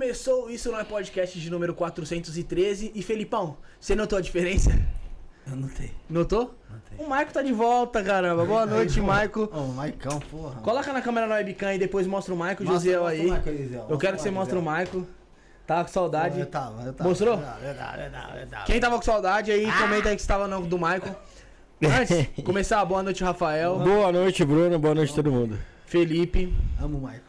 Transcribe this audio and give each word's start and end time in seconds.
Começou 0.00 0.48
isso 0.48 0.72
no 0.72 0.82
podcast 0.82 1.38
de 1.38 1.50
número 1.50 1.74
413 1.74 2.90
e 2.94 3.02
Felipão, 3.02 3.58
você 3.78 3.94
notou 3.94 4.16
a 4.16 4.22
diferença? 4.22 4.70
Eu 5.46 5.54
notei. 5.54 5.90
Notou? 6.08 6.54
Notei. 6.70 7.04
O 7.04 7.06
Maico 7.06 7.34
tá 7.34 7.42
de 7.42 7.52
volta, 7.52 8.02
caramba. 8.02 8.46
Boa 8.46 8.64
noite, 8.64 8.98
Maico. 8.98 9.50
Ô, 9.52 9.58
o 9.58 9.74
Maicão, 9.74 10.18
porra. 10.18 10.62
Coloca 10.62 10.90
na 10.94 11.02
câmera 11.02 11.26
na 11.26 11.34
webcam 11.34 11.74
e 11.74 11.78
depois 11.78 12.06
mostra 12.06 12.32
o 12.32 12.36
Maico, 12.38 12.64
Josiel 12.64 13.06
aí. 13.06 13.26
Maico 13.26 13.50
aí. 13.50 13.78
Eu 13.90 13.98
quero 13.98 14.16
que 14.16 14.22
você 14.22 14.30
Maico, 14.30 14.40
mostre 14.40 14.58
o. 14.58 14.62
Maico. 14.62 15.06
Tava 15.66 15.84
com 15.84 15.90
saudade. 15.90 16.40
Eu 16.40 16.46
tava, 16.46 16.82
eu 16.82 16.94
tava. 16.94 17.06
Mostrou? 17.06 17.36
Verdade, 17.36 17.60
verdade, 17.60 17.96
verdade, 17.98 18.32
verdade. 18.32 18.64
Quem 18.72 18.80
tava 18.80 18.96
com 18.96 19.02
saudade 19.02 19.52
aí, 19.52 19.70
comenta 19.70 20.08
aí 20.08 20.16
que 20.16 20.22
estava 20.22 20.48
no 20.48 20.66
do 20.66 20.78
Maico. 20.78 21.14
Antes, 21.84 22.42
começar, 22.42 22.82
boa 22.86 23.02
noite, 23.02 23.22
Rafael, 23.22 23.78
Boa 23.78 24.10
noite, 24.10 24.46
Bruno. 24.46 24.78
Boa 24.78 24.94
noite, 24.94 25.14
todo 25.14 25.30
mundo. 25.30 25.58
Felipe, 25.84 26.56
Amo 26.80 26.96
o 26.96 27.02
Maicon. 27.02 27.24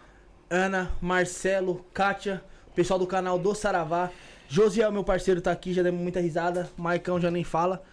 Ana, 0.49 0.91
Marcelo, 1.01 1.85
Kátia, 1.93 2.41
pessoal 2.75 2.99
do 2.99 3.07
canal 3.07 3.37
do 3.37 3.53
Saravá. 3.53 4.09
Josiel, 4.47 4.91
meu 4.91 5.03
parceiro, 5.03 5.41
tá 5.41 5.51
aqui, 5.51 5.73
já 5.73 5.81
demos 5.81 6.01
muita 6.01 6.19
risada. 6.19 6.69
Maicão 6.77 7.19
já 7.19 7.31
nem 7.31 7.43
fala. 7.43 7.83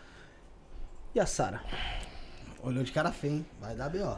E 1.14 1.20
a 1.20 1.26
Sara? 1.26 1.62
Olhou 2.62 2.82
de 2.82 2.92
cara 2.92 3.12
feia, 3.12 3.32
hein? 3.32 3.46
Vai 3.60 3.74
dar 3.74 3.88
B.O. 3.88 4.16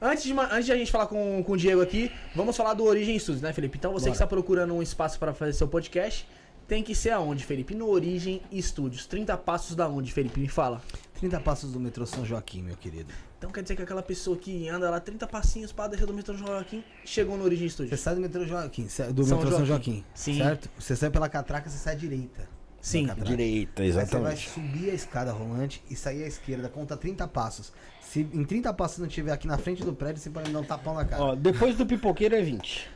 Antes 0.00 0.24
de, 0.24 0.32
antes 0.32 0.66
de 0.66 0.72
a 0.72 0.76
gente 0.76 0.92
falar 0.92 1.06
com, 1.06 1.42
com 1.42 1.52
o 1.52 1.56
Diego 1.56 1.80
aqui, 1.80 2.12
vamos 2.34 2.56
falar 2.56 2.74
do 2.74 2.84
Origem 2.84 3.18
Studios, 3.18 3.40
né, 3.40 3.52
Felipe? 3.52 3.78
Então 3.78 3.92
você 3.92 4.04
Bora. 4.04 4.10
que 4.10 4.16
está 4.16 4.26
procurando 4.26 4.74
um 4.74 4.82
espaço 4.82 5.18
para 5.18 5.32
fazer 5.32 5.54
seu 5.54 5.66
podcast, 5.66 6.28
tem 6.68 6.82
que 6.82 6.94
ser 6.94 7.10
aonde, 7.10 7.44
Felipe? 7.44 7.74
No 7.74 7.88
Origem 7.88 8.42
Studios. 8.60 9.06
30 9.06 9.36
passos 9.38 9.74
da 9.74 9.88
onde, 9.88 10.12
Felipe? 10.12 10.38
Me 10.38 10.48
fala. 10.48 10.82
30 11.18 11.40
passos 11.40 11.72
do 11.72 11.80
metrô 11.80 12.04
São 12.04 12.26
Joaquim, 12.26 12.60
meu 12.62 12.76
querido. 12.76 13.12
Então 13.38 13.50
quer 13.50 13.62
dizer 13.62 13.76
que 13.76 13.82
aquela 13.82 14.02
pessoa 14.02 14.36
que 14.36 14.68
anda 14.68 14.88
lá 14.88 14.98
30 14.98 15.26
passinhos 15.26 15.70
para 15.70 15.88
descer 15.90 16.06
do 16.06 16.14
metrô 16.14 16.34
Joaquim 16.34 16.82
chegou 17.04 17.36
no 17.36 17.44
Origem 17.44 17.68
Você 17.68 17.74
Studios. 17.74 18.00
sai 18.00 18.14
do 18.14 18.20
metrô 18.20 18.44
Joaquim, 18.46 18.88
sai- 18.88 19.12
do 19.12 19.24
São 19.24 19.36
metrô 19.38 19.56
São 19.56 19.66
Joaquim. 19.66 19.92
Joaquim, 19.96 20.04
Sim. 20.14 20.38
certo? 20.38 20.70
Você 20.78 20.96
sai 20.96 21.10
pela 21.10 21.28
catraca, 21.28 21.68
você 21.68 21.76
sai 21.76 21.94
à 21.94 21.96
direita. 21.96 22.48
Sim. 22.80 23.06
Direita, 23.24 23.82
Aí 23.82 23.88
você 23.90 23.94
vai 23.94 24.04
exatamente. 24.04 24.48
subir 24.48 24.90
a 24.90 24.94
escada 24.94 25.32
rolante 25.32 25.82
e 25.90 25.96
sair 25.96 26.22
à 26.22 26.26
esquerda, 26.28 26.68
conta 26.68 26.96
30 26.96 27.26
passos. 27.26 27.72
Se 28.00 28.20
em 28.20 28.44
30 28.44 28.72
passos 28.72 28.98
não 28.98 29.08
tiver 29.08 29.32
aqui 29.32 29.46
na 29.48 29.58
frente 29.58 29.82
do 29.84 29.92
prédio, 29.92 30.22
você 30.22 30.30
pode 30.30 30.46
me 30.48 30.54
dar 30.54 30.60
um 30.60 30.64
tapão 30.64 30.94
na 30.94 31.04
cara. 31.04 31.20
Ó, 31.22 31.34
depois 31.34 31.76
do 31.76 31.84
pipoqueiro 31.84 32.36
é 32.36 32.42
20. 32.42 32.88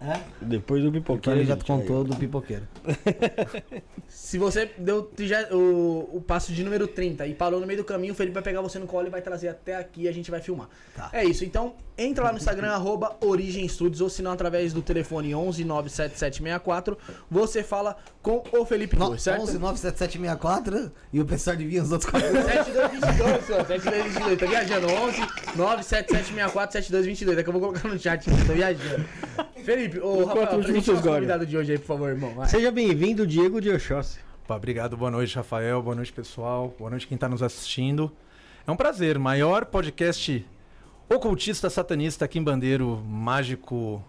É? 0.00 0.20
Depois 0.40 0.82
do 0.82 0.88
Então 0.88 1.00
pipoqueiro 1.00 1.40
ele 1.40 1.44
é 1.44 1.48
já 1.48 1.54
20. 1.54 1.66
contou 1.66 2.04
do 2.04 2.14
pipoqueiro. 2.16 2.68
Se 4.06 4.38
você 4.38 4.70
deu 4.78 5.10
o, 5.52 6.16
o 6.16 6.20
passo 6.20 6.52
de 6.52 6.62
número 6.62 6.86
30 6.86 7.26
e 7.26 7.34
parou 7.34 7.60
no 7.60 7.66
meio 7.66 7.80
do 7.80 7.84
caminho, 7.84 8.12
o 8.12 8.16
Felipe 8.16 8.34
vai 8.34 8.42
pegar 8.42 8.60
você 8.60 8.78
no 8.78 8.86
colo 8.86 9.08
e 9.08 9.10
vai 9.10 9.20
trazer 9.20 9.48
até 9.48 9.74
aqui 9.74 10.02
e 10.02 10.08
a 10.08 10.12
gente 10.12 10.30
vai 10.30 10.40
filmar. 10.40 10.68
Tá. 10.94 11.10
É 11.12 11.24
isso, 11.24 11.44
então 11.44 11.74
entra 11.96 12.24
lá 12.24 12.30
no 12.30 12.38
Instagram, 12.38 12.70
arroba 12.70 13.16
Origem 13.20 13.66
Studios, 13.68 14.00
ou 14.00 14.08
se 14.08 14.22
não, 14.22 14.30
através 14.30 14.72
do 14.72 14.80
telefone 14.82 15.34
11 15.34 15.64
97764, 15.64 16.96
você 17.28 17.64
fala 17.64 17.96
com 18.28 18.60
o 18.60 18.66
Felipe 18.66 18.96
No, 18.96 19.06
Cruz, 19.06 19.22
certo? 19.22 19.42
11 19.42 19.58
97764 19.58 20.92
e 21.12 21.20
o 21.20 21.24
pessoal 21.24 21.54
adivinha 21.54 21.82
os 21.82 21.90
outros 21.90 22.10
quatro. 22.10 22.28
7222, 22.36 23.44
senhor. 23.46 23.66
7222. 23.66 24.38
Tô 24.38 24.46
viajando. 24.46 24.86
11 24.86 25.18
97764 25.56 26.72
7222. 26.72 27.36
Daqui 27.36 27.48
eu 27.48 27.52
vou 27.52 27.62
colocar 27.62 27.88
no 27.88 27.98
chat. 27.98 28.24
Tô 28.24 28.52
viajando. 28.52 29.04
Felipe, 29.64 29.98
ô, 30.00 30.24
Rafael, 30.24 30.62
gostam. 30.62 31.02
convidado 31.02 31.46
de 31.46 31.56
hoje 31.56 31.72
aí, 31.72 31.78
por 31.78 31.86
favor, 31.86 32.10
irmão. 32.10 32.34
Vai. 32.34 32.48
Seja 32.48 32.70
bem-vindo, 32.70 33.26
Diego 33.26 33.60
de 33.60 33.70
Oxóssi. 33.70 34.18
Opa, 34.44 34.56
obrigado, 34.56 34.96
boa 34.96 35.10
noite, 35.10 35.34
Rafael. 35.34 35.82
Boa 35.82 35.96
noite, 35.96 36.12
pessoal. 36.12 36.74
Boa 36.78 36.90
noite, 36.90 37.06
quem 37.06 37.14
está 37.14 37.28
nos 37.28 37.42
assistindo. 37.42 38.12
É 38.66 38.70
um 38.70 38.76
prazer. 38.76 39.18
Maior 39.18 39.64
podcast 39.64 40.46
ocultista, 41.08 41.70
satanista, 41.70 42.28
quimbandeiro, 42.28 43.02
mágico, 43.06 44.04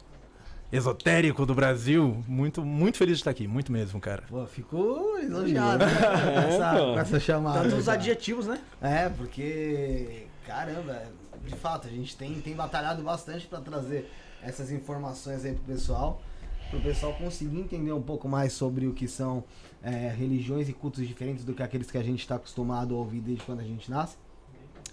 esotérico 0.72 1.46
do 1.46 1.56
Brasil. 1.56 2.24
Muito, 2.28 2.64
muito 2.64 2.98
feliz 2.98 3.18
de 3.18 3.22
estar 3.22 3.32
aqui. 3.32 3.48
Muito 3.48 3.72
mesmo, 3.72 4.00
cara. 4.00 4.24
Pô, 4.28 4.46
ficou 4.46 5.20
elogiado 5.20 5.86
né? 5.86 5.92
com, 5.96 6.40
essa, 6.40 6.72
pô. 6.72 6.94
com 6.94 7.00
essa 7.00 7.20
chamada. 7.20 7.64
Tanto 7.64 7.76
os 7.76 7.90
adjetivos, 7.90 8.48
né? 8.48 8.62
É, 8.82 9.10
porque, 9.10 10.28
caramba, 10.46 11.04
de 11.46 11.56
fato, 11.56 11.88
a 11.88 11.92
gente 11.92 12.16
tem, 12.16 12.40
tem 12.42 12.56
batalhado 12.56 13.02
bastante 13.04 13.48
pra 13.48 13.60
trazer 13.60 14.10
essas 14.42 14.72
informações 14.72 15.44
aí 15.44 15.54
pro 15.54 15.64
pessoal, 15.64 16.22
pro 16.70 16.80
pessoal 16.80 17.14
conseguir 17.14 17.60
entender 17.60 17.92
um 17.92 18.02
pouco 18.02 18.28
mais 18.28 18.54
sobre 18.54 18.88
o 18.88 18.94
que 18.94 19.08
são 19.08 19.44
é, 19.82 20.14
religiões 20.16 20.70
e 20.70 20.74
cultos 20.74 21.06
diferentes 21.06 21.44
do 21.44 21.54
que 21.54 21.64
aqueles 21.64 21.90
que 21.90 21.98
a 21.98 22.04
gente 22.04 22.20
está 22.20 22.36
acostumado 22.36 22.96
a 22.96 22.98
ouvir 22.98 23.22
desde 23.22 23.44
quando 23.44 23.60
a 23.62 23.64
gente 23.64 23.90
nasce. 23.90 24.18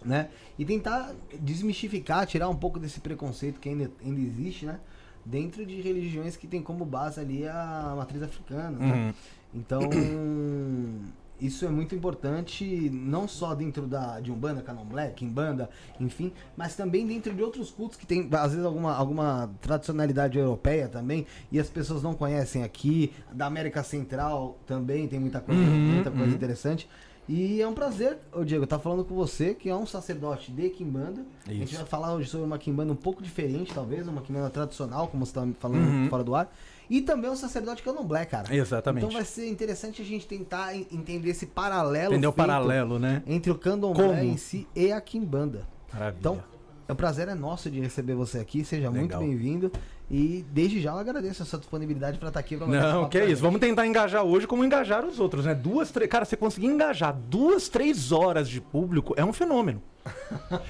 Né? 0.05 0.29
E 0.59 0.65
tentar 0.65 1.15
desmistificar, 1.41 2.27
tirar 2.27 2.49
um 2.49 2.55
pouco 2.55 2.79
desse 2.79 3.01
preconceito 3.01 3.59
que 3.59 3.69
ainda, 3.69 3.91
ainda 4.05 4.21
existe, 4.21 4.65
né? 4.65 4.79
Dentro 5.27 5.67
de 5.67 5.81
religiões 5.81 6.37
que 6.37 6.47
tem 6.47 6.63
como 6.63 6.85
base 6.85 7.21
ali 7.21 7.47
a 7.49 7.95
matriz 7.97 8.23
africana. 8.23 8.71
né? 8.79 8.95
Uhum. 8.95 9.15
Então, 9.55 9.81
isso 11.41 11.67
é 11.67 11.69
muito 11.69 11.95
importante, 11.95 12.65
não 12.91 13.29
só 13.29 13.55
dentro 13.55 13.87
da, 13.87 14.21
de 14.21 14.31
Umbanda, 14.33 14.63
Candomblé, 14.63 15.11
Kimbanda, 15.11 15.69
enfim, 16.01 16.33
mas 16.57 16.75
também 16.75 17.07
dentro 17.07 17.35
de 17.35 17.43
outros 17.43 17.71
cultos 17.71 17.99
que 17.99 18.07
tem, 18.07 18.29
às 18.33 18.53
vezes, 18.53 18.65
alguma, 18.65 18.95
alguma 18.95 19.51
tradicionalidade 19.61 20.39
europeia 20.39 20.89
também, 20.89 21.27
e 21.53 21.59
as 21.61 21.69
pessoas 21.69 22.03
não 22.03 22.15
conhecem 22.15 22.63
aqui. 22.63 23.13
Da 23.33 23.47
América 23.47 23.83
Central 23.83 24.59
também 24.67 25.07
tem 25.09 25.19
muita 25.19 25.41
coisa, 25.41 25.61
Uhum, 25.61 25.95
muita 25.95 26.11
coisa 26.11 26.27
uhum. 26.29 26.35
interessante. 26.35 26.89
E 27.29 27.61
é 27.61 27.67
um 27.67 27.75
prazer, 27.75 28.19
ô 28.33 28.45
Diego, 28.45 28.63
estar 28.65 28.79
falando 28.79 29.05
com 29.05 29.13
você, 29.15 29.53
que 29.53 29.69
é 29.69 29.75
um 29.75 29.85
sacerdote 29.85 30.53
de 30.53 30.71
Kimbanda. 30.71 31.25
A 31.45 31.53
gente 31.53 31.65
Isso. 31.71 31.77
vai 31.79 31.85
falar 31.87 32.15
hoje 32.15 32.29
sobre 32.31 32.47
uma 32.47 32.57
Kimbanda 32.57 32.93
um 32.93 32.97
pouco 32.97 33.21
diferente, 33.21 33.75
talvez, 33.75 34.07
uma 34.07 34.23
Kimbanda 34.23 34.49
tradicional, 34.49 35.09
como 35.09 35.27
você 35.27 35.31
está 35.31 35.47
falando 35.59 35.79
Uhum. 35.85 36.09
fora 36.09 36.23
do 36.23 36.35
ar. 36.37 36.55
E 36.89 37.01
também 37.01 37.29
um 37.29 37.35
sacerdote 37.35 37.83
candomblé, 37.83 38.25
cara. 38.27 38.55
Exatamente. 38.55 39.05
Então 39.05 39.13
vai 39.13 39.25
ser 39.25 39.49
interessante 39.49 40.01
a 40.01 40.05
gente 40.05 40.25
tentar 40.25 40.77
en- 40.77 40.87
entender 40.93 41.31
esse 41.31 41.47
paralelo. 41.47 42.13
Entendeu 42.13 42.31
o 42.31 42.33
paralelo, 42.33 42.97
né? 42.97 43.25
Entre 43.27 43.51
o 43.51 43.57
candomblé 43.59 44.07
Como? 44.07 44.21
em 44.23 44.37
si 44.37 44.69
e 44.77 44.93
a 44.93 45.01
quimbanda. 45.01 45.67
Maravilha. 45.93 46.19
Então, 46.21 46.45
o 46.89 46.95
prazer 46.95 47.27
é 47.27 47.35
nosso 47.35 47.69
de 47.69 47.81
receber 47.81 48.15
você 48.15 48.39
aqui. 48.39 48.65
Seja 48.65 48.89
muito 48.89 49.03
Legal. 49.03 49.19
bem-vindo. 49.21 49.73
E 50.09 50.45
desde 50.53 50.81
já 50.81 50.93
eu 50.93 50.99
agradeço 50.99 51.43
a 51.43 51.47
sua 51.47 51.59
disponibilidade 51.59 52.19
para 52.19 52.29
estar 52.29 52.39
aqui. 52.39 52.57
Pra 52.57 52.67
Não, 52.67 53.09
que 53.09 53.19
é 53.19 53.25
isso. 53.29 53.43
Vamos 53.43 53.59
tentar 53.61 53.87
engajar 53.87 54.23
hoje 54.23 54.47
como 54.47 54.65
engajar 54.65 55.05
os 55.05 55.19
outros, 55.19 55.45
né? 55.45 55.53
Duas, 55.55 55.91
três. 55.91 56.09
Cara, 56.09 56.25
você 56.25 56.37
conseguir 56.37 56.69
engajar 56.69 57.13
duas, 57.13 57.69
três 57.69 58.13
horas 58.13 58.49
de 58.49 58.61
público 58.61 59.15
é 59.17 59.25
um 59.25 59.33
fenômeno. 59.33 59.83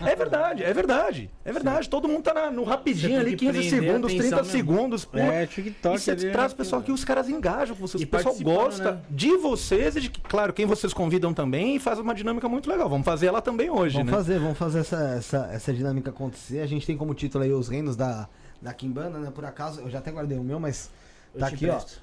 É 0.01 0.17
verdade, 0.17 0.63
é 0.65 0.73
verdade. 0.73 1.31
É 1.45 1.53
verdade. 1.53 1.87
Todo 1.91 2.09
mundo 2.09 2.23
tá 2.23 2.33
na- 2.33 2.51
no 2.51 2.65
rapidinho 2.65 3.21
ali, 3.21 3.33
que 3.37 3.45
15 3.45 3.59
prender 3.59 3.71
segundos, 3.71 4.11
a 4.11 4.15
atenção 4.15 4.19
30 4.21 4.37
mesmo. 4.37 4.51
segundos. 4.53 5.05
Pô. 5.05 5.19
É, 5.19 5.45
E 5.45 5.47
TikTok 5.47 5.99
você 5.99 6.11
ali. 6.13 6.31
traz 6.33 6.53
o 6.53 6.57
pessoal 6.57 6.81
que 6.81 6.91
os 6.91 7.05
caras 7.05 7.29
engajam 7.29 7.77
com 7.77 7.87
vocês. 7.87 8.01
E 8.01 8.05
o 8.05 8.09
pessoal 8.09 8.35
gosta 8.41 8.93
né? 8.93 9.01
de 9.11 9.37
vocês 9.37 9.97
e 9.97 10.01
de, 10.01 10.09
claro, 10.09 10.55
quem 10.55 10.65
vocês 10.65 10.95
convidam 10.95 11.35
também 11.35 11.77
e 11.77 11.79
faz 11.79 11.99
uma 11.99 12.15
dinâmica 12.15 12.49
muito 12.49 12.71
legal. 12.71 12.89
Vamos 12.89 13.05
fazer 13.05 13.27
ela 13.27 13.43
também 13.43 13.69
hoje, 13.69 13.99
Vamos 13.99 14.11
né? 14.11 14.17
fazer, 14.17 14.39
vamos 14.39 14.57
fazer 14.57 14.79
essa, 14.79 14.97
essa, 15.19 15.51
essa 15.53 15.75
dinâmica 15.75 16.09
acontecer. 16.09 16.61
A 16.61 16.67
gente 16.67 16.87
tem 16.87 16.97
como 16.97 17.13
título 17.13 17.45
aí 17.45 17.53
os 17.53 17.69
reinos 17.69 17.95
da, 17.95 18.27
da 18.61 18.73
Kimbanda, 18.73 19.19
né? 19.19 19.31
Por 19.31 19.45
acaso, 19.45 19.81
eu 19.81 19.91
já 19.91 19.99
até 19.99 20.11
guardei 20.11 20.39
o 20.39 20.43
meu, 20.45 20.59
mas 20.61 20.91
Eu 21.35 21.41
tá 21.41 21.47
aqui, 21.49 21.67
ó. 21.69 21.75
empresto. 21.77 22.03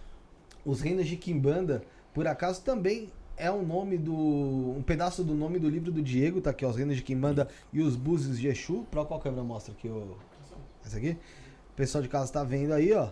Os 0.66 0.82
reinos 0.82 1.08
de 1.08 1.18
Kimbanda, 1.18 1.84
por 2.14 2.28
acaso 2.28 2.62
também 2.62 3.12
é 3.36 3.52
um 3.52 3.66
nome 3.66 3.98
do. 3.98 4.14
um 4.14 4.84
pedaço 4.86 5.24
do 5.24 5.34
nome 5.34 5.60
do 5.60 5.68
livro 5.70 5.92
do 5.92 6.02
Diego, 6.02 6.40
tá 6.40 6.52
aqui, 6.52 6.66
ó, 6.66 6.70
os 6.70 6.76
reinos 6.78 6.96
de 6.96 7.02
Kimbanda 7.04 7.48
e 7.72 7.82
os 7.82 7.96
búzios 7.96 8.40
de 8.40 8.48
Exu. 8.48 8.86
Pra 8.90 9.04
qual 9.04 9.20
câmera 9.20 9.44
mostra 9.44 9.74
aqui 9.74 9.88
o. 9.88 10.16
Essa 10.86 10.98
aqui? 10.98 11.18
O 11.72 11.76
pessoal 11.76 12.02
de 12.02 12.08
casa 12.10 12.32
tá 12.32 12.44
vendo 12.44 12.72
aí, 12.74 12.94
ó. 12.94 13.10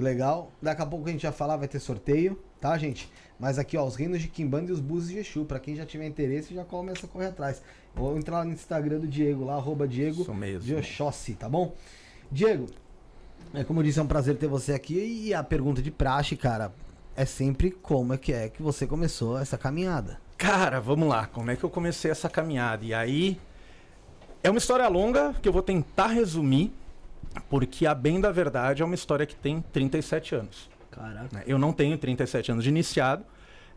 Que 0.00 0.04
legal. 0.04 0.50
Daqui 0.62 0.80
a 0.80 0.86
pouco 0.86 1.06
a 1.06 1.12
gente 1.12 1.24
vai 1.24 1.32
falar, 1.32 1.58
vai 1.58 1.68
ter 1.68 1.78
sorteio, 1.78 2.42
tá, 2.58 2.78
gente? 2.78 3.12
Mas 3.38 3.58
aqui, 3.58 3.76
ó, 3.76 3.84
os 3.84 3.96
reinos 3.96 4.22
de 4.22 4.28
Kimbanda 4.28 4.70
e 4.70 4.72
os 4.72 4.80
búzios 4.80 5.12
de 5.12 5.18
Exu. 5.18 5.44
Pra 5.44 5.60
quem 5.60 5.76
já 5.76 5.84
tiver 5.84 6.06
interesse, 6.06 6.54
já 6.54 6.64
começa 6.64 7.04
a 7.04 7.08
correr 7.08 7.26
atrás. 7.26 7.60
Vou 7.94 8.16
entrar 8.16 8.38
lá 8.38 8.44
no 8.46 8.52
Instagram 8.52 8.98
do 8.98 9.06
Diego, 9.06 9.44
lá, 9.44 9.56
arroba 9.56 9.86
Diego 9.86 10.24
de 10.58 10.74
Oxóssi, 10.74 11.34
tá 11.34 11.50
bom? 11.50 11.74
Diego, 12.32 12.64
é 13.52 13.62
como 13.62 13.80
eu 13.80 13.84
disse, 13.84 13.98
é 13.98 14.02
um 14.02 14.06
prazer 14.06 14.38
ter 14.38 14.46
você 14.46 14.72
aqui. 14.72 15.26
E 15.26 15.34
a 15.34 15.44
pergunta 15.44 15.82
de 15.82 15.90
praxe, 15.90 16.34
cara, 16.34 16.72
é 17.14 17.26
sempre 17.26 17.70
como 17.70 18.14
é 18.14 18.16
que 18.16 18.32
é 18.32 18.48
que 18.48 18.62
você 18.62 18.86
começou 18.86 19.38
essa 19.38 19.58
caminhada. 19.58 20.18
Cara, 20.38 20.80
vamos 20.80 21.10
lá. 21.10 21.26
Como 21.26 21.50
é 21.50 21.56
que 21.56 21.64
eu 21.64 21.68
comecei 21.68 22.10
essa 22.10 22.30
caminhada? 22.30 22.86
E 22.86 22.94
aí. 22.94 23.38
É 24.42 24.48
uma 24.48 24.56
história 24.56 24.88
longa 24.88 25.34
que 25.34 25.46
eu 25.46 25.52
vou 25.52 25.60
tentar 25.60 26.06
resumir, 26.06 26.72
porque 27.48 27.86
a 27.86 27.94
bem 27.94 28.20
da 28.20 28.30
verdade 28.32 28.82
é 28.82 28.84
uma 28.84 28.94
história 28.94 29.24
que 29.26 29.34
tem 29.34 29.60
37 29.72 30.34
anos. 30.34 30.68
Caraca. 30.90 31.28
né? 31.32 31.42
Eu 31.46 31.58
não 31.58 31.72
tenho 31.72 31.96
37 31.96 32.50
anos 32.52 32.64
de 32.64 32.70
iniciado, 32.70 33.24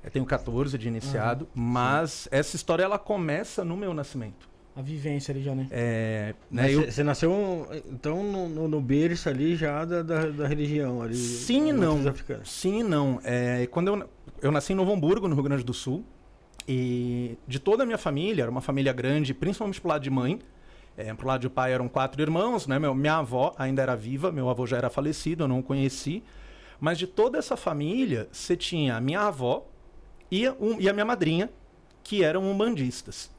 eu 0.04 0.10
tenho 0.12 0.26
14 0.26 0.78
de 0.78 0.88
iniciado, 0.88 1.48
mas 1.54 2.28
essa 2.32 2.56
história 2.56 2.84
ela 2.84 2.98
começa 3.00 3.64
no 3.64 3.78
meu 3.78 3.94
nascimento. 3.94 4.50
A 4.76 4.82
vivência 4.82 5.32
ali 5.32 5.44
já, 5.44 5.54
né? 5.54 5.68
É, 5.70 6.34
né, 6.50 6.74
eu- 6.74 6.82
Você 6.82 6.92
você 6.92 7.04
nasceu, 7.04 7.68
então, 7.92 8.24
no, 8.24 8.50
no, 8.50 8.68
no 8.68 8.82
berço 8.82 9.30
ali 9.30 9.56
já 9.56 9.86
da, 9.86 10.02
da, 10.02 10.26
da 10.32 10.48
religião 10.48 11.04
ali. 11.04 11.14
Sim 11.16 11.70
e 11.70 11.72
não. 11.74 12.00
Sim 12.44 12.80
e 12.80 12.84
não. 12.84 13.22
É, 13.24 13.68
quando 13.68 13.90
eu, 13.90 14.10
eu 14.42 14.52
nasci 14.52 14.74
em 14.74 14.76
Novo 14.76 14.92
Hamburgo, 14.92 15.28
no 15.28 15.36
Rio 15.36 15.44
Grande 15.44 15.64
do 15.64 15.74
Sul, 15.76 16.04
e 16.68 17.38
de 17.48 17.60
toda 17.60 17.84
a 17.84 17.86
minha 17.86 18.00
família, 18.00 18.42
era 18.44 18.52
uma 18.52 18.62
família 18.62 18.92
grande, 18.94 19.32
principalmente 19.34 19.80
pro 19.80 19.90
lado 19.90 20.02
de 20.02 20.10
mãe, 20.10 20.40
É, 20.96 21.12
pro 21.14 21.28
lado 21.28 21.42
de 21.42 21.50
pai 21.50 21.74
eram 21.74 21.88
quatro 21.88 22.22
irmãos, 22.22 22.68
né? 22.68 22.78
Meu, 22.78 22.94
minha 22.94 23.16
avó 23.18 23.54
ainda 23.58 23.82
era 23.82 23.96
viva, 23.96 24.32
meu 24.32 24.50
avô 24.50 24.68
já 24.68 24.78
era 24.78 24.90
falecido, 24.90 25.44
eu 25.44 25.48
não 25.48 25.60
o 25.60 25.64
conheci. 25.64 26.24
Mas 26.80 26.98
de 26.98 27.08
toda 27.08 27.38
essa 27.38 27.58
família, 27.58 28.28
você 28.32 28.56
tinha 28.56 28.96
a 28.98 29.02
minha 29.02 29.22
avó 29.22 29.66
e, 30.30 30.46
a- 30.46 30.56
um- 30.60 30.80
e 30.80 30.88
a 30.88 30.94
minha 30.94 31.06
madrinha, 31.06 31.50
que 32.04 32.24
eram 32.24 32.44
umbandistas. 32.44 33.32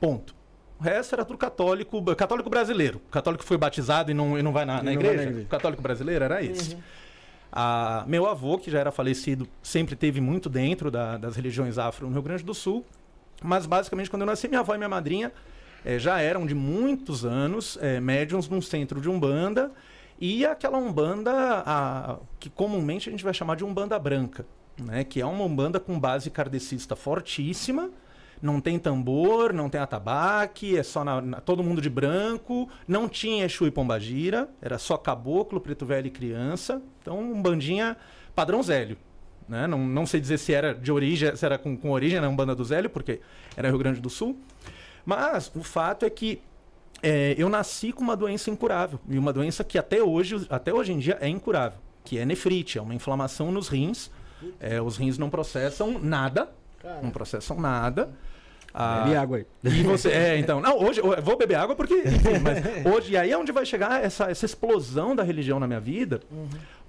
Ponto. 0.00 0.34
O 0.78 0.82
resto 0.82 1.14
era 1.14 1.24
tudo 1.24 1.36
católico, 1.38 2.02
católico 2.16 2.48
brasileiro. 2.48 3.00
Católico 3.10 3.42
que 3.42 3.48
foi 3.48 3.56
batizado 3.58 4.10
e 4.10 4.14
não, 4.14 4.38
e 4.38 4.42
não 4.42 4.52
vai 4.52 4.64
na, 4.64 4.74
E 4.74 4.76
na 4.76 4.82
não 4.82 4.84
vai 4.84 4.94
igreja. 4.94 5.24
na 5.24 5.30
igreja. 5.30 5.48
Católico 5.48 5.82
brasileiro 5.82 6.24
era 6.24 6.42
esse. 6.42 6.76
A- 7.52 8.04
meu 8.06 8.26
avô, 8.26 8.58
que 8.58 8.70
já 8.70 8.78
era 8.80 8.90
falecido, 8.90 9.46
sempre 9.62 9.94
teve 9.94 10.20
muito 10.20 10.48
dentro 10.48 10.90
da- 10.90 11.16
das 11.16 11.36
religiões 11.36 11.78
afro 11.78 12.06
no 12.06 12.12
Rio 12.12 12.22
Grande 12.22 12.42
do 12.44 12.54
Sul. 12.54 12.84
Mas 13.42 13.66
basicamente, 13.66 14.08
quando 14.10 14.22
eu 14.22 14.26
nasci, 14.26 14.48
minha 14.48 14.60
avó 14.60 14.74
e 14.74 14.78
minha 14.78 14.88
madrinha 14.88 15.32
eh, 15.84 15.98
já 15.98 16.20
eram 16.20 16.46
de 16.46 16.54
muitos 16.54 17.24
anos 17.24 17.78
eh, 17.80 18.00
médiums 18.00 18.48
num 18.48 18.60
centro 18.60 19.00
de 19.00 19.08
Umbanda. 19.08 19.70
E 20.20 20.46
aquela 20.46 20.78
Umbanda 20.78 21.32
a- 21.66 22.18
que 22.38 22.48
comumente 22.48 23.08
a 23.08 23.12
gente 23.12 23.24
vai 23.24 23.34
chamar 23.34 23.56
de 23.56 23.64
Umbanda 23.64 23.98
branca, 23.98 24.46
né? 24.80 25.02
que 25.04 25.20
é 25.20 25.26
uma 25.26 25.44
Umbanda 25.44 25.80
com 25.80 25.98
base 25.98 26.30
kardecista 26.30 26.94
fortíssima. 26.94 27.90
Não 28.40 28.60
tem 28.60 28.78
tambor, 28.78 29.52
não 29.52 29.68
tem 29.70 29.80
atabaque, 29.80 30.76
é 30.76 30.82
só 30.82 31.02
na- 31.02 31.20
na- 31.20 31.40
todo 31.40 31.62
mundo 31.62 31.80
de 31.80 31.88
branco. 31.90 32.68
Não 32.86 33.08
tinha 33.08 33.44
Exu 33.44 33.66
e 33.66 33.70
Pombagira, 33.70 34.48
era 34.60 34.78
só 34.78 34.96
caboclo, 34.96 35.60
preto 35.60 35.84
velho 35.86 36.06
e 36.08 36.10
criança. 36.10 36.82
Então, 37.00 37.18
um 37.18 37.40
bandinha 37.40 37.96
padrão 38.34 38.62
Zélio. 38.62 38.96
Né? 39.48 39.66
Não, 39.66 39.78
não 39.78 40.06
sei 40.06 40.20
dizer 40.20 40.38
se 40.38 40.52
era 40.54 40.74
de 40.74 40.90
origem, 40.92 41.34
se 41.36 41.44
era 41.44 41.58
com, 41.58 41.76
com 41.76 41.90
origem 41.90 42.20
na 42.20 42.28
Umbanda 42.28 42.54
do 42.54 42.64
Zélio, 42.64 42.88
porque 42.90 43.20
era 43.56 43.68
Rio 43.68 43.78
Grande 43.78 44.00
do 44.00 44.08
Sul. 44.10 44.38
Mas 45.04 45.50
o 45.54 45.62
fato 45.62 46.04
é 46.04 46.10
que 46.10 46.40
é, 47.02 47.34
eu 47.36 47.48
nasci 47.48 47.92
com 47.92 48.02
uma 48.02 48.16
doença 48.16 48.50
incurável. 48.50 48.98
E 49.08 49.18
uma 49.18 49.32
doença 49.32 49.62
que 49.62 49.76
até 49.78 50.02
hoje, 50.02 50.46
até 50.48 50.72
hoje 50.72 50.92
em 50.92 50.98
dia 50.98 51.18
é 51.20 51.28
incurável, 51.28 51.78
que 52.02 52.18
é 52.18 52.24
nefrite, 52.24 52.78
é 52.78 52.82
uma 52.82 52.94
inflamação 52.94 53.52
nos 53.52 53.68
rins. 53.68 54.10
É, 54.58 54.80
os 54.80 54.96
rins 54.96 55.18
não 55.18 55.30
processam 55.30 55.98
nada, 55.98 56.50
não 57.02 57.10
processam 57.10 57.60
nada. 57.60 58.10
Ah, 58.72 59.02
Bebe 59.04 59.16
água 59.16 59.36
aí. 59.36 59.46
e 59.62 59.82
você, 59.84 60.08
é, 60.08 60.36
então, 60.36 60.60
não, 60.60 60.76
hoje 60.82 61.00
eu 61.00 61.22
vou 61.22 61.36
beber 61.36 61.54
água 61.54 61.76
porque, 61.76 61.94
enfim, 61.94 62.40
mas 62.42 62.58
hoje, 62.92 63.12
e 63.12 63.16
aí 63.16 63.30
é 63.30 63.38
onde 63.38 63.52
vai 63.52 63.64
chegar 63.64 64.02
essa, 64.02 64.28
essa 64.28 64.44
explosão 64.44 65.14
da 65.14 65.22
religião 65.22 65.60
na 65.60 65.66
minha 65.68 65.78
vida, 65.78 66.20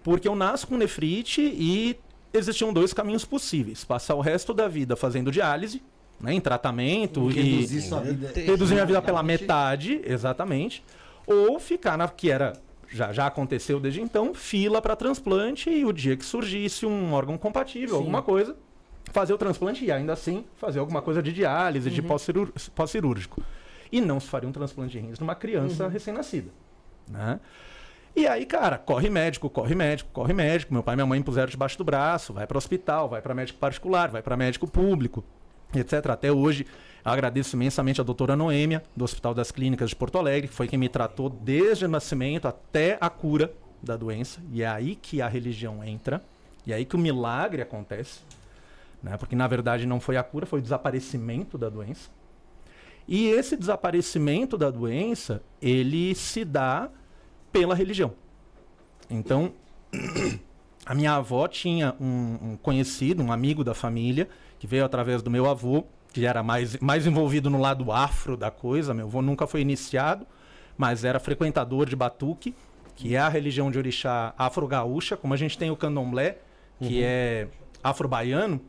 porque 0.03 0.27
eu 0.27 0.35
nasço 0.35 0.65
com 0.67 0.77
nefrite 0.77 1.41
e 1.41 1.95
existiam 2.33 2.73
dois 2.73 2.91
caminhos 2.91 3.23
possíveis: 3.23 3.83
passar 3.83 4.15
o 4.15 4.21
resto 4.21 4.51
da 4.51 4.67
vida 4.67 4.95
fazendo 4.95 5.31
diálise, 5.31 5.83
né, 6.19 6.33
em 6.33 6.41
tratamento 6.41 7.29
e 7.31 7.33
Reduzir 7.33 7.81
sua 7.81 8.01
vida. 8.01 8.31
reduzir 8.33 8.73
minha 8.73 8.85
vida 8.85 9.01
pela 9.01 9.21
metade, 9.23 10.01
exatamente, 10.05 10.83
ou 11.27 11.59
ficar 11.59 11.97
na 11.97 12.07
que 12.07 12.29
era 12.31 12.53
já, 12.91 13.11
já 13.11 13.27
aconteceu 13.27 13.79
desde 13.79 14.01
então, 14.01 14.33
fila 14.33 14.81
para 14.81 14.95
transplante 14.95 15.69
e 15.69 15.83
o 15.83 15.91
dia 15.91 16.15
que 16.15 16.23
surgisse 16.25 16.85
um 16.85 17.13
órgão 17.13 17.37
compatível, 17.37 17.89
Sim. 17.89 17.95
alguma 17.97 18.21
coisa, 18.21 18.55
fazer 19.11 19.33
o 19.33 19.37
transplante 19.37 19.83
e 19.83 19.91
ainda 19.91 20.13
assim 20.13 20.45
fazer 20.57 20.79
alguma 20.79 21.01
coisa 21.01 21.21
de 21.21 21.33
diálise, 21.33 21.89
de 21.89 22.01
pós-cirú- 22.01 22.53
pós-cirúrgico. 22.73 23.41
E 23.91 23.99
não 24.01 24.19
se 24.19 24.27
faria 24.27 24.47
um 24.47 24.51
transplante 24.51 24.93
de 24.93 24.99
rins 24.99 25.19
numa 25.19 25.35
criança 25.35 25.87
recém-nascida. 25.87 26.49
Né? 27.07 27.39
E 28.15 28.25
aí, 28.27 28.45
cara, 28.45 28.77
corre 28.77 29.09
médico, 29.09 29.49
corre 29.49 29.75
médico, 29.75 30.09
corre 30.13 30.33
médico. 30.33 30.73
Meu 30.73 30.81
pai 30.81 30.93
e 30.93 30.97
minha 30.97 31.05
mãe 31.05 31.21
puseram 31.21 31.49
debaixo 31.49 31.77
do 31.77 31.83
braço, 31.83 32.33
vai 32.33 32.47
para 32.47 32.57
hospital, 32.57 33.09
vai 33.09 33.21
para 33.21 33.33
médico 33.35 33.59
particular, 33.59 34.09
vai 34.09 34.21
para 34.21 34.37
médico 34.37 34.65
público, 34.67 35.23
etc. 35.73 36.09
Até 36.09 36.31
hoje, 36.31 36.65
agradeço 37.03 37.55
imensamente 37.55 38.01
a 38.01 38.03
doutora 38.03 38.35
Noêmia, 38.35 38.83
do 38.95 39.03
Hospital 39.03 39.33
das 39.33 39.51
Clínicas 39.51 39.89
de 39.89 39.95
Porto 39.95 40.17
Alegre, 40.17 40.47
que 40.47 40.53
foi 40.53 40.67
quem 40.67 40.79
me 40.79 40.89
tratou 40.89 41.29
desde 41.29 41.85
o 41.85 41.87
nascimento 41.87 42.47
até 42.47 42.97
a 42.99 43.09
cura 43.09 43.53
da 43.81 43.95
doença. 43.95 44.41
E 44.51 44.61
é 44.63 44.67
aí 44.67 44.95
que 44.95 45.21
a 45.21 45.27
religião 45.27 45.83
entra, 45.83 46.21
e 46.65 46.73
é 46.73 46.75
aí 46.75 46.85
que 46.85 46.95
o 46.95 46.99
milagre 46.99 47.61
acontece. 47.61 48.19
Né? 49.01 49.17
Porque, 49.17 49.35
na 49.35 49.47
verdade, 49.47 49.85
não 49.85 49.99
foi 49.99 50.17
a 50.17 50.23
cura, 50.23 50.45
foi 50.45 50.59
o 50.59 50.61
desaparecimento 50.61 51.57
da 51.57 51.69
doença. 51.69 52.09
E 53.07 53.27
esse 53.27 53.55
desaparecimento 53.55 54.57
da 54.57 54.71
doença, 54.71 55.43
ele 55.61 56.15
se 56.15 56.43
dá 56.43 56.89
pela 57.51 57.75
religião. 57.75 58.13
Então, 59.09 59.53
a 60.85 60.95
minha 60.95 61.13
avó 61.13 61.47
tinha 61.47 61.95
um, 61.99 62.37
um 62.41 62.57
conhecido, 62.57 63.21
um 63.21 63.31
amigo 63.31 63.63
da 63.63 63.75
família, 63.75 64.27
que 64.65 64.69
veio 64.69 64.83
através 64.83 65.21
do 65.21 65.29
meu 65.29 65.47
avô, 65.47 65.85
que 66.11 66.25
era 66.25 66.41
mais, 66.41 66.75
mais 66.79 67.05
envolvido 67.05 67.51
no 67.51 67.61
lado 67.61 67.91
afro 67.91 68.35
da 68.35 68.49
coisa. 68.49 68.95
Meu 68.95 69.05
avô 69.05 69.21
nunca 69.21 69.45
foi 69.45 69.61
iniciado, 69.61 70.25
mas 70.75 71.05
era 71.05 71.19
frequentador 71.19 71.87
de 71.87 71.95
batuque, 71.95 72.55
que 72.95 73.15
é 73.15 73.19
a 73.19 73.29
religião 73.29 73.69
de 73.69 73.77
orixá 73.77 74.33
afro-gaúcha, 74.35 75.15
como 75.15 75.35
a 75.35 75.37
gente 75.37 75.55
tem 75.55 75.69
o 75.69 75.75
candomblé, 75.75 76.39
que 76.81 77.03
é 77.03 77.47
afro-baiano, 77.83 78.59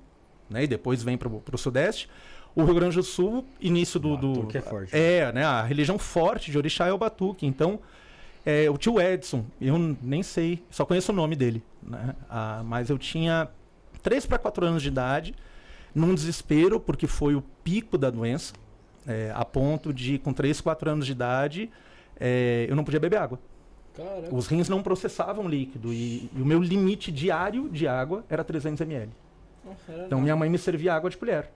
né, 0.50 0.64
e 0.64 0.66
depois 0.66 1.02
vem 1.02 1.16
para 1.16 1.28
o 1.28 1.58
sudeste. 1.58 2.10
O 2.54 2.62
Rio 2.64 2.74
Grande 2.74 2.96
do 2.96 3.02
Sul, 3.02 3.46
início 3.60 3.98
do... 3.98 4.16
do 4.16 4.34
Batuque 4.34 4.58
é 4.58 4.60
forte. 4.60 4.90
É, 4.94 5.32
né, 5.32 5.44
a 5.44 5.62
religião 5.62 5.98
forte 5.98 6.50
de 6.50 6.58
orixá 6.58 6.86
é 6.86 6.92
o 6.92 6.98
batuque. 6.98 7.46
Então, 7.46 7.80
é, 8.44 8.68
o 8.68 8.76
tio 8.76 9.00
Edson, 9.00 9.46
eu 9.60 9.78
nem 10.02 10.22
sei, 10.22 10.62
só 10.70 10.84
conheço 10.84 11.10
o 11.10 11.14
nome 11.14 11.36
dele, 11.36 11.62
né? 11.82 12.14
Ah, 12.28 12.62
mas 12.64 12.90
eu 12.90 12.98
tinha 12.98 13.48
3 14.02 14.26
para 14.26 14.38
4 14.38 14.66
anos 14.66 14.82
de 14.82 14.88
idade, 14.88 15.34
num 15.96 16.14
desespero, 16.14 16.78
porque 16.78 17.06
foi 17.06 17.34
o 17.34 17.42
pico 17.64 17.96
da 17.96 18.10
doença, 18.10 18.52
é, 19.06 19.32
a 19.34 19.44
ponto 19.46 19.94
de, 19.94 20.18
com 20.18 20.30
3, 20.30 20.60
4 20.60 20.90
anos 20.90 21.06
de 21.06 21.12
idade, 21.12 21.70
é, 22.20 22.66
eu 22.68 22.76
não 22.76 22.84
podia 22.84 23.00
beber 23.00 23.16
água. 23.16 23.40
Caraca. 23.96 24.34
Os 24.34 24.46
rins 24.46 24.68
não 24.68 24.82
processavam 24.82 25.48
líquido 25.48 25.94
e, 25.94 26.30
e 26.36 26.42
o 26.42 26.44
meu 26.44 26.60
limite 26.62 27.10
diário 27.10 27.66
de 27.70 27.88
água 27.88 28.24
era 28.28 28.44
300 28.44 28.82
ml. 28.82 29.10
Nossa, 29.64 30.04
Então 30.04 30.20
minha 30.20 30.36
mãe 30.36 30.50
me 30.50 30.58
servia 30.58 30.94
água 30.94 31.08
de 31.08 31.16
colher. 31.16 31.50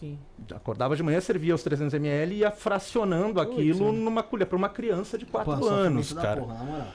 Sim. 0.00 0.18
Acordava 0.50 0.96
de 0.96 1.02
manhã, 1.02 1.20
servia 1.20 1.54
os 1.54 1.62
300 1.62 1.92
ml 1.92 2.34
e 2.34 2.38
ia 2.38 2.50
fracionando 2.50 3.34
Putz, 3.34 3.52
aquilo 3.52 3.92
numa 3.92 4.22
colher 4.22 4.46
para 4.46 4.56
uma 4.56 4.70
criança 4.70 5.18
de 5.18 5.26
4 5.26 5.58
Pô, 5.58 5.68
anos, 5.68 6.14
cara. 6.14 6.40
porra. 6.40 6.94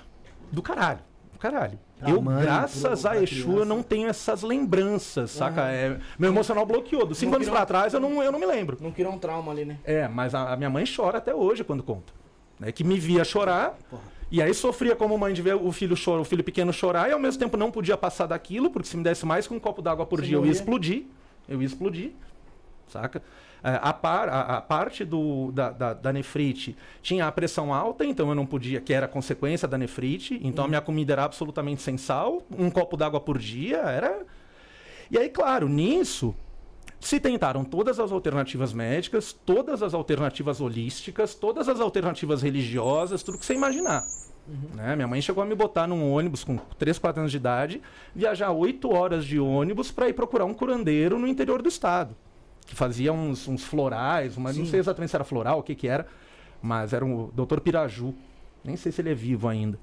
Do 0.52 0.64
caralho. 0.64 1.00
Caralho. 1.40 1.80
Pra 2.00 2.10
eu, 2.10 2.22
mãe, 2.22 2.44
graças 2.44 3.02
pro- 3.02 3.10
a 3.12 3.22
Exu, 3.22 3.58
eu 3.58 3.66
não 3.66 3.82
tenho 3.84 4.08
essas 4.08 4.44
lembranças, 4.44 5.32
saca? 5.32 5.62
Aham. 5.62 5.70
É, 5.72 6.00
meu 6.18 6.30
emocional 6.32 6.66
bloqueou. 6.66 7.06
Dos 7.06 7.18
5 7.18 7.30
Não 7.32 7.38
anos 7.38 7.50
pra 7.50 7.66
trás, 7.66 7.94
eu 7.94 8.00
não, 8.00 8.22
eu 8.22 8.32
não 8.32 8.40
me 8.40 8.46
lembro. 8.46 8.78
Não 8.80 8.92
criou 8.92 9.12
um 9.14 9.18
trauma 9.18 9.52
ali, 9.52 9.66
né? 9.66 9.78
É, 9.84 10.08
mas 10.08 10.34
a, 10.36 10.54
a 10.54 10.56
minha 10.56 10.70
mãe 10.70 10.84
chora 10.86 11.18
até 11.18 11.34
hoje 11.34 11.64
quando 11.64 11.82
conta. 11.84 12.14
Né? 12.60 12.72
Que 12.72 12.84
me 12.84 13.00
via 13.00 13.24
chorar, 13.24 13.78
Porra. 13.90 14.02
e 14.32 14.42
aí 14.42 14.54
sofria 14.54 14.96
como 14.96 15.18
mãe 15.18 15.34
de 15.34 15.42
ver 15.42 15.56
o 15.56 15.72
filho, 15.72 15.96
chora, 16.04 16.22
o 16.22 16.26
filho 16.26 16.44
pequeno 16.44 16.72
chorar, 16.74 17.10
e 17.10 17.14
ao 17.14 17.20
mesmo 17.20 17.40
tempo 17.40 17.56
não 17.58 17.72
podia 17.72 17.98
passar 17.98 18.26
daquilo, 18.28 18.70
porque 18.70 18.88
se 18.88 18.98
me 18.98 19.04
desse 19.04 19.26
mais 19.26 19.48
que 19.48 19.54
um 19.54 19.60
copo 19.60 19.82
d'água 19.82 20.06
por 20.06 20.20
Você 20.20 20.26
dia, 20.28 20.36
eu 20.36 20.40
ia 20.40 20.46
morria. 20.46 20.52
explodir. 20.54 21.04
Eu 21.48 21.62
ia 21.62 21.66
explodir. 21.66 22.12
Saca? 22.88 23.22
É, 23.64 23.80
a, 23.82 23.92
par- 23.92 24.30
a- 24.30 24.58
a 24.58 24.62
parte 24.62 25.04
do, 25.04 25.52
da, 25.52 25.72
da, 25.72 25.94
da 25.94 26.14
nefrite 26.14 26.76
tinha 27.02 27.26
a 27.28 27.32
pressão 27.32 27.74
alta, 27.74 28.06
então 28.06 28.30
eu 28.30 28.36
não 28.36 28.46
podia, 28.46 28.80
que 28.80 28.94
era 28.94 29.08
consequência 29.08 29.68
da 29.68 29.78
nefrite. 29.78 30.40
Então 30.44 30.66
a 30.66 30.68
minha 30.68 30.82
comida 30.82 31.14
era 31.14 31.24
absolutamente 31.24 31.82
sem 31.82 31.98
sal, 31.98 32.44
um 32.52 32.70
copo 32.70 32.96
d'água 32.96 33.20
por 33.20 33.38
dia, 33.38 33.78
era. 33.78 34.26
E 35.10 35.18
aí, 35.18 35.30
claro, 35.30 35.68
nisso 35.68 36.36
se 37.00 37.20
tentaram 37.20 37.64
todas 37.64 38.00
as 38.00 38.12
alternativas 38.12 38.74
médicas, 38.74 39.32
todas 39.34 39.84
as 39.84 39.94
alternativas 39.94 40.60
holísticas, 40.60 41.36
todas 41.36 41.70
as 41.70 41.80
alternativas 41.80 42.42
religiosas, 42.42 43.22
tudo 43.24 43.38
que 43.38 43.46
você 43.46 43.54
imaginar. 43.54 44.06
Né? 44.76 44.96
Minha 44.96 45.08
mãe 45.08 45.22
chegou 45.22 45.44
a 45.44 45.46
me 45.46 45.54
botar 45.54 45.86
num 45.88 46.12
ônibus 46.12 46.44
com 46.44 46.58
3, 46.80 46.98
4 46.98 47.20
anos 47.22 47.32
de 47.32 47.38
idade, 47.38 47.82
viajar 48.16 48.52
8 48.52 48.90
horas 48.92 49.26
de 49.26 49.40
ônibus 49.40 49.92
para 49.92 50.08
ir 50.10 50.14
procurar 50.14 50.46
um 50.46 50.54
curandeiro 50.54 51.20
no 51.20 51.28
interior 51.28 51.62
do 51.62 51.68
estado. 51.70 52.16
Que 52.68 52.76
fazia 52.76 53.12
uns, 53.12 53.48
uns 53.48 53.64
florais, 53.64 54.38
uma, 54.38 54.54
não 54.54 54.66
Sim. 54.66 54.70
sei 54.72 54.80
exatamente 54.80 55.10
se 55.10 55.16
era 55.16 55.24
floral, 55.24 55.60
o 55.60 55.64
que 55.64 55.74
que 55.74 55.88
era, 55.88 56.06
mas 56.62 56.94
era 56.94 57.04
um 57.04 57.30
doutor 57.34 57.60
Piraju. 57.62 58.14
Nem 58.64 58.76
sei 58.78 58.92
se 58.92 59.02
ele 59.02 59.10
é 59.12 59.16
vivo 59.16 59.48
ainda. 59.48 59.80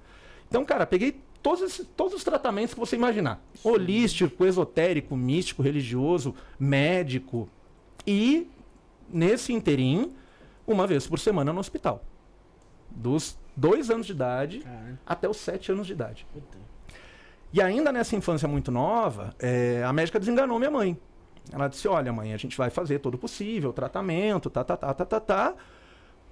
Então, 0.48 0.64
cara, 0.64 0.86
peguei 0.86 1.20
todos, 1.42 1.62
esses- 1.62 1.86
todos 1.96 2.12
os 2.14 2.22
tratamentos 2.22 2.74
que 2.74 2.78
você 2.80 2.94
imaginar. 2.94 3.40
Holístico, 3.64 4.44
esotérico, 4.44 5.16
místico, 5.16 5.62
religioso, 5.62 6.34
médico. 6.60 7.48
E, 8.06 8.50
nesse 9.08 9.52
interim, 9.52 10.12
uma 10.66 10.86
vez 10.86 11.06
por 11.06 11.18
semana 11.18 11.52
no 11.52 11.60
hospital. 11.60 12.04
Dos 12.90 13.36
dois 13.56 13.90
anos 13.90 14.06
de 14.06 14.12
idade 14.12 14.58
Caralho. 14.60 14.98
até 15.06 15.28
os 15.28 15.38
sete 15.38 15.72
anos 15.72 15.86
de 15.86 15.94
idade. 15.94 16.26
Puta. 16.32 16.58
E 17.52 17.62
ainda 17.62 17.90
nessa 17.90 18.14
infância 18.14 18.46
muito 18.46 18.70
nova, 18.70 19.34
eh, 19.38 19.82
a 19.86 19.92
médica 19.92 20.18
desenganou 20.20 20.58
minha 20.58 20.70
mãe. 20.70 20.98
Ela 21.52 21.68
disse: 21.68 21.86
Olha, 21.88 22.12
mãe, 22.12 22.32
a 22.32 22.36
gente 22.36 22.56
vai 22.56 22.70
fazer 22.70 22.98
todo 22.98 23.14
o 23.14 23.18
possível, 23.18 23.72
tratamento, 23.72 24.48
tá, 24.50 24.64
tá, 24.64 24.76
tá, 24.76 24.94
tá, 24.94 25.04
tá, 25.04 25.20
tá. 25.20 25.54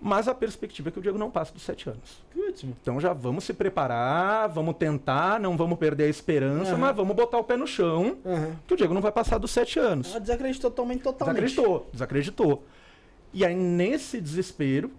Mas 0.04 0.26
a 0.26 0.34
perspectiva 0.34 0.88
é 0.88 0.92
que 0.92 0.98
o 0.98 1.02
Diego 1.02 1.16
não 1.16 1.30
passe 1.30 1.52
dos 1.52 1.62
sete 1.62 1.88
anos. 1.88 2.24
Putz, 2.34 2.64
mano. 2.64 2.76
Então 2.82 3.00
já 3.00 3.12
vamos 3.12 3.44
se 3.44 3.52
preparar, 3.52 4.48
vamos 4.48 4.74
tentar, 4.74 5.38
não 5.38 5.56
vamos 5.56 5.78
perder 5.78 6.04
a 6.04 6.08
esperança, 6.08 6.72
Aham. 6.72 6.78
mas 6.78 6.96
vamos 6.96 7.14
botar 7.14 7.38
o 7.38 7.44
pé 7.44 7.56
no 7.56 7.68
chão, 7.68 8.16
Aham. 8.26 8.56
que 8.66 8.74
o 8.74 8.76
Diego 8.76 8.92
não 8.92 9.00
vai 9.00 9.12
passar 9.12 9.38
dos 9.38 9.52
sete 9.52 9.78
anos. 9.78 10.10
Ela 10.10 10.18
desacreditou 10.18 10.70
totalmente, 10.72 11.02
totalmente. 11.02 11.40
Desacreditou, 11.44 11.88
desacreditou. 11.92 12.64
E 13.32 13.44
aí, 13.46 13.54
nesse 13.54 14.20
desespero, 14.20 14.90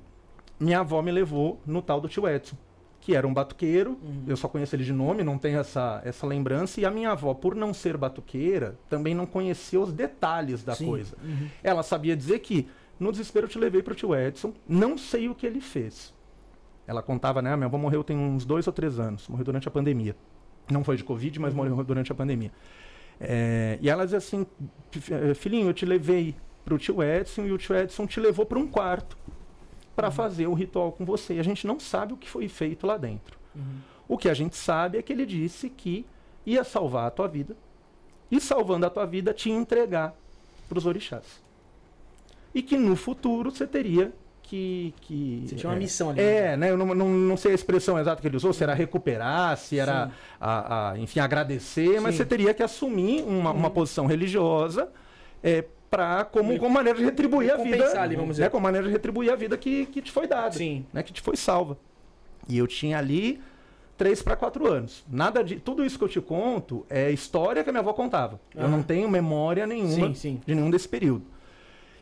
minha 0.58 0.80
avó 0.80 1.02
me 1.02 1.12
levou 1.12 1.60
no 1.65 1.82
tal 1.82 1.99
do 1.99 2.08
tio 2.08 2.26
Edson, 2.26 2.56
que 3.03 3.13
era 3.13 3.27
um 3.27 3.33
batuqueiro. 3.33 3.97
Uhum. 4.01 4.23
Eu 4.27 4.37
só 4.37 4.47
conheço 4.47 4.73
ele 4.75 4.85
de 4.85 4.93
nome, 4.93 5.23
não 5.23 5.37
tenho 5.37 5.59
essa, 5.59 6.01
essa 6.05 6.25
lembrança. 6.25 6.79
E 6.79 6.85
a 6.85 6.89
minha 6.89 7.11
avó, 7.11 7.33
por 7.33 7.53
não 7.53 7.73
ser 7.73 7.97
batuqueira, 7.97 8.77
também 8.89 9.13
não 9.13 9.25
conhecia 9.25 9.77
os 9.79 9.91
detalhes 9.91 10.63
da 10.63 10.73
Sim. 10.73 10.85
coisa. 10.85 11.17
Uhum. 11.21 11.49
Ela 11.61 11.83
sabia 11.83 12.15
dizer 12.15 12.39
que, 12.39 12.65
no 12.97 13.11
desespero, 13.11 13.45
eu 13.45 13.49
te 13.49 13.59
levei 13.59 13.83
pro 13.83 13.93
tio 13.93 14.15
Edson, 14.15 14.53
não 14.65 14.97
sei 14.97 15.27
o 15.27 15.35
que 15.35 15.45
ele 15.45 15.59
fez. 15.59 16.13
Ela 16.87 17.01
contava, 17.03 17.41
né? 17.41 17.53
Minha 17.57 17.65
avó 17.67 17.77
morreu 17.77 18.05
tem 18.05 18.17
uns 18.17 18.45
dois 18.45 18.67
ou 18.67 18.73
três 18.73 18.97
anos, 18.97 19.27
morreu 19.27 19.43
durante 19.43 19.67
a 19.67 19.71
pandemia. 19.71 20.15
Não 20.71 20.81
foi 20.81 20.95
de 20.95 21.03
Covid, 21.03 21.37
mas 21.41 21.53
morreu 21.53 21.83
durante 21.83 22.09
a 22.09 22.15
pandemia. 22.15 22.51
É, 23.19 23.77
e 23.81 23.89
ela 23.89 24.05
dizia 24.05 24.17
assim: 24.17 24.45
"Fi- 24.91 25.13
eh, 25.13 25.33
Filhinho, 25.33 25.67
eu 25.67 25.73
te 25.73 25.85
levei 25.85 26.35
pro 26.63 26.77
tio 26.77 27.03
Edson 27.03 27.43
e 27.45 27.51
o 27.51 27.57
tio 27.57 27.75
Edson 27.75 28.07
te 28.07 28.19
levou 28.19 28.45
para 28.45 28.57
um 28.57 28.65
quarto 28.67 29.17
para 29.95 30.10
fazer 30.12 30.47
o 30.47 30.53
ritual 30.53 30.91
com 30.91 31.06
você. 31.06 31.36
E 31.36 31.39
a 31.39 31.43
gente 31.43 31.67
não 31.67 31.79
sabe 31.79 32.13
o 32.13 32.17
que 32.17 32.29
foi 32.29 32.47
feito 32.47 32.88
lá 32.88 32.97
dentro. 32.97 33.38
Uhum. 33.56 33.77
O 34.08 34.17
que 34.17 34.29
a 34.29 34.34
gente 34.34 34.56
sabe 34.56 34.97
é 34.97 35.01
que 35.01 35.13
ele 35.13 35.25
disse 35.25 35.69
que 35.69 36.06
ia 36.45 36.63
salvar 36.63 37.08
a 37.08 37.12
tua 37.12 37.27
vida 37.27 37.56
e, 38.32 38.39
salvando 38.41 38.86
a 38.86 38.89
tua 38.89 39.06
vida, 39.06 39.34
te 39.34 39.49
entregar 39.49 40.13
para 40.67 40.77
os 40.77 40.86
orixás. 40.86 41.41
E 42.53 42.62
que 42.62 42.77
no 42.77 42.95
futuro 42.95 43.51
você 43.51 43.65
teria 43.65 44.12
que. 44.43 44.93
que 45.01 45.43
Você 45.47 45.56
tinha 45.56 45.69
uma 45.69 45.75
é, 45.75 45.79
missão 45.79 46.10
ali. 46.10 46.21
É, 46.21 46.58
né? 46.58 46.69
Eu 46.69 46.77
não, 46.77 46.93
não, 46.93 47.10
não 47.10 47.38
sei 47.38 47.51
a 47.51 47.56
expressão 47.56 47.97
exata 47.97 48.21
que 48.21 48.27
ele 48.27 48.38
usou, 48.38 48.53
se 48.53 48.63
era 48.63 48.73
recuperar, 48.73 49.58
se 49.58 49.79
era, 49.79 50.12
a, 50.39 50.91
a, 50.91 50.99
enfim, 50.99 51.19
agradecer, 51.19 51.99
mas 52.01 52.13
Sim. 52.13 52.17
você 52.19 52.25
teria 52.25 52.53
que 52.53 52.62
assumir 52.62 53.23
uma, 53.23 53.51
uma 53.51 53.67
Uhum. 53.67 53.73
posição 53.73 54.06
religiosa 54.06 54.89
é, 55.41 55.63
pra, 55.93 56.25
como, 56.25 56.58
como 56.58 56.73
maneira 56.73 56.97
de 56.97 57.06
retribuir 57.06 57.51
a 57.53 57.58
vida. 57.58 58.01
Ali, 58.01 58.15
vamos 58.15 58.32
dizer. 58.32 58.43
né, 58.43 58.49
Como 58.49 58.63
maneira 58.63 58.88
de 58.88 58.91
retribuir 58.93 59.32
a 59.32 59.36
vida 59.36 59.56
que, 59.58 59.86
que 59.86 60.01
te 60.01 60.12
foi 60.12 60.25
dada 60.27 60.51
Sim. 60.51 60.86
né, 60.91 61.03
que 61.03 61.13
te 61.13 61.21
foi 61.21 61.36
salva. 61.38 61.77
E 62.49 62.58
eu 62.58 62.65
tinha 62.67 62.97
ali 62.97 63.41
três 63.97 64.21
para 64.23 64.36
quatro 64.36 64.67
anos. 64.67 65.03
Nada 65.10 65.43
de 65.43 65.58
tudo 65.60 65.86
isso 65.86 65.97
que 65.97 66.03
eu 66.03 66.10
te 66.10 66.19
conto 66.19 66.86
é 66.89 67.12
história 67.12 67.63
que 67.63 67.69
a 67.69 67.73
minha 67.73 67.82
avó 67.82 67.93
contava. 67.93 68.39
Eu 68.56 68.67
não 68.67 68.82
tenho 68.82 69.08
memória 69.08 69.67
nenhuma 69.67 70.08
Sim, 70.08 70.13
sim. 70.15 70.41
de 70.45 70.56
nenhum 70.56 70.69
desse 70.71 70.88
período. 70.89 71.23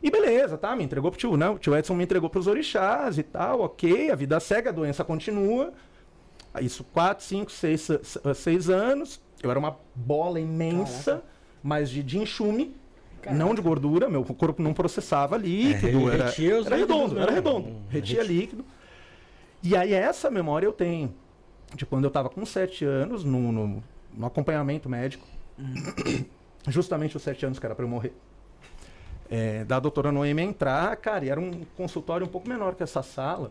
E 0.01 0.09
beleza, 0.09 0.57
tá? 0.57 0.75
Me 0.75 0.83
entregou 0.83 1.11
pro 1.11 1.19
tio, 1.19 1.37
né? 1.37 1.47
O 1.49 1.59
tio 1.59 1.75
Edson 1.75 1.93
me 1.93 2.03
entregou 2.03 2.27
pros 2.29 2.47
orixás 2.47 3.17
e 3.19 3.23
tal, 3.23 3.61
ok, 3.61 4.09
a 4.09 4.15
vida 4.15 4.39
segue, 4.39 4.67
a 4.69 4.71
doença 4.71 5.03
continua. 5.03 5.73
Isso, 6.59 6.83
quatro, 6.85 7.23
cinco, 7.23 7.51
seis, 7.51 7.81
se- 7.81 7.99
seis 8.35 8.69
anos. 8.69 9.21
Eu 9.43 9.51
era 9.51 9.59
uma 9.59 9.77
bola 9.93 10.39
imensa, 10.39 11.11
Caraca. 11.11 11.27
mas 11.61 11.89
de, 11.91 12.01
de 12.01 12.17
enxume, 12.17 12.73
Caraca. 13.21 13.31
não 13.43 13.53
de 13.53 13.61
gordura. 13.61 14.09
Meu 14.09 14.23
corpo 14.23 14.61
não 14.61 14.73
processava 14.73 15.37
líquido. 15.37 16.09
É, 16.09 16.13
era, 16.15 16.59
os 16.59 16.65
era 16.65 16.75
redondo, 16.75 17.15
era 17.19 17.31
mesmo. 17.31 17.35
redondo. 17.35 17.67
Hum, 17.69 17.81
Retia 17.89 18.23
líquido. 18.23 18.65
E 19.63 19.75
aí 19.75 19.93
essa 19.93 20.29
memória 20.29 20.65
eu 20.65 20.73
tenho. 20.73 21.13
De 21.75 21.85
quando 21.85 22.03
eu 22.03 22.11
tava 22.11 22.29
com 22.29 22.45
sete 22.45 22.83
anos, 22.83 23.23
no, 23.23 23.51
no, 23.51 23.83
no 24.13 24.25
acompanhamento 24.25 24.89
médico. 24.89 25.25
Justamente 26.67 27.15
os 27.17 27.23
sete 27.23 27.45
anos 27.45 27.59
que 27.59 27.65
era 27.65 27.73
pra 27.75 27.85
eu 27.85 27.89
morrer. 27.89 28.13
É, 29.29 29.63
da 29.63 29.79
doutora 29.79 30.11
Noemi 30.11 30.41
entrar, 30.41 30.93
cara, 30.97 31.23
e 31.23 31.29
era 31.29 31.39
um 31.39 31.63
consultório 31.77 32.27
um 32.27 32.29
pouco 32.29 32.49
menor 32.49 32.75
que 32.75 32.83
essa 32.83 33.01
sala, 33.01 33.49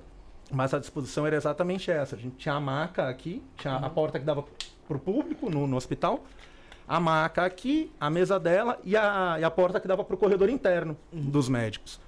mas 0.52 0.74
a 0.74 0.78
disposição 0.78 1.26
era 1.26 1.36
exatamente 1.36 1.90
essa. 1.90 2.16
A 2.16 2.18
gente 2.18 2.36
tinha 2.36 2.54
a 2.54 2.60
maca 2.60 3.08
aqui, 3.08 3.42
tinha 3.56 3.76
a 3.76 3.88
porta 3.88 4.18
que 4.18 4.24
dava 4.26 4.44
pro 4.86 4.98
público 4.98 5.48
no, 5.48 5.66
no 5.66 5.76
hospital, 5.76 6.22
a 6.90 6.98
maca 6.98 7.44
aqui, 7.44 7.88
a 8.00 8.10
mesa 8.10 8.36
dela 8.40 8.76
e 8.84 8.96
a, 8.96 9.36
e 9.38 9.44
a 9.44 9.50
porta 9.50 9.78
que 9.78 9.86
dava 9.86 10.02
pro 10.02 10.16
corredor 10.16 10.50
interno 10.50 10.96
dos 11.12 11.48
médicos. 11.48 12.00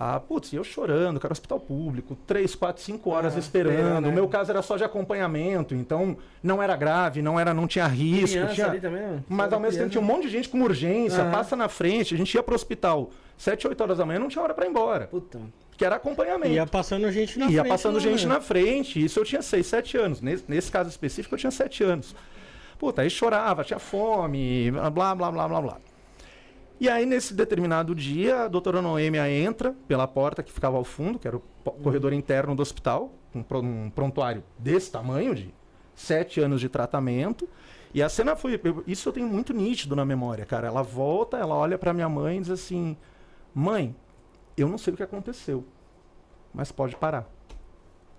Ah, 0.00 0.18
putz, 0.18 0.52
e 0.52 0.56
eu 0.56 0.64
chorando, 0.64 1.20
cara, 1.20 1.30
hospital 1.32 1.58
público, 1.60 2.16
três, 2.26 2.52
quatro, 2.54 2.82
cinco 2.82 3.10
horas 3.10 3.36
Ah, 3.36 3.38
esperando. 3.38 3.74
esperando, 3.74 4.04
né? 4.06 4.08
O 4.10 4.12
meu 4.12 4.26
caso 4.28 4.50
era 4.50 4.60
só 4.60 4.76
de 4.76 4.82
acompanhamento, 4.82 5.72
então 5.72 6.16
não 6.42 6.60
era 6.60 6.74
grave, 6.76 7.22
não 7.22 7.38
era, 7.38 7.54
não 7.54 7.68
tinha 7.68 7.86
risco. 7.86 8.30
Criança 8.36 8.54
tinha... 8.54 8.66
ali 8.66 8.80
também, 8.80 9.02
mano. 9.02 9.24
Mas 9.28 9.52
ao 9.52 9.60
mesmo 9.60 9.78
tempo 9.78 9.90
tinha 9.90 10.00
um 10.00 10.04
monte 10.04 10.22
de 10.24 10.30
gente 10.30 10.48
com 10.48 10.60
urgência, 10.62 11.22
Aham. 11.22 11.30
passa 11.30 11.54
na 11.54 11.68
frente, 11.68 12.14
a 12.14 12.18
gente 12.18 12.34
ia 12.34 12.42
pro 12.42 12.56
hospital 12.56 13.10
7, 13.36 13.68
8 13.68 13.80
horas 13.80 13.98
da 13.98 14.04
manhã, 14.06 14.18
não 14.18 14.28
tinha 14.28 14.42
hora 14.42 14.52
pra 14.54 14.66
ir 14.66 14.70
embora, 14.70 15.06
Puta. 15.06 15.40
que 15.76 15.84
era 15.84 15.94
acompanhamento. 15.96 16.52
Ia 16.54 16.66
passando 16.66 17.10
gente 17.12 17.38
na 17.38 17.46
Ia 17.46 17.60
frente. 17.62 17.68
passando 17.72 17.94
né, 17.94 18.00
gente 18.00 18.22
mano? 18.26 18.34
na 18.38 18.40
frente, 18.44 19.04
isso 19.04 19.18
eu 19.18 19.24
tinha 19.24 19.42
6, 19.42 19.64
7 19.66 19.96
anos. 19.96 20.20
Nesse, 20.20 20.44
nesse 20.48 20.70
caso 20.72 20.88
específico 20.90 21.34
eu 21.34 21.38
tinha 21.38 21.50
7 21.52 21.82
anos. 21.84 22.14
Puta, 22.78 23.02
aí 23.02 23.10
chorava, 23.10 23.64
tinha 23.64 23.78
fome, 23.78 24.70
blá, 24.70 25.14
blá, 25.14 25.14
blá, 25.32 25.48
blá, 25.48 25.60
blá. 25.60 25.76
E 26.80 26.88
aí, 26.88 27.04
nesse 27.04 27.34
determinado 27.34 27.92
dia, 27.92 28.44
a 28.44 28.48
doutora 28.48 28.80
Noêmia 28.80 29.28
entra 29.28 29.74
pela 29.88 30.06
porta 30.06 30.44
que 30.44 30.52
ficava 30.52 30.76
ao 30.76 30.84
fundo, 30.84 31.18
que 31.18 31.26
era 31.26 31.36
o 31.36 31.40
po- 31.64 31.72
corredor 31.72 32.12
interno 32.12 32.54
do 32.54 32.62
hospital, 32.62 33.12
um, 33.34 33.42
pro- 33.42 33.60
um 33.60 33.90
prontuário 33.90 34.44
desse 34.56 34.92
tamanho, 34.92 35.34
de 35.34 35.52
sete 35.92 36.40
anos 36.40 36.60
de 36.60 36.68
tratamento. 36.68 37.48
E 37.92 38.00
a 38.00 38.08
cena 38.08 38.36
foi. 38.36 38.60
eu- 38.62 38.84
isso 38.86 39.08
eu 39.08 39.12
tenho 39.12 39.26
muito 39.26 39.52
nítido 39.52 39.96
na 39.96 40.04
memória, 40.04 40.46
cara. 40.46 40.68
Ela 40.68 40.82
volta, 40.82 41.36
ela 41.36 41.56
olha 41.56 41.76
pra 41.76 41.92
minha 41.92 42.08
mãe 42.08 42.36
e 42.36 42.40
diz 42.42 42.50
assim: 42.50 42.96
Mãe, 43.52 43.96
eu 44.56 44.68
não 44.68 44.78
sei 44.78 44.94
o 44.94 44.96
que 44.96 45.02
aconteceu, 45.02 45.64
mas 46.54 46.70
pode 46.70 46.94
parar. 46.94 47.26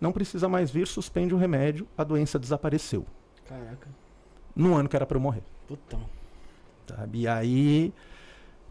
Não 0.02 0.12
precisa 0.12 0.50
mais 0.50 0.70
vir, 0.70 0.86
suspende 0.86 1.34
o 1.34 1.38
remédio, 1.38 1.88
a 1.98 2.04
doença 2.04 2.38
desapareceu. 2.38 3.06
Caraca. 3.48 3.88
No 4.56 4.76
ano 4.76 4.88
que 4.90 4.96
era 4.96 5.06
pra 5.06 5.18
eu 5.18 5.22
morrer. 5.22 5.44
Putão. 5.68 6.02
Sabe? 6.88 7.22
E 7.22 7.28
aí. 7.28 7.94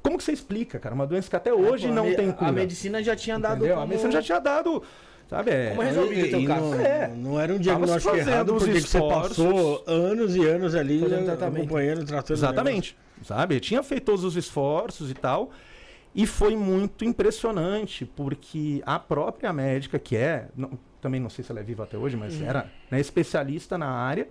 Como 0.02 0.16
que 0.16 0.24
você 0.24 0.32
explica, 0.32 0.78
cara? 0.78 0.94
Uma 0.94 1.06
doença 1.06 1.28
que 1.28 1.36
até 1.36 1.52
hoje 1.52 1.84
É, 1.84 1.88
pô, 1.88 1.92
a 1.92 1.96
não 1.96 2.04
me- 2.06 2.14
tem 2.14 2.30
cura. 2.32 2.50
A 2.50 2.52
medicina 2.52 3.02
já 3.02 3.14
tinha 3.16 3.38
dado. 3.38 3.56
entendeu? 3.58 3.74
A 3.76 3.80
como- 3.80 3.88
medicina 3.88 4.12
já 4.12 4.22
tinha 4.22 4.40
dado. 4.40 4.82
Sabe? 5.28 5.50
É, 5.50 5.68
Como 5.70 5.82
resolvido 5.82 6.26
o 6.26 6.30
teu 6.30 6.40
E 6.40 6.46
caso? 6.46 6.64
Não, 6.70 6.80
É. 6.80 7.08
não 7.08 7.38
era 7.40 7.52
um 7.52 7.58
diagnóstico 7.58 8.16
errado 8.16 8.54
porque 8.54 8.72
que 8.72 8.80
você 8.80 8.98
passou 8.98 9.84
anos 9.86 10.34
e 10.34 10.42
anos 10.46 10.74
ali 10.74 11.00
Fazendo 11.00 11.30
acompanhando, 11.30 12.06
tratando. 12.06 12.36
Exatamente. 12.36 12.96
Sabe? 13.22 13.60
Tinha 13.60 13.82
feito 13.82 14.04
todos 14.04 14.24
os 14.24 14.36
esforços 14.36 15.10
e 15.10 15.14
tal. 15.14 15.50
E 16.14 16.26
foi 16.26 16.56
muito 16.56 17.04
impressionante, 17.04 18.06
porque 18.06 18.82
a 18.86 18.98
própria 18.98 19.52
médica, 19.52 19.98
que 19.98 20.16
é, 20.16 20.48
não- 20.56 20.70
também 21.02 21.20
não 21.20 21.28
sei 21.28 21.44
se 21.44 21.50
ela 21.50 21.60
é 21.60 21.62
viva 21.62 21.82
até 21.84 21.98
hoje, 21.98 22.16
mas 22.16 22.40
era 22.40 22.66
né, 22.90 22.98
especialista 22.98 23.76
na 23.76 23.90
área, 23.90 24.26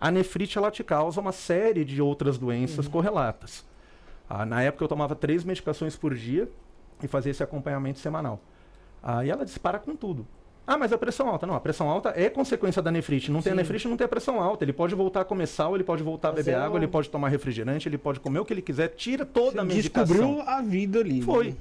a 0.00 0.10
nefrite 0.10 0.58
ela 0.58 0.70
te 0.70 0.82
causa 0.84 1.20
uma 1.20 1.32
série 1.32 1.84
de 1.84 2.00
outras 2.02 2.38
doenças 2.38 2.86
correlatas. 2.88 3.64
Ah, 4.28 4.44
na 4.44 4.62
época 4.62 4.84
eu 4.84 4.88
tomava 4.88 5.14
três 5.14 5.44
medicações 5.44 5.96
por 5.96 6.14
dia 6.14 6.48
e 7.02 7.06
fazia 7.06 7.30
esse 7.30 7.42
acompanhamento 7.42 7.98
semanal. 7.98 8.40
Aí 9.02 9.30
ela 9.30 9.44
disse, 9.44 9.60
para 9.60 9.78
com 9.78 9.94
tudo. 9.94 10.26
Ah, 10.66 10.76
mas 10.76 10.92
a 10.92 10.98
pressão 10.98 11.28
alta. 11.28 11.46
Não, 11.46 11.54
a 11.54 11.60
pressão 11.60 11.88
alta 11.88 12.12
é 12.16 12.28
consequência 12.28 12.82
da 12.82 12.90
nefrite. 12.90 13.30
Não 13.30 13.40
tem 13.40 13.52
a 13.52 13.54
Sim. 13.54 13.58
nefrite, 13.58 13.86
não 13.86 13.96
tem 13.96 14.04
a 14.04 14.08
pressão 14.08 14.42
alta. 14.42 14.64
Ele 14.64 14.72
pode 14.72 14.96
voltar 14.96 15.20
a 15.20 15.24
comer 15.24 15.46
sal, 15.46 15.76
ele 15.76 15.84
pode 15.84 16.02
voltar 16.02 16.30
a 16.30 16.32
beber 16.32 16.50
é 16.50 16.54
água, 16.54 16.74
o- 16.74 16.78
ele 16.80 16.88
pode 16.88 17.08
tomar 17.08 17.28
refrigerante, 17.28 17.88
ele 17.88 17.96
pode 17.96 18.18
comer 18.18 18.40
o 18.40 18.44
que 18.44 18.52
ele 18.52 18.62
quiser, 18.62 18.88
tira 18.88 19.24
toda 19.24 19.60
a 19.62 19.64
Você 19.64 19.74
medicação. 19.76 20.16
descobriu 20.16 20.42
a 20.42 20.60
vida 20.60 20.98
ali. 20.98 21.22
Foi. 21.22 21.50
né? 21.50 21.56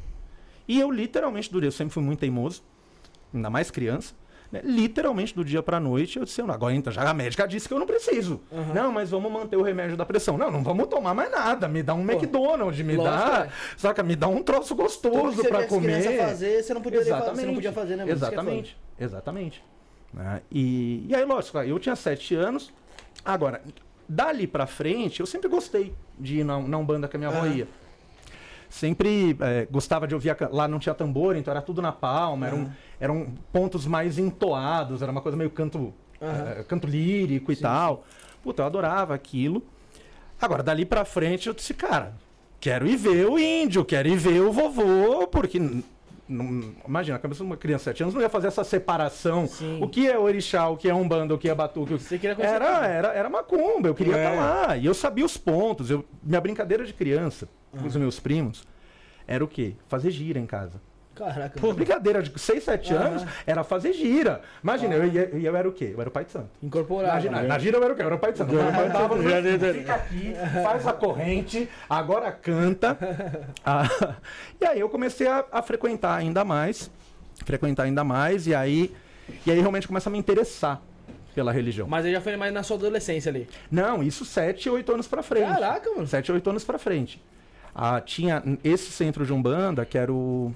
E 0.68 0.80
eu 0.80 0.90
literalmente, 0.90 1.52
dia, 1.52 1.68
eu 1.68 1.72
sempre 1.72 1.94
fui 1.94 2.02
muito 2.02 2.18
teimoso, 2.22 2.64
ainda 3.32 3.48
mais 3.52 3.70
criança. 3.70 4.16
Né? 4.52 4.62
Literalmente, 4.64 5.36
do 5.36 5.44
dia 5.44 5.62
pra 5.62 5.80
noite, 5.80 6.18
eu 6.18 6.26
disse, 6.26 6.42
"Não, 6.42 6.54
agora 6.54 6.74
então, 6.74 6.92
já 6.92 7.10
a 7.10 7.14
médica 7.14 7.48
disse 7.48 7.68
que 7.68 7.74
eu 7.74 7.80
não 7.80 7.86
preciso. 7.86 8.42
Aham. 8.52 8.74
Não, 8.74 8.92
mas 8.92 9.10
vamos 9.10 9.32
manter 9.32 9.56
o 9.56 9.62
remédio 9.62 9.98
da 9.98 10.06
pressão. 10.06 10.38
Não, 10.38 10.52
não 10.52 10.64
vamos 10.64 10.88
tomar 10.88 11.14
mais 11.14 11.32
nada. 11.32 11.68
Me 11.68 11.82
dá 11.84 11.94
um 11.94 12.06
Pô, 12.06 12.14
McDonald's, 12.14 12.80
me 12.82 12.96
lógico, 12.96 13.32
dá. 13.32 13.46
é. 13.46 13.50
Saca? 13.78 14.04
Me 14.04 14.16
dá 14.16 14.28
um 14.28 14.42
troço 14.44 14.76
gostoso 14.76 15.42
você 15.44 15.48
crianças 15.50 15.70
comer. 15.70 16.18
fazer, 16.18 16.64
você 16.64 16.74
não 16.74 16.82
podia, 16.82 17.00
fazer, 17.06 17.36
você 17.36 17.46
não 17.46 17.54
podia 17.56 17.72
fazer, 17.74 17.96
né? 17.96 18.06
Exatamente, 18.08 18.78
exatamente. 19.00 19.64
Né? 20.14 20.42
E, 20.52 21.06
e 21.10 21.16
aí, 21.16 21.26
lógico, 21.26 21.58
eu 21.60 21.78
tinha 21.80 21.96
sete 21.96 22.36
anos. 22.36 22.72
Agora, 23.24 23.62
dali 24.08 24.48
pra 24.48 24.66
frente, 24.68 25.20
eu 25.20 25.26
sempre 25.26 25.50
gostei 25.50 25.94
de 26.18 26.40
ir 26.40 26.44
na, 26.44 26.60
na 26.60 26.78
Umbanda 26.78 27.08
que 27.08 27.16
a 27.16 27.20
minha 27.20 27.30
avó 27.30 27.40
Aham. 27.40 27.56
ia. 27.56 27.68
Sempre 28.70 29.38
eh, 29.40 29.68
gostava 29.72 30.08
de 30.08 30.14
ouvir. 30.14 30.32
a 30.32 30.38
lá 30.52 30.68
não 30.68 30.80
tinha 30.80 30.94
tambor, 30.96 31.36
então 31.36 31.52
era 31.52 31.62
tudo 31.62 31.82
na 31.82 31.92
palma. 31.92 32.48
Eram, 32.48 32.58
Aham. 32.60 32.72
eram 33.00 33.28
pontos 33.52 33.86
mais 33.86 34.18
entoados, 34.18 35.02
era 35.02 35.12
uma 35.12 35.22
coisa 35.22 35.38
meio 35.38 35.50
canto, 35.50 35.94
Aham. 36.22 36.50
eh, 36.60 36.64
canto 36.68 36.88
lírico 36.88 37.52
e 37.52 37.56
Sim, 37.56 37.62
tal. 37.64 38.04
Puta, 38.44 38.62
eu 38.62 38.66
adorava 38.66 39.14
aquilo. 39.14 39.64
Agora, 40.42 40.62
dali 40.62 40.86
pra 40.86 41.06
frente, 41.06 41.48
eu 41.48 41.54
disse, 41.54 41.74
cara, 41.74 42.14
quero 42.60 42.86
ir 42.88 42.98
ver 42.98 43.28
o 43.28 43.40
índio, 43.40 43.86
quero 43.86 44.08
ir 44.08 44.18
ver 44.18 44.42
o 44.42 44.52
vovô, 44.52 45.28
porque. 45.28 45.60
Não- 46.28 46.74
imagina, 46.88 47.18
a 47.18 47.20
cabeça 47.20 47.40
de 47.44 47.46
uma 47.46 47.58
criança 47.58 47.82
de 47.92 47.98
7 47.98 48.04
anos 48.04 48.16
não 48.16 48.22
ia 48.22 48.30
fazer 48.30 48.48
essa 48.48 48.64
separação. 48.64 49.48
Sim. 49.48 49.80
O 49.82 49.88
que 49.88 50.08
é 50.08 50.18
orixá, 50.18 50.68
o 50.70 50.78
que 50.78 50.90
é 50.90 50.94
umbanda, 50.94 51.34
o 51.34 51.38
que 51.38 51.50
é 51.50 51.56
batuque. 51.56 51.94
o 51.94 51.98
que- 51.98 52.04
Você 52.04 52.18
queria 52.18 52.36
conhecer 52.36 52.56
Era, 52.56 52.86
era, 52.88 53.08
era 53.14 53.30
macumba, 53.30 53.88
eu 53.90 53.96
queria 53.96 54.16
É. 54.18 54.24
estar 54.34 54.36
lá. 54.68 54.78
E 54.78 54.86
eu 54.86 54.94
sabia 54.94 55.26
os 55.26 55.38
pontos. 55.38 55.90
Eu, 55.92 56.04
minha 56.24 56.42
brincadeira 56.42 56.84
de 56.86 56.94
criança 56.94 57.48
com 57.72 57.86
os 57.86 57.96
meus 57.96 58.20
primos 58.20 58.64
era 59.28 59.44
o 59.44 59.48
quê? 59.48 59.74
Fazer 59.88 60.10
gira 60.12 60.40
em 60.40 60.46
casa. 60.46 60.82
Caraca. 61.16 61.60
Pô, 61.60 61.74
brincadeira 61.74 62.22
de 62.22 62.38
6, 62.38 62.64
7 62.64 62.94
Aham. 62.94 63.06
anos 63.06 63.26
era 63.48 63.64
fazer 63.64 63.94
gira. 63.94 64.42
Imagina, 64.62 64.96
eu, 64.96 65.08
ia- 65.08 65.30
eu, 65.34 65.56
era 65.56 65.68
o 65.68 65.72
quê? 65.72 65.92
Eu 65.94 66.02
era 66.02 66.10
o 66.10 66.12
pai 66.12 66.26
de 66.26 66.32
santo. 66.32 66.50
Incorporado. 66.62 67.14
Imagina, 67.14 67.42
né? 67.42 67.48
na 67.48 67.58
gira 67.58 67.78
eu 67.78 67.84
era 67.84 67.94
o 67.94 67.96
quê? 67.96 68.02
Eu 68.02 68.08
era 68.08 68.16
o 68.16 68.20
pai 68.20 68.32
de 68.34 68.38
santo. 68.38 68.54
Eu 68.54 68.60
já- 68.60 69.42
já- 69.42 69.74
fica 69.74 69.96
aqui, 69.96 70.34
faz 70.62 70.86
a 70.86 70.94
corrente, 70.94 71.70
agora 71.90 72.32
canta. 72.32 72.98
Ah, 73.66 73.88
e 74.62 74.66
aí 74.66 74.80
eu 74.80 74.90
comecei 74.90 75.26
a, 75.28 75.44
a 75.52 75.62
frequentar 75.62 76.16
ainda 76.18 76.44
mais. 76.44 76.92
frequentar 77.46 77.84
ainda 77.84 78.04
mais, 78.04 78.46
e 78.48 78.54
aí, 78.54 78.94
e 79.46 79.52
aí 79.52 79.60
realmente 79.60 79.88
começa 79.88 80.10
a 80.10 80.12
me 80.12 80.18
interessar 80.20 80.82
pela 81.34 81.52
religião. 81.52 81.88
Mas 81.88 82.06
aí 82.06 82.12
já 82.12 82.22
foi 82.22 82.36
mais 82.38 82.54
na 82.54 82.62
sua 82.64 82.78
adolescência 82.78 83.30
ali. 83.30 83.48
Não, 83.72 84.04
isso 84.04 84.24
7, 84.26 84.70
8 84.70 84.92
anos 84.94 85.08
pra 85.08 85.24
frente. 85.24 85.48
Caraca, 85.48 85.90
mano. 85.92 86.08
7, 86.08 86.32
8 86.32 86.50
anos 86.50 86.64
pra 86.64 86.78
frente. 86.78 87.22
Ah, 87.74 88.00
tinha 88.00 88.42
esse 88.64 88.92
centro 88.92 89.26
de 89.26 89.34
Umbanda, 89.34 89.84
que 89.86 89.98
era 89.98 90.12
o 90.14 90.54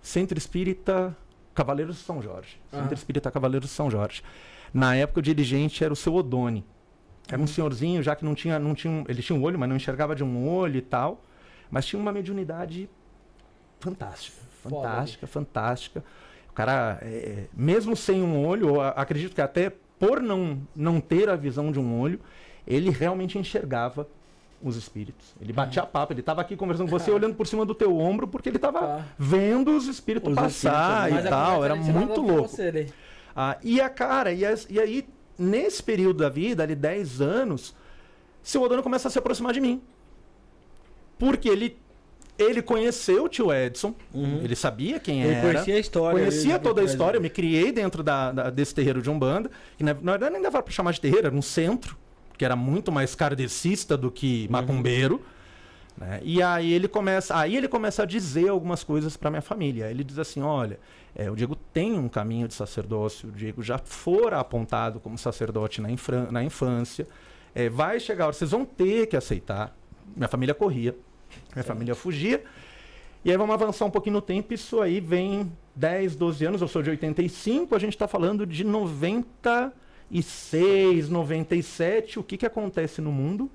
Centro 0.00 0.36
Espírita 0.38 1.16
Cavaleiros 1.54 1.96
de 1.96 2.02
São 2.02 2.22
Jorge. 2.22 2.60
Centro 2.70 2.86
Aham. 2.86 2.94
Espírita 2.94 3.30
Cavaleiros 3.30 3.68
de 3.68 3.74
São 3.74 3.90
Jorge. 3.90 4.22
Na 4.72 4.94
época 4.94 5.20
o 5.20 5.22
dirigente 5.22 5.82
era 5.82 5.92
o 5.92 5.96
seu 5.96 6.14
Odone. 6.14 6.64
Era 7.28 7.40
um 7.40 7.46
senhorzinho, 7.46 8.02
já 8.02 8.16
que 8.16 8.24
não 8.24 8.34
tinha, 8.34 8.58
não 8.58 8.74
tinha. 8.74 9.04
Ele 9.08 9.22
tinha 9.22 9.38
um 9.38 9.42
olho, 9.42 9.58
mas 9.58 9.68
não 9.68 9.76
enxergava 9.76 10.14
de 10.14 10.24
um 10.24 10.48
olho 10.48 10.76
e 10.76 10.82
tal. 10.82 11.22
Mas 11.70 11.86
tinha 11.86 12.00
uma 12.00 12.12
mediunidade 12.12 12.88
fantástica. 13.78 14.38
Foda, 14.62 14.88
Fantástica, 14.88 15.26
fantástica. 15.26 16.04
O 16.50 16.52
cara, 16.52 16.98
é, 17.02 17.46
mesmo 17.54 17.94
sem 17.96 18.22
um 18.22 18.44
olho, 18.44 18.80
acredito 18.80 19.34
que 19.34 19.40
até 19.40 19.72
por 19.98 20.20
não, 20.20 20.60
não 20.74 21.00
ter 21.00 21.28
a 21.28 21.36
visão 21.36 21.70
de 21.70 21.78
um 21.78 22.00
olho, 22.00 22.20
ele 22.66 22.90
realmente 22.90 23.38
enxergava 23.38 24.08
os 24.62 24.76
espíritos. 24.76 25.34
Ele 25.40 25.52
batia 25.52 25.84
papo, 25.84 26.12
ele 26.12 26.20
estava 26.20 26.40
aqui 26.40 26.56
conversando 26.56 26.90
com 26.90 26.98
você, 26.98 27.10
olhando 27.10 27.34
por 27.34 27.46
cima 27.46 27.64
do 27.64 27.74
teu 27.74 27.96
ombro, 27.96 28.28
porque 28.28 28.48
ele 28.48 28.56
estava 28.56 28.78
Tá. 28.80 29.06
vendo 29.18 29.74
os 29.76 29.86
espíritos 29.86 30.28
Os 30.30 30.34
passar 30.34 31.04
espíritos, 31.08 31.24
e 31.24 31.28
a 31.28 31.30
tal. 31.30 31.64
Era 31.64 31.74
muito 31.76 32.20
louco. 32.20 32.48
Você. 32.48 32.86
Ah, 33.34 33.56
e 33.62 33.80
a 33.80 33.88
cara, 33.88 34.32
e, 34.32 34.44
as- 34.44 34.66
e 34.68 34.78
aí, 34.78 35.06
nesse 35.38 35.82
período 35.82 36.18
da 36.18 36.28
vida, 36.28 36.62
ali 36.62 36.74
10 36.74 37.20
anos, 37.20 37.74
seu 38.42 38.60
Odano 38.62 38.82
começa 38.82 39.08
a 39.08 39.10
se 39.10 39.18
aproximar 39.18 39.52
de 39.54 39.60
mim. 39.60 39.80
Porque 41.18 41.48
ele, 41.48 41.76
ele 42.38 42.62
conheceu 42.62 43.24
o 43.24 43.28
tio 43.28 43.52
Edson, 43.52 43.94
ele 44.42 44.56
sabia 44.56 44.98
quem 44.98 45.22
Ele 45.22 45.32
era. 45.34 45.52
conhecia 45.52 45.74
a 45.74 45.78
história. 45.78 46.18
Conhecia 46.18 46.58
toda 46.58 46.80
a 46.80 46.84
história, 46.84 47.18
eu 47.18 47.22
me 47.22 47.30
criei 47.30 47.70
dentro 47.72 48.02
da, 48.02 48.32
da- 48.32 48.50
desse 48.50 48.74
terreiro 48.74 49.00
de 49.02 49.10
Umbanda, 49.10 49.50
que 49.76 49.84
na, 49.84 49.94
na 49.94 50.12
verdade 50.12 50.32
nem 50.32 50.42
dava 50.42 50.62
pra 50.62 50.72
chamar 50.72 50.92
de 50.92 51.00
terreiro, 51.00 51.26
era 51.26 51.36
um 51.36 51.42
centro, 51.42 51.96
que 52.40 52.44
era 52.46 52.56
muito 52.56 52.90
mais 52.90 53.14
kardecista 53.14 53.98
do 53.98 54.10
que 54.10 54.48
macumbeiro. 54.48 55.20
né? 55.94 56.20
E 56.22 56.42
aí 56.42 56.72
ele 56.72 56.88
começa, 56.88 57.36
aí 57.36 57.54
ele 57.54 57.68
começa 57.68 58.04
a 58.04 58.06
dizer 58.06 58.48
algumas 58.48 58.82
coisas 58.82 59.14
para 59.14 59.28
minha 59.28 59.42
família. 59.42 59.90
Ele 59.90 60.02
diz 60.02 60.18
assim, 60.18 60.40
olha, 60.40 60.80
é, 61.14 61.30
o 61.30 61.36
Diego 61.36 61.54
tem 61.54 61.98
um 61.98 62.08
caminho 62.08 62.48
de 62.48 62.54
sacerdócio, 62.54 63.28
o 63.28 63.32
Diego 63.32 63.62
já 63.62 63.76
fora 63.76 64.40
apontado 64.40 64.98
como 65.00 65.18
sacerdote 65.18 65.82
na, 65.82 65.90
infran- 65.90 66.28
na 66.30 66.42
infância, 66.42 67.06
é, 67.54 67.68
vai 67.68 68.00
chegar, 68.00 68.28
vocês 68.28 68.52
vão 68.52 68.64
ter 68.64 69.06
que 69.08 69.18
aceitar. 69.18 69.76
Minha 70.16 70.26
família 70.28 70.54
corria, 70.54 70.96
minha 71.54 71.62
família 71.62 71.94
fugia. 71.94 72.42
E 73.22 73.30
aí 73.30 73.36
vamos 73.36 73.52
avançar 73.52 73.84
um 73.84 73.90
pouquinho 73.90 74.14
no 74.14 74.22
tempo, 74.22 74.54
isso 74.54 74.80
aí 74.80 74.98
vem 74.98 75.52
10, 75.76 76.16
12 76.16 76.42
anos, 76.46 76.62
eu 76.62 76.68
sou 76.68 76.82
de 76.82 76.88
85, 76.88 77.74
a 77.74 77.78
gente 77.78 77.92
está 77.92 78.08
falando 78.08 78.46
de 78.46 78.64
96, 80.10 81.08
97. 81.08 82.18
O 82.18 82.22
que, 82.22 82.36
que 82.36 82.46
acontece 82.46 83.00
no 83.00 83.12
mundo? 83.12 83.50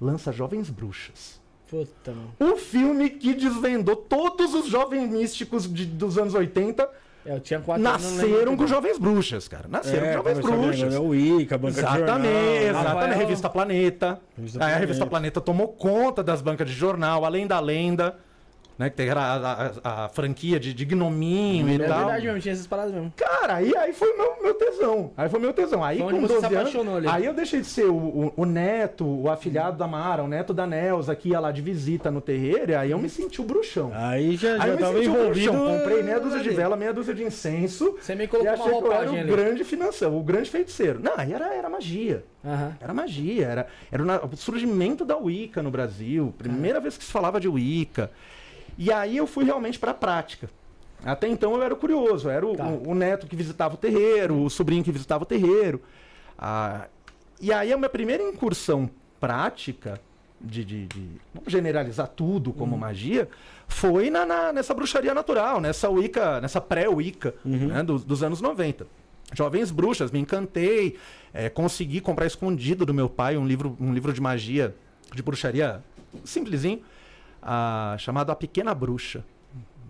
Lança 0.00 0.32
Jovens 0.32 0.70
Bruxas. 0.70 1.38
Puta. 1.68 2.14
O 2.40 2.56
filme 2.56 3.10
que 3.10 3.34
desvendou 3.34 3.94
todos 3.94 4.54
os 4.54 4.66
jovens 4.66 5.08
místicos 5.08 5.72
de- 5.72 5.86
dos 5.86 6.18
anos 6.18 6.34
80 6.34 6.88
É, 7.24 7.34
eu 7.34 7.40
tinha 7.40 7.60
quatro 7.60 7.82
nasceram 7.84 8.56
com. 8.56 8.66
Jovens 8.66 8.98
Bruxas, 8.98 9.46
cara. 9.46 9.68
Nasceram 9.68 10.06
É, 10.06 10.10
com 10.10 10.16
Jovens 10.16 10.38
a 10.38 10.42
Bruxas. 10.42 10.80
ganhar 10.88 11.00
O 11.00 11.08
Wicca, 11.08 11.54
a 11.54 11.58
banca 11.58 11.74
de 11.74 11.78
Exatamente, 11.80 12.06
jornal. 12.08 12.60
exatamente. 12.62 12.94
Rafael- 12.96 13.18
Revista 13.18 13.50
Planeta. 13.50 14.20
Revista 14.36 14.58
Aí 14.58 14.62
a 14.62 14.66
Planeta. 14.66 14.80
revista 14.80 15.06
Planeta 15.06 15.40
tomou 15.40 15.68
conta 15.68 16.24
das 16.24 16.40
bancas 16.40 16.66
de 16.66 16.74
jornal, 16.74 17.24
além 17.26 17.46
da 17.46 17.60
lenda, 17.60 18.18
né? 18.80 18.88
Que 18.90 18.96
tem 18.96 19.10
a, 19.10 19.18
a- 19.84 20.04
a 20.04 20.08
franquia 20.08 20.58
de, 20.58 20.72
de 20.72 20.84
gnominho 20.86 21.68
É 21.68 21.74
e 21.74 21.78
tal. 21.78 21.98
verdade 21.98 22.26
mesmo, 22.26 22.40
tinha 22.40 22.52
essas 22.52 22.66
paradas 22.66 22.92
mesmo. 22.94 23.12
Cara, 23.16 23.62
e 23.62 23.76
aí 23.76 23.92
foi 23.92 24.16
meu, 24.16 24.42
meu 24.42 24.54
tesão. 24.54 25.12
Aí 25.16 25.28
foi 25.28 25.38
meu 25.38 25.52
tesão. 25.52 25.84
Aí 25.84 25.98
Foi 25.98 26.06
com 26.12 26.18
onde 26.18 26.26
você 26.26 26.48
12 26.48 26.70
se 26.70 26.78
anos, 26.78 26.96
ali. 26.96 27.06
aí 27.08 27.26
eu 27.26 27.34
deixei 27.34 27.60
de 27.60 27.66
ser 27.66 27.84
o, 27.84 27.94
o- 27.94 28.32
o 28.38 28.44
neto, 28.46 29.06
o 29.06 29.30
afilhado 29.30 29.76
da 29.76 29.86
Mara, 29.86 30.22
o 30.24 30.28
neto 30.28 30.54
da 30.54 30.66
Nelza, 30.66 31.14
que 31.14 31.28
ia 31.28 31.40
lá 31.40 31.52
de 31.52 31.60
visita 31.60 32.10
no 32.10 32.20
terreiro, 32.20 32.72
e 32.72 32.74
aí 32.74 32.90
eu 32.90 32.98
me 32.98 33.08
senti 33.10 33.40
o 33.40 33.44
bruxão. 33.44 33.92
Aí 33.94 34.36
já, 34.36 34.54
Aí 34.54 34.58
já 34.60 34.66
eu 34.68 34.72
me 34.76 34.78
tava 34.80 34.92
senti 34.94 35.08
o 35.08 35.12
envolvido. 35.12 35.52
bruxão. 35.52 35.76
Comprei 35.78 36.02
meia 36.02 36.18
dúzia 36.20 36.40
de 36.40 36.50
vela, 36.50 36.76
meia 36.76 36.92
dúzia 36.94 37.14
de 37.14 37.22
incenso. 37.22 37.96
Você 38.00 38.14
me 38.14 38.24
E 38.24 38.28
colocou 38.28 38.52
achei 38.52 38.72
uma 38.72 38.80
que 38.80 38.86
eu 38.88 38.92
era 38.92 39.10
o 39.12 39.14
ali. 39.14 39.30
grande 39.30 39.62
financeiro, 39.64 40.16
o 40.16 40.22
grande 40.22 40.50
feiticeiro. 40.50 40.98
Não, 41.02 41.12
aí 41.16 41.32
era, 41.32 41.54
era 41.54 41.68
magia. 41.68 42.24
Aham. 42.42 42.76
Era 42.80 42.94
magia, 42.94 43.46
era, 43.46 43.66
era 43.92 44.02
o 44.26 44.36
surgimento 44.36 45.04
da 45.04 45.16
Wicca 45.16 45.62
no 45.62 45.70
Brasil, 45.70 46.32
primeira 46.38 46.80
vez 46.80 46.96
que 46.96 47.04
se 47.04 47.12
falava 47.12 47.38
de 47.38 47.46
Wicca. 47.48 48.10
E 48.80 48.90
aí 48.90 49.18
eu 49.18 49.26
fui 49.26 49.44
realmente 49.44 49.78
para 49.78 49.90
a 49.90 49.94
prática. 49.94 50.48
Até 51.04 51.28
então 51.28 51.54
eu 51.54 51.62
era 51.62 51.74
curioso, 51.76 52.28
eu 52.28 52.32
era 52.32 52.46
o, 52.46 52.56
Tá. 52.56 52.66
o- 52.66 52.90
o 52.90 52.94
neto 52.94 53.26
que 53.26 53.36
visitava 53.36 53.74
o 53.74 53.76
terreiro, 53.76 54.42
o 54.42 54.48
sobrinho 54.48 54.82
que 54.82 54.90
visitava 54.90 55.22
o 55.24 55.26
terreiro. 55.26 55.82
Ah, 56.38 56.86
e 57.38 57.52
aí 57.52 57.72
a 57.72 57.76
minha 57.76 57.90
primeira 57.90 58.22
incursão 58.22 58.88
prática, 59.20 60.00
de, 60.40 60.64
de- 60.64 60.86
de- 60.86 61.20
generalizar 61.46 62.08
tudo 62.08 62.50
como 62.54 62.74
magia, 62.78 63.28
foi 63.68 64.08
na, 64.08 64.24
na- 64.24 64.50
nessa 64.54 64.72
bruxaria 64.72 65.12
natural, 65.12 65.60
nessa 65.60 65.90
Wicca, 65.90 66.40
nessa 66.40 66.58
pré-Wicca 66.62 67.34
né, 67.44 67.82
dos, 67.82 68.02
dos 68.02 68.22
anos 68.22 68.40
90. 68.40 68.86
Jovens 69.34 69.70
Bruxas, 69.70 70.10
me 70.10 70.18
encantei, 70.18 70.96
eh, 71.34 71.50
consegui 71.50 72.00
comprar 72.00 72.24
escondido 72.26 72.86
do 72.86 72.94
meu 72.94 73.08
pai 73.10 73.36
um 73.36 73.46
livro, 73.46 73.76
um 73.78 73.92
livro 73.92 74.10
de 74.14 74.20
magia, 74.22 74.74
de 75.14 75.22
bruxaria 75.22 75.82
simplesinho, 76.24 76.80
ah, 77.42 77.96
chamado 77.98 78.30
A 78.30 78.36
Pequena 78.36 78.74
Bruxa, 78.74 79.24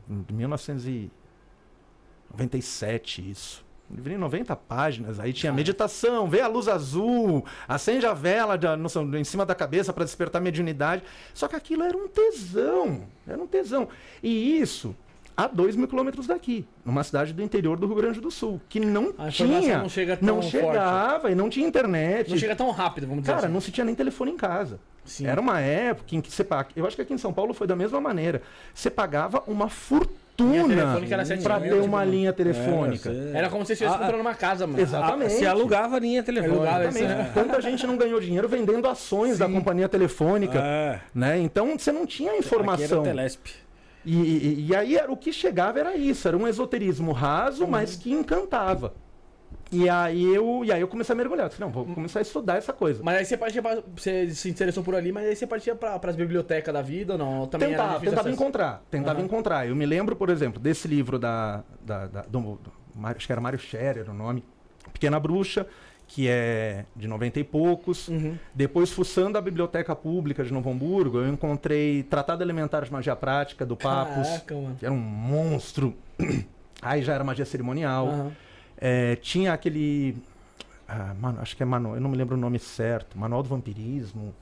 de 0.08 0.32
1997, 0.34 3.30
isso. 3.30 3.64
Um 3.90 3.96
livrinho 3.96 4.18
de 4.18 4.22
90 4.22 4.54
páginas, 4.54 5.18
aí 5.18 5.32
tinha 5.32 5.52
meditação, 5.52 6.28
vê 6.28 6.40
a 6.40 6.46
luz 6.46 6.68
azul, 6.68 7.44
acende 7.66 8.06
a 8.06 8.14
vela 8.14 8.56
de- 8.56 8.68
no- 8.76 9.16
em 9.18 9.24
cima 9.24 9.44
da 9.44 9.52
cabeça 9.52 9.92
para 9.92 10.04
despertar 10.04 10.40
a 10.40 10.44
mediunidade. 10.44 11.02
Só 11.34 11.48
que 11.48 11.56
aquilo 11.56 11.82
era 11.82 11.96
um 11.96 12.06
tesão, 12.06 13.02
era 13.26 13.42
um 13.42 13.48
tesão. 13.48 13.88
E 14.22 14.60
isso 14.60 14.94
a 15.36 15.48
2 15.48 15.74
mil 15.74 15.88
quilômetros 15.88 16.28
daqui, 16.28 16.64
numa 16.84 17.02
cidade 17.02 17.32
do 17.32 17.42
interior 17.42 17.76
do 17.80 17.88
Rio 17.88 17.96
Grande 17.96 18.20
do 18.20 18.30
Sul, 18.30 18.60
que 18.68 18.78
não 18.78 19.12
A 19.18 19.28
tinha, 19.28 19.78
não 19.78 19.88
chega 19.88 20.16
tão 20.16 20.36
não 20.36 20.42
forte. 20.42 20.50
chegava 20.52 21.32
e 21.32 21.34
não 21.34 21.50
tinha 21.50 21.66
internet. 21.66 22.30
Não 22.30 22.38
chega 22.38 22.54
tão 22.54 22.70
rápido, 22.70 23.08
vamos 23.08 23.22
dizer 23.22 23.32
Cara, 23.32 23.46
assim. 23.46 23.52
não 23.54 23.60
se 23.60 23.72
tinha 23.72 23.84
nem 23.84 23.96
telefone 23.96 24.30
em 24.30 24.36
casa. 24.36 24.78
Sim. 25.04 25.26
Era 25.26 25.40
uma 25.40 25.60
época 25.60 26.14
em 26.14 26.20
que 26.20 26.30
você 26.30 26.44
pagava. 26.44 26.70
Eu 26.76 26.86
acho 26.86 26.94
que 26.96 27.02
aqui 27.02 27.12
em 27.12 27.18
São 27.18 27.32
Paulo 27.32 27.52
foi 27.54 27.66
da 27.66 27.74
mesma 27.74 28.00
maneira. 28.00 28.42
Você 28.74 28.88
pagava 28.90 29.42
uma 29.46 29.68
fortuna 29.68 30.10
era 30.72 30.94
mil, 30.94 31.08
ter 31.26 31.36
tipo, 31.36 31.84
uma 31.84 32.02
linha 32.04 32.32
telefônica. 32.32 33.10
É, 33.10 33.12
você- 33.12 33.36
Era 33.36 33.48
como 33.50 33.62
se 33.62 33.68
você 33.68 33.72
estivesse 33.74 33.96
Ah, 33.96 33.98
comprando 34.00 34.20
uma 34.20 34.34
casa, 34.34 34.66
mano. 34.66 34.80
Exatamente. 34.80 35.32
Se 35.34 35.46
alugava 35.46 35.96
a 35.96 35.98
linha 35.98 36.22
telefônica. 36.22 36.56
Alugava, 36.58 36.84
Exatamente. 36.88 37.22
isso, 37.22 37.32
Quanta 37.34 37.60
gente 37.60 37.86
não 37.86 37.96
ganhou 37.96 38.20
dinheiro 38.20 38.48
vendendo 38.48 38.88
ações 38.88 39.36
da 39.38 39.46
companhia 39.48 39.88
telefônica, 39.88 40.58
É. 40.58 41.00
né? 41.14 41.38
Então 41.38 41.76
você 41.78 41.92
não 41.92 42.06
tinha 42.06 42.30
Aqui 42.30 42.38
era 42.38 42.46
informação. 42.46 43.00
o 43.00 43.04
Telesp. 43.04 43.46
E, 44.04 44.16
e- 44.16 44.66
e 44.70 44.74
aí 44.74 44.96
era, 44.96 45.12
o 45.12 45.16
que 45.16 45.30
chegava 45.30 45.78
era 45.78 45.94
isso, 45.94 46.26
era 46.26 46.36
um 46.36 46.48
esoterismo 46.48 47.12
raso, 47.12 47.66
mas 47.66 47.96
que 47.96 48.10
encantava. 48.10 48.94
E 49.72 49.88
aí 49.88 50.34
eu, 50.34 50.64
e 50.64 50.72
aí 50.72 50.80
eu 50.80 50.88
comecei 50.88 51.12
a 51.12 51.16
mergulhar. 51.16 51.48
Disse, 51.48 51.60
não, 51.60 51.70
vou 51.70 51.84
começar 51.86 52.18
a 52.18 52.22
estudar 52.22 52.56
essa 52.56 52.72
coisa. 52.72 53.02
Mas 53.04 53.16
aí 53.18 53.24
você 53.24 53.36
partia 53.36 53.62
pra, 53.62 53.80
Você 53.96 54.28
se 54.30 54.48
interessou 54.50 54.82
por 54.82 54.94
ali, 54.96 55.12
mas 55.12 55.26
aí 55.26 55.36
você 55.36 55.46
partia 55.46 55.74
pra, 55.76 55.96
pras 55.98 56.16
bibliotecas 56.16 56.74
da 56.74 56.82
vida 56.82 57.12
ou 57.12 57.18
não? 57.18 57.46
Também 57.46 57.70
Tentava, 57.70 58.00
tentava 58.00 58.30
encontrar, 58.30 58.82
tentava 58.90 59.18
Aham. 59.18 59.26
encontrar. 59.26 59.68
Eu 59.68 59.76
me 59.76 59.86
lembro, 59.86 60.16
por 60.16 60.28
exemplo, 60.28 60.60
desse 60.60 60.88
livro 60.88 61.18
da, 61.20 61.62
da, 61.84 62.06
da- 62.08 62.22
do, 62.22 62.40
do 62.40 62.72
acho 63.04 63.26
que 63.26 63.32
era 63.32 63.40
Mário 63.40 63.58
Scherer 63.58 64.10
o 64.10 64.14
nome, 64.14 64.42
Pequena 64.92 65.20
Bruxa, 65.20 65.64
que 66.08 66.26
é 66.28 66.84
de 66.96 67.06
90 67.06 67.38
e 67.38 67.44
poucos. 67.44 68.08
Uhum. 68.08 68.36
Depois, 68.52 68.90
fuçando 68.90 69.38
a 69.38 69.40
Biblioteca 69.40 69.94
Pública 69.94 70.42
de 70.42 70.52
Novo 70.52 70.68
Hamburgo, 70.68 71.18
eu 71.18 71.28
encontrei 71.28 72.02
Tratado 72.02 72.42
Elementar 72.42 72.84
de 72.84 72.92
Magia 72.92 73.14
Prática, 73.14 73.64
do 73.64 73.76
Papos, 73.76 74.26
Caraca, 74.28 74.54
mano. 74.56 74.76
que 74.80 74.84
era 74.84 74.92
um 74.92 74.98
monstro. 74.98 75.94
Aí 76.82 77.02
já 77.02 77.14
era 77.14 77.22
magia 77.22 77.44
cerimonial. 77.44 78.08
Aham. 78.08 78.32
É, 78.80 79.16
tinha 79.16 79.52
aquele. 79.52 80.16
ah, 80.88 81.14
mano, 81.20 81.38
acho 81.40 81.56
que 81.56 81.62
é 81.62 81.66
manual, 81.66 81.94
eu 81.96 82.00
não 82.00 82.10
me 82.10 82.16
lembro 82.16 82.36
o 82.36 82.40
nome 82.40 82.58
certo. 82.58 83.18
Manual 83.18 83.42
do 83.42 83.48
Vampirismo, 83.48 84.34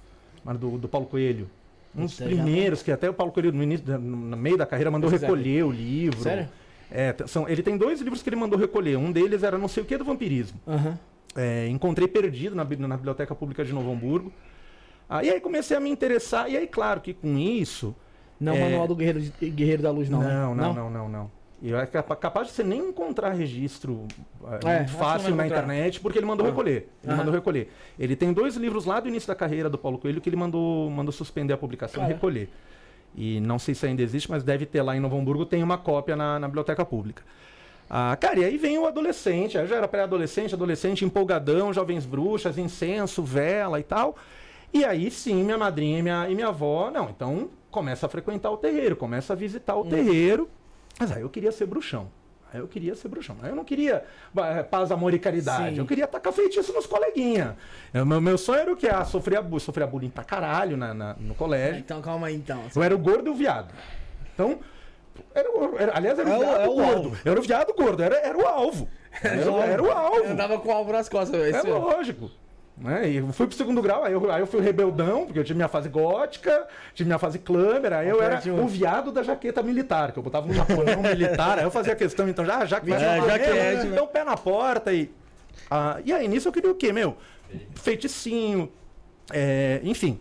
do, 0.58 0.78
do 0.78 0.88
Paulo 0.88 1.06
Coelho. 1.06 1.48
Um 1.96 2.04
dos 2.04 2.16
já 2.16 2.26
primeiros, 2.26 2.82
que 2.82 2.92
até 2.92 3.10
o 3.10 3.14
Paulo 3.14 3.32
Coelho, 3.32 3.52
no, 3.52 3.62
início, 3.62 3.98
no 3.98 4.36
meio 4.36 4.56
da 4.56 4.66
carreira, 4.66 4.90
mandou 4.90 5.10
aqui. 5.10 5.18
recolher 5.18 5.64
o 5.64 5.70
livro. 5.72 6.20
Sério? 6.20 6.48
É, 6.90 7.14
são, 7.26 7.48
ele 7.48 7.62
tem 7.62 7.76
dois 7.76 8.00
livros 8.00 8.22
que 8.22 8.28
ele 8.28 8.36
mandou 8.36 8.58
recolher. 8.58 8.96
Um 8.96 9.10
deles 9.12 9.42
era 9.42 9.58
não 9.58 9.68
sei 9.68 9.82
o 9.82 9.86
que 9.86 9.96
do 9.98 10.04
vampirismo. 10.04 10.58
Aham. 10.66 10.98
É, 11.36 11.68
encontrei 11.68 12.08
perdido 12.08 12.54
na, 12.56 12.64
na 12.64 12.96
Biblioteca 12.96 13.34
Pública 13.34 13.64
de 13.64 13.72
Novo 13.72 13.92
Hamburgo. 13.92 14.32
Ah, 15.08 15.22
e 15.24 15.30
aí 15.30 15.40
comecei 15.40 15.76
a 15.76 15.80
me 15.80 15.90
interessar. 15.90 16.50
E 16.50 16.56
aí, 16.56 16.66
claro 16.66 17.00
que 17.00 17.12
com 17.14 17.36
isso. 17.38 17.94
Não 18.40 18.52
o 18.52 18.56
É. 18.56 18.60
manual 18.60 18.86
do 18.86 18.94
Guerreiro, 18.94 19.20
Guerreiro 19.40 19.82
da 19.82 19.90
Luz, 19.90 20.08
não. 20.08 20.20
né? 20.20 20.32
Não, 20.32 20.54
não, 20.54 20.74
não, 20.74 20.90
não, 20.90 21.08
não. 21.08 21.30
E 21.60 21.72
é 21.72 21.86
capa- 21.86 22.14
capaz 22.14 22.46
de 22.48 22.52
você 22.52 22.62
nem 22.62 22.78
encontrar 22.90 23.30
registro 23.30 24.06
é, 24.64 24.82
É, 24.82 24.86
fácil 24.86 25.34
na 25.34 25.44
internet, 25.46 25.98
porque 26.00 26.18
ele 26.18 26.26
mandou 26.26 26.46
Ah. 26.46 26.50
recolher. 26.50 26.88
Ele 27.02 27.08
Aham. 27.12 27.16
mandou 27.16 27.34
recolher. 27.34 27.68
Ele 27.98 28.14
tem 28.14 28.32
dois 28.32 28.54
livros 28.56 28.84
lá 28.84 29.00
do 29.00 29.08
início 29.08 29.26
da 29.26 29.34
carreira 29.34 29.68
do 29.68 29.76
Paulo 29.76 29.98
Coelho 29.98 30.20
que 30.20 30.28
ele 30.28 30.36
mandou, 30.36 30.88
mandou 30.88 31.10
suspender 31.12 31.52
a 31.52 31.58
publicação 31.58 32.02
e 32.02 32.06
Cara. 32.06 32.14
recolher. 32.14 32.48
E 33.16 33.40
não 33.40 33.58
sei 33.58 33.74
se 33.74 33.84
ainda 33.86 34.02
existe, 34.02 34.30
mas 34.30 34.44
deve 34.44 34.66
ter 34.66 34.82
lá 34.82 34.96
em 34.96 35.00
Novo 35.00 35.16
Hamburgo, 35.18 35.44
tem 35.44 35.62
uma 35.62 35.76
cópia 35.78 36.14
na, 36.14 36.38
na 36.38 36.46
biblioteca 36.46 36.84
pública. 36.84 37.22
Ah, 37.90 38.16
cara, 38.20 38.38
e 38.38 38.44
aí 38.44 38.56
vem 38.58 38.78
o 38.78 38.86
adolescente, 38.86 39.56
eu 39.56 39.66
já 39.66 39.76
era 39.76 39.88
pré-adolescente, 39.88 40.54
adolescente 40.54 41.04
empolgadão, 41.04 41.72
jovens 41.72 42.04
bruxas, 42.06 42.56
incenso, 42.58 43.22
vela 43.24 43.80
e 43.80 43.82
tal. 43.82 44.14
E 44.72 44.84
aí 44.84 45.10
sim, 45.10 45.42
minha 45.42 45.56
madrinha 45.58 45.98
e 45.98 46.02
minha, 46.02 46.28
e 46.28 46.34
minha 46.34 46.48
avó, 46.48 46.90
não, 46.90 47.08
então 47.08 47.48
começa 47.70 48.06
a 48.06 48.08
frequentar 48.08 48.50
o 48.50 48.58
terreiro, 48.58 48.94
começa 48.94 49.32
a 49.32 49.36
visitar 49.36 49.74
o 49.74 49.84
terreiro. 49.86 50.48
Mas 50.98 51.12
aí 51.12 51.22
eu 51.22 51.28
queria 51.30 51.52
ser 51.52 51.66
bruxão. 51.66 52.08
Aí 52.52 52.60
eu 52.60 52.66
queria 52.66 52.94
ser 52.94 53.08
bruxão. 53.08 53.36
Aí 53.42 53.50
eu 53.50 53.56
não 53.56 53.64
queria 53.64 54.02
eh, 54.36 54.62
paz, 54.62 54.90
amor 54.90 55.12
e 55.12 55.18
caridade. 55.18 55.74
Sim. 55.74 55.80
Eu 55.80 55.86
queria 55.86 56.06
tacar 56.06 56.32
feitiço 56.32 56.72
nos 56.72 56.86
coleguinhas. 56.86 57.54
Eu- 57.92 58.06
Meu, 58.06 58.20
meu 58.22 58.38
sonho 58.38 58.60
era 58.60 58.72
o 58.72 58.76
quê? 58.76 58.88
Ah, 58.88 59.04
sofria, 59.04 59.44
sofria 59.60 59.86
bullying 59.86 60.08
pra 60.08 60.24
caralho 60.24 60.74
na, 60.76 60.94
na- 60.94 61.14
no 61.20 61.34
colégio. 61.34 61.78
Então, 61.80 62.00
calma 62.00 62.28
aí, 62.28 62.34
então. 62.36 62.62
Eu 62.74 62.82
era 62.82 62.94
o 62.94 62.98
gordo 62.98 63.26
e 63.28 63.30
o 63.30 63.34
viado. 63.34 63.72
Então, 64.34 64.58
era, 65.34 65.50
o- 65.50 65.76
era- 65.78 65.94
aliás, 65.96 66.18
era 66.18 66.26
o 66.28 66.32
É 66.32 66.36
o- 66.36 66.40
viado 66.40 66.60
é 66.62 66.68
o 66.68 66.74
gordo. 66.74 66.92
alvo. 67.08 67.16
Era 67.24 67.38
o 67.38 67.42
viado 67.42 67.74
gordo, 67.74 68.02
era, 68.02 68.16
era 68.16 68.38
o 68.38 68.46
alvo. 68.46 68.88
Era, 69.22 69.50
o- 69.52 69.60
era 69.60 69.82
o 69.82 69.86
Eu 69.86 69.92
alvo. 69.92 70.24
andava 70.30 70.58
com 70.58 70.68
o 70.68 70.72
alvo 70.72 70.92
nas 70.92 71.08
costas. 71.08 71.52
É 71.54 71.62
lógico. 71.62 72.30
Né? 72.80 73.10
E 73.10 73.16
eu 73.16 73.32
fui 73.32 73.46
pro 73.46 73.56
segundo 73.56 73.82
grau, 73.82 74.04
aí 74.04 74.12
eu, 74.12 74.30
aí 74.30 74.40
eu 74.40 74.46
fui 74.46 74.60
rebeldão, 74.60 75.26
porque 75.26 75.38
eu 75.38 75.44
tive 75.44 75.56
minha 75.56 75.68
fase 75.68 75.88
gótica, 75.88 76.66
tive 76.94 77.08
minha 77.08 77.18
fase 77.18 77.38
clubber, 77.38 77.92
aí 77.92 78.08
eu 78.08 78.22
era 78.22 78.40
o 78.52 78.68
viado 78.68 79.10
da 79.10 79.22
jaqueta 79.22 79.62
militar, 79.62 80.12
que 80.12 80.18
eu 80.18 80.22
botava 80.22 80.46
um 80.46 80.54
japonão 80.54 81.02
militar, 81.02 81.58
aí 81.58 81.64
eu 81.64 81.70
fazia 81.70 81.96
questão, 81.96 82.28
então, 82.28 82.44
já, 82.44 82.64
já 82.64 82.80
que 82.80 82.88
vai 82.88 83.02
É, 83.02 83.20
já 83.20 83.38
que 83.38 83.44
é, 83.44 83.74
né? 83.74 83.86
então 83.86 84.06
pé 84.06 84.22
na 84.22 84.36
porta 84.36 84.92
e... 84.92 85.10
Ah, 85.70 86.00
e 86.04 86.12
aí, 86.12 86.28
nisso 86.28 86.48
eu 86.48 86.52
queria 86.52 86.70
o 86.70 86.74
quê, 86.74 86.92
meu? 86.92 87.16
Feiticinho, 87.74 88.70
é, 89.32 89.80
enfim. 89.82 90.20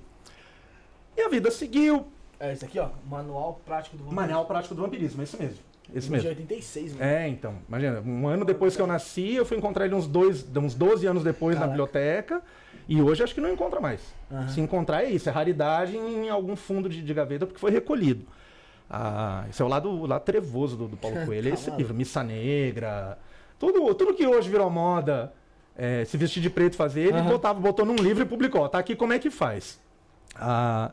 E 1.16 1.22
a 1.22 1.30
vida 1.30 1.52
seguiu. 1.52 2.08
É 2.40 2.54
esse 2.54 2.66
aqui, 2.66 2.80
ó. 2.80 2.90
Manual 3.10 3.62
prático 3.66 3.98
do 3.98 4.04
vampirismo. 4.04 4.22
Manual 4.22 4.46
prático 4.46 4.76
do 4.76 4.82
vampirismo, 4.82 5.24
esse 5.24 5.38
mesmo. 5.38 5.58
Esse 5.94 6.08
De 6.08 6.12
mesmo. 6.14 6.30
86, 6.30 6.94
mano. 6.94 7.04
É, 7.04 7.28
então, 7.28 7.56
imagina, 7.68 8.02
um 8.02 8.28
ano 8.28 8.44
depois 8.44 8.76
que 8.76 8.82
eu 8.82 8.88
nasci, 8.88 9.34
eu 9.36 9.46
fui 9.46 9.58
encontrar 9.58 9.86
ele 9.86 9.96
uns, 9.96 10.06
dois, 10.08 10.46
uns 10.56 10.76
12 10.76 11.08
anos 11.08 11.24
depois 11.24 11.56
na 11.56 11.62
Caraca. 11.62 11.72
biblioteca, 11.72 12.42
e 12.88 13.02
hoje 13.02 13.24
acho 13.24 13.34
que 13.34 13.42
não 13.42 13.52
encontra 13.52 13.80
mais. 13.80 14.02
Aham. 14.32 14.48
Se 14.50 14.60
encontrar 14.62 15.04
é 15.04 15.10
isso, 15.10 15.30
é 15.30 15.32
raridade 15.32 15.96
em 15.96 16.30
algum 16.30 16.56
fundo 16.56 16.90
de, 16.90 17.02
de 17.02 17.14
gaveta, 17.14 17.46
porque 17.46 17.60
foi 17.60 17.72
recolhido. 17.72 18.26
Ah, 18.90 19.46
esse 19.50 19.62
é 19.62 19.66
o 19.66 19.68
lado, 19.68 19.90
o 19.90 20.06
lado 20.06 20.24
trevoso 20.24 20.76
do, 20.78 20.88
do 20.88 20.98
Paulo 20.98 21.18
Coelho, 21.26 21.50
é 21.50 21.54
esse 21.54 21.70
Tá 21.72 21.78
livro, 21.78 21.94
Missa 21.94 22.24
Negra, 22.24 23.18
tudo, 23.60 23.94
tudo 23.96 24.14
que 24.14 24.26
hoje 24.28 24.50
virou 24.50 24.70
moda, 24.70 25.34
é, 25.76 26.04
se 26.06 26.18
vestir 26.18 26.42
de 26.42 26.50
preto 26.50 26.76
fazer, 26.76 27.02
ele 27.08 27.20
Aham. 27.20 27.30
botava, 27.30 27.60
botou 27.60 27.86
num 27.86 27.96
livro 27.96 28.24
e 28.24 28.26
publicou, 28.26 28.68
tá 28.68 28.78
aqui 28.80 28.96
como 28.96 29.14
é 29.14 29.20
que 29.20 29.30
faz. 29.30 29.80
Ah, 30.36 30.92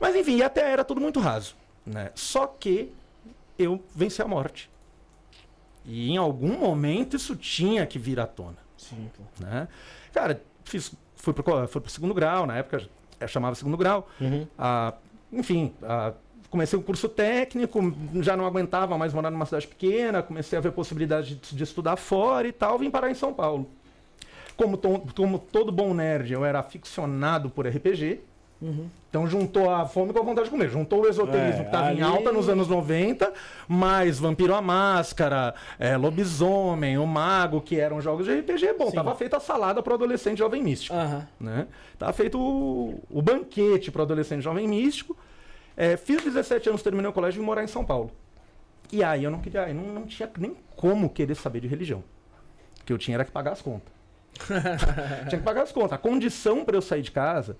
mas 0.00 0.14
enfim, 0.16 0.40
até 0.42 0.70
era 0.72 0.84
tudo 0.84 1.00
muito 1.00 1.20
raso. 1.20 1.56
Né? 1.86 2.10
Só 2.14 2.46
que 2.46 2.92
eu 3.58 3.82
venci 3.94 4.20
a 4.22 4.26
morte. 4.28 4.70
E 5.84 6.10
em 6.12 6.16
algum 6.16 6.58
momento 6.58 7.16
isso 7.16 7.36
tinha 7.36 7.86
que 7.86 7.98
vir 7.98 8.18
à 8.18 8.26
tona. 8.26 8.56
Sim, 8.76 9.10
pô. 9.16 9.44
Né? 9.44 9.68
Cara, 10.12 10.40
fiz, 10.64 10.92
fui, 11.16 11.34
fui 11.68 11.80
pro 11.80 11.90
segundo 11.90 12.14
grau, 12.14 12.46
na 12.46 12.56
época 12.56 12.82
eu 13.20 13.28
chamava 13.28 13.54
segundo 13.54 13.76
grau. 13.76 14.08
Uhum. 14.20 14.46
Ah, 14.58 14.94
enfim, 15.32 15.74
ah, 15.82 16.12
comecei 16.50 16.78
um 16.78 16.82
curso 16.82 17.08
técnico, 17.08 17.80
já 18.22 18.36
não 18.36 18.46
aguentava 18.46 18.96
mais 18.96 19.12
morar 19.12 19.30
numa 19.30 19.44
cidade 19.44 19.66
pequena, 19.66 20.22
comecei 20.22 20.56
a 20.58 20.60
ver 20.62 20.72
possibilidade 20.72 21.34
de, 21.36 21.54
de 21.56 21.62
estudar 21.64 21.96
fora 21.96 22.46
e 22.48 22.52
tal, 22.52 22.78
vim 22.78 22.90
parar 22.90 23.10
em 23.10 23.14
São 23.14 23.32
Paulo. 23.34 23.68
Como, 24.56 24.76
to- 24.76 25.02
como 25.16 25.38
todo 25.38 25.72
bom 25.72 25.92
nerd, 25.92 26.32
eu 26.32 26.44
era 26.44 26.60
aficionado 26.60 27.50
por 27.50 27.66
RPG. 27.66 28.20
Uhum. 28.62 28.88
Então 29.10 29.26
juntou 29.26 29.70
a 29.70 29.84
fome 29.86 30.12
com 30.12 30.18
a 30.20 30.22
vontade 30.22 30.46
de 30.46 30.50
comer. 30.50 30.68
Juntou 30.70 31.02
o 31.02 31.06
esoterismo 31.08 31.60
É, 31.60 31.60
que 31.60 31.66
estava 31.66 31.86
em 31.92 32.02
ali- 32.02 32.02
alta 32.02 32.32
nos 32.32 32.48
anos 32.48 32.66
90, 32.66 33.32
mais 33.68 34.18
Vampiro 34.18 34.54
à 34.54 34.62
Máscara, 34.62 35.54
é, 35.78 35.96
Lobisomem, 35.96 36.96
o 36.98 37.06
Mago, 37.06 37.60
que 37.60 37.78
eram 37.78 38.00
jogos 38.00 38.24
de 38.26 38.32
RPG. 38.40 38.72
Bom, 38.78 38.88
Sim. 38.90 38.96
tava 38.96 39.14
feita 39.14 39.36
a 39.36 39.40
salada 39.40 39.82
pro 39.82 39.94
adolescente 39.94 40.38
jovem 40.38 40.62
místico. 40.62 40.94
Aham. 40.96 41.28
Né? 41.38 41.66
Tava 41.98 42.12
feito 42.12 42.38
o, 42.40 43.00
o 43.10 43.20
banquete 43.22 43.90
pro 43.90 44.02
adolescente 44.02 44.42
jovem 44.42 44.66
místico. 44.66 45.16
É, 45.76 45.96
fiz 45.96 46.22
17 46.22 46.68
anos, 46.68 46.82
terminei 46.82 47.08
o 47.10 47.12
colégio 47.12 47.38
e 47.38 47.40
vim 47.40 47.46
morar 47.46 47.62
em 47.64 47.66
São 47.68 47.84
Paulo. 47.84 48.10
E 48.92 49.02
aí 49.04 49.24
eu 49.24 49.30
não 49.30 49.40
queria, 49.40 49.68
eu 49.68 49.74
não, 49.74 49.82
não 49.92 50.02
tinha 50.06 50.30
nem 50.38 50.56
como 50.76 51.08
querer 51.10 51.34
saber 51.34 51.60
de 51.60 51.66
religião. 51.68 52.02
O 52.80 52.84
que 52.84 52.92
eu 52.92 52.98
tinha 52.98 53.16
era 53.16 53.24
que 53.24 53.30
pagar 53.32 53.52
as 53.52 53.62
contas. 53.62 53.92
tinha 55.28 55.38
que 55.38 55.44
pagar 55.44 55.62
as 55.62 55.72
contas. 55.72 55.92
A 55.92 55.98
condição 55.98 56.64
para 56.64 56.76
eu 56.76 56.82
sair 56.82 57.02
de 57.02 57.10
casa, 57.10 57.56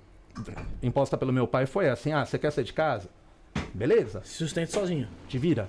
imposta 0.82 1.16
pelo 1.16 1.32
meu 1.32 1.46
pai, 1.46 1.66
foi 1.66 1.88
assim: 1.88 2.12
ah, 2.12 2.24
você 2.24 2.38
quer 2.38 2.50
sair 2.50 2.64
de 2.64 2.72
casa? 2.72 3.08
Beleza, 3.72 4.20
Se 4.24 4.34
sustenta 4.34 4.72
sozinho. 4.72 5.08
te 5.28 5.38
vira. 5.38 5.68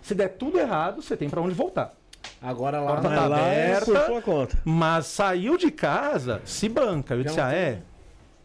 Se 0.00 0.14
der 0.14 0.28
tudo 0.28 0.58
errado, 0.58 1.00
você 1.00 1.16
tem 1.16 1.30
para 1.30 1.40
onde 1.40 1.54
voltar. 1.54 1.94
Agora 2.40 2.80
lá. 2.80 2.92
Porta 2.92 3.08
tá 3.08 3.26
lá 3.26 3.40
é 3.40 3.76
aberta. 3.76 4.06
sua 4.06 4.22
conta. 4.22 4.58
Mas 4.64 5.06
saiu 5.06 5.56
de 5.56 5.70
casa, 5.70 6.40
se 6.44 6.68
banca. 6.68 7.14
Eu 7.14 7.22
Já 7.22 7.24
disse: 7.24 7.36
não 7.38 7.46
ah, 7.46 7.54
é? 7.54 7.82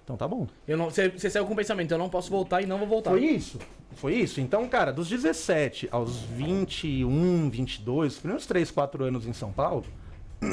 Então 0.04 0.16
tá 0.16 0.28
bom. 0.28 0.48
Eu 0.68 0.78
não, 0.78 0.86
você, 0.86 1.10
você 1.10 1.30
saiu 1.30 1.46
com 1.46 1.54
o 1.54 1.56
pensamento, 1.56 1.92
eu 1.92 1.98
não 1.98 2.10
posso 2.10 2.30
voltar 2.30 2.62
e 2.62 2.66
não 2.66 2.78
vou 2.78 2.88
voltar. 2.88 3.10
Foi 3.12 3.26
isso. 3.26 3.60
Foi 3.96 4.14
isso. 4.14 4.40
Então, 4.40 4.68
cara, 4.68 4.94
dos 4.94 5.10
17 5.10 5.90
aos 5.92 6.22
21, 6.22 7.50
22, 7.50 8.14
os 8.14 8.20
primeiros 8.20 8.46
3, 8.46 8.72
4 8.72 9.04
anos 9.04 9.28
em 9.28 9.34
São 9.34 9.52
Paulo, 9.52 9.84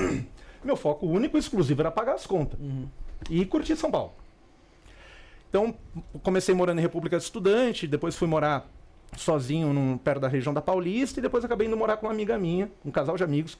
meu 0.64 0.76
foco 0.76 1.06
único 1.06 1.36
e 1.36 1.40
exclusivo 1.40 1.82
era 1.82 1.90
pagar 1.90 2.14
as 2.14 2.26
contas. 2.26 2.58
Uhum. 2.58 2.88
E 3.30 3.44
curtir 3.44 3.76
São 3.76 3.90
Paulo. 3.90 4.12
Então, 5.54 5.72
comecei 6.24 6.52
morando 6.52 6.80
em 6.80 6.82
República 6.82 7.16
de 7.16 7.22
Estudante, 7.22 7.86
depois 7.86 8.16
fui 8.16 8.26
morar 8.26 8.66
sozinho 9.16 9.72
num, 9.72 9.96
perto 9.96 10.22
da 10.22 10.26
região 10.26 10.52
da 10.52 10.60
Paulista 10.60 11.20
e 11.20 11.22
depois 11.22 11.44
acabei 11.44 11.68
indo 11.68 11.76
morar 11.76 11.96
com 11.96 12.06
uma 12.06 12.12
amiga 12.12 12.36
minha, 12.36 12.68
um 12.84 12.90
casal 12.90 13.16
de 13.16 13.22
amigos. 13.22 13.56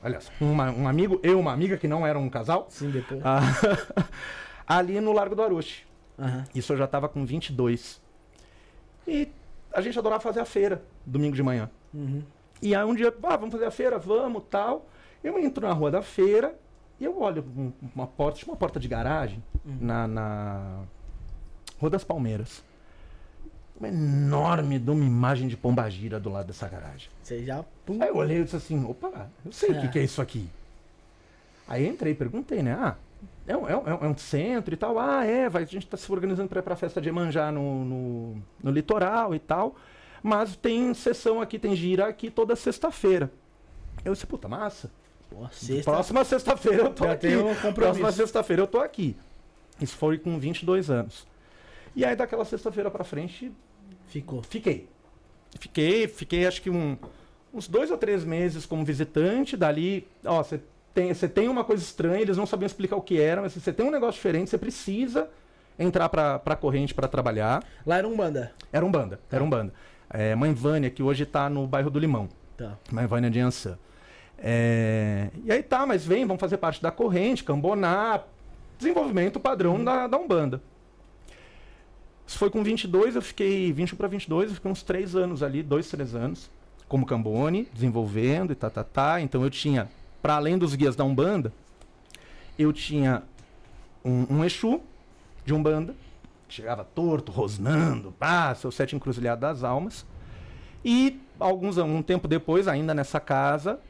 Aliás, 0.00 0.30
uma- 0.40 0.70
um 0.70 0.86
amigo, 0.86 1.18
eu 1.24 1.32
e 1.32 1.34
uma 1.34 1.52
amiga 1.52 1.76
que 1.76 1.88
não 1.88 2.06
eram 2.06 2.22
um 2.22 2.30
casal, 2.30 2.68
Sim, 2.70 2.88
depois. 2.92 3.20
ah, 3.24 3.40
ali 4.64 5.00
no 5.00 5.12
Largo 5.12 5.34
do 5.34 5.42
Aroche. 5.42 5.82
Aham. 6.16 6.44
Isso 6.54 6.72
eu 6.72 6.76
já 6.76 6.86
tava 6.86 7.08
com 7.08 7.26
22. 7.26 8.00
E 9.04 9.28
a 9.72 9.80
gente 9.80 9.98
adorava 9.98 10.22
fazer 10.22 10.38
a 10.38 10.44
feira, 10.44 10.84
domingo 11.04 11.34
de 11.34 11.42
manhã. 11.42 11.68
Uhum. 11.92 12.22
E 12.62 12.76
aí 12.76 12.84
um 12.84 12.94
dia, 12.94 13.12
ah, 13.24 13.36
vamos 13.36 13.50
fazer 13.52 13.64
a 13.64 13.72
feira, 13.72 13.98
vamos, 13.98 14.44
tal. 14.48 14.86
Eu 15.24 15.36
entro 15.40 15.66
na 15.66 15.72
rua 15.72 15.90
da 15.90 16.00
feira 16.00 16.54
e 17.00 17.04
eu 17.04 17.20
olho 17.20 17.44
um- 17.56 17.72
uma 17.92 18.06
porta, 18.06 18.38
tinha 18.38 18.52
uma 18.52 18.56
porta 18.56 18.78
de 18.78 18.86
garagem 18.86 19.42
na, 19.64 20.06
na 20.06 20.80
Rua 21.78 21.90
das 21.90 22.04
Palmeiras. 22.04 22.62
Uma 23.78 23.88
enorme 23.88 24.78
de 24.78 24.90
uma 24.90 25.04
imagem 25.04 25.48
de 25.48 25.56
pombagira 25.56 26.20
do 26.20 26.30
lado 26.30 26.46
dessa 26.46 26.68
garagem. 26.68 27.08
Você 27.22 27.44
já. 27.44 27.64
Pum. 27.84 28.00
Aí 28.00 28.08
eu 28.08 28.16
olhei 28.16 28.40
e 28.40 28.44
disse 28.44 28.56
assim, 28.56 28.84
opa, 28.84 29.28
eu 29.44 29.52
sei 29.52 29.70
o 29.70 29.80
que, 29.80 29.88
que 29.88 29.98
é 29.98 30.04
isso 30.04 30.22
aqui. 30.22 30.48
Aí 31.66 31.86
entrei 31.86 32.12
e 32.12 32.14
perguntei, 32.14 32.62
né? 32.62 32.72
Ah, 32.72 32.94
é 33.46 33.56
um, 33.56 33.68
é, 33.68 33.76
um, 33.76 34.04
é 34.04 34.08
um 34.08 34.16
centro 34.16 34.72
e 34.72 34.76
tal. 34.76 34.98
Ah, 34.98 35.24
é, 35.24 35.48
vai, 35.48 35.62
a 35.62 35.66
gente 35.66 35.84
está 35.84 35.96
se 35.96 36.10
organizando 36.10 36.48
para 36.48 36.60
ir 36.60 36.62
para 36.62 36.74
a 36.74 36.76
festa 36.76 37.00
de 37.00 37.08
Emanjá 37.08 37.50
no, 37.50 37.84
no, 37.84 38.42
no 38.62 38.70
litoral 38.70 39.34
e 39.34 39.38
tal. 39.38 39.74
Mas 40.22 40.56
tem 40.56 40.94
sessão 40.94 41.40
aqui, 41.40 41.58
tem 41.58 41.74
gira 41.74 42.06
aqui 42.06 42.30
toda 42.30 42.56
sexta-feira. 42.56 43.30
Eu 44.04 44.12
disse, 44.12 44.26
puta, 44.26 44.48
massa. 44.48 44.90
Pô, 45.28 45.46
sexta. 45.50 45.90
Próxima 45.90 46.24
sexta-feira 46.24 46.84
eu 46.84 46.90
tô 46.90 47.04
Já 47.04 47.12
aqui. 47.12 47.36
um. 47.36 47.72
Próxima 47.72 48.12
sexta-feira 48.12 48.62
eu 48.62 48.66
tô 48.66 48.78
aqui. 48.78 49.16
Isso 49.80 49.96
foi 49.96 50.18
com 50.18 50.38
22 50.38 50.90
anos. 50.90 51.26
E 51.94 52.04
aí 52.04 52.16
daquela 52.16 52.44
sexta-feira 52.44 52.90
para 52.90 53.04
frente, 53.04 53.52
Ficou. 54.06 54.42
Fiquei. 54.42 54.88
Fiquei, 55.58 56.06
fiquei 56.06 56.46
acho 56.46 56.60
que 56.62 56.70
um- 56.70 56.96
uns 57.52 57.66
dois 57.66 57.90
ou 57.90 57.96
três 57.98 58.24
meses 58.24 58.66
como 58.66 58.84
visitante. 58.84 59.56
Dali, 59.56 60.06
ó, 60.24 60.42
você 60.42 60.60
tem, 60.92 61.12
você 61.12 61.28
tem 61.28 61.48
uma 61.48 61.64
coisa 61.64 61.82
estranha, 61.82 62.20
eles 62.20 62.36
não 62.36 62.46
sabiam 62.46 62.66
explicar 62.66 62.96
o 62.96 63.00
que 63.02 63.20
era, 63.20 63.40
mas 63.42 63.52
você 63.54 63.72
tem 63.72 63.84
um 63.86 63.90
negócio 63.90 64.14
diferente, 64.14 64.50
você 64.50 64.58
precisa 64.58 65.28
entrar 65.78 66.08
pra, 66.08 66.38
pra 66.38 66.54
corrente 66.54 66.94
pra 66.94 67.08
trabalhar. 67.08 67.64
Lá 67.86 67.96
era 67.98 68.06
um 68.06 68.16
banda. 68.16 68.52
Era 68.72 68.84
um 68.84 68.90
banda, 68.90 69.18
era 69.30 69.42
um 69.42 69.48
banda. 69.50 69.72
É, 70.10 70.34
Mãe 70.34 70.52
Vânia, 70.52 70.90
que 70.90 71.02
hoje 71.02 71.24
tá 71.26 71.48
no 71.48 71.66
bairro 71.66 71.90
do 71.90 71.98
Limão. 71.98 72.28
Tá. 72.56 72.78
Mãe 72.92 73.06
Vânia 73.06 73.30
de 73.30 73.40
Ançã. 73.40 73.76
É, 74.38 75.30
e 75.44 75.50
aí 75.50 75.62
tá, 75.62 75.86
mas 75.86 76.04
vem, 76.04 76.26
vamos 76.26 76.40
fazer 76.40 76.58
parte 76.58 76.82
da 76.82 76.90
corrente, 76.90 77.42
cambonar, 77.42 78.26
desenvolvimento 78.78 79.40
padrão 79.40 79.82
da, 79.82 80.06
da 80.06 80.16
Umbanda. 80.18 80.60
Isso 82.26 82.38
foi 82.38 82.50
com 82.50 82.62
22, 82.62 83.16
eu 83.16 83.22
fiquei 83.22 83.72
21 83.72 83.96
para 83.96 84.08
22, 84.08 84.48
eu 84.48 84.54
fiquei 84.54 84.70
uns 84.70 84.82
3 84.82 85.14
anos 85.14 85.42
ali, 85.42 85.62
2, 85.62 85.90
3 85.90 86.14
anos, 86.14 86.50
como 86.88 87.04
Cambone, 87.04 87.68
desenvolvendo 87.72 88.52
e 88.52 88.54
tá, 88.54 88.70
tá, 88.70 88.82
tá. 88.82 89.20
Então 89.20 89.42
eu 89.42 89.50
tinha, 89.50 89.90
para 90.22 90.36
além 90.36 90.56
dos 90.56 90.74
guias 90.74 90.96
da 90.96 91.04
Umbanda, 91.04 91.52
eu 92.58 92.72
tinha 92.72 93.22
um, 94.04 94.26
um 94.36 94.44
Exu 94.44 94.80
de 95.44 95.52
Umbanda, 95.52 95.94
que 96.48 96.54
chegava 96.54 96.84
torto, 96.84 97.30
rosnando, 97.30 98.12
pá, 98.18 98.54
seu 98.54 98.70
sete 98.70 98.96
encruzilhado 98.96 99.40
das 99.40 99.62
almas. 99.62 100.06
E 100.84 101.20
alguns 101.38 101.78
um 101.78 102.02
tempo 102.02 102.28
depois, 102.28 102.68
ainda 102.68 102.94
nessa 102.94 103.18
casa, 103.18 103.80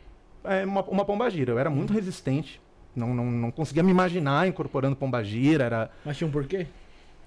é, 0.44 0.64
uma, 0.64 0.82
uma 0.82 1.04
pombagira. 1.04 1.52
Eu 1.52 1.58
era 1.58 1.70
muito 1.70 1.92
resistente. 1.92 2.60
Não, 2.94 3.12
não, 3.12 3.24
não 3.30 3.50
conseguia 3.50 3.82
me 3.82 3.90
imaginar 3.90 4.46
incorporando 4.46 4.94
pombagira. 4.94 5.64
Era, 5.64 5.90
Mas 6.04 6.16
tinha 6.16 6.28
um 6.28 6.30
porquê? 6.30 6.66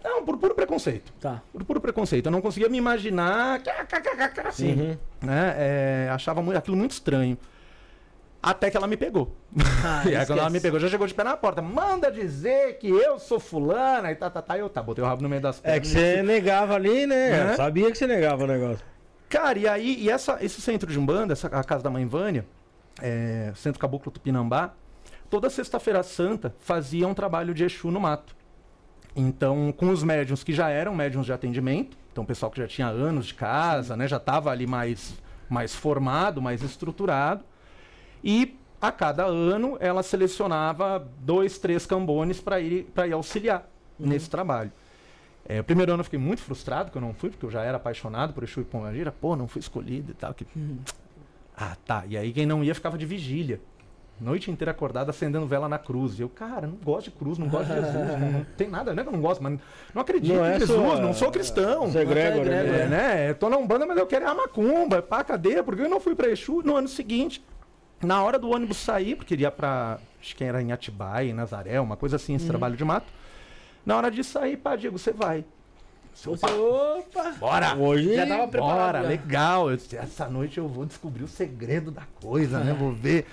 Não, 0.08 0.24
por 0.24 0.38
puro 0.38 0.56
preconceito. 0.56 1.12
Tá. 1.20 1.41
Por 1.52 1.63
puro 1.63 1.82
preconceito. 1.82 2.26
Eu 2.28 2.32
não 2.32 2.41
conseguia 2.41 2.70
me 2.70 2.78
imaginar 2.78 3.62
assim. 4.48 4.74
Uhum. 4.74 4.98
Né? 5.22 5.56
É, 5.58 6.10
achava 6.12 6.41
muito, 6.41 6.58
aquilo 6.58 6.78
muito 6.78 6.91
estranho. 6.91 7.38
Até 8.41 8.70
que 8.70 8.78
ela 8.78 8.88
me 8.88 8.96
pegou. 8.96 9.36
Ah, 9.84 10.04
e 10.08 10.15
aí 10.15 10.26
quando 10.26 10.39
ela 10.39 10.50
me 10.50 10.62
pegou, 10.62 10.80
já 10.80 10.88
chegou 10.88 11.08
de 11.08 11.13
pé 11.13 11.24
na 11.24 11.36
porta. 11.36 11.62
Manda 11.62 12.12
dizer 12.12 12.78
que 12.78 12.88
eu 12.88 13.20
sou 13.20 13.39
fulana 13.39 14.12
e 14.12 14.15
tá, 14.15 14.30
tá, 14.30 14.41
tá. 14.41 14.58
Eu 14.58 14.70
tá, 14.70 14.82
botei 14.82 15.04
o 15.04 15.08
rabo 15.08 15.22
no 15.22 15.30
meio 15.30 15.41
das 15.41 15.60
É 15.63 15.80
que 15.80 15.91
pernas. 15.91 16.15
você 16.15 16.24
negava 16.24 16.76
ali, 16.76 17.06
né? 17.06 17.30
Né? 17.30 17.52
Eu 17.52 17.56
Sabia 17.58 17.91
que 17.91 17.98
você 17.98 18.08
negava 18.08 18.43
o 18.43 18.48
negócio. 18.48 18.86
Cara, 19.28 19.60
e 19.60 19.67
aí, 19.67 19.98
e 20.00 20.10
essa, 20.10 20.38
esse 20.39 20.62
centro 20.62 20.89
de 20.89 20.98
Umbanda, 20.98 21.34
essa, 21.34 21.48
a 21.48 21.63
casa 21.63 21.84
da 21.84 21.89
mãe 21.89 22.06
Vânia, 22.06 22.46
é, 23.02 23.52
Centro 23.56 23.80
Caboclo 23.80 24.12
Tupinambá, 24.12 24.72
toda 25.30 25.50
sexta-feira 25.50 26.02
santa 26.04 26.56
fazia 26.60 27.08
um 27.08 27.13
trabalho 27.13 27.54
de 27.54 27.65
Exu 27.65 27.91
no 27.91 28.00
mato. 28.00 28.37
Então, 29.19 29.73
com 29.75 29.89
os 29.89 30.03
médiums 30.03 30.43
que 30.43 30.53
já 30.53 30.69
eram 30.69 30.93
médiums 30.93 31.25
de 31.25 31.34
atendimento, 31.34 31.97
então 32.12 32.23
o 32.23 32.27
pessoal 32.27 32.51
que 32.51 32.62
já 32.62 32.67
tinha 32.67 32.86
anos 32.88 33.25
de 33.25 33.34
casa, 33.34 33.97
né, 33.97 34.08
já 34.08 34.17
estava 34.17 34.51
ali 34.51 34.67
mais, 34.67 35.15
mais 35.49 35.73
formado, 35.73 36.39
mais 36.39 36.62
estruturado, 36.62 37.43
e 38.23 38.56
a 38.80 38.91
cada 38.91 39.25
ano 39.25 39.75
ela 39.80 40.03
selecionava 40.03 41.10
dois, 41.19 41.58
três 41.58 41.84
cambones 41.84 42.39
para 42.39 42.60
ir, 42.60 42.84
pra 42.93 43.08
ir 43.08 43.13
auxiliar 43.13 43.68
nesse 43.97 44.30
trabalho. 44.30 44.72
É, 45.49 45.59
o 45.61 45.63
primeiro 45.63 45.93
ano 45.93 46.01
eu 46.01 46.03
fiquei 46.03 46.20
muito 46.20 46.43
frustrado 46.43 46.91
que 46.91 46.97
eu 46.97 47.01
não 47.01 47.13
fui, 47.13 47.32
porque 47.32 47.45
eu 47.45 47.49
já 47.49 47.63
era 47.63 47.78
apaixonado 47.78 48.34
por 48.34 48.43
Exu 48.43 48.61
e 48.61 48.65
Pombagira. 48.65 49.11
Pô, 49.11 49.36
não 49.36 49.47
fui 49.47 49.61
escolhido 49.61 50.11
e 50.11 50.13
tal. 50.13 50.34
Que... 50.34 50.45
Ah, 51.55 51.76
tá. 51.86 52.03
E 52.05 52.18
aí 52.18 52.34
quem 52.34 52.45
não 52.45 52.63
ia 52.63 52.76
ficava 52.76 52.97
de 52.97 53.05
vigília. 53.05 53.59
Noite 54.20 54.49
inteira 54.49 54.72
acordada 54.72 55.11
acendendo 55.11 55.45
vela 55.45 55.70
na 55.70 55.78
cruz. 55.78 56.18
E 56.18 56.24
eu, 56.24 56.30
cara, 56.30 56.65
não 56.65 56.76
gosto 56.78 57.05
de 57.05 57.11
cruz, 57.11 57.38
não 57.38 57.47
gosto 57.47 57.68
de 57.68 57.76
Jesus. 57.76 57.93
não, 57.93 58.32
não 58.32 58.43
tem 58.57 58.68
nada, 58.68 58.93
não 58.93 59.01
é 59.01 59.03
que 59.03 59.09
eu 59.09 59.13
não 59.13 59.22
gosto, 59.22 59.43
mas 59.43 59.59
não 59.93 60.01
acredito 60.01 60.34
Não 60.34 60.43
em 60.45 60.49
é 60.49 60.59
Jesus, 60.59 60.80
sua- 60.80 60.99
não 60.99 61.13
sou 61.13 61.32
cristão. 61.32 61.88
Você 61.88 61.99
é 61.99 62.01
egrégora, 62.01 62.43
Você 62.45 62.51
é 62.51 62.59
egrégora, 62.61 62.86
né? 62.88 63.13
É, 63.13 63.15
né? 63.26 63.30
Eu 63.30 63.36
tô 63.36 63.47
na 63.49 63.57
Umbanda, 63.57 63.86
mas 63.86 63.97
eu 63.97 64.07
quero 64.07 64.26
ir 64.26 64.28
a 64.28 64.34
macumba, 64.34 65.01
pá, 65.03 65.24
cadê? 65.24 65.61
Porque 65.61 65.82
eu 65.84 65.89
não 65.89 65.99
fui 65.99 66.15
pra 66.15 66.30
Exu 66.30 66.61
no 66.63 66.76
ano 66.76 66.88
seguinte. 66.88 67.43
Na 68.01 68.24
hora 68.24 68.38
do 68.39 68.49
ônibus 68.49 68.78
sair, 68.78 69.15
porque 69.15 69.34
iria 69.34 69.51
pra. 69.51 69.99
Acho 70.22 70.36
que 70.36 70.43
era 70.43 70.61
em 70.61 70.72
Atibaia, 70.72 71.30
em 71.30 71.34
Nazaré, 71.34 71.80
uma 71.80 71.95
coisa 71.95 72.15
assim, 72.15 72.36
esse 72.36 72.45
trabalho 72.47 72.76
de 72.76 72.84
mato. 72.84 73.07
Na 73.86 73.95
hora 73.97 74.09
de 74.11 74.24
sair, 74.24 74.57
pá, 74.57 74.76
Diego, 74.76 74.97
você 74.97 75.11
vai. 75.11 75.45
Você, 76.13 76.30
opa! 76.30 77.32
Bora! 77.39 77.76
Hoje. 77.76 78.15
Já 78.15 78.26
tava 78.26 78.47
preparado. 78.47 78.76
Bora, 78.78 79.01
já. 79.03 79.07
legal. 79.07 79.70
Eu 79.72 79.78
essa 79.93 80.28
noite 80.28 80.57
eu 80.57 80.68
vou 80.68 80.86
descobrir 80.86 81.24
o 81.24 81.28
segredo 81.28 81.91
da 81.91 82.01
coisa, 82.20 82.59
né? 82.59 82.76
Vou 82.78 82.91
ver. 82.91 83.26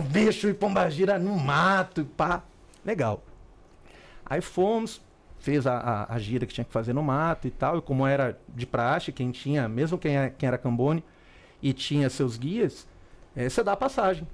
Ver 0.00 0.28
Exu 0.28 0.48
e 0.48 0.54
Pombagira 0.54 1.18
no 1.18 1.36
mato 1.38 2.00
e 2.00 2.04
pá. 2.04 2.42
Legal. 2.84 3.22
Aí 4.26 4.40
fomos, 4.40 5.00
fez 5.38 5.66
a, 5.66 5.76
a, 5.78 6.14
a 6.14 6.18
gira 6.18 6.46
que 6.46 6.52
tinha 6.54 6.64
que 6.64 6.72
fazer 6.72 6.92
no 6.92 7.02
mato 7.02 7.46
e 7.46 7.50
tal. 7.50 7.78
E 7.78 7.82
como 7.82 8.06
era 8.06 8.38
de 8.48 8.66
praxe, 8.66 9.12
quem 9.12 9.30
tinha, 9.30 9.68
mesmo 9.68 9.98
quem, 9.98 10.16
é- 10.16 10.30
quem 10.30 10.46
era 10.46 10.58
Cambone 10.58 11.04
e 11.62 11.72
tinha 11.72 12.08
seus 12.10 12.36
guias, 12.36 12.86
eh, 13.36 13.48
você 13.48 13.62
dá 13.62 13.72
a 13.72 13.76
passagem. 13.76 14.26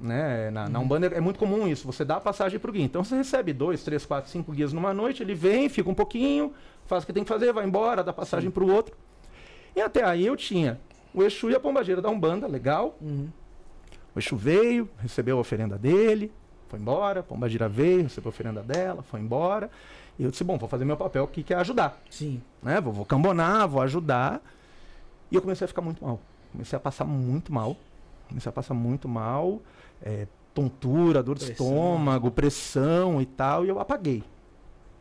Né? 0.00 0.50
Na, 0.50 0.68
na 0.68 0.78
Umbanda 0.78 1.06
é 1.08 1.20
muito 1.20 1.38
comum 1.40 1.66
isso, 1.66 1.84
você 1.84 2.04
dá 2.04 2.16
a 2.16 2.20
passagem 2.20 2.58
pro 2.58 2.70
guia. 2.70 2.84
Então 2.84 3.02
você 3.02 3.16
recebe 3.16 3.52
dois, 3.52 3.82
três, 3.82 4.06
quatro, 4.06 4.30
cinco 4.30 4.52
guias 4.52 4.72
numa 4.72 4.94
noite, 4.94 5.22
ele 5.22 5.34
vem, 5.34 5.68
fica 5.68 5.90
um 5.90 5.94
pouquinho, 5.94 6.52
faz 6.86 7.02
o 7.02 7.06
que 7.06 7.12
tem 7.12 7.24
que 7.24 7.28
fazer, 7.28 7.52
vai 7.52 7.64
embora, 7.66 8.04
dá 8.04 8.12
passagem 8.12 8.50
pro 8.50 8.72
outro. 8.72 8.96
E 9.74 9.80
até 9.80 10.04
aí 10.04 10.24
eu 10.24 10.36
tinha 10.36 10.78
o 11.12 11.22
Exu 11.22 11.50
e 11.50 11.54
a 11.54 11.60
Pombageira 11.60 12.00
da 12.00 12.08
Umbanda, 12.08 12.46
legal. 12.46 12.96
Uhum. 13.00 13.28
O 14.18 14.20
Exu 14.20 14.36
veio, 14.36 14.90
recebeu 14.98 15.38
a 15.38 15.40
oferenda 15.40 15.78
dele, 15.78 16.32
foi 16.68 16.80
embora. 16.80 17.20
A 17.20 17.22
Pombagira 17.22 17.68
veio, 17.68 18.02
recebeu 18.02 18.30
a 18.30 18.34
oferenda 18.34 18.62
dela, 18.62 19.00
foi 19.00 19.20
embora. 19.20 19.70
E 20.18 20.24
eu 20.24 20.30
disse, 20.32 20.42
bom, 20.42 20.58
vou 20.58 20.68
fazer 20.68 20.84
meu 20.84 20.96
papel 20.96 21.22
aqui, 21.22 21.44
que 21.44 21.54
é 21.54 21.56
ajudar. 21.56 22.02
Sim. 22.10 22.42
Né? 22.60 22.80
Vou, 22.80 22.92
vou 22.92 23.04
cambonar, 23.04 23.68
vou 23.68 23.80
ajudar. 23.80 24.42
E 25.30 25.36
eu 25.36 25.40
comecei 25.40 25.64
a 25.64 25.68
ficar 25.68 25.82
muito 25.82 26.04
mal. 26.04 26.20
Comecei 26.50 26.76
a 26.76 26.80
passar 26.80 27.04
muito 27.04 27.52
mal. 27.52 27.76
Comecei 28.28 28.50
a 28.50 28.52
passar 28.52 28.74
muito 28.74 29.08
mal. 29.08 29.62
é, 30.02 30.26
tontura, 30.52 31.22
dor 31.22 31.38
de 31.38 31.44
Pressão. 31.46 31.66
estômago, 31.66 32.30
pressão 32.32 33.22
e 33.22 33.26
tal. 33.26 33.64
E 33.64 33.68
eu 33.68 33.78
apaguei. 33.78 34.24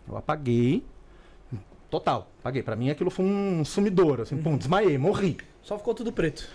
Eu 0.07 0.15
apaguei. 0.15 0.85
Total, 1.89 2.27
apaguei. 2.39 2.61
Pra 2.61 2.75
mim 2.75 2.91
aquilo 2.91 3.09
foi 3.09 3.25
um 3.25 3.65
sumidor, 3.65 4.21
assim, 4.21 4.37
pum, 4.37 4.55
desmaiei, 4.55 4.95
morri. 4.99 5.37
Só 5.63 5.75
ficou 5.75 5.95
tudo 5.95 6.11
preto. 6.11 6.47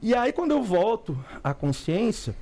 E 0.00 0.14
aí, 0.14 0.32
quando 0.32 0.52
eu 0.52 0.62
volto 0.62 1.18
à 1.42 1.52
consciência, 1.52 2.34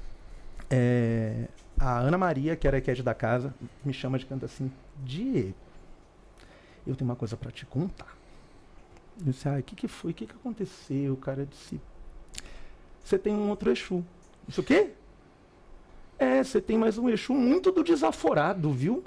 é, 0.68 1.48
a 1.78 2.00
Ana 2.00 2.18
Maria, 2.18 2.54
que 2.54 2.66
era 2.66 2.76
a 2.76 2.78
Equete 2.78 3.02
da 3.02 3.14
casa, 3.14 3.54
me 3.82 3.94
chama 3.94 4.18
de 4.18 4.26
canto 4.26 4.44
assim: 4.44 4.70
Diego, 5.02 5.54
eu 6.86 6.94
tenho 6.94 7.08
uma 7.08 7.16
coisa 7.16 7.34
pra 7.34 7.50
te 7.50 7.64
contar. 7.64 8.14
Eu 9.18 9.32
disse: 9.32 9.48
Ah, 9.48 9.56
o 9.58 9.62
que, 9.62 9.74
que 9.74 9.88
foi? 9.88 10.10
O 10.10 10.14
que, 10.14 10.26
que 10.26 10.34
aconteceu? 10.34 11.14
O 11.14 11.16
cara 11.16 11.46
disse: 11.46 11.80
Você 13.02 13.18
tem 13.18 13.34
um 13.34 13.48
outro 13.48 13.70
Exu. 13.70 14.04
Disse: 14.46 14.60
O 14.60 14.62
quê? 14.62 14.90
É, 16.18 16.44
você 16.44 16.60
tem 16.60 16.76
mais 16.76 16.98
um 16.98 17.08
Exu 17.08 17.32
muito 17.32 17.72
do 17.72 17.82
desaforado, 17.82 18.70
viu? 18.70 19.02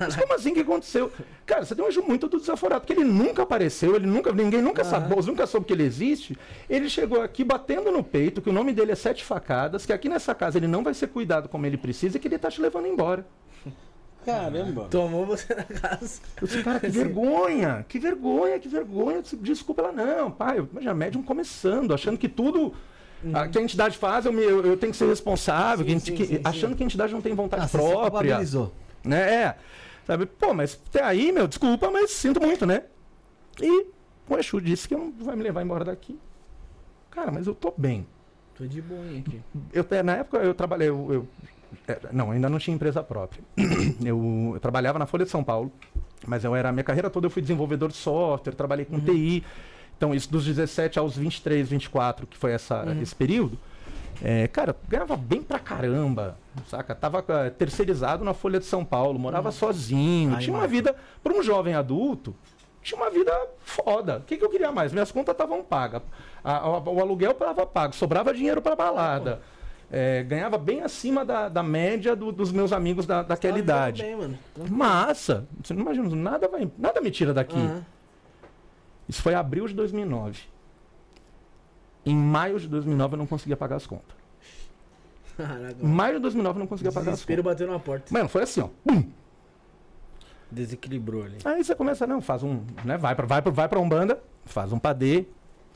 Mas 0.00 0.16
como 0.16 0.34
assim 0.34 0.54
que 0.54 0.60
aconteceu? 0.60 1.10
Cara, 1.46 1.64
você 1.64 1.74
tem 1.74 1.84
um 1.84 1.88
Exu 1.88 2.02
muito 2.02 2.28
do 2.28 2.38
desaforado, 2.38 2.80
porque 2.82 2.92
ele 2.92 3.04
nunca 3.04 3.42
apareceu, 3.42 3.94
ele 3.96 4.06
nunca, 4.06 4.32
ninguém 4.32 4.62
nunca 4.62 4.84
sabe, 4.84 5.14
nunca 5.26 5.46
soube 5.46 5.66
que 5.66 5.72
ele 5.72 5.84
existe. 5.84 6.36
Ele 6.68 6.88
chegou 6.88 7.20
aqui 7.22 7.44
batendo 7.44 7.90
no 7.90 8.02
peito, 8.02 8.40
que 8.42 8.50
o 8.50 8.52
nome 8.52 8.72
dele 8.72 8.92
é 8.92 8.94
Sete 8.94 9.24
Facadas, 9.24 9.84
que 9.86 9.92
aqui 9.92 10.08
nessa 10.08 10.34
casa 10.34 10.58
ele 10.58 10.66
não 10.68 10.82
vai 10.82 10.94
ser 10.94 11.08
cuidado 11.08 11.48
como 11.48 11.66
ele 11.66 11.76
precisa 11.76 12.16
e 12.16 12.20
que 12.20 12.28
ele 12.28 12.38
tá 12.38 12.50
te 12.50 12.60
levando 12.60 12.86
embora. 12.86 13.26
Caramba. 14.24 14.88
Tomou 14.90 15.24
você 15.24 15.54
na 15.54 15.64
casa. 15.64 16.20
Eu 16.40 16.46
disse, 16.46 16.62
cara, 16.62 16.80
que 16.80 16.88
vergonha, 16.88 17.84
que 17.88 17.98
vergonha, 17.98 18.58
que 18.58 18.68
vergonha. 18.68 19.22
Disse, 19.22 19.36
Desculpa 19.36 19.80
ela, 19.82 19.92
não, 19.92 20.30
pai. 20.30 20.58
Eu, 20.58 20.68
imagina, 20.70 20.92
médium 20.94 21.22
começando, 21.22 21.94
achando 21.94 22.18
que 22.18 22.28
tudo 22.28 22.74
ah, 23.32 23.48
que 23.48 23.58
a 23.58 23.62
entidade 23.62 23.96
faz, 23.96 24.26
eu, 24.26 24.32
me- 24.32 24.42
eu- 24.44 24.64
eu 24.64 24.76
tenho 24.76 24.92
que 24.92 24.98
ser 24.98 25.06
responsável, 25.08 25.84
que 25.84 25.90
a 25.90 25.94
gente- 25.94 26.04
sim, 26.10 26.14
que- 26.14 26.26
sim, 26.26 26.34
sim. 26.36 26.40
achando 26.44 26.76
que 26.76 26.82
a 26.82 26.86
entidade 26.86 27.12
não 27.12 27.20
tem 27.22 27.34
vontade 27.34 27.62
Ah, 27.64 27.68
você 27.68 27.78
se 27.78 27.82
própria. 27.82 28.10
culpabilizou. 28.10 28.72
Né? 29.08 29.34
É. 29.44 29.56
Sabe? 30.06 30.26
Pô, 30.26 30.54
mas 30.54 30.80
até 30.88 31.02
aí, 31.02 31.32
meu, 31.32 31.46
desculpa, 31.46 31.90
mas 31.90 32.10
sinto 32.10 32.40
muito, 32.40 32.64
né? 32.64 32.84
E 33.60 33.86
o 34.28 34.36
Exu 34.38 34.60
disse 34.60 34.88
que 34.88 34.94
não 34.96 35.12
vai 35.20 35.36
me 35.36 35.42
levar 35.42 35.62
embora 35.62 35.84
daqui. 35.84 36.18
Cara, 37.10 37.30
mas 37.30 37.46
eu 37.46 37.54
tô 37.54 37.72
bem. 37.76 38.06
Tô 38.56 38.64
de 38.66 38.80
boinha 38.80 39.20
aqui. 39.20 39.40
Eu, 39.72 39.84
na 40.02 40.16
época 40.16 40.38
eu 40.38 40.54
trabalhei. 40.54 40.88
Eu, 40.88 41.12
eu- 41.12 41.28
é, 41.86 41.98
não, 42.12 42.30
ainda 42.30 42.48
não 42.48 42.58
tinha 42.58 42.74
empresa 42.74 43.02
própria. 43.02 43.42
Eu, 44.04 44.52
eu 44.54 44.60
trabalhava 44.60 44.98
na 44.98 45.04
Folha 45.06 45.24
de 45.24 45.30
São 45.30 45.44
Paulo, 45.44 45.70
mas 46.26 46.42
eu 46.44 46.54
era. 46.56 46.72
Minha 46.72 46.84
carreira 46.84 47.10
toda 47.10 47.26
eu 47.26 47.30
fui 47.30 47.42
desenvolvedor 47.42 47.90
de 47.90 47.96
software, 47.96 48.54
trabalhei 48.54 48.84
com 48.86 48.98
TI. 49.00 49.44
Então, 49.96 50.14
isso 50.14 50.30
dos 50.30 50.44
17 50.46 50.98
aos 50.98 51.16
23, 51.16 51.68
24, 51.68 52.26
que 52.26 52.36
foi 52.38 52.52
essa, 52.52 52.84
esse 53.02 53.14
período. 53.14 53.58
É, 54.22 54.48
cara, 54.48 54.74
ganhava 54.88 55.16
bem 55.16 55.42
pra 55.42 55.58
caramba, 55.58 56.36
saca? 56.66 56.94
Tava 56.94 57.24
eh, 57.28 57.50
terceirizado 57.50 58.24
na 58.24 58.34
Folha 58.34 58.58
de 58.58 58.64
São 58.66 58.84
Paulo, 58.84 59.18
morava 59.18 59.50
sozinho, 59.52 60.34
Aí, 60.36 60.42
tinha 60.44 60.56
uma 60.56 60.66
vida, 60.66 60.94
para 61.22 61.32
um 61.32 61.42
jovem 61.42 61.74
adulto, 61.74 62.34
tinha 62.82 63.00
uma 63.00 63.10
vida 63.10 63.32
foda. 63.60 64.18
O 64.18 64.22
que, 64.22 64.36
que 64.36 64.44
eu 64.44 64.50
queria 64.50 64.72
mais? 64.72 64.92
Minhas 64.92 65.12
contas 65.12 65.32
estavam 65.34 65.62
pagas, 65.62 66.02
o 66.44 67.00
aluguel 67.00 67.30
estava 67.32 67.64
pago, 67.66 67.94
sobrava 67.94 68.34
dinheiro 68.34 68.60
pra 68.60 68.74
balada. 68.74 69.40
É, 69.90 70.22
ganhava 70.22 70.58
bem 70.58 70.82
acima 70.82 71.24
da, 71.24 71.48
da 71.48 71.62
média 71.62 72.14
do- 72.14 72.30
dos 72.30 72.52
meus 72.52 72.74
amigos 72.74 73.06
da, 73.06 73.22
daquela 73.22 73.54
Tá 73.54 73.58
idade. 73.60 74.02
Bem, 74.02 74.16
mano. 74.16 74.38
Massa! 74.68 75.46
Você 75.64 75.72
não 75.72 75.80
imagina, 75.80 76.14
nada, 76.14 76.46
vai, 76.46 76.70
nada 76.76 77.00
me 77.00 77.10
tira 77.10 77.32
daqui. 77.32 77.56
Aham. 77.56 77.82
Isso 79.08 79.22
foi 79.22 79.32
abril 79.34 79.66
de 79.66 79.72
2009. 79.72 80.40
Em 82.08 82.16
maio 82.16 82.58
de 82.58 82.68
2009 82.68 83.14
eu 83.14 83.18
não 83.18 83.26
conseguia 83.26 83.56
pagar 83.56 83.76
as 83.76 83.86
contas. 83.86 84.16
Caraca. 85.36 85.76
Em 85.80 85.86
maio 85.86 86.14
de 86.14 86.20
2009 86.20 86.56
eu 86.56 86.60
não 86.60 86.66
conseguia 86.66 86.90
pagar 86.92 87.12
as 87.12 87.24
contas. 87.24 87.44
bateu 87.44 87.70
na 87.70 87.78
porta. 87.78 88.12
Mano, 88.12 88.28
foi 88.28 88.42
assim, 88.42 88.60
ó. 88.60 88.68
Bum! 88.84 89.04
Desequilibrou 90.50 91.24
ali. 91.24 91.38
Aí 91.44 91.62
você 91.62 91.74
começa, 91.74 92.06
não, 92.06 92.22
faz 92.22 92.42
um, 92.42 92.62
né, 92.84 92.96
vai 92.96 93.14
pra, 93.14 93.26
vai 93.26 93.42
pra, 93.42 93.52
vai 93.52 93.68
pra 93.68 93.78
Umbanda, 93.78 94.20
faz 94.46 94.72
um 94.72 94.78
padê, 94.78 95.26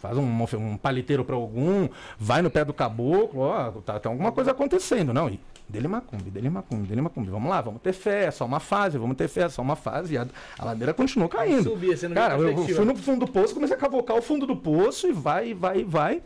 faz 0.03 0.19
um, 0.19 0.25
um 0.59 0.77
paliteiro 0.77 1.25
pra 1.25 1.37
algum, 1.37 1.89
vai 2.19 2.43
no 2.43 2.51
pé 2.51 2.65
do 2.65 2.75
caboclo, 2.75 3.41
ó, 3.43 3.71
tá, 3.81 4.01
tem 4.01 4.11
alguma 4.11 4.33
coisa 4.33 4.51
acontecendo, 4.51 5.15
não, 5.15 5.29
e 5.31 5.39
dele 5.69 5.87
macumbi, 5.87 6.29
dele 6.29 6.51
macumbi, 6.51 6.89
dele 6.89 7.01
macumbi, 7.01 7.31
vamos 7.31 7.49
lá, 7.49 7.61
vamos 7.61 7.81
ter 7.81 7.93
fé, 7.93 8.25
é 8.25 8.31
só 8.33 8.45
uma 8.45 8.59
fase, 8.59 8.99
vamos 8.99 9.17
ter 9.17 9.29
fé, 9.29 9.43
é 9.43 9.49
só 9.49 9.63
uma 9.63 9.77
fase, 9.77 10.15
e 10.15 10.19
a, 10.19 10.27
a 10.59 10.65
ladeira 10.65 10.93
continuou 10.93 11.29
caindo. 11.29 11.71
Subia, 11.71 11.97
você 11.97 12.09
não 12.09 12.15
Cara, 12.17 12.35
eu 12.37 12.67
fui 12.75 12.85
no 12.85 12.97
fundo 12.97 13.25
do 13.25 13.33
poço, 13.33 13.55
comecei 13.55 13.77
a 13.77 13.79
cavocar 13.79 14.17
o 14.17 14.21
fundo 14.23 14.45
do 14.45 14.57
poço 14.57 15.07
e 15.07 15.13
vai, 15.13 15.55
vai, 15.55 15.85
vai. 15.85 16.21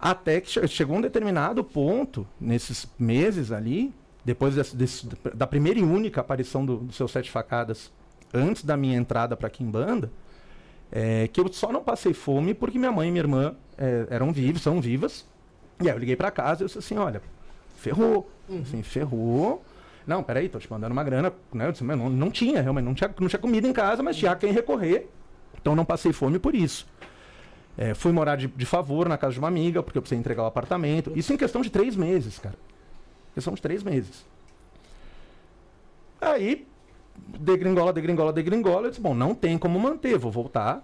Até 0.00 0.40
que 0.40 0.50
che- 0.50 0.66
chegou 0.66 0.96
um 0.96 1.00
determinado 1.00 1.62
ponto, 1.64 2.26
nesses 2.40 2.86
meses 2.98 3.52
ali, 3.52 3.94
depois 4.24 4.54
desse- 4.56 4.76
desse- 4.76 5.08
da 5.34 5.46
primeira 5.46 5.78
e 5.78 5.82
única 5.82 6.20
aparição 6.20 6.66
do, 6.66 6.76
do 6.78 6.92
seu 6.92 7.06
Sete 7.08 7.30
Facadas, 7.30 7.90
antes 8.32 8.64
da 8.64 8.76
minha 8.76 8.96
entrada 8.98 9.36
para 9.36 9.48
Kimbanda, 9.48 10.10
é, 10.96 11.26
que 11.26 11.40
eu 11.40 11.52
só 11.52 11.72
não 11.72 11.82
passei 11.82 12.14
fome 12.14 12.54
porque 12.54 12.78
minha 12.78 12.92
mãe 12.92 13.08
e 13.08 13.10
minha 13.10 13.22
irmã 13.22 13.56
é, 13.76 14.06
eram 14.10 14.32
vivos, 14.32 14.62
são 14.62 14.80
vivas. 14.80 15.26
E 15.82 15.88
aí 15.88 15.94
eu 15.94 15.98
liguei 15.98 16.14
para 16.14 16.30
casa 16.30 16.62
e 16.62 16.64
eu 16.64 16.66
disse 16.68 16.78
assim, 16.78 16.96
olha, 16.96 17.20
ferrou, 17.76 18.30
assim, 18.62 18.80
ferrou. 18.80 19.64
Não, 20.06 20.22
peraí, 20.22 20.48
tô 20.48 20.60
te 20.60 20.70
mandando 20.70 20.92
uma 20.92 21.02
grana. 21.02 21.32
Né? 21.52 21.66
Eu 21.66 21.72
disse, 21.72 21.82
"Mas 21.82 21.98
não, 21.98 22.08
não 22.08 22.30
tinha, 22.30 22.62
realmente, 22.62 22.84
não 22.84 22.94
tinha, 22.94 23.12
não 23.18 23.26
tinha 23.26 23.40
comida 23.40 23.66
em 23.66 23.72
casa, 23.72 24.04
mas 24.04 24.16
tinha 24.16 24.36
quem 24.36 24.52
recorrer. 24.52 25.08
Então 25.60 25.74
não 25.74 25.84
passei 25.84 26.12
fome 26.12 26.38
por 26.38 26.54
isso. 26.54 26.86
É, 27.76 27.92
fui 27.92 28.12
morar 28.12 28.36
de, 28.36 28.46
de 28.46 28.64
favor 28.64 29.08
na 29.08 29.18
casa 29.18 29.32
de 29.32 29.40
uma 29.40 29.48
amiga, 29.48 29.82
porque 29.82 29.98
eu 29.98 30.02
precisei 30.02 30.20
entregar 30.20 30.44
o 30.44 30.46
apartamento. 30.46 31.12
Isso 31.16 31.32
em 31.32 31.36
questão 31.36 31.60
de 31.60 31.70
três 31.70 31.96
meses, 31.96 32.38
cara. 32.38 32.54
Questão 33.34 33.52
de 33.52 33.60
três 33.60 33.82
meses. 33.82 34.24
Aí, 36.20 36.68
degringola, 37.16 37.92
degringola, 37.92 38.32
degringola. 38.32 38.86
Eu 38.86 38.90
disse, 38.90 39.00
bom, 39.02 39.14
não 39.14 39.34
tem 39.34 39.56
como 39.58 39.78
manter, 39.78 40.18
vou 40.18 40.30
voltar 40.30 40.82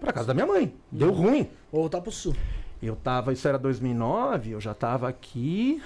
pra 0.00 0.12
casa 0.12 0.28
da 0.28 0.34
minha 0.34 0.46
mãe. 0.46 0.74
Deu 0.90 1.12
ruim. 1.12 1.48
Vou 1.70 1.82
voltar 1.82 2.00
pro 2.00 2.10
sul. 2.12 2.34
Eu 2.82 2.96
tava, 2.96 3.32
isso 3.32 3.46
era 3.46 3.58
2009, 3.58 4.50
eu 4.52 4.60
já 4.60 4.74
tava 4.74 5.08
aqui 5.08 5.80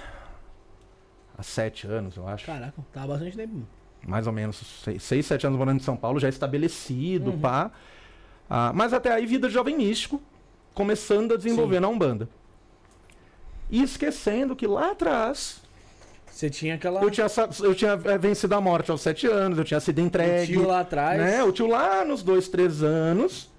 há 1.37 1.43
sete 1.43 1.85
anos, 1.85 2.15
eu 2.17 2.27
acho. 2.27 2.45
Caraca, 2.45 2.73
tava 2.91 3.07
bastante 3.09 3.37
tempo. 3.37 3.61
Mais 4.07 4.25
ou 4.25 4.33
menos, 4.33 4.57
seis, 4.83 5.03
seis 5.03 5.25
sete 5.25 5.45
anos 5.45 5.57
morando 5.59 5.77
em 5.77 5.83
São 5.83 5.95
Paulo, 5.95 6.19
já 6.19 6.27
estabelecido, 6.29 7.31
Uhum. 7.31 7.39
pá. 7.39 7.71
Ah, 8.49 8.71
mas 8.73 8.93
até 8.93 9.11
aí, 9.11 9.25
vida 9.25 9.47
de 9.47 9.53
jovem 9.53 9.77
místico, 9.77 10.21
começando 10.73 11.33
a 11.33 11.37
desenvolver 11.37 11.75
Sim. 11.75 11.81
na 11.81 11.87
Umbanda. 11.89 12.29
E 13.69 13.83
esquecendo 13.83 14.55
que 14.55 14.65
lá 14.65 14.91
atrás, 14.91 15.61
Você 16.37 16.51
tinha 16.51 16.75
aquela. 16.75 17.01
eu 17.01 17.09
tinha, 17.09 17.25
eu 17.63 17.73
tinha 17.73 17.99
eh, 18.05 18.17
vencido 18.19 18.53
a 18.53 18.61
morte 18.61 18.91
aos 18.91 19.01
sete 19.01 19.25
anos, 19.25 19.57
eu 19.57 19.63
tinha 19.63 19.79
sido 19.79 19.97
o 19.97 20.01
entregue. 20.01 20.53
tio 20.53 20.67
lá 20.67 20.81
atrás. 20.81 21.19
né? 21.19 21.43
O 21.43 21.51
tio 21.51 21.65
lá 21.65 22.05
nos 22.05 22.21
dois, 22.21 22.47
três 22.47 22.83
anos 22.83 23.49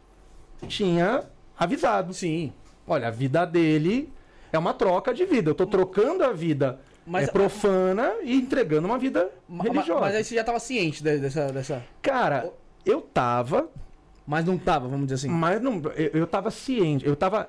tinha 0.68 1.24
avisado. 1.59 2.14
Sim. 2.14 2.53
Olha, 2.87 3.09
a 3.09 3.11
vida 3.11 3.45
dele 3.45 4.12
é 4.53 4.59
uma 4.59 4.72
troca 4.72 5.12
de 5.12 5.24
vida. 5.24 5.51
Eu 5.51 5.57
tô 5.57 5.66
trocando 5.66 6.22
a 6.22 6.33
vida 6.33 6.79
Mas- 7.05 7.26
é, 7.26 7.33
profana 7.33 8.12
e 8.22 8.37
entregando 8.37 8.87
uma 8.87 8.97
vida 8.97 9.29
religiosa. 9.61 10.01
Mas 10.01 10.14
aí 10.14 10.22
você 10.22 10.37
já 10.37 10.45
tava 10.45 10.61
ciente 10.61 11.03
de- 11.03 11.18
dessa. 11.18 11.49
dessa... 11.53 11.83
Cara, 12.01 12.49
eu 12.87 13.01
tava, 13.01 13.68
Mas 14.24 14.45
não 14.45 14.57
tava, 14.57 14.87
vamos 14.87 15.07
dizer 15.09 15.16
assim. 15.26 15.29
mas 15.29 15.61
não, 15.61 15.83
eu, 15.97 16.20
eu 16.20 16.26
tava 16.29 16.49
ciente, 16.53 17.05
eu 17.05 17.16
tava 17.16 17.49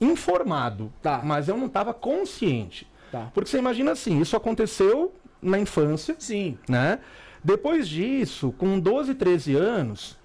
informado, 0.00 0.90
Tá. 1.02 1.20
mas 1.22 1.46
eu 1.48 1.56
não 1.58 1.68
tava 1.68 1.92
consciente. 1.92 2.90
Tá. 3.12 3.30
Porque 3.32 3.48
você 3.48 3.58
imagina 3.58 3.92
assim, 3.92 4.20
isso 4.20 4.34
aconteceu 4.36 5.12
na 5.40 5.58
infância, 5.58 6.16
Sim. 6.18 6.58
né? 6.68 6.98
Depois 7.44 7.88
disso, 7.88 8.52
com 8.58 8.80
12, 8.80 9.14
13 9.14 9.54
anos, 9.54 10.18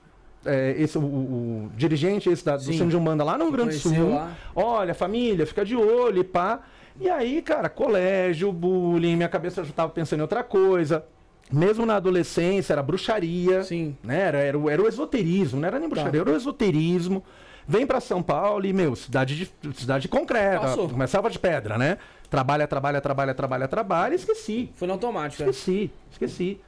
é, 0.45 0.73
esse, 0.77 0.97
o, 0.97 1.01
o 1.01 1.71
dirigente 1.75 2.29
esse 2.29 2.45
da, 2.45 2.55
do 2.55 2.63
Sim. 2.63 2.71
Centro 2.73 2.89
de 2.89 2.97
Umbanda 2.97 3.23
lá 3.23 3.37
no 3.37 3.43
Rio 3.45 3.53
Grande 3.53 3.75
do 3.75 3.79
Sul, 3.79 4.11
lá. 4.15 4.31
olha, 4.55 4.93
família, 4.93 5.45
fica 5.45 5.65
de 5.65 5.75
olho 5.75 6.21
e 6.21 6.23
pá. 6.23 6.61
E 6.99 7.09
aí, 7.09 7.41
cara, 7.43 7.69
colégio, 7.69 8.51
bullying, 8.51 9.15
minha 9.15 9.29
cabeça 9.29 9.63
já 9.63 9.71
tava 9.73 9.91
pensando 9.91 10.19
em 10.19 10.21
outra 10.23 10.43
coisa. 10.43 11.03
Mesmo 11.51 11.85
na 11.85 11.95
adolescência, 11.95 12.73
era 12.73 12.83
bruxaria, 12.83 13.63
Sim. 13.63 13.95
né? 14.03 14.19
Era, 14.21 14.37
era, 14.39 14.57
o- 14.59 14.69
era 14.69 14.81
o 14.81 14.87
esoterismo, 14.87 15.59
não 15.61 15.67
era 15.67 15.79
nem 15.79 15.87
bruxaria, 15.89 16.21
era 16.21 16.29
o 16.31 16.35
esoterismo. 16.35 17.23
Vem 17.69 17.85
pra 17.85 17.99
São 17.99 18.23
Paulo 18.23 18.65
e, 18.65 18.71
meu, 18.73 18.95
cidade, 18.95 19.35
de, 19.35 19.73
cidade 19.75 20.07
concreta, 20.07 20.61
Passou. 20.61 20.87
começava 20.89 21.29
de 21.29 21.37
pedra, 21.37 21.77
né? 21.77 21.97
Trabalha, 22.29 22.67
trabalha, 22.67 22.99
trabalha, 23.01 23.33
trabalha, 23.33 23.67
trabalha, 23.67 24.15
esqueci. 24.15 24.69
Foi 24.75 24.87
no 24.87 24.93
automático, 24.93 25.43
né? 25.43 25.49
Esqueci, 25.49 25.91
esqueci. 26.11 26.61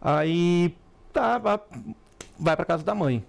Aí, 0.00 0.74
tá, 1.12 1.38
vai, 1.38 2.56
pra 2.56 2.64
casa 2.64 2.82
da 2.82 2.94
mãe. 2.94 3.24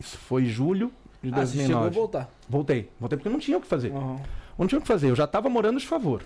Isso 0.00 0.18
foi 0.18 0.44
julho 0.44 0.92
de 1.22 1.30
Ah, 1.32 1.46
você 1.46 1.52
chegou 1.58 1.76
a 1.76 1.88
2009. 1.88 1.94
voltar. 1.94 2.30
Voltei, 2.48 2.90
voltei 2.98 3.16
porque 3.16 3.28
não 3.28 3.38
tinha 3.38 3.56
o 3.56 3.60
que 3.60 3.66
fazer. 3.66 3.92
Aham. 3.92 4.20
Não 4.58 4.66
tinha 4.66 4.78
o 4.78 4.82
que 4.82 4.88
fazer, 4.88 5.10
eu 5.10 5.16
já 5.16 5.26
tava 5.26 5.48
morando 5.48 5.78
de 5.78 5.86
favor. 5.86 6.22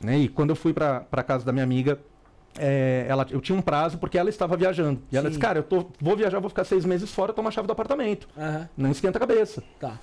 Né? 0.00 0.18
E 0.18 0.28
quando 0.28 0.50
eu 0.50 0.56
fui 0.56 0.72
pra, 0.72 1.00
pra 1.00 1.22
casa 1.22 1.44
da 1.44 1.52
minha 1.52 1.64
amiga, 1.64 1.98
é, 2.58 3.06
ela, 3.08 3.26
eu 3.30 3.40
tinha 3.40 3.56
um 3.56 3.62
prazo 3.62 3.98
porque 3.98 4.18
ela 4.18 4.28
estava 4.28 4.56
viajando. 4.56 5.00
E 5.10 5.16
ela 5.16 5.24
Sim. 5.24 5.30
disse, 5.30 5.40
cara, 5.40 5.60
eu 5.60 5.62
tô, 5.62 5.86
vou 6.00 6.16
viajar, 6.16 6.38
vou 6.40 6.48
ficar 6.50 6.64
seis 6.64 6.84
meses 6.84 7.10
fora, 7.10 7.32
toma 7.32 7.48
a 7.48 7.52
chave 7.52 7.66
do 7.66 7.72
apartamento. 7.72 8.28
Aham. 8.36 8.68
Não 8.76 8.90
esquenta 8.90 9.16
a 9.18 9.20
cabeça. 9.20 9.62
Tá. 9.80 9.98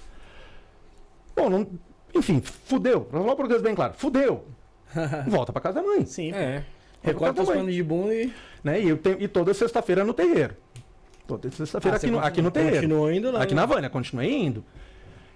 Bom, 1.36 1.50
não, 1.50 1.68
enfim, 2.16 2.42
fudeu. 2.42 3.02
Pra 3.02 3.20
falar 3.20 3.34
o 3.34 3.36
português 3.36 3.62
bem 3.62 3.76
claro, 3.76 3.94
fudeu. 3.96 4.46
Volta 5.28 5.52
pra 5.52 5.62
casa 5.62 5.82
da 5.82 5.88
mãe. 5.88 6.06
Sim. 6.06 6.32
É. 6.34 6.64
Recorta 7.02 7.44
os 7.44 7.50
panos 7.50 7.74
de 7.74 7.84
bunda 7.84 8.14
e. 8.16 8.34
né? 8.64 8.82
E, 8.82 8.90
eu 8.90 8.98
tenho, 8.98 9.22
e 9.22 9.28
toda 9.28 9.54
sexta-feira 9.54 10.04
no 10.04 10.14
terreiro. 10.14 10.56
Toda 11.28 11.50
sexta-feira 11.52 11.96
Ah, 11.96 11.98
aqui, 11.98 12.08
no, 12.12 12.20
aqui 12.20 12.42
no 12.42 12.52
terreiro. 12.52 12.76
Continuou 12.78 13.12
indo 13.12 13.32
lá. 13.32 13.44
Aqui 13.44 13.54
na 13.54 13.66
Vânia, 13.66 13.90
continuei 13.90 14.32
indo. 14.34 14.64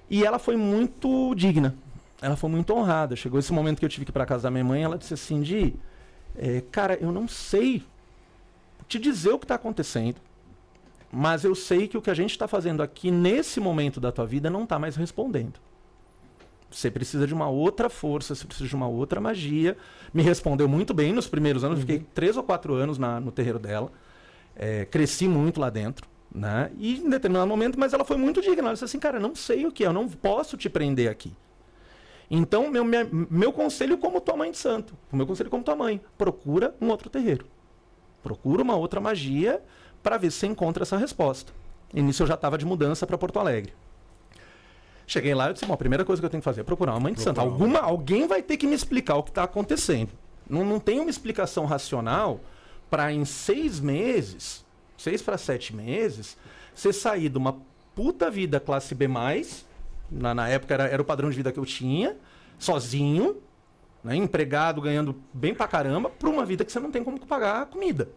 E 0.10 0.26
ela 0.26 0.40
foi 0.40 0.56
muito 0.56 1.36
digna. 1.36 1.76
Ela 2.22 2.36
foi 2.36 2.50
muito 2.50 2.74
honrada. 2.74 3.16
Chegou 3.16 3.40
esse 3.40 3.54
momento 3.54 3.80
que 3.80 3.86
eu 3.86 3.90
tive 3.90 4.06
que 4.06 4.12
ir 4.12 4.14
pra 4.14 4.26
casa 4.26 4.44
da 4.44 4.52
minha 4.52 4.64
mãe, 4.64 4.84
ela 4.84 4.98
disse 4.98 5.14
assim, 5.14 5.42
Di, 5.42 5.76
é, 6.36 6.62
cara, 6.72 6.98
eu 7.00 7.12
não 7.12 7.28
sei 7.28 7.84
te 8.88 8.98
dizer 8.98 9.32
o 9.32 9.40
que 9.40 9.46
tá 9.46 9.56
acontecendo, 9.56 10.16
mas 11.12 11.44
eu 11.44 11.54
sei 11.54 11.88
que 11.88 11.98
o 11.98 12.02
que 12.02 12.10
a 12.10 12.14
gente 12.14 12.32
está 12.32 12.48
fazendo 12.48 12.82
aqui 12.82 13.12
nesse 13.12 13.60
momento 13.60 14.00
da 14.00 14.12
tua 14.12 14.26
vida 14.26 14.50
não 14.50 14.66
tá 14.66 14.80
mais 14.80 14.96
respondendo. 14.96 15.60
Você 16.72 16.92
precisa 16.92 17.26
de 17.26 17.34
uma 17.34 17.50
outra 17.50 17.90
força, 17.90 18.36
você 18.36 18.46
precisa 18.46 18.70
de 18.70 18.76
uma 18.76 18.88
outra 18.88 19.20
magia. 19.20 19.76
Me 20.14 20.22
respondeu 20.22 20.68
muito 20.68 20.94
bem 20.94 21.12
nos 21.14 21.28
primeiros 21.28 21.64
anos, 21.64 21.80
fiquei 21.80 22.00
três 22.14 22.38
ou 22.38 22.44
quatro 22.44 22.74
anos 22.76 22.98
na- 22.98 23.20
no 23.20 23.32
terreiro 23.32 23.58
dela. 23.58 23.92
É, 24.56 24.86
cresci 24.86 25.28
muito 25.28 25.60
lá 25.60 25.70
dentro, 25.70 26.08
né? 26.34 26.70
E 26.78 26.98
em 26.98 27.10
determinado 27.10 27.48
momento, 27.48 27.80
mas 27.80 27.94
ela 27.94 28.06
foi 28.06 28.18
muito 28.18 28.42
digna. 28.42 28.60
Ela 28.68 28.74
disse 28.74 28.86
assim, 28.86 29.00
cara, 29.00 29.20
não 29.20 29.34
sei 29.34 29.66
o 29.66 29.72
que, 29.72 29.84
é, 29.84 29.88
eu 29.88 29.94
não 29.94 30.08
posso 30.08 30.56
te 30.58 30.70
prender 30.70 31.10
aqui. 31.10 31.34
Então, 32.30 32.70
meu, 32.70 32.86
minha- 32.86 33.08
meu 33.12 33.52
conselho 33.52 33.98
como 33.98 34.22
tua 34.22 34.38
mãe 34.38 34.52
de 34.52 34.58
santo, 34.58 34.94
o 35.12 35.16
meu 35.16 35.26
conselho 35.26 35.50
como 35.50 35.64
tua 35.64 35.76
mãe, 35.76 36.00
procura 36.18 36.76
um 36.80 36.90
outro 36.90 37.10
terreiro. 37.10 37.46
Procura 38.22 38.62
uma 38.62 38.76
outra 38.76 39.00
magia 39.02 39.62
para 40.04 40.18
ver 40.18 40.30
se 40.32 40.38
você 40.40 40.48
encontra 40.48 40.84
essa 40.84 40.98
resposta. 40.98 41.52
E 41.94 42.02
nisso 42.02 42.22
eu 42.22 42.28
já 42.28 42.36
estava 42.36 42.58
de 42.58 42.66
mudança 42.66 43.08
para 43.08 43.18
Porto 43.18 43.40
Alegre. 43.40 43.74
Cheguei 45.10 45.34
lá 45.34 45.49
e 45.49 45.53
disse, 45.53 45.66
bom, 45.66 45.74
a 45.74 45.78
primeira 45.78 46.05
coisa 46.05 46.22
que 46.22 46.26
eu 46.28 46.30
tenho 46.30 46.39
que 46.39 46.45
fazer 46.45 46.62
é 46.62 46.64
procurar 46.64 46.93
uma 46.93 46.99
mãe 46.99 47.14
de. 47.14 47.24
Procurar 47.24 47.43
uma 47.43 47.51
Alguma, 47.51 47.80
alguém 47.80 48.28
vai 48.28 48.43
ter 48.43 48.57
que 48.57 48.68
me 48.68 48.76
explicar 48.76 49.16
o 49.16 49.24
que 49.24 49.32
está 49.32 49.41
acontecendo. 49.41 50.12
Não, 50.47 50.64
não 50.64 50.80
tem 50.80 50.99
uma 50.99 51.10
explicação 51.10 51.66
racional 51.66 52.39
para 52.91 53.12
em 53.12 53.26
seis 53.26 53.80
meses, 53.80 54.64
seis 54.95 55.20
para 55.20 55.36
sete 55.36 55.76
meses, 55.76 56.38
você 56.76 56.93
sair 56.93 57.28
de 57.28 57.39
uma 57.39 57.57
puta 57.95 58.30
vida 58.30 58.60
classe 58.60 58.93
B+, 58.93 59.07
na, 60.12 60.36
na 60.36 60.47
época 60.47 60.76
era, 60.76 60.88
era 60.88 61.01
o 61.01 61.05
padrão 61.05 61.32
de 61.32 61.38
vida 61.38 61.51
que 61.51 61.60
eu 61.60 61.66
tinha, 61.66 62.16
sozinho, 62.60 63.38
né, 64.03 64.16
empregado, 64.16 64.80
ganhando 64.80 65.16
bem 65.34 65.55
pra 65.55 65.68
caramba, 65.68 66.12
pra 66.12 66.30
uma 66.30 66.45
vida 66.45 66.64
que 66.64 66.72
você 66.72 66.80
não 66.80 66.91
tem 66.91 67.03
como 67.03 67.20
pagar 67.26 67.64
a 67.64 67.66
comida. 67.66 68.10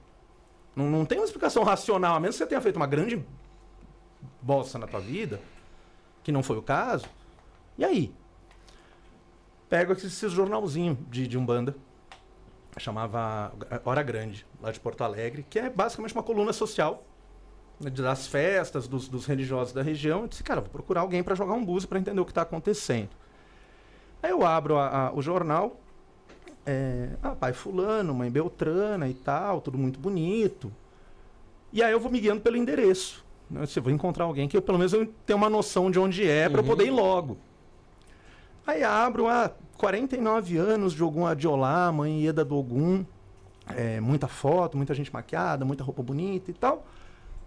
Não, 0.76 0.90
não 0.90 1.07
tem 1.07 1.16
uma 1.16 1.24
explicação 1.24 1.62
racional, 1.62 2.16
a 2.16 2.20
menos 2.20 2.36
que 2.36 2.45
você 2.45 2.47
tenha 2.47 2.61
feito 2.61 2.76
uma 2.76 2.86
grande 2.86 3.24
bosta 4.43 4.78
na 4.78 4.86
tua 4.86 5.01
vida, 5.01 5.40
que 6.23 6.33
não 6.33 6.43
foi 6.43 6.57
o 6.59 6.62
caso. 6.62 7.07
E 7.79 7.85
aí? 7.85 8.12
Pego 9.68 9.93
esse, 9.93 10.29
jornalzinho 10.29 10.99
de, 11.11 11.27
de 11.27 11.39
Umbanda, 11.39 11.75
chamava 12.79 13.53
Hora 13.85 14.03
Grande, 14.03 14.47
lá 14.61 14.70
de 14.70 14.79
Porto 14.79 15.03
Alegre, 15.03 15.47
que 15.49 15.59
é 15.59 15.70
basicamente 15.70 16.12
uma 16.14 16.23
coluna 16.23 16.53
social 16.53 17.05
né, 17.81 17.89
das 17.91 18.27
festas, 18.27 18.87
dos, 18.87 19.09
dos 19.09 19.25
religiosos 19.27 19.73
da 19.73 19.83
região. 19.83 20.23
Eu 20.23 20.29
disse, 20.29 20.43
cara, 20.43 20.61
vou 20.61 20.70
procurar 20.70 21.01
alguém 21.01 21.23
para 21.23 21.35
jogar 21.35 21.55
um 21.55 21.64
búzio 21.64 21.89
para 21.89 21.99
entender 21.99 22.20
o 22.20 22.25
que 22.25 22.31
está 22.33 22.43
acontecendo. 22.43 23.11
Aí 24.23 24.31
eu 24.31 24.45
abro 24.45 24.77
a- 24.79 25.09
a- 25.09 25.12
o 25.14 25.23
jornal, 25.23 25.81
é, 26.64 27.11
ah, 27.23 27.35
pai 27.35 27.53
fulano, 27.53 28.14
mãe 28.14 28.31
Beltrana 28.31 29.09
e 29.09 29.14
tal, 29.14 29.61
tudo 29.61 29.77
muito 29.79 29.99
bonito. 29.99 30.70
E 31.73 31.83
aí 31.83 31.93
eu 31.93 31.99
vou 31.99 32.11
me 32.12 32.20
guiando 32.20 32.43
pelo 32.43 32.57
endereço. 32.57 33.25
Se 33.67 33.79
eu 33.79 33.83
vou 33.83 33.93
encontrar 33.93 34.25
alguém 34.25 34.49
que 34.49 34.57
eu, 34.57 34.63
pelo 34.63 34.79
menos 34.79 34.93
eu 34.93 35.07
tenha 35.27 35.37
uma 35.37 35.51
noção 35.51 35.91
de 35.91 35.99
onde 35.99 36.29
é 36.29 36.49
para 36.49 36.61
eu 36.61 36.65
poder 36.65 36.87
ir 36.87 36.91
logo. 36.91 37.37
Aí 38.67 38.83
abro, 38.83 39.27
ah, 39.27 39.51
49 39.77 40.57
anos 40.57 40.93
de 40.93 41.03
Ogum 41.03 41.27
Adiolá, 41.27 41.91
mãe 41.91 42.23
Ieda 42.23 42.45
do 42.45 42.57
Ogum. 42.57 43.05
É, 43.77 44.01
muita 44.01 44.27
foto, 44.27 44.77
muita 44.77 44.95
gente 44.95 45.13
maquiada, 45.13 45.65
muita 45.65 45.85
roupa 45.85 46.03
bonita 46.03 46.51
e 46.51 46.55
tal. 46.55 46.87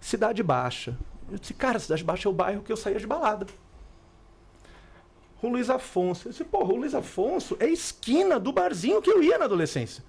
Cidade 0.00 0.42
Baixa. 0.42 0.96
Eu 1.30 1.38
disse, 1.38 1.54
cara, 1.54 1.78
Cidade 1.78 2.04
Baixa 2.04 2.28
é 2.28 2.30
o 2.30 2.34
bairro 2.34 2.62
que 2.62 2.70
eu 2.70 2.76
saía 2.76 2.98
de 2.98 3.06
balada. 3.06 3.46
O 5.42 5.48
Luiz 5.48 5.68
Afonso. 5.70 6.28
Eu 6.28 6.32
disse, 6.32 6.44
porra, 6.44 6.72
o 6.72 6.76
Luiz 6.76 6.94
Afonso 6.94 7.56
é 7.60 7.68
esquina 7.68 8.38
do 8.38 8.52
barzinho 8.52 9.02
que 9.02 9.10
eu 9.10 9.22
ia 9.22 9.38
na 9.38 9.44
adolescência. 9.44 10.02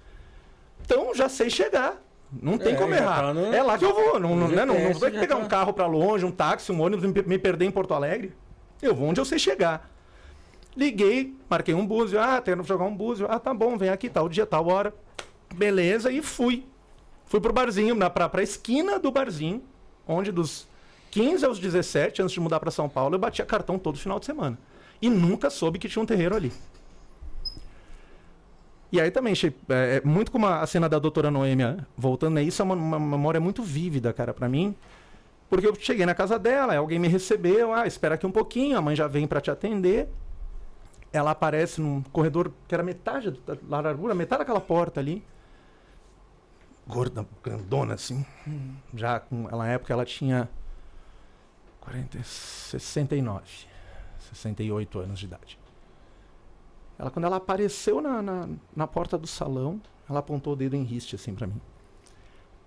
Então 0.84 1.14
já 1.14 1.28
sei 1.28 1.50
chegar. 1.50 2.00
Não 2.30 2.58
tem 2.58 2.74
É, 2.74 2.76
como 2.76 2.94
errar. 2.94 3.22
tá 3.22 3.34
no- 3.34 3.52
É 3.54 3.62
lá 3.62 3.78
que 3.78 3.84
eu 3.84 3.94
vou. 3.94 4.20
Não, 4.20 4.36
não, 4.36 4.48
né, 4.48 4.64
não, 4.64 4.78
não 4.78 4.92
vou 4.92 5.00
pegar 5.10 5.26
tá. 5.26 5.36
um 5.36 5.48
carro 5.48 5.72
para 5.72 5.86
longe, 5.86 6.24
um 6.26 6.30
táxi, 6.30 6.70
um 6.70 6.80
ônibus, 6.80 7.04
me, 7.10 7.22
me 7.22 7.38
perder 7.38 7.64
em 7.64 7.70
Porto 7.70 7.94
Alegre. 7.94 8.32
Eu 8.82 8.94
vou 8.94 9.08
onde 9.08 9.20
eu 9.20 9.24
sei 9.24 9.38
chegar. 9.38 9.90
Liguei, 10.76 11.34
marquei 11.48 11.74
um 11.74 11.86
búzio. 11.86 12.20
Ah, 12.20 12.40
quero 12.42 12.62
jogar 12.62 12.84
um 12.84 12.94
búzio. 12.94 13.26
Ah, 13.30 13.38
tá 13.40 13.52
bom, 13.52 13.76
vem 13.76 13.88
aqui, 13.88 14.08
tal 14.08 14.28
dia, 14.28 14.46
tal 14.46 14.68
hora. 14.68 14.92
Beleza, 15.54 16.10
e 16.12 16.22
fui. 16.22 16.64
Fui 17.26 17.40
pro 17.40 17.52
barzinho, 17.52 17.94
na, 17.94 18.08
pra, 18.08 18.28
pra 18.28 18.42
esquina 18.42 18.98
do 18.98 19.10
barzinho, 19.10 19.62
onde 20.06 20.30
dos 20.30 20.66
15 21.10 21.44
aos 21.44 21.58
17, 21.58 22.22
antes 22.22 22.32
de 22.34 22.40
mudar 22.40 22.60
para 22.60 22.70
São 22.70 22.88
Paulo, 22.88 23.14
eu 23.14 23.18
batia 23.18 23.44
cartão 23.44 23.78
todo 23.78 23.98
final 23.98 24.18
de 24.20 24.26
semana. 24.26 24.58
E 25.00 25.08
nunca 25.10 25.50
soube 25.50 25.78
que 25.78 25.88
tinha 25.88 26.02
um 26.02 26.06
terreiro 26.06 26.34
ali. 26.36 26.52
E 28.90 29.00
aí 29.00 29.10
também, 29.10 29.34
é, 29.68 29.96
é 29.96 30.00
muito 30.02 30.32
como 30.32 30.46
a 30.46 30.66
cena 30.66 30.88
da 30.88 30.98
doutora 30.98 31.30
Noêmia, 31.30 31.86
voltando 31.96 32.38
a 32.38 32.42
isso, 32.42 32.62
é 32.62 32.64
uma, 32.64 32.74
uma 32.74 32.98
memória 32.98 33.40
muito 33.40 33.62
vívida, 33.62 34.12
cara, 34.12 34.32
pra 34.32 34.48
mim. 34.48 34.74
Porque 35.50 35.66
eu 35.66 35.74
cheguei 35.74 36.06
na 36.06 36.14
casa 36.14 36.38
dela, 36.38 36.76
alguém 36.76 36.98
me 36.98 37.08
recebeu, 37.08 37.72
ah, 37.72 37.86
espera 37.86 38.14
aqui 38.14 38.26
um 38.26 38.30
pouquinho, 38.30 38.78
a 38.78 38.82
mãe 38.82 38.96
já 38.96 39.06
vem 39.06 39.26
pra 39.26 39.40
te 39.40 39.50
atender. 39.50 40.08
Ela 41.12 41.30
aparece 41.30 41.80
num 41.80 42.02
corredor 42.02 42.52
que 42.66 42.74
era 42.74 42.82
metade 42.82 43.30
da 43.30 43.80
largura, 43.80 44.14
metade 44.14 44.40
daquela 44.40 44.60
porta 44.60 45.00
ali. 45.00 45.24
Gorda, 46.86 47.26
grandona, 47.42 47.94
assim. 47.94 48.24
Já 48.94 49.20
com, 49.20 49.48
ela, 49.48 49.64
na 49.64 49.68
época 49.68 49.92
ela 49.92 50.04
tinha 50.04 50.48
40, 51.80 52.22
69, 52.22 53.44
68 54.32 54.98
anos 54.98 55.18
de 55.18 55.26
idade. 55.26 55.57
Ela, 56.98 57.10
quando 57.10 57.24
ela 57.26 57.36
apareceu 57.36 58.00
na, 58.00 58.20
na, 58.20 58.48
na 58.74 58.86
porta 58.86 59.16
do 59.16 59.26
salão, 59.26 59.80
ela 60.08 60.18
apontou 60.18 60.52
o 60.54 60.56
dedo 60.56 60.74
em 60.74 60.82
riste 60.82 61.14
assim 61.14 61.34
pra 61.34 61.46
mim. 61.46 61.60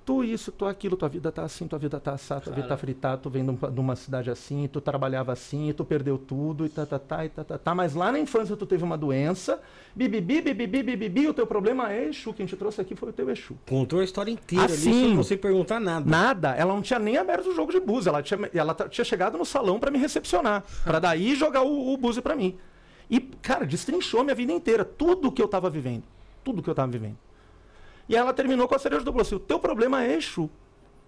Tu 0.03 0.23
isso, 0.23 0.51
tu 0.51 0.65
aquilo, 0.65 0.97
tua 0.97 1.07
vida 1.07 1.31
tá 1.31 1.43
assim, 1.43 1.67
tua 1.67 1.77
vida 1.77 1.99
tá 1.99 2.13
assada, 2.13 2.41
tua 2.41 2.53
vida 2.53 2.67
tá 2.67 2.75
fritada, 2.75 3.17
tu 3.19 3.29
vem 3.29 3.43
de 3.45 3.51
uma- 3.51 3.69
de 3.71 3.79
uma 3.79 3.95
cidade 3.95 4.31
assim, 4.31 4.67
tu 4.67 4.81
trabalhava 4.81 5.31
assim, 5.31 5.71
tu 5.77 5.85
perdeu 5.85 6.17
tudo, 6.17 6.65
e 6.65 6.69
tá, 6.69 6.87
tá, 6.87 6.97
tá, 6.97 7.23
e 7.23 7.29
tá, 7.29 7.43
tá, 7.43 7.57
tá. 7.59 7.75
Mas 7.75 7.93
lá 7.93 8.11
na 8.11 8.17
infância 8.19 8.57
tu 8.57 8.65
teve 8.65 8.83
uma 8.83 8.97
doença, 8.97 9.61
bibibi, 9.95 10.41
bibibi, 10.41 10.81
bibibi, 10.81 11.27
o 11.27 11.33
teu 11.35 11.45
problema 11.45 11.93
é 11.93 12.05
Exu, 12.07 12.33
quem 12.33 12.47
te 12.47 12.55
trouxe 12.57 12.81
aqui 12.81 12.95
foi 12.95 13.09
o 13.09 13.13
teu 13.13 13.29
Exu. 13.29 13.55
Contou 13.69 13.99
a 13.99 14.03
história 14.03 14.31
inteira 14.31 14.63
ali, 14.65 14.73
Assim. 14.73 14.91
sem 14.91 15.15
você 15.15 15.37
perguntar 15.37 15.79
nada. 15.79 16.09
Nada, 16.09 16.55
ela 16.55 16.73
não 16.73 16.81
tinha 16.81 16.97
nem 16.97 17.17
aberto 17.17 17.49
o 17.51 17.55
jogo 17.55 17.71
de 17.71 17.79
búzio, 17.79 18.09
ela 18.09 18.23
tinha, 18.23 18.39
ela 18.55 18.73
tinha 18.89 19.05
chegado 19.05 19.37
no 19.37 19.45
salão 19.45 19.79
pra 19.79 19.91
me 19.91 19.99
recepcionar, 19.99 20.63
pra 20.83 20.97
daí 20.97 21.35
jogar 21.35 21.61
o, 21.61 21.93
o 21.93 21.97
búzio 21.97 22.23
pra 22.23 22.35
mim. 22.35 22.57
E, 23.11 23.19
cara, 23.19 23.65
destrinchou 23.65 24.23
minha 24.23 24.33
vida 24.33 24.53
inteira, 24.53 24.85
tudo 24.85 25.31
que 25.31 25.41
eu 25.41 25.47
tava 25.47 25.69
vivendo, 25.69 26.03
tudo 26.45 26.63
que 26.63 26.69
eu 26.69 26.73
tava 26.73 26.89
vivendo. 26.89 27.17
E 28.07 28.15
ela 28.15 28.33
terminou 28.33 28.69
com 28.69 28.75
a 28.75 28.79
cereja 28.79 29.03
do 29.03 29.11
bolo 29.11 29.21
assim, 29.21 29.35
o 29.35 29.39
teu 29.39 29.59
problema 29.59 30.01
é 30.01 30.15
Exu, 30.15 30.49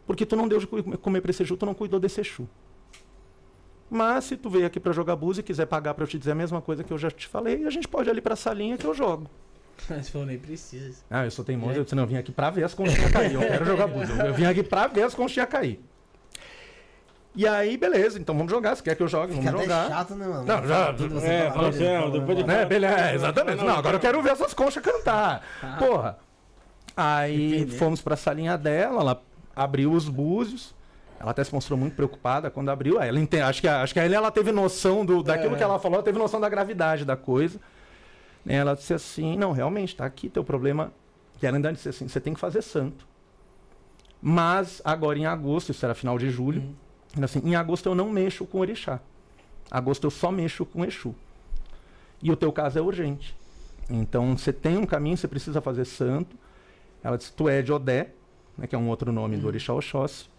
porque 0.05 0.25
tu 0.25 0.35
não 0.35 0.45
deu 0.45 0.59
de 0.59 0.67
comer 0.67 1.21
pra 1.21 1.31
esse 1.31 1.43
Exu, 1.43 1.55
tu 1.55 1.65
não 1.65 1.73
cuidou 1.73 2.01
desse 2.01 2.19
Exu. 2.19 2.47
Mas 3.89 4.25
se 4.25 4.35
tu 4.35 4.49
veio 4.49 4.65
aqui 4.65 4.79
pra 4.79 4.91
jogar 4.91 5.15
búzio 5.15 5.39
e 5.39 5.43
quiser 5.43 5.65
pagar 5.65 5.93
pra 5.93 6.03
eu 6.03 6.07
te 6.07 6.17
dizer 6.17 6.31
a 6.31 6.35
mesma 6.35 6.61
coisa 6.61 6.83
que 6.83 6.91
eu 6.91 6.97
já 6.97 7.09
te 7.09 7.27
falei, 7.27 7.65
a 7.65 7.69
gente 7.69 7.87
pode 7.87 8.09
ir 8.09 8.11
ali 8.11 8.21
pra 8.21 8.35
salinha 8.35 8.77
que 8.77 8.85
eu 8.85 8.93
jogo. 8.93 9.29
Mas 9.89 10.09
falou, 10.09 10.27
nem 10.27 10.37
precisa. 10.37 11.03
Ah, 11.09 11.23
eu 11.23 11.31
sou 11.31 11.45
teimoso, 11.45 11.77
eu 11.77 11.83
disse, 11.83 11.95
não, 11.95 12.03
eu 12.03 12.07
vim 12.07 12.17
aqui 12.17 12.33
pra 12.33 12.49
ver 12.49 12.65
as 12.65 12.73
conchinhas 12.73 13.11
cair, 13.11 13.33
eu 13.33 13.39
quero 13.39 13.65
jogar 13.65 13.87
búzio. 13.87 14.15
Eu 14.21 14.33
vim 14.33 14.45
aqui 14.45 14.61
pra 14.61 14.87
ver 14.87 15.03
as 15.03 15.15
conchinhas 15.15 15.47
cair. 15.47 15.79
E 17.35 17.47
aí, 17.47 17.75
beleza, 17.77 18.19
então 18.19 18.35
vamos 18.37 18.51
jogar, 18.51 18.75
se 18.75 18.83
quer 18.83 18.95
que 18.95 19.01
eu 19.01 19.07
jogue, 19.07 19.33
Fica 19.33 19.45
vamos 19.45 19.61
jogar. 19.63 19.87
chato, 19.89 20.13
né, 20.15 20.27
mano? 20.27 20.43
Não, 20.45 20.67
já- 20.67 20.93
Tudo 20.93 21.15
você 21.19 21.25
é, 21.27 21.39
fala, 21.41 21.53
fala 21.53 21.67
assim, 21.69 21.87
ah, 21.87 21.99
fala, 21.99 22.11
depois 22.11 22.37
de- 22.37 22.43
fala. 22.43 22.57
Né, 22.59 22.65
beleza, 22.65 23.13
exatamente. 23.13 23.63
Não, 23.63 23.75
agora 23.75 23.95
eu 23.95 23.99
quero 23.99 24.21
ver 24.21 24.29
essas 24.33 24.53
conchas 24.53 24.83
cantar. 24.83 25.41
Porra. 25.79 26.17
Aí 26.95 27.55
Entender. 27.61 27.77
fomos 27.77 28.01
pra 28.01 28.15
salinha 28.15 28.55
dela, 28.57 29.01
ela 29.01 29.21
abriu 29.55 29.91
os 29.91 30.07
búzios. 30.07 30.75
Ela 31.19 31.31
até 31.31 31.43
se 31.43 31.51
mostrou 31.53 31.79
muito 31.79 31.95
preocupada 31.95 32.51
quando 32.51 32.69
abriu. 32.69 33.01
Ela 33.01 33.19
ente- 33.19 33.39
acho 33.39 33.61
que, 33.61 33.67
acho 33.67 33.93
que 33.93 33.99
aí 33.99 34.13
ela 34.13 34.29
teve 34.29 34.51
noção 34.51 35.03
do, 35.05 35.23
daquilo 35.23 35.55
É. 35.55 35.57
que 35.57 35.63
ela 35.63 35.79
falou, 35.79 35.95
ela 35.95 36.03
teve 36.03 36.19
noção 36.19 36.39
da 36.39 36.49
gravidade 36.49 37.03
da 37.05 37.15
coisa. 37.15 37.59
Né, 38.45 38.55
Ela 38.55 38.75
disse 38.75 38.93
assim: 38.93 39.37
não, 39.37 39.53
realmente, 39.53 39.95
tá 39.95 40.05
aqui 40.05 40.29
teu 40.29 40.43
problema. 40.43 40.91
E 41.41 41.47
ela 41.47 41.57
ainda 41.57 41.71
disse 41.73 41.89
assim: 41.89 42.07
você 42.07 42.19
tem 42.19 42.33
que 42.33 42.39
fazer 42.39 42.61
santo. 42.61 43.07
Mas 44.21 44.81
agora 44.85 45.17
em 45.17 45.25
agosto, 45.25 45.71
isso 45.71 45.83
era 45.85 45.95
final 45.95 46.17
de 46.19 46.29
julho, 46.29 46.61
Uhum. 46.61 46.75
Assim, 47.21 47.39
em 47.43 47.55
agosto 47.55 47.87
eu 47.87 47.95
não 47.95 48.09
mexo 48.09 48.45
com 48.45 48.59
orixá. 48.59 48.99
Agosto 49.69 50.05
eu 50.05 50.11
só 50.11 50.31
mexo 50.31 50.65
com 50.65 50.83
Exu. 50.83 51.13
E 52.21 52.31
o 52.31 52.35
teu 52.35 52.51
caso 52.51 52.79
é 52.79 52.81
urgente. 52.81 53.35
Então 53.89 54.37
você 54.37 54.53
tem 54.53 54.77
um 54.77 54.85
caminho, 54.85 55.17
você 55.17 55.27
precisa 55.27 55.61
fazer 55.61 55.85
santo. 55.85 56.37
Ela 57.03 57.17
disse: 57.17 57.33
tu 57.33 57.49
é 57.49 57.61
de 57.61 57.71
Odé, 57.71 58.11
né, 58.57 58.65
que 58.65 58.75
é 58.75 58.77
um 58.77 58.87
outro 58.87 59.11
nome 59.11 59.37
do 59.37 59.45
orixá 59.47 59.73
Oxóssi. 59.73 60.29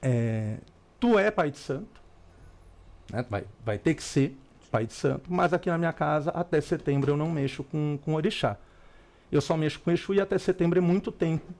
É, 0.00 0.58
tu 0.98 1.18
é 1.18 1.30
pai 1.30 1.50
de 1.50 1.58
santo. 1.58 2.00
né, 3.12 3.24
vai, 3.28 3.44
vai 3.64 3.78
ter 3.78 3.94
que 3.94 4.02
ser 4.02 4.36
pai 4.70 4.86
de 4.86 4.92
santo. 4.92 5.32
Mas 5.32 5.52
aqui 5.52 5.68
na 5.68 5.76
minha 5.76 5.92
casa, 5.92 6.30
até 6.30 6.60
setembro 6.60 7.10
eu 7.10 7.16
não 7.16 7.30
mexo 7.30 7.64
com, 7.64 7.98
com 8.04 8.14
orixá. 8.14 8.56
Eu 9.30 9.40
só 9.40 9.56
mexo 9.56 9.80
com 9.80 9.90
Exu 9.90 10.14
e 10.14 10.20
até 10.20 10.38
setembro 10.38 10.78
é 10.78 10.82
muito 10.82 11.12
tempo 11.12 11.52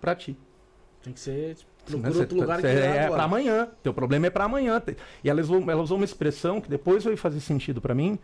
pra 0.00 0.14
ti. 0.14 0.36
Tem 1.02 1.12
que 1.12 1.20
ser. 1.20 1.56
Procura 1.90 2.10
né? 2.14 2.20
outro 2.20 2.34
Cê- 2.36 2.40
lugar 2.40 2.60
cê- 2.60 2.62
que 2.62 2.78
é 2.80 2.98
agora. 3.00 3.12
pra 3.14 3.22
amanhã. 3.24 3.68
Teu 3.82 3.94
problema 3.94 4.26
é 4.26 4.30
pra 4.30 4.44
amanhã. 4.44 4.82
E 5.24 5.28
ela 5.30 5.40
usou, 5.40 5.70
ela 5.70 5.82
usou 5.82 5.96
uma 5.96 6.04
expressão 6.04 6.60
que 6.60 6.68
depois 6.68 7.04
veio 7.04 7.16
fazer 7.16 7.40
sentido 7.40 7.80
pra 7.80 7.94
mim. 7.94 8.18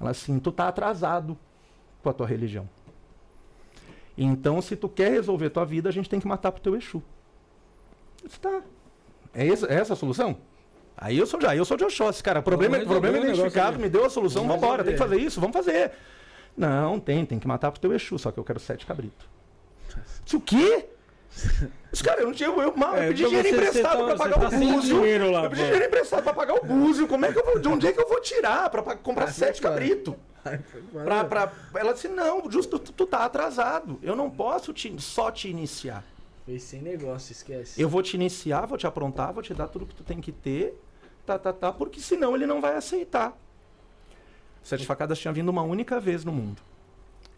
Ela 0.00 0.10
assim, 0.10 0.38
tu 0.38 0.50
tá 0.52 0.68
atrasado 0.68 1.36
com 2.02 2.08
a 2.08 2.12
tua 2.12 2.26
religião. 2.26 2.68
Então, 4.16 4.60
se 4.60 4.76
tu 4.76 4.88
quer 4.88 5.10
resolver 5.10 5.50
tua 5.50 5.64
vida, 5.64 5.88
a 5.88 5.92
gente 5.92 6.08
tem 6.08 6.20
que 6.20 6.26
matar 6.26 6.52
pro 6.52 6.60
teu 6.60 6.76
Exu. 6.76 7.02
Disse, 8.24 8.38
tá. 8.38 8.60
É 9.34 9.46
essa, 9.48 9.66
é 9.66 9.74
essa 9.74 9.94
a 9.94 9.96
solução? 9.96 10.36
Aí 10.96 11.16
eu 11.16 11.26
sou 11.26 11.40
já, 11.40 11.56
eu 11.56 11.64
sou 11.64 11.76
de 11.76 11.84
Oxóssi, 11.84 12.22
cara. 12.22 12.42
Problema, 12.42 12.76
Vamos 12.76 12.90
problema 12.90 13.16
resolver 13.16 13.30
o 13.30 13.34
identificado, 13.40 13.78
me 13.78 13.88
deu 13.88 14.04
a 14.04 14.10
solução, 14.10 14.42
Vamos 14.46 14.60
vambora, 14.60 14.84
tem 14.84 14.92
que 14.92 14.98
fazer 14.98 15.16
isso, 15.18 15.40
vamos 15.40 15.56
fazer. 15.56 15.92
Não, 16.56 17.00
tem, 17.00 17.24
tem 17.24 17.38
que 17.38 17.48
matar 17.48 17.72
pro 17.72 17.80
teu 17.80 17.94
Exu, 17.94 18.18
só 18.18 18.30
que 18.30 18.38
eu 18.38 18.44
quero 18.44 18.60
sete 18.60 18.84
cabritos. 18.84 19.26
Disse, 20.24 20.36
o 20.36 20.40
quê? 20.40 20.86
Esse 21.92 22.02
cara, 22.04 22.20
eu 22.20 22.26
não 22.26 22.32
tinha. 22.32 22.48
Eu, 22.48 22.76
mal, 22.76 22.96
eu 22.96 23.02
É, 23.04 23.08
pedi 23.08 23.24
dinheiro 23.24 23.48
emprestado 23.48 23.98
tá- 23.98 24.04
pra 24.04 24.16
pagar 24.16 24.38
tá 24.40 24.46
o 24.46 24.50
búzio. 24.50 25.30
lá, 25.30 25.44
eu 25.44 25.50
pedi 25.50 25.62
dinheiro 25.64 25.84
emprestado 25.86 26.22
pra 26.22 26.32
pagar 26.32 26.54
o 26.54 26.64
búzio. 26.64 27.06
Como 27.08 27.24
é 27.26 27.32
que 27.32 27.38
eu 27.38 27.44
vou. 27.44 27.58
De 27.58 27.68
onde 27.68 27.86
é 27.86 27.92
que 27.92 28.00
eu 28.00 28.08
vou 28.08 28.20
tirar 28.20 28.68
pra, 28.70 28.82
pa- 28.82 28.96
comprar 28.96 29.26
sete 29.32 29.60
cabritos? 29.60 30.14
Pra, 30.92 31.24
pra, 31.24 31.52
ela 31.76 31.92
disse, 31.92 32.08
não, 32.08 32.50
justo, 32.50 32.78
tu, 32.78 32.92
tu 32.92 33.06
tá 33.06 33.24
atrasado. 33.24 33.98
Eu 34.02 34.16
não 34.16 34.28
posso 34.30 34.72
te- 34.72 34.94
só 35.00 35.30
te 35.30 35.48
iniciar. 35.48 36.04
Fez 36.44 36.62
sem 36.64 36.82
negócio, 36.82 37.30
esquece. 37.32 37.80
Eu 37.80 37.88
vou 37.88 38.02
te 38.02 38.14
iniciar, 38.14 38.66
vou 38.66 38.76
te 38.76 38.86
aprontar, 38.86 39.32
vou 39.32 39.42
te 39.42 39.54
dar 39.54 39.68
tudo 39.68 39.86
que 39.86 39.94
tu 39.94 40.02
tem 40.02 40.20
que 40.20 40.32
ter, 40.32 40.76
tá, 41.24 41.38
tá, 41.38 41.52
tá, 41.52 41.70
porque 41.72 42.00
senão 42.00 42.34
ele 42.34 42.46
não 42.46 42.60
vai 42.60 42.74
aceitar. 42.76 43.36
Sete 44.62 44.84
facadas 44.86 45.18
tinha 45.18 45.32
vindo 45.32 45.48
uma 45.48 45.62
única 45.62 46.00
vez 46.00 46.24
no 46.24 46.32
mundo. 46.32 46.60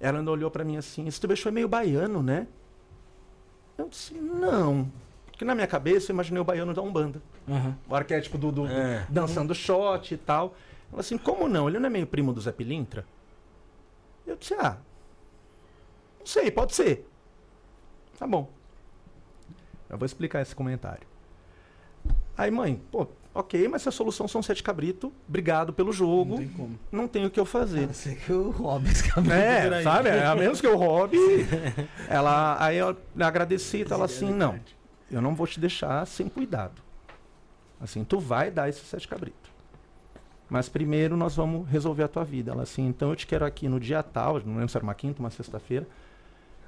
Ela 0.01 0.19
ainda 0.19 0.31
olhou 0.31 0.51
pra 0.51 0.65
mim 0.65 0.77
assim, 0.79 1.07
esse 1.07 1.21
teu 1.21 1.29
bicho 1.29 1.47
é 1.47 1.51
meio 1.51 1.69
baiano, 1.69 2.23
né? 2.23 2.47
Eu 3.77 3.89
disse, 3.89 4.15
não. 4.15 4.91
Porque 5.27 5.45
na 5.45 5.55
minha 5.55 5.67
cabeça 5.67 6.11
eu 6.11 6.15
imaginei 6.15 6.41
o 6.41 6.45
baiano 6.45 6.73
da 6.73 6.81
Umbanda. 6.83 7.21
Aham. 7.49 7.77
O 7.89 7.95
arquétipo 7.95 8.39
do, 8.39 8.51
do- 8.53 8.67
do- 8.67 8.73
É. 8.73 9.07
dançando 9.09 9.55
shot 9.55 10.15
e 10.15 10.17
tal. 10.17 10.55
Ela 10.93 11.01
assim, 11.01 11.19
como 11.19 11.49
não? 11.49 11.69
Ele 11.69 11.79
não 11.79 11.87
é 11.87 11.91
meio 11.91 12.07
primo 12.07 12.33
do 12.33 12.41
Zé 12.41 12.53
Pilintra? 12.53 13.05
Eu 14.27 14.37
disse, 14.37 14.55
ah, 14.55 14.79
não 16.21 16.27
sei, 16.27 16.51
pode 16.51 16.75
ser. 16.75 17.07
Tá 18.19 18.27
bom. 18.27 18.49
Eu 19.91 19.99
vou 19.99 20.07
explicar 20.07 20.41
esse 20.41 20.55
comentário. 20.55 21.07
Aí, 22.37 22.51
mãe, 22.51 22.81
pô, 22.91 23.07
ok, 23.35 23.67
mas 23.69 23.83
se 23.83 23.89
a 23.89 23.93
solução 23.93 24.29
são 24.29 24.43
sete 24.43 24.63
cabrito, 24.63 25.13
obrigado 25.29 25.73
pelo 25.73 25.93
jogo, 25.93 26.31
Não 26.31 26.39
tem 26.39 26.49
como. 26.49 26.79
não 26.93 27.09
tenho 27.09 27.27
o 27.27 27.31
que 27.31 27.41
eu 27.41 27.45
fazer. 27.45 27.89
Eu 27.89 27.95
sei 27.95 28.15
que 28.15 28.33
o 28.33 28.53
cabelo 28.53 29.25
por 29.25 29.33
É, 29.33 29.83
sabe? 29.83 30.09
É, 30.09 30.25
A 30.25 30.37
menos 30.37 30.61
que 30.61 30.67
eu 30.67 30.77
roube. 30.77 31.19
ela, 32.09 32.57
aí 32.65 32.77
eu 32.77 32.97
agradeci 33.19 33.79
e 33.89 33.93
ela 33.93 34.05
assim, 34.05 34.33
não, 34.33 34.59
eu 35.11 35.21
não 35.21 35.35
vou 35.35 35.47
te 35.47 35.59
deixar 35.59 36.07
sem 36.07 36.29
cuidado. 36.29 36.81
Assim, 37.81 38.05
tu 38.05 38.19
vai 38.19 38.51
dar 38.51 38.69
esses 38.69 38.87
sete 38.87 39.09
cabritos. 39.09 39.53
Mas 40.49 40.69
primeiro 40.69 41.17
nós 41.17 41.35
vamos 41.35 41.69
resolver 41.69 42.05
a 42.05 42.09
tua 42.09 42.25
vida. 42.25 42.53
Ela 42.53 42.63
assim, 42.63 42.87
então 42.87 43.11
eu 43.11 43.17
te 43.17 43.27
quero 43.27 43.45
aqui 43.45 43.69
no 43.69 43.81
dia 43.81 44.03
tal, 44.03 44.41
não 44.41 44.55
lembro 44.55 44.69
se 44.69 44.77
era 44.77 44.85
uma 44.85 44.95
quinta, 44.95 45.21
uma 45.21 45.31
sexta-feira. 45.31 45.87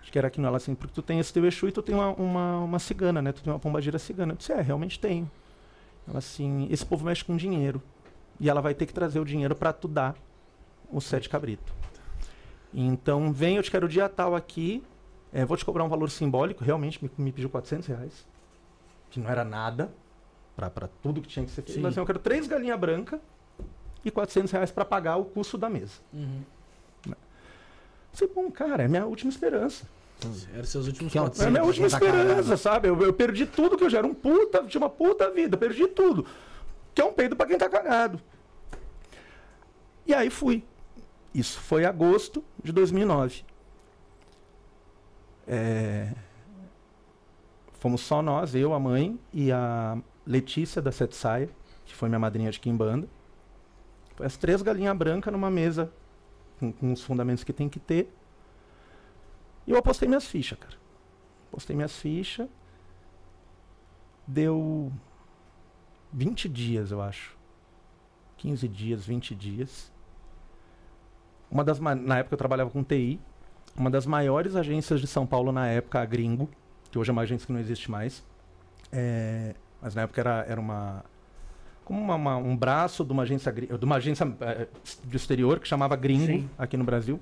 Te 0.03 0.11
quero 0.13 0.27
aqui 0.27 0.41
no 0.41 0.47
ela 0.47 0.57
assim, 0.57 0.75
porque 0.75 0.95
tu 0.95 1.03
tem 1.03 1.19
esse 1.19 1.33
teu 1.33 1.45
Exu 1.45 1.69
e 1.69 1.73
tu 1.73 1.83
tem 1.83 1.95
uma, 1.95 2.11
uma, 2.11 2.59
uma 2.61 2.79
cigana, 2.79 3.21
né? 3.21 3.33
Tu 3.33 3.43
tem 3.43 3.53
uma 3.53 3.59
pombagira 3.59 3.99
cigana. 3.99 4.33
Eu 4.33 4.37
disse, 4.37 4.53
é, 4.53 4.61
realmente 4.61 4.99
tenho. 5.01 5.29
Ela 6.09 6.19
assim, 6.19 6.69
esse 6.71 6.85
povo 6.85 7.05
mexe 7.05 7.25
com 7.25 7.37
dinheiro. 7.37 7.83
E 8.39 8.51
ela 8.51 8.61
vai 8.61 8.75
ter 8.75 8.87
que 8.87 8.93
trazer 8.93 9.19
o 9.19 9.25
dinheiro 9.25 9.55
para 9.55 9.73
tu 9.73 9.89
dar 9.89 10.15
os 10.91 11.05
sete 11.05 11.29
cabritos. 11.29 11.73
Então, 12.73 13.33
vem, 13.33 13.57
eu 13.57 13.63
te 13.63 13.71
quero 13.71 13.89
dia 13.89 14.09
tal 14.09 14.35
aqui, 14.35 14.83
é, 15.33 15.45
vou 15.45 15.57
te 15.57 15.65
cobrar 15.65 15.85
um 15.85 15.89
valor 15.89 16.11
simbólico, 16.11 16.63
realmente 16.63 17.03
me, 17.03 17.11
me 17.17 17.33
pediu 17.33 17.49
400 17.49 17.87
reais, 17.89 18.27
que 19.11 19.19
não 19.19 19.31
era 19.31 19.45
nada 19.45 19.91
para 20.55 20.89
tudo 21.03 21.23
que 21.23 21.29
tinha 21.29 21.45
que 21.45 21.51
ser 21.51 21.63
feito. 21.63 21.81
Mas 21.81 21.93
assim, 21.93 22.01
eu 22.01 22.07
quero 22.07 22.19
três 22.19 22.47
galinhas 22.47 22.79
brancas 22.79 23.21
e 24.05 24.11
400 24.11 24.51
reais 24.53 24.71
para 24.71 24.85
pagar 24.85 25.17
o 25.17 25.25
custo 25.25 25.57
da 25.57 25.69
mesa. 25.71 25.95
Uhum. 26.13 26.43
Falei, 28.13 28.35
bom, 28.35 28.51
cara, 28.51 28.85
é 28.85 28.89
minha 28.89 29.05
última 29.05 29.31
esperança. 29.31 29.87
Eram 30.55 30.65
seus 30.65 30.87
últimos 30.87 31.13
Que 31.13 31.19
é 31.19 31.21
quatro 31.21 31.43
É 31.43 31.47
a 31.47 31.51
minha 31.51 31.65
última 31.65 31.89
caramba. 31.91 32.07
esperança, 32.19 32.57
sabe? 32.57 32.89
Eu, 32.89 33.01
eu 33.03 33.13
perdi 33.13 33.47
tudo 33.47 33.77
que 33.77 33.85
eu 33.85 33.91
já 33.91 33.99
era 33.99 34.07
um 34.07 34.15
puta, 34.15 34.65
tinha 34.65 34.81
uma 34.81 34.89
puta 34.91 35.31
vida, 35.31 35.57
perdi 35.57 35.87
tudo. 35.89 36.27
Que 36.95 37.03
é 37.03 37.05
um 37.05 37.13
peido 37.13 37.37
pra 37.37 37.47
quem 37.47 37.59
tá 37.59 37.69
cagado. 37.69 38.21
E 40.07 40.15
aí 40.15 40.31
fui. 40.31 40.65
Isso 41.35 41.61
foi 41.61 41.85
agosto 41.85 42.43
de 42.63 42.73
2009. 42.73 43.45
É, 45.47 46.13
Fomos 47.79 48.01
só 48.01 48.23
nós, 48.23 48.55
eu, 48.55 48.73
a 48.73 48.81
mãe 48.81 49.19
e 49.33 49.53
a 49.53 49.99
Letícia 50.27 50.81
da 50.83 50.91
Sete 50.91 51.15
Saia, 51.15 51.49
que 51.85 51.95
foi 51.95 52.09
minha 52.09 52.19
madrinha 52.19 52.51
de 52.51 52.59
Quimbanda. 52.59 53.07
Foi 54.17 54.27
as 54.27 54.37
três 54.37 54.63
galinhas 54.63 54.97
brancas 54.97 55.31
numa 55.33 55.51
mesa 55.51 55.93
com, 56.59 56.73
com 56.73 56.93
os 56.93 57.03
fundamentos 57.03 57.45
que 57.45 57.53
tem 57.53 57.69
que 57.69 57.79
ter. 57.79 58.13
E 59.67 59.71
eu 59.73 59.79
apostei 59.79 60.07
minhas 60.09 60.27
fichas, 60.27 60.59
cara. 60.59 60.75
Apostei 61.49 61.75
minhas 61.75 61.97
fichas. 61.99 62.49
Deu 64.27 64.93
20 66.13 66.49
dias, 66.49 66.91
eu 66.91 67.01
acho. 67.01 67.37
15 68.39 68.69
dias, 68.69 69.07
20 69.07 69.35
dias. 69.35 69.93
Uma 71.51 71.63
das 71.65 71.79
na 71.79 72.19
época 72.19 72.35
eu 72.35 72.39
trabalhava 72.39 72.71
com 72.71 72.83
TI, 72.83 73.21
uma 73.77 73.89
das 73.91 74.05
maiores 74.05 74.57
agências 74.57 75.01
de 75.01 75.07
São 75.07 75.27
Paulo 75.27 75.53
na 75.53 75.67
época, 75.69 76.01
a 76.01 76.05
Gringo, 76.05 76.49
que 76.91 76.99
hoje 76.99 77.11
é 77.11 77.13
uma 77.13 77.23
agência 77.23 77.47
que 77.47 77.53
não 77.53 77.61
existe 77.61 77.91
mais. 77.91 78.25
É, 78.93 79.55
mas 79.81 79.95
na 79.95 80.03
época 80.03 80.21
era, 80.21 80.45
era 80.49 80.61
uma 80.61 81.05
como 81.85 82.01
uma- 82.01 82.17
uma- 82.17 82.37
um 82.37 82.57
braço 82.57 83.05
de 83.05 83.13
uma 83.13 83.23
agência 83.23 83.53
de 83.53 83.85
uma 83.85 83.95
agência 83.97 84.25
eh, 84.41 84.67
do 85.05 85.17
exterior 85.17 85.61
que 85.61 85.69
chamava 85.69 85.95
Gringo 85.95 86.27
Sim. 86.27 86.51
aqui 86.59 86.77
no 86.77 86.83
Brasil. 86.83 87.21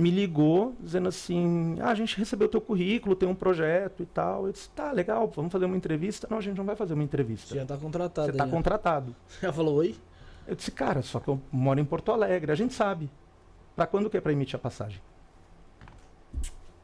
Me 0.00 0.10
ligou 0.10 0.74
dizendo 0.80 1.08
assim: 1.08 1.76
"Ah, 1.80 1.90
a 1.90 1.94
gente 1.94 2.16
recebeu 2.16 2.48
teu 2.48 2.60
currículo, 2.60 3.14
tem 3.14 3.28
um 3.28 3.34
projeto 3.34 4.02
e 4.02 4.06
tal". 4.06 4.46
Eu 4.46 4.52
disse: 4.52 4.68
"Tá, 4.70 4.90
legal, 4.92 5.30
vamos 5.34 5.52
fazer 5.52 5.64
uma 5.66 5.76
entrevista". 5.76 6.26
Não, 6.30 6.38
a 6.38 6.40
gente 6.40 6.56
não 6.56 6.64
vai 6.64 6.74
fazer 6.76 6.94
uma 6.94 7.02
entrevista. 7.02 7.48
Você 7.48 7.56
já 7.56 7.66
tá 7.66 7.76
contratado. 7.76 8.26
Você 8.30 8.36
tá 8.36 8.44
aí, 8.44 8.50
ó. 8.50 8.52
contratado. 8.52 9.16
Já 9.40 9.52
falou 9.52 9.74
oi? 9.76 9.94
Eu 10.46 10.56
disse, 10.56 10.70
cara, 10.72 11.00
só 11.02 11.20
que 11.20 11.28
eu 11.28 11.40
moro 11.52 11.78
em 11.78 11.84
Porto 11.84 12.10
Alegre, 12.10 12.50
a 12.50 12.54
gente 12.56 12.74
sabe. 12.74 13.08
Pra 13.76 13.86
quando 13.86 14.10
que 14.10 14.16
é 14.16 14.20
pra 14.20 14.32
emitir 14.32 14.56
a 14.56 14.58
passagem? 14.58 15.00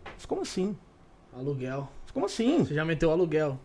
Eu 0.05 0.13
disse, 0.15 0.27
como 0.29 0.43
assim? 0.43 0.77
Aluguel. 1.37 1.79
Eu 1.79 1.89
disse, 2.03 2.13
como 2.13 2.27
assim? 2.27 2.65
Você 2.65 2.75
já 2.75 2.85
meteu 2.85 3.11
aluguel. 3.11 3.59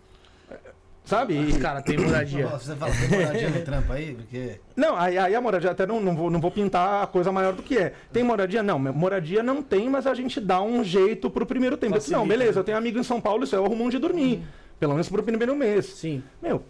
Sabe? 1.03 1.37
Os 1.39 1.55
E- 1.55 1.59
caras 1.59 1.83
tem 1.83 1.97
moradia. 1.97 2.47
Você 2.47 2.75
fala, 2.75 2.93
tem 2.93 3.09
moradia 3.19 3.49
no 3.49 3.61
trampo 3.65 3.91
aí? 3.91 4.13
Porque. 4.13 4.59
Não, 4.75 4.95
aí, 4.95 5.17
aí 5.17 5.35
a 5.35 5.41
moradia, 5.41 5.71
até 5.71 5.85
não, 5.85 5.99
não, 5.99 6.15
vou, 6.15 6.29
não 6.29 6.39
vou 6.39 6.51
pintar 6.51 7.03
a 7.03 7.07
coisa 7.07 7.31
maior 7.31 7.53
do 7.53 7.63
que 7.63 7.77
é. 7.77 7.93
Tem 8.13 8.23
moradia? 8.23 8.61
Não, 8.61 8.77
moradia 8.79 9.41
não 9.41 9.63
tem, 9.63 9.89
mas 9.89 10.05
a 10.05 10.13
gente 10.13 10.39
dá 10.39 10.61
um 10.61 10.83
jeito 10.83 11.29
pro 11.29 11.45
primeiro 11.45 11.75
tempo. 11.75 11.95
Eu 11.95 11.99
disse, 11.99 12.11
não, 12.11 12.19
Facilita, 12.19 12.37
beleza, 12.39 12.55
né? 12.57 12.61
eu 12.61 12.63
tenho 12.63 12.77
amigo 12.77 12.99
em 12.99 13.03
São 13.03 13.19
Paulo, 13.19 13.43
isso 13.43 13.55
aí 13.55 13.61
eu 13.61 13.65
arrumo 13.65 13.83
onde 13.83 13.97
dormir. 13.97 14.43
Pelo 14.79 14.93
menos 14.93 15.09
pro 15.09 15.23
primeiro 15.23 15.55
mês. 15.55 15.85
Sim. 15.87 16.23
Meu, 16.41 16.63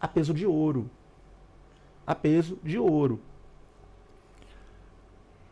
a 0.00 0.06
peso 0.08 0.34
de 0.34 0.44
ouro. 0.46 0.90
A 2.06 2.14
peso 2.14 2.58
de 2.62 2.78
ouro. 2.78 3.20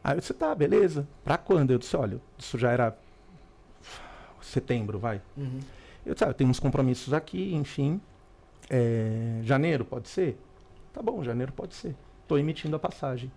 Aí 0.03 0.17
eu 0.17 0.21
disse, 0.21 0.35
tá, 0.35 0.55
beleza. 0.55 1.07
Pra 1.25 1.39
quando? 1.39 1.71
Eu 1.71 1.79
disse, 1.79 1.97
olha, 1.97 2.21
isso 2.37 2.59
já 2.59 2.71
era 2.71 2.97
setembro, 4.43 4.99
vai. 4.99 5.21
Uhum. 5.37 5.61
Eu 6.05 6.13
disse, 6.15 6.25
ah, 6.25 6.29
eu 6.29 6.35
tenho 6.35 6.51
uns 6.51 6.61
compromissos 6.61 7.15
aqui, 7.15 7.55
enfim. 7.55 8.01
É, 8.71 9.41
janeiro, 9.43 9.85
pode 9.85 10.09
ser? 10.09 10.39
Tá 10.93 11.03
bom, 11.03 11.23
janeiro 11.23 11.53
pode 11.53 11.75
ser. 11.75 11.95
Tô 12.27 12.39
emitindo 12.39 12.75
a 12.77 12.79
passagem. 12.79 13.31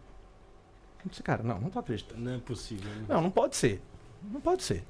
Eu 1.04 1.10
disse, 1.10 1.24
cara, 1.24 1.44
não, 1.44 1.60
não 1.60 1.70
tô 1.70 1.80
acreditando. 1.80 2.22
Não 2.22 2.36
é 2.36 2.38
possível. 2.40 2.90
né? 2.92 3.06
Não, 3.08 3.22
não 3.22 3.32
pode 3.32 3.56
ser. 3.56 3.82
Não 4.24 4.42
pode 4.42 4.64
ser. 4.64 4.84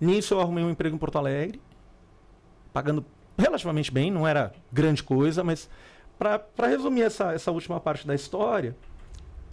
Nisso 0.00 0.34
eu 0.34 0.40
arrumei 0.40 0.64
um 0.64 0.70
emprego 0.70 0.96
em 0.96 0.98
Porto 0.98 1.16
Alegre, 1.16 1.60
pagando 2.72 3.04
relativamente 3.38 3.90
bem, 3.92 4.10
não 4.10 4.26
era 4.26 4.52
grande 4.72 5.02
coisa, 5.02 5.44
mas 5.44 5.68
para 6.18 6.66
resumir 6.66 7.02
essa, 7.02 7.32
essa 7.32 7.50
última 7.50 7.78
parte 7.80 8.06
da 8.06 8.14
história, 8.14 8.76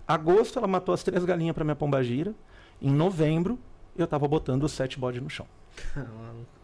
agosto 0.07 0.57
ela 0.57 0.67
matou 0.67 0.93
as 0.93 1.03
três 1.03 1.23
galinhas 1.23 1.53
para 1.53 1.63
minha 1.63 1.75
pombagira, 1.75 2.33
em 2.81 2.89
novembro 2.91 3.59
eu 3.95 4.07
tava 4.07 4.27
botando 4.27 4.63
os 4.63 4.71
sete 4.71 4.97
bodes 4.99 5.21
no 5.21 5.29
chão, 5.29 5.45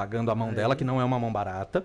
pagando 0.00 0.30
a 0.30 0.34
mão 0.34 0.48
Aí. 0.48 0.54
dela, 0.54 0.74
que 0.74 0.82
não 0.82 0.98
é 0.98 1.04
uma 1.04 1.18
mão 1.18 1.30
barata. 1.30 1.84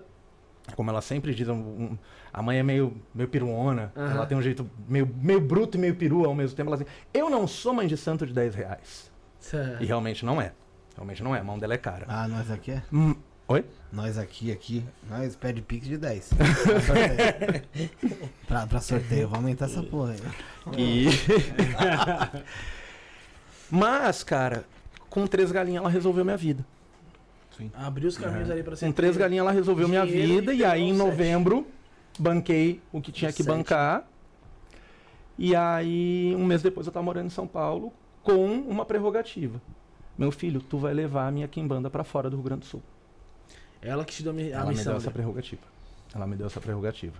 Como 0.74 0.90
ela 0.90 1.00
sempre 1.02 1.34
diz, 1.34 1.48
um- 1.48 1.96
a 2.32 2.42
mãe 2.42 2.58
é 2.58 2.62
meio, 2.62 2.96
meio 3.14 3.28
peruona, 3.28 3.92
Aham. 3.94 4.10
ela 4.12 4.26
tem 4.26 4.36
um 4.36 4.42
jeito 4.42 4.68
meio, 4.88 5.06
meio 5.22 5.40
bruto 5.40 5.76
e 5.76 5.80
meio 5.80 5.94
perua 5.94 6.26
ao 6.28 6.34
mesmo 6.34 6.56
tempo. 6.56 6.70
Ela 6.70 6.78
diz, 6.78 6.86
eu 7.14 7.28
não 7.30 7.46
sou 7.46 7.72
mãe 7.74 7.86
de 7.86 7.96
santo 7.96 8.26
de 8.26 8.32
10 8.32 8.54
reais. 8.54 9.10
E 9.80 9.84
realmente 9.84 10.24
não 10.24 10.40
é. 10.40 10.52
Realmente 10.96 11.22
não 11.22 11.36
é, 11.36 11.40
a 11.40 11.44
mão 11.44 11.58
dela 11.58 11.74
é 11.74 11.78
cara. 11.78 12.06
Ah, 12.08 12.26
nós 12.26 12.50
aqui 12.50 12.70
é? 12.72 12.82
Hum, 12.92 13.14
Oi? 13.48 13.64
Nós 13.92 14.18
aqui, 14.18 14.50
aqui, 14.50 14.84
nós 15.08 15.36
pede 15.36 15.60
pix 15.62 15.86
de 15.86 15.96
10. 15.98 16.30
Pra 16.34 16.80
sorteio. 16.80 18.68
pra, 18.68 18.80
sorteio, 18.80 19.28
vou 19.28 19.36
aumentar 19.36 19.66
essa 19.66 19.82
porra 19.84 20.14
aí. 20.14 20.18
E... 20.76 21.06
Mas, 23.70 24.22
cara, 24.24 24.64
com 25.08 25.26
três 25.26 25.52
galinhas 25.52 25.80
ela 25.82 25.90
resolveu 25.90 26.24
minha 26.24 26.36
vida. 26.36 26.64
Abriu 27.74 28.08
os 28.08 28.18
caminhos 28.18 28.50
ali 28.50 28.62
pra 28.62 28.76
você. 28.76 28.86
Com 28.86 28.92
três 28.92 29.16
galinhas 29.16 29.42
ela 29.42 29.52
resolveu 29.52 29.88
minha 29.88 30.04
vida. 30.04 30.52
e 30.52 30.58
E 30.58 30.64
aí, 30.64 30.82
em 30.82 30.92
um 30.92 30.96
sete. 30.96 31.06
novembro, 31.06 31.66
banquei 32.18 32.80
o 32.92 33.00
que 33.00 33.10
tinha 33.12 33.30
que 33.32 33.42
Sete. 33.42 33.46
bancar. 33.46 34.06
E 35.38 35.54
aí, 35.54 36.34
um 36.36 36.44
mês 36.44 36.62
depois, 36.62 36.86
eu 36.86 36.92
tava 36.92 37.04
morando 37.04 37.26
em 37.26 37.30
São 37.30 37.46
Paulo 37.46 37.92
com 38.22 38.46
uma 38.46 38.84
prerrogativa. 38.84 39.60
Meu 40.16 40.32
filho, 40.32 40.60
tu 40.60 40.78
vai 40.78 40.94
levar 40.94 41.26
a 41.28 41.30
minha 41.30 41.46
quimbanda 41.46 41.90
pra 41.90 42.02
fora 42.04 42.30
do 42.30 42.36
Rio 42.36 42.44
Grande 42.44 42.60
do 42.60 42.66
Sul. 42.66 42.82
Ela 43.82 44.04
que 44.04 44.14
te 44.14 44.22
deu 44.22 44.32
a 44.32 44.34
mi- 44.34 44.52
a 44.52 44.56
Ela 44.56 44.62
me 44.64 44.70
missão. 44.70 44.92
deu 44.92 44.96
essa 44.96 45.10
prerrogativa. 45.10 45.62
Ela 46.14 46.26
me 46.26 46.34
deu 46.36 46.46
essa 46.46 46.60
prerrogativa. 46.60 47.14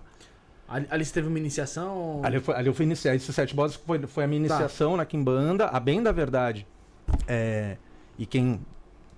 Ali, 0.67 0.87
ali 0.89 1.05
você 1.05 1.13
teve 1.13 1.27
uma 1.27 1.37
iniciação. 1.37 2.19
Ali, 2.23 2.37
eu 2.37 2.41
fui- 2.41 2.55
ali 2.55 2.67
eu 2.67 2.73
fui 2.73 2.85
iniciar. 2.85 3.13
Esse 3.15 3.31
Sete 3.31 3.55
Bosses 3.55 3.77
foi, 3.77 3.99
foi 4.07 4.23
a 4.23 4.27
minha 4.27 4.39
iniciação 4.39 4.97
na 4.97 5.05
Kimbanda. 5.05 5.67
A 5.67 5.79
bem 5.79 6.01
da 6.01 6.11
verdade. 6.11 6.65
é, 7.27 7.77
e 8.19 8.25
quem, 8.25 8.59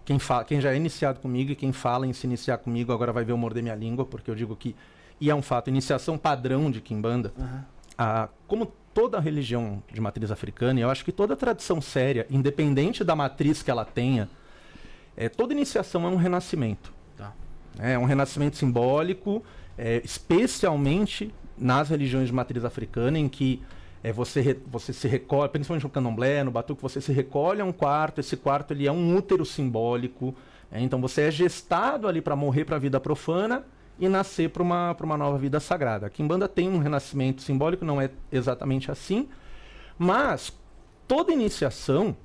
quem, 0.09 0.17
fala, 0.17 0.43
quem 0.43 0.59
já 0.59 0.73
é 0.73 0.75
iniciado 0.75 1.19
comigo 1.19 1.51
e 1.51 1.55
quem 1.55 1.71
fala 1.71 2.07
em 2.07 2.13
se 2.13 2.25
iniciar 2.25 2.57
comigo 2.57 2.91
agora 2.91 3.13
vai 3.13 3.23
ver 3.23 3.31
eu 3.31 3.37
morder 3.37 3.61
minha 3.61 3.75
língua, 3.75 4.03
porque 4.03 4.31
eu 4.31 4.33
digo 4.33 4.55
que. 4.55 4.75
E 5.21 5.29
é 5.29 5.35
um 5.35 5.41
fato, 5.43 5.67
iniciação 5.69 6.17
padrão 6.17 6.71
de 6.71 6.81
Kimbanda. 6.81 7.31
A- 7.95 8.27
como 8.47 8.65
toda 8.91 9.19
religião 9.19 9.83
de 9.93 10.01
matriz 10.01 10.31
africana, 10.31 10.79
e 10.79 10.81
eu 10.81 10.89
acho 10.89 11.05
que 11.05 11.11
toda 11.11 11.35
tradição 11.35 11.79
séria, 11.79 12.25
independente 12.27 13.03
da 13.03 13.15
matriz 13.15 13.61
que 13.61 13.69
ela 13.69 13.85
tenha, 13.85 14.27
é, 15.15 15.29
toda 15.29 15.53
iniciação 15.53 16.03
é 16.07 16.09
um 16.09 16.15
renascimento. 16.15 16.91
Tá. 17.15 17.31
É 17.77 17.95
um 17.95 18.05
renascimento 18.05 18.57
simbólico, 18.57 19.43
é, 19.77 20.01
especialmente 20.03 21.31
nas 21.55 21.87
religiões 21.89 22.25
de 22.29 22.33
matriz 22.33 22.65
africana, 22.65 23.19
em 23.19 23.29
que 23.29 23.61
é, 24.03 24.11
você, 24.11 24.41
re- 24.41 24.59
você 24.67 24.93
se 24.93 25.07
recolhe, 25.07 25.49
principalmente 25.49 25.83
no 25.83 25.89
candomblé, 25.89 26.43
no 26.43 26.51
batuque, 26.51 26.81
você 26.81 27.01
se 27.01 27.11
recolhe 27.11 27.61
a 27.61 27.65
um 27.65 27.71
quarto, 27.71 28.19
esse 28.19 28.37
quarto 28.37 28.71
ele 28.71 28.87
é 28.87 28.91
um 28.91 29.15
útero 29.15 29.45
simbólico, 29.45 30.33
é, 30.71 30.79
então 30.81 31.01
você 31.01 31.23
é 31.23 31.31
gestado 31.31 32.07
ali 32.07 32.21
para 32.21 32.35
morrer 32.35 32.65
para 32.65 32.75
a 32.75 32.79
vida 32.79 32.99
profana 32.99 33.65
e 33.99 34.07
nascer 34.07 34.49
para 34.49 34.63
uma, 34.63 34.95
uma 35.01 35.17
nova 35.17 35.37
vida 35.37 35.59
sagrada. 35.59 36.07
A 36.07 36.09
Kimbanda 36.09 36.47
tem 36.47 36.69
um 36.69 36.77
renascimento 36.77 37.41
simbólico, 37.41 37.83
não 37.83 37.99
é 37.99 38.09
exatamente 38.31 38.89
assim, 38.89 39.27
mas 39.97 40.57
toda 41.07 41.33
iniciação, 41.33 42.15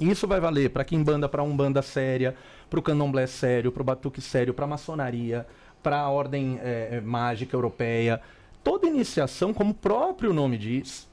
isso 0.00 0.26
vai 0.26 0.40
valer 0.40 0.70
para 0.70 0.84
Kimbanda, 0.84 1.28
para 1.28 1.42
Umbanda 1.42 1.82
séria, 1.82 2.34
para 2.70 2.78
o 2.78 2.82
Candomblé 2.82 3.26
sério, 3.26 3.70
para 3.70 3.82
o 3.82 3.84
Batuque 3.84 4.20
sério, 4.22 4.54
para 4.54 4.64
a 4.64 4.68
maçonaria, 4.68 5.46
para 5.82 5.98
a 6.00 6.08
ordem 6.08 6.58
eh, 6.62 6.88
eh, 6.92 7.00
mágica 7.00 7.56
europeia. 7.56 8.20
Toda 8.62 8.86
iniciação, 8.86 9.52
como 9.52 9.72
o 9.72 9.74
próprio 9.74 10.32
nome 10.32 10.56
diz, 10.56 11.09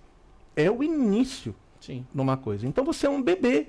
é 0.57 0.69
o 0.69 0.83
início 0.83 1.55
Sim. 1.79 2.05
numa 2.13 2.35
coisa. 2.35 2.67
Então 2.67 2.83
você 2.83 3.05
é 3.07 3.09
um 3.09 3.21
bebê. 3.21 3.67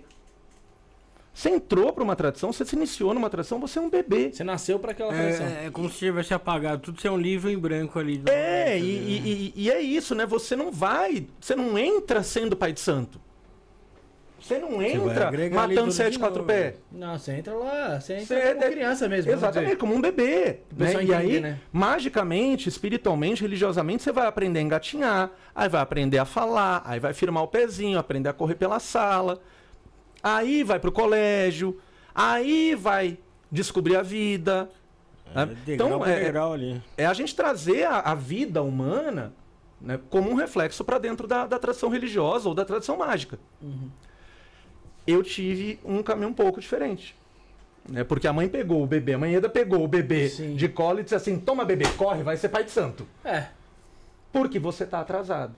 Você 1.33 1.51
entrou 1.51 1.93
para 1.93 2.03
uma 2.03 2.17
tradição, 2.17 2.53
você 2.53 2.65
se 2.65 2.75
iniciou 2.75 3.15
numa 3.15 3.31
tradição, 3.31 3.61
você 3.61 3.79
é 3.79 3.83
um 3.83 3.89
bebê. 3.89 4.33
Você 4.33 4.43
nasceu 4.43 4.77
pra 4.81 4.91
aquela 4.91 5.13
tradição. 5.13 5.47
É, 5.47 5.67
é 5.67 5.71
como 5.71 5.89
se 5.89 5.99
tivesse 5.99 6.35
apagado 6.35 6.83
tudo, 6.83 7.01
ser 7.01 7.11
um 7.11 7.17
livro 7.17 7.49
em 7.49 7.57
branco 7.57 7.97
ali. 7.97 8.21
É, 8.27 8.77
e, 8.77 8.83
né? 8.83 8.89
e- 8.89 9.29
e- 9.29 9.53
e 9.55 9.71
é 9.71 9.81
isso, 9.81 10.17
né? 10.17 10.27
Você 10.27 10.57
não 10.57 10.73
vai, 10.73 11.29
você 11.41 11.55
não 11.55 11.79
entra 11.79 12.25
sendo 12.25 12.57
pai 12.57 12.73
de 12.73 12.81
santo. 12.81 13.21
Você 14.49 14.59
não 14.59 14.83
entra 14.83 15.31
matando 15.51 15.81
tudo 15.81 15.93
sete 15.93 16.13
de 16.13 16.19
quatro 16.19 16.39
novo. 16.39 16.47
pés. 16.47 16.77
Não, 16.91 17.19
você 17.19 17.33
entra 17.33 17.55
lá, 17.55 18.01
você 18.01 18.15
entra 18.15 18.27
Você 18.27 18.55
como 18.55 18.65
é- 18.65 18.71
criança 18.71 19.09
mesmo. 19.09 19.31
Exatamente, 19.31 19.77
como 19.77 19.95
um 19.95 20.01
bebê. 20.01 20.61
Né? 20.75 20.91
E 20.91 20.95
entender, 20.95 21.15
aí, 21.15 21.41
né? 21.41 21.59
magicamente, 21.71 22.67
espiritualmente, 22.69 23.43
religiosamente, 23.43 24.03
você 24.03 24.11
vai 24.11 24.27
aprender 24.27 24.61
a 24.61 24.63
engatinhar, 24.63 25.31
aí 25.55 25.69
vai 25.69 25.83
aprender 25.83 26.17
a 26.17 26.25
falar, 26.25 26.83
aí 26.87 26.99
vai 26.99 27.13
firmar 27.13 27.43
o 27.43 27.49
pezinho, 27.49 27.99
aprender 27.99 28.31
a 28.31 28.33
correr 28.33 28.55
pela 28.55 28.81
sala, 28.81 29.39
aí 30.23 30.63
vai 30.63 30.81
pro 30.81 30.91
colégio, 30.91 31.79
aí 32.15 32.75
vai 32.75 33.19
descobrir 33.53 33.97
a 33.97 34.03
vida. 34.03 34.71
É, 35.35 35.45
né? 35.45 35.57
Então, 35.67 36.03
é, 36.07 36.33
é 36.97 37.07
a 37.07 37.13
gente 37.13 37.35
trazer 37.37 37.85
a, 37.85 37.99
a 37.99 38.15
vida 38.15 38.63
humana 38.63 39.35
né, 39.81 40.01
como 40.11 40.31
um 40.31 40.35
reflexo 40.35 40.85
para 40.85 40.99
dentro 40.99 41.27
da, 41.27 41.47
da 41.47 41.59
tradição 41.59 41.89
religiosa 41.89 42.49
ou 42.49 42.55
da 42.55 42.65
tradição 42.65 42.97
mágica. 42.97 43.39
Uhum. 43.63 43.89
Eu 45.09 45.23
tive 45.23 45.81
um 45.83 46.03
caminho 46.03 46.29
um 46.29 46.35
pouco 46.35 46.61
diferente. 46.61 47.17
Né, 47.89 48.05
porque 48.05 48.29
a 48.29 48.33
mãe 48.35 48.47
pegou 48.47 48.83
o 48.83 48.87
bebê, 48.87 49.15
a 49.15 49.19
mãe 49.19 49.35
ainda 49.35 49.49
pegou 49.49 49.83
o 49.83 49.89
bebê 49.89 50.29
Sim. 50.29 50.55
de 50.55 50.69
colo 50.69 51.01
e 51.01 51.03
disse 51.03 51.15
assim: 51.15 51.39
toma 51.39 51.65
bebê, 51.65 51.87
corre, 51.97 52.23
vai 52.23 52.37
ser 52.37 52.51
pai 52.51 52.63
de 52.63 52.71
santo. 52.71 53.09
É. 53.25 53.47
Porque 54.31 54.59
você 54.59 54.85
está 54.85 55.01
atrasado. 55.01 55.55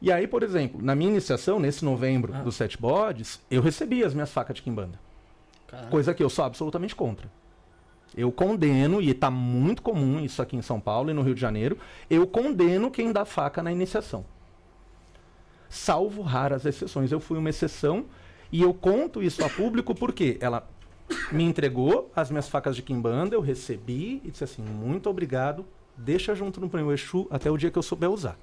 E 0.00 0.10
aí, 0.10 0.26
por 0.26 0.42
exemplo, 0.42 0.80
na 0.82 0.94
minha 0.94 1.10
iniciação, 1.10 1.60
nesse 1.60 1.84
novembro 1.84 2.32
Ah. 2.34 2.38
dos 2.42 2.56
sete 2.56 2.80
bodes, 2.80 3.38
eu 3.50 3.60
recebi 3.60 4.02
as 4.02 4.14
minhas 4.14 4.32
facas 4.32 4.56
de 4.56 4.62
quimbanda. 4.62 4.98
Caralho. 5.66 5.90
Coisa 5.90 6.14
que 6.14 6.22
eu 6.22 6.30
sou 6.30 6.44
absolutamente 6.44 6.96
contra. 6.96 7.30
Eu 8.16 8.32
condeno, 8.32 9.02
e 9.02 9.10
está 9.10 9.30
muito 9.30 9.82
comum 9.82 10.20
isso 10.20 10.40
aqui 10.40 10.56
em 10.56 10.62
São 10.62 10.80
Paulo 10.80 11.10
e 11.10 11.12
no 11.14 11.20
Rio 11.20 11.34
de 11.34 11.40
Janeiro, 11.40 11.76
eu 12.08 12.26
condeno 12.26 12.90
quem 12.90 13.12
dá 13.12 13.26
faca 13.26 13.62
na 13.62 13.70
iniciação. 13.70 14.24
Salvo 15.68 16.22
raras 16.22 16.64
exceções. 16.64 17.12
Eu 17.12 17.20
fui 17.20 17.36
uma 17.36 17.50
exceção 17.50 18.06
E 18.52 18.62
eu 18.62 18.72
conto 18.72 19.22
isso 19.22 19.44
a 19.44 19.48
público 19.48 19.94
porque 19.94 20.36
ela 20.40 20.66
me 21.32 21.44
entregou 21.44 22.10
as 22.14 22.30
minhas 22.30 22.48
facas 22.48 22.74
de 22.76 22.82
quimbanda, 22.82 23.34
eu 23.34 23.40
recebi 23.40 24.20
e 24.24 24.30
disse 24.30 24.44
assim: 24.44 24.62
muito 24.62 25.08
obrigado, 25.10 25.64
deixa 25.96 26.34
junto 26.34 26.60
no 26.60 26.68
meu 26.72 26.92
Exu 26.92 27.26
até 27.30 27.50
o 27.50 27.56
dia 27.56 27.70
que 27.70 27.78
eu 27.78 27.82
souber 27.82 28.10
usar. 28.10 28.36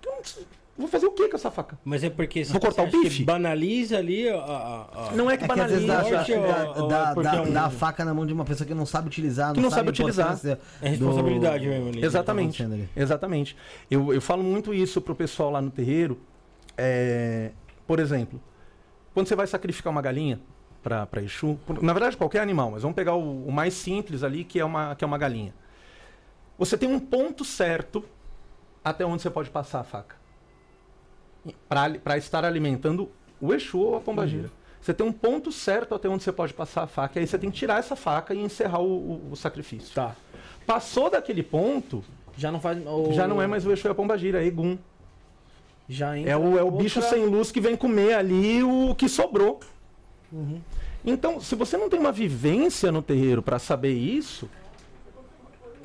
Então, 0.00 0.12
vou 0.76 0.88
fazer 0.88 1.06
o 1.06 1.12
que 1.12 1.28
com 1.28 1.36
essa 1.36 1.50
faca? 1.50 1.78
Mas 1.84 2.02
é 2.04 2.10
porque 2.10 2.42
Vou 2.44 2.60
cortar 2.60 2.82
o 2.84 2.90
bife? 2.90 3.24
banaliza 3.24 3.96
ali 3.98 4.28
a, 4.28 4.36
a- 4.36 5.08
a- 5.10 5.12
Não 5.14 5.30
é 5.30 5.36
que 5.36 5.44
É 5.44 5.48
que 5.48 5.60
às 5.60 5.70
vezes 5.70 5.86
banaliza. 5.86 6.12
dá, 6.12 6.16
Morte 6.18 6.32
ou- 6.34 6.42
dá, 6.46 6.82
ou 6.82 6.88
dá, 6.88 7.10
é 7.10 7.22
dá- 7.22 7.34
é 7.36 7.40
um- 7.40 7.52
dá 7.52 7.64
a 7.66 7.70
faca 7.70 8.04
na 8.04 8.12
mão 8.12 8.26
de 8.26 8.32
uma 8.32 8.44
pessoa 8.44 8.66
que 8.66 8.74
não 8.74 8.84
sabe 8.86 9.08
utilizar, 9.08 9.54
Que 9.54 9.60
não 9.60 9.70
sabe 9.70 9.88
a 9.88 9.90
utilizar. 9.90 10.38
É 10.82 10.88
responsabilidade 10.88 11.64
do- 11.64 11.70
mesmo 11.70 11.88
ali. 11.88 12.04
Exatamente. 12.04 12.62
acontecendo 12.62 12.74
ali. 12.74 12.88
Exatamente. 12.96 13.56
Eu, 13.90 14.12
eu 14.12 14.20
falo 14.20 14.42
muito 14.42 14.74
isso 14.74 15.00
pro 15.00 15.14
pessoal 15.14 15.50
lá 15.50 15.60
no 15.62 15.70
terreiro. 15.70 16.18
É, 16.76 17.52
por 17.86 17.98
exemplo, 18.00 18.40
quando 19.12 19.26
você 19.28 19.36
vai 19.36 19.46
sacrificar 19.46 19.90
uma 19.90 20.02
galinha 20.02 20.40
para 20.82 21.22
Exu, 21.22 21.58
na 21.80 21.92
verdade 21.92 22.16
qualquer 22.16 22.40
animal, 22.40 22.70
mas 22.72 22.82
vamos 22.82 22.94
pegar 22.94 23.14
o, 23.14 23.46
o 23.46 23.52
mais 23.52 23.72
simples 23.74 24.22
ali, 24.22 24.44
que 24.44 24.60
é, 24.60 24.64
uma, 24.64 24.94
que 24.94 25.02
é 25.04 25.06
uma 25.06 25.16
galinha. 25.18 25.54
Você 26.58 26.76
tem 26.76 26.88
um 26.88 27.00
ponto 27.00 27.44
certo 27.44 28.04
até 28.84 29.04
onde 29.04 29.22
você 29.22 29.30
pode 29.30 29.50
passar 29.50 29.80
a 29.80 29.84
faca. 29.84 30.16
Para 31.68 32.16
estar 32.16 32.44
alimentando 32.44 33.10
o 33.40 33.52
Exu 33.52 33.78
ou 33.78 33.96
a 33.96 34.00
pombagira. 34.00 34.50
Você 34.80 34.92
tem 34.94 35.06
um 35.06 35.12
ponto 35.12 35.50
certo 35.50 35.94
até 35.94 36.08
onde 36.08 36.22
você 36.22 36.32
pode 36.32 36.52
passar 36.52 36.82
a 36.82 36.86
faca, 36.86 37.18
e 37.18 37.20
aí 37.20 37.26
você 37.26 37.38
tem 37.38 37.50
que 37.50 37.56
tirar 37.56 37.78
essa 37.78 37.96
faca 37.96 38.34
e 38.34 38.38
encerrar 38.42 38.80
o- 38.80 39.12
o- 39.12 39.30
o 39.32 39.36
sacrifício. 39.36 39.94
Tá. 39.94 40.14
Passou 40.66 41.08
daquele 41.10 41.42
ponto, 41.42 42.04
Já 42.36 42.50
não 42.52 42.60
faz. 42.60 42.78
o- 42.86 43.12
já 43.12 43.26
não 43.26 43.40
é 43.40 43.46
mais 43.46 43.66
o 43.66 43.72
Exu 43.72 43.88
e 43.88 43.90
a 43.90 43.94
Pombagira, 43.94 44.42
é 44.42 44.46
Egum. 44.46 44.76
Já 45.88 46.16
entra 46.16 46.32
É 46.32 46.36
o, 46.36 46.58
é 46.58 46.62
o 46.62 46.66
outra- 46.66 46.82
bicho 46.82 47.02
sem 47.02 47.26
luz 47.26 47.52
que 47.52 47.60
vem 47.60 47.76
comer 47.76 48.14
ali 48.14 48.62
o 48.62 48.94
que 48.94 49.08
sobrou. 49.08 49.60
Uhum. 50.32 50.60
Então, 51.04 51.40
se 51.40 51.54
você 51.54 51.76
não 51.76 51.90
tem 51.90 52.00
uma 52.00 52.10
vivência 52.12 52.90
no 52.90 53.02
terreiro 53.02 53.42
para 53.42 53.58
saber 53.58 53.92
isso, 53.92 54.48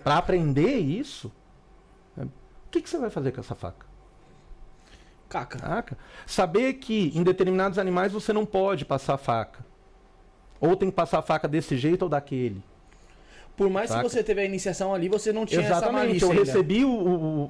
para 0.03 0.17
aprender 0.17 0.77
isso, 0.77 1.29
né, 2.15 2.23
o 2.25 2.69
que, 2.71 2.81
que 2.81 2.89
você 2.89 2.97
vai 2.97 3.09
fazer 3.09 3.33
com 3.33 3.41
essa 3.41 3.53
faca? 3.55 3.85
Caca. 5.27 5.59
Saca? 5.59 5.97
Saber 6.25 6.73
que 6.75 7.11
em 7.13 7.21
determinados 7.21 7.77
animais 7.77 8.11
você 8.13 8.31
não 8.33 8.45
pode 8.45 8.85
passar 8.85 9.15
a 9.15 9.17
faca. 9.17 9.63
Ou 10.59 10.75
tem 10.75 10.89
que 10.89 10.95
passar 10.95 11.19
a 11.19 11.21
faca 11.21 11.47
desse 11.47 11.77
jeito 11.77 12.03
ou 12.03 12.09
daquele. 12.09 12.63
Por 13.59 13.69
mais 13.69 13.89
Saca? 13.89 14.01
que 14.01 14.09
você 14.09 14.23
teve 14.23 14.39
a 14.39 14.45
iniciação 14.45 14.93
ali, 14.93 15.09
você 15.09 15.33
não 15.33 15.45
tinha 15.45 15.59
essa 15.59 15.71
Exatamente. 15.71 15.93
malícia 16.07 16.25
Eu 16.27 16.31
ainda. 16.31 16.43
recebi 16.45 16.85
o- 16.85 16.89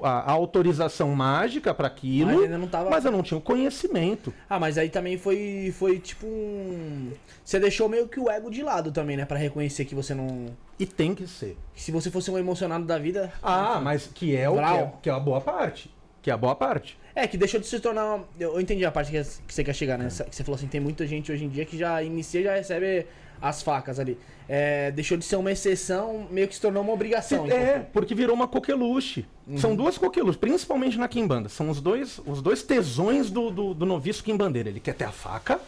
a, 0.04 0.28
autorização 0.32 1.14
mágica 1.14 1.72
para 1.72 1.86
aquilo, 1.86 2.40
Mas 2.40 2.50
não 2.50 2.66
tava... 2.66 2.90
mas 2.90 3.04
eu 3.04 3.12
não 3.12 3.22
tinha 3.22 3.38
o 3.38 3.40
conhecimento. 3.40 4.34
Ah, 4.48 4.58
mas 4.58 4.76
aí 4.76 4.88
também 4.88 5.16
foi, 5.16 5.72
foi 5.78 6.00
tipo 6.00 6.26
um... 6.26 7.12
Você 7.44 7.60
deixou 7.60 7.88
meio 7.88 8.08
que 8.08 8.18
o 8.18 8.28
ego 8.28 8.50
de 8.50 8.60
lado 8.60 8.90
também, 8.90 9.16
né? 9.16 9.24
Pra 9.24 9.38
reconhecer 9.38 9.84
que 9.84 9.94
você 9.94 10.12
não... 10.12 10.46
E 10.80 10.84
tem 10.84 11.14
que 11.14 11.28
ser. 11.28 11.56
se 11.76 11.92
você 11.92 12.10
fosse 12.10 12.28
um 12.28 12.36
emocionado 12.36 12.84
da 12.84 12.98
vida... 12.98 13.32
Ah, 13.40 13.80
mas 13.80 14.10
que 14.12 14.36
é 14.36 14.50
o 14.50 14.54
que 14.54 14.60
é, 14.60 14.92
que 15.02 15.10
é 15.10 15.12
a 15.12 15.20
boa 15.20 15.40
parte. 15.40 15.94
Que 16.20 16.28
é 16.30 16.34
a 16.34 16.36
boa 16.36 16.56
parte. 16.56 16.98
É, 17.14 17.28
que 17.28 17.36
deixou 17.38 17.60
de 17.60 17.68
se 17.68 17.78
tornar... 17.78 18.18
Eu 18.38 18.54
eu 18.54 18.60
entendi 18.60 18.84
a 18.84 18.90
parte 18.90 19.12
que 19.12 19.22
você 19.54 19.62
quer 19.62 19.74
chegar, 19.76 19.96
né? 19.96 20.08
Que 20.08 20.34
você 20.34 20.42
falou 20.42 20.56
assim, 20.56 20.66
tem 20.66 20.80
muita 20.80 21.06
gente 21.06 21.30
hoje 21.30 21.44
em 21.44 21.48
dia 21.48 21.64
que 21.64 21.78
já 21.78 22.02
inicia 22.02 22.40
e 22.40 22.44
já 22.44 22.54
recebe 22.56 23.06
as 23.40 23.62
facas 23.62 23.98
ali. 23.98 24.18
É, 24.48 24.90
deixou 24.90 25.16
de 25.16 25.24
ser 25.24 25.36
uma 25.36 25.52
exceção, 25.52 26.26
meio 26.30 26.48
que 26.48 26.54
se 26.54 26.60
tornou 26.60 26.82
uma 26.82 26.92
obrigação. 26.92 27.46
então. 27.46 27.56
é, 27.56 27.78
porque 27.78 28.14
virou 28.14 28.34
uma 28.34 28.48
coqueluche. 28.48 29.24
São 29.56 29.74
duas 29.74 29.96
coqueluches, 29.98 30.36
principalmente 30.36 30.98
na 30.98 31.08
quimbanda. 31.08 31.48
São 31.48 31.70
os 31.70 31.80
dois, 31.80 32.20
os 32.26 32.40
dois 32.42 32.62
tesões 32.62 33.30
do, 33.30 33.50
do, 33.50 33.74
do 33.74 33.86
noviço 33.86 34.22
quimbandeiro. 34.22 34.68
Ele 34.68 34.80
quer 34.80 34.94
ter 34.94 35.04
a 35.04 35.12
faca 35.12 35.60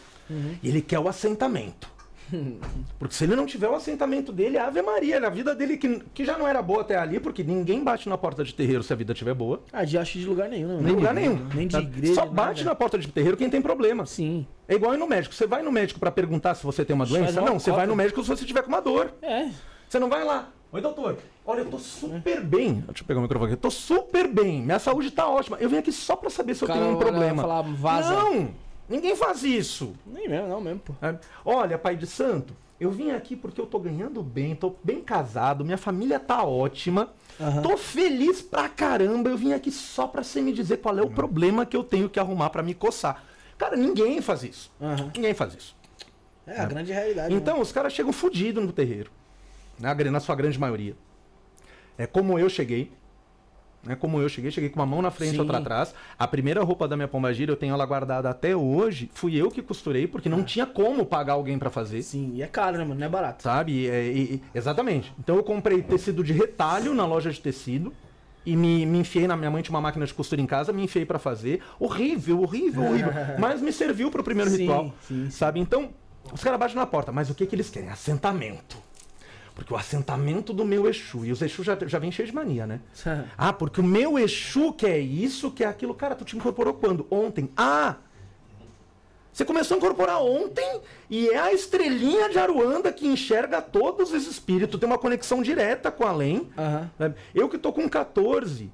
e 0.63 0.69
ele 0.69 0.81
quer 0.81 0.99
o 0.99 1.09
assentamento. 1.09 1.89
Porque 2.99 3.15
se 3.15 3.25
ele 3.25 3.37
não 3.37 3.47
tiver 3.47 3.69
o 3.69 3.75
assentamento 3.75 4.33
dele, 4.33 4.59
Ave 4.59 4.81
Maria, 4.83 5.25
a 5.27 5.31
vida 5.31 5.55
dele 5.55 5.77
que, 5.77 6.03
que 6.15 6.25
já 6.25 6.37
não 6.39 6.47
era 6.47 6.63
boa 6.63 6.81
até 6.83 6.97
ali, 6.97 7.19
porque 7.21 7.43
ninguém 7.43 7.83
bate 7.83 8.09
na 8.09 8.17
porta 8.17 8.43
de 8.45 8.55
terreiro 8.55 8.83
se 8.83 8.93
a 8.93 8.97
vida 8.97 9.13
estiver 9.13 9.35
boa. 9.35 9.63
Ah, 9.73 9.85
de 9.85 9.99
acho 9.99 10.19
de 10.19 10.27
lugar 10.27 10.49
nenhum, 10.49 10.77
né? 10.79 10.83
Nem 10.85 10.95
lugar 10.95 11.15
nenhum. 11.15 11.47
Nem 11.55 11.67
de 11.67 11.73
Tá? 11.77 11.81
igreja, 11.83 12.15
Só 12.15 12.21
nada. 12.27 12.33
bate 12.35 12.65
na 12.65 12.75
porta 12.75 12.99
de 12.99 13.09
terreiro 13.09 13.37
quem 13.37 13.51
tem 13.51 13.61
problema. 13.63 14.07
Sim. 14.07 14.47
É 14.69 14.75
igual 14.75 14.95
ir 14.95 14.99
no 14.99 15.07
médico. 15.07 15.35
Você 15.35 15.47
vai 15.47 15.63
no 15.63 15.71
médico 15.73 15.99
pra 16.01 16.11
perguntar 16.11 16.55
se 16.55 16.65
você 16.65 16.85
tem 16.85 16.95
uma 16.95 17.05
doença? 17.07 17.41
uma 17.41 17.51
Não, 17.51 17.59
você 17.59 17.71
vai 17.71 17.87
no 17.87 17.95
médico 17.97 18.23
se 18.23 18.29
você 18.29 18.45
tiver 18.45 18.63
com 18.63 18.69
uma 18.69 18.81
dor. 18.81 19.13
É. 19.23 19.49
Você 19.89 19.99
não 19.99 20.09
vai 20.09 20.25
lá. 20.25 20.49
Oi, 20.73 20.81
doutor. 20.81 21.19
Olha, 21.45 21.61
eu 21.61 21.67
tô 21.67 21.79
super 21.79 22.41
bem. 22.41 22.83
Deixa 22.87 23.03
eu 23.03 23.07
pegar 23.07 23.19
o 23.21 23.23
microfone 23.23 23.53
aqui. 23.53 23.59
Eu 23.59 23.63
tô 23.63 23.71
super 23.71 24.27
bem. 24.27 24.63
Minha 24.63 24.79
saúde 24.79 25.11
tá 25.11 25.29
ótima. 25.29 25.59
Eu 25.61 25.69
vim 25.69 25.77
aqui 25.77 25.93
só 25.93 26.17
pra 26.17 26.31
saber 26.31 26.55
se 26.55 26.63
eu 26.65 26.69
cara 26.69 26.81
tenho 26.81 26.95
um 26.95 26.99
problema. 26.99 27.43
fala, 27.43 27.61
vaza. 27.63 28.15
Não! 28.15 28.49
Ninguém 28.93 29.17
faz 29.17 29.43
isso. 29.43 29.95
Nem 30.07 30.29
mesmo, 30.29 30.49
não 30.49 30.61
mesmo, 30.61 30.81
pô. 30.81 30.93
Olha, 31.45 31.79
pai 31.79 31.97
de 31.97 32.07
santo, 32.07 32.55
eu 32.79 32.91
vim 32.91 33.11
aqui 33.11 33.35
porque 33.35 33.61
eu 33.61 33.67
tô 33.67 33.79
ganhando 33.79 34.23
bem, 34.23 34.55
tô 34.55 34.75
bem 34.85 35.01
casado, 35.01 35.65
minha 35.65 35.79
família 35.79 36.21
tá 36.21 36.45
ótima. 36.45 37.09
Aham. 37.41 37.63
Tô 37.63 37.77
feliz 37.79 38.43
pra 38.43 38.69
caramba. 38.69 39.31
Eu 39.31 39.37
vim 39.39 39.53
aqui 39.55 39.71
só 39.71 40.07
pra 40.07 40.23
você 40.23 40.41
me 40.43 40.53
dizer 40.53 40.77
qual 40.79 40.99
é 40.99 41.03
o 41.03 41.09
problema 41.11 41.65
que 41.65 41.77
eu 41.77 41.83
tenho 41.83 42.09
que 42.11 42.21
arrumar 42.21 42.51
pra 42.51 42.63
me 42.63 42.75
coçar. 42.75 43.25
Cara, 43.57 43.77
ninguém 43.77 44.21
faz 44.21 44.43
isso. 44.43 44.71
Aham. 44.81 45.11
Ninguém 45.15 45.33
faz 45.33 45.55
isso. 45.55 45.75
É 46.47 46.61
a 46.61 46.67
grande 46.67 46.93
realidade. 46.93 47.33
Então, 47.35 47.61
os 47.61 47.71
caras 47.73 47.93
chegam 47.93 48.13
fodidos 48.13 48.63
no 48.65 48.73
terreiro. 48.73 49.11
Na, 49.79 49.95
gr- 49.95 50.11
na 50.11 50.21
sua 50.21 50.35
grande 50.35 50.59
maioria. 50.59 50.95
É 51.97 52.07
como 52.07 52.39
eu 52.39 52.49
cheguei. 52.49 52.91
É 53.89 53.97
como 53.97 54.21
eu 54.21 54.29
cheguei, 54.29 54.51
cheguei 54.51 54.71
com 54.71 54.79
uma 54.79 54.87
mão 54.87 55.03
na 55.03 55.11
frente 55.11 55.35
e 55.37 55.41
outra 55.41 55.59
atrás. 55.59 55.93
A 56.19 56.29
primeira 56.29 56.63
roupa 56.63 56.87
da 56.87 56.95
minha 56.97 57.09
pombagira, 57.09 57.51
eu 57.51 57.57
tenho 57.57 57.75
ela 57.75 57.85
guardada 57.85 58.31
até 58.31 58.55
hoje. 58.57 59.11
Fui 59.13 59.35
eu 59.35 59.51
que 59.51 59.61
costurei, 59.61 60.07
porque 60.07 60.29
não 60.29 60.45
tinha 60.45 60.65
como 60.67 61.05
pagar 61.05 61.33
alguém 61.33 61.59
pra 61.59 61.69
fazer. 61.71 61.97
né? 61.97 62.03
Sim, 62.03 62.33
e 62.35 62.43
é 62.43 62.47
caro, 62.47 62.79
né, 62.79 62.85
mano? 62.85 63.01
Não 63.01 63.07
é 63.07 63.11
barato. 63.11 63.43
Sabe? 63.43 63.73
E- 63.73 63.87
e- 63.89 64.35
e- 64.35 64.43
exatamente. 64.55 65.13
Então 65.19 65.37
eu 65.37 65.43
comprei 65.43 65.83
tecido 65.83 66.23
de 66.23 66.33
retalho 66.33 66.95
na 66.95 67.05
loja 67.05 67.31
de 67.31 67.41
tecido. 67.41 67.93
E 68.45 68.57
me, 68.57 68.85
me 68.87 68.99
enfiei 68.99 69.29
na 69.29 69.37
minha 69.37 69.51
mãe 69.51 69.63
tinha 69.63 69.73
uma 69.75 69.81
máquina 69.81 70.05
de 70.05 70.13
costura 70.13 70.41
em 70.41 70.47
casa, 70.47 70.73
me 70.73 70.83
enfiei 70.83 71.05
pra 71.05 71.19
fazer. 71.19 71.61
Horrível, 71.79 72.41
horrível, 72.43 72.83
horrível. 72.85 73.13
Mas 73.39 73.61
me 73.61 73.73
serviu 73.73 74.11
pro 74.11 74.23
primeiro 74.25 74.51
Sim, 74.51 74.59
ritual. 74.59 74.85
sim, 75.07 75.25
sim. 75.27 75.31
Sabe? 75.31 75.61
Então, 75.61 75.91
os 76.33 76.43
caras 76.43 76.59
batem 76.59 76.75
na 76.77 76.87
porta, 76.87 77.13
mas 77.13 77.31
o 77.31 77.35
que, 77.35 77.47
que 77.47 77.55
eles 77.55 77.69
querem? 77.71 77.89
Assentamento. 77.89 78.77
Porque 79.55 79.73
o 79.73 79.77
assentamento 79.77 80.53
do 80.53 80.65
meu 80.65 80.89
Exu. 80.89 81.25
E 81.25 81.33
os 81.33 81.43
Exu 81.43 81.63
já, 81.63 81.77
já 81.87 81.99
vem 81.99 82.11
cheio 82.11 82.27
de 82.27 82.35
mania, 82.35 82.67
né? 82.67 82.81
Ah, 83.37 83.53
porque 83.53 83.81
o 83.81 83.85
meu 83.85 84.19
Exu 84.19 84.73
quer 84.73 84.99
isso, 84.99 85.51
quer 85.51 85.67
aquilo. 85.67 85.95
Cara, 85.95 86.15
tu 86.15 86.25
te 86.25 86.37
incorporou 86.37 86.75
quando? 86.75 87.07
Ontem. 87.11 87.51
Ah! 87.57 87.97
Você 89.33 89.47
começou 89.47 89.77
a 89.77 89.79
incorporar 89.79 90.21
ontem 90.21 90.81
e 91.09 91.29
é 91.31 91.39
a 91.39 91.53
estrelinha 91.55 92.29
de 92.29 92.39
Aruanda 92.39 92.93
que 92.93 93.07
enxerga 93.07 93.63
todos 93.63 94.13
os 94.13 94.27
espíritos, 94.27 94.79
tem 94.79 94.87
uma 94.87 94.99
conexão 94.99 95.43
direta 95.43 95.91
com 95.91 96.05
além. 96.05 96.51
Sabe? 96.99 97.15
Eu 97.35 97.49
que 97.49 97.57
tô 97.57 97.73
com 97.73 97.89
14. 97.89 98.71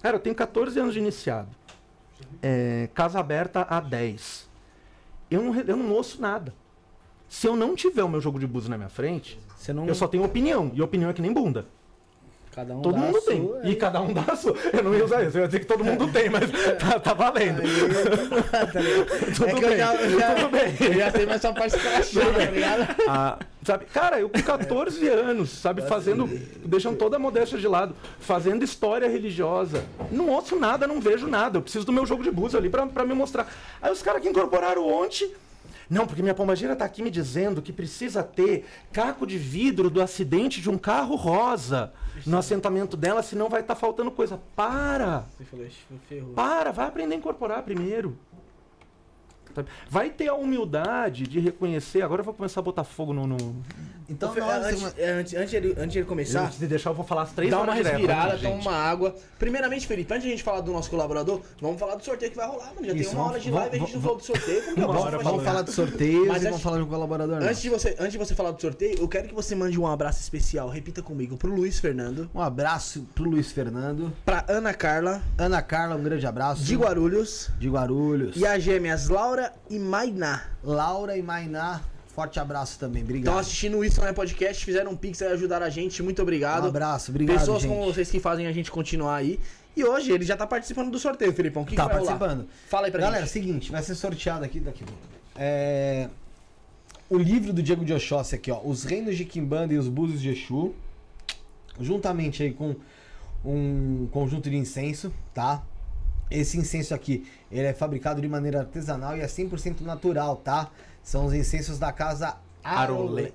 Cara, 0.00 0.16
eu 0.16 0.20
tenho 0.20 0.34
14 0.34 0.80
anos 0.80 0.94
de 0.94 1.00
iniciado. 1.00 1.50
É, 2.42 2.88
casa 2.94 3.18
aberta 3.18 3.66
há 3.68 3.80
10. 3.80 4.48
Eu 5.30 5.42
não, 5.42 5.54
eu 5.54 5.76
não 5.76 5.92
ouço 5.92 6.22
nada. 6.22 6.54
Se 7.28 7.46
eu 7.46 7.54
não 7.54 7.76
tiver 7.76 8.02
o 8.02 8.08
meu 8.08 8.20
jogo 8.20 8.38
de 8.38 8.46
búzios 8.46 8.70
na 8.70 8.78
minha 8.78 8.88
frente, 8.88 9.38
Você 9.58 9.72
não. 9.72 9.86
eu 9.86 9.94
só 9.94 10.06
tenho 10.08 10.24
opinião. 10.24 10.70
E 10.74 10.80
opinião 10.80 11.10
é 11.10 11.12
que 11.12 11.20
nem 11.20 11.32
bunda. 11.32 11.66
Cada 12.54 12.74
um 12.74 12.82
Todo 12.82 12.94
dá 12.94 13.00
a 13.00 13.04
mundo 13.04 13.20
tem. 13.20 13.46
sua, 13.46 13.60
E 13.64 13.76
cada 13.76 14.00
um 14.00 14.12
dá 14.12 14.24
a 14.26 14.34
sua. 14.34 14.56
Eu 14.72 14.82
não 14.82 14.94
ia 14.94 15.04
usar 15.04 15.22
isso. 15.22 15.36
Eu 15.36 15.42
ia 15.42 15.46
dizer 15.46 15.60
que 15.60 15.66
todo 15.66 15.84
mundo 15.84 16.08
tem, 16.10 16.28
mas 16.28 16.50
tá, 16.78 16.98
tá 16.98 17.14
valendo. 17.14 17.62
Tudo 19.36 19.46
é 19.48 19.54
que 19.54 19.60
bem, 19.60 19.70
eu 19.70 19.76
já, 19.78 19.94
eu 19.94 20.18
já, 20.18 20.34
tudo 20.34 20.48
bem. 20.50 20.74
eu 20.80 20.94
já 20.94 21.10
sei 21.12 21.26
mais 21.26 21.36
essa 21.44 21.52
parte 21.52 21.76
escrachada, 21.76 22.32
tá 22.32 22.50
ligado? 22.50 22.96
Ah, 23.06 23.38
sabe, 23.64 23.84
cara, 23.86 24.18
eu 24.18 24.28
com 24.28 24.42
14 24.42 25.06
anos, 25.08 25.50
sabe, 25.50 25.82
fazendo, 25.82 26.26
deixando 26.64 26.96
toda 26.96 27.16
a 27.16 27.18
modéstia 27.18 27.58
de 27.58 27.68
lado, 27.68 27.94
fazendo 28.18 28.64
história 28.64 29.08
religiosa. 29.08 29.84
Não 30.10 30.28
ouço 30.30 30.56
nada, 30.56 30.86
não 30.86 31.00
vejo 31.00 31.28
nada. 31.28 31.58
Eu 31.58 31.62
preciso 31.62 31.84
do 31.86 31.92
meu 31.92 32.06
jogo 32.06 32.22
de 32.24 32.30
búzios 32.30 32.56
ali 32.56 32.68
pra, 32.68 32.86
pra 32.86 33.04
me 33.04 33.14
mostrar. 33.14 33.46
Aí 33.80 33.92
os 33.92 34.02
caras 34.02 34.20
que 34.22 34.28
incorporaram 34.28 34.84
ontem. 34.88 35.30
Não, 35.88 36.06
porque 36.06 36.22
minha 36.22 36.34
pombagira 36.34 36.76
tá 36.76 36.84
aqui 36.84 37.02
me 37.02 37.10
dizendo 37.10 37.62
que 37.62 37.72
precisa 37.72 38.22
ter 38.22 38.66
caco 38.92 39.26
de 39.26 39.38
vidro 39.38 39.88
do 39.88 40.02
acidente 40.02 40.60
de 40.60 40.68
um 40.68 40.76
carro 40.76 41.16
rosa 41.16 41.92
no 42.26 42.36
assentamento 42.36 42.96
dela, 42.96 43.22
senão 43.22 43.48
vai 43.48 43.60
estar 43.62 43.74
faltando 43.74 44.10
coisa. 44.10 44.38
Para! 44.54 45.24
Você 45.36 45.44
falou, 45.44 45.64
"Ixi, 45.66 45.78
ferrou. 46.08 46.34
Para, 46.34 46.72
vai 46.72 46.86
aprender 46.86 47.14
a 47.14 47.18
incorporar 47.18 47.62
primeiro. 47.62 48.18
Vai 49.88 50.10
ter 50.10 50.28
a 50.28 50.34
humildade 50.34 51.24
de 51.26 51.40
reconhecer. 51.40 52.02
Agora 52.02 52.20
eu 52.20 52.24
vou 52.24 52.34
começar 52.34 52.60
a 52.60 52.62
botar 52.62 52.84
fogo 52.84 53.12
no. 53.12 53.26
no... 53.26 53.36
Então, 54.10 54.32
antes, 54.32 54.80
você- 54.80 55.00
é, 55.02 55.10
antes, 55.10 55.34
antes, 55.34 55.50
de 55.50 55.56
ele, 55.56 55.74
antes 55.76 55.92
de 55.92 55.98
ele 55.98 56.06
começar, 56.06 56.50
Se 56.50 56.66
deixar, 56.66 56.88
eu 56.90 56.94
vou 56.94 57.04
falar 57.04 57.22
as 57.24 57.32
três 57.32 57.50
dá 57.50 57.60
uma 57.60 57.74
respirada, 57.74 58.36
né, 58.36 58.40
toma 58.48 58.54
uma 58.62 58.72
água. 58.72 59.14
Primeiramente, 59.38 59.86
Felipe, 59.86 60.10
antes 60.14 60.22
de 60.22 60.28
a 60.28 60.30
gente 60.30 60.42
falar 60.42 60.62
do 60.62 60.72
nosso 60.72 60.88
colaborador, 60.88 61.42
vamos 61.60 61.78
falar 61.78 61.94
do 61.94 62.02
sorteio 62.02 62.30
que 62.30 62.36
vai 62.38 62.46
rolar, 62.46 62.72
mano. 62.74 62.86
Já 62.86 62.94
Isso, 62.94 63.10
tem 63.10 63.18
uma 63.18 63.24
vamos- 63.24 63.30
hora 63.32 63.40
de 63.40 63.50
vamos- 63.50 63.60
live 63.60 63.76
e 63.76 63.76
a 63.76 63.84
gente 63.84 63.94
não 63.94 64.00
vamos- 64.00 64.26
falou 64.26 64.36
do 64.38 64.40
sorteio. 64.40 64.62
Como 64.62 64.74
que 64.76 64.80
eu 64.80 64.84
Uma 64.86 64.94
posso 64.94 65.06
hora, 65.06 65.18
falar? 65.18 65.30
Vamos 65.30 65.44
falar 65.44 65.62
de 65.62 65.72
sorteios 65.72 66.26
Mas 66.26 66.28
e 66.28 66.30
antes- 66.30 66.44
vamos 66.44 66.62
falar 66.62 66.76
de 66.78 66.82
um 66.84 66.86
colaborador. 66.86 67.38
não. 67.40 67.46
Antes 67.46 67.60
de, 67.60 67.68
você, 67.68 67.96
antes 68.00 68.12
de 68.12 68.18
você 68.18 68.34
falar 68.34 68.50
do 68.52 68.60
sorteio, 68.62 68.98
eu 68.98 69.08
quero 69.08 69.28
que 69.28 69.34
você 69.34 69.54
mande 69.54 69.78
um 69.78 69.86
abraço 69.86 70.20
especial, 70.22 70.70
repita 70.70 71.02
comigo, 71.02 71.36
pro 71.36 71.54
Luiz 71.54 71.78
Fernando, 71.78 72.30
Um 72.34 72.40
abraço 72.40 73.06
pro 73.14 73.24
Luiz 73.28 73.52
Fernando. 73.52 74.10
pra 74.24 74.42
Ana 74.48 74.72
Carla, 74.72 75.20
Ana 75.36 75.60
Carla, 75.60 75.96
um 75.96 76.02
grande 76.02 76.26
abraço. 76.26 76.62
de 76.64 76.74
Guarulhos, 76.76 77.50
De 77.58 77.68
Guarulhos. 77.68 78.36
e 78.36 78.46
as 78.46 78.62
gêmeas 78.62 79.10
Laura 79.10 79.47
Laura 79.48 79.52
e 79.70 79.78
Mainá. 79.78 80.42
Laura 80.62 81.16
e 81.16 81.22
Mainá, 81.22 81.80
forte 82.14 82.38
abraço 82.38 82.78
também. 82.78 83.02
Obrigado. 83.02 83.26
Estão 83.26 83.38
assistindo 83.38 83.84
isso 83.84 84.04
no 84.04 84.14
podcast, 84.14 84.64
fizeram 84.64 84.92
um 84.92 84.96
pix 84.96 85.22
aí, 85.22 85.32
ajudaram 85.32 85.66
a 85.66 85.70
gente. 85.70 86.02
Muito 86.02 86.20
obrigado. 86.22 86.64
Um 86.64 86.68
abraço, 86.68 87.10
obrigado, 87.10 87.38
Pessoas 87.38 87.62
gente. 87.62 87.70
como 87.70 87.84
vocês 87.84 88.10
que 88.10 88.20
fazem 88.20 88.46
a 88.46 88.52
gente 88.52 88.70
continuar 88.70 89.16
aí. 89.16 89.38
E 89.76 89.84
hoje 89.84 90.10
ele 90.10 90.24
já 90.24 90.36
tá 90.36 90.46
participando 90.46 90.90
do 90.90 90.98
sorteio, 90.98 91.32
Felipão. 91.32 91.62
O 91.62 91.66
que, 91.66 91.76
tá 91.76 91.84
que 91.84 91.88
vai 91.88 91.98
rolar? 92.00 92.18
participando. 92.18 92.48
Fala 92.68 92.86
aí 92.86 92.90
pra 92.90 93.00
Galera, 93.00 93.24
gente. 93.24 93.32
seguinte, 93.32 93.70
vai 93.70 93.82
ser 93.82 93.94
sorteado 93.94 94.44
aqui 94.44 94.58
daqui. 94.58 94.84
É, 95.36 96.08
o 97.08 97.16
livro 97.16 97.52
do 97.52 97.62
Diego 97.62 97.84
de 97.84 97.92
Oxóssi 97.94 98.34
aqui, 98.34 98.50
ó. 98.50 98.60
Os 98.64 98.84
Reinos 98.84 99.16
de 99.16 99.24
Quimbanda 99.24 99.72
e 99.72 99.78
os 99.78 99.88
Búzios 99.88 100.20
de 100.20 100.30
Exu. 100.30 100.74
Juntamente 101.80 102.42
aí 102.42 102.52
com 102.52 102.74
um 103.44 104.08
conjunto 104.10 104.50
de 104.50 104.56
incenso, 104.56 105.12
tá? 105.32 105.62
Esse 106.30 106.58
incenso 106.58 106.94
aqui, 106.94 107.26
ele 107.50 107.66
é 107.66 107.72
fabricado 107.72 108.20
de 108.20 108.28
maneira 108.28 108.60
artesanal 108.60 109.16
e 109.16 109.20
é 109.20 109.26
100% 109.26 109.80
natural, 109.82 110.36
tá? 110.36 110.70
São 111.02 111.26
os 111.26 111.32
incensos 111.34 111.78
da 111.78 111.92
casa. 111.92 112.36
Arolé. 112.62 113.32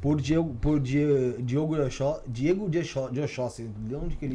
Por 0.00 0.20
Diego, 0.20 0.54
por 0.60 0.78
Die- 0.78 1.34
Diogo 1.40 1.74
Diego 2.26 2.68
de 2.68 2.78
Oxó- 2.80 3.08
de 3.08 3.20
Oxóssi. 3.20 3.64
De 3.78 3.94
onde 3.94 4.14
que 4.16 4.26
ele... 4.26 4.34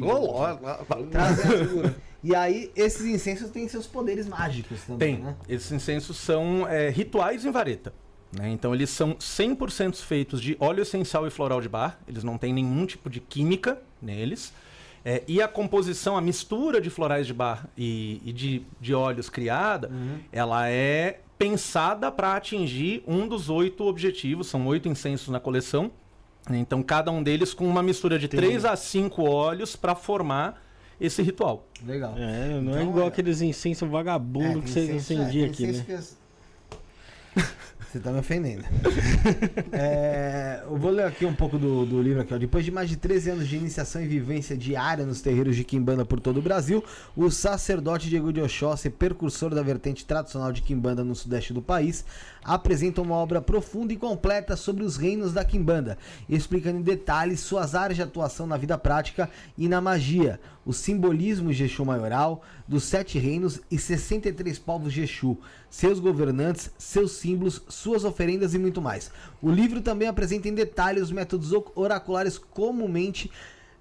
Figura. 1.36 1.94
E 2.24 2.34
aí, 2.34 2.70
esses 2.76 3.04
incensos 3.06 3.50
têm 3.50 3.66
seus 3.68 3.86
poderes 3.86 4.26
mágicos 4.28 4.80
também, 4.82 5.16
Tem. 5.16 5.24
né? 5.24 5.34
Esses 5.48 5.70
incensos 5.72 6.16
são 6.18 6.66
é, 6.68 6.88
rituais 6.90 7.44
em 7.44 7.50
vareta. 7.50 7.92
né? 8.36 8.48
Então 8.50 8.74
eles 8.74 8.90
são 8.90 9.14
100% 9.14 9.96
feitos 9.96 10.40
de 10.40 10.56
óleo 10.60 10.82
essencial 10.82 11.26
e 11.26 11.30
floral 11.30 11.60
de 11.60 11.68
bar. 11.68 11.98
Eles 12.06 12.22
não 12.24 12.36
têm 12.38 12.52
nenhum 12.52 12.84
tipo 12.86 13.08
de 13.10 13.20
química 13.20 13.78
neles. 14.00 14.52
É, 15.04 15.22
e 15.26 15.42
a 15.42 15.48
composição, 15.48 16.16
a 16.16 16.20
mistura 16.20 16.80
de 16.80 16.88
florais 16.88 17.26
de 17.26 17.34
bar 17.34 17.66
e, 17.76 18.20
e 18.24 18.32
de, 18.32 18.62
de 18.80 18.94
óleos 18.94 19.28
criada, 19.28 19.90
ela 20.30 20.68
é 20.68 21.20
pensada 21.36 22.10
para 22.12 22.36
atingir 22.36 23.02
um 23.06 23.26
dos 23.26 23.48
oito 23.50 23.84
objetivos. 23.84 24.46
São 24.46 24.64
oito 24.68 24.88
incensos 24.88 25.28
na 25.28 25.40
coleção. 25.40 25.90
Então 26.50 26.82
cada 26.82 27.10
um 27.10 27.22
deles 27.22 27.52
com 27.54 27.66
uma 27.66 27.82
mistura 27.82 28.18
de 28.18 28.28
três 28.28 28.64
a 28.64 28.74
cinco 28.76 29.22
óleos 29.24 29.74
para 29.76 29.94
formar 29.94 30.62
esse 31.00 31.20
ritual. 31.22 31.66
Legal. 31.84 32.14
É, 32.16 32.60
não 32.60 32.72
é 32.72 32.76
Então, 32.76 32.90
igual 32.90 33.04
é. 33.06 33.08
aqueles 33.08 33.40
incensos 33.42 33.88
vagabundo 33.88 34.58
É, 34.58 34.62
que 34.62 34.72
tem 34.72 34.86
você 34.86 34.94
incenso- 34.94 35.12
incendia 35.14 35.46
é, 35.46 35.48
aqui, 35.48 35.66
tem 35.66 35.72
né? 35.96 36.02
Você 37.92 38.00
tá 38.00 38.10
me 38.10 38.20
ofendendo. 38.20 38.64
É, 39.74 40.62
eu 40.64 40.76
vou 40.76 40.90
ler 40.90 41.06
aqui 41.06 41.24
um 41.24 41.34
pouco 41.34 41.58
do, 41.58 41.86
do 41.86 42.02
livro 42.02 42.20
aqui, 42.20 42.34
ó. 42.34 42.38
Depois 42.38 42.64
de 42.64 42.70
mais 42.70 42.88
de 42.88 42.96
13 42.96 43.30
anos 43.30 43.48
de 43.48 43.56
iniciação 43.56 44.02
e 44.02 44.06
vivência 44.06 44.56
diária 44.56 45.04
nos 45.04 45.22
terreiros 45.22 45.56
de 45.56 45.64
Quimbanda 45.64 46.04
por 46.04 46.20
todo 46.20 46.38
o 46.38 46.42
Brasil, 46.42 46.84
o 47.16 47.30
sacerdote 47.30 48.08
Diego 48.08 48.32
de 48.32 48.40
Oxóssi, 48.40 48.90
precursor 48.90 49.54
da 49.54 49.62
vertente 49.62 50.04
tradicional 50.04 50.52
de 50.52 50.60
Quimbanda 50.60 51.02
no 51.02 51.14
sudeste 51.14 51.54
do 51.54 51.62
país, 51.62 52.04
apresenta 52.44 53.00
uma 53.00 53.14
obra 53.14 53.40
profunda 53.40 53.92
e 53.92 53.96
completa 53.96 54.56
sobre 54.56 54.84
os 54.84 54.96
reinos 54.96 55.32
da 55.32 55.44
Quimbanda, 55.44 55.96
explicando 56.28 56.78
em 56.78 56.82
detalhes 56.82 57.40
suas 57.40 57.74
áreas 57.74 57.96
de 57.96 58.02
atuação 58.02 58.46
na 58.46 58.58
vida 58.58 58.76
prática 58.76 59.28
e 59.56 59.68
na 59.68 59.80
magia, 59.80 60.38
o 60.64 60.72
simbolismo 60.72 61.52
de 61.52 61.64
Exu 61.64 61.84
maioral, 61.84 62.42
dos 62.66 62.84
sete 62.84 63.18
reinos 63.18 63.60
e 63.70 63.78
63 63.78 64.58
povos 64.58 64.92
de 64.92 65.02
Exu, 65.02 65.36
seus 65.68 65.98
governantes, 65.98 66.70
seus 66.78 67.12
símbolos, 67.12 67.62
suas 67.68 68.04
oferendas 68.04 68.54
e 68.54 68.58
muito 68.58 68.80
mais. 68.80 69.10
O 69.40 69.50
livro 69.50 69.80
também 69.80 70.08
apresenta 70.08 70.48
em 70.48 70.54
detalhe 70.54 71.00
os 71.00 71.10
métodos 71.10 71.52
oraculares 71.74 72.38
comumente 72.38 73.30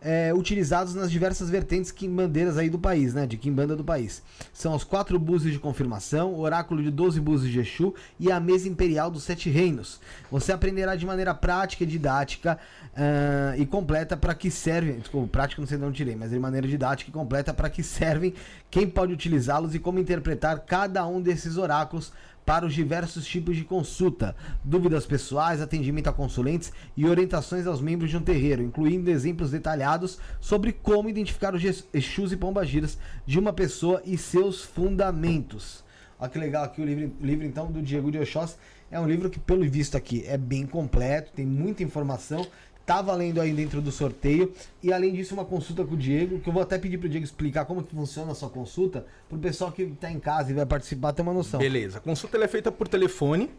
é, 0.02 0.34
utilizados 0.34 0.96
nas 0.96 1.12
diversas 1.12 1.50
vertentes 1.50 1.92
quimbandeiras 1.92 2.58
aí 2.58 2.70
do 2.70 2.80
país, 2.80 3.14
né? 3.14 3.28
De 3.28 3.38
quimbanda 3.38 3.76
do 3.76 3.84
país. 3.84 4.24
São 4.52 4.76
os 4.76 4.84
quatro 4.84 5.20
búzios 5.20 5.54
de 5.54 5.60
confirmação, 5.60 6.34
o 6.34 6.40
oráculo 6.40 6.82
de 6.82 6.90
12 6.90 7.22
búzios 7.22 7.52
de 7.52 7.60
Exu 7.60 7.94
e 8.20 8.32
a 8.32 8.40
mesa 8.40 8.68
imperial 8.68 9.12
dos 9.12 9.24
sete 9.24 9.50
reinos. 9.50 10.00
Você 10.32 10.52
aprenderá 10.52 10.96
de 10.96 11.06
maneira 11.06 11.36
prática 11.36 11.84
e 11.84 11.88
didática 11.88 12.58
ah, 12.96 13.56
e 13.58 13.66
completa 13.66 14.18
para 14.18 14.34
que 14.34 14.50
servem. 14.50 15.00
Desculpa, 15.00 15.28
prática 15.28 15.62
não 15.62 15.68
sei 15.68 15.78
de 15.78 15.84
onde 15.84 15.98
tirei, 15.98 16.16
mas 16.16 16.32
de 16.32 16.40
maneira 16.40 16.68
didática 16.68 17.10
e 17.10 17.14
completa 17.14 17.54
para 17.54 17.70
que 17.70 17.84
servem, 17.84 18.34
quem 18.70 18.90
pode 18.90 19.14
utilizá-los 19.14 19.76
e 19.76 19.80
como 19.80 20.00
interpretar 20.00 20.60
cada 20.62 21.06
um 21.06 21.22
desses 21.22 21.58
oráculos 21.58 22.12
para 22.46 22.66
os 22.66 22.74
diversos 22.74 23.26
tipos 23.26 23.56
de 23.56 23.64
consulta, 23.64 24.36
dúvidas 24.64 25.06
pessoais, 25.06 25.62
atendimento 25.62 26.08
a 26.08 26.14
consulentes 26.14 26.72
e 26.96 27.08
orientações 27.08 27.68
aos 27.68 27.82
membros 27.82 28.10
de 28.10 28.18
um 28.18 28.22
terreiro, 28.22 28.62
incluindo 28.62 29.10
exemplos 29.10 29.52
detalhados 29.52 30.20
sobre 30.40 30.72
como 30.72 31.10
identificar 31.10 31.54
os 31.54 31.64
Exus 31.94 32.32
e 32.32 32.38
pombagiras 32.38 32.98
de 33.26 33.40
uma 33.40 33.54
pessoa 33.54 34.02
e 34.06 34.18
seus 34.18 34.64
fundamentos. 34.64 35.84
Olha 36.20 36.30
que 36.30 36.38
legal 36.38 36.64
aqui 36.64 36.82
o 36.82 36.86
livro, 36.86 37.12
livro 37.20 37.46
então 37.46 37.72
do 37.72 37.82
Diego 37.82 38.12
de 38.12 38.20
Oxóssi. 38.20 38.56
É 38.92 39.00
um 39.00 39.08
livro 39.08 39.30
que, 39.30 39.40
pelo 39.40 39.68
visto 39.68 39.96
aqui, 39.96 40.24
é 40.28 40.38
bem 40.38 40.66
completo, 40.68 41.32
tem 41.34 41.46
muita 41.46 41.82
informação. 41.82 42.46
Tá 42.86 43.02
valendo 43.02 43.40
aí 43.40 43.54
dentro 43.54 43.82
do 43.82 43.92
sorteio. 43.92 44.52
E 44.82 44.92
além 44.92 45.14
disso, 45.14 45.34
uma 45.34 45.46
consulta 45.46 45.84
com 45.86 45.94
o 45.94 45.98
Diego, 45.98 46.40
que 46.40 46.50
eu 46.50 46.54
vou 46.54 46.62
até 46.62 46.78
pedir 46.78 46.98
pro 46.98 47.08
Diego 47.08 47.24
explicar 47.24 47.66
como 47.66 47.84
que 47.84 47.96
funciona 47.96 48.32
a 48.32 48.36
sua 48.36 48.50
consulta, 48.50 49.06
pro 49.30 49.38
pessoal 49.38 49.72
que 49.72 49.86
tá 49.88 50.12
em 50.12 50.20
casa 50.20 50.52
e 50.52 50.54
vai 50.54 50.66
participar 50.66 51.14
ter 51.14 51.22
uma 51.22 51.34
noção. 51.34 51.60
Beleza. 51.60 52.00
A 52.00 52.02
consulta 52.02 52.38
é 52.38 52.48
feita 52.48 52.72
por 52.72 52.88
telefone. 52.88 53.50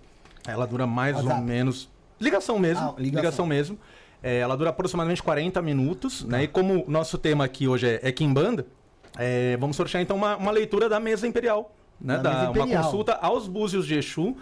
Ela 0.47 0.67
dura 0.67 0.87
mais 0.87 1.17
WhatsApp. 1.17 1.41
ou 1.41 1.47
menos. 1.47 1.89
Ligação 2.21 2.59
mesmo. 2.59 2.83
Ah, 2.85 2.95
ligação. 2.99 3.21
ligação. 3.23 3.47
mesmo. 3.47 3.79
É, 4.23 4.39
ela 4.39 4.57
dura 4.57 4.71
aproximadamente 4.71 5.23
40 5.23 5.61
minutos. 5.63 6.25
Né? 6.25 6.45
E 6.45 6.49
como 6.49 6.85
o 6.87 6.91
nosso 6.91 7.17
tema 7.19 7.45
aqui 7.45 7.67
hoje 7.67 7.87
é, 7.89 8.01
é 8.03 8.13
Kimbanda, 8.13 8.67
é, 9.19 9.57
vamos 9.57 9.77
sortear 9.77 10.03
então 10.03 10.17
uma, 10.17 10.37
uma 10.37 10.51
leitura 10.51 10.89
da 10.89 11.01
mesa 11.01 11.27
imperial. 11.27 11.75
Né? 12.01 12.19
Da 12.19 12.51
uma 12.51 12.67
consulta 12.67 13.15
aos 13.15 13.47
búzios 13.47 13.87
de 13.87 13.95
Exu, 13.95 14.37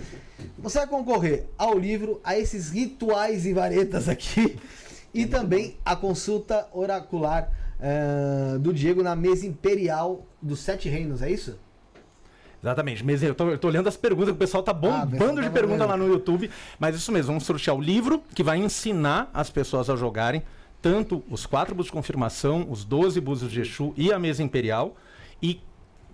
Você 0.59 0.79
vai 0.79 0.87
concorrer 0.87 1.47
ao 1.59 1.77
livro, 1.77 2.21
a 2.23 2.39
esses 2.39 2.71
rituais 2.71 3.45
em 3.45 3.53
varetas 3.53 4.09
aqui. 4.09 4.57
E 5.13 5.27
também 5.27 5.77
a 5.85 5.95
consulta 5.97 6.67
oracular 6.73 7.51
eh, 7.81 8.57
do 8.61 8.73
Diego 8.73 9.03
na 9.03 9.15
mesa 9.17 9.47
imperial 9.47 10.25
dos 10.41 10.61
Sete 10.61 10.89
Reinos, 10.89 11.23
é 11.23 11.31
isso? 11.31 11.59
Exatamente. 12.63 13.05
Mas 13.05 13.23
eu 13.23 13.35
tô, 13.35 13.51
eu 13.51 13.59
tô 13.59 13.69
olhando 13.69 13.89
as 13.89 13.97
perguntas, 13.97 14.33
o 14.33 14.37
pessoal 14.37 14.63
tá 14.63 14.71
Ah, 14.71 14.75
bombando 14.75 15.37
tá 15.37 15.43
de 15.43 15.51
pergunta 15.51 15.87
mandando. 15.87 15.91
lá 15.91 15.97
no 15.97 16.07
YouTube. 16.13 16.51
Mas 16.79 16.97
isso 16.97 17.13
mesmo, 17.13 17.29
vamos 17.29 17.45
sortear 17.45 17.77
o 17.77 17.81
livro 17.81 18.23
que 18.35 18.43
vai 18.43 18.59
ensinar 18.59 19.31
as 19.35 19.51
pessoas 19.51 19.91
a 19.91 19.97
jogarem 19.97 20.43
tanto 20.81 21.23
os 21.31 21.47
quatro 21.47 21.75
búzios 21.75 21.87
de 21.91 21.93
confirmação, 21.93 22.67
os 22.71 22.85
12 22.85 23.21
búzios 23.21 23.51
de 23.51 23.61
Exu 23.61 23.93
e 23.97 24.13
a 24.13 24.19
mesa 24.19 24.43
imperial. 24.43 24.97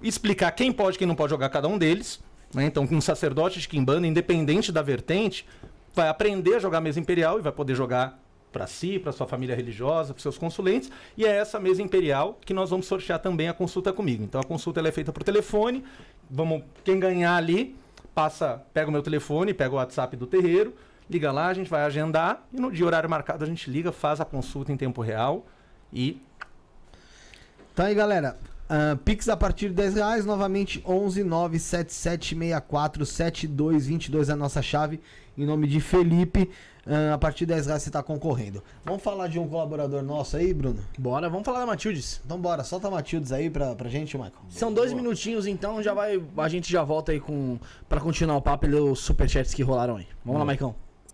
Explicar 0.03 0.51
quem 0.53 0.73
pode 0.73 0.97
e 0.97 0.99
quem 0.99 1.07
não 1.07 1.15
pode 1.15 1.31
jogar 1.31 1.49
cada 1.49 1.69
um 1.69 1.79
deles. 1.79 2.21
né? 2.55 2.65
Então, 2.65 2.87
um 2.91 3.01
sacerdote 3.01 3.61
de 3.61 3.69
Kimbanda, 3.69 4.07
independente 4.07 4.73
da 4.73 4.83
vertente, 4.83 5.47
vai 5.95 6.09
aprender 6.09 6.57
a 6.57 6.59
jogar 6.59 6.81
mesa 6.81 6.99
imperial 6.99 7.39
e 7.39 7.43
vai 7.43 7.53
poder 7.53 7.75
jogar 7.75 8.19
para 8.53 8.67
si, 8.67 8.99
para 8.99 9.13
sua 9.13 9.27
família 9.27 9.55
religiosa, 9.55 10.13
para 10.13 10.23
seus 10.23 10.37
consulentes. 10.37 10.91
E 11.17 11.25
é 11.25 11.37
essa 11.37 11.61
mesa 11.61 11.83
imperial 11.83 12.39
que 12.45 12.53
nós 12.53 12.71
vamos 12.71 12.87
sortear 12.87 13.19
também 13.19 13.49
a 13.49 13.53
consulta 13.53 13.93
comigo. 13.93 14.25
Então, 14.25 14.41
a 14.41 14.45
consulta 14.45 14.81
é 14.81 14.93
feita 14.93 15.13
por 15.13 15.23
telefone. 15.23 15.85
Vamos, 16.29 16.63
quem 16.85 16.99
ganhar 16.99 17.37
ali, 17.37 17.77
passa, 18.15 18.63
pega 18.75 18.89
o 18.89 18.93
meu 18.93 19.03
telefone, 19.03 19.55
pega 19.55 19.73
o 19.73 19.77
WhatsApp 19.77 20.17
do 20.17 20.27
terreiro, 20.27 20.75
liga 21.09 21.33
lá, 21.33 21.49
a 21.49 21.55
gente 21.55 21.69
vai 21.69 21.83
agendar 21.83 22.47
e 22.53 22.61
no 22.61 22.71
dia 22.71 22.87
horário 22.87 23.09
marcado 23.09 23.45
a 23.45 23.47
gente 23.47 23.71
liga, 23.71 23.91
faz 23.91 24.21
a 24.21 24.25
consulta 24.25 24.73
em 24.73 24.77
tempo 24.77 25.01
real 25.01 25.47
e 25.93 26.21
Então 27.73 27.85
aí, 27.87 27.95
galera, 27.95 28.39
Ah, 28.73 28.97
Pix 29.05 29.29
a 29.29 29.37
partir 29.37 29.71
de 29.71 29.75
10 29.75 29.95
reais, 29.95 30.25
novamente 30.25 30.81
11 30.87 31.25
97764 31.25 33.05
7222 33.05 34.29
é 34.29 34.33
a 34.33 34.37
nossa 34.37 34.63
chave. 34.63 35.01
Em 35.37 35.45
nome 35.45 35.67
de 35.67 35.81
Felipe, 35.81 36.49
ah, 36.87 37.15
a 37.15 37.19
partir 37.19 37.41
de 37.41 37.55
10 37.55 37.67
reais 37.67 37.83
você 37.83 37.91
tá 37.91 38.01
concorrendo. 38.01 38.63
Vamos 38.85 39.03
falar 39.03 39.27
de 39.27 39.41
um 39.41 39.49
colaborador 39.49 40.05
nosso 40.05 40.37
aí, 40.37 40.55
Bruno? 40.55 40.79
Bora, 40.97 41.29
vamos 41.29 41.45
falar 41.45 41.59
da 41.59 41.67
Matildes. 41.67 42.21
Então 42.25 42.41
bora, 42.41 42.63
solta 42.63 42.87
a 42.87 42.91
Matildes 42.93 43.33
aí 43.33 43.51
pra, 43.51 43.75
pra 43.75 43.89
gente, 43.89 44.17
Michael. 44.17 44.35
São 44.49 44.73
dois 44.73 44.93
minutinhos, 44.93 45.49
então 45.49 45.83
já 45.83 45.93
vai. 45.93 46.23
A 46.37 46.49
gente 46.49 46.71
já 46.71 46.85
volta 46.85 47.11
aí 47.11 47.19
com. 47.19 47.59
Pra 47.89 48.01
continuar 48.01 48.37
o 48.37 48.43
papo 48.43 48.67
e 48.67 48.69
ler 48.69 48.83
os 48.83 49.01
superchats 49.01 49.53
que 49.53 49.65
rolaram 49.65 49.97
aí. 49.97 50.07
Vamos 50.25 50.39
lá, 50.39 50.45
Maicão. 50.45 50.77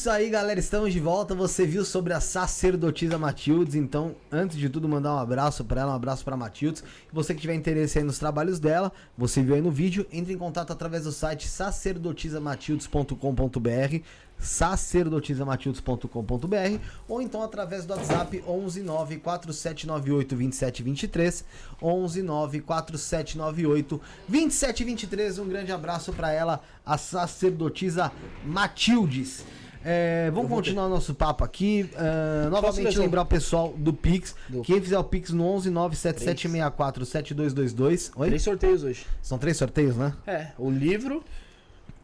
Isso 0.00 0.08
aí, 0.08 0.30
galera, 0.30 0.58
estamos 0.58 0.94
de 0.94 0.98
volta. 0.98 1.34
Você 1.34 1.66
viu 1.66 1.84
sobre 1.84 2.14
a 2.14 2.20
sacerdotisa 2.20 3.18
Matildes, 3.18 3.74
então, 3.74 4.16
antes 4.32 4.56
de 4.56 4.70
tudo, 4.70 4.88
mandar 4.88 5.14
um 5.14 5.18
abraço 5.18 5.62
para 5.62 5.82
ela, 5.82 5.92
um 5.92 5.94
abraço 5.94 6.24
para 6.24 6.38
Matildes. 6.38 6.82
Você 7.12 7.34
que 7.34 7.42
tiver 7.42 7.54
interesse 7.54 7.98
aí 7.98 8.04
nos 8.04 8.18
trabalhos 8.18 8.58
dela, 8.58 8.90
você 9.14 9.42
viu 9.42 9.54
aí 9.54 9.60
no 9.60 9.70
vídeo, 9.70 10.06
entre 10.10 10.32
em 10.32 10.38
contato 10.38 10.72
através 10.72 11.04
do 11.04 11.12
site 11.12 11.46
sacerdotisamatildes.com.br, 11.46 14.02
sacerdotisamatildes.com.br, 14.38 16.80
ou 17.06 17.20
então 17.20 17.42
através 17.42 17.84
do 17.84 17.92
WhatsApp 17.92 18.42
11 18.48 18.82
4798 19.18 20.34
2723, 20.34 21.44
11 21.82 22.22
4798 22.62 24.00
2723. 24.26 25.38
Um 25.40 25.46
grande 25.46 25.72
abraço 25.72 26.10
para 26.14 26.32
ela, 26.32 26.62
a 26.86 26.96
sacerdotisa 26.96 28.10
Matildes. 28.46 29.44
É, 29.84 30.30
vamos 30.32 30.50
continuar 30.50 30.88
nosso 30.88 31.14
papo 31.14 31.42
aqui. 31.42 31.88
Uh, 31.94 32.50
novamente 32.50 32.98
lembrar 32.98 33.22
o 33.22 33.26
pessoal 33.26 33.72
do 33.76 33.92
Pix. 33.94 34.34
Do- 34.48 34.60
Quem 34.62 34.80
fizer 34.80 34.98
o 34.98 35.04
Pix 35.04 35.30
no 35.30 35.44
11 35.46 35.70
97764 35.70 37.06
7222. 37.06 38.12
Oi? 38.14 38.28
Três 38.28 38.42
sorteios 38.42 38.82
hoje. 38.84 39.06
São 39.22 39.38
três 39.38 39.56
sorteios, 39.56 39.96
né? 39.96 40.12
É, 40.26 40.48
o 40.58 40.70
livro, 40.70 41.24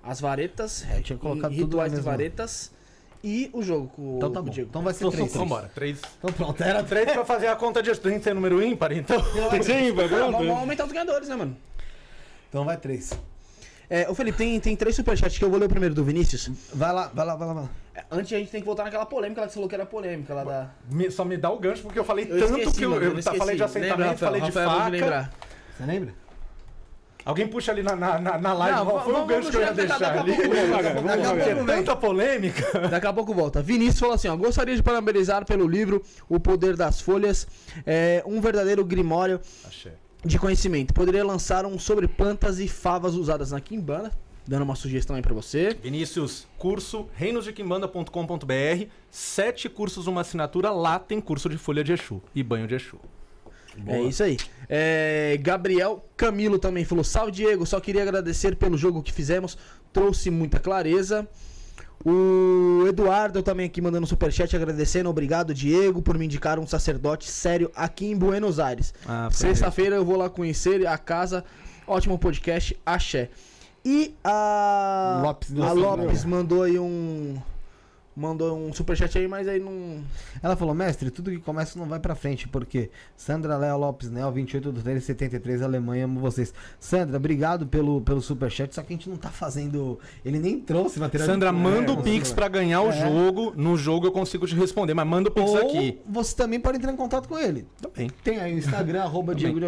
as 0.03 0.21
varetas, 0.21 0.87
É, 0.91 1.01
tinha 1.03 1.19
colocado 1.19 1.53
e- 1.53 1.57
tudo 1.57 1.67
rituais 1.77 1.93
de 1.93 2.01
varetas 2.01 2.73
e 3.23 3.51
o 3.53 3.63
jogo 3.63 3.89
com, 3.95 4.17
Então 4.17 4.33
tá 4.33 4.41
bom. 4.41 4.53
Então 4.57 4.83
vai 4.83 4.95
ser 4.95 5.05
Então, 5.05 5.11
três. 5.11 5.35
vambora. 5.35 5.71
Três. 5.75 6.01
Então 6.19 6.33
pronto, 6.33 6.63
era 6.63 6.83
Três 6.83 7.13
pra 7.13 7.25
fazer 7.27 7.49
a 7.49 7.57
conta 7.57 7.83
de 7.83 7.95
tem 7.99 8.17
que 8.19 8.25
ser 8.25 8.35
número 8.35 8.63
ímpar, 8.63 8.93
então. 8.93 9.21
Tem 9.51 9.59
que 9.61 9.67
ser 9.67 9.83
ímpar, 9.83 10.09
vamos 10.09 10.49
aumentar 10.49 10.87
os 10.87 10.93
ganhadores, 10.93 11.29
né, 11.29 11.37
mano? 11.37 11.55
Então 12.49 12.65
vai 12.65 12.79
três. 12.79 13.13
É, 13.89 14.09
ô 14.11 14.15
Felipe, 14.15 14.39
tem, 14.39 14.59
tem 14.61 14.75
três 14.77 14.97
superchats 14.97 15.39
que 15.39 15.45
eu 15.45 15.51
vou 15.51 15.59
ler 15.59 15.67
o 15.67 15.69
primeiro 15.69 15.95
do 15.95 16.03
Vinícius. 16.05 16.51
Vai 16.75 16.93
lá, 16.93 17.11
vai 17.15 17.25
lá, 17.27 17.37
vai 17.37 17.47
lá. 17.49 17.55
Vai 17.55 17.63
lá. 17.65 17.71
É, 17.95 18.05
Antes 18.11 18.33
a 18.33 18.39
gente 18.39 18.51
tem 18.51 18.61
que 18.61 18.67
voltar 18.67 18.85
naquela 18.85 19.07
polêmica 19.07 19.41
lá 19.41 19.47
que 19.47 19.53
você 19.53 19.57
falou 19.57 19.69
que 19.69 19.75
era 19.75 19.87
polêmica 19.87 20.35
lá 20.35 20.45
da. 20.45 20.71
Me- 20.91 21.11
só 21.11 21.25
me 21.25 21.37
dá 21.37 21.51
o 21.51 21.59
gancho 21.59 21.83
porque 21.83 21.99
eu 21.99 22.05
falei 22.05 22.25
Eu 22.29 22.39
tanto 22.41 22.59
esqueci, 22.59 22.79
que 22.79 22.85
eu, 22.85 22.91
mano, 22.91 23.03
eu, 23.05 23.17
eu 23.17 23.23
tá, 23.23 23.35
falei 23.35 23.57
de 23.57 23.63
assentamento, 23.63 23.99
Lembra, 23.99 24.11
Rafael? 24.13 24.33
falei 24.33 24.41
de 24.41 24.47
Rafael, 24.47 24.71
faca. 24.71 24.89
lembrar. 24.91 25.33
Você 25.79 25.87
lembra? 25.87 26.15
Alguém 27.25 27.49
puxa 27.49 27.73
ali 27.73 27.83
na, 27.83 27.97
na, 27.97 28.21
na, 28.21 28.39
na 28.39 28.53
live 28.53 28.79
Não, 28.79 28.87
qual 28.87 29.05
foi 29.05 29.15
o 29.15 29.27
gancho 29.27 29.51
que 29.51 29.57
eu 29.57 29.61
ia 29.61 29.73
deixar 29.73 29.99
daqui 29.99 30.19
ali. 30.19 30.37
Tanta 31.67 31.97
polêmica. 31.97 32.89
Daqui 32.89 33.07
a 33.07 33.13
pouco 33.13 33.35
volta. 33.35 33.61
Vinícius 33.61 33.99
falou 33.99 34.15
assim: 34.15 34.29
ó, 34.29 34.37
gostaria 34.37 34.77
de 34.77 34.83
parabenizar 34.83 35.45
pelo 35.45 35.67
livro 35.67 36.03
O 36.29 36.39
Poder 36.39 36.77
das 36.77 37.01
Folhas, 37.01 37.47
é, 37.85 38.23
um 38.27 38.41
verdadeiro 38.41 38.85
grimório 38.85 39.41
Achei. 39.67 39.93
De 40.27 40.39
conhecimento. 40.39 40.93
Poderia 40.93 41.25
lançar 41.25 41.65
um 41.65 41.79
sobre 41.79 42.09
plantas 42.09 42.59
e 42.59 42.69
favas 42.69 43.15
usadas 43.15 43.53
na 43.53 43.61
quimbanda, 43.61 44.11
dando 44.47 44.63
uma 44.63 44.75
sugestão 44.75 45.17
aí 45.17 45.23
pra 45.23 45.35
você. 45.35 45.77
Vinícius, 45.83 46.47
curso 46.59 47.09
reinosdequimbanda.com.br, 47.15 48.87
sete 49.11 49.69
cursos, 49.69 50.07
uma 50.07 50.21
assinatura, 50.23 50.71
lá 50.71 50.99
tem 50.99 51.21
curso 51.21 51.49
de 51.49 51.57
folha 51.57 51.83
de 51.83 51.93
Exu 51.93 52.23
e 52.35 52.43
banho 52.43 52.67
de 52.67 52.75
Exu. 52.75 52.99
É 53.87 54.01
isso 54.01 54.23
aí. 54.23 54.39
É, 54.69 55.39
Gabriel 55.41 56.03
Camilo 56.17 56.59
também 56.59 56.85
falou: 56.85 57.05
Salve 57.05 57.31
Diego, 57.31 57.67
só 57.67 57.79
queria 57.79 58.03
agradecer 58.03 58.57
pelo 58.57 58.79
jogo 58.79 59.03
que 59.03 59.13
fizemos, 59.13 59.59
trouxe 59.93 60.31
muita 60.31 60.59
clareza. 60.59 61.29
O 62.05 62.87
Eduardo 62.87 63.43
também 63.43 63.67
aqui 63.67 63.81
mandando 63.81 64.05
um 64.05 64.09
superchat 64.09 64.55
agradecendo. 64.55 65.09
Obrigado, 65.09 65.53
Diego, 65.53 66.03
por 66.03 66.17
me 66.17 66.25
indicar 66.25 66.59
um 66.59 66.67
sacerdote 66.67 67.29
sério 67.29 67.71
aqui 67.75 68.07
em 68.07 68.17
Buenos 68.17 68.61
Aires. 68.61 68.95
Ah, 69.07 69.29
Sexta-feira 69.31 69.97
eu 69.97 70.05
vou 70.05 70.17
lá 70.17 70.29
conhecer 70.31 70.87
a 70.87 70.97
casa. 70.99 71.45
Ótimo 71.87 72.19
podcast, 72.19 72.77
axé. 72.85 73.31
E 73.85 74.15
a 74.25 75.21
Lopes, 75.23 75.61
a 75.61 75.73
Lopes, 75.73 76.25
mandou 76.25 76.65
aí 76.65 76.79
um 76.79 77.37
mandou 78.17 78.57
um 78.57 78.73
superchat 78.73 79.19
aí, 79.19 79.29
mas 79.29 79.47
aí 79.47 79.61
não 79.61 80.01
Ela 80.43 80.57
falou, 80.57 80.75
mestre, 80.75 81.11
tudo 81.11 81.31
que 81.31 81.39
começa 81.39 81.79
não 81.79 81.87
vai 81.87 82.01
pra 82.01 82.15
frente, 82.15 82.49
porque 82.49 82.91
Sandra 83.17 83.57
Léo 83.57 83.77
Lopes 83.79 84.11
Nel, 84.11 84.33
28 84.33 84.73
do 84.73 84.81
3 84.83 85.05
73, 85.05 85.61
Alemanha, 85.63 86.07
amo 86.07 86.19
vocês. 86.21 86.53
Sandra, 86.81 87.17
obrigado 87.19 87.67
pelo, 87.67 88.01
pelo 88.01 88.21
superchat, 88.23 88.75
só 88.75 88.83
que 88.83 88.93
a 88.95 88.97
gente 88.97 89.09
não 89.11 89.17
tá 89.17 89.29
fazendo. 89.31 89.99
Ele 90.25 90.39
nem 90.39 90.59
trouxe 90.59 90.99
material. 90.99 91.29
Sandra, 91.29 91.51
de- 91.53 91.57
manda 91.59 91.93
É, 91.93 91.95
o 91.95 92.03
Pix 92.03 92.33
pra 92.33 92.49
ganhar 92.49 92.81
o 92.83 92.89
É. 92.91 92.93
jogo. 93.07 93.53
No 93.57 93.77
jogo 93.77 94.07
eu 94.07 94.13
consigo 94.13 94.47
te 94.47 94.55
responder, 94.55 94.95
mas 94.95 95.07
manda 95.07 95.29
o 95.29 95.33
Pix 95.33 95.51
Ou 95.51 95.59
aqui. 95.59 95.99
você 96.09 96.35
também 96.35 96.59
pode 96.59 96.79
entrar 96.79 96.93
em 96.93 96.97
contato 96.97 97.29
com 97.29 97.39
ele. 97.39 97.67
Também. 97.83 98.11
Tem 98.25 98.39
aí 98.41 98.55
o 98.55 98.59
Instagram, 98.59 99.03
arroba 99.05 99.35
Diego 99.35 99.59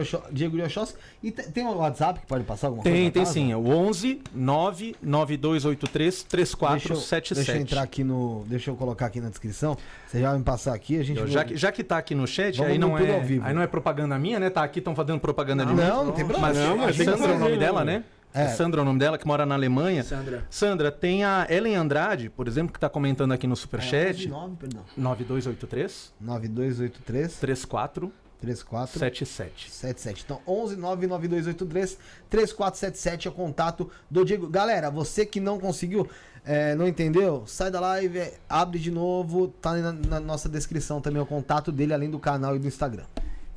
Oxóssi. 0.65 0.95
E 1.23 1.31
te- 1.31 1.51
tem 1.51 1.67
o 1.67 1.75
WhatsApp 1.77 2.21
que 2.21 2.27
pode 2.27 2.45
passar 2.45 2.69
alguma 2.69 2.83
coisa? 2.83 2.97
Tem, 2.97 3.07
na 3.07 3.11
tem 3.13 3.23
casa? 3.23 3.33
sim. 3.35 3.53
É 3.53 3.57
o 3.57 3.67
11 3.67 4.21
99283 4.35 5.99
Deixa 5.99 6.23
eu, 6.25 6.29
3477. 6.29 7.35
deixa 7.35 7.53
eu 7.53 7.61
entrar 7.61 7.83
aqui 7.83 8.05
no, 8.05 8.38
deixa 8.47 8.71
eu 8.71 8.77
colocar 8.77 9.07
aqui 9.07 9.21
na 9.21 9.29
descrição. 9.29 9.77
Você 10.07 10.21
já 10.21 10.31
vai 10.31 10.39
me 10.39 10.45
passar 10.45 10.75
aqui, 10.75 10.99
a 10.99 11.03
gente. 11.03 11.21
Eu- 11.21 11.27
já, 11.27 11.45
que, 11.45 11.57
já 11.57 11.73
que 11.73 11.83
tá 11.85 11.99
aqui 11.99 12.15
no 12.15 12.27
chat, 12.27 12.57
Vamos 12.57 12.73
aí 12.73 12.79
não, 12.79 12.91
tudo 12.97 13.05
é, 13.07 13.15
ao 13.15 13.23
vivo. 13.23 13.45
aí 13.47 13.55
não 13.55 13.63
é 13.63 13.67
propaganda 13.67 14.19
minha, 14.19 14.39
né? 14.39 14.51
Tá 14.51 14.63
aqui, 14.63 14.79
estão 14.79 14.95
fazendo 14.95 15.19
propaganda 15.21 15.65
de 15.67 15.73
mim. 15.75 15.81
Não, 15.81 16.05
não 16.07 16.13
tem 16.13 16.25
problema. 16.25 16.49
Mas, 16.49 16.59
Não, 16.59 16.77
mas 16.77 16.97
Sandra 16.97 17.13
é 17.13 17.15
o 17.15 17.19
fazer, 17.19 17.39
nome 17.39 17.57
dela, 17.59 17.85
né? 17.85 18.05
É. 18.35 18.43
É. 18.43 18.49
Sandra 18.49 18.81
é 18.81 18.83
o 18.83 18.85
nome 18.85 18.99
dela, 18.99 19.17
que 19.17 19.27
mora 19.27 19.47
na 19.47 19.55
Alemanha. 19.55 20.05
Sandra. 20.05 20.45
Sandra, 20.51 20.93
tem 20.93 21.25
a 21.25 21.47
Ellen 21.49 21.77
Andrade, 21.77 22.29
por 22.29 22.47
exemplo, 22.47 22.73
que 22.73 22.79
tá 22.79 22.89
comentando 22.89 23.33
aqui 23.33 23.47
no 23.47 23.55
É, 23.55 23.57
Superchat. 23.57 24.29
9, 24.29 24.57
perdão. 24.57 24.83
9283 24.97 26.13
9283 26.21 27.37
34 27.39 28.13
34 28.41 28.99
77. 29.01 29.71
77. 29.71 30.23
Então, 30.25 30.41
11 30.47 30.77
99283 30.77 31.99
3477 32.31 33.27
é 33.27 33.31
o 33.31 33.35
contato 33.35 33.91
do 34.11 34.25
Diego. 34.25 34.49
Galera, 34.49 34.91
você 34.91 35.27
que 35.27 35.41
não 35.41 35.59
conseguiu, 35.59 36.09
é, 36.49 36.75
não 36.75 36.89
entendeu, 36.89 37.43
sai 37.47 37.71
da 37.71 37.79
live, 37.79 38.23
abre 38.49 38.79
de 38.79 38.91
novo, 38.91 39.49
tá 39.61 39.75
na, 39.75 39.93
na 39.93 40.19
nossa 40.19 40.49
descrição 40.49 40.99
também 40.99 41.21
o 41.21 41.27
contato 41.27 41.71
dele, 41.71 41.93
além 41.93 42.11
do 42.11 42.19
canal 42.19 42.57
e 42.57 42.59
do 42.59 42.67
Instagram. 42.67 43.05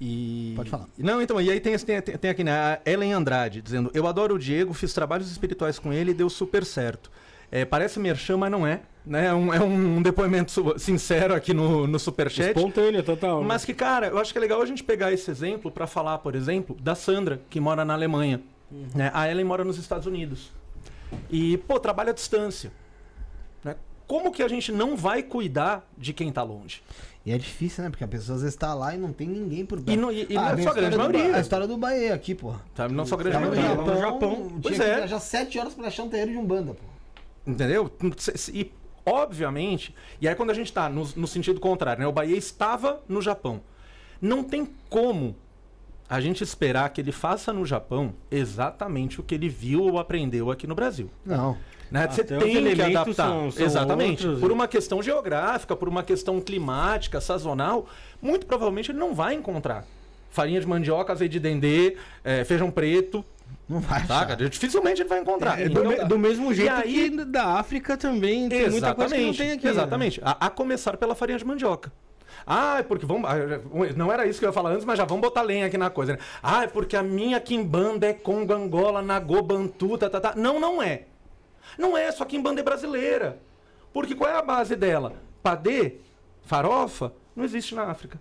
E... 0.01 0.51
Pode 0.57 0.69
falar. 0.69 0.87
Não, 0.97 1.21
então, 1.21 1.39
e 1.39 1.49
aí 1.49 1.61
tem, 1.61 1.77
tem, 1.79 2.01
tem 2.01 2.29
aqui, 2.29 2.43
né? 2.43 2.51
A 2.51 2.81
Ellen 2.85 3.13
Andrade, 3.13 3.61
dizendo: 3.61 3.89
Eu 3.93 4.07
adoro 4.07 4.35
o 4.35 4.39
Diego, 4.39 4.73
fiz 4.73 4.91
trabalhos 4.93 5.31
espirituais 5.31 5.79
com 5.79 5.93
ele 5.93 6.11
e 6.11 6.13
deu 6.13 6.29
super 6.29 6.65
certo. 6.65 7.09
É, 7.49 7.63
parece 7.63 7.97
merchan, 7.97 8.35
mas 8.35 8.51
não 8.51 8.67
é. 8.67 8.81
Né? 9.05 9.27
É, 9.27 9.33
um, 9.33 9.53
é 9.53 9.61
um 9.61 10.01
depoimento 10.01 10.77
sincero 10.77 11.33
aqui 11.33 11.53
no, 11.53 11.87
no 11.87 11.97
Superchat. 11.97 12.49
Espontâneo, 12.49 13.03
total. 13.03 13.39
né? 13.39 13.47
Mas 13.47 13.63
que, 13.63 13.73
cara, 13.73 14.07
eu 14.07 14.17
acho 14.17 14.33
que 14.33 14.37
é 14.37 14.41
legal 14.41 14.61
a 14.61 14.65
gente 14.65 14.83
pegar 14.83 15.13
esse 15.13 15.31
exemplo 15.31 15.71
pra 15.71 15.87
falar, 15.87 16.17
por 16.17 16.35
exemplo, 16.35 16.75
da 16.81 16.93
Sandra, 16.93 17.39
que 17.49 17.59
mora 17.59 17.85
na 17.85 17.93
Alemanha. 17.93 18.41
Né? 18.93 19.09
A 19.13 19.29
Ellen 19.29 19.45
mora 19.45 19.63
nos 19.63 19.77
Estados 19.77 20.07
Unidos. 20.07 20.51
E, 21.29 21.57
pô, 21.59 21.79
trabalha 21.79 22.11
à 22.11 22.13
distância. 22.13 22.71
Como 24.11 24.29
que 24.29 24.43
a 24.43 24.47
gente 24.49 24.73
não 24.73 24.97
vai 24.97 25.23
cuidar 25.23 25.89
de 25.97 26.11
quem 26.11 26.29
tá 26.33 26.43
longe? 26.43 26.83
E 27.25 27.31
é 27.31 27.37
difícil, 27.37 27.81
né? 27.81 27.89
Porque 27.89 28.03
a 28.03 28.07
pessoa 28.09 28.35
às 28.35 28.41
vezes 28.41 28.57
tá 28.57 28.73
lá 28.73 28.93
e 28.93 28.97
não 28.97 29.13
tem 29.13 29.25
ninguém 29.25 29.65
por 29.65 29.77
perto. 29.79 29.89
E 29.89 29.95
não, 29.95 30.11
e, 30.11 30.27
e 30.29 30.33
não 30.33 30.49
é 30.49 30.61
só 30.61 30.69
a 30.71 30.73
grande 30.73 30.89
do 30.91 30.97
Ba- 30.97 31.07
maioria. 31.09 31.35
A 31.37 31.39
história 31.39 31.65
do 31.65 31.77
Bahia 31.77 32.13
aqui, 32.13 32.35
pô. 32.35 32.53
Tá? 32.75 32.89
Não 32.89 33.05
só 33.05 33.15
a 33.15 33.19
grande 33.19 33.37
maioria. 33.37 33.61
Japão, 33.61 33.85
no 33.85 34.01
Japão. 34.01 34.59
Pois 34.61 34.79
é. 34.81 34.95
viajar 34.97 35.19
7 35.21 35.59
horas 35.59 35.73
pra 35.73 35.87
achar 35.87 36.03
um 36.03 36.09
terreiro 36.09 36.31
de 36.33 36.37
Umbanda, 36.37 36.73
pô. 36.73 36.83
Entendeu? 37.49 37.89
E, 38.53 38.69
obviamente, 39.05 39.95
e 40.19 40.27
aí 40.27 40.35
quando 40.35 40.49
a 40.49 40.53
gente 40.53 40.73
tá 40.73 40.89
no, 40.89 41.07
no 41.15 41.25
sentido 41.25 41.61
contrário, 41.61 42.01
né? 42.01 42.07
O 42.07 42.11
Bahia 42.11 42.35
estava 42.35 43.01
no 43.07 43.21
Japão. 43.21 43.61
Não 44.21 44.43
tem 44.43 44.67
como 44.89 45.37
a 46.09 46.19
gente 46.19 46.43
esperar 46.43 46.89
que 46.89 46.99
ele 46.99 47.13
faça 47.13 47.53
no 47.53 47.65
Japão 47.65 48.13
exatamente 48.29 49.21
o 49.21 49.23
que 49.23 49.33
ele 49.33 49.47
viu 49.47 49.83
ou 49.83 49.97
aprendeu 49.97 50.51
aqui 50.51 50.67
no 50.67 50.75
Brasil. 50.75 51.09
Não. 51.25 51.55
Né? 51.91 52.07
Você 52.09 52.21
Até 52.21 52.37
os 52.37 52.43
tem 52.45 52.73
que 52.73 52.81
adaptar. 52.81 53.13
são- 53.27 53.51
são 53.51 53.65
Exatamente. 53.65 54.23
outros. 54.25 54.39
Por 54.41 54.51
uma 54.51 54.67
questão 54.67 55.03
geográfica, 55.03 55.75
por 55.75 55.89
uma 55.89 56.01
questão 56.03 56.39
climática, 56.39 57.19
sazonal, 57.19 57.85
muito 58.21 58.45
provavelmente 58.45 58.91
ele 58.91 58.97
não 58.99 59.13
vai 59.13 59.33
encontrar 59.35 59.83
farinha 60.29 60.61
de 60.61 60.65
mandioca, 60.67 61.11
azeite 61.11 61.33
de 61.33 61.39
dendê, 61.41 61.97
eh, 62.23 62.45
feijão 62.45 62.71
preto, 62.71 63.25
Não 63.67 63.81
vai 63.81 63.99
saca? 64.05 64.35
achar. 64.35 64.49
Dificilmente 64.49 65.01
ele 65.01 65.09
vai 65.09 65.19
encontrar. 65.19 65.59
É, 65.59 65.67
do, 65.67 65.79
Então, 65.81 65.91
me- 65.91 66.05
do 66.05 66.17
mesmo 66.17 66.53
jeito 66.53 66.71
aí- 66.71 67.09
que 67.09 67.25
da 67.25 67.59
África 67.59 67.97
também 67.97 68.47
tem 68.47 68.69
muita 68.69 68.95
coisa 68.95 69.13
que 69.13 69.21
não 69.25 69.33
tem 69.33 69.51
aqui. 69.51 69.65
né? 69.65 69.71
Exatamente. 69.71 70.21
A, 70.23 70.45
a 70.45 70.49
começar 70.49 70.95
pela 70.95 71.13
farinha 71.13 71.37
de 71.37 71.45
mandioca. 71.45 71.91
Ah, 72.47 72.77
é 72.79 72.83
porque 72.83 73.05
vamos. 73.05 73.29
ah, 73.29 73.35
Não 73.97 74.09
era 74.11 74.25
isso 74.25 74.39
que 74.39 74.45
eu 74.45 74.49
ia 74.49 74.53
falar 74.53 74.71
antes, 74.71 74.85
mas 74.85 74.97
já 74.97 75.03
vamos 75.03 75.21
botar 75.21 75.41
lenha 75.41 75.65
aqui 75.65 75.77
na 75.77 75.89
coisa. 75.89 76.13
Né? 76.13 76.19
Ah, 76.41 76.63
é 76.63 76.67
porque 76.67 76.95
a 76.95 77.03
minha 77.03 77.39
quimbanda 77.41 78.07
é 78.07 78.13
Congo, 78.13 78.53
Angola, 78.53 79.01
Nagô, 79.01 79.41
Bantu, 79.41 79.97
tá, 79.97 80.09
tá, 80.09 80.21
tá. 80.21 80.33
Não, 80.37 80.57
não 80.59 80.81
é. 80.81 81.03
Não 81.77 81.97
é, 81.97 82.11
só 82.11 82.25
quimbanda 82.25 82.61
é 82.61 82.63
brasileira. 82.63 83.39
Porque 83.93 84.15
qual 84.15 84.29
é 84.29 84.37
a 84.37 84.41
base 84.41 84.75
dela? 84.75 85.13
Padê, 85.43 85.95
farofa, 86.43 87.13
não 87.35 87.43
existe 87.43 87.75
na 87.75 87.83
África. 87.83 88.19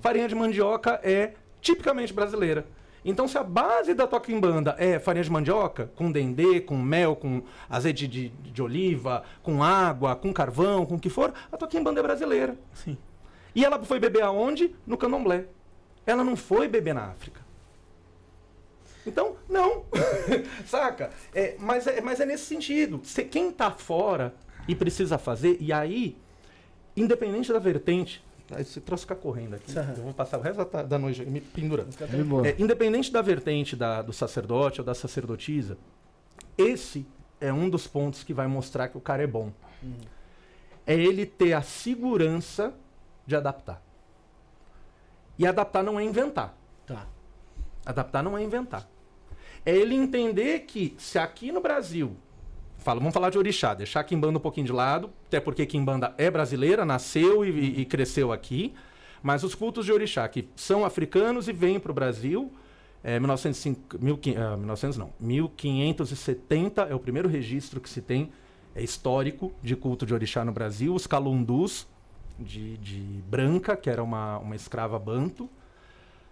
Farinha 0.00 0.28
de 0.28 0.34
mandioca 0.34 1.00
é 1.02 1.34
tipicamente 1.60 2.12
brasileira. 2.12 2.66
Então, 3.04 3.28
se 3.28 3.38
a 3.38 3.42
base 3.44 3.94
da 3.94 4.06
tua 4.06 4.20
quimbanda 4.20 4.74
é 4.78 4.98
farinha 4.98 5.22
de 5.22 5.30
mandioca, 5.30 5.92
com 5.94 6.10
dendê, 6.10 6.60
com 6.60 6.76
mel, 6.76 7.14
com 7.14 7.42
azeite 7.70 8.08
de, 8.08 8.30
de 8.30 8.62
oliva, 8.62 9.22
com 9.44 9.62
água, 9.62 10.16
com 10.16 10.32
carvão, 10.32 10.84
com 10.84 10.96
o 10.96 10.98
que 10.98 11.08
for, 11.08 11.32
a 11.52 11.56
tua 11.56 11.68
quimbanda 11.68 12.00
é 12.00 12.02
brasileira. 12.02 12.56
Sim. 12.74 12.98
E 13.54 13.64
ela 13.64 13.82
foi 13.84 14.00
beber 14.00 14.22
aonde? 14.22 14.74
No 14.84 14.98
candomblé. 14.98 15.44
Ela 16.04 16.24
não 16.24 16.34
foi 16.34 16.66
beber 16.66 16.94
na 16.94 17.04
África. 17.04 17.45
Então, 19.06 19.36
não. 19.48 19.84
Saca? 20.66 21.10
É, 21.34 21.56
mas, 21.58 21.86
é, 21.86 22.00
mas 22.00 22.20
é 22.20 22.26
nesse 22.26 22.44
sentido. 22.46 23.00
Se 23.04 23.22
quem 23.24 23.50
tá 23.52 23.70
fora 23.70 24.34
e 24.66 24.74
precisa 24.74 25.16
fazer, 25.18 25.56
e 25.60 25.72
aí, 25.72 26.16
independente 26.96 27.52
da 27.52 27.58
vertente, 27.58 28.24
aí 28.50 28.64
você 28.64 28.80
trouxe 28.80 29.02
ficar 29.04 29.16
correndo 29.16 29.54
aqui. 29.54 29.72
Eu 29.76 30.04
vou 30.04 30.12
passar 30.14 30.38
o 30.38 30.40
resto 30.42 30.64
da, 30.64 30.82
da 30.82 30.98
noite 30.98 31.24
me 31.24 31.40
pendurando. 31.40 31.90
É, 32.46 32.56
independente 32.58 33.12
da 33.12 33.22
vertente 33.22 33.76
da- 33.76 34.02
do 34.02 34.12
sacerdote 34.12 34.80
ou 34.80 34.84
da 34.84 34.94
sacerdotisa, 34.94 35.78
esse 36.58 37.06
é 37.40 37.52
um 37.52 37.68
dos 37.68 37.86
pontos 37.86 38.24
que 38.24 38.32
vai 38.34 38.46
mostrar 38.46 38.88
que 38.88 38.96
o 38.96 39.00
cara 39.00 39.22
é 39.22 39.26
bom. 39.26 39.52
É 40.86 40.94
ele 40.94 41.26
ter 41.26 41.52
a 41.52 41.62
segurança 41.62 42.72
de 43.26 43.36
adaptar. 43.36 43.82
E 45.38 45.46
adaptar 45.46 45.82
não 45.82 45.98
é 46.00 46.04
inventar. 46.04 46.56
Tá. 46.86 47.06
Adaptar 47.84 48.22
não 48.22 48.38
é 48.38 48.42
inventar. 48.42 48.88
É 49.66 49.74
ele 49.74 49.96
entender 49.96 50.60
que 50.60 50.94
se 50.96 51.18
aqui 51.18 51.50
no 51.50 51.60
Brasil, 51.60 52.16
fala, 52.78 53.00
vamos 53.00 53.12
falar 53.12 53.30
de 53.30 53.36
orixá, 53.36 53.74
deixar 53.74 54.04
Kimbanda 54.04 54.38
um 54.38 54.40
pouquinho 54.40 54.64
de 54.64 54.72
lado, 54.72 55.10
até 55.26 55.40
porque 55.40 55.66
Kimbanda 55.66 56.14
é 56.16 56.30
brasileira, 56.30 56.84
nasceu 56.84 57.44
e, 57.44 57.80
e 57.80 57.84
cresceu 57.84 58.30
aqui, 58.30 58.72
mas 59.20 59.42
os 59.42 59.56
cultos 59.56 59.84
de 59.84 59.92
orixá 59.92 60.28
que 60.28 60.48
são 60.54 60.84
africanos 60.84 61.48
e 61.48 61.52
vêm 61.52 61.80
para 61.80 61.90
o 61.90 61.94
Brasil, 61.94 62.52
é, 63.02 63.18
1905, 63.18 63.98
1500, 63.98 64.40
ah, 64.40 64.56
1900 64.56 64.98
não, 64.98 65.12
1570 65.18 66.82
é 66.82 66.94
o 66.94 67.00
primeiro 67.00 67.28
registro 67.28 67.80
que 67.80 67.90
se 67.90 68.00
tem, 68.00 68.30
é 68.72 68.84
histórico, 68.84 69.52
de 69.60 69.74
culto 69.74 70.06
de 70.06 70.14
orixá 70.14 70.44
no 70.44 70.52
Brasil, 70.52 70.94
os 70.94 71.08
calundus, 71.08 71.88
de, 72.38 72.76
de 72.76 73.00
Branca, 73.28 73.76
que 73.76 73.90
era 73.90 74.00
uma, 74.00 74.38
uma 74.38 74.54
escrava 74.54 74.96
banto, 74.96 75.50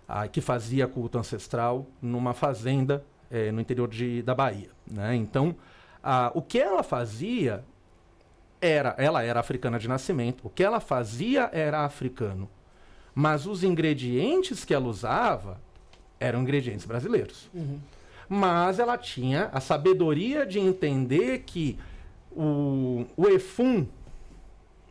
ah, 0.06 0.28
que 0.28 0.40
fazia 0.40 0.86
culto 0.86 1.18
ancestral 1.18 1.84
numa 2.00 2.32
fazenda 2.32 3.04
eh, 3.34 3.50
no 3.50 3.60
interior 3.60 3.88
de, 3.88 4.22
da 4.22 4.32
Bahia. 4.32 4.68
Né? 4.86 5.16
Então, 5.16 5.56
ah, 6.00 6.30
o 6.34 6.40
que 6.40 6.58
ela 6.58 6.84
fazia 6.84 7.64
era, 8.60 8.94
ela 8.96 9.22
era 9.24 9.40
africana 9.40 9.76
de 9.76 9.88
nascimento, 9.88 10.46
o 10.46 10.48
que 10.48 10.62
ela 10.62 10.78
fazia 10.78 11.50
era 11.52 11.84
africano, 11.84 12.48
mas 13.12 13.44
os 13.44 13.64
ingredientes 13.64 14.64
que 14.64 14.72
ela 14.72 14.86
usava 14.86 15.60
eram 16.20 16.42
ingredientes 16.42 16.86
brasileiros. 16.86 17.50
Mas 18.28 18.78
ela 18.78 18.96
tinha 18.96 19.50
a 19.52 19.60
sabedoria 19.60 20.46
de 20.46 20.60
entender 20.60 21.40
que 21.40 21.76
o, 22.30 23.04
o 23.16 23.26
efum, 23.26 23.86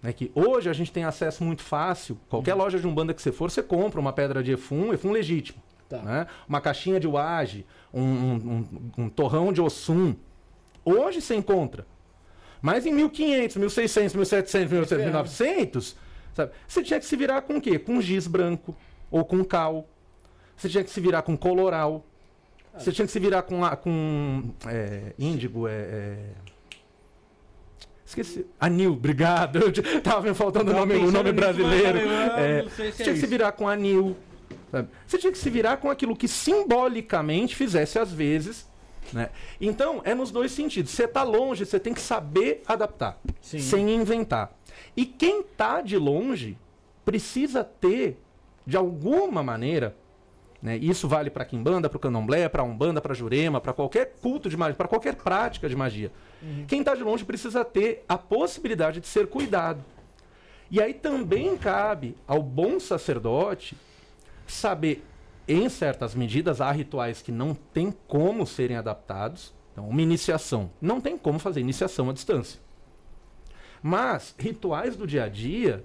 né, 0.01 0.11
que 0.13 0.31
hoje 0.35 0.69
a 0.69 0.73
gente 0.73 0.91
tem 0.91 1.05
acesso 1.05 1.43
muito 1.43 1.63
fácil, 1.63 2.17
qualquer 2.29 2.53
loja 2.53 2.77
de 2.77 2.85
umbanda 2.85 3.13
que 3.13 3.21
você 3.21 3.31
for, 3.31 3.49
você 3.49 3.63
compra 3.63 3.99
uma 3.99 4.13
pedra 4.13 4.43
de 4.43 4.51
efum, 4.51 4.93
efum 4.93 5.11
legítimo. 5.11 5.61
Tá. 5.97 6.01
né? 6.03 6.27
Uma 6.47 6.59
caixinha 6.61 6.99
de 6.99 7.07
uage, 7.07 7.65
um, 7.93 8.01
um- 8.01 8.33
um- 8.97 9.03
um 9.05 9.09
torrão 9.09 9.53
de 9.53 9.61
ossum. 9.61 10.15
Hoje 10.83 11.21
você 11.21 11.35
encontra. 11.35 11.85
Mas 12.61 12.85
em 12.85 12.93
1500, 12.93 13.57
1600, 13.57 14.15
1700, 14.15 14.71
1800, 14.71 15.05
1900, 15.05 15.95
sabe? 16.33 16.51
Você 16.67 16.81
tinha 16.81 16.99
que 16.99 17.05
se 17.05 17.15
virar 17.15 17.41
com 17.41 17.57
o 17.57 17.61
quê? 17.61 17.77
Com 17.77 18.01
giz 18.01 18.25
branco 18.25 18.75
ou 19.11 19.23
com 19.25 19.43
cal. 19.43 19.87
Você 20.55 20.69
tinha 20.69 20.83
que 20.83 20.89
se 20.89 20.99
virar 21.01 21.21
com 21.23 21.35
coloral. 21.37 22.05
Você 22.77 22.91
tinha 22.91 23.05
que 23.05 23.11
se 23.11 23.19
virar 23.19 23.43
com, 23.43 23.61
com 23.83 24.51
é, 24.67 25.13
índigo, 25.19 25.67
é, 25.67 25.71
é... 25.73 26.17
Esqueci. 28.05 28.45
Anil, 28.59 28.93
obrigado. 28.93 29.57
Eu 29.59 29.71
tava 30.01 30.21
me 30.27 30.33
faltando 30.33 30.71
o 30.71 30.73
nome, 30.73 30.95
o 30.95 31.11
nome 31.11 31.31
brasileiro. 31.31 31.97
É, 31.99 32.61
não 32.63 32.69
se 32.69 32.75
você 32.75 32.87
é 32.87 32.91
tinha 32.91 33.13
que 33.13 33.19
se 33.19 33.27
virar 33.27 33.51
com 33.53 33.67
anil. 33.67 34.15
Sabe? 34.73 34.89
Você 35.05 35.19
tinha 35.19 35.31
que 35.31 35.37
se 35.37 35.49
virar 35.51 35.77
com 35.77 35.89
aquilo 35.91 36.15
que 36.15 36.27
simbolicamente 36.27 37.55
fizesse 37.55 37.99
às 37.99 38.11
vezes. 38.11 38.67
Né? 39.11 39.29
Então, 39.61 40.01
é 40.03 40.15
nos 40.15 40.31
dois 40.31 40.51
sentidos. 40.51 40.91
Você 40.91 41.03
está 41.03 41.21
longe, 41.21 41.63
você 41.63 41.79
tem 41.79 41.93
que 41.93 42.01
saber 42.01 42.63
adaptar, 42.65 43.19
Sim. 43.39 43.59
sem 43.59 43.93
inventar. 43.93 44.51
E 44.97 45.05
quem 45.05 45.41
está 45.41 45.81
de 45.81 45.95
longe 45.95 46.57
precisa 47.05 47.63
ter, 47.63 48.17
de 48.65 48.75
alguma 48.75 49.43
maneira, 49.43 49.95
né? 50.61 50.77
Isso 50.77 51.09
vale 51.09 51.29
para 51.29 51.43
Kimbanda, 51.43 51.89
para 51.89 51.97
o 51.97 51.99
Candomblé, 51.99 52.47
para 52.47 52.63
Umbanda, 52.63 53.01
para 53.01 53.13
Jurema, 53.13 53.59
para 53.59 53.73
qualquer 53.73 54.13
culto 54.21 54.49
de 54.49 54.55
magia, 54.55 54.73
para 54.73 54.87
qualquer 54.87 55.15
prática 55.15 55.67
de 55.67 55.75
magia. 55.75 56.09
Quem 56.69 56.79
está 56.79 56.95
de 56.95 57.03
longe 57.03 57.25
precisa 57.25 57.65
ter 57.65 58.05
a 58.07 58.17
possibilidade 58.17 59.01
de 59.01 59.07
ser 59.07 59.27
cuidado. 59.27 59.83
E 60.71 60.81
aí 60.81 60.93
também 60.93 61.57
cabe 61.57 62.15
ao 62.25 62.41
bom 62.41 62.79
sacerdote 62.79 63.75
saber, 64.47 65.05
em 65.47 65.67
certas 65.69 66.15
medidas, 66.15 66.61
há 66.61 66.71
rituais 66.71 67.21
que 67.21 67.31
não 67.31 67.53
tem 67.53 67.93
como 68.07 68.45
serem 68.45 68.77
adaptados. 68.77 69.53
Então, 69.71 69.87
uma 69.87 70.01
iniciação. 70.01 70.71
Não 70.81 71.01
tem 71.01 71.17
como 71.17 71.39
fazer 71.39 71.59
iniciação 71.59 72.09
à 72.09 72.13
distância. 72.13 72.59
Mas 73.81 74.33
rituais 74.37 74.95
do 74.95 75.05
dia 75.05 75.25
a 75.25 75.29
dia, 75.29 75.83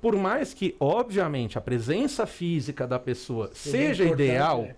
por 0.00 0.16
mais 0.16 0.54
que, 0.54 0.74
obviamente, 0.80 1.58
a 1.58 1.60
presença 1.60 2.26
física 2.26 2.86
da 2.86 2.98
pessoa 2.98 3.50
seja, 3.52 4.04
importante, 4.04 4.22
ideal, 4.22 4.62
né? 4.62 4.76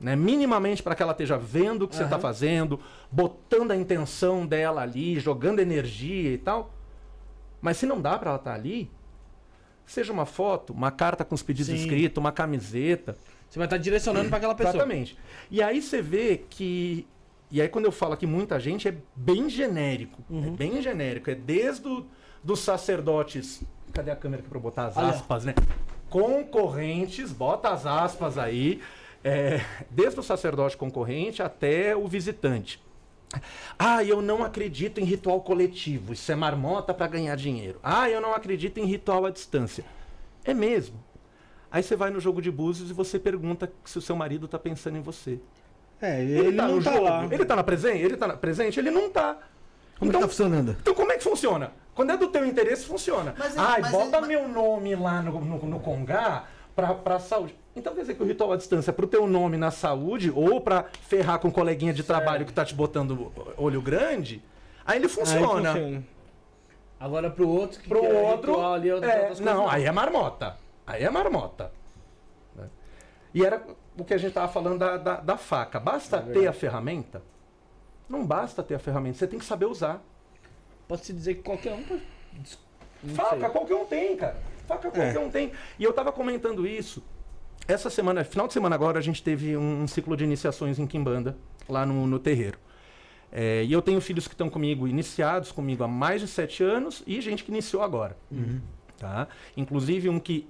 né, 0.00 0.16
minimamente 0.16 0.82
para 0.82 0.94
que 0.94 1.02
ela 1.02 1.12
esteja 1.12 1.38
vendo 1.38 1.82
o 1.82 1.88
que 1.88 1.96
você 1.96 2.04
está 2.04 2.18
fazendo, 2.18 2.78
botando 3.10 3.70
a 3.70 3.76
intenção 3.76 4.46
dela 4.46 4.82
ali, 4.82 5.18
jogando 5.18 5.60
energia 5.60 6.32
e 6.32 6.38
tal. 6.38 6.74
Mas 7.62 7.78
se 7.78 7.86
não 7.86 8.00
dá 8.00 8.18
para 8.18 8.30
ela 8.30 8.38
estar 8.38 8.52
ali, 8.52 8.90
seja 9.86 10.12
uma 10.12 10.26
foto, 10.26 10.72
uma 10.72 10.90
carta 10.90 11.24
com 11.24 11.34
os 11.34 11.42
pedidos 11.42 11.68
Sim. 11.68 11.76
escritos, 11.76 12.18
uma 12.18 12.32
camiseta, 12.32 13.16
Você 13.48 13.58
vai 13.58 13.66
estar 13.66 13.76
direcionando 13.76 14.28
para 14.28 14.38
aquela 14.38 14.54
pessoa. 14.54 14.74
Exatamente. 14.74 15.16
E 15.50 15.62
aí 15.62 15.80
você 15.80 16.02
vê 16.02 16.42
que. 16.50 17.06
E 17.50 17.60
aí 17.60 17.68
quando 17.68 17.84
eu 17.84 17.92
falo 17.92 18.14
aqui 18.14 18.26
muita 18.26 18.58
gente, 18.58 18.88
é 18.88 18.96
bem 19.14 19.48
genérico. 19.48 20.22
É 20.32 20.50
bem 20.50 20.82
genérico. 20.82 21.30
É 21.30 21.34
desde 21.34 21.86
o, 21.86 22.04
dos 22.42 22.60
sacerdotes. 22.60 23.62
Cadê 23.92 24.10
a 24.10 24.16
câmera 24.16 24.42
aqui 24.42 24.52
eu 24.52 24.60
botar 24.60 24.86
as 24.86 24.96
Olha. 24.96 25.08
aspas, 25.10 25.44
né? 25.44 25.54
Concorrentes, 26.10 27.32
bota 27.32 27.68
as 27.68 27.86
aspas 27.86 28.38
aí. 28.38 28.80
É, 29.22 29.60
desde 29.90 30.18
o 30.18 30.22
sacerdote 30.22 30.76
concorrente 30.76 31.42
até 31.42 31.94
o 31.96 32.06
visitante. 32.08 32.82
Ah, 33.78 34.02
eu 34.04 34.20
não 34.22 34.42
acredito 34.44 34.98
em 35.00 35.04
ritual 35.04 35.40
coletivo. 35.40 36.12
Isso 36.12 36.30
é 36.30 36.34
marmota 36.34 36.92
para 36.94 37.06
ganhar 37.06 37.36
dinheiro. 37.36 37.78
Ah, 37.82 38.08
eu 38.10 38.20
não 38.20 38.34
acredito 38.34 38.78
em 38.78 38.84
ritual 38.84 39.26
à 39.26 39.30
distância. 39.30 39.84
É 40.44 40.52
mesmo. 40.54 41.02
Aí 41.70 41.82
você 41.82 41.96
vai 41.96 42.10
no 42.10 42.20
jogo 42.20 42.40
de 42.40 42.50
búzios 42.50 42.90
e 42.90 42.92
você 42.92 43.18
pergunta 43.18 43.70
se 43.84 43.98
o 43.98 44.00
seu 44.00 44.14
marido 44.14 44.46
tá 44.46 44.58
pensando 44.58 44.96
em 44.96 45.00
você. 45.00 45.38
É, 46.00 46.22
ele, 46.22 46.38
Ele, 46.48 46.56
tá 46.56 46.68
não 46.68 46.82
tá 46.82 46.92
jogo? 46.92 47.04
lá. 47.04 47.24
Ele 47.30 47.44
tá 47.44 47.56
na 47.56 47.64
presente? 47.64 47.98
Ele 47.98 48.16
tá 48.16 48.26
na 48.26 48.36
presente? 48.36 48.78
Ele 48.78 48.90
não 48.90 49.10
tá. 49.10 49.38
Como 49.98 50.10
então, 50.10 50.20
que 50.20 50.26
tá 50.26 50.28
funcionando? 50.28 50.76
então 50.80 50.94
como 50.94 51.12
é 51.12 51.16
que 51.16 51.22
funciona? 51.24 51.72
Quando 51.94 52.10
é 52.10 52.16
do 52.16 52.26
teu 52.28 52.44
interesse, 52.44 52.84
funciona. 52.84 53.34
Mas 53.38 53.56
ele- 53.56 53.64
Ai, 53.66 53.80
mas 53.80 53.90
bota 53.92 54.18
ele- 54.18 54.26
meu 54.26 54.48
nome 54.48 54.94
lá 54.96 55.22
no, 55.22 55.40
no, 55.40 55.58
no 55.66 55.80
Congá 55.80 56.44
pra, 56.74 56.94
pra 56.94 57.18
saúde. 57.20 57.54
Então 57.76 57.94
quer 57.94 58.02
dizer 58.02 58.14
que 58.14 58.22
o 58.22 58.26
ritual 58.26 58.52
à 58.52 58.56
distância 58.56 58.90
é 58.90 58.94
pro 58.94 59.06
teu 59.06 59.26
nome 59.26 59.56
na 59.56 59.70
saúde 59.70 60.30
ou 60.30 60.60
pra 60.60 60.84
ferrar 61.02 61.38
com 61.40 61.48
um 61.48 61.50
coleguinha 61.50 61.92
de 61.92 62.02
trabalho 62.04 62.46
que 62.46 62.52
tá 62.52 62.64
te 62.64 62.74
botando 62.74 63.32
olho 63.56 63.82
grande, 63.82 64.42
aí 64.86 64.96
ele 64.98 65.06
Aí 65.06 65.10
funciona. 65.10 65.72
funciona. 65.72 66.04
Agora 67.00 67.28
pro 67.30 67.48
outro 67.48 67.80
que 67.80 67.88
Pro 67.88 68.04
outro. 68.04 68.52
ritual 68.52 68.74
ali, 68.74 68.92
outras 68.92 69.12
é, 69.12 69.18
coisas, 69.26 69.40
não, 69.40 69.68
aí 69.68 69.84
é 69.84 69.90
marmota. 69.92 70.56
Aí 70.86 71.02
é 71.02 71.10
marmota. 71.10 71.72
né? 72.54 72.68
E 73.34 73.44
era 73.44 73.60
o 73.98 74.04
que 74.04 74.14
a 74.14 74.18
gente 74.18 74.32
tava 74.32 74.50
falando 74.52 74.78
da, 74.78 74.96
da, 74.96 75.16
da 75.16 75.36
faca. 75.36 75.80
Basta 75.80 76.20
ter 76.20 76.46
a 76.46 76.52
ferramenta? 76.52 77.22
Não 78.08 78.24
basta 78.24 78.62
ter 78.62 78.74
a 78.76 78.78
ferramenta, 78.78 79.18
você 79.18 79.26
tem 79.26 79.38
que 79.38 79.44
saber 79.44 79.66
usar. 79.66 80.00
Pode-se 80.86 81.12
dizer 81.12 81.34
que 81.36 81.42
qualquer 81.42 81.72
um 81.72 81.82
pode... 81.82 82.02
Não 83.02 83.14
Faca, 83.14 83.40
sei. 83.40 83.48
qualquer 83.50 83.74
um 83.74 83.84
tem, 83.84 84.16
cara. 84.16 84.36
Faca, 84.66 84.90
qualquer 84.90 85.18
um 85.18 85.30
tem. 85.30 85.52
E 85.78 85.84
eu 85.84 85.92
tava 85.92 86.10
comentando 86.12 86.66
isso. 86.66 87.02
Essa 87.66 87.88
semana, 87.88 88.22
final 88.24 88.46
de 88.46 88.52
semana 88.52 88.74
agora, 88.74 88.98
a 88.98 89.02
gente 89.02 89.22
teve 89.22 89.56
um, 89.56 89.82
um 89.82 89.86
ciclo 89.86 90.16
de 90.16 90.24
iniciações 90.24 90.78
em 90.78 90.86
Quimbanda, 90.86 91.36
lá 91.66 91.86
no, 91.86 92.06
no 92.06 92.18
terreiro. 92.18 92.58
É, 93.32 93.64
e 93.64 93.72
eu 93.72 93.80
tenho 93.80 94.00
filhos 94.00 94.28
que 94.28 94.34
estão 94.34 94.50
comigo, 94.50 94.86
iniciados 94.86 95.50
comigo 95.50 95.82
há 95.82 95.88
mais 95.88 96.20
de 96.20 96.28
sete 96.28 96.62
anos, 96.62 97.02
e 97.06 97.20
gente 97.20 97.42
que 97.42 97.50
iniciou 97.50 97.82
agora. 97.82 98.16
Tá? 98.98 99.28
Inclusive 99.56 100.08
um 100.08 100.20
que 100.20 100.46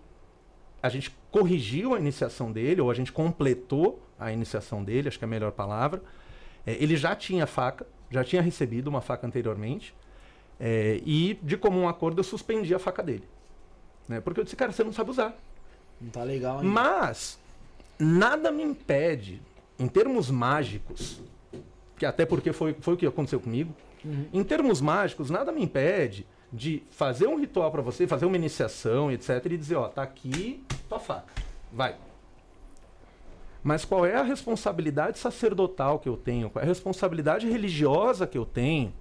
a 0.83 0.89
gente 0.89 1.17
corrigiu 1.31 1.95
a 1.95 1.99
iniciação 2.01 2.51
dele, 2.51 2.81
ou 2.81 2.91
a 2.91 2.95
gente 2.95 3.13
completou 3.13 4.03
a 4.19 4.33
iniciação 4.33 4.83
dele, 4.83 5.09
acho 5.09 5.19
que 5.19 5.25
é 5.25 5.29
a 5.29 5.31
melhor 5.31 5.53
palavra. 5.53 6.03
É, 6.67 6.75
ele 6.83 6.97
já 6.97 7.15
tinha 7.15 7.47
faca, 7.47 7.87
já 8.11 8.25
tinha 8.25 8.43
recebido 8.43 8.89
uma 8.89 9.01
faca 9.01 9.27
anteriormente. 9.27 9.95
É, 10.59 11.01
e, 11.07 11.39
de 11.43 11.57
comum 11.57 11.89
acordo, 11.89 12.19
eu 12.19 12.25
suspendi 12.25 12.75
a 12.75 12.79
faca 12.79 13.03
dele. 13.03 13.27
Né? 14.09 14.21
Porque 14.21 14.41
eu 14.41 14.45
disse, 14.45 14.57
cara, 14.57 14.73
você 14.73 14.83
não 14.83 14.93
sabe 14.93 15.11
usar. 15.11 15.37
Não 16.05 16.11
tá 16.11 16.23
legal 16.23 16.59
ainda. 16.59 16.69
Mas, 16.69 17.39
nada 17.99 18.53
me 18.53 18.63
impede, 18.63 19.41
em 19.79 19.89
termos 19.89 20.31
mágicos, 20.31 21.21
que 21.97 22.05
até 22.05 22.27
porque 22.27 22.53
foi, 22.53 22.77
foi 22.81 22.95
o 22.95 22.97
que 22.97 23.07
aconteceu 23.07 23.41
comigo, 23.41 23.75
em 24.33 24.45
termos 24.45 24.81
mágicos, 24.81 25.31
nada 25.31 25.51
me 25.51 25.63
impede 25.63 26.27
de 26.53 26.83
fazer 26.91 27.27
um 27.27 27.39
ritual 27.39 27.71
pra 27.73 27.81
você, 27.81 28.07
fazer 28.07 28.27
uma 28.27 28.37
iniciação, 28.37 29.11
etc, 29.11 29.45
e 29.47 29.57
dizer, 29.57 29.77
ó, 29.77 29.89
tá 29.89 30.03
aqui 30.03 30.63
tua 30.89 31.01
faca, 31.01 31.33
vai. 31.73 31.97
Mas 33.63 33.85
qual 33.85 34.05
é 34.05 34.15
a 34.15 34.23
responsabilidade 34.23 35.19
sacerdotal 35.19 35.99
que 35.99 36.09
eu 36.09 36.19
tenho? 36.19 36.51
Qual 36.51 36.61
é 36.61 36.67
a 36.67 36.69
responsabilidade 36.69 37.49
religiosa 37.49 38.27
que 38.27 38.37
eu 38.37 38.45
tenho 38.45 38.93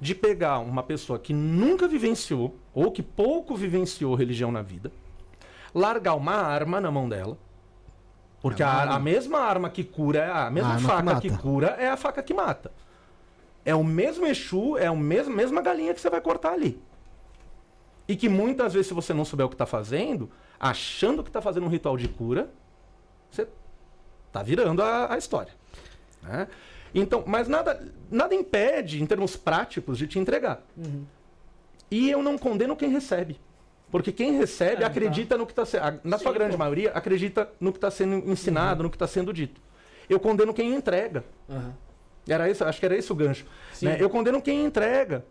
de 0.00 0.14
pegar 0.14 0.60
uma 0.60 0.82
pessoa 0.82 1.18
que 1.18 1.34
nunca 1.34 1.86
vivenciou 1.86 2.56
ou 2.72 2.90
que 2.90 3.02
pouco 3.02 3.54
vivenciou 3.54 4.14
religião 4.14 4.50
na 4.50 4.62
vida, 4.62 4.90
largar 5.74 6.14
uma 6.14 6.34
arma 6.34 6.80
na 6.80 6.90
mão 6.90 7.08
dela. 7.08 7.36
Porque 8.42 8.62
É 8.62 8.66
a, 8.66 8.94
a 8.94 8.98
mesma 8.98 9.38
arma 9.38 9.68
que 9.68 9.84
cura, 9.84 10.32
a 10.46 10.50
mesma 10.50 10.76
que 10.76 10.82
faca 10.82 11.20
que, 11.20 11.30
mata. 11.30 11.42
cura 11.42 11.66
é 11.78 11.88
a 11.88 11.96
faca 11.96 12.22
que 12.22 12.32
mata. 12.32 12.72
É 13.64 13.74
o 13.74 13.84
mesmo 13.84 14.26
Exu, 14.26 14.78
é 14.78 14.86
a 14.86 14.94
mesmo, 14.94 15.34
mesma 15.34 15.60
galinha 15.60 15.92
que 15.92 16.00
você 16.00 16.08
vai 16.08 16.20
cortar 16.20 16.52
ali. 16.52 16.80
E 18.08 18.16
que 18.16 18.28
muitas 18.28 18.72
vezes, 18.72 18.88
se 18.88 18.94
você 18.94 19.12
não 19.12 19.24
souber 19.24 19.44
o 19.46 19.48
que 19.48 19.54
está 19.54 19.66
fazendo, 19.66 20.30
achando 20.58 21.22
que 21.22 21.28
está 21.28 21.40
fazendo 21.42 21.66
um 21.66 21.68
ritual 21.68 21.96
de 21.96 22.08
cura, 22.08 22.50
você 23.30 23.46
tá 24.32 24.42
virando 24.42 24.82
a, 24.82 25.12
a 25.12 25.18
história. 25.18 25.52
né? 26.22 26.48
Então, 26.94 27.22
mas 27.26 27.46
nada, 27.46 27.86
nada 28.10 28.34
impede, 28.34 29.00
em 29.02 29.06
termos 29.06 29.36
práticos, 29.36 29.98
de 29.98 30.08
te 30.08 30.18
entregar. 30.18 30.62
E 31.90 32.10
eu 32.10 32.22
não 32.22 32.38
condeno 32.38 32.74
quem 32.74 32.88
recebe. 32.88 33.38
Porque 33.90 34.12
quem 34.12 34.36
recebe 34.38 34.82
É, 34.82 34.86
acredita 34.86 35.36
no 35.36 35.44
que 35.46 35.52
está 35.52 35.64
sendo. 35.64 36.00
Na 36.04 36.16
sua 36.18 36.30
Sim, 36.32 36.38
grande 36.38 36.52
pô. 36.52 36.58
maioria, 36.58 36.90
acredita 36.92 37.48
no 37.58 37.72
que 37.72 37.78
está 37.78 37.90
sendo 37.90 38.30
ensinado, 38.30 38.82
no 38.82 38.90
que 38.90 38.96
está 38.96 39.06
sendo 39.06 39.32
dito. 39.32 39.60
Eu 40.08 40.20
condeno 40.20 40.54
quem 40.54 40.74
entrega. 40.74 41.24
Aham. 41.48 41.74
Era 42.28 42.48
isso, 42.48 42.64
acho 42.64 42.78
que 42.78 42.86
era 42.86 42.96
esse 42.96 43.10
o 43.12 43.14
gancho. 43.16 43.44
Né? 43.82 43.96
Eu 43.98 44.08
condeno 44.08 44.40
quem 44.40 44.64
entrega. 44.64 45.24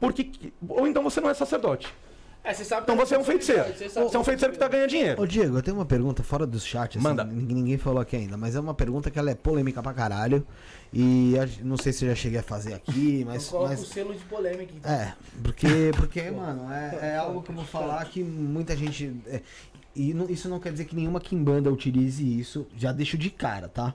Porque. 0.00 0.30
Ou 0.68 0.86
então 0.86 1.02
você 1.02 1.20
não 1.20 1.28
é 1.28 1.34
sacerdote. 1.34 1.92
É, 2.46 2.54
você 2.54 2.64
sabe 2.64 2.82
Então 2.82 2.94
você 2.96 3.16
é 3.16 3.18
um 3.18 3.24
feiticeiro. 3.24 3.64
Você 3.76 3.88
sabe 3.88 4.06
Você 4.08 4.16
é 4.16 4.20
um 4.20 4.24
feiticeiro 4.24 4.52
que 4.52 4.56
está 4.56 4.68
ganhando 4.68 4.88
dinheiro. 4.88 5.20
Ô 5.20 5.26
Diego, 5.26 5.58
eu 5.58 5.62
tenho 5.62 5.76
uma 5.76 5.84
pergunta 5.84 6.22
fora 6.22 6.46
do 6.46 6.60
chat, 6.60 6.96
assim, 6.96 7.02
Manda. 7.06 7.24
ninguém, 7.24 7.56
ninguém 7.56 7.78
falou 7.78 8.00
aqui 8.00 8.14
ainda, 8.14 8.36
mas 8.36 8.54
é 8.54 8.60
uma 8.60 8.72
pergunta 8.74 9.10
que 9.10 9.18
ela 9.18 9.30
é 9.30 9.34
polêmica 9.34 9.82
pra 9.82 9.92
caralho. 9.92 10.46
E 10.92 11.34
não 11.62 11.76
sei 11.76 11.92
se 11.92 12.04
eu 12.04 12.10
já 12.10 12.14
cheguei 12.14 12.38
a 12.38 12.42
fazer 12.44 12.74
aqui, 12.74 13.24
mas. 13.26 13.48
Coloca 13.48 13.70
mas 13.70 13.82
o 13.82 13.86
selo 13.86 14.14
de 14.14 14.22
polêmica, 14.24 14.72
então. 14.76 14.90
é, 14.92 15.14
porque, 15.42 15.90
porque 15.96 16.22
mano, 16.30 16.72
é, 16.72 17.14
é 17.14 17.16
algo 17.16 17.42
que 17.42 17.50
eu 17.50 17.54
vou 17.56 17.64
falar 17.64 18.04
que 18.04 18.22
muita 18.22 18.76
gente. 18.76 19.12
é, 19.26 19.40
e 19.94 20.14
não- 20.14 20.30
isso 20.30 20.48
não 20.48 20.60
quer 20.60 20.70
dizer 20.70 20.84
que 20.84 20.94
nenhuma 20.94 21.18
Kimbanda 21.20 21.70
utilize 21.72 22.22
isso, 22.38 22.64
já 22.76 22.92
deixo 22.92 23.18
de 23.18 23.28
cara, 23.30 23.68
tá? 23.68 23.92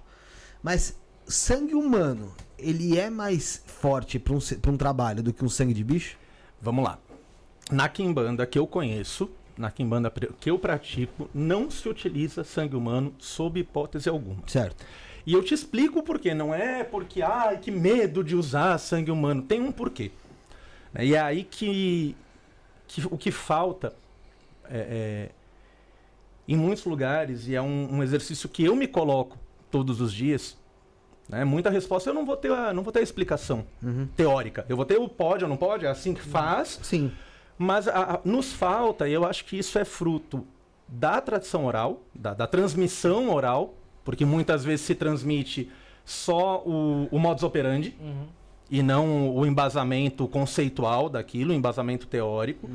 Mas 0.61 0.99
sangue 1.25 1.73
humano, 1.73 2.33
ele 2.59 2.99
é 2.99 3.09
mais 3.09 3.63
forte 3.65 4.19
pra 4.19 4.33
um, 4.33 4.39
pra 4.61 4.71
um 4.71 4.77
trabalho 4.77 5.23
do 5.23 5.31
que 5.31 5.45
um 5.45 5.49
sangue 5.49 5.73
de 5.73 5.83
bicho? 5.85 6.17
Vamos 6.61 6.83
lá. 6.83 6.99
Na 7.71 7.87
Kimbanda 7.87 8.45
que 8.45 8.59
eu 8.59 8.67
conheço, 8.67 9.29
na 9.57 9.71
Kimbanda 9.71 10.11
que 10.39 10.51
eu 10.51 10.59
pratico, 10.59 11.29
não 11.33 11.71
se 11.71 11.87
utiliza 11.87 12.43
sangue 12.43 12.75
humano 12.75 13.13
sob 13.17 13.59
hipótese 13.59 14.09
alguma. 14.09 14.43
Certo. 14.47 14.85
E 15.25 15.33
eu 15.33 15.43
te 15.43 15.53
explico 15.53 15.99
o 15.99 16.03
porquê. 16.03 16.33
Não 16.33 16.53
é 16.53 16.83
porque, 16.83 17.21
ai, 17.21 17.57
que 17.57 17.71
medo 17.71 18.23
de 18.23 18.35
usar 18.35 18.77
sangue 18.77 19.11
humano. 19.11 19.41
Tem 19.41 19.61
um 19.61 19.71
porquê. 19.71 20.11
E 20.99 21.15
é 21.15 21.19
aí 21.19 21.43
que, 21.43 22.15
que 22.87 23.05
o 23.05 23.17
que 23.17 23.31
falta 23.31 23.93
é, 24.69 24.77
é, 24.79 25.29
em 26.47 26.57
muitos 26.57 26.83
lugares, 26.85 27.47
e 27.47 27.55
é 27.55 27.61
um, 27.61 27.95
um 27.95 28.03
exercício 28.03 28.49
que 28.49 28.63
eu 28.63 28.75
me 28.75 28.87
coloco 28.87 29.37
todos 29.69 30.01
os 30.01 30.11
dias, 30.11 30.57
né? 31.29 31.45
muita 31.45 31.69
resposta 31.69 32.09
eu 32.09 32.13
não 32.13 32.25
vou 32.25 32.35
ter 32.35 32.51
a, 32.51 32.73
não 32.73 32.83
vou 32.83 32.91
ter 32.91 32.99
a 32.99 33.03
explicação 33.03 33.65
teórica. 34.17 34.65
Eu 34.67 34.75
vou 34.75 34.85
ter 34.85 34.97
o 34.97 35.07
pode 35.07 35.43
ou 35.45 35.49
não 35.49 35.55
pode, 35.55 35.85
é 35.85 35.89
assim 35.89 36.13
que 36.13 36.21
faz. 36.21 36.79
Sim. 36.83 37.11
Mas 37.61 37.87
a- 37.87 38.15
a- 38.15 38.19
nos 38.25 38.51
falta, 38.51 39.07
e 39.07 39.13
eu 39.13 39.23
acho 39.23 39.45
que 39.45 39.55
isso 39.57 39.77
é 39.77 39.85
fruto 39.85 40.43
da 40.87 41.21
tradição 41.21 41.65
oral, 41.65 42.01
da, 42.13 42.33
da 42.33 42.47
transmissão 42.47 43.29
oral, 43.29 43.73
porque 44.03 44.25
muitas 44.25 44.63
vezes 44.63 44.83
se 44.85 44.95
transmite 44.95 45.71
só 46.03 46.63
o, 46.65 47.07
o 47.11 47.19
modus 47.19 47.43
operandi 47.43 47.95
e 48.69 48.81
não 48.81 49.29
o 49.35 49.45
embasamento 49.45 50.27
conceitual 50.27 51.07
daquilo, 51.07 51.51
o 51.51 51.55
embasamento 51.55 52.07
teórico. 52.07 52.67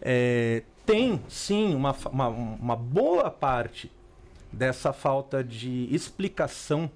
É, 0.00 0.62
tem, 0.86 1.20
sim, 1.28 1.74
uma, 1.74 1.94
uma, 2.10 2.28
uma 2.28 2.76
boa 2.76 3.30
parte 3.30 3.90
dessa 4.52 4.92
falta 4.92 5.42
de 5.42 5.88
explicação 5.94 6.88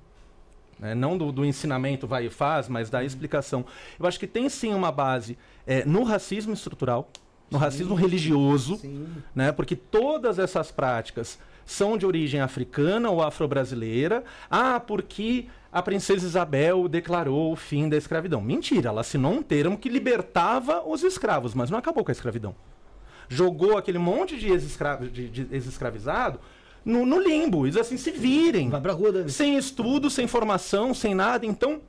né, 0.79 0.95
não 0.95 1.17
do, 1.19 1.31
do 1.33 1.45
ensinamento 1.45 2.07
vai 2.07 2.27
e 2.27 2.31
faz, 2.31 2.69
mas 2.69 2.91
da 2.91 3.03
explicação. 3.05 3.65
Eu 3.99 4.07
acho 4.07 4.19
que 4.21 4.27
tem 4.27 4.49
sim 4.49 4.73
uma 4.73 4.91
base 4.93 5.37
é, 5.67 5.85
no 5.85 6.03
racismo 6.05 6.53
estrutural, 6.53 7.09
no 7.55 7.59
racismo 7.61 7.95
religioso, 7.95 8.77
Sim. 8.77 9.07
né, 9.35 9.53
porque 9.53 9.75
todas 9.77 10.39
essas 10.39 10.71
práticas 10.71 11.39
são 11.65 11.97
de 11.97 12.05
origem 12.05 12.41
africana 12.41 13.09
ou 13.09 13.23
afro-brasileira. 13.23 14.23
Ah, 14.51 14.79
porque 14.79 15.47
a 15.73 15.81
princesa 15.81 16.27
Isabel 16.27 16.87
declarou 16.89 17.53
o 17.53 17.57
fim 17.57 17.89
da 17.89 17.97
escravidão. 17.97 18.41
Mentira, 18.41 18.91
ela 18.91 19.01
assinou 19.01 19.33
um 19.33 19.43
termo 19.43 19.79
que 19.79 19.89
libertava 19.89 20.83
os 20.87 21.03
escravos, 21.03 21.55
mas 21.55 21.71
não 21.71 21.79
acabou 21.79 22.05
com 22.05 22.11
a 22.11 22.13
escravidão. 22.13 22.55
Jogou 23.29 23.79
aquele 23.79 23.99
monte 23.99 24.37
de 24.37 24.49
ex-escra- 24.51 24.97
de- 24.97 25.29
de 25.31 25.47
ex-escravizado 25.51 26.39
no, 26.85 27.07
no 27.07 27.19
limbo. 27.19 27.65
Eles 27.67 27.77
assim, 27.79 27.97
se 27.97 28.11
virem. 28.11 28.69
Vai 28.69 28.81
pra 28.81 28.93
rua. 28.93 29.27
Sem 29.29 29.57
estudo, 29.57 30.11
sem 30.11 30.27
formação, 30.27 30.93
sem 30.93 31.15
nada. 31.15 31.47
Então, 31.47 31.81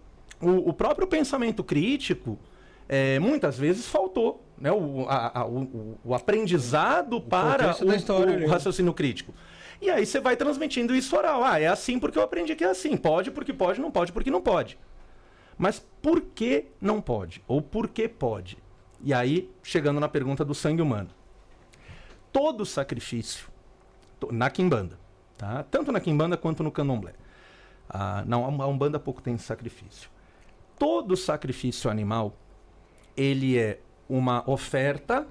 o, 0.42 0.70
o 0.70 0.74
próprio 0.74 1.06
pensamento 1.06 1.64
crítico, 1.64 2.40
é, 2.88 3.20
muitas 3.20 3.58
vezes 3.58 3.88
faltou. 3.88 4.44
Né? 4.58 4.72
O, 4.72 5.06
a- 5.10 5.40
a- 5.42 5.46
o- 5.46 5.98
o- 6.04 6.16
aprendizado 6.16 7.20
para 7.20 7.76
o, 7.84 7.94
história 7.94 8.46
o 8.46 8.50
raciocínio 8.50 8.94
crítico. 8.94 9.34
E 9.82 9.90
aí 9.90 10.06
você 10.06 10.20
vai 10.20 10.36
transmitindo 10.38 10.96
isso 10.96 11.16
oral. 11.18 11.44
Ah, 11.44 11.60
é 11.60 11.68
assim 11.68 12.00
porque 12.00 12.18
eu 12.18 12.24
aprendi 12.24 12.56
que 12.56 12.64
é 12.64 12.70
assim. 12.70 12.96
Pode 12.96 13.32
porque 13.32 13.52
pode, 13.54 13.82
não 13.82 13.92
pode 13.92 14.12
porque 14.14 14.32
não 14.32 14.42
pode. 14.42 14.78
Mas 15.58 15.80
por 16.02 16.22
que 16.22 16.66
não 16.80 17.02
pode? 17.02 17.44
Ou 17.48 17.62
por 17.62 17.88
que 17.90 18.08
pode? 18.08 18.58
E 19.02 19.14
aí, 19.14 19.50
chegando 19.62 20.00
na 20.00 20.08
pergunta 20.08 20.44
do 20.46 20.56
sangue 20.56 20.82
humano. 20.82 21.10
Todo 22.32 22.66
sacrifício, 22.66 23.48
na 24.32 24.50
Quimbanda, 24.50 24.98
tá? 25.38 25.64
tanto 25.64 25.92
na 25.92 26.00
Quimbanda 26.02 26.36
quanto 26.36 26.64
no 26.64 26.72
Candomblé. 26.72 27.14
Ah, 27.90 28.24
não, 28.26 28.62
a 28.62 28.68
Umbanda 28.68 29.00
pouco 29.00 29.22
tem 29.22 29.38
sacrifício. 29.38 30.10
Todo 30.78 31.16
sacrifício 31.16 31.90
animal, 31.90 32.36
ele 33.16 33.58
é 33.58 33.80
uma 34.10 34.48
oferta 34.50 35.28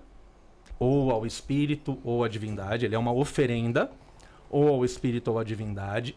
ou 0.78 1.10
ao 1.10 1.24
espírito 1.26 1.98
ou 2.04 2.24
à 2.24 2.28
divindade, 2.28 2.84
ele 2.84 2.94
é 2.94 2.98
uma 2.98 3.12
oferenda 3.12 3.90
ou 4.50 4.68
ao 4.68 4.84
espírito 4.84 5.30
ou 5.30 5.38
à 5.38 5.44
divindade, 5.44 6.16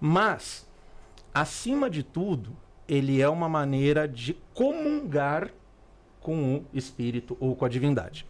mas 0.00 0.66
acima 1.32 1.88
de 1.88 2.02
tudo, 2.02 2.56
ele 2.88 3.20
é 3.20 3.28
uma 3.28 3.48
maneira 3.48 4.06
de 4.06 4.36
comungar 4.54 5.50
com 6.20 6.56
o 6.56 6.64
espírito 6.72 7.36
ou 7.40 7.54
com 7.54 7.64
a 7.64 7.68
divindade. 7.68 8.26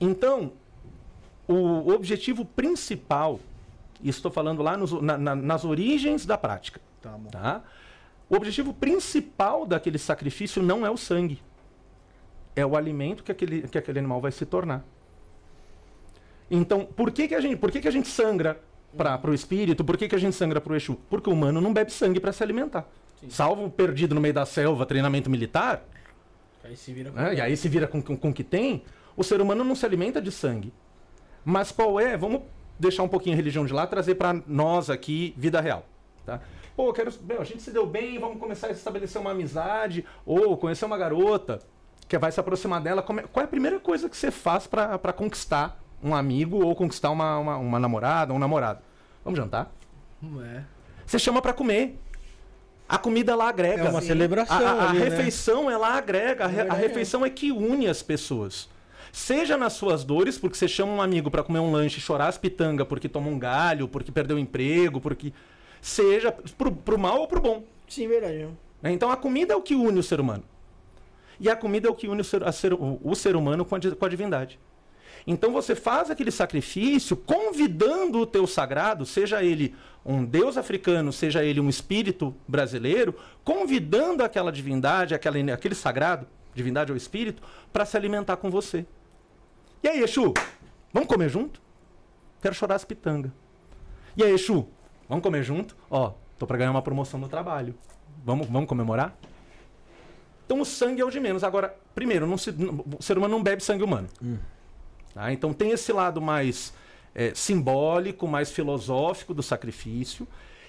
Então, 0.00 0.52
o 1.46 1.90
objetivo 1.92 2.44
principal, 2.44 3.38
estou 4.02 4.30
falando 4.30 4.62
lá 4.62 4.76
nos- 4.76 4.92
na- 5.02 5.18
na- 5.18 5.34
nas 5.34 5.64
origens 5.64 6.24
da 6.24 6.38
prática, 6.38 6.80
Tá 7.02 7.18
tá? 7.30 7.62
O 8.28 8.36
objetivo 8.36 8.72
principal 8.74 9.66
daquele 9.66 9.98
sacrifício 9.98 10.62
não 10.62 10.84
é 10.86 10.90
o 10.90 10.96
sangue. 10.96 11.40
É 12.54 12.64
o 12.64 12.76
alimento 12.76 13.22
que 13.22 13.32
aquele, 13.32 13.62
que 13.62 13.78
aquele 13.78 13.98
animal 13.98 14.20
vai 14.20 14.32
se 14.32 14.44
tornar. 14.44 14.84
Então, 16.50 16.84
por 16.84 17.10
que, 17.12 17.28
que, 17.28 17.34
a, 17.34 17.40
gente, 17.40 17.56
por 17.56 17.70
que, 17.70 17.80
que 17.80 17.88
a 17.88 17.92
gente 17.92 18.08
sangra 18.08 18.60
para 18.96 19.30
o 19.30 19.34
espírito? 19.34 19.84
Por 19.84 19.96
que, 19.96 20.08
que 20.08 20.14
a 20.16 20.18
gente 20.18 20.34
sangra 20.34 20.60
para 20.60 20.72
o 20.72 20.76
Exu? 20.76 20.96
Porque 21.08 21.30
o 21.30 21.32
humano 21.32 21.60
não 21.60 21.72
bebe 21.72 21.92
sangue 21.92 22.18
para 22.18 22.32
se 22.32 22.42
alimentar. 22.42 22.88
Salvo 23.28 23.70
perdido 23.70 24.14
no 24.14 24.20
meio 24.20 24.34
da 24.34 24.44
selva, 24.44 24.84
treinamento 24.84 25.30
militar, 25.30 25.84
Aí 26.64 26.76
se 26.76 26.92
vira 26.92 27.10
né? 27.10 27.34
e 27.34 27.40
aí 27.40 27.56
se 27.56 27.68
vira 27.68 27.86
com, 27.86 28.02
com, 28.02 28.16
com 28.16 28.30
o 28.30 28.32
que 28.32 28.44
tem, 28.44 28.82
o 29.16 29.24
ser 29.24 29.40
humano 29.40 29.64
não 29.64 29.74
se 29.74 29.84
alimenta 29.84 30.20
de 30.20 30.30
sangue. 30.30 30.72
Mas 31.44 31.72
qual 31.72 31.98
é? 31.98 32.16
Vamos 32.16 32.42
deixar 32.78 33.02
um 33.02 33.08
pouquinho 33.08 33.34
a 33.34 33.36
religião 33.36 33.64
de 33.64 33.72
lá, 33.72 33.86
trazer 33.86 34.14
para 34.14 34.34
nós 34.46 34.90
aqui 34.90 35.34
vida 35.36 35.60
real. 35.60 35.86
Tá? 36.24 36.40
Pô, 36.76 36.92
quero, 36.92 37.12
meu, 37.22 37.40
a 37.40 37.44
gente 37.44 37.62
se 37.62 37.70
deu 37.70 37.86
bem, 37.86 38.18
vamos 38.18 38.38
começar 38.38 38.68
a 38.68 38.70
estabelecer 38.70 39.20
uma 39.20 39.32
amizade, 39.32 40.04
ou 40.24 40.56
conhecer 40.56 40.84
uma 40.84 40.96
garota 40.96 41.58
que 42.10 42.18
vai 42.18 42.32
se 42.32 42.40
aproximar 42.40 42.80
dela. 42.80 43.02
Como 43.02 43.20
é- 43.20 43.22
qual 43.22 43.40
é 43.42 43.44
a 43.44 43.48
primeira 43.48 43.78
coisa 43.78 44.08
que 44.08 44.16
você 44.16 44.32
faz 44.32 44.66
para 44.66 45.12
conquistar 45.12 45.80
um 46.02 46.12
amigo 46.12 46.64
ou 46.64 46.74
conquistar 46.74 47.08
uma, 47.10 47.38
uma, 47.38 47.56
uma 47.56 47.78
namorada, 47.78 48.34
um 48.34 48.38
namorado? 48.38 48.80
Vamos 49.24 49.38
jantar? 49.38 49.70
É. 50.42 50.62
Você 51.06 51.18
chama 51.20 51.40
para 51.40 51.52
comer. 51.52 51.96
A 52.88 52.98
comida 52.98 53.36
lá 53.36 53.48
agrega. 53.48 53.84
É 53.84 53.88
uma 53.88 54.02
celebração 54.02 54.56
A, 54.66 54.70
a- 54.72 54.82
a 54.86 54.90
ali, 54.90 54.98
né? 54.98 55.04
refeição, 55.04 55.70
ela 55.70 55.94
agrega. 55.96 56.44
A, 56.46 56.48
re- 56.48 56.68
a 56.68 56.74
refeição 56.74 57.24
é 57.24 57.30
que 57.30 57.52
une 57.52 57.86
as 57.86 58.02
pessoas. 58.02 58.68
Seja 59.12 59.56
nas 59.56 59.74
suas 59.74 60.02
dores, 60.02 60.36
porque 60.36 60.56
você 60.56 60.66
chama 60.66 60.92
um 60.92 61.00
amigo 61.02 61.30
para 61.30 61.44
comer 61.44 61.60
um 61.60 61.70
lanche 61.70 61.98
e 61.98 62.00
chorar 62.00 62.26
as 62.26 62.36
pitangas 62.38 62.86
porque 62.88 63.08
tomou 63.08 63.32
um 63.32 63.38
galho, 63.38 63.86
porque 63.86 64.10
perdeu 64.10 64.36
o 64.36 64.40
emprego, 64.40 65.00
porque. 65.00 65.32
Seja 65.80 66.30
pro, 66.58 66.72
pro 66.72 66.98
mal 66.98 67.20
ou 67.20 67.28
pro 67.28 67.40
bom. 67.40 67.62
Sim, 67.88 68.06
verdade. 68.08 68.48
né? 68.82 68.90
Então 68.92 69.10
a 69.12 69.16
comida 69.16 69.52
é 69.54 69.56
o 69.56 69.62
que 69.62 69.74
une 69.76 69.98
o 70.00 70.02
ser 70.02 70.20
humano. 70.20 70.42
E 71.40 71.48
a 71.48 71.56
comida 71.56 71.88
é 71.88 71.90
o 71.90 71.94
que 71.94 72.06
une 72.06 72.20
o 72.20 72.24
ser, 72.24 72.52
ser- 72.52 72.74
o- 72.74 73.14
ser 73.14 73.34
humano 73.34 73.64
com 73.64 73.74
a, 73.74 73.80
com 73.80 74.04
a 74.04 74.08
divindade. 74.08 74.60
Então 75.26 75.52
você 75.52 75.74
faz 75.74 76.10
aquele 76.10 76.30
sacrifício 76.30 77.16
convidando 77.16 78.20
o 78.20 78.26
teu 78.26 78.46
sagrado, 78.46 79.04
seja 79.04 79.42
ele 79.42 79.74
um 80.04 80.24
deus 80.24 80.56
africano, 80.56 81.12
seja 81.12 81.44
ele 81.44 81.60
um 81.60 81.68
espírito 81.68 82.34
brasileiro, 82.48 83.14
convidando 83.44 84.22
aquela 84.22 84.50
divindade, 84.52 85.14
aquela, 85.14 85.36
aquele 85.52 85.74
sagrado, 85.74 86.26
divindade 86.54 86.90
ou 86.92 86.96
espírito, 86.96 87.42
para 87.72 87.84
se 87.84 87.96
alimentar 87.96 88.36
com 88.36 88.50
você. 88.50 88.86
E 89.82 89.88
aí, 89.88 90.02
Exu, 90.02 90.32
vamos 90.92 91.08
comer 91.08 91.28
junto? 91.28 91.60
Quero 92.42 92.54
chorar 92.54 92.76
as 92.76 92.84
pitangas. 92.84 93.30
E 94.16 94.22
aí, 94.24 94.32
Exu, 94.32 94.66
vamos 95.08 95.22
comer 95.22 95.42
junto? 95.42 95.76
Ó, 95.90 96.12
tô 96.38 96.46
para 96.46 96.56
ganhar 96.58 96.70
uma 96.70 96.82
promoção 96.82 97.20
no 97.20 97.28
trabalho. 97.28 97.74
Vamos, 98.24 98.46
vamos 98.46 98.68
comemorar? 98.68 99.16
Então 100.50 100.62
o 100.62 100.64
sangue 100.64 101.00
é 101.00 101.04
o 101.04 101.10
de 101.10 101.20
menos. 101.20 101.44
Agora, 101.44 101.72
primeiro, 101.94 102.26
não 102.26 102.36
se- 102.36 102.50
o 102.50 103.00
ser 103.00 103.16
humano 103.16 103.36
não 103.36 103.40
bebe 103.40 103.62
sangue 103.62 103.84
humano. 103.84 104.08
Tá? 105.14 105.32
Então 105.32 105.52
tem 105.52 105.70
esse 105.70 105.92
lado 105.92 106.20
mais 106.20 106.74
é, 107.14 107.32
simbólico, 107.36 108.26
mais 108.26 108.50
filosófico 108.50 109.32
do 109.32 109.44
sacrifício. 109.44 110.26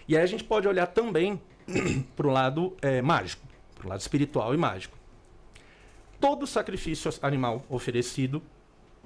E 0.08 0.16
aí 0.16 0.22
a 0.22 0.28
gente 0.28 0.44
pode 0.44 0.68
olhar 0.68 0.86
também 0.86 1.42
para 2.16 2.28
o 2.28 2.30
lado 2.30 2.78
é, 2.80 3.02
mágico, 3.02 3.44
para 3.74 3.88
o 3.88 3.90
lado 3.90 4.00
espiritual 4.02 4.54
e 4.54 4.58
mágico. 4.58 4.96
Todo 6.20 6.46
sacrifício 6.46 7.12
animal 7.24 7.66
oferecido, 7.68 8.40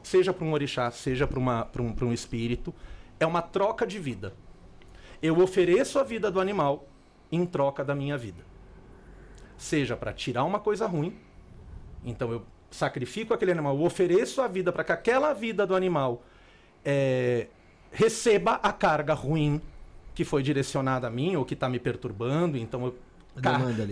seja 0.03 0.33
para 0.33 0.43
um 0.43 0.51
orixá, 0.51 0.91
seja 0.91 1.25
para 1.25 1.39
um, 1.39 1.93
pra 1.93 2.05
um 2.05 2.11
espírito, 2.11 2.75
é 3.17 3.25
uma 3.25 3.41
troca 3.41 3.87
de 3.87 3.97
vida. 3.97 4.33
Eu 5.21 5.39
ofereço 5.39 5.99
a 5.99 6.03
vida 6.03 6.29
do 6.29 6.41
animal 6.41 6.85
em 7.31 7.45
troca 7.45 7.81
da 7.81 7.95
minha 7.95 8.17
vida. 8.17 8.43
Seja 9.57 9.95
para 9.95 10.11
tirar 10.13 10.43
uma 10.43 10.59
coisa 10.59 10.85
ruim, 10.85 11.15
então 12.03 12.31
eu 12.31 12.45
sacrifico 12.69 13.33
aquele 13.33 13.51
animal, 13.51 13.75
eu 13.77 13.83
ofereço 13.83 14.41
a 14.41 14.47
vida 14.47 14.71
para 14.71 14.83
que 14.83 14.91
aquela 14.91 15.33
vida 15.33 15.65
do 15.65 15.75
animal 15.75 16.23
é, 16.83 17.47
receba 17.91 18.59
a 18.61 18.71
carga 18.71 19.13
ruim 19.13 19.61
que 20.13 20.23
foi 20.23 20.43
direcionada 20.43 21.07
a 21.07 21.09
mim 21.09 21.35
ou 21.35 21.45
que 21.45 21.53
está 21.53 21.67
me 21.67 21.79
perturbando. 21.79 22.57
Então 22.57 22.85
eu 22.85 22.95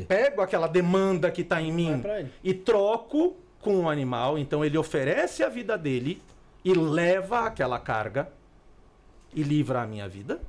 pego 0.07 0.41
aquela 0.41 0.67
demanda 0.67 1.29
que 1.31 1.41
está 1.41 1.61
em 1.61 1.71
mim 1.71 2.01
e 2.43 2.53
troco 2.53 3.35
com 3.59 3.81
o 3.81 3.89
animal. 3.89 4.37
Então 4.37 4.63
ele 4.63 4.77
oferece 4.77 5.43
a 5.43 5.49
vida 5.49 5.77
dele 5.77 6.21
e 6.63 6.73
leva 6.73 7.41
aquela 7.41 7.79
carga 7.79 8.31
e 9.33 9.43
livra 9.43 9.81
a 9.81 9.87
minha 9.87 10.07
vida. 10.07 10.39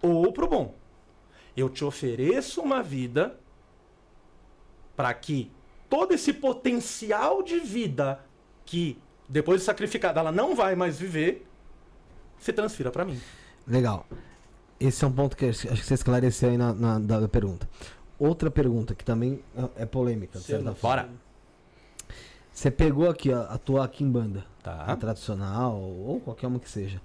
Ou 0.00 0.32
pro 0.32 0.48
bom. 0.48 0.74
Eu 1.56 1.68
te 1.68 1.84
ofereço 1.84 2.62
uma 2.62 2.82
vida 2.82 3.36
para 4.98 5.14
que 5.14 5.48
todo 5.88 6.12
esse 6.12 6.32
potencial 6.32 7.40
de 7.40 7.60
vida 7.60 8.18
que 8.66 8.98
depois 9.28 9.60
de 9.60 9.64
sacrificada 9.64 10.18
ela 10.18 10.32
não 10.32 10.56
vai 10.56 10.74
mais 10.74 10.98
viver 10.98 11.46
se 12.36 12.52
transfira 12.52 12.90
para 12.90 13.04
mim. 13.04 13.16
Legal. 13.64 14.04
Esse 14.80 15.04
é 15.04 15.06
um 15.06 15.12
ponto 15.12 15.36
que 15.36 15.46
acho 15.46 15.68
que 15.68 15.76
você 15.84 15.94
esclareceu 15.94 16.50
aí 16.50 16.56
na, 16.58 16.72
na- 16.72 16.98
da 16.98 17.28
pergunta. 17.28 17.68
Outra 18.18 18.50
pergunta 18.50 18.92
que 18.92 19.04
também 19.04 19.40
é 19.76 19.86
polêmica, 19.86 20.40
de 20.40 20.44
certa 20.44 20.74
forma. 20.74 21.02
Bora. 21.04 21.08
Você 22.52 22.68
pegou 22.72 23.08
aqui 23.08 23.32
ó, 23.32 23.42
a 23.48 23.56
tua 23.56 23.86
Kimbanda, 23.86 24.44
a 24.64 24.86
Tá. 24.86 24.96
tradicional 24.96 25.76
ou 25.80 26.18
qualquer 26.20 26.48
uma 26.48 26.58
que 26.58 26.68
seja. 26.68 27.00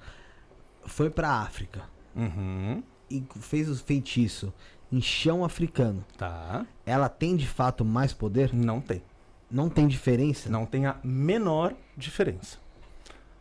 Foi 0.88 1.11
pra 1.11 1.30
África 1.30 1.84
Uhum. 2.15 2.82
e 3.10 3.24
fez 3.40 3.70
o 3.70 3.76
feitiço 3.76 4.52
em 4.94 5.02
chão 5.02 5.44
africano. 5.44 6.06
Tá. 6.15 6.65
Ela 6.86 7.10
tem 7.10 7.36
de 7.36 7.48
fato 7.48 7.84
mais 7.84 8.14
poder? 8.14 8.53
Não 8.53 8.80
tem. 8.80 9.02
Não 9.49 9.68
tem 9.68 9.88
diferença? 9.88 10.49
Não 10.49 10.68
tem 10.68 10.86
a 10.86 10.98
menor 11.03 11.74
diferença. 11.98 12.60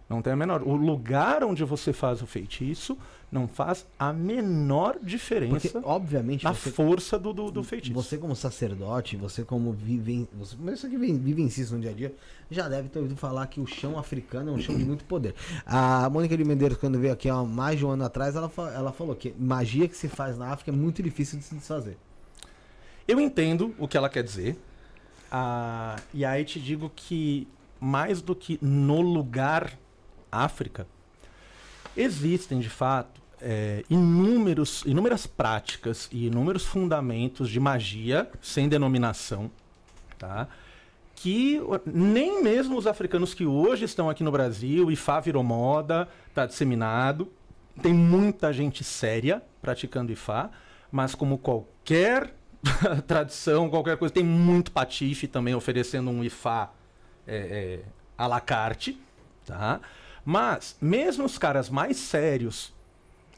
Não 0.08 0.22
tem 0.22 0.32
a 0.32 0.36
menor. 0.36 0.62
O 0.62 0.74
lugar 0.74 1.44
onde 1.44 1.62
você 1.62 1.92
faz 1.92 2.22
o 2.22 2.26
feitiço 2.26 2.96
não 3.32 3.48
faz 3.48 3.86
a 3.98 4.12
menor 4.12 4.92
Porque, 4.92 5.06
diferença 5.06 5.80
obviamente, 5.82 6.44
na 6.44 6.52
você, 6.52 6.70
força 6.70 7.18
do, 7.18 7.32
do, 7.32 7.50
do 7.50 7.64
feitiço. 7.64 7.94
você 7.94 8.18
como 8.18 8.36
sacerdote, 8.36 9.16
você 9.16 9.42
como 9.42 9.72
vive, 9.72 10.28
você, 10.34 10.54
isso 10.70 10.86
que 10.86 10.98
vive- 10.98 11.18
vivencia 11.18 11.64
isso 11.64 11.74
no 11.74 11.80
dia 11.80 11.92
a 11.92 11.94
dia, 11.94 12.14
já 12.50 12.68
deve 12.68 12.90
ter 12.90 12.98
ouvido 12.98 13.16
falar 13.16 13.46
que 13.46 13.58
o 13.58 13.66
chão 13.66 13.98
africano 13.98 14.50
é 14.50 14.52
um 14.52 14.58
chão 14.58 14.76
de 14.76 14.84
muito 14.84 15.04
poder. 15.06 15.34
A 15.64 16.10
Mônica 16.10 16.36
de 16.36 16.44
Medeiros, 16.44 16.76
quando 16.76 16.98
veio 16.98 17.14
aqui 17.14 17.30
há 17.30 17.42
mais 17.42 17.78
de 17.78 17.86
um 17.86 17.90
ano 17.90 18.04
atrás, 18.04 18.36
ela, 18.36 18.52
ela 18.74 18.92
falou 18.92 19.16
que 19.16 19.34
magia 19.38 19.88
que 19.88 19.96
se 19.96 20.08
faz 20.08 20.36
na 20.36 20.48
África 20.48 20.70
é 20.70 20.74
muito 20.74 21.02
difícil 21.02 21.38
de 21.38 21.46
se 21.46 21.54
desfazer. 21.54 21.96
Eu 23.08 23.18
entendo 23.18 23.74
o 23.78 23.88
que 23.88 23.96
ela 23.96 24.10
quer 24.10 24.22
dizer. 24.22 24.58
Ah, 25.30 25.96
e 26.12 26.22
aí 26.22 26.44
te 26.44 26.60
digo 26.60 26.92
que 26.94 27.48
mais 27.80 28.20
do 28.20 28.36
que 28.36 28.58
no 28.60 29.00
lugar 29.00 29.78
África, 30.30 30.86
existem 31.96 32.60
de 32.60 32.68
fato 32.68 33.21
é, 33.42 33.84
inúmeros, 33.90 34.82
inúmeras 34.86 35.26
práticas 35.26 36.08
e 36.12 36.26
inúmeros 36.26 36.64
fundamentos 36.64 37.50
de 37.50 37.58
magia 37.58 38.30
sem 38.40 38.68
denominação, 38.68 39.50
tá? 40.18 40.48
que 41.16 41.60
nem 41.86 42.42
mesmo 42.42 42.76
os 42.76 42.86
africanos 42.86 43.32
que 43.34 43.46
hoje 43.46 43.84
estão 43.84 44.10
aqui 44.10 44.24
no 44.24 44.32
Brasil, 44.32 44.90
Ifá 44.90 45.20
virou 45.20 45.42
moda, 45.42 46.08
está 46.28 46.46
disseminado, 46.46 47.30
tem 47.80 47.94
muita 47.94 48.52
gente 48.52 48.82
séria 48.82 49.42
praticando 49.60 50.10
Ifá, 50.10 50.50
mas 50.90 51.14
como 51.14 51.38
qualquer 51.38 52.34
tradição, 53.06 53.70
qualquer 53.70 53.96
coisa, 53.96 54.12
tem 54.12 54.24
muito 54.24 54.72
patife 54.72 55.28
também 55.28 55.54
oferecendo 55.54 56.10
um 56.10 56.24
Ifá 56.24 56.72
é, 57.26 57.36
é, 57.36 57.80
à 58.18 58.26
la 58.26 58.40
carte, 58.40 59.00
tá? 59.46 59.80
Mas, 60.24 60.76
mesmo 60.80 61.24
os 61.24 61.38
caras 61.38 61.68
mais 61.68 61.96
sérios, 61.96 62.72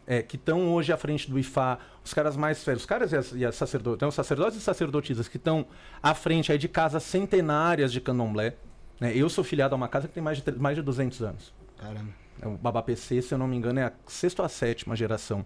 é, 0.07 0.23
que 0.23 0.37
estão 0.37 0.73
hoje 0.73 0.93
à 0.93 0.97
frente 0.97 1.31
do 1.31 1.39
IFA, 1.39 1.79
os 2.05 2.13
caras 2.13 2.37
mais 2.37 2.59
sérios, 2.59 2.83
os 2.83 2.87
caras 2.87 3.13
e 3.13 3.17
as, 3.17 3.33
e 3.33 3.45
as 3.45 3.55
sacerdotes, 3.55 3.97
então, 3.97 4.09
os 4.09 4.15
sacerdotes 4.15 4.59
e 4.59 4.61
sacerdotisas 4.61 5.29
que 5.29 5.37
estão 5.37 5.67
à 6.03 6.15
frente 6.15 6.53
aí 6.53 6.59
de 6.59 6.69
casas 6.69 7.03
centenárias 7.03 7.93
de 7.93 8.01
candomblé. 8.01 8.57
né? 9.01 9.13
Eu 9.17 9.29
sou 9.29 9.43
filiado 9.43 9.75
a 9.75 9.77
uma 9.77 9.89
casa 9.89 10.07
que 10.09 10.15
tem 10.15 10.23
mais 10.23 10.43
de, 10.43 10.53
mais 10.53 10.77
de 10.77 10.83
200 10.83 11.23
anos. 11.23 11.55
Caramba. 11.79 12.11
É, 12.41 12.47
O 12.47 12.57
Baba 12.57 12.83
PC, 12.83 13.23
se 13.23 13.33
eu 13.33 13.39
não 13.39 13.47
me 13.47 13.57
engano, 13.57 13.81
é 13.81 13.85
a 13.85 13.93
sexta 14.07 14.43
ou 14.43 14.47
a 14.47 14.49
sétima 14.49 14.95
geração 14.95 15.45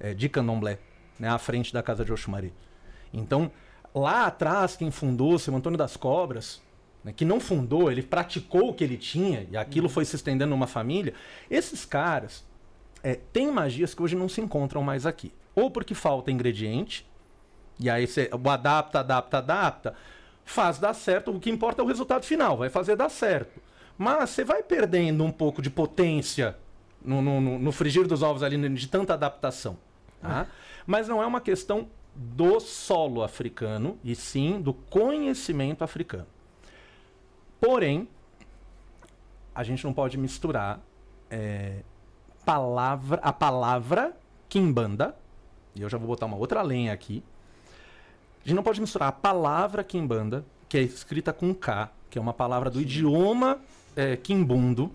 é, 0.00 0.12
de 0.14 0.28
candomblé, 0.28 0.78
né, 1.18 1.28
à 1.28 1.38
frente 1.38 1.72
da 1.72 1.82
casa 1.82 2.04
de 2.04 2.12
Oxumari. 2.12 2.52
Então, 3.12 3.50
lá 3.94 4.26
atrás, 4.26 4.76
quem 4.76 4.90
fundou, 4.90 5.38
seu 5.38 5.54
Antônio 5.54 5.78
das 5.78 5.96
Cobras, 5.96 6.60
né, 7.04 7.12
que 7.12 7.24
não 7.24 7.38
fundou, 7.38 7.90
ele 7.92 8.02
praticou 8.02 8.70
o 8.70 8.74
que 8.74 8.82
ele 8.82 8.96
tinha, 8.96 9.46
e 9.50 9.56
aquilo 9.56 9.88
foi 9.88 10.04
se 10.04 10.16
estendendo 10.16 10.50
numa 10.50 10.66
família, 10.66 11.14
esses 11.50 11.84
caras 11.84 12.44
é, 13.02 13.14
têm 13.14 13.50
magias 13.50 13.94
que 13.94 14.02
hoje 14.02 14.16
não 14.16 14.28
se 14.28 14.40
encontram 14.40 14.82
mais 14.82 15.06
aqui. 15.06 15.32
Ou 15.54 15.70
porque 15.70 15.94
falta 15.94 16.30
ingrediente, 16.30 17.06
e 17.78 17.90
aí 17.90 18.06
você 18.06 18.30
adapta, 18.32 19.00
adapta, 19.00 19.38
adapta, 19.38 19.94
faz 20.44 20.78
dar 20.78 20.94
certo, 20.94 21.30
o 21.30 21.40
que 21.40 21.50
importa 21.50 21.82
é 21.82 21.84
o 21.84 21.88
resultado 21.88 22.24
final, 22.24 22.56
vai 22.56 22.68
fazer 22.70 22.96
dar 22.96 23.08
certo. 23.08 23.60
Mas 23.98 24.30
você 24.30 24.44
vai 24.44 24.62
perdendo 24.62 25.22
um 25.24 25.30
pouco 25.30 25.60
de 25.60 25.68
potência 25.70 26.56
no, 27.04 27.20
no, 27.20 27.40
no- 27.58 27.72
frigir 27.72 28.06
dos 28.06 28.22
ovos 28.22 28.42
ali 28.42 28.56
de 28.70 28.88
tanta 28.88 29.14
adaptação. 29.14 29.76
tá? 30.20 30.46
Mas 30.86 31.08
não 31.08 31.22
é 31.22 31.26
uma 31.26 31.40
questão 31.40 31.88
do 32.14 32.60
solo 32.60 33.22
africano, 33.22 33.98
e 34.04 34.14
sim 34.14 34.60
do 34.60 34.72
conhecimento 34.74 35.82
africano. 35.82 36.26
Porém, 37.60 38.08
a 39.54 39.62
gente 39.62 39.84
não 39.84 39.92
pode 39.92 40.16
misturar 40.18 40.80
é, 41.30 41.82
palavra, 42.44 43.20
a 43.22 43.32
palavra 43.32 44.16
Kimbanda, 44.48 45.14
e 45.74 45.82
eu 45.82 45.88
já 45.88 45.96
vou 45.98 46.06
botar 46.08 46.26
uma 46.26 46.36
outra 46.36 46.62
lenha 46.62 46.92
aqui. 46.92 47.22
A 48.44 48.48
gente 48.48 48.56
não 48.56 48.62
pode 48.62 48.80
misturar 48.80 49.08
a 49.08 49.12
palavra 49.12 49.82
Kimbanda, 49.84 50.44
que 50.68 50.76
é 50.76 50.82
escrita 50.82 51.32
com 51.32 51.54
K, 51.54 51.90
que 52.10 52.18
é 52.18 52.20
uma 52.20 52.32
palavra 52.32 52.68
do 52.70 52.80
idioma 52.80 53.58
é, 53.96 54.16
Kimbundo, 54.16 54.90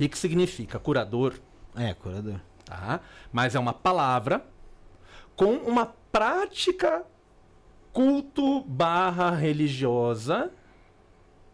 e 0.00 0.08
que 0.08 0.16
significa 0.18 0.78
curador, 0.78 1.34
É, 1.76 1.92
curador. 1.94 2.36
tá? 2.64 3.00
Mas 3.32 3.54
é 3.54 3.58
uma 3.58 3.72
palavra 3.72 4.44
com 5.36 5.54
uma 5.54 5.86
prática 6.12 7.02
culto 7.92 8.62
barra 8.62 9.30
religiosa 9.30 10.50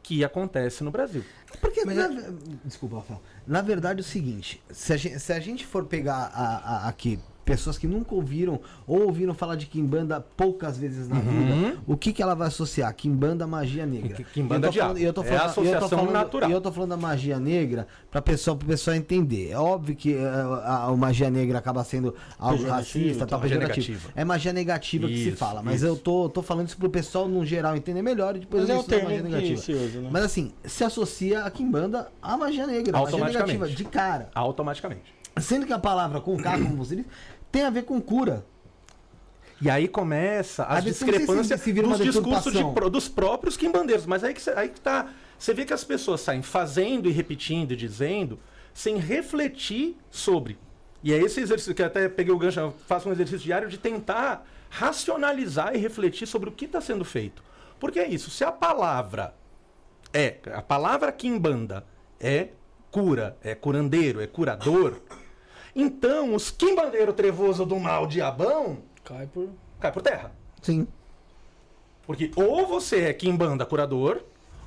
que 0.08 0.24
acontece 0.24 0.82
no 0.82 0.90
Brasil. 0.90 1.22
Porque, 1.60 1.84
na 1.84 2.08
ve- 2.08 2.32
desculpa, 2.64 2.96
Rafael. 2.96 3.20
Na 3.46 3.60
verdade 3.60 4.00
é 4.00 4.02
o 4.02 4.04
seguinte, 4.04 4.62
se 4.70 4.92
a 4.92 4.96
gente, 4.96 5.18
se 5.20 5.32
a 5.34 5.38
gente 5.40 5.66
for 5.66 5.84
pegar 5.84 6.30
a- 6.34 6.56
a- 6.86 6.88
aqui 6.88 7.18
pessoas 7.48 7.78
que 7.78 7.86
nunca 7.86 8.14
ouviram 8.14 8.60
ou 8.86 9.02
ouviram 9.06 9.32
falar 9.32 9.56
de 9.56 9.66
Kimbanda 9.66 10.20
poucas 10.36 10.76
vezes 10.76 11.08
na 11.08 11.16
vida, 11.18 11.78
o 11.86 11.96
que 11.96 12.12
que 12.12 12.22
ela 12.22 12.34
vai 12.34 12.48
associar? 12.48 12.92
Kimbanda 12.94 13.46
magia 13.46 13.86
negra. 13.86 14.14
Ki- 14.16 14.24
Kimbanda 14.24 14.66
E 14.66 15.02
eu 15.04 15.12
tô 15.12 15.22
diabo. 15.22 15.24
falando- 15.24 15.28
É 15.28 15.30
a 15.32 15.40
eu 15.42 15.44
associação 15.46 15.88
falando- 15.88 16.12
natural. 16.12 16.50
E 16.50 16.52
eu 16.52 16.60
tô 16.60 16.70
falando 16.70 16.90
da 16.90 16.96
magia 16.96 17.40
negra 17.40 17.86
para 18.10 18.20
pessoa, 18.20 18.54
pro 18.56 18.68
pessoal 18.68 18.94
entender. 18.96 19.50
É 19.50 19.58
óbvio 19.58 19.96
que 19.96 20.14
eh, 20.14 20.18
a, 20.64 20.84
a 20.86 20.96
magia 20.96 21.30
negra 21.30 21.58
acaba 21.58 21.82
sendo 21.84 22.14
algo 22.38 22.64
racista, 22.66 23.26
tal, 23.26 23.40
magia 23.40 23.56
pejorativo. 23.56 23.92
negativa. 23.92 24.12
É 24.14 24.24
magia 24.24 24.52
negativa 24.52 25.06
que 25.08 25.16
se 25.16 25.28
Isso, 25.30 25.36
fala, 25.38 25.62
mas 25.62 25.76
isso. 25.76 25.86
eu 25.86 25.96
tô, 25.96 26.28
tô 26.28 26.42
falando 26.42 26.66
isso 26.68 26.76
pro 26.76 26.90
pessoal 26.90 27.26
no 27.26 27.44
geral 27.46 27.74
entender 27.76 28.02
melhor 28.02 28.36
e 28.36 28.40
depois 28.40 28.62
Mas 28.62 28.70
eu 28.70 28.76
é 28.76 28.78
o 28.78 28.82
termo 28.82 29.04
magia 29.08 29.22
negativa. 29.22 29.60
usa, 29.60 30.00
né? 30.00 30.08
Mas 30.12 30.24
assim, 30.24 30.52
se 30.64 30.84
associa 30.84 31.44
a 31.44 31.50
Kimbanda 31.50 32.08
à 32.22 32.36
magia 32.36 32.66
negra, 32.66 32.92
magia 32.92 33.06
Automaticamente. 33.06 33.58
negativa, 33.58 33.76
de 33.76 33.84
cara. 33.84 34.28
Automaticamente. 34.34 35.14
Sendo 35.40 35.66
que 35.66 35.72
a 35.72 35.78
palavra 35.78 36.20
com 36.20 36.36
K, 36.36 36.58
como 36.58 36.76
você 36.84 36.96
disse, 36.96 37.08
tem 37.50 37.62
a 37.64 37.70
ver 37.70 37.82
com 37.84 38.00
cura. 38.00 38.44
E 39.60 39.68
aí 39.68 39.88
começa 39.88 40.64
as 40.64 40.84
se- 40.84 40.90
discrepâncias 40.90 41.60
se 41.60 41.72
dos 41.72 41.98
discursos 41.98 42.52
de 42.52 42.90
dos 42.90 43.08
próprios 43.08 43.56
quimbandeiros. 43.56 44.06
Mas 44.06 44.22
aí 44.22 44.32
que, 44.32 44.40
cê- 44.40 44.52
aí 44.56 44.68
que 44.68 44.80
tá. 44.80 45.08
Você 45.38 45.52
vê 45.54 45.64
que 45.64 45.72
as 45.72 45.84
pessoas 45.84 46.20
saem 46.20 46.42
fazendo 46.42 47.08
e 47.08 47.12
repetindo 47.12 47.72
e 47.72 47.76
dizendo 47.76 48.38
sem 48.72 48.96
refletir 48.98 49.96
sobre. 50.10 50.56
E 51.02 51.12
é 51.12 51.18
esse 51.18 51.40
exercício 51.40 51.74
que 51.74 51.82
eu 51.82 51.86
até 51.86 52.08
peguei 52.08 52.32
o 52.32 52.38
gancho, 52.38 52.72
faço 52.86 53.08
um 53.08 53.12
exercício 53.12 53.44
diário 53.44 53.68
de 53.68 53.78
tentar 53.78 54.46
racionalizar 54.70 55.74
e 55.74 55.78
refletir 55.78 56.26
sobre 56.26 56.48
o 56.48 56.52
que 56.52 56.64
está 56.66 56.80
sendo 56.80 57.04
feito. 57.04 57.42
Porque 57.80 57.98
é 58.00 58.08
isso, 58.08 58.30
se 58.30 58.44
a 58.44 58.50
palavra 58.52 59.34
é, 60.12 60.36
a 60.52 60.62
palavra 60.62 61.10
quimbanda 61.12 61.84
é 62.20 62.48
cura, 62.90 63.36
é 63.42 63.54
curandeiro, 63.54 64.20
é 64.20 64.26
curador, 64.26 65.00
então 65.80 66.34
os 66.34 66.50
quimbandeiros 66.50 67.14
trevoso 67.14 67.64
do 67.64 67.78
mal 67.78 68.06
diabão 68.06 68.78
Cai 69.04 69.26
por. 69.26 69.48
cai 69.80 69.92
por 69.92 70.02
terra. 70.02 70.32
Sim. 70.60 70.86
Porque 72.04 72.30
ou 72.36 72.66
você 72.66 73.02
é 73.02 73.12
Kimbanda 73.12 73.64
curador, 73.64 74.22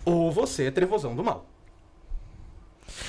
ou 0.06 0.32
você 0.32 0.66
é 0.68 0.72
trevosão 0.72 1.16
do 1.16 1.24
mal. 1.24 1.46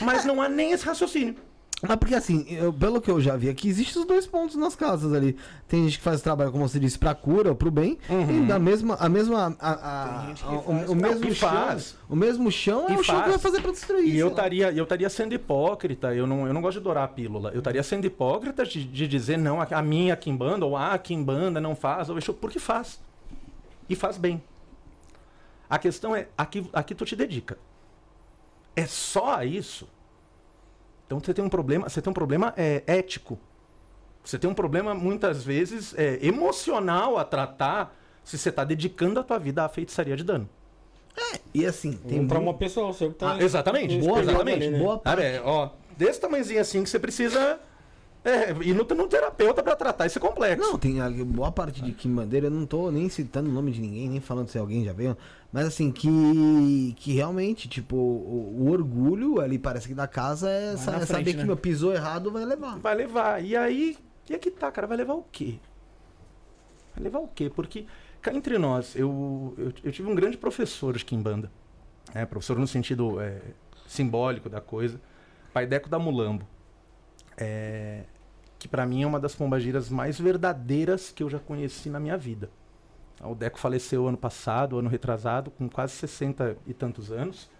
Mas 0.00 0.24
não 0.24 0.42
há 0.42 0.48
nem 0.48 0.72
esse 0.72 0.84
raciocínio. 0.84 1.36
Mas 1.84 1.96
porque 1.96 2.14
assim, 2.14 2.46
eu- 2.48 2.72
pelo 2.72 3.00
que 3.00 3.10
eu 3.10 3.20
já 3.20 3.36
vi 3.36 3.48
aqui, 3.48 3.68
existem 3.68 4.00
os 4.00 4.06
dois 4.06 4.24
pontos 4.24 4.54
nas 4.54 4.76
casas 4.76 5.12
ali. 5.12 5.36
Tem 5.66 5.82
gente 5.82 5.98
que 5.98 6.04
faz 6.04 6.22
trabalho, 6.22 6.52
como 6.52 6.68
você 6.68 6.78
disse, 6.78 6.96
pra 6.96 7.12
cura, 7.12 7.56
pro 7.56 7.72
bem, 7.72 7.98
e 8.09 8.46
da 8.46 8.56
mesma, 8.56 8.94
a 9.00 9.09
mesma, 9.09 9.56
a, 9.59 9.72
a- 9.72 10.32
o, 10.54 10.62
faz 10.62 10.90
o 10.90 10.94
mesmo 10.94 11.24
e 11.28 11.34
chão, 11.34 11.50
faz. 11.50 11.96
o 12.09 12.14
mesmo 12.14 12.52
chão 12.52 12.86
é 12.88 12.92
E 12.92 12.96
o 12.96 13.02
chão 13.02 13.16
que 13.16 13.20
faz. 13.22 13.30
vai 13.32 13.38
fazer 13.38 13.60
pra 13.62 13.72
destruir. 13.72 14.14
E 14.14 14.16
eu 14.18 14.28
estaria 14.28 14.70
eu 14.72 14.84
estaria 14.84 15.10
sendo 15.10 15.34
hipócrita, 15.34 16.14
eu 16.14 16.24
não, 16.24 16.46
eu 16.46 16.54
não 16.54 16.62
gosto 16.62 16.78
de 16.78 16.84
dourar 16.84 17.02
a 17.02 17.09
pílula. 17.09 17.50
Eu 17.52 17.59
estaria 17.59 17.82
sendo 17.82 18.04
hipócrita 18.04 18.64
de, 18.64 18.84
de 18.84 19.09
dizer 19.09 19.36
não, 19.36 19.60
a, 19.60 19.64
a 19.64 19.82
minha 19.82 20.14
Kimbanda, 20.14 20.64
ou 20.64 20.76
a 20.76 20.96
Kimbanda 20.98 21.60
não 21.60 21.74
faz, 21.74 22.09
ou 22.09 22.16
Exu, 22.16 22.32
porque 22.32 22.60
faz. 22.60 23.00
E 23.88 23.96
faz 23.96 24.16
bem. 24.16 24.40
A 25.68 25.78
questão 25.80 26.14
é, 26.14 26.28
aqui, 26.38 26.64
aqui 26.72 26.94
tu 26.94 27.04
te 27.04 27.16
dedica. 27.16 27.59
É 28.76 28.86
só 28.86 29.34
a 29.36 29.44
isso. 29.44 29.88
Então 31.06 31.18
você 31.20 31.34
tem 31.34 31.44
um 31.44 31.48
problema, 31.48 31.88
você 31.88 32.00
tem 32.00 32.10
um 32.10 32.14
problema 32.14 32.54
é, 32.56 32.82
ético. 32.86 33.38
Você 34.24 34.38
tem 34.38 34.48
um 34.48 34.54
problema, 34.54 34.94
muitas 34.94 35.42
vezes, 35.42 35.94
é, 35.98 36.18
emocional 36.24 37.18
a 37.18 37.24
tratar 37.24 37.94
se 38.24 38.38
você 38.38 38.50
está 38.50 38.62
dedicando 38.64 39.18
a 39.18 39.22
tua 39.24 39.38
vida 39.38 39.64
à 39.64 39.68
feitiçaria 39.68 40.16
de 40.16 40.22
dano. 40.24 40.48
E 41.52 41.66
assim, 41.66 41.92
tem 41.92 42.20
mu- 42.20 42.38
uma 42.40 42.54
pessoa, 42.54 42.92
você 42.92 43.08
que 43.08 43.14
tá. 43.14 43.34
Ah, 43.34 43.42
exatamente, 43.42 43.98
escolhendo 43.98 44.30
exatamente. 44.30 44.62
ali, 44.66 44.70
né? 44.70 44.78
Boa 44.78 44.98
parte. 44.98 45.22
é, 45.22 45.42
ó, 45.44 45.70
desse 45.96 46.20
tamanhozinho 46.20 46.60
assim 46.60 46.82
que 46.82 46.88
você 46.88 46.98
precisa 46.98 47.58
é, 48.24 48.50
ir 48.62 48.74
no, 48.74 48.84
no 48.84 49.08
terapeuta 49.08 49.62
pra 49.62 49.74
tratar 49.74 50.06
esse 50.06 50.20
complexo. 50.20 50.70
Não, 50.70 50.78
tem 50.78 51.00
a 51.00 51.08
boa 51.24 51.50
parte 51.50 51.82
de 51.82 51.92
Kimbandeira, 51.92 52.46
eu 52.46 52.50
não 52.50 52.64
tô 52.66 52.90
nem 52.90 53.08
citando 53.08 53.50
o 53.50 53.52
nome 53.52 53.70
de 53.72 53.80
ninguém, 53.80 54.08
nem 54.08 54.20
falando 54.20 54.48
se 54.48 54.56
alguém 54.58 54.84
já 54.84 54.92
veio, 54.92 55.16
mas 55.52 55.66
assim, 55.66 55.90
que, 55.90 56.94
que 56.98 57.12
realmente, 57.14 57.68
tipo, 57.68 57.96
o, 57.96 58.56
o 58.60 58.70
orgulho 58.70 59.40
ali 59.40 59.58
parece 59.58 59.88
que 59.88 59.94
da 59.94 60.06
casa 60.06 60.48
é, 60.50 60.76
sa- 60.76 60.92
é 60.96 61.00
saber 61.00 61.06
frente, 61.06 61.30
que 61.32 61.36
né? 61.38 61.44
meu 61.44 61.56
pisou 61.56 61.92
errado 61.92 62.30
vai 62.30 62.44
levar. 62.44 62.78
Vai 62.78 62.94
levar. 62.94 63.44
E 63.44 63.56
aí, 63.56 63.98
e 64.30 64.34
aqui 64.34 64.50
tá, 64.50 64.70
cara, 64.70 64.86
vai 64.86 64.96
levar 64.96 65.14
o 65.14 65.24
quê? 65.32 65.58
Vai 66.94 67.04
levar 67.04 67.18
o 67.20 67.28
quê? 67.28 67.50
Porque, 67.54 67.86
cá 68.20 68.32
entre 68.32 68.56
nós, 68.58 68.94
eu, 68.94 69.54
eu, 69.58 69.72
eu 69.82 69.92
tive 69.92 70.08
um 70.10 70.14
grande 70.14 70.36
professor 70.38 70.96
de 70.96 71.04
Kimbanda. 71.04 71.50
né? 72.14 72.24
professor 72.26 72.56
no 72.58 72.66
sentido 72.68 73.20
é, 73.20 73.40
simbólico 73.86 74.48
da 74.48 74.60
coisa. 74.60 75.00
Pai 75.52 75.66
Deco 75.66 75.88
da 75.88 75.98
Mulambo. 75.98 76.46
É, 77.36 78.04
que 78.62 78.68
pra 78.68 78.86
mim 78.86 79.02
é 79.02 79.06
uma 79.06 79.18
das 79.18 79.34
pombagiras 79.34 79.90
mais 79.90 80.20
verdadeiras 80.20 81.10
que 81.10 81.20
eu 81.20 81.28
já 81.28 81.40
conheci 81.40 81.90
na 81.90 81.98
minha 81.98 82.16
vida. 82.16 82.48
O 83.20 83.34
Deco 83.34 83.59
faleceu 83.59 84.06
ano 84.06 84.16
passado, 84.16 84.78
ano 84.78 84.89
retrasado, 84.89 85.51
com 85.51 85.68
quase 85.68 85.94
60 85.94 86.56
e 86.64 86.72
tantos 86.72 87.10
anos. 87.10 87.51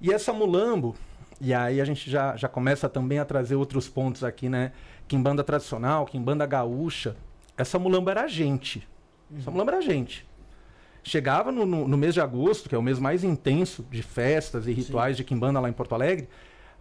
E 0.00 0.10
essa 0.10 0.32
Mulambo, 0.32 0.96
e 1.38 1.52
aí 1.52 1.78
a 1.78 1.84
gente 1.84 2.10
já, 2.10 2.34
já 2.36 2.48
começa 2.48 2.88
também 2.88 3.18
a 3.18 3.24
trazer 3.26 3.54
outros 3.54 3.86
pontos 3.86 4.24
aqui, 4.24 4.48
né? 4.48 4.72
Quimbanda 5.06 5.44
tradicional, 5.44 6.06
Quimbanda 6.06 6.46
gaúcha. 6.46 7.14
Essa 7.54 7.78
Mulambo 7.78 8.08
era 8.08 8.22
a 8.22 8.28
gente. 8.28 8.88
Essa 9.36 9.50
Mulambo 9.50 9.72
era 9.72 9.78
a 9.78 9.82
gente. 9.82 10.26
Chegava 11.04 11.52
no, 11.52 11.66
no, 11.66 11.86
no 11.86 11.98
mês 11.98 12.14
de 12.14 12.22
agosto, 12.22 12.66
que 12.66 12.74
é 12.74 12.78
o 12.78 12.82
mês 12.82 12.98
mais 12.98 13.22
intenso 13.22 13.86
de 13.90 14.02
festas 14.02 14.66
e 14.66 14.72
rituais 14.72 15.18
de 15.18 15.22
Quimbanda 15.22 15.60
lá 15.60 15.68
em 15.68 15.74
Porto 15.74 15.94
Alegre, 15.94 16.30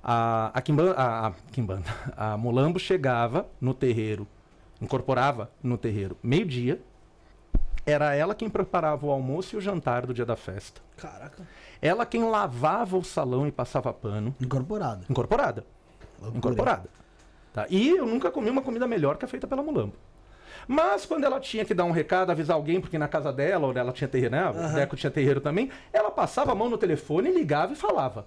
A, 0.08 0.52
a, 0.54 0.62
Kimbanda, 0.62 0.92
a, 0.92 1.28
a 1.28 1.32
Kimbanda, 1.52 1.90
a 2.16 2.38
Mulambo 2.38 2.78
chegava 2.78 3.48
no 3.60 3.74
terreiro, 3.74 4.28
incorporava 4.80 5.50
no 5.64 5.80
terreiro 5.80 6.16
meio-dia. 6.22 6.80
Era 7.88 8.14
ela 8.14 8.36
quem 8.36 8.48
preparava 8.48 9.06
o 9.06 9.10
almoço 9.10 9.56
e 9.56 9.58
o 9.58 9.62
jantar 9.62 10.06
do 10.06 10.14
dia 10.14 10.26
da 10.26 10.36
festa. 10.36 10.80
Caraca. 10.96 11.42
Ela 11.82 12.06
quem 12.06 12.24
lavava 12.24 12.96
o 12.98 13.04
salão 13.04 13.48
e 13.48 13.52
passava 13.52 13.92
pano. 13.92 14.36
Incorporado. 14.40 15.06
Incorporada. 15.10 15.66
Loucura. 16.20 16.38
Incorporada. 16.38 16.90
Tá? 17.52 17.66
E 17.70 17.90
eu 17.90 18.06
nunca 18.06 18.30
comi 18.30 18.50
uma 18.50 18.62
comida 18.62 18.88
melhor 18.88 19.18
que 19.18 19.26
a 19.26 19.28
feita 19.28 19.48
pela 19.48 19.64
Mulambo. 19.64 19.94
Mas 20.68 21.06
quando 21.06 21.24
ela 21.24 21.40
tinha 21.40 21.66
que 21.66 21.74
dar 21.74 21.86
um 21.86 21.92
recado, 21.92 22.32
avisar 22.32 22.56
alguém, 22.56 22.80
porque 22.80 22.98
na 22.98 23.08
casa 23.08 23.34
dela, 23.34 23.68
ou 23.68 23.78
ela 23.78 23.92
tinha 23.92 24.08
terreiro, 24.08 24.36
né? 24.36 24.50
O 24.50 24.74
Deco 24.74 24.96
tinha 24.96 25.12
terreiro 25.12 25.42
também, 25.42 25.70
ela 25.92 26.12
passava 26.12 26.52
a 26.52 26.56
mão 26.56 26.70
no 26.70 26.78
telefone, 26.78 27.32
ligava 27.32 27.74
e 27.74 27.76
falava. 27.76 28.26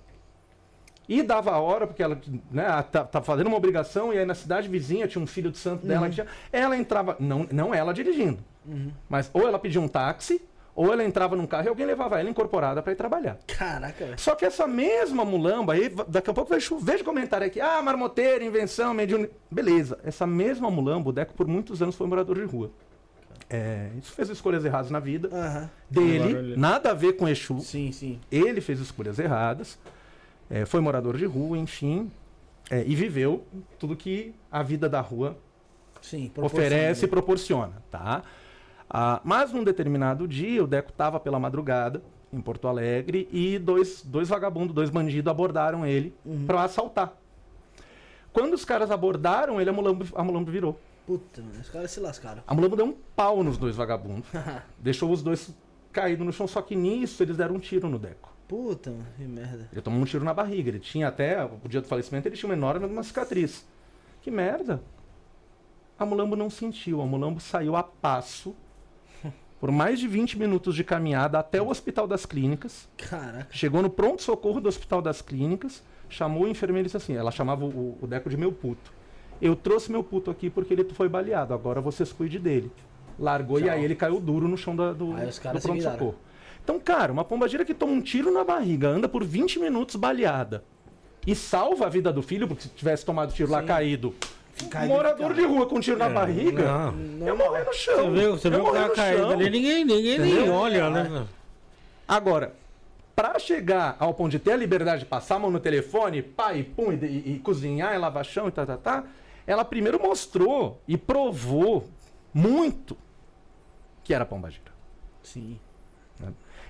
E 1.09 1.23
dava 1.23 1.53
a 1.53 1.59
hora, 1.59 1.87
porque 1.87 2.03
ela 2.03 2.21
né, 2.51 2.65
tá, 2.93 3.05
tá 3.05 3.23
fazendo 3.23 3.47
uma 3.47 3.57
obrigação, 3.57 4.13
e 4.13 4.19
aí 4.19 4.27
na 4.27 4.35
cidade 4.35 4.69
vizinha 4.69 5.09
tinha 5.09 5.23
um 5.23 5.27
filho 5.27 5.51
de 5.51 5.57
santo 5.57 5.87
dela 5.87 6.09
que 6.09 6.17
tinha. 6.17 6.27
Ela 6.53 6.77
entrava, 6.77 7.17
não, 7.19 7.47
não 7.51 7.75
ela 7.75 7.95
dirigindo, 7.95 8.39
mas 9.09 9.31
ou 9.33 9.49
ela 9.49 9.59
pedia 9.59 9.81
um 9.81 9.89
táxi, 9.89 10.43
ou 10.75 10.93
ela 10.93 11.03
entrava 11.03 11.35
num 11.35 11.47
carro 11.47 11.65
e 11.65 11.69
alguém 11.69 11.85
levava 11.85 12.21
ela 12.21 12.31
incorporada 12.31 12.81
para 12.81 12.93
ir 12.93 12.97
trabalhar. 12.97 13.37
Caraca. 13.49 14.15
Só 14.17 14.37
que 14.37 14.45
essa 14.45 14.65
mesma 14.65 15.25
mulamba, 15.25 15.73
aí 15.73 15.93
daqui 16.07 16.31
a 16.31 16.33
pouco 16.33 16.61
chover 16.61 16.99
de 16.99 17.05
comentário 17.05 17.47
aqui, 17.47 17.61
ah, 17.61 17.83
marmoteira, 17.83 18.45
invenção, 18.45 18.95
mediúnico. 18.95 19.35
Beleza, 19.51 19.99
essa 20.05 20.25
mesma 20.25 20.71
mulamba, 20.71 21.09
o 21.09 21.13
Deco 21.13 21.35
por 21.35 21.49
muitos 21.49 21.83
anos 21.83 21.97
foi 21.97 22.07
morador 22.07 22.37
de 22.37 22.45
rua. 22.45 22.71
É, 23.51 23.89
isso 23.99 24.13
fez 24.13 24.29
escolhas 24.29 24.65
erradas 24.65 24.91
na 24.91 25.01
vida 25.01 25.31
Aham. 25.33 25.71
dele, 25.91 26.55
nada 26.57 26.91
a 26.91 26.95
ver 26.95 27.15
com 27.15 27.27
Exu. 27.27 27.61
Sim, 27.61 27.91
sim. 27.91 28.21
Ele 28.31 28.61
fez 28.61 28.79
escolhas 28.79 29.19
erradas, 29.19 29.79
é, 30.51 30.65
foi 30.65 30.81
morador 30.81 31.17
de 31.17 31.27
rua, 31.27 31.59
enfim, 31.59 32.11
é, 32.71 32.85
e 32.87 32.95
viveu 32.95 33.45
tudo 33.79 33.97
que 33.97 34.35
a 34.51 34.63
vida 34.63 34.89
da 34.89 35.01
rua 35.01 35.37
Sim. 36.01 36.31
oferece 36.37 37.05
e 37.05 37.09
proporciona. 37.09 37.83
tá? 37.91 38.23
Ah, 38.89 39.21
mas 39.23 39.53
num 39.53 39.63
determinado 39.63 40.27
dia, 40.27 40.63
o 40.65 40.67
Deco 40.67 40.91
estava 40.91 41.21
pela 41.21 41.39
madrugada 41.39 42.03
em 42.33 42.41
Porto 42.41 42.69
Alegre 42.69 43.29
e 43.33 43.59
dois, 43.59 44.03
dois 44.03 44.29
vagabundos, 44.29 44.75
dois 44.75 44.91
bandidos 44.91 45.31
abordaram 45.31 45.85
ele 45.85 46.15
pra 46.47 46.65
assaltar. 46.65 47.13
Quando 48.33 48.55
os 48.55 48.65
caras 48.65 48.91
abordaram 48.91 49.61
ele, 49.61 49.71
a 49.71 49.73
mulambo, 49.73 50.07
a 50.15 50.23
mulambo 50.23 50.51
virou. 50.51 50.79
Puta, 51.07 51.41
mano, 51.41 51.61
os 51.61 51.71
caras 51.71 51.91
se 51.91 52.01
lascaram. 52.01 52.43
A 52.47 52.55
mulambo 52.55 52.77
deu 52.77 52.87
um 52.87 52.95
pau 53.17 53.43
nos 53.43 53.57
dois 53.57 53.75
vagabundos. 53.77 54.29
deixou 54.79 55.11
os 55.11 55.23
dois 55.23 55.51
caídos 55.93 56.25
no 56.25 56.33
chão, 56.33 56.47
só 56.47 56.61
que 56.61 56.77
nisso 56.77 57.23
eles 57.23 57.37
deram 57.37 57.57
um 57.57 57.59
tiro 57.59 57.89
no 57.89 57.99
Deco. 57.99 58.31
Puta, 58.49 58.95
que 59.17 59.25
merda. 59.25 59.69
Ele 59.71 59.81
tomou 59.83 60.01
um 60.01 60.05
tiro 60.05 60.25
na 60.25 60.33
barriga. 60.33 60.71
Ele 60.71 60.79
tinha 60.81 61.09
até, 61.09 61.45
o 61.45 61.69
dia 61.69 61.81
do 61.83 61.87
falecimento, 61.87 62.27
ele 62.27 62.37
tinha 62.37 62.49
uma 62.49 62.55
enorme 62.57 62.87
uma 62.87 63.03
cicatriz. 63.03 63.67
Que 64.23 64.31
merda. 64.31 64.83
A 65.99 66.07
Mulambo 66.07 66.35
não 66.35 66.49
sentiu. 66.49 67.01
A 67.03 67.07
Mulambo 67.07 67.41
saiu 67.41 67.77
a 67.77 67.83
passo 67.83 68.55
por 69.61 69.71
mais 69.71 70.01
de 70.01 70.09
20 70.09 70.39
minutos 70.39 70.75
de 70.75 70.83
caminhada 70.83 71.39
até 71.39 71.61
o 71.61 71.69
Hospital 71.69 72.07
das 72.07 72.25
Clínicas. 72.25 72.89
Caraca. 72.97 73.49
Chegou 73.51 73.83
no 73.83 73.91
pronto-socorro 73.91 74.61
do 74.61 74.69
Hospital 74.69 75.03
das 75.03 75.21
Clínicas, 75.21 75.83
chamou 76.09 76.45
o 76.45 76.49
enfermeiro 76.49 76.87
e 76.87 76.89
disse 76.89 76.97
assim: 76.97 77.15
ela 77.17 77.31
chamava 77.31 77.65
o, 77.67 77.99
o 78.01 78.07
Deco 78.07 78.31
de 78.31 78.37
meu 78.37 78.51
puto. 78.53 78.93
Eu 79.43 79.55
trouxe 79.55 79.91
meu 79.93 80.03
puto 80.03 80.31
aqui 80.31 80.49
porque 80.51 80.73
ele 80.73 80.85
foi 80.95 81.09
baleado, 81.09 81.53
agora 81.53 81.81
vocês 81.81 82.13
cuidem 82.13 82.41
dele. 82.41 82.73
Largou 83.19 83.59
e 83.59 83.65
Tchau. 83.65 83.73
aí 83.73 83.85
ele 83.85 83.95
caiu 83.95 84.21
duro 84.21 84.49
no 84.49 84.57
chão 84.57 84.75
da- 84.75 84.93
do, 84.93 85.13
do 85.13 85.61
pronto-socorro. 85.61 86.15
Então, 86.63 86.79
cara, 86.79 87.13
uma 87.13 87.25
pombagira 87.25 87.65
que 87.65 87.73
toma 87.75 87.93
um 87.93 88.01
tiro 88.01 88.31
na 88.31 88.45
barriga, 88.45 88.89
anda 88.89 89.09
por 89.09 89.25
20 89.25 89.59
minutos 89.59 89.97
baleada 89.97 90.63
e 91.27 91.35
salva 91.35 91.87
a 91.87 91.89
vida 91.89 92.13
do 92.13 92.23
filho, 92.23 92.47
porque 92.47 92.65
se 92.65 92.69
tivesse 92.71 93.05
tomado 93.05 93.33
tiro 93.33 93.51
lá 93.51 93.61
Sim. 93.61 93.67
caído, 93.67 94.15
Caído 94.71 94.93
morador 94.93 95.35
de 95.35 95.45
rua 95.45 95.67
com 95.67 95.79
tiro 95.81 95.97
na 95.99 96.09
barriga, 96.09 96.65
Não. 96.65 97.27
eu 97.29 97.37
morrer 97.37 97.65
no 97.65 97.73
chão. 97.73 98.07
Você 98.07 98.11
vê, 98.11 98.29
você 98.29 98.51
vê 98.51 98.57
eu 98.57 98.65
o 98.67 98.73
cara 98.73 98.89
no 98.89 98.95
caído 98.95 99.23
chão. 99.23 99.31
ali, 99.31 99.51
ninguém, 99.51 99.85
ninguém 99.85 100.19
nem 100.19 100.51
olha, 100.51 100.91
né? 100.91 101.27
Agora, 102.09 102.55
para 103.15 103.39
chegar 103.39 103.97
ao 104.01 104.13
ponto 104.15 104.31
de 104.31 104.39
ter 104.39 104.53
a 104.53 104.57
liberdade 104.57 105.01
de 105.01 105.07
passar 105.07 105.37
a 105.37 105.39
mão 105.39 105.51
no 105.51 105.61
telefone, 105.61 106.23
pá, 106.23 106.55
e 106.55 106.65
pum, 106.65 106.93
e, 106.93 106.97
e- 106.97 107.33
e 107.35 107.39
cozinhar, 107.39 107.95
e 107.95 107.99
lavar 107.99 108.25
chão 108.25 108.49
e 108.49 108.51
tá, 108.51 108.67
tá, 108.67 108.77
tá, 108.77 109.05
ela 109.47 109.65
primeiro 109.65 110.01
mostrou 110.03 110.81
e 110.89 110.97
provou 110.97 111.89
muito 112.35 112.97
que 114.03 114.13
era 114.13 114.25
pombagira. 114.25 114.73
Sim. 115.23 115.59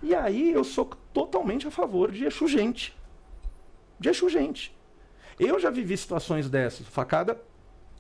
E 0.03 0.15
aí 0.15 0.53
eu 0.53 0.63
sou 0.65 0.85
totalmente 1.13 1.67
a 1.67 1.71
favor 1.71 2.11
de 2.13 2.25
Exu 2.25 2.47
gente. 2.49 2.97
De 3.99 4.09
Exu 4.09 4.29
gente. 4.29 4.77
Eu 5.39 5.59
já 5.59 5.71
vivi 5.71 5.97
situações 5.97 6.49
dessas. 6.49 6.87
O 6.87 6.91
Facada, 6.91 7.41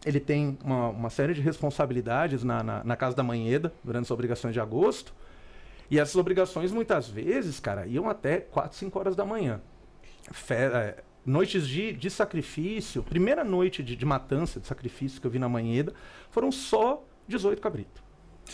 ele 0.04 0.20
tem 0.20 0.58
uma, 0.64 0.88
uma 0.88 1.10
série 1.10 1.34
de 1.34 1.40
responsabilidades 1.40 2.42
na, 2.44 2.62
na, 2.62 2.84
na 2.84 2.96
Casa 2.96 3.16
da 3.16 3.22
Manheda, 3.22 3.72
durante 3.82 4.04
as 4.04 4.10
obrigações 4.10 4.54
de 4.54 4.60
agosto. 4.60 5.12
E 5.90 5.98
essas 5.98 6.16
obrigações, 6.16 6.70
muitas 6.70 7.08
vezes, 7.08 7.58
cara, 7.60 7.86
iam 7.86 8.08
até 8.08 8.38
4, 8.40 8.76
5 8.76 8.98
horas 8.98 9.16
da 9.16 9.24
manhã. 9.24 9.60
Fe- 10.30 10.54
é, 10.54 11.02
noites 11.24 11.66
de, 11.66 11.92
de 11.92 12.10
sacrifício, 12.10 13.02
primeira 13.02 13.42
noite 13.42 13.82
de, 13.82 13.96
de 13.96 14.04
matança, 14.04 14.60
de 14.60 14.66
sacrifício 14.66 15.20
que 15.20 15.26
eu 15.26 15.30
vi 15.30 15.38
na 15.38 15.48
Manheda, 15.48 15.94
foram 16.30 16.52
só 16.52 17.02
18 17.26 17.60
cabritos. 17.60 18.02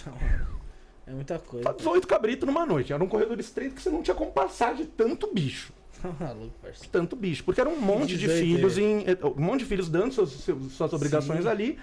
É 1.07 1.13
muita 1.13 1.39
coisa. 1.39 1.65
Só 1.69 1.73
18 1.75 2.07
cabritos 2.09 2.47
numa 2.47 2.65
noite. 2.65 2.93
Era 2.93 3.03
um 3.05 3.09
corredor 3.09 3.39
estreito 3.39 3.75
que 3.75 3.83
você 3.83 3.91
não 3.91 4.03
tinha 4.03 4.15
como 4.15 4.33
passar 4.33 4.75
de 4.75 4.87
tanto 4.87 5.33
bicho. 5.33 5.73
Maluco, 6.21 6.53
parceiro. 6.63 6.89
Tanto 6.91 7.15
bicho. 7.17 7.45
Porque 7.45 7.61
era 7.61 7.69
um 7.69 7.79
monte 7.79 8.17
de 8.17 8.27
18, 8.27 8.39
filhos 8.41 8.79
é. 8.79 8.81
em. 8.81 8.99
eh, 9.07 9.19
Um 9.37 9.43
monte 9.43 9.61
de 9.61 9.67
filhos 9.67 9.89
dando 9.89 10.13
seus- 10.15 10.33
suas 10.73 10.93
obrigações 10.93 11.43
Sim. 11.43 11.49
ali. 11.49 11.79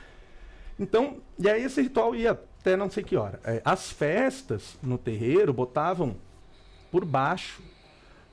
Então, 0.79 1.17
e 1.37 1.47
aí 1.49 1.63
esse 1.63 1.81
ritual 1.81 2.15
ia 2.15 2.31
até 2.31 2.75
não 2.75 2.89
sei 2.89 3.03
que 3.03 3.15
hora. 3.15 3.39
Eh, 3.43 3.61
As 3.63 3.91
festas 3.91 4.77
no 4.81 4.97
terreiro 4.97 5.53
botavam 5.53 6.15
por 6.91 7.05
baixo 7.05 7.61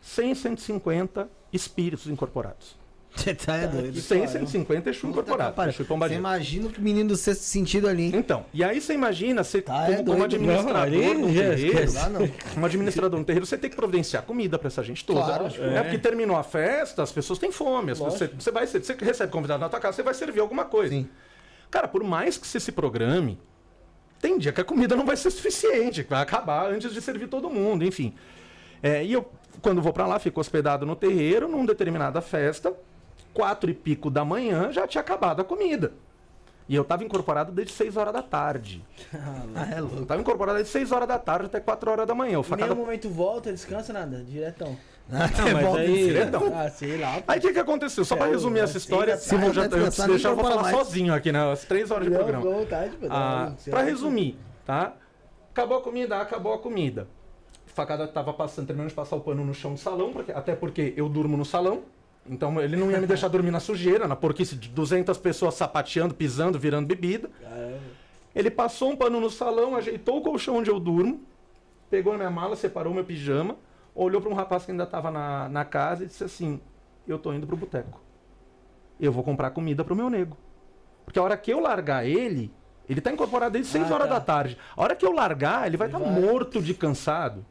100, 0.00 0.34
150 0.34 1.28
espíritos 1.52 2.06
incorporados. 2.06 2.77
Você 3.18 3.34
tá 3.34 3.56
é 3.56 3.66
doido. 3.66 4.00
100, 4.00 4.26
150 4.28 4.90
Exu 4.90 5.00
Puta 5.00 5.10
incorporado. 5.10 5.50
que 5.50 5.56
pariu. 5.56 5.70
Exu 5.70 5.82
e 5.82 5.86
Você 5.86 6.14
imagina 6.14 6.68
o 6.68 6.80
menino 6.80 7.08
do 7.10 7.16
sexto 7.16 7.42
sentido 7.42 7.88
ali, 7.88 8.04
hein? 8.04 8.12
Então, 8.14 8.46
e 8.54 8.62
aí 8.62 8.80
você 8.80 8.94
imagina, 8.94 9.42
você 9.42 9.60
Tá, 9.60 9.72
como, 9.72 9.92
é 9.92 9.96
como 9.96 10.04
doido. 10.04 10.24
administrador 10.24 10.72
Não, 10.74 10.80
ali 10.80 11.14
do 11.14 11.32
já 11.34 11.40
terreiro, 11.42 11.66
esquece. 11.78 11.96
Lá 11.96 12.08
não. 12.08 12.30
um 12.56 12.64
administrador 12.64 13.18
no 13.18 13.24
terreiro, 13.24 13.46
você 13.46 13.58
tem 13.58 13.68
que 13.70 13.76
providenciar 13.76 14.22
comida 14.22 14.58
pra 14.58 14.68
essa 14.68 14.82
gente 14.82 15.04
toda. 15.04 15.20
Claro. 15.22 15.46
É. 15.46 15.82
porque 15.82 15.98
terminou 15.98 16.36
a 16.36 16.42
festa, 16.42 17.02
as 17.02 17.10
pessoas 17.12 17.38
têm 17.38 17.50
fome. 17.50 17.92
as 17.92 17.98
pessoas- 17.98 18.14
Você, 18.14 18.26
você 18.38 18.50
vai, 18.50 18.66
você 18.66 18.96
recebe 19.00 19.32
convidado 19.32 19.60
na 19.60 19.68
tua 19.68 19.80
casa, 19.80 19.96
você 19.96 20.02
vai 20.02 20.14
servir 20.14 20.40
alguma 20.40 20.64
coisa. 20.64 20.94
Sim. 20.94 21.08
Cara, 21.70 21.86
por 21.88 22.02
mais 22.04 22.38
que 22.38 22.46
você 22.46 22.58
se 22.60 22.72
programe, 22.72 23.38
tem 24.20 24.38
dia 24.38 24.52
que 24.52 24.60
a 24.60 24.64
comida 24.64 24.96
não 24.96 25.04
vai 25.04 25.16
ser 25.16 25.30
suficiente, 25.30 26.02
que 26.04 26.10
vai 26.10 26.22
acabar 26.22 26.70
antes 26.72 26.92
de 26.92 27.00
servir 27.02 27.28
todo 27.28 27.50
mundo, 27.50 27.84
enfim. 27.84 28.14
É, 28.82 29.04
e 29.04 29.12
eu, 29.12 29.28
quando 29.60 29.82
vou 29.82 29.92
pra 29.92 30.06
lá, 30.06 30.18
fico 30.18 30.40
hospedado 30.40 30.86
no 30.86 30.96
terreiro, 30.96 31.46
numa 31.48 31.66
determinada 31.66 32.20
festa, 32.20 32.72
quatro 33.38 33.70
e 33.70 33.74
pico 33.74 34.10
da 34.10 34.24
manhã, 34.24 34.72
já 34.72 34.84
tinha 34.84 35.00
acabado 35.00 35.40
a 35.40 35.44
comida. 35.44 35.92
E 36.68 36.74
eu 36.74 36.82
tava 36.84 37.04
incorporado 37.04 37.52
desde 37.52 37.72
6 37.72 37.96
horas 37.96 38.12
da 38.12 38.20
tarde. 38.20 38.84
Ah, 39.54 39.74
é 39.76 39.78
Eu 39.78 39.84
louco. 39.86 40.06
tava 40.06 40.20
incorporado 40.20 40.56
desde 40.56 40.72
6 40.72 40.90
horas 40.90 41.06
da 41.06 41.16
tarde 41.20 41.46
até 41.46 41.60
4 41.60 41.88
horas 41.92 42.04
da 42.06 42.14
manhã. 42.16 42.36
O 42.38 42.40
Em 42.40 42.44
facada 42.44 42.74
nenhum 42.74 42.84
momento 42.84 43.08
volta, 43.08 43.52
descansa, 43.52 43.92
nada. 43.92 44.24
Diretão. 44.24 44.76
Até 45.08 45.54
mas 45.54 45.64
volta 45.64 45.80
aí-. 45.80 46.18
Então, 46.20 46.52
Ah, 46.54 46.68
sei 46.68 46.98
lá. 46.98 47.14
pô. 47.14 47.22
Aí 47.28 47.38
o 47.38 47.40
que, 47.42 47.52
que 47.54 47.58
aconteceu? 47.60 48.04
Só 48.04 48.14
pra 48.16 48.26
É, 48.26 48.30
resumir 48.30 48.58
eu 48.58 48.64
essa 48.64 48.76
história, 48.76 49.16
se 49.16 49.34
eu 49.34 49.52
já 49.54 49.62
eu 49.64 49.68
deixar, 50.08 50.28
eu 50.30 50.36
vou 50.36 50.44
falar 50.44 50.62
mais. 50.64 50.76
sozinho 50.76 51.14
aqui 51.14 51.30
nas 51.32 51.64
3 51.64 51.90
horas 51.92 52.04
de 52.04 52.10
Não, 52.10 52.18
programa. 52.18 52.42
fica 52.44 52.54
à 52.54 52.58
vontade, 52.58 52.96
pô. 52.96 53.06
Ah, 53.08 53.52
Não, 53.66 53.74
lá. 53.74 53.82
resumir, 53.82 54.36
tá? 54.66 54.92
Acabou 55.52 55.78
a 55.78 55.80
comida, 55.80 56.18
acabou 56.20 56.52
a 56.52 56.58
comida. 56.58 57.06
O 57.66 57.70
facada 57.70 58.06
tava 58.08 58.34
passando, 58.34 58.66
terminando 58.66 58.90
de 58.90 58.94
passar 58.94 59.16
o 59.16 59.20
pano 59.20 59.42
no 59.44 59.54
chão 59.54 59.72
do 59.72 59.80
salão, 59.80 60.12
porque- 60.12 60.32
até 60.32 60.54
porque 60.54 60.92
eu 60.96 61.08
durmo 61.08 61.36
no 61.38 61.44
salão. 61.46 61.80
Então 62.28 62.60
ele 62.60 62.76
não 62.76 62.90
ia 62.90 63.00
me 63.00 63.06
deixar 63.06 63.28
dormir 63.28 63.50
na 63.50 63.60
sujeira, 63.60 64.06
na 64.06 64.14
porquice 64.16 64.54
de 64.56 64.68
200 64.68 65.16
pessoas 65.18 65.54
sapateando, 65.54 66.14
pisando, 66.14 66.58
virando 66.58 66.86
bebida. 66.86 67.30
Caramba. 67.40 67.78
Ele 68.34 68.50
passou 68.50 68.90
um 68.90 68.96
pano 68.96 69.20
no 69.20 69.30
salão, 69.30 69.74
ajeitou 69.74 70.18
o 70.18 70.22
colchão 70.22 70.56
onde 70.58 70.70
eu 70.70 70.78
durmo, 70.78 71.22
pegou 71.90 72.14
minha 72.16 72.30
mala, 72.30 72.54
separou 72.54 72.92
meu 72.92 73.04
pijama, 73.04 73.56
olhou 73.94 74.20
para 74.20 74.30
um 74.30 74.34
rapaz 74.34 74.64
que 74.64 74.70
ainda 74.70 74.84
estava 74.84 75.10
na, 75.10 75.48
na 75.48 75.64
casa 75.64 76.04
e 76.04 76.06
disse 76.06 76.22
assim: 76.24 76.60
Eu 77.06 77.18
tô 77.18 77.32
indo 77.32 77.46
pro 77.46 77.56
boteco. 77.56 78.00
Eu 79.00 79.10
vou 79.12 79.22
comprar 79.24 79.50
comida 79.50 79.82
pro 79.84 79.96
meu 79.96 80.10
nego. 80.10 80.36
Porque 81.04 81.18
a 81.18 81.22
hora 81.22 81.36
que 81.36 81.50
eu 81.50 81.58
largar 81.60 82.04
ele, 82.06 82.52
ele 82.88 83.00
tá 83.00 83.10
incorporado 83.10 83.52
desde 83.54 83.70
6 83.72 83.90
Ah, 83.90 83.94
horas 83.94 84.08
tá. 84.08 84.14
da 84.14 84.20
tarde. 84.20 84.58
A 84.76 84.82
hora 84.82 84.94
que 84.94 85.06
eu 85.06 85.12
largar, 85.12 85.66
ele 85.66 85.76
vai 85.76 85.88
estar 85.88 85.98
vai. 85.98 86.10
morto 86.10 86.60
de 86.60 86.74
cansado. 86.74 87.44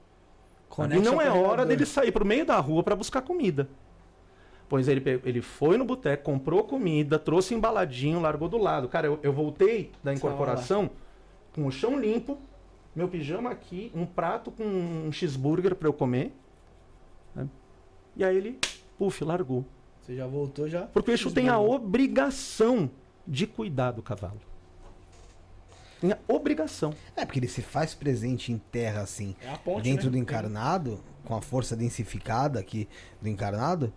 Conecta 0.70 1.02
e 1.02 1.06
não 1.06 1.20
é 1.20 1.30
hora 1.30 1.66
dele 1.66 1.86
sair 1.86 2.12
pro 2.12 2.26
meio 2.26 2.46
da 2.46 2.58
rua 2.60 2.84
para 2.84 2.96
buscar 2.96 3.22
comida. 3.22 3.68
Pois 4.70 4.88
ele, 4.88 5.02
ele 5.24 5.42
foi 5.42 5.78
no 5.78 5.86
boteco, 5.86 6.24
comprou 6.24 6.64
comida, 6.64 7.18
trouxe 7.18 7.54
embaladinho, 7.54 8.20
largou 8.20 8.50
do 8.50 8.58
lado. 8.58 8.90
Cara, 8.90 9.08
eu, 9.08 9.20
eu 9.24 9.32
voltei 9.32 9.92
da 10.04 10.14
incorporação 10.14 10.90
com 11.54 11.66
o 11.66 11.72
chão 11.72 11.98
limpo, 12.00 12.38
meu 12.94 13.08
pijama 13.08 13.50
aqui, 13.50 13.92
um 13.96 14.06
prato 14.06 14.52
com 14.52 14.64
um 14.64 15.12
cheeseburger 15.12 15.74
para 15.76 15.88
eu 15.88 15.94
comer. 15.94 16.34
né? 17.34 17.48
E 18.16 18.24
aí 18.26 18.36
ele, 18.36 18.60
puf, 18.98 19.24
largou. 19.24 19.64
Você 20.02 20.16
já 20.16 20.28
voltou 20.28 20.68
já? 20.68 20.82
Porque 20.88 21.12
o 21.12 21.14
Exu 21.14 21.32
tem 21.32 21.48
a 21.50 21.60
obrigação 21.60 22.90
de 23.26 23.46
cuidar 23.48 23.92
do 23.92 24.02
cavalo. 24.02 24.40
Tem 26.00 26.12
a 26.12 26.18
obrigação. 26.28 26.94
É, 27.16 27.26
porque 27.26 27.40
ele 27.40 27.48
se 27.48 27.62
faz 27.62 27.96
presente 27.96 28.52
em 28.52 28.58
terra 28.58 29.02
assim, 29.02 29.36
É 29.42 29.50
a 29.50 29.58
ponte, 29.58 29.84
dentro 29.84 30.06
né? 30.06 30.12
do 30.12 30.18
encarnado, 30.18 31.00
com 31.26 31.36
a 31.36 31.42
força 31.42 31.76
densificada 31.76 32.60
aqui 32.60 32.88
do 33.22 33.28
encarnado, 33.28 33.92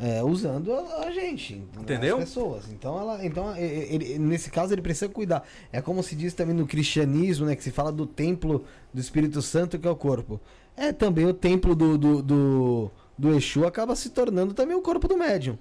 é, 0.00 0.22
usando 0.22 0.72
a, 0.72 1.06
a 1.06 1.10
gente, 1.10 1.56
né, 1.56 1.62
Entendeu? 1.80 2.16
as 2.18 2.24
pessoas. 2.24 2.70
Então, 2.70 2.98
ela, 2.98 3.24
então 3.24 3.54
e- 3.56 3.60
e- 3.60 3.94
ele- 3.94 4.18
nesse 4.18 4.50
caso, 4.50 4.72
ele 4.72 4.80
precisa 4.82 5.08
cuidar. 5.08 5.46
É 5.72 5.80
como 5.82 6.02
se 6.02 6.14
diz 6.16 6.32
também 6.34 6.54
no 6.54 6.66
cristianismo, 6.66 7.46
né, 7.46 7.54
que 7.54 7.62
se 7.62 7.70
fala 7.70 7.92
do 7.92 8.06
templo 8.06 8.64
do 8.94 9.00
Espírito 9.00 9.42
Santo, 9.42 9.78
que 9.78 9.86
é 9.86 9.90
o 9.90 9.96
corpo. 9.96 10.40
É 10.76 10.92
também 10.92 11.26
o 11.26 11.34
templo 11.34 11.74
do, 11.74 11.98
do, 11.98 12.22
do, 12.22 12.90
do 13.18 13.34
Exu 13.36 13.66
acaba 13.66 13.94
se 13.94 14.10
tornando 14.10 14.54
também 14.54 14.74
o 14.76 14.80
corpo 14.80 15.06
do 15.06 15.16
médium. 15.16 15.58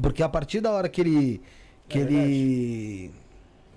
Porque 0.00 0.22
a 0.22 0.28
partir 0.28 0.60
da 0.60 0.70
hora 0.72 0.88
que 0.88 1.00
ele. 1.00 1.40
Que 1.88 1.98
É 1.98 2.02
ele. 2.02 3.10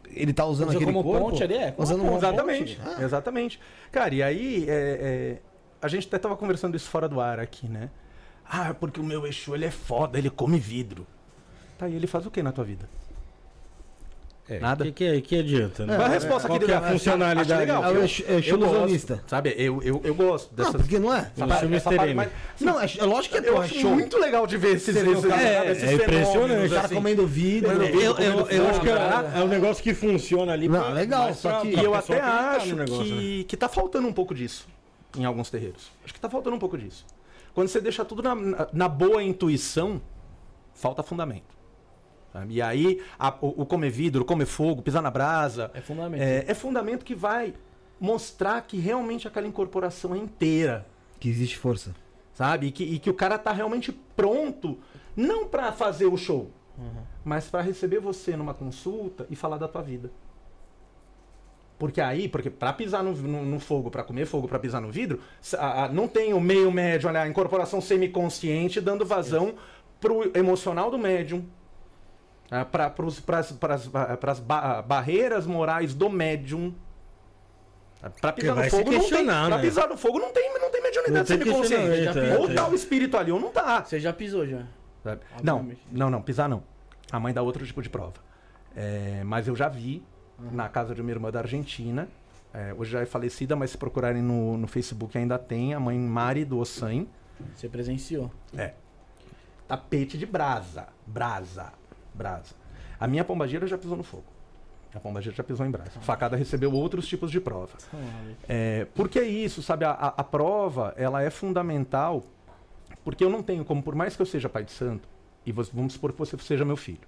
Ele 0.09 0.33
tá 0.33 0.45
usando 0.45 0.69
Usa 0.69 0.77
aquele 0.77 0.91
como 0.91 1.03
corpo. 1.03 1.29
ponte 1.31 1.43
ali, 1.43 1.53
é? 1.55 1.71
Como 1.71 1.83
Usando 1.83 2.01
uma 2.01 2.17
Exatamente. 2.17 2.75
ponte. 2.75 2.89
Ah, 2.97 3.03
Exatamente. 3.03 3.59
Cara, 3.91 4.15
e 4.15 4.23
aí 4.23 4.65
é, 4.67 4.71
é, 4.71 5.37
a 5.81 5.87
gente 5.87 6.07
até 6.07 6.17
tava 6.17 6.35
conversando 6.37 6.75
isso 6.75 6.89
fora 6.89 7.07
do 7.09 7.19
ar 7.19 7.39
aqui, 7.39 7.67
né? 7.67 7.89
Ah, 8.49 8.73
porque 8.73 8.99
o 8.99 9.03
meu 9.03 9.25
Exu 9.27 9.53
ele 9.55 9.65
é 9.65 9.71
foda, 9.71 10.17
ele 10.17 10.29
come 10.29 10.57
vidro. 10.59 11.05
Tá, 11.77 11.87
e 11.87 11.95
ele 11.95 12.07
faz 12.07 12.25
o 12.25 12.31
que 12.31 12.41
na 12.41 12.51
tua 12.51 12.63
vida? 12.63 12.89
É, 14.49 14.59
Nada. 14.59 14.85
Que, 14.85 14.93
que, 14.93 15.21
que 15.21 15.39
adianta, 15.39 15.85
né? 15.85 15.97
Qual 15.97 16.07
a 16.07 16.09
resposta 16.09 16.47
Qual 16.47 16.57
que 16.57 16.71
é 16.71 16.75
a 16.75 16.81
funcionalidade? 16.81 17.51
Acho 17.51 17.59
legal. 17.59 17.83
É 17.83 17.87
o 17.89 17.91
eu- 17.95 18.03
Exu- 18.05 18.23
Exu 18.23 18.49
eu 18.51 18.57
gosto, 18.57 18.71
ilusionista. 18.71 19.23
Sabe, 19.27 19.53
eu, 19.57 19.83
eu, 19.83 20.01
eu 20.05 20.15
gosto 20.15 20.49
Não, 20.51 20.63
dessas... 20.63 20.81
porque 20.81 20.97
não 20.99 21.13
é? 21.13 21.17
essa 21.17 21.31
Exu 21.35 21.47
parte- 21.47 21.73
essa 21.75 21.91
parte 21.91 22.03
M. 22.11 22.13
mais- 22.13 22.29
Não, 22.61 22.79
é, 22.79 22.85
é 22.97 23.03
lógico 23.03 23.35
que 23.41 23.45
é 23.45 23.49
Eu 23.49 23.61
acho 23.61 23.75
show. 23.77 23.91
muito 23.91 24.17
legal 24.17 24.47
de 24.47 24.55
ver 24.55 24.77
esses, 24.77 24.95
esses, 24.95 25.25
é, 25.25 25.69
esses 25.71 25.83
é 25.83 25.93
impressionante. 25.95 26.31
fenômenos, 26.31 26.71
O 26.71 26.75
cara 26.75 26.85
assim. 26.85 26.95
comendo 26.95 27.27
vidro. 27.27 27.77
Né? 27.77 27.89
Eu, 27.91 27.99
eu, 27.99 28.15
comendo 28.15 28.49
eu 28.49 28.69
acho 28.69 28.79
que 28.79 28.85
frango, 28.87 29.27
é, 29.35 29.39
é 29.39 29.43
um 29.43 29.47
negócio 29.49 29.83
que 29.83 29.93
funciona 29.93 30.53
ali. 30.53 30.69
Não, 30.69 30.93
legal, 30.93 31.23
mais 31.25 31.37
só 31.39 31.49
pra- 31.49 31.61
que- 31.61 31.71
pra 31.73 31.81
E 31.81 31.85
eu 31.85 31.93
até 31.93 32.13
acreditar 32.21 32.55
acho 32.55 32.75
que, 33.03 33.11
né? 33.39 33.43
que 33.45 33.57
tá 33.57 33.67
faltando 33.67 34.07
um 34.07 34.13
pouco 34.13 34.33
disso 34.33 34.65
em 35.17 35.25
alguns 35.25 35.49
terreiros. 35.49 35.91
Acho 36.05 36.13
que 36.13 36.21
tá 36.21 36.29
faltando 36.29 36.55
um 36.55 36.59
pouco 36.59 36.77
disso. 36.77 37.05
Quando 37.57 37.69
você 37.69 37.81
deixa 37.81 38.05
tudo 38.05 38.21
na, 38.21 38.35
na- 38.71 38.87
boa 38.87 39.23
intuição, 39.23 39.99
falta 40.75 41.01
fundamento. 41.01 41.57
sabe? 42.31 42.53
E 42.53 42.61
aí, 42.61 43.01
a- 43.17 43.33
o, 43.41 43.63
o 43.63 43.65
comer 43.65 43.89
vidro, 43.89 44.21
o 44.21 44.25
comer 44.25 44.45
fogo, 44.45 44.83
pisar 44.83 45.01
na 45.01 45.09
brasa, 45.09 45.71
É 45.73 45.81
fundamento. 45.81 46.21
é, 46.21 46.45
é 46.47 46.53
fundamento 46.53 47.03
que 47.03 47.15
vai 47.15 47.55
mostrar 47.99 48.61
que 48.61 48.77
realmente 48.77 49.27
aquela 49.27 49.47
incorporação 49.47 50.13
é 50.13 50.19
inteira. 50.19 50.85
Que 51.19 51.27
existe 51.29 51.57
força. 51.57 51.95
Sabe? 52.31 52.67
E 52.67 52.71
que, 52.71 52.83
e 52.83 52.99
que 52.99 53.09
o 53.09 53.13
cara 53.15 53.39
tá 53.39 53.51
realmente 53.51 53.91
pronto, 53.91 54.77
não 55.15 55.47
pra 55.47 55.71
fazer 55.71 56.05
o 56.05 56.15
show, 56.15 56.51
Uhum. 56.77 57.01
mas 57.25 57.47
pra 57.49 57.61
receber 57.61 57.99
você 57.99 58.37
numa 58.37 58.53
consulta 58.53 59.25
e 59.31 59.35
falar 59.35 59.57
da 59.57 59.67
tua 59.67 59.81
vida. 59.81 60.11
Porque 61.79 62.01
aí, 62.01 62.27
porque 62.27 62.49
para 62.49 62.73
pisar 62.73 63.03
no, 63.03 63.13
no, 63.13 63.45
no 63.45 63.59
fogo, 63.59 63.91
pra 63.91 64.03
comer 64.03 64.25
fogo, 64.25 64.47
pra 64.47 64.57
pisar 64.57 64.81
no 64.81 64.89
vidro, 64.91 65.19
a- 65.57 65.83
a- 65.83 65.87
não 65.89 66.07
tem 66.07 66.33
o 66.33 66.41
meio 66.41 66.71
médium, 66.71 67.09
olha, 67.09 67.21
a 67.21 67.27
incorporação 67.27 67.79
semiconsciente 67.79 68.81
dando 68.81 69.05
vazão 69.05 69.53
pro 69.99 70.31
emocional 70.35 70.89
do 70.89 70.97
médium, 70.97 71.45
para 72.71 72.93
as 74.31 74.39
barreiras 74.85 75.45
morais 75.45 75.93
do 75.93 76.09
médium. 76.09 76.73
Pra 78.21 78.31
pisar 78.31 78.55
no 78.55 78.63
fogo 78.69 78.83
não 78.83 78.89
tem. 78.91 78.99
questionar, 78.99 79.47
Pra 79.47 79.57
né? 79.57 79.61
pisar 79.63 79.89
no 79.89 79.97
fogo 79.97 80.19
não 80.19 80.31
tem, 80.31 80.53
não 80.59 80.69
tem 80.71 80.81
Não 80.81 80.87
mediunidade 80.89 81.27
tem 81.27 81.37
semiconsciente. 81.39 82.03
questionamento, 82.03 82.39
Ou 82.41 82.49
é, 82.51 82.53
tá 82.53 82.61
é. 82.63 82.69
o 82.69 82.75
espírito 82.75 83.17
ali 83.17 83.31
ou 83.31 83.39
não 83.39 83.49
tá. 83.49 83.83
Você 83.83 83.99
já 83.99 84.13
pisou 84.13 84.45
já. 84.47 84.61
Não, 85.43 85.67
não, 85.91 86.09
não, 86.09 86.21
pisar 86.21 86.47
não. 86.47 86.63
A 87.11 87.19
mãe 87.19 87.33
dá 87.33 87.41
outro 87.41 87.65
tipo 87.65 87.81
de 87.81 87.89
prova. 87.89 88.13
É, 88.75 89.21
mas 89.25 89.47
eu 89.47 89.55
já 89.55 89.67
vi 89.67 90.03
na 90.51 90.69
casa 90.69 90.93
de 90.93 91.01
uma 91.01 91.11
irmã 91.11 91.31
da 91.31 91.39
Argentina. 91.39 92.07
é, 92.53 92.73
hoje 92.77 92.91
já 92.91 93.01
é 93.01 93.05
falecida, 93.05 93.55
mas 93.55 93.71
se 93.71 93.77
procurarem 93.77 94.21
no, 94.21 94.57
no 94.57 94.67
Facebook 94.67 95.17
ainda 95.17 95.37
tem. 95.37 95.73
A 95.73 95.79
mãe 95.79 95.97
Mari 95.97 96.45
do 96.45 96.57
Ossan. 96.59 97.05
Você 97.55 97.67
presenciou. 97.69 98.31
É. 98.57 98.73
Tapete 99.67 100.17
de 100.17 100.25
brasa. 100.25 100.87
Brasa. 101.05 101.71
Brasa. 102.13 102.55
A 102.99 103.07
minha 103.07 103.23
pombagira 103.23 103.67
já 103.67 103.77
pisou 103.77 103.95
no 103.97 104.03
fogo. 104.03 104.23
A 104.95 104.99
pombagira 104.99 105.35
já 105.35 105.43
pisou 105.43 105.65
em 105.65 105.69
brasa. 105.71 105.91
Facada 106.01 106.35
recebeu 106.35 106.71
outros 106.73 107.07
tipos 107.07 107.29
de 107.29 107.39
prova. 107.39 107.73
É, 108.47 108.87
porque 108.95 109.19
é 109.19 109.27
isso, 109.27 109.61
sabe? 109.61 109.85
A, 109.85 109.91
a- 109.91 110.13
a 110.17 110.23
prova, 110.23 110.93
ela 110.97 111.21
é 111.21 111.29
fundamental, 111.29 112.23
porque 113.03 113.23
eu 113.23 113.29
não 113.29 113.43
tenho 113.43 113.63
como, 113.65 113.83
por 113.83 113.93
mais 113.93 114.15
que 114.15 114.21
eu 114.21 114.25
seja 114.25 114.49
pai 114.49 114.63
de 114.63 114.71
santo, 114.71 115.07
e 115.45 115.51
vamos 115.51 115.93
supor 115.93 116.11
que 116.13 116.17
você 116.19 116.35
seja 116.39 116.65
meu 116.65 116.77
filho, 116.77 117.05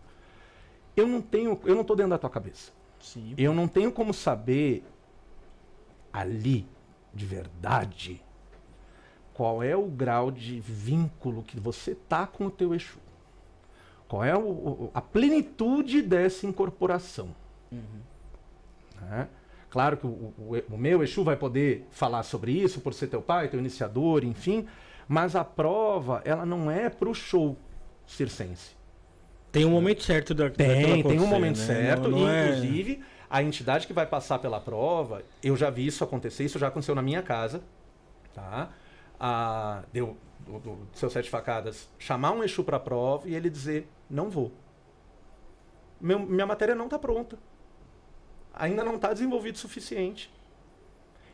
eu 0.96 1.08
não 1.08 1.22
tenho, 1.22 1.60
eu 1.66 1.74
não 1.76 1.84
tô 1.84 1.96
dentro 1.96 2.12
da 2.12 2.18
tua 2.20 2.30
cabeça. 2.30 2.72
Sim. 3.00 3.34
Eu 3.38 3.54
não 3.54 3.68
tenho 3.68 3.92
como 3.92 4.14
saber 4.14 4.84
ali, 6.12 6.68
de 7.14 7.26
verdade, 7.26 8.22
qual 9.34 9.64
é 9.64 9.76
o 9.76 9.88
grau 9.88 10.32
de 10.32 10.60
vínculo 10.60 11.44
que 11.44 11.60
você 11.60 11.96
tá 11.96 12.28
com 12.28 12.46
o 12.48 12.52
teu 12.52 12.74
Exu. 12.76 12.98
Qual 14.08 14.24
é 14.24 14.36
o- 14.36 14.42
o- 14.50 14.92
a 14.94 15.02
plenitude 15.02 16.02
dessa 16.02 16.46
incorporação. 16.46 17.34
né? 19.02 19.28
Claro 19.70 19.98
que 19.98 20.08
o, 20.08 20.10
o- 20.10 20.64
o 20.72 20.78
meu 20.78 21.04
Exu 21.04 21.24
vai 21.24 21.36
poder 21.38 21.88
falar 21.92 22.24
sobre 22.24 22.52
isso 22.52 22.82
por 22.82 22.94
ser 22.94 23.08
teu 23.08 23.22
pai, 23.22 23.48
teu 23.48 23.60
iniciador, 23.60 24.24
enfim, 24.24 24.68
mas 25.08 25.36
a 25.36 25.44
prova, 25.46 26.22
ela 26.26 26.46
não 26.46 26.70
é 26.72 26.90
pro 26.90 27.14
show 27.14 27.56
circense. 28.08 28.76
Tem 29.52 29.66
um 29.66 29.70
momento 29.72 30.04
certo 30.04 30.34
da 30.34 30.50
Tem, 30.50 31.02
tem 31.04 31.20
um 31.20 31.26
momento 31.28 31.58
né? 31.60 31.66
certo. 31.66 32.08
Não- 32.10 32.20
não 32.20 32.30
é- 32.30 32.50
inclusive, 32.50 33.04
a 33.30 33.42
entidade 33.42 33.88
que 33.88 33.94
vai 33.94 34.06
passar 34.06 34.40
pela 34.40 34.60
prova, 34.60 35.24
eu 35.44 35.56
já 35.58 35.70
vi 35.70 35.86
isso 35.88 36.04
acontecer, 36.04 36.44
isso 36.44 36.60
já 36.60 36.68
aconteceu 36.68 36.94
na 36.96 37.02
minha 37.02 37.22
casa. 37.24 37.62
Tá? 38.34 38.70
A, 39.20 39.84
deu 39.92 40.16
do, 40.40 40.60
do 40.60 40.88
seu 40.94 41.10
sete 41.10 41.30
facadas 41.30 41.90
chamar 41.98 42.32
um 42.32 42.44
Exu 42.44 42.64
pra 42.64 42.80
prova 42.80 43.28
e 43.28 43.36
ele 43.36 43.50
dizer: 43.50 43.88
não 44.10 44.30
vou. 44.30 44.52
Meu- 46.00 46.20
minha 46.20 46.46
matéria 46.46 46.76
não 46.76 46.88
tá 46.88 46.98
pronta. 46.98 47.38
Ainda 48.54 48.84
não 48.84 48.98
tá 48.98 49.12
desenvolvido 49.14 49.56
o 49.56 49.60
suficiente. 49.60 50.32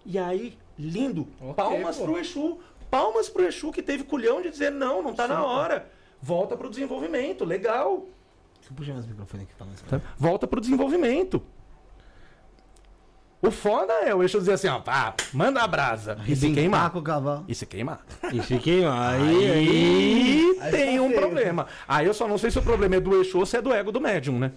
E 0.06 0.18
aí, 0.18 0.58
lindo. 0.78 1.28
Ok, 1.42 1.54
palmas 1.56 1.98
pô. 1.98 2.06
pro 2.06 2.18
Exu. 2.18 2.60
Palmas 2.90 3.28
pro 3.30 3.44
Exu 3.46 3.72
que 3.72 3.84
teve 3.84 4.04
culhão 4.04 4.42
de 4.42 4.50
dizer: 4.50 4.72
não, 4.72 5.02
não 5.02 5.14
tá 5.14 5.28
na 5.28 5.44
hora. 5.46 5.92
Volta 6.26 6.58
pro 6.58 6.72
desenvolvimento. 6.72 7.46
Legal. 7.46 8.04
Deixa 8.56 8.72
eu 8.72 8.76
puxar 8.76 8.94
mais 8.94 9.06
o 9.06 9.10
microfone 9.10 9.44
aqui 9.44 9.54
pra 9.54 9.68
nós. 9.68 10.02
Volta 10.18 10.48
pro 10.48 10.60
desenvolvimento. 10.60 11.40
O 13.40 13.52
foda 13.52 13.94
é 13.94 14.16
o 14.16 14.24
Exu 14.24 14.40
dizer 14.40 14.54
assim, 14.54 14.68
ó, 14.68 14.80
pá, 14.80 15.14
manda 15.32 15.62
a 15.62 15.68
brasa. 15.68 16.18
E 16.26 16.36
se 16.36 16.52
queimar. 16.52 16.90
com 16.90 16.98
o 16.98 17.04
cavalo. 17.04 17.46
E 17.48 17.54
se 17.54 17.68
queimar. 17.68 18.04
E 18.34 18.42
se 18.42 18.58
queima, 18.58 19.08
aí, 19.08 19.52
Aí, 19.52 20.58
aí... 20.62 20.72
Tem 20.72 20.98
tá 20.98 21.04
um 21.04 21.10
feio. 21.10 21.22
problema. 21.22 21.68
Aí 21.88 22.08
eu 22.08 22.14
só 22.16 22.28
não 22.28 22.40
sei 22.40 22.50
se 22.50 22.58
o 22.58 22.64
problema 22.64 22.96
é 22.96 23.00
do 23.00 23.22
Exu 23.22 23.38
ou 23.38 23.46
se 23.46 23.58
é 23.58 23.62
do 23.62 23.72
ego 23.72 23.92
do 23.92 24.02
médium, 24.02 24.40
né? 24.40 24.52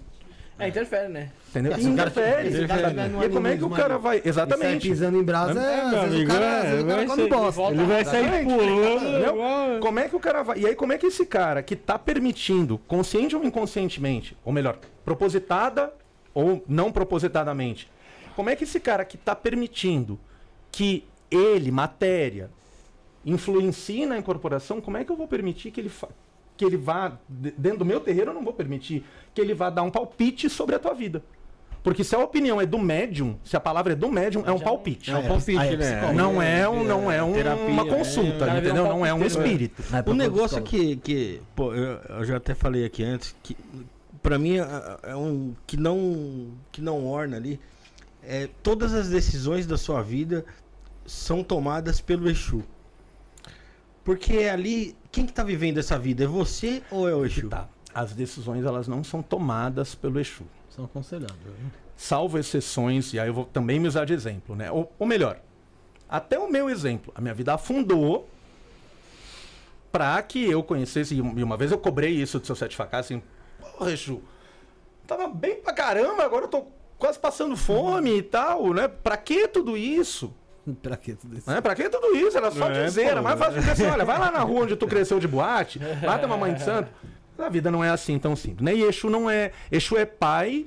É, 0.58 0.68
interfere, 0.68 1.08
né? 1.08 1.30
Entendeu? 1.50 1.72
É, 1.72 1.76
cara- 1.76 1.88
Interfere. 1.88 2.66
cara 2.66 2.88
tiver 2.88 3.08
no 3.08 3.24
E 3.24 3.28
como 3.28 3.46
é 3.46 3.56
que 3.56 3.64
o 3.64 3.70
cara 3.70 3.96
vai... 3.98 4.16
E 4.18 4.20
sai 4.22 4.28
Exatamente. 4.30 4.88
pisando 4.88 5.16
em 5.18 5.22
brasa, 5.22 5.60
é, 5.60 5.64
É, 5.64 5.80
às 5.80 5.90
vezes 5.90 5.94
o 5.94 6.14
amigo, 6.14 6.30
cara, 6.32 6.44
é, 6.44 6.56
às 6.58 6.62
vezes 6.64 6.82
o 6.82 6.86
cara 6.86 6.96
vai 6.96 7.06
come 7.06 7.22
ser- 7.22 7.28
bosta. 7.28 7.62
Ele 7.62 7.84
vai 7.84 8.04
sair 8.04 8.20
Exatamente. 8.24 8.54
pulando. 8.54 9.80
Como 9.80 9.98
é 10.00 10.08
que 10.08 10.16
o 10.16 10.20
cara 10.20 10.42
vai. 10.42 10.58
E 10.58 10.66
aí, 10.66 10.74
como 10.74 10.92
é 10.92 10.98
que 10.98 11.06
esse 11.06 11.24
cara 11.24 11.62
que 11.62 11.76
tá 11.76 11.98
permitindo, 11.98 12.78
consciente 12.88 13.36
ou 13.36 13.44
inconscientemente, 13.44 14.36
ou 14.44 14.52
melhor, 14.52 14.78
propositada 15.04 15.92
ou 16.34 16.62
não 16.68 16.90
propositadamente, 16.92 17.88
como 18.34 18.50
é 18.50 18.56
que 18.56 18.64
esse 18.64 18.80
cara 18.80 19.04
que 19.04 19.16
tá 19.16 19.34
permitindo 19.36 20.18
que 20.72 21.04
ele, 21.30 21.70
matéria, 21.70 22.50
influencie 23.24 24.06
na 24.06 24.18
incorporação, 24.18 24.80
como 24.80 24.96
é 24.96 25.04
que 25.04 25.10
eu 25.12 25.16
vou 25.16 25.26
permitir 25.28 25.70
que 25.70 25.80
ele, 25.80 25.88
fa- 25.88 26.08
que 26.58 26.64
ele 26.64 26.76
vá. 26.76 27.16
de- 27.26 27.52
Dentro 27.52 27.78
do 27.78 27.84
meu 27.86 28.00
terreiro, 28.00 28.32
eu 28.32 28.34
não 28.34 28.44
vou 28.44 28.52
permitir 28.52 29.02
que 29.32 29.40
ele 29.40 29.54
vá 29.54 29.70
dar 29.70 29.82
um 29.84 29.90
palpite 29.90 30.50
sobre 30.50 30.74
a 30.74 30.78
tua 30.78 30.92
vida. 30.92 31.22
Porque 31.82 32.02
se 32.02 32.14
a 32.14 32.18
opinião 32.18 32.60
é 32.60 32.66
do 32.66 32.76
médium, 32.78 33.38
se 33.44 33.56
a 33.56 33.60
palavra 33.60 33.92
é 33.92 33.96
do 33.96 34.10
médium, 34.10 34.42
é 34.44 34.50
um 34.52 34.58
palpite. 34.58 35.10
É 35.12 35.16
um 35.16 35.26
palpite, 35.28 35.56
é 35.58 35.76
né? 35.76 36.12
Não 36.12 36.42
é, 36.42 36.68
um, 36.68 36.82
não 36.84 37.10
é 37.10 37.22
um- 37.22 37.32
terapia, 37.32 37.64
uma 37.66 37.86
é, 37.86 37.88
consulta, 37.88 38.38
cara 38.46 38.52
vira 38.54 38.54
um 38.54 38.58
entendeu? 38.58 38.84
Não 38.92 39.06
é 39.06 39.14
um 39.14 39.22
é. 39.22 39.26
espírito. 39.26 39.82
O 40.04 40.12
negócio 40.12 40.60
que, 40.60 40.96
que 40.96 41.40
pô, 41.54 41.72
eu, 41.72 41.98
eu 42.18 42.24
já 42.24 42.36
até 42.36 42.52
falei 42.54 42.84
aqui 42.84 43.04
antes, 43.04 43.34
que 43.42 43.56
pra 44.20 44.36
mim 44.38 44.58
é, 44.58 44.66
é 45.04 45.16
um 45.16 45.54
que 45.66 45.76
não 45.76 46.48
que 46.72 46.82
não 46.82 47.06
orna 47.06 47.36
ali, 47.36 47.60
é 48.24 48.48
todas 48.62 48.92
as 48.92 49.08
decisões 49.08 49.64
da 49.64 49.78
sua 49.78 50.02
vida 50.02 50.44
são 51.06 51.44
tomadas 51.44 52.00
pelo 52.00 52.28
Exu. 52.28 52.64
Porque 54.04 54.38
ali, 54.44 54.96
quem 55.10 55.26
que 55.26 55.32
tá 55.32 55.42
vivendo 55.42 55.78
essa 55.78 55.98
vida? 55.98 56.24
É 56.24 56.26
você 56.26 56.82
ou 56.90 57.08
é 57.08 57.14
o 57.14 57.24
Exu? 57.24 57.48
Tá. 57.48 57.68
As 57.94 58.12
decisões 58.12 58.64
elas 58.64 58.86
não 58.86 59.02
são 59.02 59.22
tomadas 59.22 59.94
pelo 59.94 60.20
Exu. 60.20 60.44
São 60.70 60.84
aconselhados. 60.84 61.36
né? 61.44 61.70
Salvo 61.96 62.38
exceções, 62.38 63.12
e 63.12 63.18
aí 63.18 63.28
eu 63.28 63.34
vou 63.34 63.44
também 63.44 63.80
me 63.80 63.88
usar 63.88 64.04
de 64.04 64.12
exemplo, 64.12 64.54
né? 64.54 64.70
Ou, 64.70 64.92
ou 64.98 65.06
melhor, 65.06 65.40
até 66.08 66.38
o 66.38 66.48
meu 66.50 66.70
exemplo, 66.70 67.12
a 67.16 67.20
minha 67.20 67.34
vida 67.34 67.52
afundou 67.54 68.28
pra 69.90 70.22
que 70.22 70.44
eu 70.48 70.62
conhecesse. 70.62 71.16
E 71.16 71.20
uma 71.20 71.56
vez 71.56 71.72
eu 71.72 71.78
cobrei 71.78 72.10
isso 72.12 72.38
do 72.38 72.46
seu 72.46 72.54
sete 72.54 72.76
facas, 72.76 73.00
assim, 73.06 73.22
porra, 73.60 73.90
Exu, 73.92 74.22
tava 75.06 75.26
bem 75.28 75.56
pra 75.56 75.72
caramba, 75.72 76.22
agora 76.22 76.44
eu 76.44 76.48
tô 76.48 76.66
quase 76.98 77.18
passando 77.18 77.56
fome 77.56 78.18
e 78.18 78.22
tal, 78.22 78.72
né? 78.72 78.86
Pra 78.86 79.16
que 79.16 79.48
tudo 79.48 79.76
isso? 79.76 80.32
pra 80.82 80.96
que 80.96 81.14
tudo 81.14 81.36
isso? 81.38 81.50
Né? 81.50 81.60
Pra 81.60 81.74
que 81.74 81.88
tudo 81.88 82.14
isso? 82.16 82.36
Era 82.36 82.50
só 82.50 82.68
É, 82.70 82.84
dizer, 82.84 83.04
era 83.06 83.22
mais 83.22 83.38
fácil 83.38 83.60
dizer 83.60 83.70
assim, 83.72 83.86
olha, 83.86 84.04
vai 84.04 84.18
lá 84.18 84.30
na 84.30 84.40
rua 84.40 84.62
onde 84.62 84.76
tu 84.76 84.86
cresceu 84.86 85.18
de 85.18 85.28
boate, 85.28 85.80
lá 86.02 86.18
tem 86.18 86.26
uma 86.26 86.36
mãe 86.36 86.54
de 86.54 86.62
santo. 86.62 86.90
A 87.38 87.48
vida 87.48 87.70
não 87.70 87.84
é 87.84 87.90
assim 87.90 88.18
tão 88.18 88.34
simples, 88.34 88.62
né? 88.64 88.74
E 88.74 88.82
Exu 88.82 89.08
não 89.08 89.30
é... 89.30 89.52
Exu 89.70 89.96
é 89.96 90.04
pai, 90.04 90.66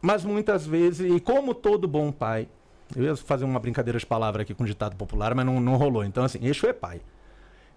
mas 0.00 0.24
muitas 0.24 0.66
vezes, 0.66 1.10
e 1.10 1.18
como 1.20 1.54
todo 1.54 1.88
bom 1.88 2.12
pai, 2.12 2.48
eu 2.94 3.04
ia 3.04 3.16
fazer 3.16 3.44
uma 3.44 3.58
brincadeira 3.58 3.98
de 3.98 4.06
palavra 4.06 4.42
aqui 4.42 4.54
com 4.54 4.64
ditado 4.64 4.96
popular, 4.96 5.34
mas 5.34 5.44
não, 5.44 5.60
não 5.60 5.76
rolou. 5.76 6.04
Então, 6.04 6.24
assim, 6.24 6.38
Exu 6.46 6.66
é 6.66 6.72
pai. 6.72 7.00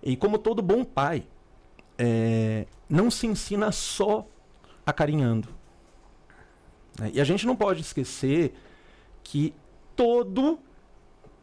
E 0.03 0.15
como 0.15 0.37
todo 0.37 0.61
bom 0.61 0.83
pai, 0.83 1.23
é, 1.97 2.65
não 2.89 3.09
se 3.09 3.27
ensina 3.27 3.71
só 3.71 4.27
acarinhando. 4.85 5.47
né? 6.99 7.11
E 7.13 7.21
a 7.21 7.23
gente 7.23 7.45
não 7.45 7.55
pode 7.55 7.81
esquecer 7.81 8.53
que 9.23 9.53
todo, 10.01 10.57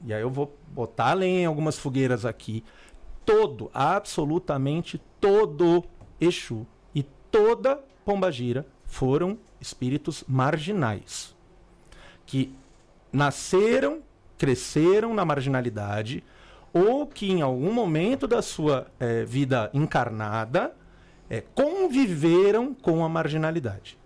e 0.05 0.13
aí 0.13 0.21
eu 0.21 0.29
vou 0.29 0.53
botar 0.67 1.13
além 1.13 1.47
algumas 1.47 1.79
fogueiras 1.79 2.27
aqui, 2.27 2.65
todo, 3.25 3.71
absolutamente 3.73 5.01
todo 5.21 5.85
Exu 6.21 6.67
e 6.93 7.05
toda 7.31 7.79
Pombagira 8.05 8.67
foram 8.85 9.39
espíritos 9.61 10.25
marginais 10.27 11.37
que 12.27 12.53
nasceram, 13.13 14.01
cresceram 14.37 15.15
na 15.15 15.25
marginalidade 15.25 16.25
ou 16.73 17.07
que 17.07 17.31
em 17.31 17.43
algum 17.43 17.73
momento 17.73 18.27
da 18.27 18.43
sua 18.43 18.89
eh, 18.99 19.25
vida 19.25 19.71
encarnada 19.73 20.75
eh, 21.31 21.45
conviveram 21.55 22.75
com 22.75 23.05
a 23.05 23.09
marginalidade. 23.09 23.97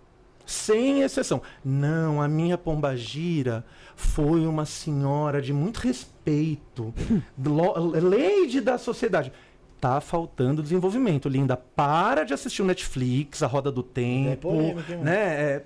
Sem 0.45 1.01
exceção. 1.01 1.41
Não, 1.63 2.21
a 2.21 2.27
minha 2.27 2.57
pombagira 2.57 3.65
foi 3.95 4.45
uma 4.45 4.65
senhora 4.65 5.41
de 5.41 5.53
muito 5.53 5.77
respeito, 5.77 6.93
lady 7.37 8.61
da 8.61 8.77
sociedade. 8.77 9.31
Tá 9.79 9.99
faltando 9.99 10.63
desenvolvimento, 10.63 11.27
linda. 11.27 11.57
Para 11.57 12.23
de 12.23 12.33
assistir 12.33 12.61
o 12.61 12.65
Netflix, 12.65 13.43
a 13.43 13.47
Roda 13.47 13.69
do 13.69 13.83
Tempo, 13.83 14.49
polêmico, 14.49 14.79
hein, 14.91 14.97
mano? 14.97 15.03
né? 15.03 15.17
É, 15.17 15.65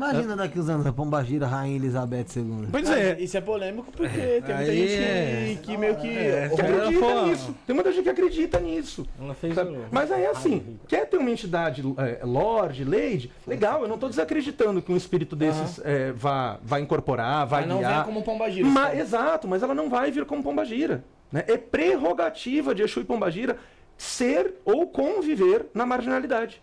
Imagina 0.00 0.34
daqui 0.34 0.58
os 0.58 0.68
anos 0.70 0.86
a 0.86 0.92
Pombagira, 0.94 1.46
Rainha 1.46 1.76
Elizabeth 1.76 2.24
II. 2.36 2.68
pois 2.72 2.88
Ah, 2.88 2.98
é. 2.98 3.20
Isso 3.20 3.36
é 3.36 3.40
polêmico 3.42 3.92
porque 3.92 4.08
tem 4.08 4.40
muita 4.40 4.54
Aí 4.56 4.88
gente 4.88 5.02
é- 5.02 5.54
que, 5.56 5.56
que 5.66 5.76
meio 5.76 5.96
que. 5.96 6.08
É, 6.08 6.48
que 6.48 6.60
Ela 6.60 6.76
acredita 6.78 7.00
foi- 7.06 7.24
nisso. 7.28 7.54
Tem 7.66 7.74
muita 7.74 7.92
gente 7.92 8.02
que 8.04 8.08
acredita 8.08 8.58
nisso. 8.60 9.06
Ela 9.20 9.34
fez 9.34 9.54
sabe? 9.54 9.70
o- 9.72 9.84
Mas 9.90 10.10
aí 10.10 10.24
assim, 10.24 10.78
quer 10.88 11.06
ter 11.06 11.18
uma 11.18 11.30
entidade 11.30 11.82
é, 11.98 12.24
Lorde, 12.24 12.82
Lady, 12.82 13.30
legal, 13.46 13.82
eu 13.82 13.88
não 13.88 13.96
estou 13.96 14.08
desacreditando 14.08 14.80
que 14.80 14.90
um 14.90 14.96
espírito 14.96 15.36
desses 15.36 15.78
é, 15.84 16.12
vá, 16.12 16.58
vá 16.62 16.80
incorporar, 16.80 17.46
vai 17.46 17.60
Mas 17.60 17.68
não 17.68 17.78
guiar. 17.78 17.96
vem 17.96 18.04
como 18.04 18.22
pombagira. 18.24 18.66
Ma- 18.66 18.94
exato, 18.94 19.46
mas 19.46 19.62
ela 19.62 19.74
não 19.74 19.90
vai 19.90 20.10
vir 20.10 20.24
como 20.24 20.42
pombagira. 20.42 21.04
Né? 21.30 21.44
É 21.46 21.58
prerrogativa 21.58 22.74
de 22.74 22.82
Exu 22.82 23.00
e 23.00 23.04
Pombagira 23.04 23.58
ser 23.98 24.54
ou 24.64 24.86
conviver 24.86 25.66
na 25.74 25.84
marginalidade. 25.84 26.62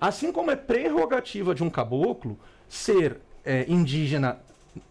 Assim 0.00 0.30
como 0.32 0.50
é 0.50 0.56
prerrogativa 0.56 1.54
de 1.54 1.62
um 1.62 1.70
caboclo 1.70 2.36
ser 2.72 3.18
é, 3.44 3.66
indígena 3.68 4.40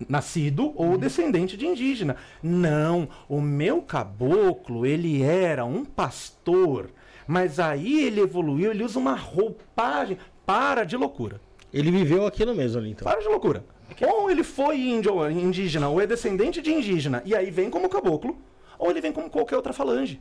nascido 0.07 0.71
ou 0.75 0.97
descendente 0.97 1.57
de 1.57 1.65
indígena. 1.65 2.15
Não, 2.41 3.09
o 3.27 3.41
meu 3.41 3.81
caboclo, 3.81 4.85
ele 4.85 5.23
era 5.23 5.65
um 5.65 5.83
pastor, 5.83 6.91
mas 7.25 7.59
aí 7.59 8.03
ele 8.03 8.21
evoluiu, 8.21 8.69
ele 8.69 8.83
usa 8.83 8.99
uma 8.99 9.15
roupagem. 9.15 10.17
Para 10.45 10.83
de 10.83 10.97
loucura. 10.97 11.39
Ele 11.73 11.89
viveu 11.91 12.25
aquilo 12.25 12.53
mesmo 12.53 12.79
ali, 12.79 12.91
então. 12.91 13.05
Para 13.05 13.21
de 13.21 13.27
loucura. 13.27 13.63
Ou 14.01 14.29
ele 14.29 14.43
foi 14.43 14.79
índio, 14.79 15.15
ou 15.15 15.31
indígena, 15.31 15.87
ou 15.89 16.01
é 16.01 16.05
descendente 16.05 16.61
de 16.61 16.71
indígena, 16.71 17.21
e 17.25 17.35
aí 17.35 17.49
vem 17.49 17.69
como 17.69 17.89
caboclo, 17.89 18.37
ou 18.77 18.89
ele 18.91 19.01
vem 19.01 19.11
como 19.11 19.29
qualquer 19.29 19.55
outra 19.55 19.71
falange. 19.71 20.19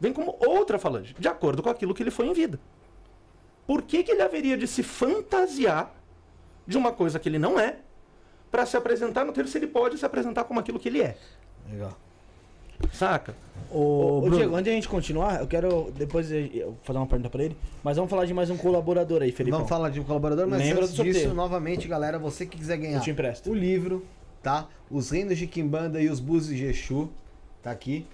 Vem 0.00 0.12
como 0.12 0.36
outra 0.40 0.78
falange, 0.78 1.14
de 1.18 1.28
acordo 1.28 1.62
com 1.62 1.68
aquilo 1.68 1.94
que 1.94 2.02
ele 2.02 2.10
foi 2.10 2.26
em 2.26 2.32
vida. 2.32 2.58
Por 3.66 3.82
que, 3.82 4.02
que 4.02 4.12
ele 4.12 4.22
haveria 4.22 4.56
de 4.56 4.66
se 4.66 4.82
fantasiar 4.82 5.97
de 6.68 6.76
uma 6.76 6.92
coisa 6.92 7.18
que 7.18 7.26
ele 7.28 7.38
não 7.38 7.58
é, 7.58 7.76
para 8.50 8.66
se 8.66 8.76
apresentar 8.76 9.24
no 9.24 9.32
terço, 9.32 9.56
ele 9.56 9.66
pode 9.66 9.96
se 9.96 10.04
apresentar 10.04 10.44
como 10.44 10.60
aquilo 10.60 10.78
que 10.78 10.88
ele 10.88 11.00
é. 11.00 11.16
Legal. 11.70 11.96
Saca? 12.92 13.34
Ô, 13.70 14.20
ô. 14.22 14.30
Diego, 14.30 14.54
antes 14.54 14.64
de 14.64 14.70
a 14.70 14.72
gente 14.74 14.88
continuar, 14.88 15.40
eu 15.40 15.46
quero 15.46 15.90
depois 15.96 16.30
eu 16.30 16.76
fazer 16.84 16.98
uma 16.98 17.06
pergunta 17.06 17.28
pra 17.30 17.42
ele, 17.42 17.56
mas 17.82 17.96
vamos 17.96 18.10
falar 18.10 18.26
de 18.26 18.34
mais 18.34 18.50
um 18.50 18.56
colaborador 18.56 19.22
aí, 19.22 19.32
Felipe. 19.32 19.50
Vamos 19.50 19.68
falar 19.68 19.88
de 19.88 19.98
um 19.98 20.04
colaborador, 20.04 20.46
mas 20.46 20.60
Lembra 20.60 20.84
antes 20.84 20.94
disso, 20.94 21.12
sorteio. 21.12 21.34
novamente, 21.34 21.88
galera, 21.88 22.18
você 22.18 22.46
que 22.46 22.56
quiser 22.56 22.76
ganhar 22.76 22.98
Eu 22.98 23.02
te 23.02 23.10
empresto. 23.10 23.50
o 23.50 23.54
livro, 23.54 24.06
tá? 24.42 24.68
Os 24.90 25.10
Reinos 25.10 25.38
de 25.38 25.46
Kimbanda 25.46 26.00
e 26.00 26.08
os 26.08 26.20
Búzios 26.20 26.56
de 26.56 26.66
Exu, 26.66 27.10
tá 27.62 27.70
aqui. 27.70 28.06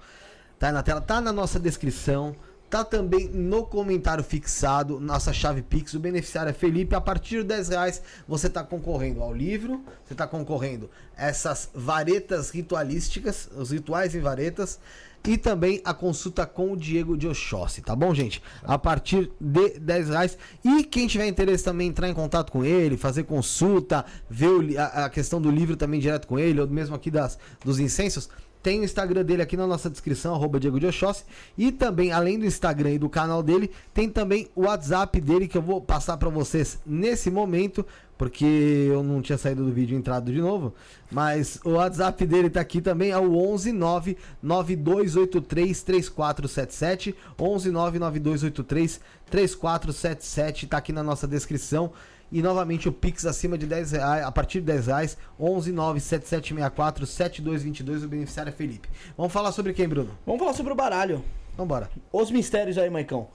Tá 0.58 0.68
aí 0.68 0.72
na 0.72 0.82
tela, 0.82 1.00
tá 1.00 1.20
na 1.20 1.32
nossa 1.32 1.58
descrição. 1.58 2.36
Tá 2.68 2.84
também 2.84 3.28
no 3.28 3.64
comentário 3.64 4.24
fixado, 4.24 4.98
nossa 4.98 5.32
chave 5.32 5.62
Pix. 5.62 5.94
O 5.94 6.00
beneficiário 6.00 6.50
é 6.50 6.52
Felipe. 6.52 6.96
A 6.96 7.00
partir 7.00 7.38
de 7.38 7.44
10 7.44 7.68
reais 7.68 8.02
você 8.26 8.50
tá 8.50 8.64
concorrendo 8.64 9.22
ao 9.22 9.32
livro, 9.32 9.84
você 10.04 10.14
tá 10.14 10.26
concorrendo 10.26 10.90
essas 11.16 11.70
varetas 11.72 12.50
ritualísticas, 12.50 13.48
os 13.56 13.70
rituais 13.70 14.14
em 14.14 14.20
varetas, 14.20 14.80
e 15.26 15.36
também 15.36 15.80
a 15.84 15.92
consulta 15.92 16.46
com 16.46 16.72
o 16.72 16.76
Diego 16.76 17.16
de 17.16 17.26
Oxóssi, 17.26 17.82
tá 17.82 17.96
bom, 17.96 18.14
gente? 18.14 18.40
A 18.62 18.78
partir 18.78 19.30
de 19.40 19.78
10 19.80 20.08
reais. 20.10 20.38
E 20.64 20.84
quem 20.84 21.08
tiver 21.08 21.26
interesse 21.26 21.64
também 21.64 21.88
entrar 21.88 22.08
em 22.08 22.14
contato 22.14 22.52
com 22.52 22.64
ele, 22.64 22.96
fazer 22.96 23.24
consulta, 23.24 24.04
ver 24.30 24.78
a 24.78 25.10
questão 25.10 25.40
do 25.40 25.50
livro 25.50 25.76
também 25.76 25.98
direto 25.98 26.28
com 26.28 26.38
ele, 26.38 26.60
ou 26.60 26.68
mesmo 26.68 26.94
aqui 26.94 27.10
das, 27.10 27.38
dos 27.64 27.80
incensos, 27.80 28.28
tem 28.66 28.80
o 28.80 28.84
Instagram 28.84 29.24
dele 29.24 29.42
aqui 29.42 29.56
na 29.56 29.64
nossa 29.64 29.88
descrição, 29.88 30.34
arroba 30.34 30.58
Diego 30.58 30.80
de 30.80 30.86
Oxóssi. 30.86 31.22
E 31.56 31.70
também, 31.70 32.10
além 32.10 32.36
do 32.36 32.44
Instagram 32.44 32.94
e 32.94 32.98
do 32.98 33.08
canal 33.08 33.40
dele, 33.40 33.70
tem 33.94 34.08
também 34.08 34.48
o 34.56 34.62
WhatsApp 34.62 35.20
dele 35.20 35.46
que 35.46 35.56
eu 35.56 35.62
vou 35.62 35.80
passar 35.80 36.16
pra 36.16 36.28
vocês 36.28 36.76
nesse 36.84 37.30
momento, 37.30 37.86
porque 38.18 38.44
eu 38.44 39.04
não 39.04 39.22
tinha 39.22 39.38
saído 39.38 39.64
do 39.64 39.70
vídeo 39.70 39.94
e 39.94 39.98
entrado 39.98 40.32
de 40.32 40.40
novo. 40.40 40.74
Mas 41.12 41.60
o 41.64 41.74
WhatsApp 41.74 42.26
dele 42.26 42.50
tá 42.50 42.60
aqui 42.60 42.80
também, 42.80 43.12
é 43.12 43.18
o 43.18 43.36
11 43.36 43.70
9 43.70 44.16
9283 44.42 45.82
3477. 45.84 47.14
11 47.38 47.70
9 47.70 47.98
9283 48.00 49.00
3477, 49.30 50.66
tá 50.66 50.78
aqui 50.78 50.92
na 50.92 51.04
nossa 51.04 51.28
descrição. 51.28 51.92
E 52.30 52.42
novamente 52.42 52.88
o 52.88 52.92
Pix 52.92 53.24
acima 53.24 53.56
de 53.56 53.66
10 53.66 53.92
reais, 53.92 54.24
a 54.24 54.32
partir 54.32 54.58
de 54.60 54.66
10 54.66 54.86
reais, 54.88 55.16
11 55.38 55.70
97764 55.72 57.06
7222, 57.06 58.04
o 58.04 58.08
beneficiário 58.08 58.50
é 58.50 58.52
Felipe. 58.52 58.88
Vamos 59.16 59.32
falar 59.32 59.52
sobre 59.52 59.72
quem, 59.72 59.88
Bruno? 59.88 60.10
Vamos 60.26 60.40
falar 60.40 60.52
sobre 60.52 60.72
o 60.72 60.76
baralho. 60.76 61.24
Vambora. 61.56 61.88
Os 62.12 62.30
mistérios 62.30 62.76
aí, 62.78 62.90
Maicão. 62.90 63.28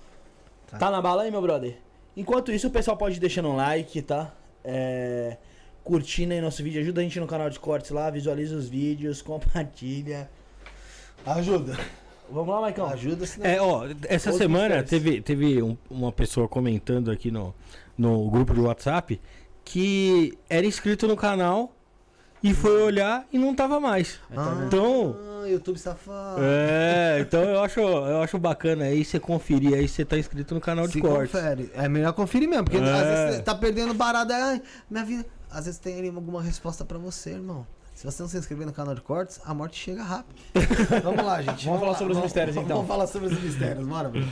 Tá. 0.78 0.90
na 0.92 1.02
bala 1.02 1.24
aí, 1.24 1.32
meu 1.32 1.42
brother? 1.42 1.78
Enquanto 2.16 2.52
isso, 2.52 2.68
o 2.68 2.72
pessoal 2.72 2.96
pode 2.98 3.18
ir 3.18 3.20
deixando 3.20 3.50
um 3.50 3.56
like, 3.56 4.02
tá? 4.02 4.34
É... 4.64 5.38
Curtindo 5.84 6.34
aí 6.34 6.42
nosso 6.42 6.62
vídeo. 6.64 6.82
Ajuda 6.82 7.02
a 7.02 7.04
gente 7.04 7.20
no 7.20 7.28
canal 7.28 7.50
de 7.50 7.60
cortes 7.60 7.92
lá, 7.92 8.10
visualiza 8.10 8.56
os 8.56 8.68
vídeos, 8.70 9.22
compartilha. 9.24 10.30
Ajuda. 11.26 11.78
Vamos 12.30 12.54
lá, 12.54 12.62
Maicão? 12.62 12.86
Ajuda, 12.88 13.26
senão... 13.26 13.46
É, 13.46 13.62
ó, 13.62 13.86
essa 14.08 14.30
Outros 14.30 14.38
semana 14.38 14.82
mistérios. 14.82 14.90
teve, 14.90 15.22
teve 15.22 15.62
um- 15.62 15.78
uma 15.90 16.12
pessoa 16.12 16.48
comentando 16.48 17.12
aqui 17.12 17.30
no, 17.30 17.54
no 17.98 18.30
grupo 18.30 18.54
do 18.54 18.64
WhatsApp 18.64 19.20
que 19.64 20.38
era 20.50 20.66
inscrito 20.66 21.08
no 21.08 21.16
canal 21.16 21.72
e 22.44 22.54
foi 22.54 22.82
olhar 22.82 23.26
e 23.32 23.38
não 23.38 23.54
tava 23.54 23.80
mais. 23.80 24.20
Ah, 24.36 24.64
Então, 24.66 25.16
YouTube 25.48 25.78
safado. 25.78 26.42
é, 26.42 27.20
então 27.22 27.44
eu 27.44 27.62
acho, 27.64 27.80
eu 27.80 28.22
acho 28.22 28.40
bacana 28.40 28.86
aí 28.86 29.06
você 29.06 29.20
conferir 29.20 29.76
aí 29.76 29.88
se 29.88 29.96
você 29.96 30.06
tá 30.06 30.18
inscrito 30.18 30.56
no 30.56 30.62
canal 30.62 30.88
de 30.88 30.94
Se 30.94 31.02
cortes. 31.02 31.32
confere. 31.32 31.72
É 31.76 31.88
melhor 31.88 32.14
conferir 32.14 32.50
mesmo, 32.50 32.64
porque 32.64 32.78
É. 32.78 32.82
às 32.92 33.04
vezes 33.08 33.36
você 33.36 33.42
tá 33.44 33.54
perdendo 33.54 33.94
barada. 33.94 34.36
Ai, 34.36 34.62
minha 34.90 35.06
vida. 35.06 35.26
às 35.52 35.66
vezes 35.66 35.80
tem 35.80 36.00
ali 36.00 36.08
alguma 36.08 36.42
resposta 36.42 36.84
pra 36.86 36.98
você, 36.98 37.32
irmão. 37.32 37.68
Se 37.94 38.06
você 38.06 38.24
não 38.24 38.30
se 38.30 38.38
inscrever 38.38 38.66
no 38.66 38.74
canal 38.74 38.96
de 38.96 39.02
cortes, 39.02 39.40
a 39.46 39.54
morte 39.54 39.78
chega 39.78 40.02
rápido. 40.02 40.40
vamos 41.04 41.24
lá, 41.24 41.42
gente. 41.44 41.66
Vamos 41.66 41.80
falar 41.82 41.92
lá, 41.92 41.98
sobre 41.98 42.14
os 42.14 42.20
mistérios, 42.24 42.56
então. 42.56 42.78
Vamos 42.78 42.88
falar 42.88 43.06
sobre 43.06 43.28
os 43.28 43.40
mistérios, 43.44 43.86
bora, 43.88 44.10
Bruno. 44.10 44.32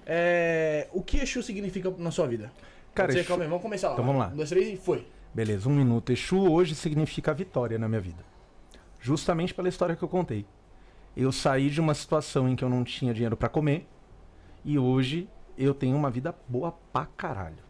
é, 0.06 0.88
o 0.92 1.02
que 1.02 1.18
Exu 1.18 1.42
significa 1.42 1.90
na 1.96 2.10
sua 2.10 2.26
vida. 2.26 2.50
Cara, 2.94 3.12
Exu- 3.16 3.26
calma 3.28 3.44
aí, 3.44 3.48
vamos 3.48 3.62
começar 3.62 3.88
lá. 3.88 3.92
Então 3.94 4.04
vamos 4.04 4.20
lá. 4.20 4.28
Um, 4.28 4.36
dois, 4.36 4.48
três 4.48 4.68
e 4.68 4.76
foi. 4.76 5.06
Beleza, 5.32 5.68
um 5.68 5.72
minuto. 5.72 6.10
Exu 6.12 6.50
hoje 6.50 6.74
significa 6.74 7.32
vitória 7.32 7.78
na 7.78 7.88
minha 7.88 8.00
vida. 8.00 8.22
Justamente 9.00 9.54
pela 9.54 9.68
história 9.68 9.96
que 9.96 10.02
eu 10.02 10.08
contei. 10.08 10.44
Eu 11.16 11.32
saí 11.32 11.70
de 11.70 11.80
uma 11.80 11.94
situação 11.94 12.48
em 12.48 12.54
que 12.56 12.62
eu 12.64 12.68
não 12.68 12.84
tinha 12.84 13.14
dinheiro 13.14 13.36
pra 13.36 13.48
comer 13.48 13.86
e 14.64 14.78
hoje 14.78 15.28
eu 15.56 15.72
tenho 15.74 15.96
uma 15.96 16.10
vida 16.10 16.34
boa 16.48 16.72
pra 16.92 17.06
caralho. 17.06 17.69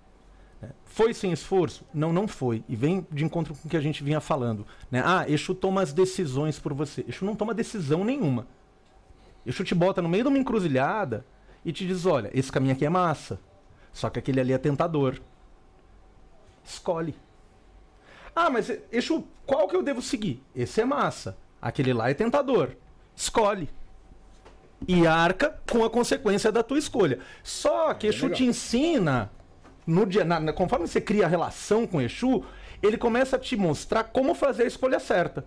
Foi 0.85 1.15
sem 1.15 1.33
esforço? 1.33 1.85
Não, 1.95 2.13
não 2.13 2.29
foi. 2.29 2.65
E 2.69 2.77
vem 2.77 3.07
de 3.11 3.25
encontro 3.25 3.55
com 3.55 3.67
o 3.67 3.71
que 3.71 3.77
a 3.77 3.81
gente 3.81 4.03
vinha 4.03 4.21
falando. 4.21 4.67
Né? 4.91 5.03
Ah, 5.05 5.25
Exu 5.29 5.55
toma 5.55 5.83
as 5.83 5.93
decisões 5.93 6.59
por 6.59 6.75
você. 6.75 7.05
Exu 7.09 7.25
não 7.25 7.35
toma 7.35 7.55
decisão 7.55 8.05
nenhuma. 8.05 8.47
Exu 9.47 9.65
te 9.65 9.75
bota 9.75 10.03
no 10.03 10.09
meio 10.09 10.25
de 10.25 10.29
uma 10.29 10.39
encruzilhada 10.39 11.25
e 11.65 11.73
te 11.73 11.87
diz: 11.87 12.05
olha, 12.07 12.31
esse 12.35 12.51
caminho 12.53 12.75
aqui 12.75 12.85
é 12.85 12.91
massa. 12.91 13.41
Só 13.93 14.11
que 14.11 14.19
aquele 14.19 14.41
ali 14.41 14.53
é 14.53 14.59
tentador. 14.59 15.21
Escolhe. 16.65 17.15
Ah, 18.35 18.51
mas 18.51 18.71
Exu, 18.93 19.25
qual 19.47 19.67
que 19.69 19.77
eu 19.77 19.83
devo 19.83 20.03
seguir? 20.03 20.43
Esse 20.55 20.81
é 20.81 20.85
massa. 20.85 21.37
Aquele 21.63 21.93
lá 21.93 22.11
é 22.11 22.15
tentador. 22.15 22.77
Escolhe. 23.17 23.69
E 24.89 25.07
arca 25.07 25.61
com 25.71 25.85
a 25.85 25.91
consequência 25.91 26.51
da 26.51 26.63
tua 26.63 26.79
escolha. 26.79 27.19
Só 27.43 27.93
que 27.95 28.07
Exu 28.07 28.31
te 28.31 28.45
ensina, 28.45 29.31
no 29.91 30.07
dia, 30.07 30.25
na- 30.25 30.53
conforme 30.53 30.87
você 30.87 31.01
cria 31.01 31.25
a 31.27 31.29
relação 31.29 31.87
com 31.87 32.01
Exu, 32.01 32.45
ele 32.83 32.97
começa 32.97 33.37
a 33.37 33.39
te 33.39 33.57
mostrar 33.57 34.05
como 34.05 34.35
fazer 34.35 34.63
a 34.63 34.67
escolha 34.67 34.99
certa. 35.01 35.45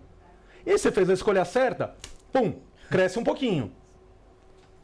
E 0.64 0.76
você 0.78 0.90
fez 0.92 1.08
a 1.10 1.14
escolha 1.14 1.44
certa, 1.44 1.94
pum, 2.32 2.54
cresce 2.90 3.18
um 3.18 3.24
pouquinho. 3.24 3.72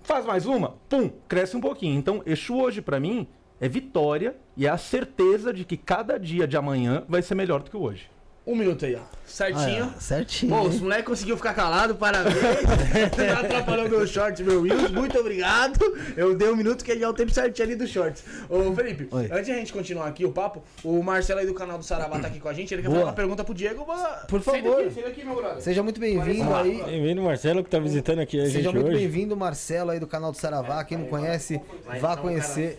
Faz 0.03 0.25
mais 0.25 0.47
uma, 0.47 0.77
pum, 0.89 1.11
cresce 1.29 1.57
um 1.57 1.61
pouquinho. 1.61 1.99
Então, 1.99 2.23
Exu 2.27 2.57
hoje 2.57 2.81
pra 2.81 2.99
mim 2.99 3.29
é 3.61 3.69
vitória 3.69 4.35
e 4.57 4.67
é 4.67 4.71
a 4.71 4.79
certeza 4.79 5.53
de 5.53 5.65
que 5.65 5.77
cada 5.77 6.19
dia 6.19 6.47
de 6.49 6.57
amanhã 6.57 7.05
vai 7.09 7.23
ser 7.23 7.35
melhor 7.35 7.63
do 7.63 7.71
que 7.71 7.77
hoje. 7.77 8.11
Um 8.47 8.57
minuto 8.57 8.85
aí, 8.87 8.95
ó. 8.97 9.01
Certinho. 9.31 9.95
Ah, 9.97 10.01
certinho. 10.01 10.55
Pô, 10.55 10.63
hein? 10.63 10.69
os 10.69 10.81
moleques 10.81 11.07
conseguiu 11.07 11.37
ficar 11.37 11.55
calado, 11.55 11.95
parabéns. 11.95 12.35
Não 13.17 13.39
atrapalhou 13.39 13.89
meu 13.89 14.07
short, 14.07 14.43
meu 14.43 14.63
Reels, 14.63 14.91
muito 14.91 15.19
obrigado. 15.19 15.79
Eu 16.17 16.35
dei 16.35 16.49
um 16.51 16.57
minuto 16.57 16.85
que 16.85 16.93
é 16.93 17.09
o 17.09 17.13
tempo 17.15 17.31
certinho 17.33 17.69
ali 17.69 17.77
dos 17.77 17.89
shorts. 17.89 18.25
Ô, 18.49 18.75
Felipe, 18.75 19.09
Oi. 19.11 19.29
antes 19.31 19.47
de 19.47 19.53
a 19.53 19.55
gente 19.55 19.73
continuar 19.73 20.09
aqui 20.09 20.25
o 20.25 20.33
papo, 20.33 20.63
o 20.83 21.01
Marcelo 21.03 21.41
aí 21.41 21.47
do 21.47 21.55
canal 21.55 21.79
do 21.79 21.85
Saravá 21.85 22.19
tá 22.19 22.27
aqui 22.27 22.41
com 22.41 22.49
a 22.49 22.53
gente, 22.53 22.75
ele 22.75 22.83
quer 22.83 22.89
Boa. 22.89 22.99
fazer 23.01 23.09
uma 23.11 23.15
pergunta 23.17 23.45
pro 23.45 23.55
Diego. 23.55 23.85
Vá- 23.85 24.25
Por 24.29 24.41
favor. 24.41 24.81
aqui, 24.81 24.91
senta 24.91 25.09
aqui, 25.09 25.25
meu 25.25 25.37
brother. 25.37 25.63
Seja 25.63 25.83
muito 25.83 26.01
bem-vindo 26.01 26.55
aí. 26.55 26.83
Bem-vindo, 26.83 27.23
Marcelo, 27.23 27.63
que 27.63 27.71
tá 27.71 27.79
visitando 27.79 28.19
aqui 28.21 28.41
a 28.41 28.45
gente 28.45 28.53
Seja 28.55 28.73
muito 28.73 28.91
bem-vindo, 28.91 29.37
Marcelo, 29.37 29.91
aí 29.91 30.01
do 30.01 30.07
canal 30.07 30.33
do 30.33 30.39
Saravá. 30.39 30.85
Quem 30.85 30.99
não 30.99 31.07
conhece, 31.07 31.61
vá 32.01 32.17
conhecer. 32.17 32.77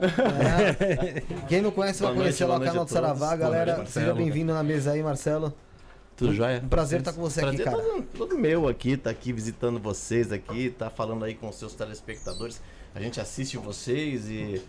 É. 0.00 1.22
Quem 1.48 1.60
não 1.60 1.70
conhece, 1.70 2.02
vai 2.02 2.14
conhecer 2.14 2.44
lá 2.46 2.56
o 2.56 2.60
canal 2.60 2.84
do 2.84 2.90
Saravá, 2.90 3.36
galera. 3.36 3.84
Seja 3.86 4.14
bem-vindo 4.14 4.52
na 4.52 4.62
mesa 4.62 4.92
aí, 4.92 5.02
Marcelo. 5.02 5.52
Tudo 6.18 6.34
jóia? 6.34 6.60
Um 6.64 6.68
prazer 6.68 6.98
estar 6.98 7.12
com 7.12 7.20
você 7.20 7.40
aqui, 7.40 7.62
Prazer 7.62 7.64
cara. 7.64 7.76
todo, 7.78 8.02
todo 8.18 8.36
meu 8.38 8.66
aqui, 8.68 8.96
tá 8.96 9.08
aqui 9.08 9.32
visitando 9.32 9.78
vocês 9.78 10.32
aqui, 10.32 10.68
tá 10.76 10.90
falando 10.90 11.24
aí 11.24 11.34
com 11.34 11.48
os 11.48 11.56
seus 11.56 11.74
telespectadores. 11.74 12.60
A 12.94 13.00
gente 13.00 13.20
assiste 13.20 13.56
vocês 13.56 14.28
e 14.28 14.60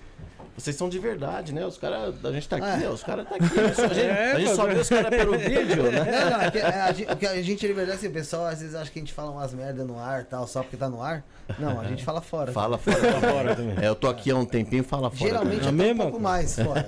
vocês 0.55 0.75
são 0.75 0.87
de 0.89 0.99
verdade, 0.99 1.51
né? 1.53 1.65
Os 1.65 1.77
caras, 1.77 2.13
a 2.23 2.31
gente 2.31 2.47
tá 2.47 2.57
aqui, 2.57 2.65
É. 2.67 2.77
né? 2.77 2.89
Os 2.89 3.01
caras 3.01 3.27
tá 3.27 3.35
aqui. 3.35 3.59
A 3.59 3.93
gente, 3.93 4.01
a 4.35 4.39
gente 4.39 4.55
só 4.55 4.67
vê 4.67 4.73
os 4.75 4.89
caras 4.89 5.09
pelo 5.09 5.37
vídeo, 5.37 5.83
né? 5.91 6.03
Não, 6.11 6.29
não, 6.31 6.41
é 6.41 6.51
que, 6.51 6.57
é, 6.59 6.81
a, 6.81 6.91
gente, 6.91 7.11
o 7.11 7.15
que 7.15 7.25
a 7.25 7.41
gente, 7.41 7.65
de 7.65 7.73
verdade, 7.73 7.97
assim, 7.97 8.07
o 8.09 8.11
pessoal 8.11 8.45
às 8.45 8.59
vezes 8.59 8.75
acha 8.75 8.91
que 8.91 8.99
a 8.99 9.01
gente 9.01 9.13
fala 9.13 9.31
umas 9.31 9.51
merda 9.53 9.83
no 9.83 9.97
ar 9.97 10.25
tal, 10.25 10.45
só 10.45 10.61
porque 10.61 10.77
tá 10.77 10.87
no 10.89 11.01
ar. 11.01 11.23
Não, 11.57 11.79
a 11.79 11.85
gente 11.85 12.03
fala 12.03 12.21
fora. 12.21 12.51
Fala 12.51 12.77
fora, 12.77 12.97
fala 13.11 13.21
fora 13.33 13.55
também. 13.55 13.83
É, 13.83 13.87
eu 13.87 13.95
tô 13.95 14.07
aqui 14.07 14.29
há 14.29 14.35
um 14.35 14.45
tempinho, 14.45 14.83
fala 14.83 15.09
fora. 15.09 15.31
Geralmente 15.31 15.65
É 15.67 15.93
um 15.93 15.97
pouco 15.97 16.19
mais 16.19 16.55
fora. 16.55 16.87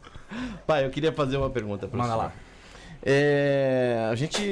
Pai, 0.66 0.86
eu 0.86 0.90
queria 0.90 1.12
fazer 1.12 1.36
uma 1.36 1.50
pergunta 1.50 1.86
pra 1.88 1.98
Manda 1.98 2.12
você. 2.12 2.16
lá. 2.18 2.32
É, 3.02 4.08
a 4.10 4.14
gente, 4.14 4.42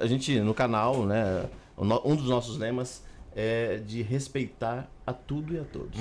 a 0.00 0.06
gente 0.06 0.40
no 0.40 0.54
canal, 0.54 1.04
né? 1.06 1.46
Um 1.76 2.14
dos 2.14 2.28
nossos 2.28 2.56
lemas 2.56 3.04
é 3.34 3.76
de 3.78 4.02
respeitar 4.02 4.88
a 5.06 5.12
tudo 5.12 5.54
e 5.54 5.58
a 5.58 5.64
todos, 5.64 5.98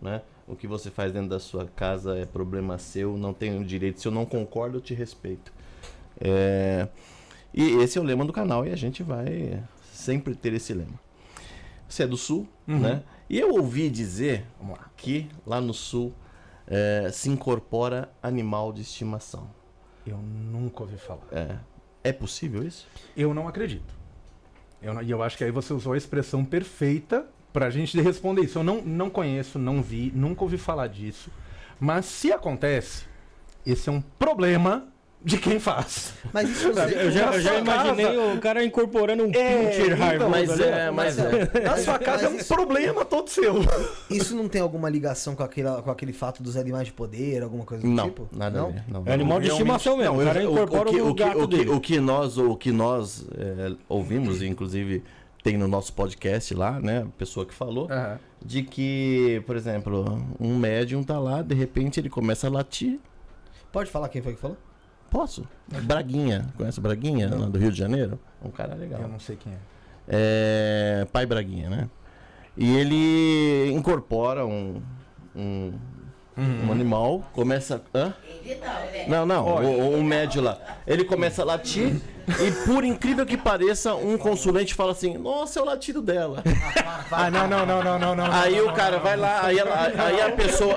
né? 0.00 0.22
O 0.46 0.56
que 0.56 0.66
você 0.66 0.90
faz 0.90 1.12
dentro 1.12 1.28
da 1.28 1.38
sua 1.38 1.66
casa 1.66 2.16
é 2.16 2.24
problema 2.24 2.78
seu, 2.78 3.16
não 3.16 3.34
tenho 3.34 3.62
direito. 3.64 4.00
Se 4.00 4.08
eu 4.08 4.12
não 4.12 4.24
concordo, 4.24 4.78
eu 4.78 4.80
te 4.80 4.94
respeito. 4.94 5.52
É, 6.20 6.88
e 7.52 7.76
esse 7.82 7.98
é 7.98 8.00
o 8.00 8.04
lema 8.04 8.24
do 8.24 8.32
canal 8.32 8.66
e 8.66 8.72
a 8.72 8.76
gente 8.76 9.02
vai 9.02 9.62
sempre 9.92 10.34
ter 10.34 10.52
esse 10.54 10.72
lema. 10.72 10.98
Você 11.88 12.02
é 12.04 12.06
do 12.06 12.16
sul, 12.16 12.48
né? 12.66 13.02
E 13.28 13.38
eu 13.38 13.54
ouvi 13.54 13.90
dizer 13.90 14.46
lá. 14.60 14.90
que 14.96 15.28
lá 15.46 15.60
no 15.60 15.74
sul 15.74 16.14
é, 16.66 17.10
se 17.12 17.28
incorpora 17.28 18.10
animal 18.22 18.72
de 18.72 18.82
estimação. 18.82 19.48
Eu 20.10 20.18
nunca 20.18 20.82
ouvi 20.82 20.96
falar. 20.96 21.22
É, 21.32 21.56
é 22.04 22.12
possível 22.12 22.62
isso? 22.66 22.86
Eu 23.16 23.32
não 23.34 23.46
acredito. 23.48 23.94
Eu 24.82 24.94
não- 24.94 25.02
e 25.02 25.10
eu 25.10 25.22
acho 25.22 25.36
que 25.36 25.44
aí 25.44 25.50
você 25.50 25.72
usou 25.72 25.92
a 25.92 25.96
expressão 25.96 26.44
perfeita 26.44 27.26
pra 27.52 27.70
gente 27.70 28.00
responder 28.00 28.42
isso. 28.42 28.58
Eu 28.58 28.64
não, 28.64 28.80
não 28.82 29.10
conheço, 29.10 29.58
não 29.58 29.82
vi, 29.82 30.12
nunca 30.14 30.42
ouvi 30.44 30.58
falar 30.58 30.86
disso. 30.88 31.30
Mas 31.80 32.04
se 32.06 32.32
acontece, 32.32 33.04
esse 33.66 33.88
é 33.88 33.92
um 33.92 34.00
problema 34.00 34.86
de 35.24 35.36
quem 35.36 35.58
faz. 35.58 36.12
Mas 36.32 36.48
isso 36.48 36.68
Eu 36.68 37.10
já, 37.10 37.24
eu 37.34 37.40
já 37.40 37.58
imaginei 37.58 38.16
o 38.34 38.38
cara 38.40 38.64
incorporando 38.64 39.24
um 39.24 39.30
É, 39.34 39.66
pincher 39.70 40.14
então, 40.14 40.30
Mas 40.30 40.50
ali, 40.50 40.62
é, 40.62 40.90
mas 40.90 41.18
é. 41.18 41.60
Na 41.64 41.76
sua 41.76 41.98
casa 41.98 42.26
é 42.26 42.28
um 42.28 42.36
isso- 42.36 42.54
problema 42.54 43.04
todo 43.04 43.28
seu. 43.28 43.56
Isso 44.08 44.34
não 44.36 44.48
tem 44.48 44.60
alguma 44.60 44.88
ligação 44.88 45.34
com 45.34 45.42
aquele, 45.42 45.68
com 45.82 45.90
aquele 45.90 46.12
fato 46.12 46.42
dos 46.42 46.56
animais 46.56 46.86
de 46.86 46.92
poder, 46.92 47.42
alguma 47.42 47.64
coisa 47.64 47.82
do 47.82 47.88
Não, 47.90 48.04
tipo? 48.08 48.28
nada 48.32 48.58
não? 48.88 49.02
É 49.06 49.12
animal 49.12 49.40
de 49.40 49.48
estimação 49.48 49.96
mesmo. 49.96 50.14
Não, 50.14 50.22
o 50.22 50.24
cara 50.26 50.42
incorpora 50.42 50.88
o, 50.88 50.92
que, 50.92 51.00
o, 51.00 51.14
gato 51.14 51.42
o, 51.42 51.48
que, 51.48 51.56
dele. 51.56 51.70
o 51.70 51.80
que 51.80 52.00
nós, 52.00 52.38
o 52.38 52.56
que 52.56 52.70
nós 52.72 53.26
é, 53.36 53.72
ouvimos, 53.88 54.40
inclusive 54.40 55.02
tem 55.42 55.56
no 55.56 55.66
nosso 55.68 55.92
podcast 55.92 56.54
lá, 56.54 56.78
né? 56.80 57.02
A 57.02 57.18
pessoa 57.18 57.44
que 57.44 57.54
falou, 57.54 57.88
de 58.44 58.62
que, 58.62 59.42
por 59.46 59.56
exemplo, 59.56 60.24
um 60.38 60.56
médium 60.56 61.02
tá 61.02 61.18
lá, 61.18 61.42
de 61.42 61.54
repente 61.54 61.98
ele 61.98 62.08
começa 62.08 62.46
a 62.46 62.50
latir. 62.50 62.98
Pode 63.72 63.90
falar 63.90 64.08
quem 64.08 64.22
foi 64.22 64.34
que 64.34 64.40
falou? 64.40 64.56
Posso? 65.10 65.46
Braguinha. 65.82 66.46
Conhece 66.56 66.78
o 66.78 66.82
Braguinha, 66.82 67.28
lá 67.34 67.46
do 67.46 67.58
Rio 67.58 67.72
de 67.72 67.78
Janeiro? 67.78 68.18
Um 68.44 68.50
cara 68.50 68.74
legal. 68.74 69.00
Eu 69.02 69.08
não 69.08 69.18
sei 69.18 69.36
quem 69.36 69.52
é. 69.52 69.56
É, 70.10 71.06
pai 71.12 71.26
Braguinha, 71.26 71.68
né? 71.70 71.88
E 72.56 72.76
ele 72.76 73.70
incorpora 73.72 74.44
um, 74.46 74.82
um, 75.36 75.72
um 76.36 76.72
animal, 76.72 77.22
começa. 77.32 77.82
Hã? 77.94 78.12
Não, 79.08 79.24
não, 79.26 79.46
o, 79.46 79.80
o- 79.80 79.96
um 79.96 80.02
médio 80.04 80.42
lá. 80.42 80.58
Ele 80.86 81.04
começa 81.04 81.42
a 81.42 81.44
latir 81.44 82.00
e, 82.46 82.50
por 82.66 82.84
incrível 82.84 83.24
que 83.26 83.36
pareça, 83.36 83.94
um 83.94 84.16
consulente 84.18 84.74
fala 84.74 84.92
assim: 84.92 85.16
Nossa, 85.18 85.58
é 85.58 85.62
o 85.62 85.64
latido 85.64 86.00
dela. 86.02 86.42
Ah, 87.10 87.30
não, 87.30 87.46
não, 87.48 87.64
não, 87.66 87.82
não, 87.82 87.98
não, 87.98 88.14
não. 88.16 88.32
Aí 88.32 88.60
o 88.60 88.72
cara 88.72 88.98
vai 88.98 89.16
lá, 89.16 89.40
aí, 89.44 89.58
ela- 89.58 89.92
aí 89.96 90.20
a 90.20 90.30
pessoa. 90.32 90.76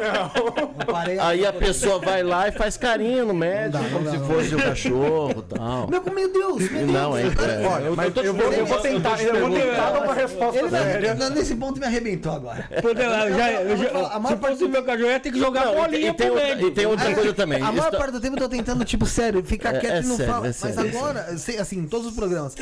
Aí 1.22 1.46
a 1.46 1.54
pessoa 1.54 2.00
vai 2.00 2.24
lá 2.24 2.48
e 2.48 2.52
faz 2.52 2.78
carinho 2.78 3.26
no 3.26 3.34
médico, 3.34 3.84
como 3.92 4.06
não 4.06 4.12
se 4.12 4.20
fosse 4.20 4.56
um 4.56 4.60
cachorro 4.60 5.32
e 5.50 5.56
tal. 5.56 5.88
Meu, 5.88 6.04
meu 6.04 6.32
Deus, 6.32 6.70
meu 6.72 6.80
Deus. 6.86 6.92
Não, 6.92 7.18
é. 7.18 7.22
é. 7.24 7.68
Olha, 7.68 7.92
mas 7.96 8.16
eu, 8.18 8.34
vou, 8.34 8.52
eu 8.54 8.66
vou 8.66 8.80
tentar, 8.80 9.22
eu 9.22 9.40
vou 9.48 9.50
tentar 9.60 9.90
dar 9.92 10.02
uma 10.04 10.14
resposta 10.14 10.60
Ele 10.60 10.70
séria. 10.70 11.14
nesse 11.30 11.56
ponto 11.56 11.80
me 11.80 11.86
arrebentou 11.86 12.32
agora. 12.34 12.68
Se 12.72 14.36
parte 14.36 14.40
fosse 14.40 14.64
o 14.64 14.68
do- 14.68 14.70
meu 14.70 14.84
cachorro, 14.84 15.10
ia 15.10 15.20
ter 15.20 15.32
que 15.32 15.40
jogar 15.40 15.72
e 15.72 15.76
bolinha 15.76 16.10
e 16.10 16.14
tem 16.14 16.28
pro 16.28 16.36
outra- 16.36 16.48
médico. 16.48 16.68
e 16.68 16.72
tem 16.72 16.86
outra 16.86 17.14
coisa 17.14 17.34
também. 17.34 17.62
A 17.62 17.72
maior 17.72 17.90
Isso- 17.90 17.98
parte 17.98 18.12
do 18.12 18.20
tempo 18.22 18.36
eu 18.36 18.42
tô 18.42 18.50
tentando, 18.50 18.86
tipo, 18.86 19.06
sério, 19.06 19.44
ficar 19.44 19.76
É- 19.76 19.80
quieto 19.80 19.94
é 19.94 20.00
e 20.02 20.06
não 20.06 20.18
falar. 20.18 20.42
Mas 20.42 20.78
agora, 20.78 21.36
assim, 21.60 21.80
em 21.80 21.88
todos 21.88 22.08
os 22.08 22.14
programas. 22.16 22.56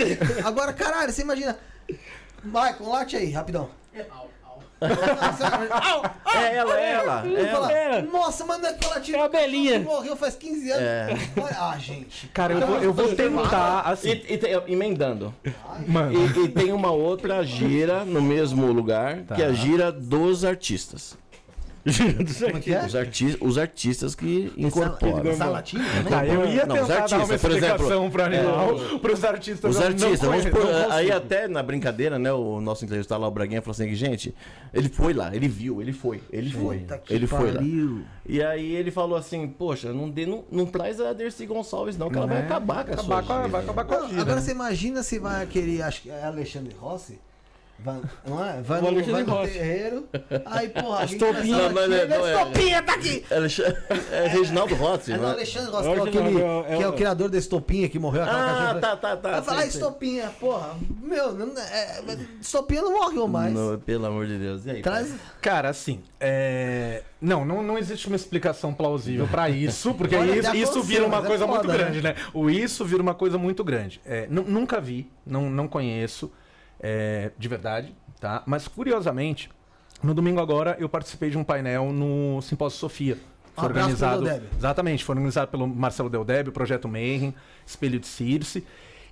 Agora, 0.44 0.74
caralho, 0.74 1.12
você 1.12 1.22
imagina. 1.22 1.58
Michael, 2.44 2.88
late 2.90 3.16
aí, 3.18 3.32
rapidão. 3.32 3.70
É 3.94 4.06
ela, 6.56 6.80
é 6.80 6.92
ela. 6.94 7.28
É 7.28 7.48
fala, 7.48 7.72
É. 7.72 8.02
Nossa, 8.02 8.46
mano, 8.46 8.66
aquela 8.66 9.00
tia 9.02 9.18
É 9.18 9.22
a 9.22 9.28
Belinha. 9.28 9.80
morreu 9.82 10.16
faz 10.16 10.36
15 10.36 10.72
anos. 10.72 10.84
É. 10.84 11.10
Ah, 11.60 11.78
gente. 11.78 12.28
Cara, 12.30 12.54
eu 12.54 12.66
vou, 12.66 12.78
eu 12.78 12.94
vou 12.94 13.14
tentar, 13.14 13.82
assim. 13.82 14.12
E, 14.12 14.40
e 14.68 14.72
emendando. 14.74 15.34
Mano, 15.86 16.14
E, 16.14 16.46
e 16.46 16.48
tem 16.50 16.72
uma 16.72 16.92
outra 16.92 17.44
gira 17.44 18.06
no 18.06 18.22
mesmo 18.22 18.72
lugar, 18.72 19.24
que 19.36 19.42
é 19.42 19.48
a 19.48 19.54
gira 19.54 19.92
dos 19.92 20.46
artistas. 20.46 21.18
Como 21.94 22.58
é 22.58 22.60
que 22.62 22.74
é? 22.74 22.86
Os, 22.86 22.96
arti 22.96 23.38
os 23.42 23.58
artistas 23.58 24.16
que 24.16 24.52
incorporam. 24.58 25.36
Salatinho? 25.36 25.84
tá, 26.10 26.26
eu 26.26 26.46
ia 26.46 26.66
Não, 26.66 26.76
tentar 26.76 26.82
os 27.06 27.12
dar 27.12 27.18
uma 27.18 27.24
artistas, 27.24 27.42
por 27.42 27.52
exemplo, 27.52 28.12
pro 28.12 28.24
animal, 28.24 29.00
pros 29.02 29.24
artistas. 29.24 29.72
Os 29.72 29.80
não 29.80 29.88
artistas, 29.88 30.20
vamos 30.22 30.46
não 30.46 30.92
aí 30.92 31.12
até 31.12 31.48
na 31.48 31.62
brincadeira, 31.64 32.18
né, 32.20 32.32
o 32.32 32.60
nosso 32.62 32.86
entrevistado 32.86 33.22
lá, 33.22 33.28
o 33.28 33.32
Braguinha, 33.32 33.62
falou 33.62 33.72
assim, 33.74 33.94
gente, 33.94 34.34
ele 34.74 34.90
foi 34.90 35.14
lá, 35.14 35.36
ele 35.36 35.48
viu, 35.48 35.82
ele 35.82 35.94
foi, 35.94 36.22
ele 36.32 36.52
foi, 36.52 36.86
que 37.06 37.14
ele 37.14 37.28
foi 37.28 37.52
lá. 37.52 37.56
pariu. 37.56 38.04
E 38.26 38.44
aí 38.44 38.76
ele 38.76 38.92
falou 38.92 39.18
assim, 39.18 39.48
poxa, 39.48 39.92
não, 39.92 40.10
dê, 40.10 40.26
não, 40.26 40.44
não 40.52 40.66
traz 40.66 41.00
a 41.02 41.14
Dercy 41.14 41.46
Gonçalves 41.46 41.98
não, 41.98 42.10
que 42.10 42.18
ela 42.18 42.28
vai 42.28 42.38
É, 42.38 42.46
acabar 42.46 42.84
com 42.86 42.92
a 42.92 42.94
acabar 42.94 43.04
sua 43.04 43.24
com 43.24 43.34
a- 43.34 43.48
vai 43.48 43.62
acabar 43.64 43.86
com 43.86 43.94
a 43.96 44.00
Não, 44.02 44.10
gira. 44.10 44.22
agora 44.22 44.42
você 44.42 44.52
imagina 44.52 45.02
se 45.04 45.18
vai 45.20 45.44
aquele, 45.44 45.82
acho 45.82 46.02
que 46.04 46.10
é 46.10 46.24
Alexandre 46.24 46.76
Rossi. 46.80 47.20
Vai, 47.82 48.02
não 48.28 48.46
é? 48.46 48.62
Vai 48.62 48.80
O 48.80 48.82
no, 48.82 48.88
Alexandre 48.90 49.12
vai 49.14 49.24
no 49.24 49.32
Rossi. 49.32 49.54
terreiro. 49.54 50.10
Aí, 50.46 50.70
porra, 50.70 50.96
As 50.98 51.02
alguém 51.14 51.18
começa 51.20 51.26
a 51.26 51.40
topinhas. 51.40 51.60
latir, 51.62 51.74
Não, 51.74 51.88
não, 51.88 51.96
ele, 51.98 52.06
não, 52.08 52.28
é- 52.28 52.34
Estopinha, 52.42 52.84
tá 52.84 52.94
aqui! 52.94 53.26
Alex- 53.32 53.60
É 54.12 54.28
Reginaldo 54.28 54.76
Rossi, 54.76 55.12
É 55.14 55.18
do 55.18 55.22
né? 55.24 55.30
Alexandre 55.32 55.72
Rossi, 55.72 55.88
É 55.88 55.92
é, 55.92 56.02
aquele, 56.02 56.42
é 56.42 56.46
o- 56.46 56.64
que 56.78 56.84
é 56.84 56.88
o 56.90 56.94
criador 56.94 57.30
desse 57.30 57.46
Estopinha 57.48 57.88
que 57.88 57.98
morreu. 57.98 58.24
Aquela 58.24 58.40
Ah, 58.44 58.56
cachorra- 58.58 58.80
tá, 58.82 58.96
tá, 58.98 59.18
tá. 59.18 59.32
Vai 59.32 59.42
falar 59.42 59.60
sei. 59.62 59.70
Estopinha, 59.70 60.30
porra. 60.40 60.76
Meu, 61.02 61.34
não, 61.34 61.58
é, 61.62 62.02
Estopinha 62.42 62.82
não 62.82 62.92
morreu 62.94 63.28
mais. 63.28 63.54
No- 63.54 63.78
pelo 63.80 64.06
amor 64.06 64.28
de 64.28 64.38
Deus. 64.38 64.66
E 64.66 64.72
aí, 64.72 64.82
Traz. 64.82 65.14
Cara, 65.42 65.70
assim, 65.70 66.02
é... 66.20 67.04
não, 67.22 67.46
não, 67.46 67.64
não 67.64 67.78
existe 67.78 68.08
uma 68.08 68.16
explicação 68.18 68.74
plausível 68.74 69.26
pra 69.28 69.48
isso, 69.50 69.94
porque 69.94 70.16
Olha, 70.18 70.38
isso, 70.38 70.56
isso 70.56 70.84
vira 70.84 71.06
uma 71.06 71.20
é 71.20 71.22
coisa 71.22 71.48
muito 71.48 71.62
foda, 71.62 71.74
né? 71.78 71.78
grande, 71.86 72.02
né? 72.02 72.16
O 72.34 72.50
isso 72.50 72.84
vira 72.84 73.02
uma 73.02 73.14
coisa 73.16 73.38
muito 73.38 73.64
grande. 73.64 74.02
É, 74.06 74.28
nu- 74.30 74.44
nunca 74.46 74.82
vi, 74.82 75.10
não, 75.26 75.50
não 75.50 75.68
conheço, 75.68 76.30
é, 76.80 77.32
de 77.38 77.48
verdade, 77.48 77.96
tá? 78.20 78.44
Mas 78.46 78.68
curiosamente, 78.68 79.50
no 80.02 80.14
domingo 80.14 80.40
agora 80.40 80.76
eu 80.80 80.88
participei 80.90 81.30
de 81.30 81.38
um 81.38 81.44
painel 81.44 81.92
no 81.92 82.42
Simpósio 82.42 82.80
Sofia. 82.80 83.18
Foi 83.56 83.64
Um 83.66 83.68
organizado, 83.68 84.26
exatamente, 84.58 85.04
foi 85.04 85.16
organizado 85.16 85.52
pelo 85.52 85.68
Marcelo 85.68 86.10
Deldébio, 86.10 86.50
o 86.52 86.54
Projeto 86.54 86.88
Mayhem, 86.88 87.34
Espelho 87.66 88.00
de 88.00 88.08
Circe. 88.08 88.66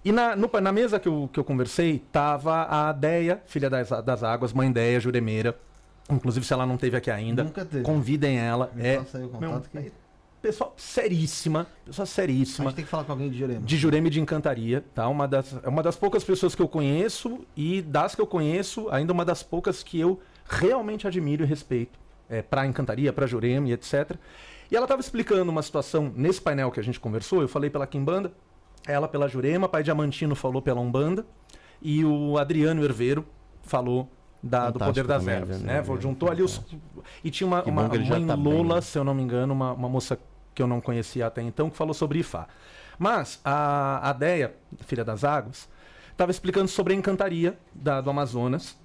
E 0.06 0.12
na, 0.12 0.36
no- 0.36 0.50
na 0.62 0.72
mesa 0.72 1.00
que 1.00 1.08
eu, 1.10 1.30
que 1.34 1.40
eu 1.40 1.44
conversei, 1.44 2.02
tava 2.12 2.64
a 2.64 2.94
Deia, 2.94 3.42
filha 3.46 3.70
das, 3.70 3.90
das 4.06 4.24
águas, 4.24 4.54
mãe 4.54 4.72
Deia, 4.72 5.00
juremeira. 5.02 5.58
Inclusive, 6.10 6.46
se 6.46 6.54
ela 6.54 6.66
não 6.66 6.78
teve 6.78 6.96
aqui 6.96 7.12
ainda, 7.12 7.44
Nunca 7.44 7.66
teve. 7.66 7.84
convidem 7.84 8.40
ela. 8.40 8.72
Me 8.74 8.88
É, 8.88 8.98
passa 9.00 9.18
aí 9.18 9.26
o 9.26 9.38
meu, 9.38 9.50
contato 9.52 9.70
que... 9.70 9.92
pessoal 10.48 10.74
seríssima, 10.78 11.68
pessoa 11.86 12.04
A 12.04 12.08
seríssima 12.08 12.66
gente 12.70 12.76
tem 12.78 12.86
que 12.86 12.92
falar 12.92 13.04
com 13.04 13.12
alguém 13.12 13.30
de 13.30 13.38
Jurema. 13.38 13.62
de 13.62 13.78
Jurema 13.78 14.08
e 14.08 14.10
de 14.10 14.22
Encantaria, 14.22 14.84
tá? 14.94 15.08
Uma 15.08 15.28
das, 15.28 15.60
é 15.64 15.68
uma 15.70 15.84
das 15.84 15.96
poucas 15.96 16.24
pessoas 16.24 16.56
que 16.56 16.62
eu 16.62 16.68
conheço 16.68 17.40
e 17.56 17.82
das 17.82 18.16
que 18.16 18.22
eu 18.22 18.28
conheço, 18.28 18.88
ainda 18.90 19.12
uma 19.14 19.26
das 19.26 19.44
poucas 19.44 19.84
que 19.84 20.00
eu 20.00 20.20
realmente 20.48 21.06
admiro 21.08 21.44
e 21.44 21.48
respeito. 21.48 22.00
É, 22.30 22.42
pra 22.42 22.66
Encantaria, 22.66 23.12
pra 23.14 23.26
Jurema 23.26 23.70
e 23.70 23.74
etc. 23.74 24.16
E 24.70 24.76
ela 24.76 24.84
estava 24.86 25.00
explicando 25.00 25.50
uma 25.50 25.62
situação 25.62 26.12
nesse 26.14 26.42
painel 26.42 26.70
que 26.72 26.80
a 26.80 26.84
gente 26.84 27.00
conversou, 27.00 27.42
eu 27.42 27.48
falei 27.48 27.70
pela 27.70 27.88
Kimbanda, 27.88 28.34
ela 28.86 29.08
pela 29.08 29.28
Jurema, 29.30 29.68
Pai 29.70 29.82
Diamantino 29.84 30.36
falou 30.36 30.62
pela 30.62 30.80
Umbanda 30.82 31.26
e 31.82 32.04
o 32.04 32.38
Adriano 32.38 32.84
Herveiro 32.84 33.26
falou 33.62 34.10
da- 34.44 34.70
do 34.70 34.78
Poder 34.80 35.06
das 35.08 35.22
também, 35.22 35.36
Ervas, 35.36 35.62
né? 35.62 35.82
né? 35.82 36.02
Juntou 36.02 36.30
ali 36.30 36.42
os... 36.44 36.62
E 37.24 37.30
tinha 37.32 37.48
uma, 37.48 37.62
Que 37.62 37.70
uma 37.70 37.88
mãe 37.88 38.26
tá 38.26 38.36
bem, 38.38 38.54
Lola, 38.54 38.76
né? 38.76 38.82
se 38.82 38.98
eu 38.98 39.04
não 39.04 39.14
me 39.14 39.24
engano, 39.24 39.54
uma, 39.54 39.72
uma 39.74 39.90
moça 39.90 40.20
que 40.58 40.64
eu 40.64 40.66
não 40.66 40.82
conhecia 40.82 41.28
até 41.28 41.40
então, 41.44 41.70
que 41.70 41.78
falou 41.78 41.94
sobre 41.94 42.18
Ifá. 42.18 42.48
Mas 42.98 43.40
a, 43.46 44.10
a 44.10 44.12
Deia, 44.12 44.56
filha 44.88 45.06
das 45.06 45.24
águas, 45.24 45.70
estava 46.12 46.32
explicando 46.32 46.68
sobre 46.68 46.94
a 46.94 46.98
encantaria 46.98 47.56
da- 47.76 48.02
do 48.02 48.10
Amazonas 48.10 48.76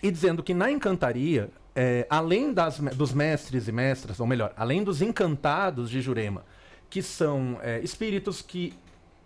e 0.00 0.12
dizendo 0.12 0.44
que 0.44 0.54
na 0.54 0.70
encantaria, 0.70 1.50
é, 1.74 2.06
além 2.08 2.52
das 2.52 2.78
dos 2.78 3.12
mestres 3.12 3.66
e 3.66 3.72
mestras, 3.72 4.20
ou 4.20 4.28
melhor, 4.28 4.52
além 4.56 4.84
dos 4.84 5.02
encantados 5.02 5.90
de 5.90 6.00
Jurema, 6.00 6.44
que 6.88 7.02
são 7.02 7.58
é, 7.62 7.80
espíritos 7.80 8.40
que 8.40 8.72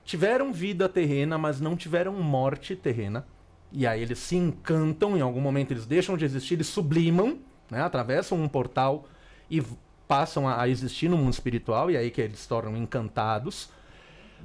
tiveram 0.02 0.51
vida 0.51 0.89
terrena, 0.89 1.36
mas 1.36 1.60
não 1.60 1.77
tiveram 1.77 2.14
morte 2.14 2.74
terrena, 2.74 3.27
e 3.70 3.86
aí 3.86 4.01
eles 4.01 4.19
se 4.19 4.35
encantam, 4.36 5.14
em 5.14 5.20
algum 5.20 5.43
momento 5.43 5.73
eles 5.73 5.85
deixam 5.85 6.16
de 6.16 6.24
existir, 6.24 6.55
eles 6.55 6.69
sublimam, 6.69 7.39
né, 7.70 7.82
atravessam 7.82 8.43
um 8.43 8.48
portal 8.48 9.06
e 9.51 9.62
passam 10.12 10.47
a, 10.47 10.60
a 10.60 10.68
existir 10.68 11.09
no 11.09 11.16
mundo 11.16 11.32
espiritual, 11.32 11.90
e 11.90 11.97
aí 11.97 12.10
que 12.10 12.20
eles 12.20 12.40
se 12.40 12.47
tornam 12.48 12.76
encantados. 12.76 13.70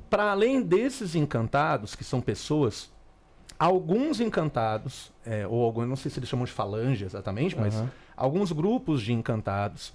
Para 0.09 0.31
além 0.31 0.61
desses 0.61 1.13
encantados, 1.13 1.93
que 1.93 2.05
são 2.05 2.21
pessoas, 2.21 2.89
alguns 3.59 4.21
encantados, 4.21 5.11
é, 5.25 5.45
ou 5.45 5.61
alguns, 5.65 5.85
não 5.89 5.97
sei 5.97 6.09
se 6.09 6.19
eles 6.19 6.29
chamam 6.29 6.45
de 6.45 6.53
falange 6.53 7.03
exatamente, 7.03 7.57
mas 7.59 7.83
alguns 8.15 8.53
grupos 8.53 9.01
de 9.01 9.11
encantados 9.11 9.93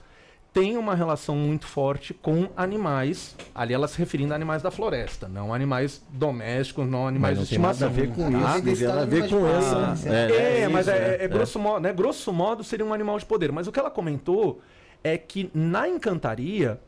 têm 0.53 0.77
uma 0.77 0.95
relação 0.95 1.35
muito 1.35 1.67
forte 1.67 2.13
com 2.13 2.51
animais, 2.55 3.35
ali 3.55 3.73
elas 3.73 3.93
se 3.93 3.99
referindo 3.99 4.35
a 4.35 4.37
animais 4.37 4.61
da 4.61 4.71
floresta, 4.71 5.27
não 5.27 5.55
animais 5.55 6.05
domésticos, 6.11 6.87
não 6.87 7.09
animais 7.09 7.39
Mas 7.39 7.49
de 7.49 7.59
não 7.59 7.73
tem 7.73 7.87
nada 7.87 7.87
estimação. 7.87 7.89
a 7.89 7.91
ver 7.91 8.15
com 8.15 8.25
Ah, 8.27 8.59
isso, 8.59 8.67
não 8.67 8.75
tem 8.77 8.87
nada 8.89 9.03
a 9.03 9.07
ver 9.07 9.29
com 9.31 9.47
Ah, 9.47 9.93
essa. 9.93 10.09
É, 10.11 10.61
é 10.61 10.69
mas 10.69 10.87
isso, 10.87 10.95
é, 10.95 11.17
é 11.17 11.25
é. 11.25 11.29
grosso 11.29 11.59
modo, 11.59 11.81
né? 11.81 11.93
Grosso 11.95 12.31
modo 12.31 12.63
seria 12.63 12.85
um 12.85 12.93
animal 12.93 13.19
de 13.19 13.25
poder. 13.25 13.51
Mas 13.51 13.67
o 13.67 13.73
que 13.73 13.81
ela 13.81 13.91
comentou 13.91 14.61
é 15.05 15.17
que 15.19 15.51
na 15.55 15.89
encantaria, 15.89 16.81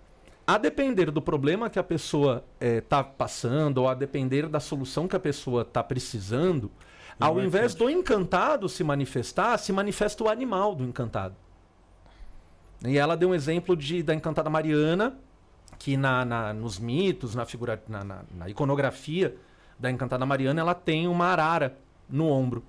a 0.47 0.59
depender 0.59 1.11
do 1.11 1.23
problema 1.23 1.71
que 1.71 1.79
a 1.79 1.83
pessoa 1.83 2.45
está 2.61 3.03
passando, 3.03 3.79
ou 3.79 3.89
a 3.89 3.95
depender 3.95 4.47
da 4.49 4.61
solução 4.61 5.09
que 5.09 5.17
a 5.17 5.21
pessoa 5.21 5.63
está 5.63 5.83
precisando, 5.83 6.71
ao 7.19 7.41
invés 7.41 7.75
do 7.75 7.89
encantado 7.89 8.69
se 8.69 8.85
manifestar, 8.85 9.57
se 9.59 9.73
manifesta 9.73 10.23
o 10.25 10.29
animal 10.29 10.75
do 10.75 10.85
encantado. 10.85 11.35
E 12.87 12.99
ela 12.99 13.17
deu 13.17 13.31
um 13.31 13.35
exemplo 13.35 13.77
de, 13.77 14.03
da 14.03 14.15
encantada 14.15 14.51
Mariana, 14.51 15.17
que 15.79 15.97
na, 15.97 16.25
na- 16.25 16.53
nos 16.53 16.79
mitos, 16.79 17.35
na, 17.35 17.47
figura, 17.47 17.83
na, 17.89 18.05
na- 18.05 18.23
na 18.37 18.49
iconografia 18.49 19.35
da 19.79 19.91
encantada 19.91 20.27
Mariana, 20.27 20.61
ela 20.61 20.75
tem 20.75 21.09
uma 21.09 21.27
arara 21.27 21.77
no 22.09 22.29
ombro. 22.29 22.63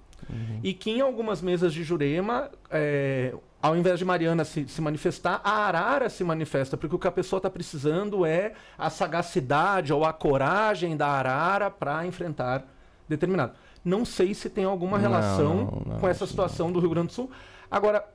E 0.63 0.73
que 0.73 0.89
em 0.89 1.01
algumas 1.01 1.41
mesas 1.41 1.73
de 1.73 1.84
Jurema, 1.84 2.49
é, 2.72 3.35
ao 3.65 3.75
invés 3.75 3.97
de 3.97 4.05
Mariana 4.05 4.45
se, 4.45 4.67
se 4.67 4.79
manifestar, 4.79 5.41
a 5.43 5.65
Arara 5.65 6.07
se 6.07 6.23
manifesta, 6.23 6.77
porque 6.77 6.95
o 6.95 6.99
que 6.99 7.07
a 7.07 7.11
pessoa 7.11 7.39
está 7.39 7.49
precisando 7.49 8.23
é 8.23 8.53
a 8.77 8.91
sagacidade 8.91 9.91
ou 9.91 10.05
a 10.05 10.13
coragem 10.13 10.95
da 10.95 11.07
Arara 11.07 11.71
para 11.71 12.05
enfrentar 12.05 12.63
determinado. 13.09 13.53
Não 13.83 14.05
sei 14.05 14.35
se 14.35 14.51
tem 14.51 14.65
alguma 14.65 14.99
relação 14.99 15.55
não, 15.55 15.93
não, 15.93 15.99
com 15.99 16.07
essa 16.07 16.27
situação 16.27 16.71
do 16.71 16.79
Rio 16.79 16.91
Grande 16.91 17.07
do 17.07 17.13
Sul. 17.13 17.31
Agora, 17.69 18.07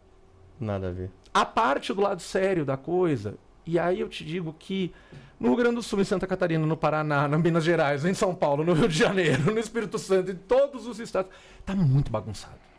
Nada 0.61 0.91
a 0.91 0.93
ver. 0.93 1.11
a 1.35 1.45
parte 1.45 1.93
do 1.93 2.01
lado 2.01 2.23
sério 2.23 2.65
da 2.65 2.77
coisa, 2.77 3.35
e 3.67 3.77
aí 3.77 3.99
eu 3.99 4.09
te 4.09 4.25
digo 4.25 4.55
que 4.57 4.95
no 5.41 5.49
Rio 5.49 5.57
Grande 5.57 5.75
do 5.75 5.83
Sul, 5.83 6.01
em 6.01 6.05
Santa 6.05 6.29
Catarina, 6.29 6.65
no 6.65 6.77
Paraná, 6.77 7.27
na 7.27 7.37
Minas 7.37 7.65
Gerais, 7.65 8.05
em 8.05 8.15
São 8.15 8.37
Paulo, 8.37 8.63
no 8.63 8.73
Rio 8.73 8.87
de 8.87 8.97
Janeiro, 8.97 9.43
no 9.53 9.59
Espírito 9.59 9.99
Santo, 9.99 10.31
em 10.31 10.37
todos 10.37 10.87
os 10.87 11.01
estados, 11.01 11.33
tá 11.67 11.75
muito 11.75 12.09
bagunçado. 12.09 12.70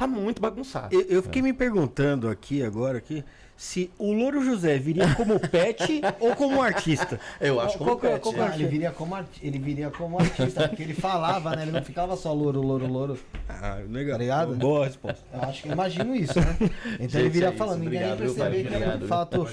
Tá 0.00 0.06
muito 0.06 0.40
bagunçado. 0.40 0.94
Eu, 0.94 1.02
eu 1.02 1.22
fiquei 1.22 1.42
me 1.42 1.52
perguntando 1.52 2.30
aqui 2.30 2.62
agora 2.64 2.96
aqui 2.96 3.22
se 3.54 3.90
o 3.98 4.10
Louro 4.14 4.42
José 4.42 4.78
viria 4.78 5.14
como 5.14 5.38
pet 5.38 6.00
ou 6.18 6.34
como 6.34 6.62
artista. 6.62 7.20
Eu 7.38 7.60
acho 7.60 7.76
Qual 7.76 7.90
como 7.90 8.00
que 8.00 8.06
é- 8.06 8.10
pet, 8.12 8.22
qual 8.22 8.32
que 8.34 8.40
é. 8.40 8.42
é? 8.44 8.46
Ah, 8.46 8.54
ele, 8.54 8.66
viria 8.66 8.90
como 8.92 9.18
ele 9.42 9.58
viria 9.58 9.90
como 9.90 10.18
artista, 10.18 10.66
porque 10.66 10.82
ele 10.84 10.94
falava, 10.94 11.54
né? 11.54 11.64
Ele 11.64 11.72
não 11.72 11.82
ficava 11.84 12.16
só 12.16 12.32
louro, 12.32 12.62
louro, 12.62 12.86
louro. 12.86 13.18
Ah, 13.46 13.78
legal. 13.90 14.16
Tá 14.16 14.22
ligado? 14.22 14.54
Boa 14.54 14.86
resposta. 14.86 15.22
Eu 15.34 15.42
acho 15.42 15.62
que 15.64 15.68
eu 15.68 15.72
imagino 15.72 16.16
isso, 16.16 16.40
né? 16.40 16.56
Então 16.58 16.70
ele 16.98 17.08
Gente, 17.08 17.28
viria 17.28 17.48
é 17.48 17.52
falando, 17.52 17.80
ninguém 17.80 18.00
ia 18.00 18.14
Obrigado, 18.14 18.34
perceber 18.36 18.62
que 18.62 18.68
era 18.68 18.76
Obrigado, 18.76 19.00
de 19.00 19.06
fato 19.06 19.48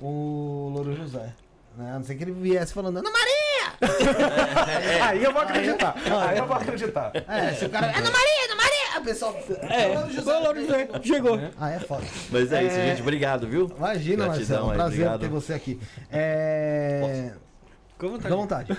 o 0.00 0.70
Louro 0.74 0.96
José. 0.96 1.34
Né? 1.76 1.92
A 1.92 1.98
não 1.98 2.04
ser 2.04 2.14
que 2.14 2.24
ele 2.24 2.32
viesse 2.32 2.72
falando, 2.72 2.96
Ana 2.96 3.10
Maria! 3.10 3.40
Aí 5.04 5.22
eu 5.22 5.30
vou 5.30 5.42
acreditar. 5.42 5.94
Aí 6.26 6.38
eu 6.38 6.46
vou 6.46 6.56
acreditar. 6.56 7.12
É, 7.14 7.52
se 7.52 7.66
o 7.66 7.70
cara. 7.70 7.88
Ana 7.88 8.10
Maria, 8.10 8.44
Ana 8.46 8.56
Maria! 8.56 8.69
Pessoal. 9.04 9.34
É, 9.62 9.96
foi 10.22 10.34
o 10.34 10.42
Louro 10.42 10.60
José. 10.60 10.88
Chegou. 11.02 11.38
Ah, 11.58 11.70
é 11.70 11.78
foda. 11.80 12.04
Mas 12.30 12.52
é, 12.52 12.64
isso, 12.64 12.76
É. 12.76 12.86
gente. 12.90 13.02
Obrigado, 13.02 13.46
viu? 13.48 13.70
Imagina, 13.76 14.24
Gratidão 14.26 14.66
Marcelo. 14.66 14.70
É 14.70 14.72
um 14.72 14.74
prazer 14.76 14.98
obrigado. 15.06 15.20
ter 15.20 15.28
você 15.28 15.52
aqui. 15.54 15.80
É. 16.10 17.32
Fica 17.98 18.28
à 18.32 18.36
vontade. 18.36 18.76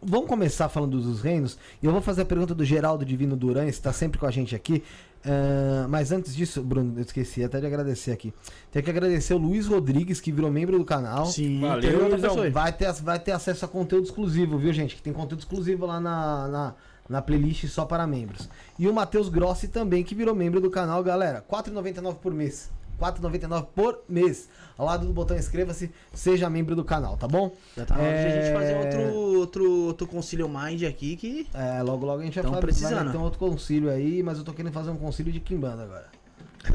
Vamos 0.01 0.27
começar 0.27 0.67
falando 0.67 0.99
dos 0.99 1.21
reinos. 1.21 1.57
E 1.81 1.85
eu 1.85 1.91
vou 1.93 2.01
fazer 2.01 2.23
a 2.23 2.25
pergunta 2.25 2.53
do 2.53 2.65
Geraldo 2.65 3.05
Divino 3.05 3.35
Duran, 3.37 3.63
que 3.63 3.69
está 3.69 3.93
sempre 3.93 4.19
com 4.19 4.25
a 4.25 4.31
gente 4.31 4.55
aqui. 4.55 4.83
Ah, 5.27 5.85
mas 5.89 6.11
antes 6.11 6.35
disso, 6.35 6.61
Bruno, 6.61 6.93
eu 6.97 7.01
esqueci 7.01 7.43
até 7.43 7.59
de 7.59 7.65
agradecer 7.65 8.11
aqui. 8.11 8.33
Tenho 8.71 8.83
que 8.83 8.89
agradecer 8.89 9.33
o 9.33 9.37
Luiz 9.37 9.67
Rodrigues, 9.67 10.21
que 10.21 10.31
virou 10.31 10.49
membro 10.49 10.77
do 10.77 10.85
canal. 10.85 11.25
Sim, 11.25 11.59
Valeu, 11.59 12.43
aí. 12.43 12.49
Vai 12.49 12.71
ter, 12.71 12.91
vai 12.93 13.19
ter 13.19 13.31
acesso 13.31 13.65
a 13.65 13.67
conteúdo 13.67 14.05
exclusivo, 14.05 14.57
viu, 14.57 14.71
gente? 14.71 14.95
Que 14.95 15.01
tem 15.01 15.13
conteúdo 15.13 15.39
exclusivo 15.39 15.85
lá 15.85 15.99
na, 15.99 16.47
na, 16.47 16.75
na 17.09 17.21
playlist 17.21 17.65
só 17.67 17.85
para 17.85 18.05
membros. 18.07 18.49
E 18.77 18.87
o 18.87 18.93
Matheus 18.93 19.29
Grossi 19.29 19.67
também, 19.67 20.03
que 20.03 20.13
virou 20.15 20.35
membro 20.35 20.59
do 20.61 20.69
canal, 20.69 21.03
galera. 21.03 21.43
R$ 21.49 21.57
4,99 21.57 22.15
por 22.15 22.33
mês. 22.33 22.69
R$ 22.99 23.05
4,99 23.11 23.67
por 23.75 23.99
mês. 24.09 24.49
Ao 24.77 24.85
lado 24.85 25.05
do 25.07 25.13
botão 25.13 25.37
inscreva-se, 25.37 25.91
seja 26.13 26.49
membro 26.49 26.75
do 26.75 26.83
canal, 26.83 27.15
tá 27.17 27.27
bom? 27.27 27.51
Já 27.75 27.85
tá 27.85 27.95
na 27.95 28.03
hora 28.03 28.11
de 28.11 28.25
a 28.25 28.29
gente 28.29 28.45
É. 28.47 28.53
fazer 28.53 28.75
outro, 28.77 29.13
outro, 29.39 29.71
outro 29.87 30.07
concílio 30.07 30.49
mind 30.49 30.83
aqui 30.83 31.15
que. 31.15 31.47
É, 31.53 31.81
logo 31.83 32.05
logo 32.05 32.21
a 32.21 32.25
gente 32.25 32.35
vai 32.35 32.43
Tão 32.43 32.51
falar 32.51 32.61
precisando. 32.61 33.03
vai 33.03 33.11
ter 33.11 33.17
um 33.17 33.21
outro 33.23 33.39
concílio 33.39 33.89
aí, 33.89 34.21
mas 34.23 34.37
eu 34.37 34.43
tô 34.43 34.53
querendo 34.53 34.73
fazer 34.73 34.89
um 34.91 34.97
concílio 34.97 35.31
de 35.31 35.39
Kimbanda 35.39 35.83
agora. 35.83 36.16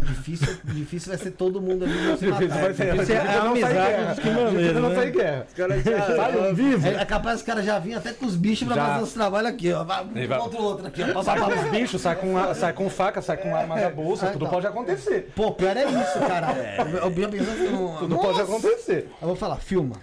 Difícil, 0.01 0.57
difícil 0.65 1.09
vai 1.11 1.19
ser 1.19 1.31
todo 1.33 1.61
mundo 1.61 1.85
ali 1.85 1.95
não 1.95 2.17
se 2.17 2.27
matar. 2.27 2.47
Vai 2.49 2.75
ser, 2.75 2.95
Isso 2.95 3.13
é 3.13 3.19
a 3.19 3.45
não 3.45 3.57
sai 3.57 3.71
amizade 3.71 4.07
dos 4.07 4.19
quimbandeiros, 4.25 4.81
Não 4.83 4.89
né? 4.89 4.95
sai 4.95 5.11
guerra. 5.11 5.47
Os 5.49 5.55
caras 5.55 5.85
já. 5.85 6.53
vivo. 6.53 6.87
É, 6.87 6.95
é 6.95 7.05
capaz 7.05 7.37
os 7.41 7.43
caras 7.43 7.65
já 7.65 7.79
vinham 7.79 7.99
até 7.99 8.13
com 8.13 8.27
os 8.27 8.37
bichos 8.37 8.67
pra 8.67 8.77
Já. 8.77 8.87
fazer 8.87 9.03
os 9.05 9.13
trabalhos 9.13 9.51
aqui, 9.51 9.73
ó. 9.73 9.85
Vai, 9.85 10.05
um 10.05 10.27
vai. 10.29 10.39
contra 10.39 10.61
o 10.61 10.65
outro 10.65 10.87
aqui, 10.87 11.03
ó. 11.15 11.23
Sai 11.23 11.41
com 11.41 11.47
os 11.51 11.71
bichos, 11.71 12.01
sai 12.01 12.17
com, 12.17 12.37
a- 12.39 12.55
sai 12.55 12.73
com 12.73 12.89
faca, 12.91 13.21
sai 13.23 13.37
com 13.37 13.55
arma 13.55 13.77
da 13.81 13.91
bolsa, 13.91 14.27
Ah, 14.29 14.31
tudo 14.33 14.45
tá. 14.47 14.51
pode 14.51 14.67
acontecer. 14.67 15.33
Pô, 15.35 15.53
pior 15.53 15.77
é 15.77 15.85
isso, 15.85 16.19
cara. 16.27 16.49
Eu, 16.79 16.99
eu, 16.99 17.11
que 17.13 17.69
não- 17.71 17.97
Tudo 17.99 18.17
pode 18.19 18.41
acontecer. 18.41 19.09
Eu 19.21 19.27
vou 19.29 19.37
falar, 19.37 19.57
filma. 19.57 19.97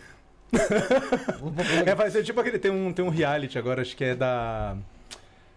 É, 1.86 1.94
vai 1.96 2.10
ser 2.10 2.24
tipo 2.24 2.40
aquele. 2.40 2.58
Tem 2.60 2.72
um, 2.72 2.92
tem 2.92 3.04
um 3.06 3.10
reality 3.10 3.58
agora, 3.58 3.82
acho 3.82 3.96
que 3.96 4.04
é 4.04 4.16
da. 4.16 4.76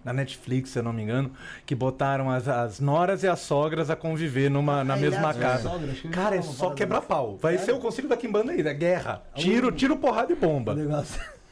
Na 0.04 0.12
Netflix, 0.12 0.70
se 0.70 0.78
eu 0.78 0.82
não 0.82 0.92
me 0.92 1.02
engano, 1.02 1.30
que 1.64 1.74
botaram 1.74 2.30
as, 2.30 2.48
as 2.48 2.80
noras 2.80 3.22
e 3.22 3.28
as 3.28 3.40
sogras 3.40 3.88
a 3.90 3.96
conviver 3.96 4.50
numa, 4.50 4.82
na 4.82 4.94
Ah, 4.94 4.96
mesma 4.96 5.30
é, 5.30 5.34
casa. 5.34 5.68
sogra, 5.70 5.94
Cara, 6.10 6.36
é 6.36 6.42
só 6.42 6.70
quebra-pau. 6.70 7.36
Vai 7.40 7.56
ser 7.58 7.72
o 7.72 7.78
conselho 7.78 8.08
da 8.08 8.16
Kimbanda 8.16 8.52
aí, 8.52 8.60
é 8.60 8.74
guerra. 8.74 9.22
Tiro, 9.34 9.70
tiro, 9.70 9.96
porrada 9.96 10.32
e 10.32 10.36
bomba. 10.36 10.74
negócio. 10.74 11.20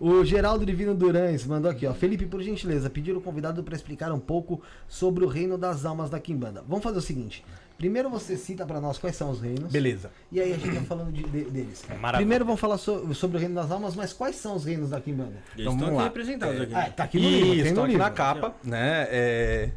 O 0.00 0.24
Geraldo 0.24 0.64
Divino 0.64 0.94
Durães 0.94 1.44
mandou 1.44 1.68
aqui, 1.68 1.84
ó. 1.84 1.92
Felipe, 1.92 2.24
por 2.24 2.40
gentileza, 2.40 2.88
pediram 2.88 3.18
o 3.18 3.20
convidado 3.20 3.64
para 3.64 3.74
explicar 3.74 4.12
um 4.12 4.20
pouco 4.20 4.62
sobre 4.86 5.24
o 5.24 5.26
reino 5.26 5.58
das 5.58 5.84
almas 5.84 6.08
da 6.08 6.20
Kimbanda. 6.20 6.62
Vamos 6.68 6.84
fazer 6.84 6.98
o 6.98 7.02
seguinte. 7.02 7.44
Primeiro 7.78 8.10
você 8.10 8.36
cita 8.36 8.66
para 8.66 8.80
nós 8.80 8.98
quais 8.98 9.14
são 9.14 9.30
os 9.30 9.40
reinos. 9.40 9.70
Beleza. 9.70 10.10
E 10.32 10.40
aí 10.40 10.52
a 10.52 10.58
gente 10.58 10.70
vai 10.74 10.84
falando 10.84 11.12
de- 11.12 11.22
de- 11.22 11.44
deles. 11.44 11.84
Maravilha. 11.88 12.12
Primeiro 12.16 12.44
vamos 12.44 12.60
falar 12.60 12.76
so- 12.76 13.14
sobre 13.14 13.36
o 13.36 13.40
reino 13.40 13.54
das 13.54 13.70
almas, 13.70 13.94
mas 13.94 14.12
quais 14.12 14.34
são 14.34 14.56
os 14.56 14.64
reinos 14.64 14.90
da 14.90 15.00
Kimbanda? 15.00 15.30
Eles 15.54 15.60
Então, 15.60 15.72
estão 15.74 15.76
vamos 15.76 15.88
aqui 15.90 15.96
lá. 15.96 16.02
representados 16.04 16.60
aqui. 16.60 16.74
Ah, 16.74 16.90
tá 16.90 17.04
aqui 17.04 17.18
no 17.20 17.28
livro, 17.30 17.46
Isso, 17.46 17.52
tem 17.54 17.62
no 17.62 17.68
estão 17.68 17.84
aqui 17.84 17.92
livro. 17.92 18.04
na 18.04 18.10
capa, 18.10 18.54
né? 18.64 19.06
é, 19.10 19.70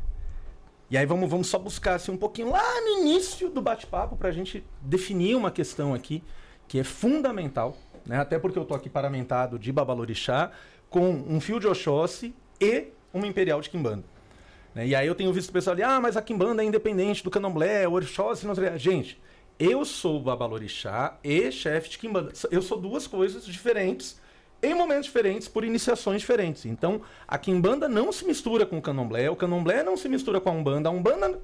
E 0.90 0.98
aí 0.98 1.06
vamos, 1.06 1.30
vamos 1.30 1.48
só 1.48 1.58
buscar 1.58 1.94
assim, 1.96 2.12
um 2.12 2.18
pouquinho 2.18 2.52
lá 2.52 2.82
no 2.82 3.00
início 3.02 3.50
do 3.50 3.62
bate-papo 3.62 4.18
pra 4.18 4.30
gente 4.32 4.62
definir 4.82 5.36
uma 5.36 5.50
questão 5.50 5.94
aqui 5.94 6.22
que 6.68 6.80
é 6.80 6.84
fundamental, 6.84 7.78
né? 8.06 8.18
Até 8.20 8.38
porque 8.38 8.60
eu 8.60 8.66
tô 8.66 8.74
aqui 8.74 8.90
paramentado 8.90 9.58
de 9.58 9.72
Babalorixá 9.72 10.52
com 10.90 11.08
um 11.10 11.40
fio 11.40 11.60
de 11.62 11.68
Oxóssi 11.68 12.34
e 12.60 12.88
uma 13.14 13.26
Imperial 13.26 13.62
de 13.62 13.70
Kimbanda. 13.70 14.04
Né? 14.74 14.88
E 14.88 14.96
aí 14.96 15.08
eu 15.08 15.16
tenho 15.16 15.32
visto 15.34 15.50
o 15.50 15.54
pessoal 15.54 15.74
ali, 15.74 15.84
ah, 15.84 16.00
mas 16.00 16.16
a 16.18 16.22
Kimbanda 16.22 16.64
é 16.64 16.66
independente 16.66 17.24
do 17.24 17.30
Candomblé, 17.30 17.88
o 17.88 17.94
Oxóssi, 17.94 18.46
não 18.48 18.56
sei. 18.56 18.78
Gente, 18.78 19.22
eu 19.60 19.84
sou 19.86 20.20
Babalorixá 20.20 21.18
e 21.24 21.52
chefe 21.52 21.90
de 21.90 21.98
Kimbanda. 21.98 22.32
Eu 22.50 22.62
sou 22.62 22.80
duas 22.80 23.08
coisas 23.08 23.46
diferentes 23.46 24.20
em 24.64 24.76
momentos 24.76 25.06
diferentes, 25.06 25.48
por 25.48 25.64
iniciações 25.64 26.22
diferentes. 26.22 26.66
Então, 26.66 27.02
a 27.28 27.38
Kimbanda 27.38 27.90
não 27.90 28.12
se 28.12 28.26
mistura 28.26 28.66
com 28.66 28.78
o 28.78 28.82
Candomblé, 28.82 29.30
o 29.30 29.36
Candomblé 29.36 29.84
não 29.84 29.98
se 29.98 30.08
mistura 30.08 30.40
com 30.40 30.50
a 30.50 30.52
Umbanda, 30.52 30.88
a 30.88 30.92
Umbanda 30.92 31.42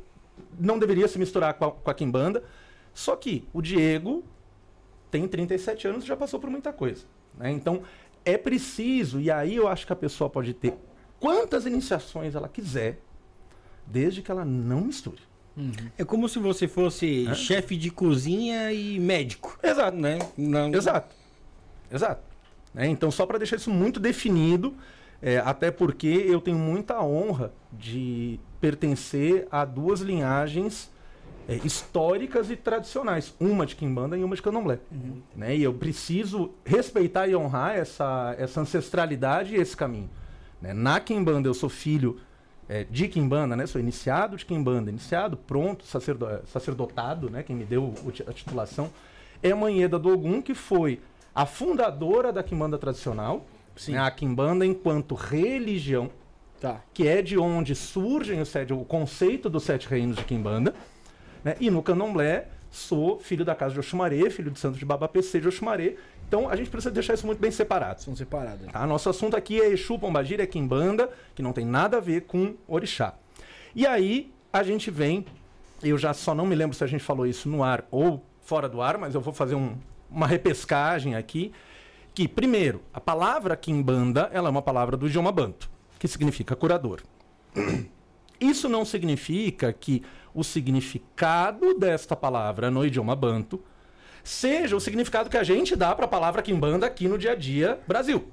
não 0.59 0.77
deveria 0.77 1.07
se 1.07 1.17
misturar 1.17 1.55
com 1.55 1.65
a, 1.65 1.71
com 1.71 1.89
a. 1.89 2.41
Só 2.93 3.15
que 3.15 3.47
o 3.51 3.61
Diego 3.61 4.23
tem 5.09 5.27
37 5.27 5.87
anos 5.87 6.03
e 6.03 6.07
já 6.07 6.15
passou 6.15 6.39
por 6.39 6.49
muita 6.49 6.71
coisa. 6.71 7.05
né? 7.37 7.51
Então, 7.51 7.81
é 8.23 8.37
preciso, 8.37 9.19
e 9.19 9.31
aí 9.31 9.55
eu 9.55 9.67
acho 9.67 9.87
que 9.87 9.93
a 9.93 9.95
pessoa 9.95 10.29
pode 10.29 10.53
ter 10.53 10.75
quantas 11.19 11.65
iniciações 11.65 12.35
ela 12.35 12.47
quiser, 12.47 12.99
desde 13.87 14.21
que 14.21 14.29
ela 14.31 14.45
não 14.45 14.81
misture. 14.81 15.17
É 15.97 16.03
como 16.05 16.29
se 16.29 16.37
você 16.37 16.67
fosse 16.67 17.25
Hã? 17.27 17.33
chefe 17.33 17.75
de 17.75 17.89
cozinha 17.89 18.71
e 18.71 18.99
médico. 18.99 19.57
Exato. 19.63 19.97
Né? 19.97 20.19
Não- 20.37 20.71
Exato. 20.71 21.15
Exato. 21.91 22.21
Né, 22.73 22.87
então, 22.87 23.09
só 23.09 23.25
para 23.25 23.39
deixar 23.39 23.55
isso 23.55 23.71
muito 23.71 23.99
definido, 23.99 24.75
é, 25.19 25.37
até 25.39 25.71
porque 25.71 26.07
eu 26.07 26.39
tenho 26.39 26.57
muita 26.59 27.01
honra 27.01 27.51
de 27.73 28.39
pertencer 28.61 29.47
a 29.49 29.65
duas 29.65 30.01
linhagens 30.01 30.91
é, 31.49 31.55
históricas 31.63 32.51
e 32.51 32.55
tradicionais. 32.55 33.33
Uma 33.39 33.65
de 33.65 33.75
Kimbanda 33.75 34.15
e 34.15 34.23
uma 34.23 34.35
de 34.35 34.41
Candomblé. 34.43 34.77
Uhum. 34.91 35.21
Né? 35.35 35.55
E 35.57 35.63
eu 35.63 35.73
preciso 35.73 36.51
respeitar 36.63 37.27
e 37.27 37.35
honrar 37.35 37.75
essa, 37.75 38.35
essa 38.37 38.61
ancestralidade 38.61 39.55
e 39.55 39.57
esse 39.57 39.75
caminho. 39.75 40.09
Né? 40.61 40.71
Na 40.73 40.99
Kimbanda 40.99 41.47
eu 41.49 41.53
sou 41.55 41.69
filho 41.69 42.19
é, 42.69 42.83
de 42.83 43.07
Kimbanda, 43.07 43.55
né? 43.55 43.65
Sou 43.65 43.79
iniciado 43.79 44.35
de 44.35 44.45
Kimbanda, 44.45 44.89
iniciado, 44.89 45.37
pronto, 45.37 45.85
sacerdo, 45.85 46.27
é, 46.29 46.41
sacerdotado, 46.45 47.29
né? 47.29 47.43
Quem 47.43 47.55
me 47.55 47.65
deu 47.65 47.93
a 48.27 48.33
titulação 48.33 48.91
é 49.41 49.53
Manheda 49.53 49.97
do 49.99 50.09
Ogum, 50.09 50.41
que 50.41 50.53
foi 50.53 50.99
a 51.33 51.45
fundadora 51.45 52.33
da 52.33 52.41
Kimbanda 52.41 52.77
tradicional, 52.77 53.45
Sim. 53.75 53.93
né? 53.93 53.99
a 53.99 54.09
Kimbanda 54.11 54.65
enquanto 54.65 55.15
religião, 55.15 56.09
Tá. 56.59 56.81
que 56.91 57.07
é 57.07 57.21
de 57.21 57.37
onde 57.37 57.75
surgem 57.75 58.41
o, 58.41 58.45
sete, 58.45 58.73
o 58.73 58.83
conceito 58.83 59.47
dos 59.47 59.61
sete 59.63 59.87
reinos 59.87 60.17
de 60.17 60.23
Kimbanda. 60.23 60.73
Né? 61.43 61.55
E 61.59 61.69
no 61.69 61.83
Candomblé, 61.83 62.47
sou 62.69 63.19
filho 63.19 63.43
da 63.45 63.55
casa 63.55 63.73
de 63.73 63.79
Oxumaré, 63.79 64.29
filho 64.29 64.51
de 64.51 64.59
santo 64.59 64.77
de 64.77 64.85
Babapc 64.85 65.39
de 65.39 65.47
Oxumaré. 65.47 65.95
Então 66.27 66.49
a 66.49 66.55
gente 66.55 66.69
precisa 66.69 66.91
deixar 66.91 67.13
isso 67.13 67.25
muito 67.25 67.39
bem 67.39 67.51
separado. 67.51 68.01
São 68.01 68.15
separadas. 68.15 68.71
Tá? 68.71 68.85
Nosso 68.85 69.09
assunto 69.09 69.35
aqui 69.37 69.61
é 69.61 69.69
Exu, 69.69 69.97
Pombagira, 69.97 70.43
é 70.43 70.45
Kimbanda, 70.47 71.09
que 71.33 71.41
não 71.41 71.53
tem 71.53 71.65
nada 71.65 71.97
a 71.97 71.99
ver 71.99 72.21
com 72.23 72.55
Orixá. 72.67 73.13
E 73.75 73.85
aí 73.87 74.31
a 74.51 74.63
gente 74.63 74.91
vem, 74.91 75.25
eu 75.81 75.97
já 75.97 76.13
só 76.13 76.35
não 76.35 76.45
me 76.45 76.55
lembro 76.55 76.75
se 76.75 76.83
a 76.83 76.87
gente 76.87 77.03
falou 77.03 77.25
isso 77.25 77.47
no 77.47 77.63
ar 77.63 77.85
ou 77.89 78.23
fora 78.41 78.67
do 78.67 78.81
ar, 78.81 78.97
mas 78.97 79.15
eu 79.15 79.21
vou 79.21 79.33
fazer 79.33 79.55
um- 79.55 79.77
uma 80.09 80.27
repescagem 80.27 81.15
aqui, 81.15 81.51
que 82.13 82.27
primeiro, 82.27 82.81
a 82.93 82.99
palavra 82.99 83.55
Kimbanda, 83.55 84.29
ela 84.33 84.47
é 84.47 84.51
uma 84.51 84.61
palavra 84.61 84.97
do 84.97 85.07
idioma 85.07 85.31
banto, 85.31 85.69
que 85.99 86.07
significa 86.07 86.55
curador. 86.55 87.01
Isso 88.39 88.69
não 88.69 88.85
significa 88.85 89.73
que 89.73 90.03
o 90.37 90.43
significado 90.43 91.73
desta 91.73 92.15
palavra 92.15 92.69
no 92.69 92.85
idioma 92.85 93.15
banto 93.15 93.59
seja 94.23 94.75
o 94.75 94.79
significado 94.79 95.29
que 95.31 95.37
a 95.37 95.43
gente 95.43 95.75
dá 95.75 95.95
para 95.95 96.05
a 96.05 96.07
palavra 96.07 96.43
Kimbanda 96.43 96.85
aqui 96.85 97.07
no 97.07 97.17
dia 97.17 97.31
a 97.31 97.35
dia 97.35 97.79
Brasil 97.87 98.27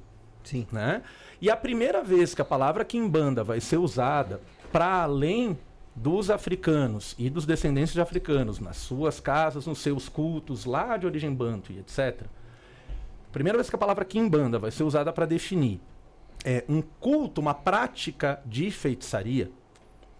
Sim. 0.44 0.66
né? 0.70 1.02
E 1.40 1.50
a 1.50 1.56
primeira 1.56 2.02
vez 2.02 2.34
que 2.34 2.42
a 2.42 2.44
palavra 2.44 2.84
quimbanda 2.84 3.42
vai 3.42 3.60
ser 3.60 3.78
usada 3.78 4.40
para 4.70 5.02
além 5.02 5.58
dos 5.96 6.30
africanos 6.30 7.14
e 7.18 7.30
dos 7.30 7.46
descendentes 7.46 7.94
de 7.94 8.00
africanos 8.00 8.58
nas 8.58 8.76
suas 8.76 9.18
casas, 9.20 9.66
nos 9.66 9.78
seus 9.78 10.08
cultos 10.08 10.66
lá 10.66 10.96
de 10.96 11.06
origem 11.06 11.32
banto 11.32 11.72
e 11.72 11.78
etc. 11.78 12.26
Primeira 13.32 13.56
vez 13.56 13.70
que 13.70 13.76
a 13.76 13.78
palavra 13.78 14.04
quimbanda 14.04 14.58
vai 14.58 14.70
ser 14.70 14.84
usada 14.84 15.12
para 15.12 15.24
definir 15.24 15.80
é, 16.44 16.64
um 16.68 16.82
culto, 16.82 17.40
uma 17.40 17.54
prática 17.54 18.42
de 18.44 18.70
feitiçaria, 18.70 19.50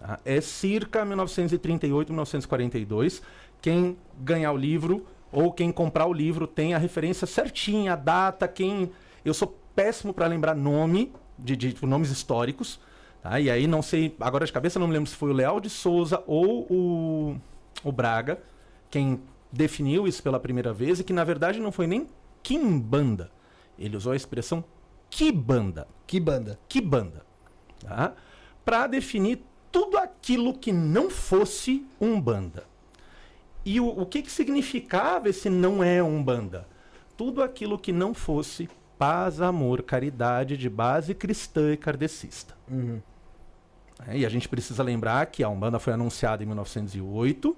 tá? 0.07 0.19
é 0.25 0.41
circa 0.41 1.05
1938, 1.05 2.13
1942. 2.13 3.23
Quem 3.61 3.97
ganhar 4.21 4.53
o 4.53 4.57
livro 4.57 5.07
ou 5.33 5.53
quem 5.53 5.73
comprar 5.73 6.07
o 6.07 6.13
livro 6.13 6.47
tem 6.47 6.75
a 6.75 6.79
referência 6.79 7.27
certinha, 7.27 7.95
a 7.95 7.97
data, 7.97 8.47
quem. 8.47 8.91
Eu 9.25 9.33
sou 9.35 9.59
péssimo 9.75 10.13
para 10.13 10.27
lembrar 10.27 10.55
nome, 10.55 11.13
de, 11.39 11.57
de- 11.57 11.73
tipo, 11.73 11.87
nomes 11.87 12.11
históricos. 12.11 12.79
Tá? 13.23 13.41
E 13.41 13.51
aí 13.51 13.67
não 13.67 13.81
sei, 13.83 14.15
agora 14.21 14.45
de 14.45 14.53
cabeça 14.53 14.79
não 14.79 14.87
me 14.87 14.93
lembro 14.93 15.09
se 15.09 15.17
foi 15.17 15.31
o 15.31 15.33
Leal 15.33 15.59
de 15.59 15.71
Souza 15.71 16.23
ou 16.27 16.67
o, 16.71 17.37
o 17.83 17.91
Braga 17.91 18.39
quem 18.91 19.21
definiu 19.51 20.07
isso 20.07 20.23
pela 20.23 20.39
primeira 20.39 20.73
vez 20.73 21.01
e 21.01 21.05
que 21.05 21.13
na 21.13 21.25
verdade 21.25 21.59
não 21.59 21.73
foi 21.73 21.87
nem 21.87 22.07
Kimbanda. 22.43 23.31
Ele 23.79 23.97
usou 23.97 24.13
a 24.13 24.17
expressão 24.17 24.63
Kibanda. 25.11 25.89
Que 26.07 26.21
banda? 26.21 26.59
Kibanda. 26.69 27.25
Tá? 27.81 28.13
Para 28.65 28.87
definir 28.87 29.43
tudo 29.75 29.99
aquilo 29.99 30.55
que 30.55 30.73
não 30.73 31.11
fosse 31.11 31.85
Umbanda. 32.01 32.63
E 33.65 33.81
o, 33.81 33.89
o 33.89 34.07
que, 34.07 34.23
que 34.23 34.31
significava 34.31 35.29
esse 35.29 35.51
não 35.51 35.83
é 35.83 36.01
Umbanda? 36.01 36.69
Tudo 37.17 37.43
aquilo 37.43 37.77
que 37.77 37.91
não 37.91 38.15
fosse 38.15 38.69
paz, 38.97 39.41
amor, 39.41 39.83
caridade 39.83 40.57
de 40.57 40.71
base 40.71 41.13
cristã 41.13 41.73
e 41.73 41.77
kardecista. 41.77 42.55
Uhum. 42.71 43.03
É, 44.07 44.19
e 44.19 44.25
a 44.25 44.29
gente 44.29 44.49
precisa 44.49 44.81
lembrar 44.81 45.27
que 45.27 45.43
a 45.43 45.49
Umbanda 45.49 45.81
foi 45.81 45.93
anunciada 45.93 46.45
em 46.45 46.47
1908 46.47 47.57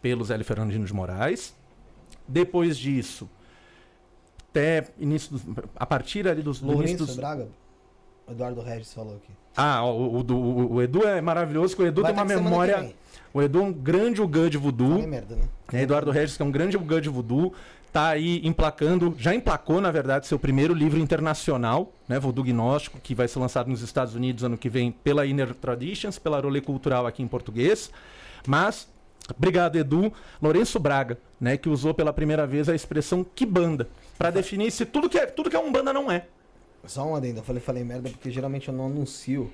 pelo 0.00 0.24
Zélio 0.24 0.44
Fernandino 0.44 0.84
de 0.84 0.92
Moraes. 0.92 1.54
Depois 2.26 2.76
disso, 2.76 3.30
até 4.50 4.88
início 4.98 5.30
dos, 5.30 5.42
a 5.76 5.86
partir 5.86 6.26
ali 6.26 6.42
dos, 6.42 6.60
Lourenço 6.60 7.06
dos, 7.06 7.14
Braga? 7.14 7.48
Eduardo 8.30 8.60
Regis 8.60 8.92
falou 8.94 9.16
aqui. 9.16 9.32
ah, 9.56 9.84
o, 9.84 10.18
o, 10.18 10.32
o- 10.32 10.72
o 10.74 10.82
Edu 10.82 11.06
é 11.06 11.20
maravilhoso, 11.20 11.76
que 11.76 11.82
o 11.82 11.86
Edu 11.86 12.02
Vai 12.02 12.12
tem 12.12 12.22
uma 12.22 12.26
que 12.26 12.34
memória. 12.40 12.92
O 13.34 13.40
Edu 13.42 13.58
é 13.60 13.62
um 13.62 13.72
grande 13.72 14.20
Ugã 14.20 14.48
de 14.48 14.56
voodoo. 14.58 14.90
Falei 14.92 15.06
merda, 15.06 15.34
né? 15.36 15.42
né? 15.72 15.82
Eduardo 15.82 16.10
Regis, 16.10 16.36
que 16.36 16.42
é 16.42 16.46
um 16.46 16.50
grande 16.50 16.76
Ugã 16.76 17.00
de 17.00 17.08
voodoo, 17.08 17.52
tá 17.92 18.08
aí 18.08 18.40
emplacando, 18.46 19.14
já 19.18 19.34
emplacou, 19.34 19.80
na 19.80 19.90
verdade, 19.90 20.26
seu 20.26 20.38
primeiro 20.38 20.72
livro 20.74 20.98
internacional, 20.98 21.92
né? 22.08 22.18
Voodoo 22.18 22.44
Gnóstico, 22.44 22.98
que 23.02 23.14
vai 23.14 23.26
ser 23.28 23.38
lançado 23.38 23.68
nos 23.68 23.80
Estados 23.82 24.14
Unidos 24.14 24.44
ano 24.44 24.56
que 24.58 24.68
vem 24.68 24.92
pela 24.92 25.26
Inner 25.26 25.54
Traditions, 25.54 26.18
pela 26.18 26.40
Rolê 26.40 26.60
Cultural 26.60 27.06
aqui 27.06 27.22
em 27.22 27.28
português. 27.28 27.90
Mas, 28.46 28.88
obrigado, 29.34 29.76
Edu. 29.76 30.12
Lourenço 30.40 30.78
Braga, 30.78 31.18
né? 31.40 31.56
Que 31.56 31.68
usou 31.68 31.94
pela 31.94 32.12
primeira 32.12 32.46
vez 32.46 32.68
a 32.68 32.74
expressão 32.74 33.24
Kibanda, 33.24 33.88
para 34.18 34.30
definir 34.30 34.70
se 34.70 34.84
tudo 34.84 35.08
que 35.08 35.18
é, 35.18 35.26
tudo 35.26 35.48
que 35.50 35.56
é 35.56 35.58
Umbanda 35.58 35.92
não 35.92 36.10
é. 36.12 36.26
Só 36.84 37.06
um 37.06 37.14
adendo, 37.14 37.38
eu 37.40 37.44
falei, 37.44 37.60
falei 37.62 37.84
merda 37.84 38.10
porque 38.10 38.30
geralmente 38.30 38.68
eu 38.68 38.74
não 38.74 38.86
anuncio 38.86 39.50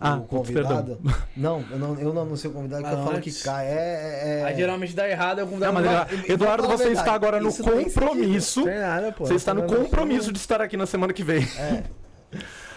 Ah, 0.00 0.16
o 0.16 0.22
convidado. 0.24 0.98
Não, 1.36 1.62
eu 1.70 1.78
não, 1.78 1.98
eu 2.00 2.12
não 2.12 2.22
anuncio 2.22 2.50
o 2.50 2.52
convidado, 2.52 2.82
porque 2.82 2.96
Mas 2.96 3.04
eu 3.04 3.06
falo 3.06 3.16
antes- 3.18 3.38
que 3.38 3.44
cai. 3.44 3.66
É, 3.66 3.70
é, 3.70 4.38
é... 4.40 4.44
Aí 4.44 4.56
geralmente 4.56 4.94
dá 4.94 5.08
errado, 5.08 5.38
eu 5.38 5.44
Não, 5.44 5.50
convidado 5.52 5.74
mas, 5.74 5.84
não 5.84 5.92
Eduardo, 5.92 6.14
e 6.14 6.32
Eduardo, 6.32 6.62
você 6.66 6.84
verdade, 6.84 6.98
está 6.98 7.14
agora 7.14 7.40
no 7.40 7.48
isso 7.48 7.62
não 7.62 7.72
tem 7.76 7.84
compromisso. 7.84 8.64
tem 8.64 8.78
nada, 8.80 9.12
pô. 9.12 9.24
Você 9.26 9.34
está 9.34 9.54
no 9.54 9.60
Não, 9.62 9.68
não, 9.68 9.76
compromisso 9.84 10.32
de 10.32 10.38
estar 10.38 10.60
aqui 10.60 10.76
na 10.76 10.86
semana 10.86 11.12
que 11.12 11.22
vem. 11.22 11.42
É, 11.58 11.84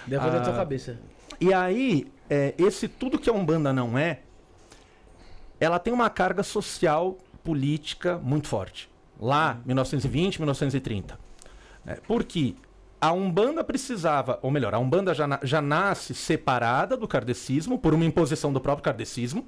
Depois 0.06 0.32
da 0.34 0.41
tua 0.41 0.53
Ah. 0.53 0.57
cabeça. 0.57 0.99
E 1.41 1.52
aí, 1.53 2.11
é, 2.30 2.53
esse 2.57 2.88
tudo 2.88 3.18
que 3.18 3.30
a 3.30 3.34
Umbanda 3.34 3.73
não 3.73 3.98
é, 3.98 4.19
ela 5.60 5.80
tem 5.80 5.94
uma 5.94 6.10
carga 6.10 6.44
social, 6.44 7.18
política 7.44 8.18
muito 8.18 8.48
forte. 8.48 8.90
Lá, 9.19 9.60
1920, 9.65 10.40
1930. 10.40 11.18
É, 11.88 11.95
porque 12.07 12.56
a 12.99 13.11
Umbanda 13.11 13.63
precisava, 13.63 14.39
ou 14.41 14.49
melhor, 14.49 14.73
a 14.73 14.80
Umbanda 14.80 15.13
já, 15.13 15.27
na- 15.27 15.39
já 15.43 15.61
nasce 15.61 16.13
separada 16.15 16.95
do 16.97 17.07
kardecismo 17.07 17.77
por 17.77 17.93
uma 17.93 18.05
imposição 18.05 18.51
do 18.51 18.59
próprio 18.61 18.84
kardecismo. 18.84 19.45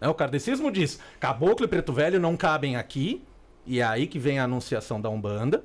né? 0.00 0.08
o 0.08 0.14
kardecismo 0.14 0.70
diz, 0.70 0.98
caboclo 1.18 1.64
e 1.66 1.68
preto 1.68 1.92
velho 1.92 2.18
não 2.20 2.36
cabem 2.36 2.76
aqui, 2.76 3.22
e 3.66 3.80
é 3.80 3.84
aí 3.84 4.06
que 4.06 4.18
vem 4.18 4.38
a 4.38 4.44
anunciação 4.44 5.00
da 5.00 5.08
Umbanda. 5.10 5.62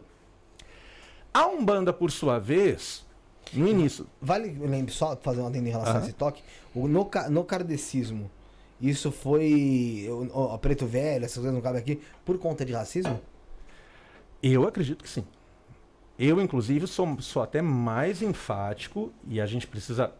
A 1.33 1.47
Umbanda, 1.47 1.91
por 1.93 2.11
sua 2.11 2.39
vez, 2.39 3.05
no 3.53 3.67
início, 3.67 4.07
vale, 4.21 4.57
eu 4.59 4.67
lembro, 4.67 4.91
só 4.93 5.15
fazer 5.15 5.41
uma 5.41 5.49
adendo 5.49 5.67
em 5.67 5.71
relação 5.71 5.93
Aham. 5.95 6.01
a 6.01 6.03
esse 6.05 6.13
toque. 6.13 6.41
O, 6.73 6.87
no, 6.87 7.09
no 7.29 7.43
kardecismo, 7.43 8.29
isso 8.81 9.11
foi. 9.11 10.05
O, 10.09 10.53
o 10.53 10.57
preto 10.57 10.85
velho, 10.85 11.23
essas 11.25 11.35
coisas 11.37 11.53
não 11.53 11.61
cabem 11.61 11.79
aqui, 11.79 12.01
por 12.25 12.37
conta 12.37 12.65
de 12.65 12.73
racismo? 12.73 13.19
Eu 14.41 14.67
acredito 14.67 15.03
que 15.03 15.09
sim. 15.09 15.25
Eu, 16.17 16.39
inclusive, 16.41 16.87
sou, 16.87 17.17
sou 17.19 17.41
até 17.41 17.61
mais 17.61 18.21
enfático 18.21 19.11
e 19.27 19.41
a 19.41 19.45
gente 19.45 19.67
precisa. 19.67 20.11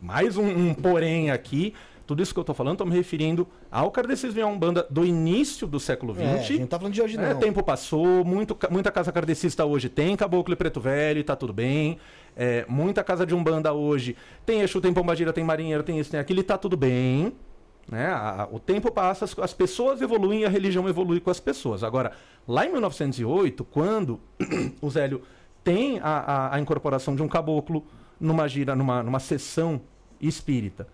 Mais 0.00 0.36
um, 0.36 0.46
um 0.46 0.74
porém 0.74 1.30
aqui. 1.30 1.72
Tudo 2.06 2.22
isso 2.22 2.32
que 2.32 2.38
eu 2.38 2.44
tô 2.44 2.54
falando, 2.54 2.78
tô 2.78 2.84
me 2.84 2.94
referindo 2.94 3.48
ao 3.68 3.90
kardecismo 3.90 4.38
e 4.38 4.42
à 4.42 4.46
Umbanda 4.46 4.86
do 4.88 5.04
início 5.04 5.66
do 5.66 5.80
século 5.80 6.14
É, 6.20 6.34
a 6.34 6.36
XX. 6.38 6.46
gente 6.46 6.60
não 6.60 6.66
tá 6.68 6.78
falando 6.78 6.94
de 6.94 7.02
hoje, 7.02 7.16
É, 7.16 7.32
não. 7.34 7.40
tempo 7.40 7.64
passou, 7.64 8.24
muito, 8.24 8.56
muita 8.70 8.92
casa 8.92 9.10
kardecista 9.10 9.64
hoje 9.64 9.88
tem 9.88 10.14
caboclo 10.16 10.52
e 10.52 10.56
preto 10.56 10.78
velho 10.80 11.18
e 11.18 11.24
tá 11.24 11.34
tudo 11.34 11.52
bem. 11.52 11.98
É, 12.36 12.64
muita 12.68 13.02
casa 13.02 13.26
de 13.26 13.34
Umbanda 13.34 13.72
hoje 13.72 14.14
tem 14.44 14.60
Exu, 14.60 14.80
tem 14.80 14.92
Pombagira, 14.94 15.32
tem 15.32 15.42
Marinheiro, 15.42 15.82
tem 15.82 15.98
isso, 15.98 16.10
tem 16.10 16.20
aquilo 16.20 16.38
e 16.40 16.42
tá 16.44 16.56
tudo 16.56 16.76
bem. 16.76 17.32
Né? 17.90 18.06
A- 18.06 18.42
a- 18.42 18.48
o 18.52 18.60
tempo 18.60 18.92
passa, 18.92 19.24
as, 19.24 19.36
as 19.40 19.52
pessoas 19.52 20.00
evoluem 20.00 20.42
e 20.42 20.44
a 20.44 20.48
religião 20.48 20.88
evolui 20.88 21.18
com 21.18 21.30
as 21.30 21.40
pessoas. 21.40 21.82
Agora, 21.82 22.12
lá 22.46 22.64
em 22.66 22.70
1908, 22.70 23.64
quando 23.64 24.20
o 24.80 24.88
Zélio 24.90 25.22
tem 25.66 25.98
a, 25.98 26.04
a- 26.04 26.54
a 26.54 26.60
incorporação 26.60 27.16
de 27.16 27.22
um 27.24 27.26
caboclo 27.28 27.84
numa 28.20 28.46
gira, 28.46 28.76
numa, 28.76 29.02
numa 29.02 29.18
sessão 29.18 29.80
espírita, 30.20 30.86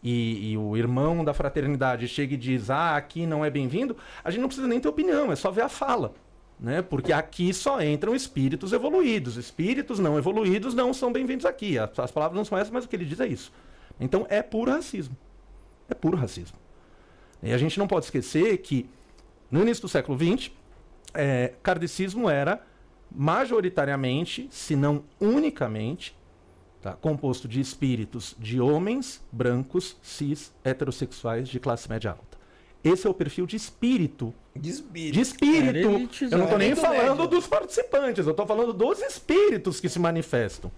e, 0.00 0.52
e 0.52 0.56
o 0.56 0.76
irmão 0.76 1.24
da 1.24 1.34
fraternidade 1.34 2.06
chega 2.06 2.34
e 2.34 2.36
diz: 2.36 2.70
Ah, 2.70 2.96
aqui 2.96 3.26
não 3.26 3.44
é 3.44 3.50
bem-vindo, 3.50 3.96
a 4.22 4.30
gente 4.30 4.40
não 4.40 4.46
precisa 4.48 4.68
nem 4.68 4.78
ter 4.78 4.86
opinião, 4.88 5.32
é 5.32 5.36
só 5.36 5.50
ver 5.50 5.62
a 5.62 5.68
fala. 5.68 6.14
Né? 6.58 6.80
Porque 6.80 7.12
aqui 7.12 7.52
só 7.52 7.82
entram 7.82 8.14
espíritos 8.14 8.72
evoluídos. 8.72 9.36
Espíritos 9.36 9.98
não 9.98 10.16
evoluídos 10.16 10.72
não 10.74 10.94
são 10.94 11.12
bem-vindos 11.12 11.44
aqui. 11.44 11.76
As, 11.76 11.98
as 11.98 12.12
palavras 12.12 12.36
não 12.36 12.44
são 12.44 12.56
essas, 12.56 12.70
mas 12.70 12.84
o 12.84 12.88
que 12.88 12.94
ele 12.94 13.04
diz 13.04 13.18
é 13.18 13.26
isso. 13.26 13.52
Então 13.98 14.24
é 14.28 14.40
puro 14.42 14.70
racismo. 14.70 15.16
É 15.90 15.94
puro 15.94 16.16
racismo. 16.16 16.56
E 17.42 17.52
a 17.52 17.58
gente 17.58 17.76
não 17.80 17.88
pode 17.88 18.04
esquecer 18.04 18.58
que 18.58 18.88
no 19.50 19.60
início 19.62 19.82
do 19.82 19.88
século 19.88 20.16
XX, 20.16 20.52
é, 21.12 21.52
kardecismo 21.64 22.30
era 22.30 22.64
majoritariamente, 23.14 24.48
se 24.50 24.74
não 24.76 25.04
unicamente, 25.20 26.16
tá, 26.80 26.92
composto 26.92 27.46
de 27.46 27.60
espíritos 27.60 28.34
de 28.38 28.60
homens 28.60 29.22
brancos, 29.30 29.96
cis, 30.02 30.52
heterossexuais 30.64 31.48
de 31.48 31.60
classe 31.60 31.88
média 31.88 32.10
alta. 32.10 32.38
Esse 32.84 33.06
é 33.06 33.10
o 33.10 33.14
perfil 33.14 33.46
de 33.46 33.54
espírito. 33.54 34.34
De 34.54 34.70
espírito. 34.70 35.14
De 35.14 35.20
espírito. 35.20 35.88
Elitizado. 35.88 36.34
Eu 36.34 36.38
não 36.38 36.46
tô 36.48 36.58
nem 36.58 36.74
falando 36.74 37.20
médio. 37.22 37.28
dos 37.28 37.46
participantes, 37.46 38.26
eu 38.26 38.34
tô 38.34 38.44
falando 38.44 38.72
dos 38.72 39.00
espíritos 39.00 39.78
que 39.78 39.88
se 39.88 39.98
manifestam. 39.98 40.70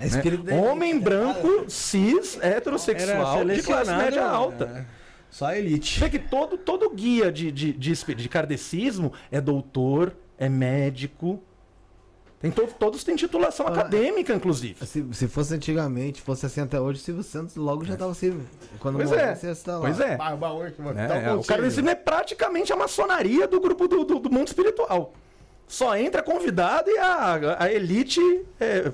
É 0.00 0.08
da 0.30 0.54
Homem 0.54 0.98
branco, 0.98 1.68
cis, 1.68 2.38
heterossexual, 2.40 3.44
de 3.44 3.62
classe 3.62 3.90
média 3.92 4.20
é. 4.20 4.24
alta. 4.24 4.86
Só 5.30 5.52
elite. 5.52 6.00
Vê 6.00 6.08
que 6.08 6.18
todo, 6.18 6.56
todo 6.56 6.88
guia 6.90 7.30
de, 7.30 7.52
de, 7.52 7.72
de, 7.72 7.92
espi- 7.92 8.14
de 8.14 8.28
kardecismo 8.28 9.12
é 9.30 9.40
doutor, 9.40 10.16
é 10.38 10.48
médico. 10.48 11.42
Tem 12.40 12.52
to- 12.52 12.68
todos 12.78 13.02
têm 13.02 13.16
titulação 13.16 13.66
Ah, 13.66 13.70
acadêmica, 13.70 14.32
inclusive. 14.32 14.86
Se, 14.86 15.04
se 15.12 15.26
fosse 15.26 15.54
antigamente, 15.54 16.22
fosse 16.22 16.46
assim 16.46 16.60
até 16.60 16.80
hoje, 16.80 17.00
o 17.00 17.02
Silvio 17.02 17.22
Santos 17.24 17.56
logo 17.56 17.84
já 17.84 17.96
tava 17.96 18.12
assim. 18.12 18.40
Quando 18.78 18.94
Pois 18.96 19.10
morresse, 19.10 19.46
é. 19.48 19.50
estar 19.50 19.74
lá. 19.74 19.80
Pois 19.80 19.98
é. 19.98 20.16
Barba 20.16 20.48
né? 20.94 21.08
tá 21.08 21.16
É, 21.16 21.32
o 21.32 21.36
contigo. 21.38 21.46
kardecismo 21.48 21.90
é 21.90 21.96
praticamente 21.96 22.72
a 22.72 22.76
maçonaria 22.76 23.48
do 23.48 23.60
grupo 23.60 23.88
do, 23.88 24.04
do, 24.04 24.20
do 24.20 24.30
mundo 24.30 24.46
espiritual. 24.46 25.12
Só 25.66 25.96
entra 25.96 26.22
convidado 26.22 26.88
e 26.88 26.96
a, 26.98 27.56
a 27.64 27.72
elite 27.72 28.20
é, 28.60 28.92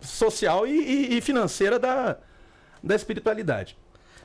social 0.00 0.66
e, 0.66 0.70
e- 0.70 1.18
e 1.18 1.20
financeira 1.20 1.78
da, 1.78 2.16
da 2.82 2.94
espiritualidade. 2.94 3.76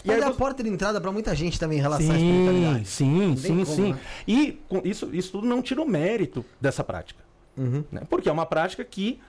E 0.05 0.07
Mas 0.07 0.17
aí 0.17 0.21
é 0.21 0.25
a 0.25 0.31
você- 0.31 0.37
porta 0.37 0.63
de 0.63 0.69
entrada 0.69 1.01
pra 1.01 1.11
muita 1.11 1.33
gente 1.35 1.59
também 1.59 1.79
em 1.79 1.81
relação 1.81 2.05
à 2.11 2.13
Sim, 2.13 2.29
espiritualidade. 2.29 2.87
sim, 2.87 3.35
sim, 3.37 3.47
como, 3.47 3.65
sim. 3.65 3.93
né? 3.93 3.99
E 4.27 4.51
com 4.69 4.81
isso, 4.85 5.09
isso 5.11 5.31
tudo 5.31 5.47
não 5.47 5.61
tira 5.63 5.81
o 5.81 5.87
mérito 5.89 6.45
dessa 6.61 6.83
prática. 6.83 7.23
Uhum. 7.57 7.83
né? 7.91 8.01
Porque 8.09 8.29
é 8.29 8.31
uma 8.31 8.45
prática 8.45 8.83
que 8.83 9.19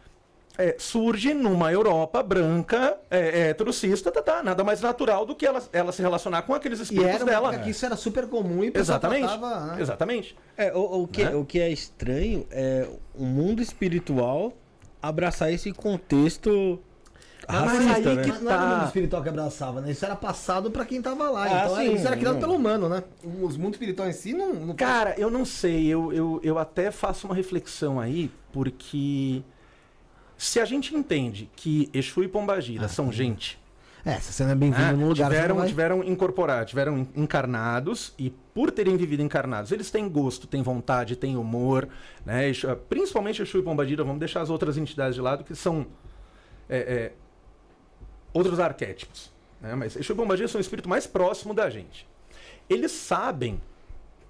é, 0.59 0.75
surge 0.79 1.33
numa 1.35 1.71
Europa 1.73 2.23
branca, 2.23 2.97
é, 3.11 3.51
heterocista, 3.51 4.11
tá, 4.11 4.21
tá, 4.23 4.43
nada 4.43 4.65
mais 4.65 4.81
natural 4.81 5.25
do 5.25 5.35
que 5.35 5.47
ela, 5.47 5.63
ela 5.73 5.93
se 5.93 6.01
relacionar 6.03 6.43
com 6.43 6.55
aqueles 6.55 6.79
E 6.81 6.83
espíritos 6.83 7.09
era 7.15 7.25
uma 7.25 7.31
dela. 7.31 7.49
época 7.51 7.65
que 7.65 7.71
isso 7.71 7.85
era 7.87 7.95
super 7.97 8.27
comum 8.27 8.65
e 8.65 8.73
Exatamente. 8.75 9.21
tratava, 9.29 9.67
né? 9.75 9.81
Exatamente. 9.83 10.37
É, 10.57 10.73
o, 10.75 11.03
o 11.03 11.07
que, 11.09 11.25
Né? 11.25 11.35
o 11.37 11.45
que 11.45 11.61
é 11.61 11.71
estranho 11.71 12.47
é 12.51 12.87
o 13.15 13.25
mundo 13.25 13.63
espiritual 13.63 14.53
abraçar 15.03 15.53
esse 15.53 15.73
contexto 15.73 16.81
mas 17.49 17.85
racista, 17.85 18.11
aí 18.11 18.17
né? 18.17 18.23
que 18.25 18.29
Mas 18.31 18.43
não 18.43 18.51
era 18.51 18.63
o 18.65 18.69
tá. 18.69 18.75
mundo 18.77 18.87
espiritual 18.87 19.23
que 19.23 19.29
abraçava, 19.29 19.81
né? 19.81 19.91
Isso 19.91 20.05
era 20.05 20.17
passado 20.17 20.71
pra 20.71 20.85
quem 20.85 21.01
tava 21.01 21.31
lá. 21.31 21.45
Ah, 21.45 21.65
então 21.65 21.77
sim, 21.77 21.95
isso 21.95 22.07
era 22.07 22.17
criado 22.17 22.35
não. 22.35 22.41
pelo 22.41 22.55
humano, 22.55 22.89
né? 22.89 23.05
Os 23.43 23.57
mundos 23.57 23.75
espirituais 23.75 24.17
em 24.17 24.19
si 24.21 24.33
não. 24.35 24.55
não 24.55 24.75
Cara, 24.75 25.15
eu 25.19 25.31
não 25.31 25.45
sei, 25.45 25.87
eu, 25.87 26.13
eu, 26.13 26.41
eu 26.43 26.59
até 26.59 26.91
faço 26.91 27.27
uma 27.27 27.35
reflexão 27.37 28.01
aí, 28.01 28.31
porque 28.53 29.43
se 30.37 30.61
a 30.61 30.65
gente 30.65 30.95
entende 30.95 31.51
que 31.57 31.89
Exu 31.95 32.23
e 32.25 32.29
Pombagira 32.29 32.89
são 32.89 33.11
gente, 33.13 33.59
É, 34.05 34.21
se 34.21 34.33
você 34.33 34.45
não 34.45 34.51
é 34.53 34.55
bem-vindo 34.55 34.85
né, 34.87 34.93
num 34.93 35.09
lugar, 35.09 35.29
você 35.31 35.35
tiveram, 35.35 35.57
vai... 35.57 35.67
tiveram 35.69 36.05
incorporados, 36.05 36.71
tiveram 36.71 36.99
en- 36.99 37.09
encarnados, 37.17 38.13
e 38.19 38.31
por 38.55 38.71
terem 38.71 38.97
vivido 38.97 39.23
encarnados, 39.23 39.73
eles 39.73 39.91
têm 39.91 40.09
gosto, 40.09 40.47
têm 40.47 40.63
vontade, 40.63 41.17
têm 41.17 41.37
humor, 41.37 41.89
né? 42.25 42.49
Exu- 42.49 42.77
principalmente 42.89 43.43
Exu 43.43 43.59
e 43.59 43.63
Pombagira, 43.63 44.05
vamos 44.05 44.19
deixar 44.21 44.43
as 44.43 44.51
outras 44.51 44.77
entidades 44.77 45.15
de 45.15 45.21
lado, 45.21 45.43
que 45.45 45.55
são 45.55 45.87
é, 46.69 46.79
é, 46.79 47.13
outros 48.37 48.61
arquétipos. 48.61 49.33
Né? 49.61 49.75
Mas 49.75 49.97
Exu 49.97 50.13
e 50.13 50.15
Pombagira 50.17 50.49
são 50.49 50.59
o 50.59 50.61
espírito 50.61 50.89
mais 50.89 51.07
próximo 51.07 51.55
da 51.55 51.69
gente. 51.71 52.07
Eles 52.69 52.93
sabem 52.93 53.61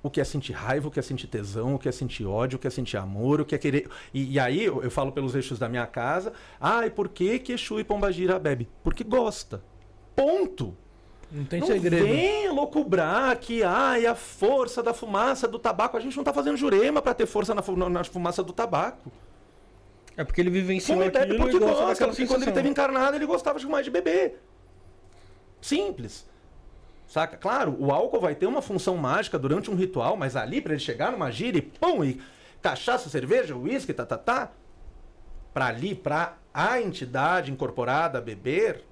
o 0.03 0.11
que 0.11 0.21
é 0.21 0.25
sentir 0.25 0.53
raiva, 0.53 0.87
o 0.87 0.91
que 0.91 1.01
é 1.01 1.03
sentir 1.03 1.27
tesão, 1.27 1.75
o 1.75 1.79
que 1.79 1.89
é 1.89 1.93
sentir 1.93 2.25
ódio, 2.27 2.57
o 2.57 2.59
que 2.61 2.67
é 2.67 2.71
sentir 2.71 2.97
amor, 2.97 3.41
o 3.41 3.45
que 3.45 3.55
é 3.55 3.59
querer. 3.59 3.89
E, 4.15 4.35
e 4.35 4.39
aí 4.39 4.63
eu, 4.65 4.83
eu 4.83 4.91
falo 4.91 5.11
pelos 5.11 5.35
eixos 5.35 5.59
da 5.59 5.69
minha 5.69 5.87
casa. 5.87 6.33
Ah, 6.61 6.87
e 6.87 6.91
por 6.91 7.09
que, 7.09 7.39
que 7.41 7.53
Exu 7.53 7.81
e 7.81 7.85
Pombagira 7.85 8.39
bebe? 8.39 8.69
Porque 8.85 9.03
gosta. 9.03 9.63
Ponto. 10.15 10.77
Não 11.33 11.45
tem 11.45 11.59
não 11.59 11.67
segredo. 11.67 12.05
vem 12.07 12.49
loucubrar 12.51 13.37
que 13.39 13.65
ai, 13.65 14.07
a 14.07 14.15
força 14.15 14.81
da 14.81 14.95
fumaça 14.95 15.49
do 15.49 15.59
tabaco. 15.59 15.97
A 15.97 16.01
gente 16.01 16.17
não 16.17 16.23
tá 16.23 16.33
fazendo 16.33 16.57
jurema 16.57 17.03
para 17.03 17.15
ter 17.15 17.27
força 17.27 17.53
na- 17.53 17.89
na 17.91 18.05
fumaça 18.05 18.45
do 18.45 18.53
tabaco. 18.53 19.11
É 20.17 20.25
porque 20.25 20.41
ele 20.41 20.51
vivenciou 20.51 20.97
Fuma 20.97 21.07
e 21.07 21.11
bebe 21.11 21.37
porque 21.37 21.59
gosta 21.59 22.07
porque 22.07 22.27
quando 22.27 22.43
ele 22.43 22.53
teve 22.53 22.69
encarnado, 22.69 23.17
ele 23.17 23.27
gostava 23.27 23.59
de 23.59 23.67
mais 23.67 23.85
de 23.85 23.91
beber. 23.91 24.41
Simples. 25.61 26.27
Saca? 27.07 27.37
Claro, 27.37 27.77
o 27.79 27.93
álcool 27.93 28.21
vai 28.21 28.35
ter 28.35 28.47
uma 28.47 28.63
função 28.63 28.97
mágica 28.97 29.39
durante 29.39 29.71
um 29.71 29.75
ritual, 29.75 30.17
mas 30.17 30.35
ali, 30.35 30.61
para 30.61 30.73
ele 30.73 30.81
chegar 30.81 31.13
numa 31.13 31.31
gira 31.31 31.59
e 31.59 31.63
pum, 31.63 32.05
e 32.05 32.21
cachaça, 32.61 33.09
cerveja, 33.09 33.55
uísque, 33.55 33.93
tá, 33.93 34.05
tá, 34.05 34.19
tá. 34.19 34.53
Pra 35.53 35.67
ali, 35.67 35.95
pra 35.95 36.37
a 36.53 36.81
entidade 36.81 37.53
incorporada 37.53 38.21
beber, 38.21 38.83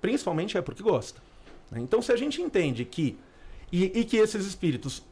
principalmente 0.00 0.58
é 0.58 0.62
porque 0.62 0.82
gosta. 0.82 1.20
Então, 1.72 2.02
se 2.02 2.12
a 2.12 2.16
gente 2.16 2.42
entende 2.42 2.84
que. 2.84 3.18
E, 3.72 4.00
e 4.00 4.04
que 4.04 4.16
esses 4.16 4.46
espíritos, 4.46 5.02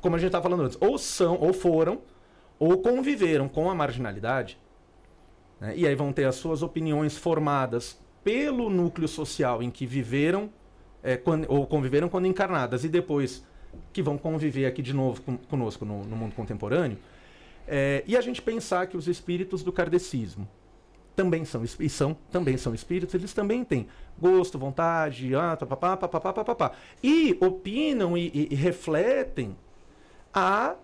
como 0.00 0.16
a 0.16 0.18
gente 0.18 0.28
estava 0.28 0.42
falando 0.42 0.64
antes, 0.64 0.78
ou 0.80 0.98
são, 0.98 1.38
ou 1.38 1.52
foram, 1.52 2.00
ou 2.64 2.78
conviveram 2.78 3.48
com 3.48 3.68
a 3.68 3.74
marginalidade, 3.74 4.56
né? 5.60 5.72
e 5.76 5.84
aí 5.86 5.94
vão 5.96 6.12
ter 6.12 6.26
as 6.26 6.36
suas 6.36 6.62
opiniões 6.62 7.16
formadas 7.18 7.98
pelo 8.22 8.70
núcleo 8.70 9.08
social 9.08 9.60
em 9.62 9.70
que 9.70 9.84
viveram 9.84 10.48
é, 11.02 11.16
quando- 11.16 11.46
ou 11.48 11.66
conviveram 11.66 12.08
quando 12.08 12.26
encarnadas, 12.28 12.84
e 12.84 12.88
depois 12.88 13.44
que 13.92 14.00
vão 14.00 14.16
conviver 14.16 14.66
aqui 14.66 14.80
de 14.80 14.92
novo 14.92 15.20
com- 15.22 15.36
conosco 15.36 15.84
no, 15.84 16.04
no 16.04 16.14
mundo 16.14 16.32
contemporâneo, 16.36 16.96
é, 17.66 18.04
e 18.06 18.16
a 18.16 18.20
gente 18.20 18.40
pensar 18.40 18.86
que 18.86 18.96
os 18.96 19.08
espíritos 19.08 19.64
do 19.64 19.72
kardecismo 19.72 20.46
também 21.16 21.44
são, 21.44 21.64
e 21.80 21.88
são, 21.88 22.16
também 22.30 22.56
são 22.56 22.72
espíritos, 22.72 23.12
eles 23.16 23.32
também 23.32 23.64
têm 23.64 23.88
gosto, 24.20 24.56
vontade, 24.58 25.34
ah, 25.34 25.56
papapá, 25.56 25.96
papapá, 25.96 26.32
papapá, 26.32 26.72
e 27.02 27.36
opinam 27.40 28.16
e, 28.16 28.28
e- 28.32 28.48
e 28.52 28.54
refletem 28.54 29.56
a, 30.32 30.76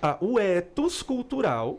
a- 0.00 0.18
o 0.20 0.38
ethos 0.38 1.02
cultural 1.02 1.78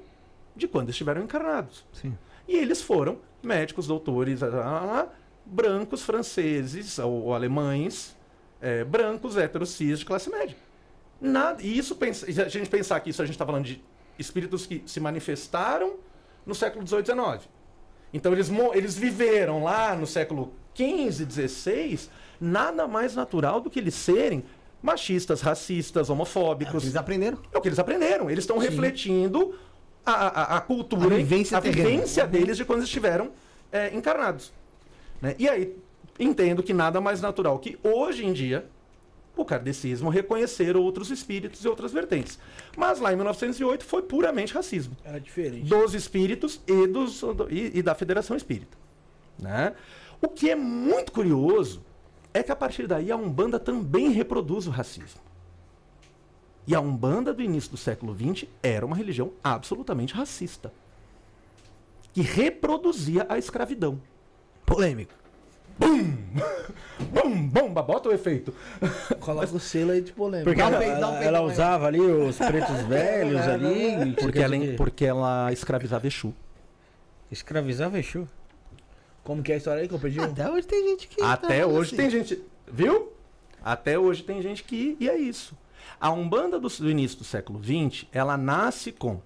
de 0.56 0.68
quando 0.68 0.90
estiveram 0.90 1.22
encarnados. 1.24 1.86
Sim. 1.94 2.18
E 2.48 2.56
eles 2.56 2.82
foram 2.82 3.20
médicos, 3.44 3.88
doutores, 3.88 4.42
ah, 4.42 4.48
ah, 4.54 5.00
ah, 5.02 5.08
brancos, 5.46 6.02
franceses 6.04 6.98
ou, 7.00 7.26
ou 7.26 7.34
alemães, 7.34 8.16
eh, 8.62 8.84
brancos, 8.84 9.38
héteros, 9.38 9.70
cis 9.70 10.00
de 10.00 10.06
classe 10.06 10.30
média. 10.30 10.56
Nada, 11.22 11.62
e 11.62 11.78
isso, 11.78 11.96
pensa- 11.96 12.30
e 12.30 12.42
a 12.42 12.48
gente 12.48 12.70
pensar 12.70 13.00
que 13.00 13.10
isso 13.10 13.22
a 13.22 13.26
gente 13.26 13.36
está 13.36 13.46
falando 13.46 13.66
de 13.66 13.82
espíritos 14.20 14.66
que 14.66 14.82
se 14.86 15.00
manifestaram 15.00 15.96
no 16.46 16.54
século 16.56 16.86
XVIII, 16.86 17.06
XIX. 17.06 17.50
Então 18.14 18.32
eles, 18.34 18.50
eles 18.74 18.96
viveram 18.98 19.64
lá 19.64 19.96
no 19.96 20.08
século 20.08 20.54
XV, 20.76 21.26
XVI, 21.30 22.10
nada 22.40 22.88
mais 22.88 23.16
natural 23.16 23.60
do 23.60 23.70
que 23.70 23.80
eles 23.80 23.94
serem 23.96 24.44
machistas, 24.88 25.42
racistas, 25.42 26.10
homofóbicos. 26.10 26.84
Eles 26.84 26.96
aprenderam. 26.96 27.38
É 27.54 27.58
o 27.58 27.62
que 27.62 27.68
eles 27.68 27.78
aprenderam. 27.80 28.30
Eles 28.30 28.44
estão 28.44 28.58
refletindo 28.58 29.54
a, 30.06 30.12
a, 30.14 30.58
a 30.58 30.62
cultura, 30.62 31.16
A 31.16 31.18
vivência 31.18 31.58
a 31.58 31.60
vivência 31.60 32.26
deles 32.26 32.56
de 32.56 32.64
quando 32.64 32.84
estiveram 32.84 33.32
é, 33.72 33.94
encarnados. 33.94 34.54
né? 35.22 35.36
E 35.38 35.48
aí, 35.50 35.76
entendo 36.18 36.64
que 36.64 36.74
nada 36.74 37.02
mais 37.02 37.20
natural 37.22 37.60
que 37.60 37.78
hoje 37.84 38.26
em 38.26 38.32
dia 38.32 38.66
o 39.36 39.46
kardecismo 39.46 40.10
reconhecer 40.10 40.76
outros 40.76 41.12
espíritos 41.12 41.64
e 41.64 41.68
outras 41.68 41.92
vertentes. 41.92 42.40
Mas 42.76 43.00
lá 43.00 43.12
em 43.14 43.16
1908 43.18 43.86
foi 43.86 44.02
puramente 44.02 44.54
racismo 44.54 44.96
Era 45.06 45.20
diferente. 45.20 45.68
dos 45.68 45.94
espíritos 45.94 46.60
e, 46.66 46.88
dos, 46.88 47.22
e, 47.50 47.78
e 47.80 47.82
da 47.84 47.94
Federação 47.94 48.36
Espírita. 48.36 48.76
Né? 49.38 49.74
O 50.20 50.28
que 50.28 50.50
é 50.50 50.56
muito 50.56 51.12
curioso 51.12 51.84
é 52.38 52.44
que 52.44 52.52
a 52.52 52.56
partir 52.56 52.88
daí 52.88 53.12
a 53.12 53.16
Umbanda 53.18 53.60
também 53.60 54.10
reproduz 54.10 54.68
o 54.68 54.70
racismo. 54.72 55.22
E 56.66 56.76
a 56.76 56.80
Umbanda 56.82 57.34
do 57.34 57.42
início 57.42 57.72
do 57.72 57.78
século 57.78 58.16
XX 58.16 58.46
era 58.62 58.86
uma 58.86 58.96
religião 58.96 59.32
absolutamente 59.44 60.14
racista. 60.14 60.72
Que 62.14 62.22
reproduzia 62.22 63.26
a 63.30 63.38
escravidão. 63.38 64.02
Polêmico. 64.66 65.14
Bum, 65.80 66.12
bomba, 67.52 67.82
bota 67.84 68.10
o 68.10 68.12
efeito. 68.12 68.54
Coloca 69.20 69.56
o 69.56 69.60
selo 69.60 69.92
aí 69.92 70.02
de 70.02 70.12
polêmica. 70.12 70.50
Porque 70.50 70.62
ela, 70.62 70.84
ela- 70.84 71.24
ela 71.24 71.42
usava 71.42 71.86
ali 71.88 72.02
os 72.02 72.36
pretos 72.38 72.82
velhos 72.82 73.42
ali. 73.48 74.14
Porque 74.20 74.40
ela, 74.40 74.56
porque 74.76 75.06
ela 75.06 75.54
escravizava 75.54 76.08
Exu. 76.08 76.34
Escravizava 77.32 78.00
Exu. 78.00 78.28
Como 79.28 79.44
que 79.44 79.52
é 79.52 79.56
a 79.56 79.58
história 79.58 79.82
aí 79.82 79.90
que 79.90 79.94
eu 79.94 80.00
perdi? 80.00 80.22
Até 80.22 80.50
hoje 80.50 80.66
tem 80.66 80.88
gente 80.88 81.06
que. 81.10 81.22
Até 81.22 81.60
tá 81.60 81.68
hoje 81.68 81.88
assim. 81.90 81.96
tem 81.98 82.10
gente. 82.10 82.42
Viu? 82.66 83.12
Até 83.62 84.00
hoje 84.00 84.24
tem 84.24 84.42
gente 84.42 84.64
que. 84.64 84.96
E 85.02 85.10
é 85.10 85.18
isso. 85.18 85.54
A 86.00 86.10
Umbanda 86.10 86.58
do, 86.58 86.70
do 86.70 86.90
início 86.90 87.18
do 87.18 87.26
século 87.26 87.62
XX, 87.62 88.08
ela 88.14 88.38
nasce 88.38 88.90
com 88.90 89.20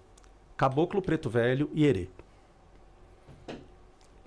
Caboclo 0.57 1.03
Preto 1.03 1.29
Velho 1.29 1.69
e 1.71 1.85
Herê. 1.85 2.09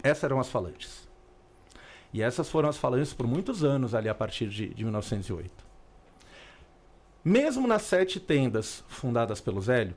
Essas 0.01 0.23
eram 0.23 0.39
as 0.39 0.49
falanges. 0.49 1.09
E 2.13 2.23
essas 2.23 2.49
foram 2.49 2.69
as 2.69 2.77
falanges 2.77 3.13
por 3.13 3.27
muitos 3.27 3.65
anos 3.65 3.97
ali 3.97 4.09
a 4.09 4.15
partir 4.15 4.49
de, 4.49 4.69
de 4.69 4.85
1908. 4.85 5.51
Mesmo 7.25 7.67
nas 7.67 7.83
sete 7.83 8.21
tendas 8.21 8.85
fundadas 8.87 9.41
pelo 9.41 9.61
Zélio, 9.61 9.97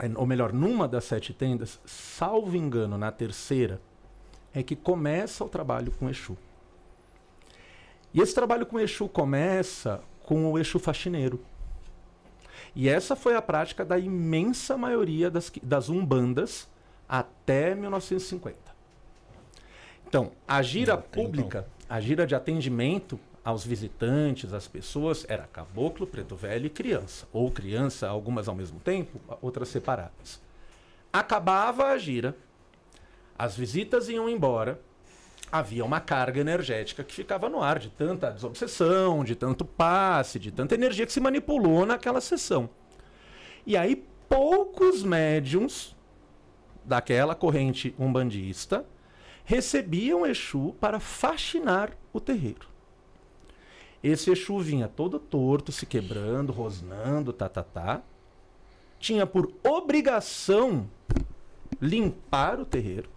eh, 0.00 0.08
ou 0.14 0.24
melhor, 0.24 0.52
numa 0.52 0.86
das 0.86 1.02
sete 1.02 1.34
tendas, 1.34 1.80
salvo 1.84 2.56
engano, 2.56 2.96
na 2.96 3.10
terceira, 3.10 3.80
é 4.54 4.62
que 4.62 4.74
começa 4.74 5.44
o 5.44 5.48
trabalho 5.48 5.92
com 5.92 6.08
Exu. 6.08 6.36
E 8.12 8.20
esse 8.20 8.34
trabalho 8.34 8.66
com 8.66 8.78
Exu 8.78 9.08
começa 9.08 10.00
com 10.24 10.50
o 10.50 10.58
Exu 10.58 10.78
faxineiro. 10.78 11.40
E 12.74 12.88
essa 12.88 13.16
foi 13.16 13.34
a 13.34 13.42
prática 13.42 13.84
da 13.84 13.98
imensa 13.98 14.76
maioria 14.76 15.30
das, 15.30 15.50
das 15.62 15.88
umbandas 15.88 16.68
até 17.08 17.74
1950. 17.74 18.56
Então, 20.06 20.32
a 20.46 20.62
gira 20.62 20.96
pública, 20.96 21.66
a 21.88 22.00
gira 22.00 22.26
de 22.26 22.34
atendimento 22.34 23.18
aos 23.44 23.64
visitantes, 23.64 24.52
às 24.52 24.68
pessoas, 24.68 25.24
era 25.28 25.46
caboclo, 25.46 26.06
preto 26.06 26.36
velho 26.36 26.66
e 26.66 26.70
criança. 26.70 27.26
Ou 27.32 27.50
criança, 27.50 28.08
algumas 28.08 28.48
ao 28.48 28.54
mesmo 28.54 28.80
tempo, 28.80 29.20
outras 29.40 29.68
separadas. 29.68 30.40
Acabava 31.12 31.86
a 31.86 31.98
gira, 31.98 32.36
as 33.40 33.56
visitas 33.56 34.10
iam 34.10 34.28
embora, 34.28 34.78
havia 35.50 35.82
uma 35.82 35.98
carga 35.98 36.38
energética 36.38 37.02
que 37.02 37.14
ficava 37.14 37.48
no 37.48 37.62
ar, 37.62 37.78
de 37.78 37.88
tanta 37.88 38.30
desobsessão, 38.30 39.24
de 39.24 39.34
tanto 39.34 39.64
passe, 39.64 40.38
de 40.38 40.50
tanta 40.50 40.74
energia 40.74 41.06
que 41.06 41.12
se 41.12 41.20
manipulou 41.20 41.86
naquela 41.86 42.20
sessão. 42.20 42.68
E 43.66 43.78
aí, 43.78 44.04
poucos 44.28 45.02
médiums 45.02 45.96
daquela 46.84 47.34
corrente 47.34 47.94
umbandista 47.98 48.84
recebiam 49.42 50.26
Exu 50.26 50.76
para 50.78 51.00
faxinar 51.00 51.96
o 52.12 52.20
terreiro. 52.20 52.68
Esse 54.04 54.30
Exu 54.30 54.58
vinha 54.58 54.86
todo 54.86 55.18
torto, 55.18 55.72
se 55.72 55.86
quebrando, 55.86 56.52
rosnando, 56.52 57.32
tá, 57.32 57.48
tá, 57.48 57.62
tá. 57.62 58.02
Tinha 58.98 59.24
por 59.24 59.50
obrigação 59.64 60.86
limpar 61.80 62.60
o 62.60 62.66
terreiro 62.66 63.08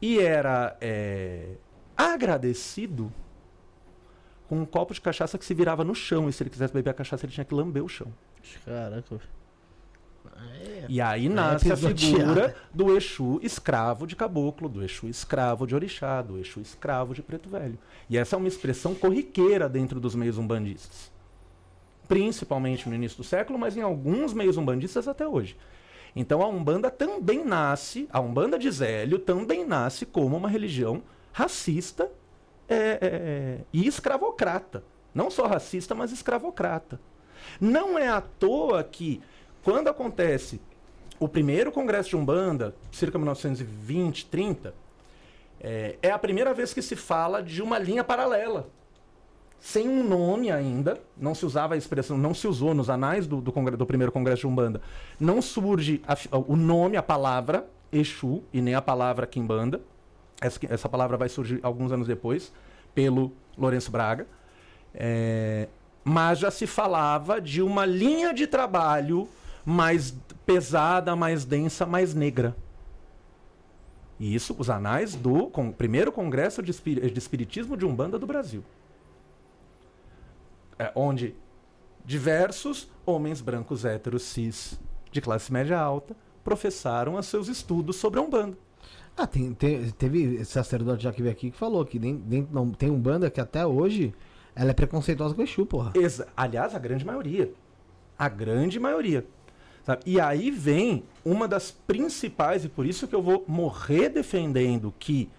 e 0.00 0.18
era 0.18 0.76
é, 0.80 1.54
agradecido 1.96 3.12
com 4.48 4.60
um 4.60 4.66
copo 4.66 4.94
de 4.94 5.00
cachaça 5.00 5.38
que 5.38 5.44
se 5.44 5.54
virava 5.54 5.84
no 5.84 5.94
chão. 5.94 6.28
E 6.28 6.32
se 6.32 6.42
ele 6.42 6.50
quisesse 6.50 6.72
beber 6.72 6.90
a 6.90 6.94
cachaça, 6.94 7.24
ele 7.24 7.32
tinha 7.32 7.44
que 7.44 7.54
lamber 7.54 7.84
o 7.84 7.88
chão. 7.88 8.12
Caraca. 8.64 9.20
E 10.88 11.00
aí 11.00 11.28
nasce 11.28 11.70
a 11.72 11.74
pisotear. 11.74 11.96
figura 11.96 12.56
do 12.72 12.96
Exu 12.96 13.40
escravo 13.42 14.06
de 14.06 14.14
caboclo, 14.14 14.68
do 14.68 14.84
Exu 14.84 15.08
escravo 15.08 15.66
de 15.66 15.74
orixá, 15.74 16.20
do 16.22 16.38
Exu 16.38 16.60
escravo 16.60 17.14
de 17.14 17.22
preto 17.22 17.48
velho. 17.48 17.78
E 18.08 18.18
essa 18.18 18.36
é 18.36 18.38
uma 18.38 18.48
expressão 18.48 18.94
corriqueira 18.94 19.68
dentro 19.68 19.98
dos 19.98 20.14
meios 20.14 20.38
umbandistas. 20.38 21.10
Principalmente 22.06 22.88
no 22.88 22.94
início 22.94 23.16
do 23.16 23.24
século, 23.24 23.58
mas 23.58 23.76
em 23.76 23.82
alguns 23.82 24.32
meios 24.32 24.56
umbandistas 24.56 25.08
até 25.08 25.26
hoje. 25.26 25.56
Então 26.16 26.40
a 26.40 26.48
Umbanda 26.48 26.90
também 26.90 27.44
nasce, 27.44 28.08
a 28.10 28.18
Umbanda 28.18 28.58
de 28.58 28.70
Zélio 28.70 29.18
também 29.18 29.66
nasce 29.66 30.06
como 30.06 30.34
uma 30.34 30.48
religião 30.48 31.02
racista 31.30 32.10
é, 32.66 32.74
é, 32.74 32.98
é, 33.02 33.58
e 33.70 33.86
escravocrata. 33.86 34.82
Não 35.14 35.30
só 35.30 35.46
racista, 35.46 35.94
mas 35.94 36.12
escravocrata. 36.12 36.98
Não 37.60 37.98
é 37.98 38.08
à 38.08 38.22
toa 38.22 38.82
que, 38.82 39.20
quando 39.62 39.88
acontece 39.88 40.58
o 41.20 41.28
primeiro 41.28 41.70
congresso 41.70 42.08
de 42.10 42.16
Umbanda, 42.16 42.74
cerca 42.90 43.18
de 43.18 43.18
1920, 43.18 44.26
30, 44.26 44.74
é, 45.60 45.98
é 46.00 46.10
a 46.10 46.18
primeira 46.18 46.54
vez 46.54 46.72
que 46.72 46.80
se 46.80 46.96
fala 46.96 47.42
de 47.42 47.62
uma 47.62 47.78
linha 47.78 48.02
paralela. 48.02 48.68
Sem 49.58 49.88
um 49.88 50.06
nome 50.06 50.50
ainda, 50.50 51.00
não 51.16 51.34
se 51.34 51.44
usava 51.44 51.74
a 51.74 51.76
expressão, 51.76 52.16
não 52.16 52.32
se 52.34 52.46
usou 52.46 52.74
nos 52.74 52.88
anais 52.88 53.26
do, 53.26 53.40
do, 53.40 53.50
congre- 53.50 53.76
do 53.76 53.84
primeiro 53.86 54.12
congresso 54.12 54.42
de 54.42 54.46
Umbanda, 54.46 54.80
não 55.18 55.40
surge 55.42 56.02
a 56.06 56.36
o 56.36 56.54
nome, 56.56 56.96
a 56.96 57.02
palavra 57.02 57.66
Exu, 57.90 58.42
e 58.52 58.60
nem 58.60 58.74
a 58.74 58.82
palavra 58.82 59.26
Kimbanda. 59.26 59.80
Essa, 60.40 60.60
essa 60.68 60.88
palavra 60.88 61.16
vai 61.16 61.28
surgir 61.28 61.58
alguns 61.62 61.90
anos 61.90 62.06
depois, 62.06 62.52
pelo 62.94 63.32
Lourenço 63.56 63.90
Braga. 63.90 64.26
É, 64.94 65.68
mas 66.04 66.38
já 66.38 66.50
se 66.50 66.66
falava 66.66 67.40
de 67.40 67.60
uma 67.62 67.84
linha 67.86 68.32
de 68.34 68.46
trabalho 68.46 69.26
mais 69.64 70.14
pesada, 70.44 71.16
mais 71.16 71.44
densa, 71.44 71.84
mais 71.86 72.14
negra. 72.14 72.54
E 74.18 74.34
isso, 74.34 74.54
os 74.58 74.70
anais 74.70 75.14
do 75.14 75.46
con- 75.48 75.72
primeiro 75.72 76.10
congresso 76.12 76.62
de, 76.62 76.72
de 76.72 77.18
espiritismo 77.18 77.76
de 77.76 77.84
Umbanda 77.84 78.18
do 78.18 78.26
Brasil. 78.26 78.62
É, 80.78 80.92
onde 80.94 81.34
diversos 82.04 82.90
homens 83.04 83.40
brancos 83.40 83.84
héteros 83.84 84.22
cis 84.22 84.78
de 85.10 85.20
classe 85.20 85.52
média 85.52 85.78
alta 85.78 86.14
professaram 86.44 87.14
os 87.14 87.26
seus 87.26 87.48
estudos 87.48 87.96
sobre 87.96 88.20
a 88.20 88.22
Umbanda. 88.22 88.56
Ah, 89.16 89.26
tem, 89.26 89.52
tem- 89.54 89.88
teve 89.90 90.34
esse 90.36 90.52
sacerdote 90.52 91.02
já 91.04 91.12
que 91.12 91.22
veio 91.22 91.32
aqui 91.32 91.50
que 91.50 91.56
falou 91.56 91.84
que 91.84 91.98
não, 91.98 92.70
tem 92.70 92.90
um 92.90 93.00
banda 93.00 93.30
que 93.30 93.40
até 93.40 93.66
hoje 93.66 94.14
ela 94.54 94.70
é 94.70 94.74
preconceituosa 94.74 95.34
com 95.34 95.40
o 95.40 95.44
Exu, 95.44 95.64
porra. 95.66 95.92
Exa- 95.94 96.28
Aliás, 96.36 96.74
a 96.74 96.78
grande 96.78 97.04
maioria. 97.04 97.50
A 98.18 98.28
grande 98.28 98.78
maioria. 98.78 99.26
sabe? 99.84 100.02
E 100.06 100.20
aí 100.20 100.50
vem 100.50 101.04
uma 101.24 101.48
das 101.48 101.70
principais, 101.70 102.64
e 102.64 102.68
por 102.68 102.84
isso 102.86 103.08
que 103.08 103.14
eu 103.14 103.22
vou 103.22 103.44
morrer 103.48 104.08
defendendo 104.10 104.92
que 104.98 105.30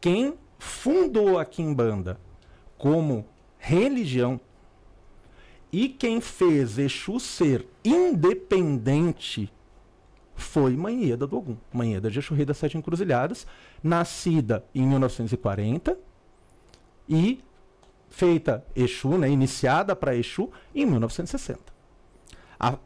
quem 0.00 0.34
fundou 0.58 1.38
a 1.38 1.44
Kimbanda 1.44 2.18
como 2.78 3.26
religião 3.58 4.40
e 5.72 5.88
quem 5.88 6.20
fez 6.20 6.78
Exu 6.78 7.18
ser 7.20 7.66
independente 7.84 9.52
foi 10.34 10.76
Manheda 10.76 11.26
do 11.26 11.36
Ogum. 11.38 11.56
Manheda 11.72 12.10
de 12.10 12.18
Exu 12.18 12.34
Rei 12.34 12.44
das 12.44 12.58
Sete 12.58 12.76
Encruzilhadas, 12.76 13.46
nascida 13.82 14.64
em 14.74 14.86
1940 14.86 15.98
e 17.08 17.40
feita 18.08 18.64
Exu, 18.74 19.16
né, 19.18 19.28
iniciada 19.30 19.94
para 19.96 20.14
Exu 20.16 20.50
em 20.74 20.84
1960. 20.86 21.60
A- 22.58 22.78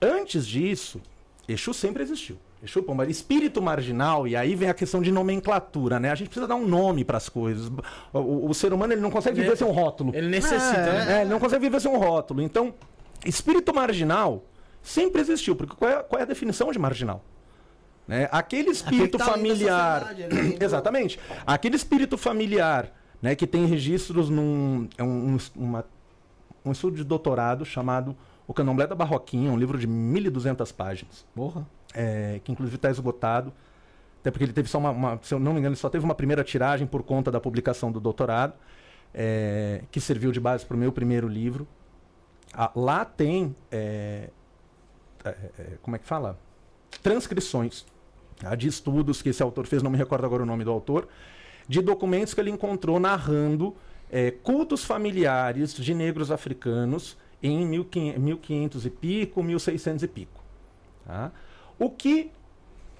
antes 0.00 0.46
disso, 0.46 1.00
Exu 1.48 1.72
sempre 1.74 2.02
existiu. 2.02 2.38
Exu, 2.64 2.82
pomba, 2.82 3.06
espírito 3.06 3.60
marginal, 3.60 4.26
e 4.26 4.34
aí 4.34 4.54
vem 4.54 4.70
a 4.70 4.74
questão 4.74 5.02
de 5.02 5.12
nomenclatura, 5.12 6.00
né? 6.00 6.10
A 6.10 6.14
gente 6.14 6.28
precisa 6.28 6.46
dar 6.48 6.54
um 6.54 6.66
nome 6.66 7.04
para 7.04 7.18
as 7.18 7.28
coisas. 7.28 7.70
O, 8.12 8.18
o- 8.18 8.48
o 8.50 8.54
ser 8.54 8.72
humano 8.72 8.92
ele 8.94 9.02
não 9.02 9.10
consegue 9.10 9.38
viver 9.40 9.56
sem 9.56 9.66
um 9.66 9.70
rótulo. 9.70 10.12
Ele 10.14 10.28
necessita, 10.28 10.78
É, 10.80 11.04
né? 11.04 11.18
É, 11.18 11.20
ele 11.22 11.30
não 11.30 11.38
consegue 11.38 11.60
viver 11.62 11.78
sem 11.80 11.90
um 11.90 11.98
rótulo. 11.98 12.40
Então, 12.40 12.72
espírito 13.26 13.74
marginal 13.74 14.44
sempre 14.82 15.20
existiu, 15.20 15.54
porque 15.54 15.76
qual 15.76 15.90
é, 15.90 16.02
qual 16.02 16.18
é 16.20 16.22
a 16.22 16.26
definição 16.26 16.70
de 16.72 16.78
marginal? 16.78 17.22
Né? 18.08 18.28
Aquele 18.32 18.70
espírito 18.70 19.18
tá 19.18 19.24
familiar. 19.26 20.10
ele 20.12 20.22
é 20.22 20.28
dentro- 20.28 20.64
Exatamente. 20.64 21.18
Aquele 21.46 21.76
espírito 21.76 22.16
familiar, 22.18 22.90
né, 23.20 23.34
que 23.34 23.46
tem 23.46 23.66
registros 23.66 24.28
num. 24.28 24.88
É 24.98 25.02
um, 25.02 25.36
uma- 25.56 25.84
um 26.64 26.72
estudo 26.72 26.96
de 26.96 27.04
doutorado 27.04 27.64
chamado 27.64 28.16
O 28.46 28.52
Candomblé 28.54 28.86
da 28.86 28.94
Barroquinha, 28.94 29.50
um 29.50 29.56
livro 29.56 29.78
de 29.78 29.86
1.200 29.88 30.70
páginas 30.72 31.24
Porra. 31.34 31.66
É, 31.94 32.40
que 32.44 32.52
inclusive 32.52 32.76
está 32.76 32.90
esgotado. 32.90 33.52
Até 34.20 34.30
porque 34.30 34.44
ele 34.44 34.52
teve 34.52 34.68
só 34.68 34.78
uma, 34.78 34.90
uma- 34.90 35.20
se 35.22 35.32
eu 35.34 35.38
não 35.38 35.52
me 35.52 35.58
engano, 35.60 35.74
ele 35.74 35.80
só 35.80 35.88
teve 35.88 36.04
uma 36.04 36.14
primeira 36.14 36.42
tiragem 36.42 36.86
por 36.86 37.02
conta 37.02 37.30
da 37.30 37.40
publicação 37.40 37.92
do 37.92 38.00
doutorado, 38.00 38.54
é, 39.12 39.82
que 39.90 40.00
serviu 40.00 40.32
de 40.32 40.40
base 40.40 40.64
para 40.66 40.76
o 40.76 40.78
meu 40.78 40.90
primeiro 40.92 41.28
livro. 41.28 41.68
Ah, 42.52 42.70
lá 42.74 43.04
tem, 43.04 43.54
é, 43.70 44.30
é, 45.24 45.28
é, 45.28 45.66
como 45.82 45.96
é 45.96 45.98
que 45.98 46.06
fala? 46.06 46.38
Transcrições 47.02 47.84
tá, 48.36 48.54
de 48.54 48.68
estudos 48.68 49.20
que 49.20 49.28
esse 49.28 49.42
autor 49.42 49.66
fez, 49.66 49.82
não 49.82 49.90
me 49.90 49.98
recordo 49.98 50.24
agora 50.24 50.42
o 50.42 50.46
nome 50.46 50.64
do 50.64 50.70
autor, 50.70 51.08
de 51.68 51.80
documentos 51.80 52.34
que 52.34 52.40
ele 52.40 52.50
encontrou 52.50 52.98
narrando 52.98 53.74
é, 54.10 54.30
cultos 54.30 54.84
familiares 54.84 55.74
de 55.74 55.94
negros 55.94 56.30
africanos 56.30 57.16
em 57.42 57.66
1500, 57.66 58.22
1500 58.22 58.86
e 58.86 58.90
pico, 58.90 59.42
1600 59.42 60.02
e 60.02 60.08
pico. 60.08 60.42
Tá? 61.04 61.30
O 61.78 61.90
que 61.90 62.30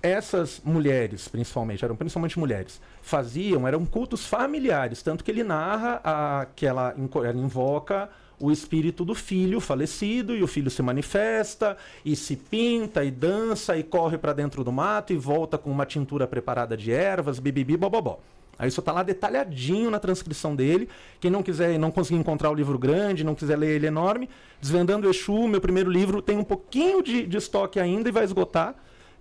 essas 0.02 0.60
mulheres, 0.62 1.28
principalmente, 1.28 1.84
eram 1.84 1.96
principalmente 1.96 2.38
mulheres, 2.38 2.80
faziam 3.00 3.66
eram 3.66 3.86
cultos 3.86 4.26
familiares, 4.26 5.02
tanto 5.02 5.24
que 5.24 5.30
ele 5.30 5.42
narra 5.42 6.46
que 6.54 6.66
ela 6.66 6.94
invoca 7.34 8.10
o 8.38 8.50
espírito 8.50 9.04
do 9.04 9.14
filho 9.14 9.60
falecido 9.60 10.36
e 10.36 10.42
o 10.42 10.46
filho 10.46 10.70
se 10.70 10.82
manifesta 10.82 11.76
e 12.04 12.14
se 12.14 12.36
pinta 12.36 13.02
e 13.04 13.10
dança 13.10 13.76
e 13.76 13.82
corre 13.82 14.18
para 14.18 14.32
dentro 14.32 14.62
do 14.62 14.72
mato 14.72 15.12
e 15.12 15.16
volta 15.16 15.56
com 15.56 15.70
uma 15.70 15.86
tintura 15.86 16.26
preparada 16.26 16.76
de 16.76 16.92
ervas, 16.92 17.38
bibibi, 17.38 17.76
bobobó. 17.76 18.20
Aí 18.58 18.68
isso 18.68 18.80
tá 18.82 18.92
lá 18.92 19.02
detalhadinho 19.02 19.90
na 19.90 19.98
transcrição 19.98 20.54
dele. 20.54 20.88
Quem 21.20 21.30
não 21.30 21.42
quiser, 21.42 21.78
não 21.78 21.90
conseguir 21.90 22.18
encontrar 22.20 22.50
o 22.50 22.54
livro 22.54 22.78
grande, 22.78 23.24
não 23.24 23.34
quiser 23.34 23.56
ler 23.56 23.70
ele 23.76 23.86
enorme, 23.86 24.28
Desvendando 24.60 25.06
o 25.06 25.10
Exu, 25.10 25.46
meu 25.48 25.60
primeiro 25.60 25.90
livro, 25.90 26.22
tem 26.22 26.38
um 26.38 26.44
pouquinho 26.44 27.02
de, 27.02 27.26
de 27.26 27.36
estoque 27.36 27.78
ainda 27.80 28.08
e 28.08 28.12
vai 28.12 28.24
esgotar. 28.24 28.74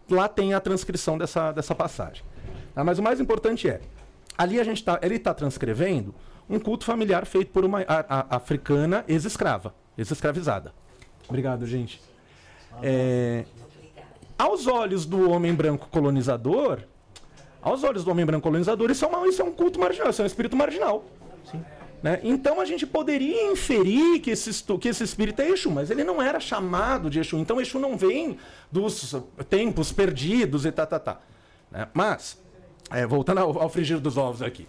Lá 0.09 0.27
tem 0.27 0.53
a 0.53 0.59
transcrição 0.59 1.17
dessa, 1.17 1.51
dessa 1.51 1.73
passagem. 1.73 2.23
Ah, 2.75 2.83
mas 2.83 2.99
o 2.99 3.03
mais 3.03 3.19
importante 3.19 3.67
é, 3.67 3.81
ali 4.37 4.59
a 4.59 4.63
gente 4.63 4.83
tá, 4.83 4.99
ele 5.01 5.15
está 5.15 5.33
transcrevendo 5.33 6.13
um 6.49 6.59
culto 6.59 6.85
familiar 6.85 7.25
feito 7.25 7.51
por 7.51 7.63
uma 7.65 7.81
a- 7.81 8.05
a- 8.07 8.35
africana 8.35 9.03
ex-escrava, 9.07 9.73
ex-escravizada. 9.97 10.73
Obrigado, 11.27 11.65
gente. 11.65 12.01
É, 12.81 13.45
aos 14.37 14.67
olhos 14.67 15.05
do 15.05 15.29
homem 15.29 15.53
branco 15.53 15.87
colonizador, 15.89 16.79
aos 17.63 17.83
olhos 17.83 18.03
do 18.03 18.11
homem 18.11 18.25
branco 18.25 18.43
colonizador, 18.43 18.91
isso 18.91 19.05
é, 19.05 19.07
uma- 19.07 19.27
isso 19.27 19.41
é 19.41 19.45
um 19.45 19.51
culto 19.51 19.79
marginal, 19.79 20.09
isso 20.09 20.21
é 20.21 20.23
um 20.23 20.27
espírito 20.27 20.55
marginal. 20.55 21.05
Né? 22.01 22.19
Então 22.21 22.59
a 22.59 22.65
gente 22.65 22.85
poderia 22.85 23.49
inferir 23.49 24.19
que 24.19 24.31
esse, 24.31 24.51
que 24.77 24.89
esse 24.89 25.03
espírito 25.05 25.41
é 25.41 25.49
Exu, 25.49 25.71
mas 25.71 25.89
ele 25.89 26.03
não 26.03 26.21
era 26.21 26.37
chamado 26.37 27.09
de 27.09 27.19
Exu. 27.19 27.37
Então 27.37 27.61
Exu 27.61 27.79
não 27.79 27.95
vem 27.97 28.37
dos 28.69 29.15
tempos 29.49 29.93
perdidos 29.93 30.65
e 30.65 30.71
tá, 30.71 30.85
tá, 30.85 30.99
tá. 30.99 31.21
Né? 31.71 31.87
Mas, 31.93 32.37
é, 32.91 33.07
voltando 33.07 33.37
ao, 33.37 33.57
ao 33.57 33.69
frigir 33.69 34.01
dos 34.01 34.17
ovos 34.17 34.41
aqui. 34.41 34.67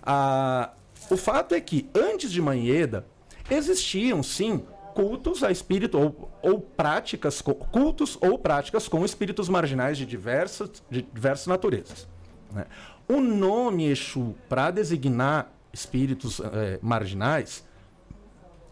Ah, 0.00 0.70
o 1.10 1.16
fato 1.16 1.56
é 1.56 1.60
que 1.60 1.90
antes 1.92 2.30
de 2.30 2.40
Manheda 2.40 3.04
existiam 3.50 4.22
sim 4.22 4.62
cultos 4.94 5.42
a 5.42 5.50
espírito 5.50 5.98
ou, 5.98 6.30
ou 6.40 6.60
práticas 6.60 7.42
cultos 7.42 8.16
ou 8.20 8.38
práticas 8.38 8.86
com 8.86 9.04
espíritos 9.04 9.48
marginais 9.48 9.98
de 9.98 10.06
diversas 10.06 10.70
de 10.88 11.02
diversas 11.02 11.48
naturezas. 11.48 12.08
Né? 12.52 12.66
O 13.08 13.20
nome 13.20 13.86
Exu 13.86 14.34
para 14.48 14.70
designar 14.70 15.52
espíritos 15.72 16.40
eh, 16.40 16.78
marginais 16.82 17.64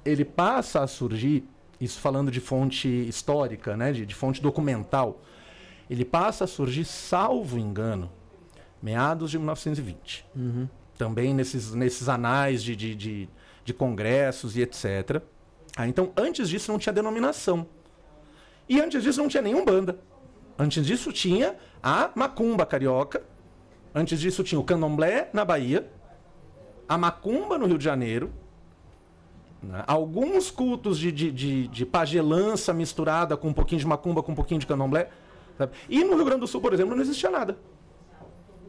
ele 0.04 0.24
passa 0.24 0.82
a 0.82 0.86
surgir 0.86 1.46
isso 1.80 2.00
falando 2.00 2.30
de 2.30 2.40
fonte 2.40 2.88
histórica, 2.88 3.76
né, 3.76 3.92
de, 3.92 4.06
de 4.06 4.14
fonte 4.14 4.40
documental, 4.40 5.20
ele 5.88 6.04
passa 6.04 6.44
a 6.44 6.46
surgir, 6.46 6.84
salvo 6.84 7.58
engano, 7.58 8.10
meados 8.82 9.30
de 9.30 9.38
1920 9.38 10.26
também 10.96 11.34
nesses, 11.34 11.72
nesses 11.74 12.08
anais 12.08 12.62
de, 12.62 12.74
de, 12.74 12.94
de, 12.94 13.28
de 13.64 13.74
congressos 13.74 14.56
e 14.56 14.62
etc. 14.62 15.22
Ah, 15.76 15.86
então, 15.88 16.12
antes 16.16 16.48
disso 16.48 16.70
não 16.70 16.78
tinha 16.78 16.92
denominação. 16.92 17.66
E 18.68 18.80
antes 18.80 19.02
disso 19.02 19.20
não 19.20 19.28
tinha 19.28 19.42
nenhum 19.42 19.64
banda. 19.64 19.98
Antes 20.58 20.86
disso 20.86 21.12
tinha 21.12 21.56
a 21.82 22.10
macumba 22.14 22.64
carioca. 22.64 23.22
Antes 23.94 24.20
disso 24.20 24.42
tinha 24.42 24.60
o 24.60 24.64
candomblé 24.64 25.28
na 25.32 25.44
Bahia. 25.44 25.88
A 26.88 26.98
macumba 26.98 27.56
no 27.56 27.66
Rio 27.66 27.78
de 27.78 27.84
Janeiro. 27.84 28.30
né? 29.62 29.84
Alguns 29.86 30.50
cultos 30.50 30.98
de, 30.98 31.10
de, 31.12 31.30
de, 31.30 31.68
de 31.68 31.86
pagelança 31.86 32.72
misturada 32.74 33.36
com 33.36 33.48
um 33.48 33.52
pouquinho 33.52 33.80
de 33.80 33.86
macumba, 33.86 34.22
com 34.22 34.32
um 34.32 34.34
pouquinho 34.34 34.60
de 34.60 34.66
candomblé. 34.66 35.08
sabe? 35.56 35.72
E 35.88 36.02
no 36.04 36.16
Rio 36.16 36.24
Grande 36.24 36.40
do 36.40 36.46
Sul, 36.46 36.60
por 36.60 36.72
exemplo, 36.74 36.94
não 36.94 37.02
existia 37.02 37.30
nada. 37.30 37.56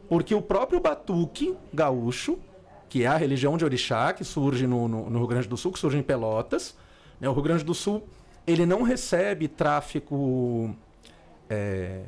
Porque 0.08 0.34
o 0.34 0.40
próprio 0.40 0.78
batuque 0.80 1.56
gaúcho, 1.74 2.38
que 2.88 3.02
é 3.02 3.06
a 3.08 3.16
religião 3.16 3.56
de 3.58 3.64
orixá, 3.64 4.12
que 4.12 4.24
surge 4.24 4.66
no, 4.66 4.86
no- 4.86 5.10
no 5.10 5.18
Rio 5.18 5.26
Grande 5.26 5.48
do 5.48 5.56
Sul, 5.56 5.72
que 5.72 5.78
surge 5.78 5.98
em 5.98 6.02
Pelotas, 6.02 6.76
né? 7.20 7.28
o 7.28 7.32
Rio 7.32 7.42
Grande 7.42 7.64
do 7.64 7.74
Sul 7.74 8.06
ele 8.46 8.64
não 8.64 8.82
recebe 8.82 9.48
tráfico 9.48 10.72
é, 11.50 12.04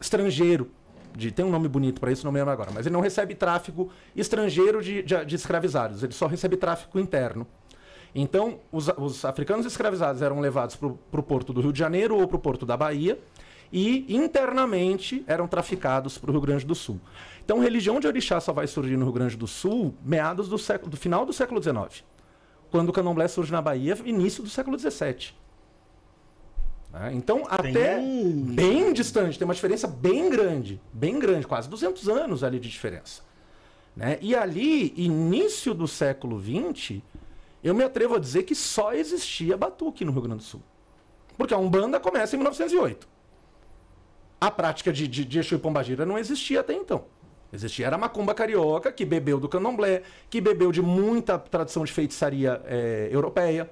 estrangeiro. 0.00 0.70
De, 1.16 1.30
tem 1.30 1.44
um 1.44 1.50
nome 1.50 1.68
bonito 1.68 2.00
para 2.00 2.10
isso, 2.10 2.24
não 2.24 2.32
me 2.32 2.38
lembro 2.38 2.52
agora, 2.52 2.70
mas 2.74 2.86
ele 2.86 2.92
não 2.92 3.00
recebe 3.00 3.34
tráfico 3.34 3.90
estrangeiro 4.16 4.82
de, 4.82 5.02
de, 5.02 5.24
de 5.24 5.34
escravizados, 5.36 6.02
ele 6.02 6.12
só 6.12 6.26
recebe 6.26 6.56
tráfico 6.56 6.98
interno. 6.98 7.46
Então, 8.14 8.60
os, 8.70 8.88
os 8.96 9.24
africanos 9.24 9.66
escravizados 9.66 10.22
eram 10.22 10.40
levados 10.40 10.76
para 10.76 10.88
o 10.88 11.22
porto 11.22 11.52
do 11.52 11.60
Rio 11.60 11.72
de 11.72 11.78
Janeiro 11.78 12.16
ou 12.16 12.28
para 12.28 12.36
o 12.36 12.40
porto 12.40 12.64
da 12.64 12.76
Bahia 12.76 13.18
e 13.72 14.14
internamente 14.14 15.24
eram 15.26 15.48
traficados 15.48 16.16
para 16.16 16.30
o 16.30 16.32
Rio 16.32 16.40
Grande 16.40 16.64
do 16.64 16.76
Sul. 16.76 17.00
Então, 17.44 17.58
religião 17.58 17.98
de 17.98 18.06
orixá 18.06 18.38
só 18.38 18.52
vai 18.52 18.68
surgir 18.68 18.96
no 18.96 19.04
Rio 19.04 19.12
Grande 19.12 19.36
do 19.36 19.48
Sul 19.48 19.94
meados 20.04 20.48
do, 20.48 20.56
século, 20.58 20.90
do 20.90 20.96
final 20.96 21.26
do 21.26 21.32
século 21.32 21.60
XIX, 21.60 22.04
quando 22.70 22.90
o 22.90 22.92
candomblé 22.92 23.26
surge 23.26 23.50
na 23.50 23.60
Bahia, 23.60 23.98
início 24.04 24.42
do 24.44 24.48
século 24.48 24.78
XVII. 24.78 25.34
Né? 26.94 27.10
Então, 27.12 27.42
até 27.48 27.98
um- 27.98 28.54
bem 28.54 28.92
distante, 28.92 29.36
tem 29.36 29.44
uma 29.44 29.54
diferença 29.54 29.88
bem 29.88 30.30
grande, 30.30 30.80
bem 30.92 31.18
grande, 31.18 31.44
quase 31.44 31.68
200 31.68 32.08
anos 32.08 32.44
ali 32.44 32.60
de 32.60 32.68
diferença. 32.68 33.22
Né? 33.96 34.16
E 34.20 34.34
ali, 34.34 34.94
início 34.96 35.74
do 35.74 35.88
século 35.88 36.40
XX, 36.40 37.00
eu 37.64 37.74
me 37.74 37.82
atrevo 37.82 38.14
a 38.14 38.18
dizer 38.20 38.44
que 38.44 38.54
só 38.54 38.92
existia 38.92 39.56
batuque 39.56 40.04
no 40.04 40.12
Rio 40.12 40.22
Grande 40.22 40.38
do 40.38 40.44
Sul. 40.44 40.62
Porque 41.36 41.52
a 41.52 41.58
Umbanda 41.58 41.98
começa 41.98 42.36
em 42.36 42.38
1908. 42.38 43.08
A 44.40 44.50
prática 44.50 44.92
de, 44.92 45.08
de, 45.08 45.24
de 45.24 45.38
Exu 45.40 45.56
e 45.56 45.58
Pombagira 45.58 46.06
não 46.06 46.16
existia 46.16 46.60
até 46.60 46.74
então. 46.74 47.06
Existia 47.52 47.86
era 47.86 47.96
a 47.96 47.98
macumba 47.98 48.34
carioca, 48.34 48.92
que 48.92 49.04
bebeu 49.04 49.40
do 49.40 49.48
candomblé, 49.48 50.02
que 50.30 50.40
bebeu 50.40 50.70
de 50.70 50.82
muita 50.82 51.38
tradição 51.38 51.84
de 51.84 51.92
feitiçaria 51.92 52.60
eh, 52.66 53.08
europeia. 53.10 53.70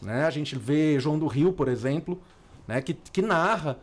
Né? 0.00 0.24
A 0.24 0.30
gente 0.30 0.56
vê 0.56 0.98
João 0.98 1.18
do 1.18 1.26
Rio, 1.26 1.52
por 1.52 1.68
exemplo, 1.68 2.20
né? 2.70 2.80
que, 2.80 2.94
que 2.94 3.20
narra, 3.20 3.76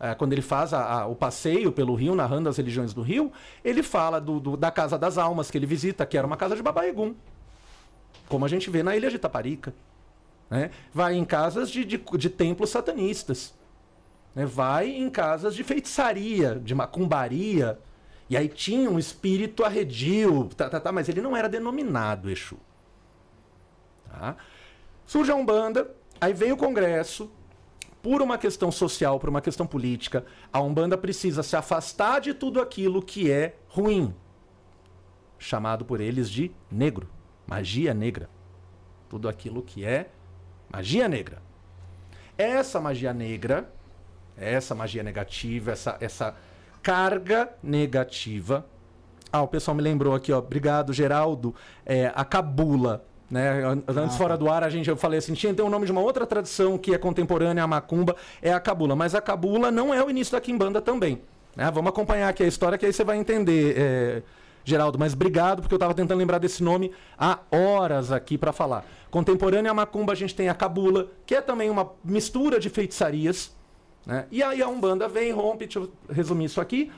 eh, 0.00 0.14
quando 0.14 0.32
ele 0.32 0.42
faz 0.42 0.72
a- 0.72 1.02
a- 1.02 1.06
o 1.06 1.14
passeio 1.14 1.70
pelo 1.70 1.94
Rio, 1.94 2.14
narrando 2.14 2.48
as 2.48 2.56
religiões 2.56 2.92
do 2.94 3.02
Rio, 3.02 3.30
ele 3.64 3.82
fala 3.82 4.20
do, 4.20 4.40
do- 4.40 4.56
da 4.56 4.70
Casa 4.70 4.98
das 4.98 5.18
Almas 5.18 5.50
que 5.50 5.58
ele 5.58 5.66
visita, 5.66 6.04
que 6.06 6.16
era 6.18 6.26
uma 6.26 6.36
casa 6.36 6.56
de 6.56 6.62
Babaegum, 6.62 7.14
como 8.28 8.44
a 8.44 8.48
gente 8.48 8.70
vê 8.70 8.82
na 8.82 8.96
ilha 8.96 9.10
de 9.10 9.18
Taparica. 9.18 9.72
né? 10.50 10.70
Vai 10.92 11.14
em 11.14 11.24
casas 11.24 11.70
de, 11.70 11.84
de, 11.84 11.98
de 11.98 12.30
templos 12.30 12.70
satanistas. 12.70 13.54
né? 14.34 14.44
Vai 14.46 14.88
em 14.90 15.08
casas 15.10 15.54
de 15.54 15.62
feitiçaria, 15.62 16.56
de 16.62 16.74
macumbaria. 16.74 17.78
E 18.28 18.36
aí 18.36 18.48
tinha 18.48 18.90
um 18.90 18.98
espírito 18.98 19.64
arredio, 19.64 20.48
tá, 20.56 20.68
tá, 20.70 20.80
tá, 20.80 20.90
mas 20.90 21.08
ele 21.10 21.20
não 21.20 21.36
era 21.36 21.48
denominado 21.48 22.30
Exu. 22.30 22.56
Tá? 24.10 24.36
Surge 25.06 25.30
a 25.30 25.34
Umbanda, 25.34 25.90
aí 26.20 26.32
vem 26.32 26.50
o 26.52 26.56
Congresso, 26.56 27.30
por 28.04 28.20
uma 28.20 28.36
questão 28.36 28.70
social, 28.70 29.18
por 29.18 29.30
uma 29.30 29.40
questão 29.40 29.66
política, 29.66 30.26
a 30.52 30.60
Umbanda 30.60 30.98
precisa 30.98 31.42
se 31.42 31.56
afastar 31.56 32.20
de 32.20 32.34
tudo 32.34 32.60
aquilo 32.60 33.00
que 33.00 33.30
é 33.30 33.56
ruim, 33.66 34.14
chamado 35.38 35.86
por 35.86 36.02
eles 36.02 36.28
de 36.28 36.50
negro, 36.70 37.08
magia 37.46 37.94
negra. 37.94 38.28
Tudo 39.08 39.26
aquilo 39.26 39.62
que 39.62 39.86
é 39.86 40.10
magia 40.70 41.08
negra. 41.08 41.40
Essa 42.36 42.78
magia 42.78 43.14
negra, 43.14 43.72
essa 44.36 44.74
magia 44.74 45.02
negativa, 45.02 45.72
essa, 45.72 45.96
essa 45.98 46.36
carga 46.82 47.54
negativa. 47.62 48.66
Ah, 49.32 49.40
o 49.40 49.48
pessoal 49.48 49.74
me 49.74 49.82
lembrou 49.82 50.14
aqui, 50.14 50.30
ó. 50.30 50.40
Obrigado, 50.40 50.92
Geraldo. 50.92 51.54
É, 51.86 52.12
a 52.14 52.22
cabula. 52.22 53.02
Né? 53.30 53.64
An- 53.64 53.82
Antes, 53.88 54.16
fora 54.16 54.36
do 54.36 54.48
ar, 54.50 54.62
a 54.62 54.68
gente, 54.70 54.88
eu 54.88 54.96
falei 54.96 55.18
assim: 55.18 55.32
tinha 55.34 55.52
tem 55.54 55.64
o 55.64 55.68
nome 55.70 55.86
de 55.86 55.92
uma 55.92 56.00
outra 56.00 56.26
tradição 56.26 56.76
que 56.78 56.94
é 56.94 56.98
contemporânea 56.98 57.64
à 57.64 57.66
macumba, 57.66 58.14
é 58.42 58.52
a 58.52 58.60
cabula. 58.60 58.94
Mas 58.94 59.14
a 59.14 59.20
cabula 59.20 59.70
não 59.70 59.92
é 59.94 60.02
o 60.04 60.10
início 60.10 60.32
da 60.32 60.40
quimbanda 60.40 60.80
também. 60.80 61.20
né? 61.56 61.70
Vamos 61.70 61.88
acompanhar 61.88 62.28
aqui 62.28 62.42
a 62.42 62.46
história 62.46 62.76
que 62.78 62.84
aí 62.86 62.92
você 62.92 63.02
vai 63.02 63.16
entender, 63.16 63.74
é, 63.78 64.22
Geraldo. 64.64 64.98
Mas 64.98 65.14
obrigado, 65.14 65.62
porque 65.62 65.74
eu 65.74 65.76
estava 65.76 65.94
tentando 65.94 66.18
lembrar 66.18 66.38
desse 66.38 66.62
nome 66.62 66.92
há 67.18 67.38
horas 67.50 68.12
aqui 68.12 68.36
para 68.36 68.52
falar. 68.52 68.84
Contemporânea 69.10 69.70
à 69.70 69.74
macumba, 69.74 70.12
a 70.12 70.16
gente 70.16 70.34
tem 70.34 70.48
a 70.48 70.54
cabula, 70.54 71.08
que 71.24 71.34
é 71.34 71.40
também 71.40 71.70
uma 71.70 71.92
mistura 72.04 72.58
de 72.60 72.68
feitiçarias. 72.68 73.54
Né? 74.04 74.26
E 74.30 74.42
aí 74.42 74.60
a 74.62 74.68
Umbanda 74.68 75.08
vem, 75.08 75.32
rompe, 75.32 75.64
deixa 75.66 75.78
eu 75.78 75.90
resumir 76.10 76.44
isso 76.44 76.60
aqui, 76.60 76.90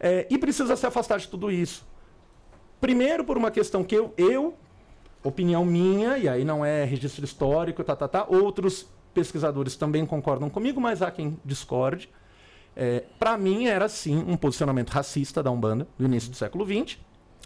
é, 0.00 0.26
e 0.28 0.36
precisa 0.36 0.74
se 0.74 0.84
afastar 0.84 1.18
de 1.18 1.28
tudo 1.28 1.48
isso. 1.50 1.86
Primeiro, 2.80 3.24
por 3.24 3.36
uma 3.36 3.50
questão 3.50 3.84
que 3.84 3.94
eu, 3.94 4.12
eu, 4.16 4.54
opinião 5.22 5.64
minha, 5.64 6.16
e 6.18 6.28
aí 6.28 6.44
não 6.44 6.64
é 6.64 6.84
registro 6.84 7.24
histórico, 7.24 7.84
tá, 7.84 7.94
tá, 7.94 8.08
tá, 8.08 8.26
outros 8.28 8.86
pesquisadores 9.12 9.76
também 9.76 10.06
concordam 10.06 10.48
comigo, 10.48 10.80
mas 10.80 11.02
há 11.02 11.10
quem 11.10 11.38
discorde. 11.44 12.08
É, 12.76 13.04
Para 13.18 13.36
mim, 13.36 13.66
era 13.66 13.88
sim 13.88 14.24
um 14.26 14.36
posicionamento 14.36 14.90
racista 14.90 15.42
da 15.42 15.50
Umbanda, 15.50 15.86
no 15.98 16.06
início 16.06 16.30
do 16.30 16.36
século 16.36 16.64
XX. 16.64 16.98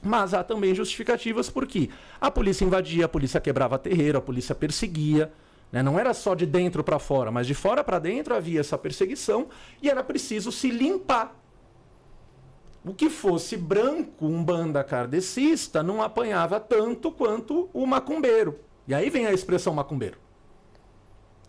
Mas 0.03 0.35
há 0.35 0.45
também 0.45 0.75
justificativas 0.75 1.49
porque 1.49 1.89
a 2.21 2.31
polícia 2.31 2.65
invadia, 2.65 3.07
a 3.07 3.09
polícia 3.09 3.41
quebrava 3.41 3.79
terreiro, 3.79 4.19
a 4.19 4.21
polícia 4.21 4.55
perseguia. 4.55 5.33
né? 5.73 5.83
Não 5.83 5.99
era 5.99 6.13
só 6.13 6.35
de 6.35 6.45
dentro 6.45 6.85
para 6.85 6.99
fora, 6.99 7.31
mas 7.31 7.47
de 7.47 7.55
fora 7.55 7.83
para 7.83 7.99
dentro 7.99 8.35
havia 8.35 8.61
essa 8.61 8.77
perseguição 8.77 9.49
e 9.83 9.89
era 9.89 10.05
preciso 10.05 10.53
se 10.53 10.71
limpar. 10.71 11.35
O 12.85 12.93
que 12.93 13.09
fosse 13.09 13.57
branco, 13.57 14.27
um 14.27 14.45
banda 14.45 14.85
kardecista, 14.85 15.83
não 15.83 16.03
apanhava 16.03 16.61
tanto 16.61 17.11
quanto 17.11 17.71
o 17.73 17.87
macumbeiro. 17.87 18.59
E 18.87 18.95
aí 18.95 19.09
vem 19.09 19.27
a 19.27 19.33
expressão 19.33 19.73
macumbeiro. 19.73 20.19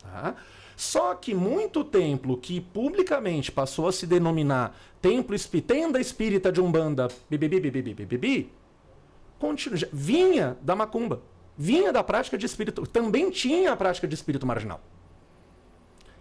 Tá? 0.01 0.35
Só 0.77 1.13
que 1.15 1.33
muito 1.33 1.83
templo 1.83 2.37
que 2.37 2.61
publicamente 2.61 3.51
passou 3.51 3.87
a 3.87 3.91
se 3.91 4.05
denominar 4.07 4.77
templo 5.01 5.35
espí- 5.35 5.61
tenda 5.61 5.99
espírita 5.99 6.51
de 6.51 6.61
Umbanda, 6.61 7.07
bibibi, 7.29 7.59
bibibi, 7.59 7.93
bibibi, 7.93 8.53
continua, 9.39 9.77
já- 9.77 9.87
vinha 9.91 10.57
da 10.61 10.75
macumba, 10.75 11.21
vinha 11.57 11.91
da 11.93 12.03
prática 12.03 12.37
de 12.37 12.45
espírito, 12.45 12.85
também 12.87 13.29
tinha 13.29 13.71
a 13.71 13.75
prática 13.75 14.07
de 14.07 14.15
espírito 14.15 14.45
marginal. 14.45 14.81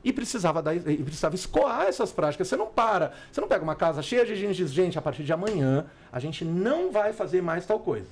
E 0.04 0.12
precisava, 0.12 0.62
dar, 0.62 0.76
e 0.76 1.02
precisava 1.02 1.34
escoar 1.34 1.86
essas 1.86 2.12
práticas. 2.12 2.46
Você 2.46 2.56
não 2.56 2.66
para, 2.66 3.12
você 3.32 3.40
não 3.40 3.48
pega 3.48 3.64
uma 3.64 3.74
casa 3.74 4.02
cheia 4.02 4.26
de 4.26 4.36
gente 4.36 4.52
e 4.60 4.64
diz, 4.64 4.70
gente, 4.70 4.98
a 4.98 5.02
partir 5.02 5.24
de 5.24 5.32
amanhã 5.32 5.86
a 6.12 6.20
gente 6.20 6.44
não 6.44 6.92
vai 6.92 7.12
fazer 7.14 7.40
mais 7.42 7.64
tal 7.64 7.80
coisa. 7.80 8.08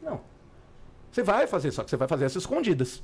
Não. 0.00 0.20
Você 1.10 1.22
vai 1.24 1.48
fazer, 1.48 1.72
só 1.72 1.82
que 1.82 1.90
você 1.90 1.96
vai 1.96 2.06
fazer 2.06 2.26
essas 2.26 2.44
escondidas. 2.44 3.02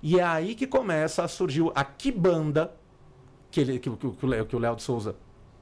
E 0.00 0.18
é 0.20 0.22
aí 0.24 0.54
que 0.54 0.66
começa 0.66 1.24
a 1.24 1.28
surgir 1.28 1.64
a 1.74 1.84
Kibanda, 1.84 2.72
que, 3.50 3.60
ele, 3.60 3.78
que, 3.80 3.90
que, 3.90 4.10
que 4.12 4.24
o 4.24 4.28
Léo- 4.28 4.46
que 4.46 4.56
de 4.76 4.82
Souza, 4.82 5.16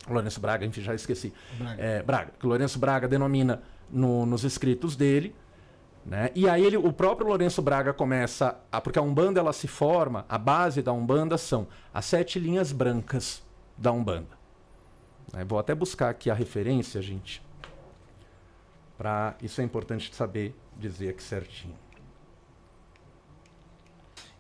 o 0.09 0.13
Lourenço 0.13 0.41
Braga, 0.41 0.67
enfim, 0.67 0.83
já 0.83 0.95
esqueci. 0.95 1.33
Braga. 1.59 1.83
É, 1.83 2.03
Braga, 2.03 2.33
que 2.39 2.45
o 2.47 2.49
Lourenço 2.49 2.79
Braga 2.79 3.09
denomina 3.09 3.63
no- 3.91 4.27
nos 4.27 4.45
escritos 4.45 4.95
dele, 4.95 5.35
Né? 6.05 6.31
E 6.35 6.49
aí 6.49 6.65
ele, 6.65 6.77
o 6.77 6.93
próprio 6.93 7.29
Lourenço 7.29 7.61
Braga 7.61 7.93
começa, 7.93 8.59
a, 8.73 8.81
porque 8.81 8.99
a 8.99 9.03
Umbanda 9.03 9.39
ela 9.39 9.53
se 9.53 9.69
forma, 9.69 10.25
a 10.29 10.39
base 10.39 10.83
da 10.83 10.93
Umbanda 10.93 11.37
são 11.37 11.67
as 11.93 12.05
sete 12.07 12.39
linhas 12.39 12.73
brancas 12.73 13.43
da 13.77 13.93
Umbanda. 13.93 14.39
Né? 15.33 15.45
Vou 15.45 15.59
até 15.59 15.75
buscar 15.75 16.11
aqui 16.11 16.31
a 16.31 16.35
referência, 16.35 17.01
gente. 17.03 17.43
Pra, 18.97 19.35
isso 19.43 19.61
é 19.61 19.65
importante 19.65 20.15
saber 20.15 20.55
dizer 20.77 21.11
aqui 21.11 21.23
certinho. 21.23 21.77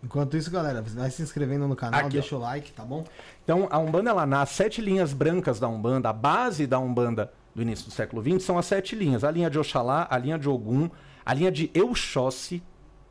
Enquanto 0.03 0.35
isso, 0.37 0.51
galera, 0.51 0.81
vai 0.81 1.11
se 1.11 1.23
inscrevendo 1.23 1.69
no 1.69 1.77
canal, 1.77 2.01
Aqui, 2.01 2.11
deixa 2.11 2.35
o 2.35 2.39
like, 2.39 2.73
tá 2.73 2.83
bom? 2.83 3.05
Então, 3.45 3.69
a 3.71 3.79
Umbanda, 3.79 4.11
ela 4.11 4.25
nasce, 4.25 4.55
sete 4.55 4.81
linhas 4.81 5.13
brancas 5.13 5.61
da 5.61 5.69
Umbanda, 5.69 6.09
a 6.09 6.13
base 6.13 6.67
da 6.67 6.79
Umbanda 6.79 7.31
do 7.55 7.61
início 7.61 7.85
do 7.85 7.91
século 7.91 8.23
XX 8.23 8.43
são 8.43 8.59
as 8.59 8.65
sete 8.65 8.97
linhas. 8.97 9.25
A 9.25 9.31
linha 9.31 9.51
de 9.51 9.59
Oxalá, 9.59 10.07
a 10.11 10.17
linha 10.17 10.39
de 10.39 10.49
Ogum, 10.49 10.89
a 11.25 11.35
linha 11.35 11.51
de 11.51 11.71
Euxóssi, 11.75 12.63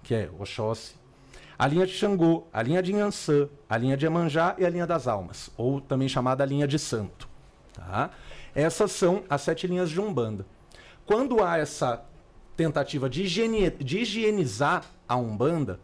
que 0.03 0.13
é 0.13 0.29
Oxóssi, 0.39 0.95
a 1.57 1.67
linha 1.67 1.85
de 1.85 1.93
Xangô, 1.93 2.45
a 2.53 2.61
linha 2.61 2.81
de 2.81 2.93
Inhansã, 2.93 3.49
a 3.69 3.77
linha 3.77 3.97
de 3.97 4.05
Emanjá 4.05 4.55
e 4.57 4.65
a 4.65 4.69
linha 4.69 4.87
das 4.87 5.07
Almas, 5.07 5.49
ou 5.57 5.81
também 5.81 6.07
chamada 6.07 6.45
linha 6.45 6.67
de 6.67 6.79
Santo. 6.79 7.27
Tá? 7.73 8.11
Essas 8.55 8.91
são 8.91 9.23
as 9.29 9.41
sete 9.41 9.67
linhas 9.67 9.89
de 9.89 9.99
Umbanda. 9.99 10.45
Quando 11.05 11.43
há 11.43 11.57
essa 11.57 12.05
tentativa 12.55 13.09
de, 13.09 13.23
higiene- 13.23 13.71
de 13.71 13.99
higienizar 13.99 14.85
a 15.07 15.15
Umbanda, 15.15 15.79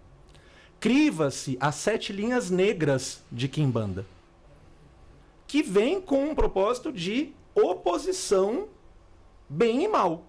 criva-se 0.79 1.57
as 1.59 1.75
sete 1.75 2.13
linhas 2.13 2.49
negras 2.49 3.23
de 3.31 3.47
Kimbanda, 3.47 4.05
que 5.47 5.61
vem 5.61 6.01
com 6.01 6.29
um 6.29 6.35
propósito 6.35 6.91
de 6.91 7.33
oposição 7.53 8.67
bem 9.47 9.83
e 9.83 9.87
mal. 9.87 10.23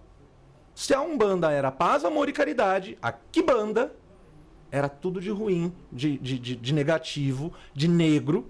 Se 0.77 0.93
a 0.93 1.01
Umbanda 1.01 1.49
era 1.49 1.71
paz, 1.71 2.05
amor 2.05 2.29
e 2.29 2.31
caridade, 2.31 2.99
a 3.01 3.11
Kibanda 3.11 3.91
era 4.71 4.87
tudo 4.87 5.19
de 5.19 5.31
ruim, 5.31 5.73
de, 5.91 6.19
de, 6.19 6.37
de, 6.37 6.55
de 6.55 6.71
negativo, 6.71 7.51
de 7.73 7.87
negro. 7.87 8.45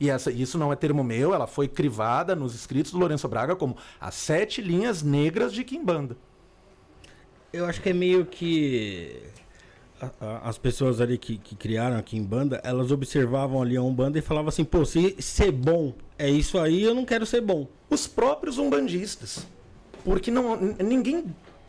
E 0.00 0.10
essa, 0.10 0.32
isso 0.32 0.58
não 0.58 0.72
é 0.72 0.74
termo 0.74 1.04
meu, 1.04 1.32
ela 1.32 1.46
foi 1.46 1.68
crivada 1.68 2.34
nos 2.34 2.56
escritos 2.56 2.90
do 2.90 2.98
Lourenço 2.98 3.28
Braga 3.28 3.54
como 3.54 3.76
as 4.00 4.16
sete 4.16 4.60
linhas 4.60 5.00
negras 5.04 5.52
de 5.52 5.62
Kimbanda. 5.62 6.16
Eu 7.52 7.66
acho 7.66 7.80
que 7.80 7.90
é 7.90 7.92
meio 7.92 8.26
que 8.26 9.22
as 10.42 10.58
pessoas 10.58 11.00
ali 11.00 11.16
que, 11.16 11.38
que 11.38 11.54
criaram 11.54 11.96
aqui 11.96 12.16
em 12.16 12.24
banda, 12.24 12.60
elas 12.64 12.90
observavam 12.90 13.62
ali 13.62 13.76
a 13.76 13.82
Umbanda 13.82 14.18
e 14.18 14.22
falavam 14.22 14.48
assim, 14.48 14.64
pô, 14.64 14.84
se 14.84 15.14
ser 15.22 15.52
bom 15.52 15.94
é 16.18 16.28
isso 16.28 16.58
aí, 16.58 16.82
eu 16.82 16.96
não 16.96 17.04
quero 17.04 17.24
ser 17.24 17.40
bom. 17.40 17.68
os 17.88 18.08
próprios 18.08 18.58
umbandistas. 18.58 19.46
Porque 20.04 20.30
não, 20.30 20.56
ninguém, 20.56 21.24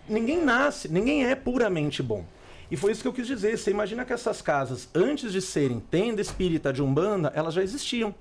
ninguém 0.08 0.44
nasce, 0.44 0.92
ninguém 0.92 1.26
é 1.26 1.34
puramente 1.36 2.04
bom. 2.04 2.26
E 2.70 2.76
foi 2.76 2.92
isso 2.92 3.02
que 3.02 3.08
eu 3.08 3.14
quis 3.14 3.28
dizer. 3.28 3.58
Você 3.58 3.72
imagina 3.72 4.04
que 4.04 4.14
essas 4.14 4.42
casas, 4.42 4.90
antes 4.94 5.32
de 5.32 5.42
serem 5.42 5.80
tenda 5.80 6.22
espírita 6.22 6.74
de 6.74 6.84
Umbanda, 6.84 7.32
elas 7.34 7.54
já 7.54 7.64
existiam. 7.64 8.14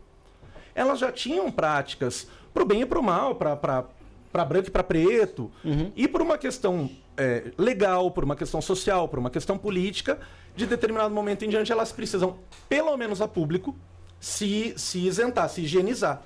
Elas 0.75 0.99
já 0.99 1.11
tinham 1.11 1.51
práticas 1.51 2.27
pro 2.53 2.65
bem 2.65 2.83
e 2.83 2.87
pro 2.87 3.03
mal, 3.03 3.35
pra, 3.35 3.57
pra 3.57 4.45
branco 4.45 4.69
e 4.69 4.71
pra 4.71 4.85
preto. 4.85 5.51
E 5.97 6.07
por 6.07 6.23
uma 6.23 6.39
questão 6.39 6.91
é, 7.17 7.53
legal, 7.57 8.11
por 8.11 8.25
uma 8.25 8.37
questão 8.37 8.61
social, 8.61 9.09
por 9.09 9.19
uma 9.19 9.31
questão 9.31 9.57
política, 9.57 10.19
de 10.55 10.67
determinado 10.67 11.15
momento 11.15 11.45
em 11.45 11.49
diante, 11.49 11.73
elas 11.73 11.91
precisam, 11.91 12.39
pelo 12.69 12.97
menos 12.97 13.21
a 13.21 13.27
público, 13.29 13.75
se, 14.21 14.75
se 14.77 14.99
isentar, 15.01 15.49
se 15.49 15.63
higienizar. 15.63 16.23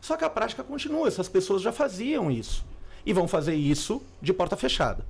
Só 0.00 0.16
que 0.16 0.24
a 0.24 0.30
prática 0.30 0.62
continua, 0.62 1.08
essas 1.08 1.28
pessoas 1.28 1.62
já 1.62 1.72
faziam 1.72 2.30
isso. 2.30 2.64
E 3.06 3.12
vão 3.12 3.28
fazer 3.28 3.54
isso 3.54 4.02
de 4.22 4.32
porta 4.32 4.56
fechada. 4.56 5.04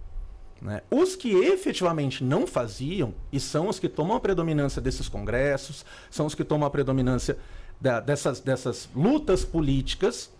né? 0.60 0.80
Os 0.90 1.14
que 1.14 1.30
efetivamente 1.32 2.24
não 2.24 2.46
faziam, 2.46 3.12
e 3.32 3.38
são 3.38 3.68
os 3.68 3.78
que 3.78 3.88
tomam 3.88 4.16
a 4.16 4.20
predominância 4.20 4.80
desses 4.80 5.08
congressos, 5.08 5.84
são 6.10 6.24
os 6.26 6.34
que 6.34 6.42
tomam 6.44 6.66
a 6.66 6.70
predominância 6.70 7.36
da- 7.80 8.00
dessas, 8.00 8.40
dessas 8.40 8.88
lutas 8.96 9.44
políticas, 9.44 10.30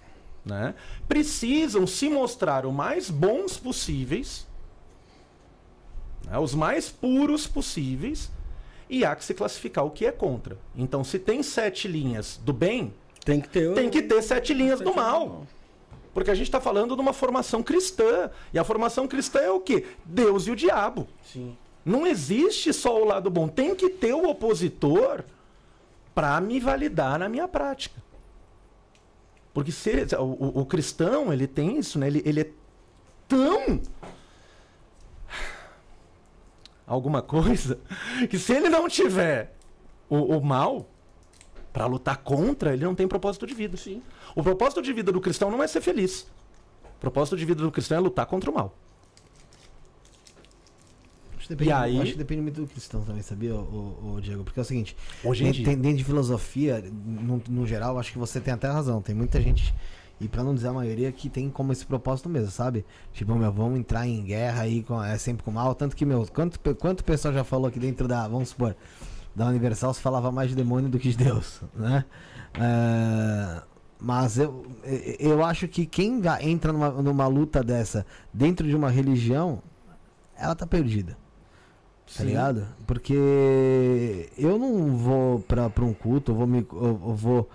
né? 0.44 0.74
precisam 1.06 1.86
se 1.86 2.08
mostrar 2.08 2.64
o 2.64 2.72
mais 2.72 3.10
bons 3.10 3.56
possíveis, 3.58 4.46
né? 6.24 6.38
os 6.38 6.54
mais 6.54 6.88
puros 6.88 7.46
possíveis, 7.46 8.30
e 8.88 9.04
há 9.04 9.14
que 9.16 9.24
se 9.24 9.34
classificar 9.34 9.84
o 9.84 9.90
que 9.90 10.06
é 10.06 10.12
contra. 10.12 10.56
Então, 10.76 11.02
se 11.04 11.18
tem 11.18 11.42
sete 11.42 11.88
linhas 11.88 12.38
do 12.42 12.52
bem, 12.52 12.92
Tem 13.24 13.40
que 13.40 13.48
ter... 13.48 13.74
tem 13.74 13.90
que 13.90 14.02
ter 14.02 14.22
sete 14.22 14.52
linhas 14.54 14.80
do 14.80 14.94
mal. 14.94 15.46
Porque 16.14 16.30
a 16.30 16.34
gente 16.34 16.46
está 16.46 16.60
falando 16.60 16.94
de 16.94 17.02
uma 17.02 17.12
formação 17.12 17.62
cristã. 17.62 18.30
E 18.52 18.58
a 18.58 18.64
formação 18.64 19.06
cristã 19.08 19.40
é 19.40 19.50
o 19.50 19.60
quê? 19.60 19.84
Deus 20.04 20.46
e 20.46 20.52
o 20.52 20.56
diabo. 20.56 21.06
Sim. 21.22 21.56
Não 21.84 22.06
existe 22.06 22.72
só 22.72 23.02
o 23.02 23.04
lado 23.04 23.28
bom. 23.28 23.48
Tem 23.48 23.74
que 23.74 23.90
ter 23.90 24.14
o 24.14 24.28
opositor 24.30 25.24
para 26.14 26.40
me 26.40 26.60
validar 26.60 27.18
na 27.18 27.28
minha 27.28 27.48
prática. 27.48 28.00
Porque 29.52 29.70
se, 29.72 30.06
o, 30.18 30.60
o- 30.60 30.66
cristão, 30.66 31.32
ele 31.32 31.46
tem 31.46 31.76
isso, 31.78 31.98
né? 31.98 32.06
Ele, 32.06 32.22
ele 32.24 32.40
é 32.40 32.50
tão 33.28 33.80
alguma 36.86 37.22
coisa 37.22 37.78
que 38.30 38.38
se 38.38 38.52
ele 38.52 38.68
não 38.68 38.88
tiver 38.88 39.54
o, 40.08 40.36
o 40.36 40.44
mal 40.44 40.88
para 41.74 41.84
lutar 41.86 42.16
contra, 42.18 42.72
ele 42.72 42.84
não 42.84 42.94
tem 42.94 43.06
propósito 43.06 43.46
de 43.46 43.52
vida. 43.52 43.76
Sim. 43.76 44.00
O 44.34 44.42
propósito 44.42 44.80
de 44.80 44.92
vida 44.92 45.10
do 45.12 45.20
cristão 45.20 45.50
não 45.50 45.62
é 45.62 45.66
ser 45.66 45.80
feliz. 45.82 46.26
O 46.96 47.00
propósito 47.00 47.36
de 47.36 47.44
vida 47.44 47.62
do 47.62 47.70
cristão 47.70 47.98
é 47.98 48.00
lutar 48.00 48.24
contra 48.26 48.50
o 48.50 48.54
mal. 48.54 48.72
Acho 51.38 51.48
depende, 51.48 51.68
E 51.68 51.72
aí- 51.72 52.00
acho 52.00 52.12
que 52.12 52.18
depende 52.18 52.40
muito 52.42 52.60
do 52.62 52.66
cristão 52.66 53.02
também, 53.02 53.20
sabia, 53.22 53.54
o, 53.54 54.18
Diego? 54.22 54.44
Porque 54.44 54.58
é 54.58 54.62
o 54.62 54.64
seguinte, 54.64 54.96
Hoje 55.22 55.42
em 55.42 55.46
dentro, 55.46 55.56
dia. 55.58 55.66
tem- 55.66 55.76
dentro 55.78 55.98
de 55.98 56.04
filosofia, 56.04 56.82
no, 57.04 57.42
no 57.48 57.66
geral, 57.66 57.98
acho 57.98 58.12
que 58.12 58.18
você 58.18 58.40
tem 58.40 58.54
até 58.54 58.68
razão. 58.68 59.02
Tem 59.02 59.14
muita 59.14 59.40
gente, 59.42 59.74
e 60.20 60.26
pra 60.26 60.42
não 60.42 60.54
dizer 60.54 60.68
a 60.68 60.72
maioria, 60.72 61.12
que 61.12 61.28
tem 61.28 61.50
como 61.50 61.70
esse 61.72 61.84
propósito 61.84 62.28
mesmo, 62.30 62.50
sabe? 62.50 62.82
Tipo, 63.12 63.34
meu, 63.34 63.52
vamos 63.52 63.78
entrar 63.78 64.06
em 64.06 64.22
guerra 64.24 64.62
aí, 64.62 64.82
com, 64.84 65.02
é 65.02 65.18
sempre 65.18 65.42
com 65.42 65.50
mal. 65.50 65.74
Tanto 65.74 65.94
que, 65.94 66.06
meu, 66.06 66.26
quanto, 66.32 66.58
quanto 66.76 67.04
pessoal 67.04 67.34
já 67.34 67.44
falou 67.44 67.66
aqui 67.66 67.78
dentro 67.78 68.08
da, 68.08 68.26
vamos 68.26 68.48
supor, 68.50 68.74
da 69.34 69.46
Universal 69.46 69.92
se 69.94 70.00
falava 70.00 70.30
mais 70.30 70.50
de 70.50 70.56
demônio 70.56 70.88
do 70.88 70.98
que 70.98 71.10
de 71.10 71.16
Deus, 71.16 71.60
né? 71.74 72.04
É, 72.54 73.62
mas 74.00 74.38
eu, 74.38 74.64
eu 75.18 75.44
acho 75.44 75.66
que 75.66 75.86
quem 75.86 76.20
entra 76.42 76.72
numa, 76.72 76.90
numa 76.90 77.26
luta 77.26 77.62
dessa 77.62 78.06
dentro 78.32 78.66
de 78.68 78.76
uma 78.76 78.90
religião, 78.90 79.60
ela 80.38 80.54
tá 80.54 80.66
perdida. 80.66 81.16
Tá 82.16 82.22
ligado? 82.22 82.66
Porque 82.86 84.28
eu 84.36 84.58
não 84.58 84.94
vou 84.96 85.40
pra, 85.40 85.70
pra 85.70 85.84
um 85.84 85.94
culto, 85.94 86.32
eu 86.32 86.36
vou, 86.36 86.46
me, 86.46 86.66
eu, 86.72 87.00
eu 87.06 87.14
vou 87.14 87.48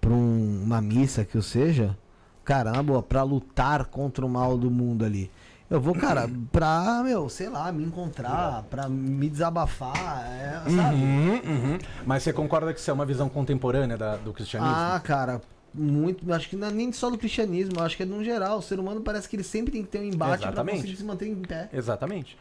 pra 0.00 0.10
um- 0.10 0.62
uma 0.64 0.80
missa 0.80 1.22
que 1.24 1.36
eu 1.36 1.42
seja, 1.42 1.96
caramba, 2.42 3.02
pra 3.02 3.22
lutar 3.22 3.84
contra 3.86 4.24
o 4.24 4.28
mal 4.28 4.56
do 4.56 4.70
mundo 4.70 5.04
ali. 5.04 5.30
Eu 5.70 5.80
vou, 5.80 5.94
cara, 5.94 6.28
pra, 6.50 7.00
meu, 7.04 7.28
sei 7.28 7.48
lá, 7.48 7.70
me 7.70 7.84
encontrar, 7.84 8.64
pra 8.64 8.88
me 8.88 9.28
desabafar, 9.30 10.26
é, 10.26 10.62
sabe? 10.68 10.96
Uhum, 10.96 11.34
uhum. 11.34 11.78
Mas 12.04 12.24
você 12.24 12.32
concorda 12.32 12.74
que 12.74 12.80
isso 12.80 12.90
é 12.90 12.92
uma 12.92 13.06
visão 13.06 13.28
contemporânea 13.28 13.96
da- 13.96 14.16
do 14.16 14.32
cristianismo? 14.32 14.74
Ah, 14.76 15.00
cara, 15.02 15.40
muito. 15.72 16.32
Acho 16.32 16.48
que 16.48 16.56
não 16.56 16.66
é 16.66 16.70
nem 16.72 16.90
só 16.92 17.08
do 17.08 17.16
cristianismo, 17.16 17.80
acho 17.80 17.96
que 17.96 18.02
é 18.02 18.06
no 18.06 18.24
geral. 18.24 18.58
O 18.58 18.62
ser 18.62 18.80
humano 18.80 19.00
parece 19.00 19.28
que 19.28 19.36
ele 19.36 19.44
sempre 19.44 19.70
tem 19.70 19.82
que 19.84 19.88
ter 19.88 20.00
um 20.00 20.04
embate 20.04 20.40
pra 20.40 20.48
Exatamente. 20.48 20.76
conseguir 20.78 20.96
se 20.96 21.04
manter 21.04 21.28
em 21.28 21.36
pé. 21.36 21.68
Exatamente. 21.72 22.36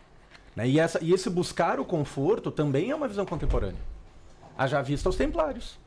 Né? 0.56 0.68
E, 0.68 0.80
essa, 0.80 0.98
e 1.04 1.14
esse 1.14 1.30
buscar 1.30 1.80
o 1.80 1.86
conforto 1.86 2.50
também 2.50 2.90
é 2.90 2.96
uma 2.96 3.08
visão 3.08 3.28
contemporânea. 3.28 3.80
Haja 4.58 4.82
vista 4.82 5.08
os 5.08 5.16
templários. 5.16 5.78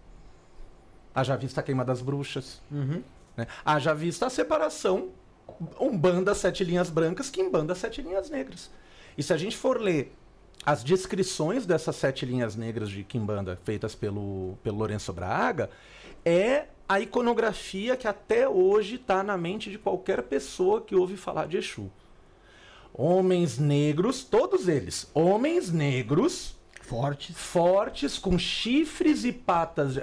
Haja 1.13 1.37
vista 1.37 1.61
a 1.61 1.65
queima 1.65 1.85
das 1.85 2.01
bruxas. 2.01 2.61
Uhum. 2.71 3.03
Né? 3.37 3.49
Haja 3.65 3.93
vista 3.93 4.27
a 4.27 4.31
separação 4.31 5.09
Umbanda 5.81 6.35
sete 6.35 6.65
linhas 6.65 6.91
brancas 6.91 7.31
que 7.31 7.43
Umbanda 7.43 7.75
sete 7.75 8.03
linhas 8.03 8.31
negras. 8.31 8.71
E 9.17 9.23
se 9.23 9.33
a 9.33 9.37
gente 9.37 9.57
for 9.57 9.81
ler 9.81 10.13
as 10.65 10.85
descrições 10.85 11.67
dessas 11.67 11.97
sete 11.97 12.25
linhas 12.25 12.55
negras 12.55 12.89
de 12.89 13.03
Kimbanda 13.03 13.59
feitas 13.65 13.95
pelo, 13.95 14.57
pelo 14.63 14.79
Lourenço 14.79 15.13
Braga, 15.13 15.69
é 16.25 16.67
a 16.89 17.01
iconografia 17.01 17.97
que 17.97 18.07
até 18.07 18.49
hoje 18.49 18.97
está 18.97 19.23
na 19.23 19.37
mente 19.37 19.71
de 19.71 19.79
qualquer 19.79 20.23
pessoa 20.23 20.81
que 20.81 20.95
ouve 20.95 21.17
falar 21.17 21.47
de 21.47 21.57
Exu. 21.57 21.91
Homens 22.95 23.59
negros, 23.59 24.23
todos 24.23 24.69
eles, 24.69 25.11
homens 25.15 25.73
negros, 25.73 26.55
Fortes. 26.83 27.37
fortes, 27.37 28.19
com 28.19 28.39
chifres 28.39 29.25
e 29.25 29.33
patas, 29.33 29.95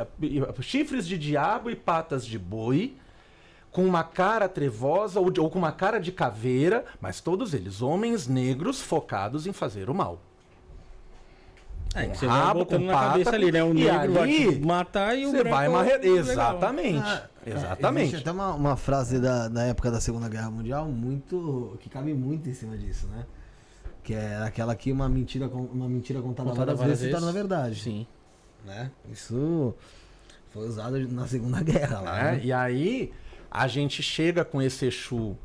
chifres 0.61 1.07
de 1.07 1.17
diabo 1.17 1.69
e 1.69 1.75
patas 1.75 2.25
de 2.25 2.39
boi, 2.39 2.95
com 3.71 3.85
uma 3.85 4.03
cara 4.03 4.49
trevosa 4.49 5.19
ou, 5.19 5.29
de- 5.29 5.39
ou 5.39 5.49
com 5.49 5.59
uma 5.59 5.71
cara 5.71 5.99
de 5.99 6.11
caveira, 6.11 6.85
mas 6.99 7.21
todos 7.21 7.53
eles 7.53 7.81
homens 7.81 8.27
negros 8.27 8.81
focados 8.81 9.45
em 9.47 9.53
fazer 9.53 9.89
o 9.89 9.93
mal. 9.93 10.19
É, 11.95 12.05
Com 12.05 12.11
que 12.11 12.17
você 12.19 12.27
vai 12.27 12.39
rabo, 12.39 12.59
botando 12.59 12.81
com 12.81 12.85
na 12.87 12.93
pata, 12.93 13.07
cabeça 13.09 13.29
ali, 13.35 13.51
né? 13.51 13.63
O 13.63 13.71
e 13.71 13.73
negro 13.73 14.13
vai 14.13 14.23
ali 14.23 14.59
te 14.59 14.65
matar 14.65 15.17
e 15.17 15.25
o 15.25 15.31
Você 15.31 15.37
branco 15.37 15.55
vai 15.55 15.65
é 15.65 15.69
marrer. 15.69 15.97
legal. 15.99 16.17
Exatamente. 16.17 16.99
Ah, 17.03 17.29
é, 17.45 17.49
Exatamente. 17.51 18.07
existe 18.09 18.21
até 18.21 18.31
uma, 18.31 18.53
uma 18.53 18.77
frase 18.77 19.19
da, 19.19 19.47
da 19.47 19.63
época 19.63 19.89
da 19.89 19.99
Segunda 19.99 20.29
Guerra 20.29 20.51
Mundial 20.51 20.85
muito 20.85 21.75
que 21.79 21.89
cabe 21.89 22.13
muito 22.13 22.47
em 22.47 22.53
cima 22.53 22.77
disso, 22.77 23.07
né? 23.07 23.25
Que 24.03 24.13
é 24.13 24.37
aquela 24.43 24.75
que 24.75 24.91
uma 24.91 25.09
mentira, 25.09 25.47
uma 25.47 25.89
mentira 25.89 26.21
contada, 26.21 26.49
Contada 26.51 26.65
várias 26.75 26.79
várias 26.79 26.99
vezes 26.99 27.15
se 27.15 27.19
torna 27.19 27.33
verdade. 27.33 27.81
Sim. 27.81 28.05
Né? 28.65 28.91
Isso 29.11 29.73
foi 30.51 30.67
usado 30.67 30.99
na 31.07 31.25
Segunda 31.27 31.61
Guerra 31.63 32.01
lá. 32.01 32.15
né? 32.23 32.31
né? 32.33 32.41
E 32.43 32.53
aí 32.53 33.11
a 33.51 33.67
gente 33.67 34.01
chega 34.03 34.43
com 34.45 34.61
esse 34.61 34.85
Exu 34.87 35.37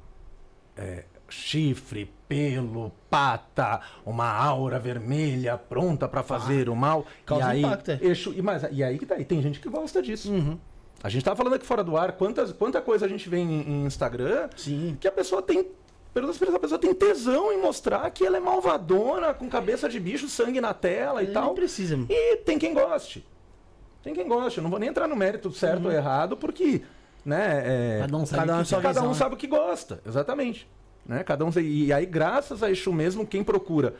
é, 0.76 1.04
chifre, 1.28 2.12
pelo, 2.28 2.92
pata, 3.10 3.80
uma 4.04 4.30
aura 4.30 4.78
vermelha 4.78 5.56
pronta 5.56 6.08
pra 6.08 6.22
fazer 6.22 6.68
o 6.68 6.76
mal. 6.76 7.06
Causa 7.24 7.46
e 7.46 7.50
aí, 7.50 7.62
impacto, 7.62 7.90
é. 7.90 7.98
Exu, 8.02 8.32
e, 8.34 8.42
mas, 8.42 8.66
e 8.70 8.82
aí 8.82 8.98
que 8.98 9.06
tá, 9.06 9.18
e 9.18 9.24
tem 9.24 9.40
gente 9.42 9.60
que 9.60 9.68
gosta 9.68 10.02
disso. 10.02 10.32
A 11.02 11.08
gente 11.08 11.24
tava 11.24 11.36
falando 11.36 11.54
aqui 11.54 11.66
fora 11.66 11.84
do 11.84 11.96
ar, 11.96 12.12
quantas, 12.12 12.52
quanta 12.52 12.80
coisa 12.80 13.04
a 13.04 13.08
gente 13.08 13.28
vê 13.28 13.38
em, 13.38 13.60
em 13.60 13.84
Instagram 13.84 14.48
Sim. 14.56 14.96
que 14.98 15.06
a 15.06 15.12
pessoa 15.12 15.42
tem. 15.42 15.66
A 16.16 16.58
pessoa 16.60 16.78
tem 16.78 16.94
tesão 16.94 17.52
em 17.52 17.60
mostrar 17.60 18.08
que 18.10 18.24
ela 18.24 18.36
é 18.36 18.40
malvadona, 18.40 19.34
com 19.34 19.48
cabeça 19.48 19.88
de 19.88 19.98
bicho, 19.98 20.28
sangue 20.28 20.60
na 20.60 20.72
tela 20.72 21.22
e 21.22 21.26
Nem 21.26 21.34
tal. 21.34 21.54
precisa. 21.54 21.98
E 22.08 22.36
tem 22.36 22.56
quem 22.56 22.72
goste. 22.72 23.26
Tem 24.00 24.14
quem 24.14 24.28
goste. 24.28 24.58
Eu 24.58 24.62
não 24.62 24.70
vou 24.70 24.78
nem 24.78 24.88
entrar 24.88 25.08
no 25.08 25.16
mérito 25.16 25.50
certo 25.50 25.86
ou 25.86 25.92
errado, 25.92 26.36
porque. 26.36 26.82
Né, 27.24 27.62
é, 27.64 27.98
Cada 28.00 28.16
um 28.18 28.26
sabe 28.26 28.40
Cada 28.40 28.58
um 28.58 28.82
cada 28.82 29.02
um 29.02 29.14
sabe 29.14 29.34
o 29.34 29.38
que 29.38 29.46
gosta. 29.46 30.00
Exatamente. 30.06 30.68
Né? 31.06 31.22
Cada 31.24 31.44
um, 31.44 31.50
e 31.58 31.92
aí, 31.92 32.06
graças 32.06 32.62
a 32.62 32.70
Exu 32.70 32.92
mesmo, 32.92 33.26
quem 33.26 33.42
procura 33.42 33.94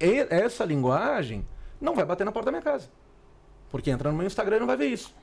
e- 0.00 0.26
essa 0.30 0.64
linguagem 0.64 1.46
não 1.80 1.94
vai 1.94 2.04
bater 2.04 2.24
na 2.24 2.32
porta 2.32 2.46
da 2.46 2.52
minha 2.52 2.62
casa. 2.62 2.88
Porque 3.70 3.90
entra 3.90 4.10
no 4.10 4.16
meu 4.16 4.26
Instagram 4.26 4.56
e 4.56 4.60
não 4.60 4.66
vai 4.66 4.76
ver 4.76 4.86
isso. 4.86 5.14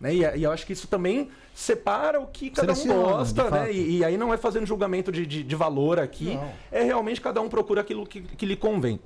Né? 0.00 0.14
E, 0.14 0.20
e 0.38 0.42
eu 0.42 0.52
acho 0.52 0.66
que 0.66 0.72
isso 0.72 0.86
também 0.86 1.30
separa 1.54 2.20
o 2.20 2.26
que 2.26 2.50
cada 2.50 2.72
um 2.72 2.74
Seleciona, 2.74 3.12
gosta, 3.18 3.44
de 3.44 3.50
né? 3.50 3.72
E, 3.72 3.98
e 3.98 4.04
aí 4.04 4.16
não 4.16 4.32
é 4.32 4.36
fazendo 4.36 4.66
julgamento 4.66 5.10
de, 5.10 5.26
de, 5.26 5.42
de 5.42 5.56
valor 5.56 5.98
aqui. 5.98 6.34
Não. 6.34 6.52
É 6.70 6.82
realmente 6.82 7.20
cada 7.20 7.40
um 7.40 7.48
procura 7.48 7.80
aquilo 7.80 8.06
que, 8.06 8.20
que 8.20 8.46
lhe 8.46 8.56
convém. 8.56 9.00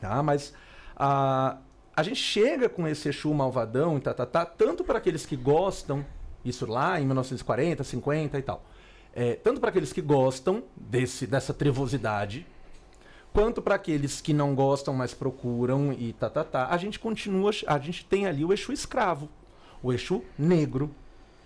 Tá? 0.00 0.22
Mas 0.22 0.52
a, 0.94 1.58
a 1.94 2.02
gente 2.02 2.20
chega 2.20 2.68
com 2.68 2.86
esse 2.86 3.08
Exu 3.08 3.32
malvadão 3.32 3.98
e 3.98 4.00
tá, 4.00 4.14
tá, 4.14 4.26
tá, 4.26 4.44
tanto 4.44 4.84
para 4.84 4.98
aqueles 4.98 5.24
que 5.26 5.36
gostam, 5.36 6.04
isso 6.48 6.66
lá 6.66 7.00
em 7.00 7.04
1940, 7.04 7.84
50 7.84 8.38
e 8.38 8.42
tal. 8.42 8.62
É, 9.14 9.34
tanto 9.34 9.60
para 9.60 9.70
aqueles 9.70 9.92
que 9.92 10.02
gostam 10.02 10.62
desse, 10.76 11.26
dessa 11.26 11.54
trevosidade, 11.54 12.46
quanto 13.32 13.62
para 13.62 13.74
aqueles 13.74 14.20
que 14.20 14.32
não 14.32 14.54
gostam, 14.54 14.92
mas 14.94 15.14
procuram 15.14 15.92
e 15.92 16.12
tá, 16.12 16.28
tá, 16.28 16.44
tá. 16.44 16.68
A 16.68 16.76
gente 16.76 16.98
continua, 16.98 17.50
a 17.66 17.78
gente 17.78 18.04
tem 18.04 18.26
ali 18.26 18.44
o 18.44 18.52
Exu 18.52 18.72
escravo, 18.72 19.28
o 19.82 19.92
Exu 19.92 20.22
negro, 20.38 20.94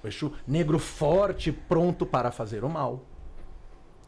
o 0.03 0.09
Exu 0.09 0.33
negro 0.47 0.79
forte, 0.79 1.53
pronto 1.53 2.05
para 2.05 2.31
fazer 2.31 2.65
o 2.65 2.69
mal, 2.69 3.05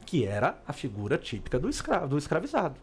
que 0.04 0.24
era 0.24 0.60
a 0.66 0.72
figura 0.72 1.16
típica 1.16 1.58
do 1.58 1.68
escravo, 1.68 2.08
do 2.08 2.18
escravizado. 2.18 2.80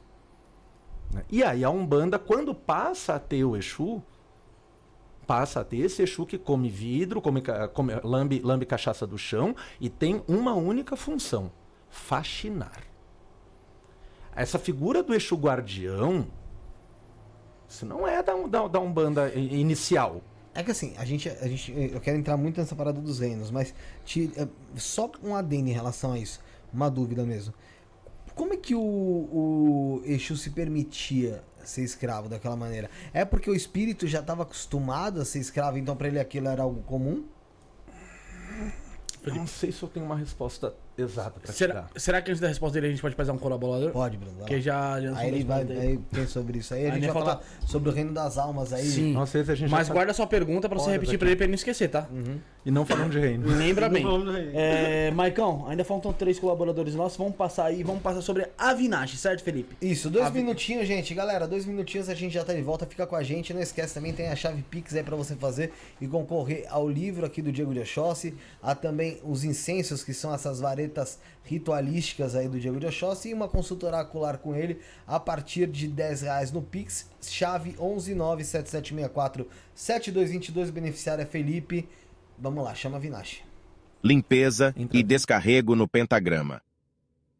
E 1.29 1.43
aí 1.43 1.63
a 1.63 1.69
Umbanda, 1.69 2.19
quando 2.19 2.53
passa 2.53 3.15
a 3.15 3.19
ter 3.19 3.43
o 3.43 3.57
Exu, 3.57 4.01
passa 5.29 5.59
a 5.59 5.63
ter 5.63 5.77
esse 5.77 6.01
Exu 6.01 6.25
que 6.25 6.39
come 6.39 6.69
vidro, 6.69 7.21
come, 7.21 7.43
come- 7.71 7.93
lambe, 8.03 8.39
lambe 8.43 8.65
cachaça 8.65 9.05
do 9.05 9.15
chão 9.15 9.55
e 9.79 9.87
tem 9.87 10.23
uma 10.27 10.55
única 10.55 10.95
função: 10.95 11.51
faxinar. 11.87 12.81
Essa 14.35 14.57
figura 14.57 15.03
do 15.03 15.13
Exu 15.13 15.35
guardião, 15.35 16.25
isso 17.67 17.85
não 17.85 18.07
é 18.07 18.23
da, 18.23 18.33
da, 18.47 18.67
da 18.67 18.79
Umbanda 18.79 19.31
inicial. 19.35 20.21
É 20.55 20.63
que 20.63 20.71
assim, 20.71 20.95
a 20.97 21.05
gente, 21.05 21.29
a 21.29 21.47
gente. 21.47 21.71
Eu 21.71 22.01
quero 22.01 22.17
entrar 22.17 22.35
muito 22.35 22.59
nessa 22.59 22.75
parada 22.75 22.99
dos 22.99 23.19
reinos, 23.19 23.51
mas 23.51 23.71
te- 24.03 24.31
é, 24.35 24.47
só 24.77 25.11
um 25.23 25.35
adendo 25.35 25.69
em 25.69 25.73
relação 25.73 26.13
a 26.13 26.17
isso. 26.17 26.39
Uma 26.73 26.89
dúvida 26.89 27.23
mesmo. 27.23 27.53
Como 28.33 28.53
é 28.53 28.57
que 28.57 28.73
o, 28.73 28.79
o 28.81 30.01
Exu 30.05 30.35
se 30.37 30.49
permitia 30.49 31.43
ser 31.63 31.83
escravo 31.83 32.29
daquela 32.29 32.55
maneira? 32.55 32.89
É 33.13 33.23
porque 33.25 33.49
o 33.49 33.55
espírito 33.55 34.07
já 34.07 34.19
estava 34.19 34.43
acostumado 34.43 35.21
a 35.21 35.25
ser 35.25 35.39
escravo, 35.39 35.77
então 35.77 35.95
pra 35.95 36.07
ele 36.07 36.19
aquilo 36.19 36.47
era 36.47 36.63
algo 36.63 36.81
comum? 36.83 37.25
Eu 39.23 39.35
não 39.35 39.45
sei 39.45 39.71
se 39.71 39.83
eu 39.83 39.89
tenho 39.89 40.05
uma 40.05 40.15
resposta 40.15 40.73
exata 41.01 41.39
para 41.39 41.51
te 41.51 41.57
Será, 41.57 41.87
será 41.95 42.21
que 42.21 42.31
antes 42.31 42.41
da 42.41 42.47
resposta 42.47 42.73
dele 42.75 42.87
a 42.87 42.89
gente 42.91 43.01
pode 43.01 43.15
fazer 43.15 43.31
um 43.31 43.37
colaborador? 43.37 43.91
Pode, 43.91 44.17
Bruno. 44.17 44.31
vai. 44.33 44.41
Porque 44.41 44.61
já, 44.61 44.99
já 45.01 45.17
Aí 45.17 45.27
ele 45.29 45.43
vai 45.43 45.61
aí. 45.63 45.77
aí 45.79 45.99
tem 46.11 46.27
sobre 46.27 46.59
isso 46.59 46.73
aí. 46.73 46.87
A 46.87 46.91
gente 46.93 47.05
vai 47.05 47.13
falta- 47.13 47.31
falar 47.43 47.43
sobre 47.67 47.89
o 47.89 47.91
reino 47.93 48.11
das 48.13 48.37
almas 48.37 48.73
aí. 48.73 48.85
Sim. 48.85 49.13
Nossa, 49.13 49.39
esse 49.39 49.51
a 49.51 49.55
gente 49.55 49.69
já 49.69 49.75
Mas 49.77 49.87
tá- 49.87 49.93
guarda 49.93 50.13
sua 50.13 50.27
pergunta 50.27 50.67
pra 50.69 50.77
você 50.77 50.91
repetir 50.91 51.07
daqui. 51.13 51.17
pra 51.17 51.27
ele 51.27 51.35
pra 51.35 51.45
ele 51.45 51.51
não 51.51 51.55
esquecer, 51.55 51.89
tá? 51.89 52.07
E 52.65 52.71
não 52.71 52.85
falando 52.85 53.11
de 53.11 53.19
reino. 53.19 53.47
Lembra 53.47 53.87
bem. 53.89 54.05
É, 54.53 55.11
Maicão, 55.11 55.65
ainda 55.67 55.83
faltam 55.83 56.11
três 56.13 56.39
colaboradores 56.39 56.93
nossos. 56.95 57.17
Vamos 57.17 57.35
passar 57.35 57.65
aí, 57.65 57.83
vamos 57.83 58.01
passar 58.01 58.21
sobre 58.21 58.47
a 58.57 58.73
Vinache, 58.73 59.17
certo, 59.17 59.43
Felipe? 59.43 59.75
Isso, 59.81 60.09
dois 60.09 60.31
minutinhos, 60.31 60.87
gente. 60.87 61.13
Galera, 61.13 61.47
dois 61.47 61.65
minutinhos 61.65 62.09
a 62.09 62.13
gente 62.15 62.33
já 62.33 62.43
tá 62.43 62.53
de 62.53 62.61
volta. 62.61 62.85
Fica 62.85 63.05
com 63.07 63.15
a 63.15 63.23
gente. 63.23 63.53
Não 63.53 63.61
esquece 63.61 63.93
também, 63.93 64.13
tem 64.13 64.27
a 64.29 64.35
chave 64.35 64.61
Pix 64.69 64.95
aí 64.95 65.03
pra 65.03 65.15
você 65.15 65.35
fazer 65.35 65.71
e 66.01 66.07
concorrer 66.07 66.65
ao 66.69 66.89
livro 66.89 67.25
aqui 67.25 67.41
do 67.41 67.51
Diego 67.51 67.73
de 67.73 67.79
Oxóssi. 67.79 68.33
Há 68.61 68.75
também 68.75 69.19
os 69.23 69.43
incensos, 69.43 70.03
que 70.03 70.13
são 70.13 70.33
essas 70.33 70.59
varetas 70.59 70.88
ritualísticas 71.43 72.35
aí 72.35 72.47
do 72.47 72.59
Diego 72.59 72.79
de 72.79 72.87
Oxóssi. 72.87 73.29
E 73.29 73.33
uma 73.33 73.47
consulta 73.47 73.87
oracular 73.87 74.37
com 74.37 74.55
ele 74.55 74.79
a 75.05 75.19
partir 75.19 75.67
de 75.67 75.87
10 75.87 76.21
reais 76.21 76.51
no 76.51 76.61
Pix. 76.61 77.09
Chave 77.21 77.73
11977647222. 77.73 80.69
O 80.69 80.71
beneficiário 80.71 81.21
é 81.21 81.25
Felipe. 81.25 81.87
Vamos 82.37 82.63
lá, 82.63 82.73
chama 82.75 82.97
a 82.97 82.99
Vinache. 82.99 83.41
limpeza 84.03 84.73
Entra. 84.77 84.97
e 84.97 85.03
descarrego 85.03 85.75
no 85.75 85.87
pentagrama. 85.87 86.61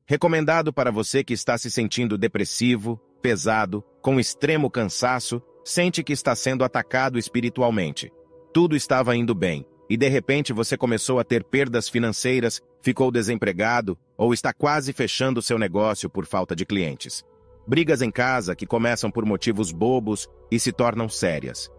Recomendado 0.06 0.74
para 0.74 0.92
você 0.92 1.24
que 1.24 1.34
está 1.34 1.58
se 1.58 1.70
sentindo 1.70 2.18
depressivo, 2.18 3.00
pesado, 3.22 3.84
com 4.02 4.20
extremo 4.20 4.70
cansaço, 4.70 5.42
sente 5.64 6.04
que 6.04 6.12
está 6.12 6.36
sendo 6.36 6.64
atacado 6.64 7.20
espiritualmente. 7.20 8.12
Tudo 8.52 8.76
estava 8.76 9.16
indo 9.16 9.36
bem, 9.36 9.66
e 9.90 9.96
de 9.96 10.08
repente 10.08 10.52
você 10.52 10.76
começou 10.76 11.20
a 11.20 11.24
ter 11.24 11.44
perdas 11.44 11.88
financeiras, 11.88 12.62
ficou 12.82 13.12
desempregado 13.12 13.98
ou 14.18 14.34
está 14.34 14.54
quase 14.54 14.94
fechando 14.94 15.42
seu 15.42 15.58
negócio 15.58 16.10
por 16.10 16.26
falta 16.26 16.56
de 16.56 16.66
clientes. 16.66 17.24
Brigas 17.68 18.02
em 18.02 18.12
casa 18.12 18.56
que 18.56 18.66
começam 18.66 19.12
por 19.12 19.26
motivos 19.26 19.72
bobos 19.72 20.28
e 20.52 20.60
se 20.60 20.72
tornam 20.72 21.08
sérias. 21.08 21.70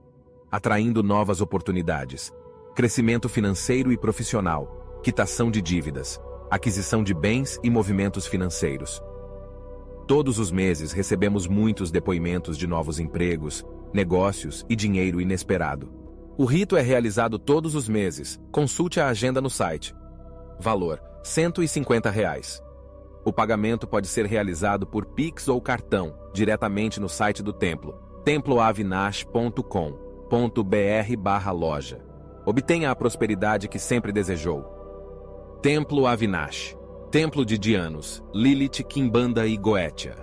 atraindo 0.52 1.02
novas 1.02 1.40
oportunidades, 1.40 2.34
crescimento 2.76 3.30
financeiro 3.30 3.92
e 3.92 3.98
profissional, 3.98 5.00
quitação 5.02 5.50
de 5.50 5.62
dívidas, 5.62 6.20
aquisição 6.50 7.04
de 7.04 7.14
bens 7.14 7.58
e 7.64 7.70
movimentos 7.70 8.28
financeiros. 8.28 9.02
Todos 10.06 10.38
os 10.38 10.52
meses 10.52 10.92
recebemos 10.92 11.48
muitos 11.48 11.90
depoimentos 11.90 12.58
de 12.58 12.68
novos 12.68 13.00
empregos, 13.00 13.66
negócios 13.94 14.66
e 14.70 14.76
dinheiro 14.76 15.22
inesperado. 15.22 15.90
O 16.38 16.44
rito 16.44 16.76
é 16.76 16.82
realizado 16.82 17.40
todos 17.40 17.76
os 17.76 17.88
meses. 17.88 18.38
Consulte 18.52 19.00
a 19.00 19.08
agenda 19.08 19.40
no 19.40 19.50
site. 19.50 19.96
Valor: 20.60 21.02
150 21.24 22.10
reais. 22.10 22.62
O 23.24 23.32
pagamento 23.32 23.88
pode 23.88 24.08
ser 24.08 24.26
realizado 24.26 24.86
por 24.86 25.06
Pix 25.06 25.48
ou 25.48 25.62
cartão, 25.62 26.14
diretamente 26.34 27.00
no 27.00 27.08
site 27.08 27.44
do 27.44 27.54
templo, 27.54 27.94
temploavinash.com.br/loja. 30.32 32.00
Obtenha 32.46 32.90
a 32.90 32.96
prosperidade 32.96 33.68
que 33.68 33.78
sempre 33.78 34.12
desejou. 34.14 34.64
Templo 35.62 36.08
Avinash, 36.08 36.76
Templo 37.12 37.46
de 37.46 37.58
Dianos, 37.58 38.24
Lilith, 38.34 38.84
Kimbanda 38.88 39.46
e 39.46 39.58
Goetia. 39.58 40.16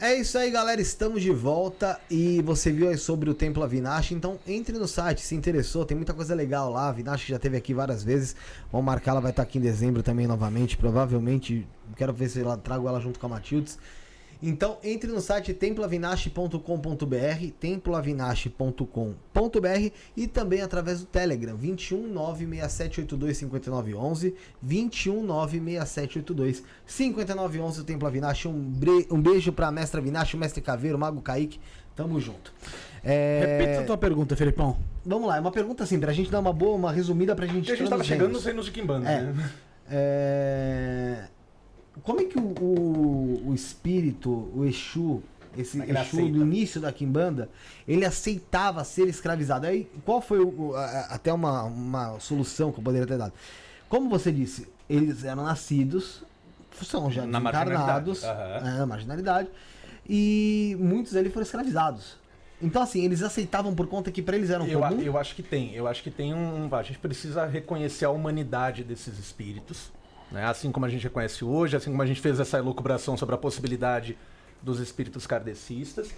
É 0.00 0.16
isso 0.16 0.36
aí, 0.36 0.50
galera. 0.50 0.82
Estamos 0.82 1.22
de 1.22 1.30
volta 1.30 1.98
e 2.10 2.42
você 2.42 2.70
viu 2.70 2.88
aí 2.88 2.98
sobre 2.98 3.30
o 3.30 3.34
Templo 3.34 3.62
Avinash. 3.62 4.10
Então 4.12 4.38
entre 4.46 4.76
no 4.76 4.88
site, 4.88 5.22
se 5.22 5.34
interessou, 5.34 5.86
tem 5.86 5.96
muita 5.96 6.12
coisa 6.12 6.34
legal 6.34 6.70
lá. 6.70 6.82
A 6.82 6.88
Avinash 6.88 7.24
já 7.26 7.36
esteve 7.36 7.56
aqui 7.56 7.72
várias 7.72 8.04
vezes. 8.04 8.36
Vamos 8.70 8.84
marcar, 8.84 9.12
ela 9.12 9.20
vai 9.20 9.30
estar 9.30 9.44
aqui 9.44 9.58
em 9.58 9.62
dezembro 9.62 10.02
também 10.02 10.26
novamente. 10.26 10.76
Provavelmente, 10.76 11.66
quero 11.96 12.12
ver 12.12 12.28
se 12.28 12.40
ela 12.40 12.58
trago 12.58 12.86
ela 12.86 13.00
junto 13.00 13.18
com 13.18 13.26
a 13.26 13.30
Matildes. 13.30 13.78
Então 14.46 14.76
entre 14.84 15.10
no 15.10 15.22
site 15.22 15.54
templavinash.com.br, 15.54 17.50
templavinash.com.br 17.58 19.90
e 20.16 20.26
também 20.26 20.60
através 20.60 21.00
do 21.00 21.06
Telegram 21.06 21.56
21 21.56 22.06
96782 22.08 23.36
5911, 23.38 24.34
21 24.62 25.22
96782 25.22 26.62
5911 26.86 27.80
o 27.80 27.84
Templo 27.84 28.06
Avinash. 28.06 28.46
Um, 28.46 28.52
bre- 28.52 29.06
um 29.10 29.20
beijo 29.20 29.52
pra 29.52 29.70
mestra 29.72 30.00
Avinash, 30.00 30.34
o 30.34 30.38
mestre 30.38 30.60
Caveiro, 30.60 30.96
o 30.96 31.00
Mago 31.00 31.20
Kaique. 31.22 31.58
Tamo 31.96 32.20
junto. 32.20 32.52
É, 33.04 33.56
Repita 33.58 33.80
a 33.82 33.86
tua 33.86 33.96
pergunta, 33.96 34.34
Felipão. 34.36 34.76
Vamos 35.06 35.28
lá, 35.28 35.36
é 35.36 35.40
uma 35.40 35.52
pergunta 35.52 35.84
assim, 35.84 36.00
pra 36.00 36.12
gente 36.12 36.28
dar 36.30 36.40
uma 36.40 36.52
boa, 36.52 36.74
uma 36.76 36.90
resumida 36.90 37.36
pra 37.36 37.46
gente 37.46 37.58
Porque 37.66 37.72
a 37.72 37.76
gente 37.76 37.88
tava 37.88 38.02
chegando 38.02 38.36
gêneros. 38.40 38.56
nos 38.56 38.68
Kimbanda, 38.68 39.08
É. 39.08 39.22
né? 39.22 39.50
É, 39.90 41.24
Como 42.02 42.20
é 42.20 42.24
que 42.24 42.38
o, 42.38 42.42
o, 42.60 43.42
o 43.50 43.54
espírito, 43.54 44.30
o 44.54 44.64
Exu, 44.64 45.22
esse 45.56 45.80
Exu 45.80 45.98
aceita. 45.98 46.32
do 46.32 46.42
início 46.42 46.80
da 46.80 46.92
Kimbanda, 46.92 47.48
ele 47.86 48.04
aceitava 48.04 48.82
ser 48.84 49.06
escravizado? 49.08 49.66
Aí, 49.66 49.88
qual 50.04 50.20
foi 50.20 50.40
o- 50.40 50.74
a- 50.74 51.06
até 51.10 51.32
uma, 51.32 51.62
uma 51.64 52.18
solução 52.20 52.72
que 52.72 52.78
eu 52.80 52.84
poderia 52.84 53.06
ter 53.06 53.16
dado? 53.18 53.32
Como 53.88 54.08
você 54.10 54.32
disse, 54.32 54.66
eles 54.90 55.24
eram 55.24 55.44
nascidos, 55.44 56.24
são 56.82 57.10
já 57.10 57.24
Na 57.26 57.38
encarnados, 57.38 58.22
marginalidade. 58.22 58.64
Aham. 58.64 58.78
na 58.78 58.86
marginalidade, 58.86 59.48
e 60.08 60.76
muitos 60.80 61.12
deles 61.12 61.32
foram 61.32 61.44
escravizados. 61.44 62.16
Então, 62.60 62.82
assim, 62.82 63.04
eles 63.04 63.22
aceitavam 63.22 63.74
por 63.74 63.86
conta 63.86 64.10
que 64.10 64.22
pra 64.22 64.36
eles 64.36 64.50
eram 64.50 64.66
Eu, 64.66 64.80
comum? 64.80 65.00
eu 65.00 65.18
acho 65.18 65.34
que 65.34 65.42
tem. 65.42 65.74
Eu 65.74 65.86
acho 65.86 66.02
que 66.02 66.10
tem 66.10 66.32
um. 66.32 66.68
A 66.74 66.82
gente 66.82 66.98
precisa 66.98 67.44
reconhecer 67.46 68.04
a 68.04 68.10
humanidade 68.10 68.82
desses 68.84 69.18
espíritos. 69.18 69.92
Né? 70.34 70.44
Assim 70.44 70.72
como 70.72 70.84
a 70.84 70.88
gente 70.88 71.04
reconhece 71.04 71.44
hoje, 71.44 71.76
assim 71.76 71.90
como 71.92 72.02
a 72.02 72.06
gente 72.06 72.20
fez 72.20 72.40
essa 72.40 72.58
elucubração 72.58 73.16
sobre 73.16 73.36
a 73.36 73.38
possibilidade 73.38 74.18
dos 74.60 74.80
espíritos 74.80 75.28
kardecistas. 75.28 76.12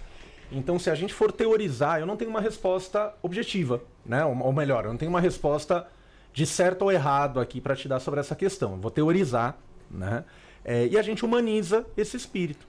Então, 0.51 0.79
se 0.79 0.89
a 0.89 0.95
gente 0.95 1.13
for 1.13 1.31
teorizar, 1.31 1.99
eu 1.99 2.05
não 2.07 2.17
tenho 2.17 2.31
uma 2.31 2.41
resposta 2.41 3.13
objetiva, 3.21 3.79
né? 4.03 4.25
Ou, 4.25 4.51
melhor, 4.51 4.85
eu 4.85 4.89
não 4.89 4.97
tenho 4.97 5.11
uma 5.11 5.21
resposta 5.21 5.87
de 6.33 6.47
certo 6.47 6.81
ou 6.81 6.91
errado 6.91 7.39
aqui 7.39 7.61
para 7.61 7.75
te 7.75 7.87
dar 7.87 7.99
sobre 7.99 8.19
essa 8.19 8.35
questão. 8.35 8.71
Eu 8.71 8.77
vou 8.77 8.89
teorizar, 8.89 9.55
né? 9.91 10.25
É, 10.65 10.87
e 10.87 10.97
a 10.97 11.03
gente 11.03 11.23
humaniza 11.23 11.85
esse 11.95 12.17
espírito. 12.17 12.65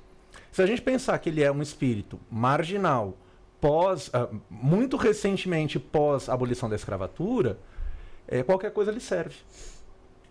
Se 0.52 0.60
a 0.60 0.66
gente 0.66 0.82
pensar 0.82 1.18
que 1.18 1.30
ele 1.30 1.42
é 1.42 1.50
um 1.50 1.62
espírito 1.62 2.20
marginal, 2.30 3.16
pós, 3.58 4.10
ah, 4.12 4.28
muito 4.50 4.98
recentemente 4.98 5.78
pós 5.78 6.28
abolição 6.28 6.68
da 6.68 6.76
escravatura, 6.76 7.58
é, 8.26 8.42
qualquer 8.42 8.70
coisa 8.70 8.92
lhe 8.92 9.00
serve. 9.00 9.36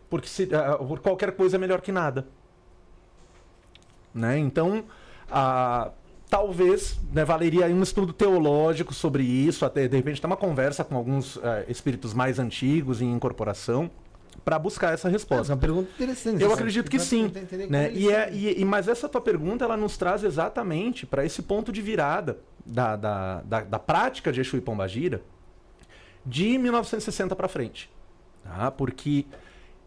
Porque 0.10 0.28
se, 0.28 0.50
ah, 0.54 0.78
por 0.78 1.00
qualquer 1.00 1.32
coisa 1.34 1.58
é 1.58 1.60
melhor 1.60 1.82
que 1.82 1.92
nada. 1.92 2.26
Né? 4.14 4.38
Então, 4.40 4.86
ah, 5.30 5.92
talvez 6.30 6.98
né, 7.14 7.24
valeria 7.26 7.66
um 7.68 7.84
estudo 7.84 8.14
teológico 8.14 8.94
sobre 8.94 9.24
isso, 9.24 9.66
até 9.66 9.88
de 9.88 9.96
repente 9.96 10.20
ter 10.22 10.28
uma 10.28 10.38
conversa 10.38 10.84
com 10.84 10.96
alguns 10.96 11.38
ah, 11.44 11.64
espíritos 11.68 12.14
mais 12.14 12.40
antigos 12.40 13.02
em 13.02 13.12
incorporação, 13.12 13.90
para 14.46 14.58
buscar 14.58 14.94
essa 14.94 15.10
É 15.10 15.12
resposta. 15.12 15.52
uma 15.54 15.60
pergunta 15.60 15.90
interessante. 15.92 16.42
Eu 16.42 16.50
sabe? 16.50 16.62
acredito 16.62 16.90
que 16.90 17.00
sim. 17.00 17.32
Né? 17.70 17.92
E 17.92 18.10
é, 18.12 18.32
e, 18.32 18.62
e- 18.62 18.66
mas 18.66 18.88
essa 18.88 19.10
tua 19.10 19.20
pergunta 19.20 19.66
ela 19.66 19.76
nos 19.76 19.98
traz 19.98 20.24
exatamente 20.24 21.06
para 21.06 21.26
esse 21.26 21.42
ponto 21.42 21.72
de 21.72 21.82
virada 21.82 22.38
da, 22.66 22.96
da, 22.96 23.42
da, 23.42 23.62
da 23.62 23.80
prática 23.80 24.32
de 24.32 24.40
Exu 24.40 24.56
e 24.56 24.62
Pombagira 24.62 25.22
de 26.26 26.58
1960 26.58 27.36
para 27.36 27.48
frente. 27.48 27.90
Tá? 28.44 28.72
Porque 28.72 29.26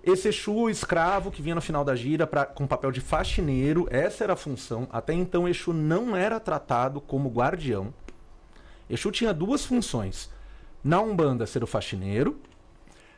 esse 0.03 0.29
Exu 0.29 0.71
escravo 0.71 1.31
que 1.31 1.43
vinha 1.43 1.55
no 1.55 1.61
final 1.61 1.85
da 1.85 1.95
gira 1.95 2.27
pra, 2.27 2.47
com 2.47 2.67
papel 2.67 2.91
de 2.91 3.01
faxineiro, 3.01 3.87
essa 3.91 4.25
era 4.25 4.33
a 4.33 4.37
função. 4.37 4.89
Até 4.91 5.13
então, 5.13 5.47
Exu 5.47 5.73
não 5.73 6.17
era 6.17 6.41
tratado 6.41 7.01
como 7.01 7.29
guardião. 7.29 7.93
Exu 8.89 9.11
tinha 9.11 9.35
duas 9.35 9.65
funções. 9.65 10.31
Na 10.83 11.01
Umbanda, 11.01 11.47
ser 11.47 11.63
o 11.63 11.67
faxineiro. 11.67 12.41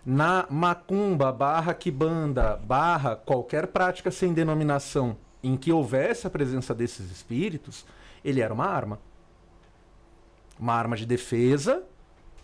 Na 0.04 0.46
macumba, 0.50 1.30
barra 1.30 1.72
quibanda, 1.72 2.56
barra 2.56 3.14
qualquer 3.14 3.68
prática 3.68 4.10
sem 4.10 4.32
denominação 4.32 5.16
em 5.42 5.56
que 5.56 5.72
houvesse 5.72 6.26
a 6.26 6.30
presença 6.30 6.74
desses 6.74 7.10
espíritos, 7.10 7.84
ele 8.24 8.40
era 8.40 8.52
uma 8.52 8.66
arma. 8.66 8.98
Uma 10.58 10.74
arma 10.74 10.96
de 10.96 11.06
defesa, 11.06 11.84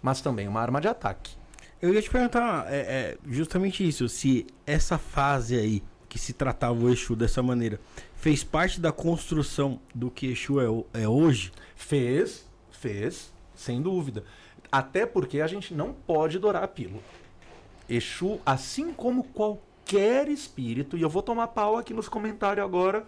mas 0.01 0.21
também 0.21 0.47
uma 0.47 0.61
arma 0.61 0.81
de 0.81 0.87
ataque. 0.87 1.38
Eu 1.81 1.95
ia 1.95 2.03
te 2.03 2.11
perguntar 2.11 2.67
é, 2.73 2.79
é, 2.79 3.19
justamente 3.29 3.87
isso, 3.87 4.09
se 4.09 4.45
essa 4.67 4.99
fase 4.99 5.57
aí, 5.57 5.83
que 6.09 6.19
se 6.19 6.33
tratava 6.33 6.75
o 6.75 6.91
Exu 6.91 7.15
dessa 7.15 7.41
maneira, 7.41 7.79
fez 8.17 8.43
parte 8.43 8.81
da 8.81 8.91
construção 8.91 9.79
do 9.95 10.11
que 10.11 10.27
Exu 10.27 10.61
é, 10.61 11.03
é 11.03 11.09
hoje? 11.09 11.53
Fez, 11.77 12.45
fez, 12.73 13.33
sem 13.55 13.81
dúvida. 13.81 14.25
Até 14.73 15.07
porque 15.07 15.41
a 15.41 15.47
gente 15.47 15.73
não 15.73 15.93
pode 15.93 16.41
dourar 16.41 16.65
a 16.65 16.69
pílula. 16.69 17.03
Exu, 17.89 18.41
assim 18.45 18.93
como 18.93 19.23
qualquer 19.23 20.29
espírito, 20.29 20.97
e 20.97 21.03
eu 21.03 21.09
vou 21.09 21.23
tomar 21.23 21.47
pau 21.49 21.77
aqui 21.77 21.95
nos 21.95 22.09
comentários 22.09 22.67
agora 22.67 23.07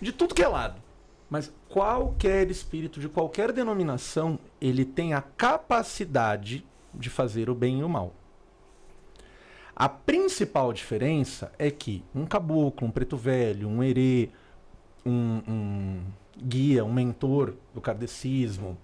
de 0.00 0.10
tudo 0.10 0.34
que 0.34 0.42
é 0.42 0.48
lado. 0.48 0.82
Mas 1.30 1.52
qualquer 1.68 2.50
espírito 2.50 2.98
de 2.98 3.08
qualquer 3.08 3.52
denominação, 3.52 4.36
ele 4.60 4.84
tem 4.84 5.14
a 5.14 5.22
capacidade 5.22 6.64
de 6.94 7.10
fazer 7.10 7.50
o 7.50 7.54
bem 7.54 7.80
e 7.80 7.84
o 7.84 7.88
mal. 7.88 8.12
A 9.76 9.88
principal 9.88 10.72
diferença 10.72 11.50
é 11.58 11.70
que 11.70 12.04
um 12.14 12.24
caboclo, 12.24 12.86
um 12.86 12.90
preto 12.90 13.16
velho, 13.16 13.68
um 13.68 13.82
herê, 13.82 14.30
um, 15.04 15.42
um 15.48 16.02
guia, 16.36 16.84
um 16.84 16.92
mentor 16.92 17.54
do 17.74 17.80
kardecismo, 17.80 18.78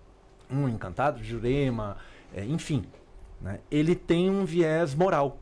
um 0.51 0.69
encantado 0.69 1.21
de 1.21 1.29
Jurema, 1.29 1.97
é, 2.35 2.45
enfim, 2.45 2.85
né, 3.41 3.61
ele 3.71 3.95
tem 3.95 4.29
um 4.29 4.45
viés 4.45 4.95
moral. 4.95 5.39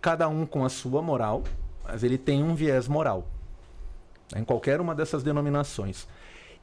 Cada 0.00 0.28
um 0.28 0.46
com 0.46 0.64
a 0.64 0.68
sua 0.68 1.02
moral, 1.02 1.44
mas 1.84 2.02
ele 2.02 2.16
tem 2.16 2.42
um 2.42 2.54
viés 2.54 2.88
moral. 2.88 3.26
né, 4.32 4.40
Em 4.40 4.44
qualquer 4.44 4.80
uma 4.80 4.94
dessas 4.94 5.22
denominações. 5.22 6.08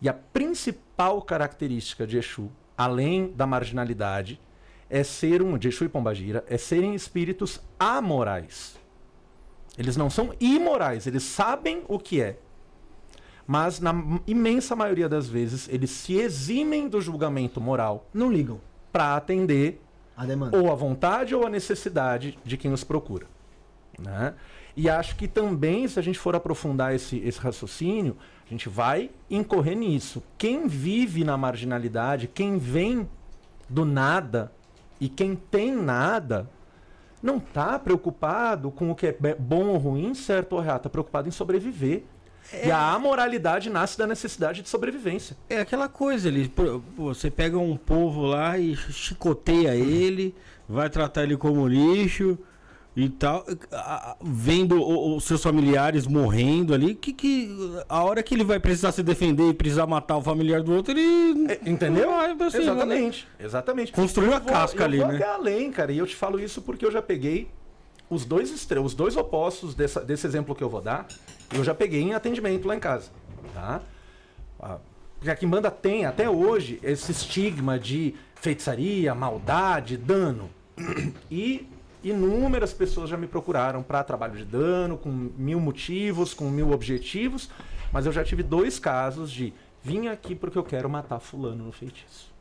E 0.02 0.10
a 0.10 0.14
principal 0.14 1.22
característica 1.22 2.06
de 2.06 2.18
Exu, 2.18 2.50
além 2.78 3.32
da 3.32 3.46
marginalidade, 3.46 4.40
é 4.94 5.04
ser 5.04 5.42
um, 5.42 5.58
Exu 5.58 5.86
e 5.86 5.90
Pombagira, 5.90 6.46
é 6.48 6.56
serem 6.56 6.94
espíritos 6.94 7.60
amorais. 7.80 8.78
Eles 9.76 9.98
não 9.98 10.08
são 10.08 10.36
imorais, 10.40 11.08
eles 11.08 11.24
sabem 11.24 11.82
o 11.88 11.98
que 11.98 12.22
é. 12.22 12.38
Mas, 13.48 13.80
na 13.80 13.92
imensa 14.28 14.76
maioria 14.76 15.10
das 15.10 15.28
vezes, 15.28 15.68
eles 15.68 15.90
se 15.90 16.14
eximem 16.14 16.88
do 16.88 17.02
julgamento 17.02 17.60
moral 17.60 18.08
Não 18.14 18.32
ligam 18.32 18.62
para 18.92 19.16
atender 19.16 19.82
a 20.16 20.28
demanda. 20.28 20.56
ou 20.56 20.72
a 20.72 20.76
vontade 20.76 21.34
ou 21.34 21.44
a 21.44 21.50
necessidade 21.50 22.38
de 22.46 22.56
quem 22.56 22.72
os 22.72 22.84
procura. 22.84 23.26
Né? 23.98 24.36
E 24.78 24.88
acho 24.88 25.16
que 25.16 25.28
também, 25.28 25.88
se 25.88 25.98
a 25.98 26.04
gente 26.04 26.20
for 26.20 26.36
aprofundar 26.36 26.94
esse, 26.94 27.18
esse 27.18 27.40
raciocínio, 27.40 28.16
a 28.46 28.50
gente 28.50 28.70
vai 28.70 29.10
incorrer 29.28 29.76
nisso. 29.76 30.22
Quem 30.38 30.68
vive 30.68 31.24
na 31.24 31.36
marginalidade, 31.36 32.28
quem 32.28 32.60
vem 32.60 33.10
do 33.68 33.86
nada 33.86 34.52
e 35.04 35.10
quem 35.10 35.36
tem 35.36 35.76
nada, 35.76 36.50
não 37.22 37.36
está 37.36 37.78
preocupado 37.78 38.72
com 38.72 38.90
o 38.90 38.96
que 38.96 39.08
é 39.08 39.36
bom 39.38 39.66
ou 39.66 39.78
ruim, 39.78 40.14
certo 40.14 40.54
ou 40.54 40.64
errado, 40.64 40.78
está 40.78 40.90
preocupado 40.90 41.28
em 41.28 41.32
sobreviver. 41.32 42.04
E 42.64 42.72
a 42.72 42.94
amoralidade 42.94 43.70
nasce 43.70 43.98
da 43.98 44.08
necessidade 44.08 44.62
de 44.62 44.70
sobrevivência. 44.70 45.36
É 45.50 45.60
aquela 45.60 45.90
coisa, 45.90 46.30
ele, 46.30 46.50
você 46.96 47.30
pega 47.30 47.58
um 47.58 47.76
povo 47.76 48.22
lá 48.22 48.58
e 48.58 48.78
chicoteia 48.78 49.76
ele, 49.76 50.34
vai 50.70 50.90
tratar 50.90 51.24
ele 51.24 51.36
como 51.36 51.68
lixo 51.68 52.38
e 52.96 53.10
tal, 53.10 53.44
vendo 54.22 54.82
os 55.16 55.24
seus 55.24 55.42
familiares 55.42 56.06
morrendo 56.06 56.74
ali, 56.74 56.94
que, 56.94 57.12
que 57.12 57.50
a 57.90 58.04
hora 58.04 58.22
que 58.22 58.36
ele 58.36 58.44
vai 58.44 58.60
precisar 58.60 58.92
se 58.92 59.02
defender 59.02 59.50
e 59.50 59.54
precisar 59.54 59.88
matar 59.88 60.18
o 60.18 60.22
familiar 60.22 60.62
do 60.62 60.74
outro, 60.76 60.92
ele 60.98 61.52
É, 61.52 61.60
Entendeu? 61.70 62.12
Vai 62.12 62.36
pra 62.36 62.52
cima, 62.52 62.64
né? 62.64 62.72
exatamente, 62.72 63.28
exatamente. 63.40 63.92
Construiu 63.92 64.34
a 64.34 64.40
vou- 64.40 64.52
casca 64.54 64.84
ali, 64.84 65.00
vou 65.00 65.08
né? 65.08 65.16
até 65.16 65.26
além, 65.28 65.72
cara, 65.72 65.92
e 65.92 65.98
eu 65.98 66.06
te 66.06 66.16
falo 66.16 66.40
isso 66.40 66.62
porque 66.62 66.86
eu 66.86 66.92
já 66.92 67.02
peguei 67.02 67.48
os 68.10 68.26
dois 68.26 68.52
estre- 68.52 68.80
os 68.80 68.94
dois 68.94 69.18
opostos 69.18 69.74
dessa- 69.74 70.02
desse 70.02 70.28
exemplo 70.28 70.54
que 70.54 70.64
eu 70.64 70.70
vou 70.70 70.82
dar, 70.82 71.08
eu 71.52 71.64
já 71.64 71.74
peguei 71.74 72.02
em 72.02 72.14
atendimento 72.14 72.68
lá 72.68 72.76
em 72.76 72.80
casa, 72.80 73.10
tá? 73.54 73.82
Ah, 74.60 74.78
Porque 75.18 75.32
a 75.32 75.36
Kimbanda 75.38 75.72
tem 75.72 76.06
até 76.06 76.30
hoje 76.30 76.80
esse 76.84 77.12
estigma 77.14 77.80
de 77.80 78.14
feitiçaria, 78.36 79.16
maldade, 79.16 79.96
dano. 79.98 80.50
E 81.32 81.66
inúmeras 82.04 82.74
pessoas 82.74 83.10
já 83.10 83.18
me 83.18 83.28
procuraram 83.28 83.82
para 83.82 84.04
trabalho 84.04 84.36
de 84.38 84.46
dano, 84.46 84.98
com 84.98 85.10
mil 85.10 85.60
motivos, 85.60 86.34
com 86.34 86.50
mil 86.50 86.72
objetivos, 86.72 87.50
mas 87.92 88.06
eu 88.06 88.12
já 88.12 88.24
tive 88.24 88.44
dois 88.44 88.80
casos 88.80 89.32
de 89.32 89.54
Vim 89.86 90.08
aqui 90.08 90.34
porque 90.34 90.58
eu 90.58 90.64
quero 90.64 90.90
matar 90.90 91.20
fulano 91.20 91.66
no 91.66 91.72
feitiço. 91.74 92.32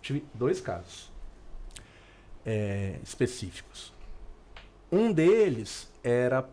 Tive 0.00 0.24
dois 0.32 0.58
casos 0.58 1.12
é, 2.46 2.98
específicos. 3.02 3.92
Um 4.90 5.12
deles 5.12 5.86
era 6.02 6.48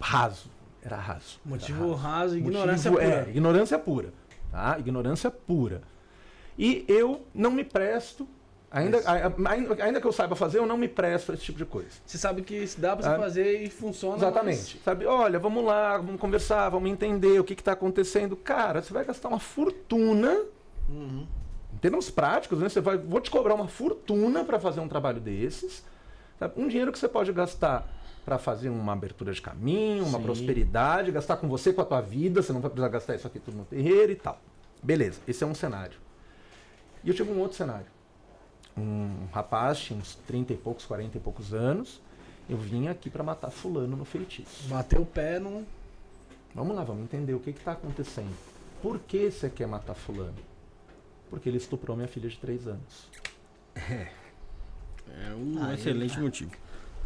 raso. 0.00 0.50
Era 0.82 0.96
raso. 0.96 1.38
era 1.42 1.48
Motivo 1.48 1.94
raso, 1.94 2.34
Motivo- 2.34 2.48
ignorância 2.50 2.88
é, 2.88 2.92
pura. 2.92 3.30
ignorância 3.30 3.78
pura. 3.78 4.12
Tá? 4.50 4.78
Ignorância 4.78 5.30
pura. 5.30 5.82
E 6.58 6.84
eu 6.86 7.26
não 7.34 7.50
me 7.50 7.64
presto, 7.64 8.28
ainda, 8.78 8.98
a- 9.04 9.50
ainda, 9.52 9.84
ainda 9.84 10.00
que 10.00 10.06
eu 10.06 10.12
saiba 10.12 10.34
fazer, 10.36 10.58
eu 10.58 10.66
não 10.66 10.76
me 10.76 10.88
presto 10.88 11.26
para 11.26 11.34
esse 11.36 11.44
tipo 11.44 11.58
de 11.58 11.64
coisa. 11.64 11.88
Você 12.04 12.18
sabe 12.18 12.42
que 12.42 12.66
dá 12.78 12.96
pra 12.96 13.08
você 13.08 13.14
Ah. 13.14 13.18
fazer 13.18 13.62
e 13.62 13.70
funciona. 13.70 14.16
Exatamente. 14.16 14.80
Sabe, 14.84 15.06
olha, 15.06 15.38
vamos 15.38 15.64
lá, 15.64 15.96
vamos 15.98 16.20
conversar, 16.20 16.68
vamos 16.68 16.90
entender 16.90 17.38
o 17.40 17.44
que 17.44 17.54
está 17.54 17.72
acontecendo. 17.72 18.36
Cara, 18.36 18.82
você 18.82 18.92
vai 18.92 19.04
gastar 19.04 19.28
uma 19.28 19.40
fortuna. 19.40 20.36
Em 20.90 21.76
termos 21.80 22.10
práticos, 22.10 22.58
né? 22.58 22.68
Você 22.68 22.80
vai, 22.80 22.96
vou 22.96 23.20
te 23.20 23.30
cobrar 23.30 23.54
uma 23.54 23.68
fortuna 23.68 24.44
para 24.44 24.58
fazer 24.60 24.80
um 24.80 24.88
trabalho 24.88 25.20
desses. 25.20 25.82
sabe? 26.38 26.54
Um 26.60 26.66
dinheiro 26.68 26.90
que 26.92 26.98
você 26.98 27.08
pode 27.08 27.32
gastar 27.32 27.86
para 28.24 28.38
fazer 28.38 28.68
uma 28.68 28.92
abertura 28.92 29.32
de 29.32 29.40
caminho, 29.40 30.04
uma 30.04 30.18
Sim. 30.18 30.24
prosperidade, 30.24 31.12
gastar 31.12 31.36
com 31.36 31.46
você, 31.48 31.72
com 31.72 31.80
a 31.80 31.84
tua 31.84 32.00
vida. 32.00 32.42
Você 32.42 32.52
não 32.52 32.60
vai 32.60 32.70
precisar 32.70 32.88
gastar 32.88 33.14
isso 33.14 33.26
aqui 33.26 33.38
tudo 33.38 33.56
no 33.58 33.64
terreiro 33.64 34.10
e 34.12 34.16
tal. 34.16 34.38
Beleza, 34.82 35.20
esse 35.28 35.44
é 35.44 35.46
um 35.46 35.54
cenário. 35.54 35.96
E 37.04 37.08
eu 37.08 37.14
tive 37.14 37.30
um 37.32 37.38
outro 37.38 37.56
cenário. 37.56 37.86
Um 38.76 39.26
rapaz, 39.32 39.78
tinha 39.78 39.98
uns 39.98 40.16
30 40.26 40.52
e 40.52 40.56
poucos, 40.56 40.84
40 40.84 41.16
e 41.16 41.20
poucos 41.20 41.54
anos. 41.54 42.00
Eu 42.48 42.58
vim 42.58 42.88
aqui 42.88 43.08
para 43.08 43.22
matar 43.22 43.50
fulano 43.50 43.96
no 43.96 44.04
feitiço. 44.04 44.68
Bateu 44.68 45.02
o 45.02 45.06
pé 45.06 45.38
no. 45.38 45.64
Vamos 46.54 46.76
lá, 46.76 46.84
vamos 46.84 47.04
entender 47.04 47.34
o 47.34 47.40
que 47.40 47.50
está 47.50 47.72
acontecendo. 47.72 48.34
Por 48.82 48.98
que 48.98 49.30
você 49.30 49.48
quer 49.48 49.66
matar 49.66 49.94
fulano? 49.94 50.36
Porque 51.30 51.48
ele 51.48 51.56
estuprou 51.56 51.96
minha 51.96 52.08
filha 52.08 52.28
de 52.28 52.36
3 52.36 52.66
anos. 52.68 53.08
É 53.76 55.34
um 55.34 55.62
Aí, 55.62 55.74
excelente 55.74 56.18
motivo. 56.18 56.52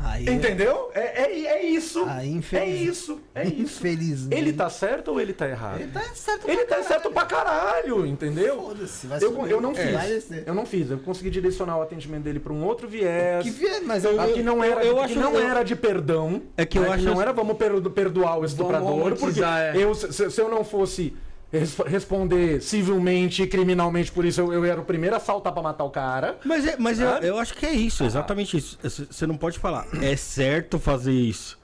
Aí, 0.01 0.29
Entendeu? 0.31 0.91
É, 0.95 1.23
é, 1.23 1.45
é 1.47 1.67
isso. 1.67 2.05
Aí, 2.09 2.29
é 2.29 2.31
infeliz- 2.33 2.81
isso. 2.99 3.21
É 3.35 3.45
isso. 3.47 3.63
Infelizmente. 3.63 4.41
Ele 4.41 4.53
tá 4.53 4.71
certo 4.71 5.09
ou 5.11 5.21
ele 5.21 5.33
tá 5.33 5.49
errado? 5.49 5.81
Ele 5.81 5.91
tá 5.91 6.01
certo 6.15 6.49
Ele 6.49 6.65
pra 6.65 6.77
tá 6.77 6.83
certo 6.85 7.11
pra 7.11 7.25
caralho, 7.27 8.07
entendeu? 8.07 8.61
Foda-se, 8.63 9.07
vai 9.09 9.19
Eu, 9.23 9.33
subir. 9.35 9.51
eu 9.51 9.61
não 9.61 9.73
É. 9.73 9.75
fiz. 9.75 9.93
Vai 9.93 10.09
descer. 10.09 10.43
Eu 10.47 10.55
não 10.55 10.65
fiz. 10.65 10.91
Eu 10.91 10.99
consegui 10.99 11.31
direcionar 11.31 11.79
o 11.79 11.83
atendimento 11.83 12.23
dele 12.23 12.39
para 12.39 12.53
um 12.53 12.65
outro 12.65 12.87
viés. 12.89 13.43
Que 13.43 13.51
vier, 13.51 13.81
mas 13.83 14.05
eu, 14.05 14.21
Aqui 14.21 14.43
não 14.43 14.63
era, 14.63 14.85
eu 14.85 15.01
aqui 15.01 15.13
acho- 15.13 15.21
não 15.21 15.35
eu- 15.35 15.49
era 15.49 15.63
de 15.65 15.75
perdão. 15.75 16.43
É 16.57 16.65
que 16.65 16.79
eu 16.79 16.83
né? 16.83 16.91
acho 16.91 17.05
não 17.05 17.21
era 17.21 17.33
vamos 17.33 17.57
perdo- 17.57 17.91
perdoar 17.91 18.39
o 18.39 18.45
estuprador, 18.45 19.11
porque 19.11 19.21
romantizar, 19.21 19.75
é. 19.75 19.83
eu, 19.83 19.95
se, 19.95 20.31
se 20.31 20.41
eu 20.41 20.49
não 20.49 20.63
fosse 20.65 21.15
responder 21.51 22.61
civilmente 22.61 23.43
e 23.43 23.47
criminalmente 23.47 24.13
por 24.13 24.25
isso, 24.25 24.41
eu, 24.41 24.53
eu 24.53 24.65
era 24.65 24.81
o 24.81 24.85
primeiro 24.85 25.17
a 25.17 25.21
saltar 25.21 25.53
pra 25.53 25.63
matar 25.63 25.85
o 25.85 25.91
cara. 25.91 26.39
Mas, 26.45 26.67
é, 26.67 26.77
mas 26.79 27.01
eu, 27.01 27.09
Sabe? 27.09 27.27
eu 27.27 27.39
acho 27.39 27.55
que 27.55 27.65
é 27.65 27.73
isso, 27.73 28.05
exatamente 28.05 28.57
isso. 28.57 28.79
Você 28.83 29.27
não 29.27 29.37
pode 29.37 29.59
falar, 29.59 29.87
é 30.03 30.15
certo 30.17 30.79
fazer 30.79 31.13
isso. 31.13 31.59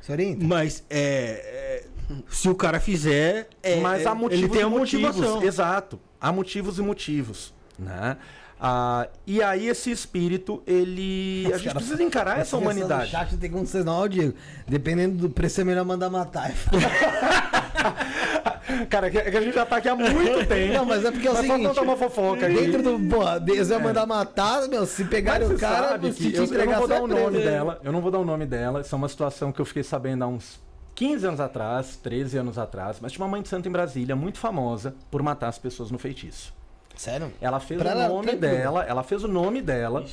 Se 0.00 0.10
orienta. 0.10 0.44
Mas 0.44 0.84
é, 0.90 1.00
é, 1.00 1.84
se 2.28 2.48
o 2.48 2.54
cara 2.54 2.80
fizer, 2.80 3.48
é, 3.62 3.76
Mas 3.80 4.06
há 4.06 4.14
motivos 4.14 4.44
ele 4.44 4.52
tem 4.52 4.60
e 4.60 4.64
a 4.64 4.68
motivos. 4.68 5.16
motivação. 5.16 5.42
Exato. 5.42 6.00
Há 6.20 6.32
motivos 6.32 6.78
e 6.78 6.82
motivos. 6.82 7.54
Né? 7.78 8.16
Ah, 8.60 9.08
e 9.26 9.42
aí 9.42 9.66
esse 9.68 9.90
espírito, 9.90 10.62
ele. 10.66 11.50
A 11.52 11.58
gente 11.58 11.74
precisa 11.74 12.00
encarar 12.02 12.38
essa 12.38 12.56
humanidade. 12.56 13.12
No 13.12 13.18
chat 13.18 13.36
tem 13.36 13.50
como 13.50 13.66
vocês 13.66 13.84
não, 13.84 14.06
Diego. 14.08 14.34
Dependendo 14.68 15.16
do 15.16 15.30
preço, 15.30 15.60
é 15.60 15.64
melhor 15.64 15.84
mandar 15.84 16.08
matar. 16.10 16.52
Cara, 18.88 19.08
é 19.08 19.10
que 19.10 19.18
é 19.18 19.30
que 19.30 19.36
a 19.36 19.40
gente 19.40 19.54
já 19.54 19.66
tá 19.66 19.76
aqui 19.76 19.88
há 19.88 19.94
muito 19.96 20.46
tempo. 20.46 20.72
Não, 20.72 20.84
mas 20.84 21.04
é 21.04 21.10
porque 21.10 21.26
é 21.26 21.30
o 21.30 21.34
Mas 21.34 21.46
só 21.46 21.52
seguinte, 21.52 21.68
contar 21.68 21.82
uma 21.82 21.96
fofoca. 21.96 22.48
Dentro 22.48 22.82
do. 22.82 22.98
Porra, 23.08 23.38
Deus 23.40 23.68
vai 23.68 23.78
mandar 23.78 24.06
matar, 24.06 24.68
meu. 24.68 24.86
Se 24.86 25.04
pegarem 25.04 25.46
o 25.48 25.58
cara, 25.58 25.88
sabe 25.90 26.12
se 26.12 26.18
que 26.22 26.30
te 26.30 26.36
eu, 26.36 26.44
eu 26.44 26.48
não 26.48 26.54
entregar, 26.54 26.78
vou 26.78 26.88
dar 26.88 26.96
é 26.96 27.00
o 27.00 27.06
nome 27.06 27.38
dela. 27.40 27.80
Eu 27.82 27.92
não 27.92 28.00
vou 28.00 28.10
dar 28.10 28.18
o 28.18 28.24
nome 28.24 28.46
dela. 28.46 28.80
Isso 28.80 28.94
é 28.94 28.98
uma 28.98 29.08
situação 29.08 29.52
que 29.52 29.60
eu 29.60 29.64
fiquei 29.64 29.82
sabendo 29.82 30.22
há 30.24 30.26
uns 30.26 30.60
15 30.94 31.26
anos 31.26 31.40
atrás, 31.40 31.96
13 31.96 32.38
anos 32.38 32.58
atrás. 32.58 32.98
Mas 33.00 33.12
tinha 33.12 33.24
uma 33.24 33.30
mãe 33.30 33.42
de 33.42 33.48
santo 33.48 33.68
em 33.68 33.72
Brasília, 33.72 34.14
muito 34.16 34.38
famosa 34.38 34.94
por 35.10 35.22
matar 35.22 35.48
as 35.48 35.58
pessoas 35.58 35.90
no 35.90 35.98
feitiço. 35.98 36.54
Sério? 36.96 37.32
Ela 37.40 37.58
fez 37.58 37.80
Pra 37.80 37.90
o 37.90 37.92
ela, 37.92 38.08
nome 38.08 38.28
tranquilo. 38.28 38.40
dela, 38.54 38.84
ela 38.84 39.02
fez 39.02 39.24
o 39.24 39.28
nome 39.28 39.62
dela 39.62 40.04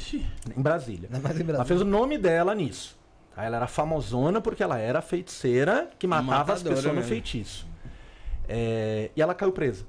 em 0.57 0.61
Brasília. 0.61 1.09
Não 1.11 1.17
é 1.17 1.21
em 1.21 1.25
Ela 1.25 1.33
Brasília. 1.33 1.65
fez 1.65 1.81
o 1.81 1.85
nome 1.85 2.17
dela 2.17 2.55
nisso. 2.55 2.97
Tá? 3.39 3.45
Ela 3.45 3.57
era 3.57 3.67
famosona 3.67 4.41
porque 4.41 4.61
ela 4.63 4.77
era 4.77 5.01
feiticeira 5.01 5.89
que 5.97 6.05
matava 6.07 6.53
as 6.53 6.63
Matadora 6.63 6.75
pessoas 6.75 6.95
no 6.95 7.03
feitiço. 7.03 7.67
É, 8.47 9.09
e 9.15 9.21
ela 9.21 9.33
caiu 9.33 9.51
presa. 9.51 9.85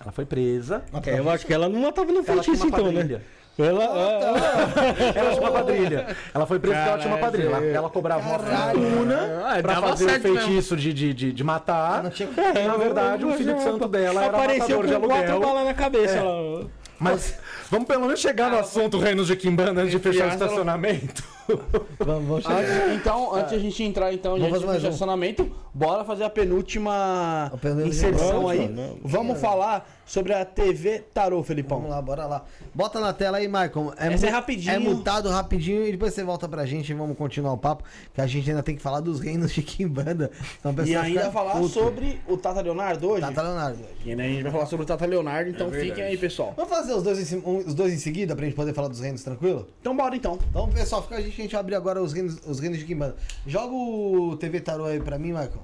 Ela 0.00 0.12
foi 0.12 0.24
presa. 0.24 0.82
É, 1.06 1.18
eu 1.18 1.30
acho 1.30 1.46
que 1.46 1.54
ela 1.54 1.68
não 1.68 1.80
matava 1.80 2.10
no 2.12 2.18
Ela 2.18 2.24
tinha 2.24 2.42
feitiço, 2.42 2.66
uma 2.66 2.78
então, 2.80 2.92
né? 2.92 3.20
Ela, 3.58 3.84
ah, 3.84 5.12
Ela 5.14 5.30
tinha 5.30 5.42
uma 5.42 5.50
quadrilha. 5.50 6.16
Ela 6.32 6.46
foi 6.46 6.58
presa 6.58 6.74
porque 6.76 6.88
ela 6.88 6.98
tinha 6.98 7.12
uma 7.14 7.18
quadrilha. 7.18 7.46
Ela, 7.48 7.64
ela 7.66 7.90
cobrava 7.90 8.28
uma 8.28 8.38
fortuna 8.38 9.42
Ah, 9.46 9.62
pra 9.62 9.80
fazer 9.80 10.06
o 10.06 10.20
feitiço 10.20 10.76
de, 10.76 10.92
de, 10.92 11.12
de, 11.14 11.32
de 11.32 11.44
matar. 11.44 12.10
Tinha- 12.10 12.28
E, 12.30 12.66
na 12.66 12.76
verdade, 12.76 13.24
o 13.26 13.32
filho 13.34 13.54
de 13.54 13.62
santo 13.62 13.86
dela 13.88 14.24
era 14.24 14.36
apareceu 14.36 14.78
matador 14.78 14.86
de 14.86 14.94
com 14.94 15.06
quatro 15.08 15.32
aluguel. 15.32 15.48
balas 15.48 15.64
na 15.66 15.74
cabeça. 15.74 16.14
É. 16.16 16.18
Ela... 16.18 16.66
Mas 16.98 17.38
vamos 17.72 17.88
pelo 17.88 18.02
menos 18.02 18.20
chegar 18.20 18.50
no 18.50 18.58
assunto 18.58 18.98
Reinos 18.98 19.26
de 19.26 19.34
Kimbanda 19.36 19.80
antes 19.80 19.90
de 19.92 19.98
fechar 19.98 20.28
o 20.28 20.32
estacionamento. 20.32 21.24
Vamos, 21.98 22.28
vamos 22.28 22.42
chegar. 22.44 22.60
Antes- 22.60 22.94
então, 23.00 23.34
antes 23.34 23.50
de 23.50 23.56
a 23.56 23.58
gente 23.58 23.82
entrar 23.82 24.14
então, 24.14 24.38
no 24.38 24.46
um. 24.46 24.74
estacionamento, 24.76 25.50
bora 25.74 26.04
fazer 26.04 26.22
a 26.22 26.30
penúltima 26.30 27.50
A 27.52 27.56
penúltima 27.56 27.88
inserção 27.88 28.48
aí. 28.48 28.68
vamos. 28.68 29.00
Vamos 29.12 29.40
falar 29.40 29.90
sobre 30.06 30.32
a 30.32 30.44
TV 30.44 31.00
Tarô, 31.12 31.42
Felipão. 31.42 31.78
Vamos 31.78 31.90
lá, 31.94 32.00
bora 32.00 32.26
lá. 32.26 32.44
Bota 32.72 33.00
na 33.00 33.12
tela 33.12 33.38
aí, 33.38 33.48
Maicon. 33.48 33.92
Essa 33.96 34.26
é 34.26 34.30
mu- 34.30 34.36
rapidinho. 34.36 34.72
É 34.74 34.78
mutado 34.78 35.28
rapidinho 35.30 35.84
e 35.86 35.90
depois 35.92 36.14
você 36.14 36.22
volta 36.22 36.48
pra 36.48 36.64
gente 36.64 36.90
e 36.90 36.94
vamos 36.94 37.18
continuar 37.18 37.52
o 37.52 37.58
papo. 37.58 37.82
Que 38.14 38.20
a 38.20 38.26
gente 38.26 38.48
ainda 38.48 38.62
tem 38.62 38.76
que 38.76 38.82
falar 38.82 39.00
dos 39.00 39.18
reinos 39.20 39.52
de 39.52 39.62
Kimbanda. 39.62 40.30
Então, 40.64 40.84
E 40.86 40.94
ainda 40.94 41.30
falar 41.32 41.54
puto. 41.54 41.68
sobre 41.68 42.20
o 42.28 42.36
Tata 42.36 42.60
Leonardo 42.60 43.10
hoje. 43.10 43.20
Tata 43.20 43.42
Leonardo. 43.42 43.80
E 44.04 44.10
ainda 44.10 44.22
a 44.22 44.26
gente 44.26 44.42
vai 44.44 44.52
falar 44.52 44.66
sobre 44.66 44.84
o 44.84 44.86
Tata 44.86 45.04
Leonardo, 45.06 45.50
então 45.50 45.70
fiquem 45.72 46.04
aí, 46.04 46.16
pessoal. 46.16 46.54
Vamos 46.56 46.70
fazer 46.70 46.94
os 46.94 47.02
dois, 47.02 47.18
em, 47.18 47.24
cima- 47.24 47.42
um- 47.44 47.61
os 47.66 47.74
dois 47.74 47.92
em 47.92 47.98
seguida 47.98 48.34
pra 48.34 48.44
gente 48.44 48.54
poder 48.54 48.72
falar 48.72 48.88
dos 48.88 49.00
reinos 49.00 49.22
tranquilo? 49.22 49.68
Então 49.80 49.96
bora 49.96 50.14
então. 50.14 50.38
Então, 50.50 50.68
pessoal, 50.68 51.02
fica 51.02 51.16
a 51.16 51.20
gente, 51.20 51.40
a 51.40 51.42
gente 51.42 51.56
abrir 51.56 51.74
agora 51.74 52.02
os 52.02 52.12
reinos, 52.12 52.38
os 52.46 52.60
reinos 52.60 52.78
de 52.78 52.84
Kimbanda. 52.84 53.16
Joga 53.46 53.74
o 53.74 54.36
TV 54.36 54.60
Tarô 54.60 54.84
aí 54.84 55.00
pra 55.00 55.18
mim, 55.18 55.32
Maicon. 55.32 55.60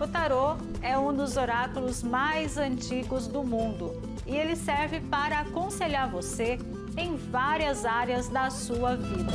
O 0.00 0.06
tarô 0.06 0.56
é 0.82 0.98
um 0.98 1.14
dos 1.14 1.36
oráculos 1.36 2.02
mais 2.02 2.58
antigos 2.58 3.26
do 3.26 3.42
mundo 3.42 4.00
e 4.26 4.36
ele 4.36 4.54
serve 4.54 5.00
para 5.00 5.40
aconselhar 5.40 6.10
você 6.10 6.58
em 6.96 7.16
várias 7.16 7.84
áreas 7.84 8.28
da 8.28 8.50
sua 8.50 8.96
vida. 8.96 9.32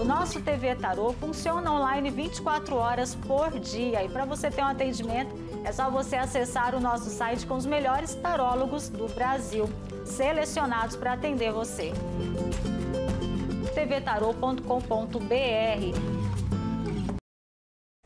O 0.00 0.04
nosso 0.04 0.40
TV 0.40 0.76
Tarô 0.76 1.12
funciona 1.14 1.72
online 1.72 2.08
24 2.10 2.76
horas 2.76 3.16
por 3.16 3.58
dia 3.58 4.04
e 4.04 4.08
para 4.08 4.24
você 4.24 4.48
ter 4.48 4.62
um 4.62 4.66
atendimento 4.66 5.34
é 5.64 5.72
só 5.72 5.90
você 5.90 6.16
acessar 6.16 6.74
o 6.74 6.80
nosso 6.80 7.10
site 7.10 7.46
com 7.46 7.56
os 7.56 7.66
melhores 7.66 8.14
tarólogos 8.14 8.88
do 8.88 9.08
Brasil, 9.08 9.68
selecionados 10.04 10.96
para 10.96 11.12
atender 11.12 11.52
você. 11.52 11.92
tvtarô.com.br 13.74 14.58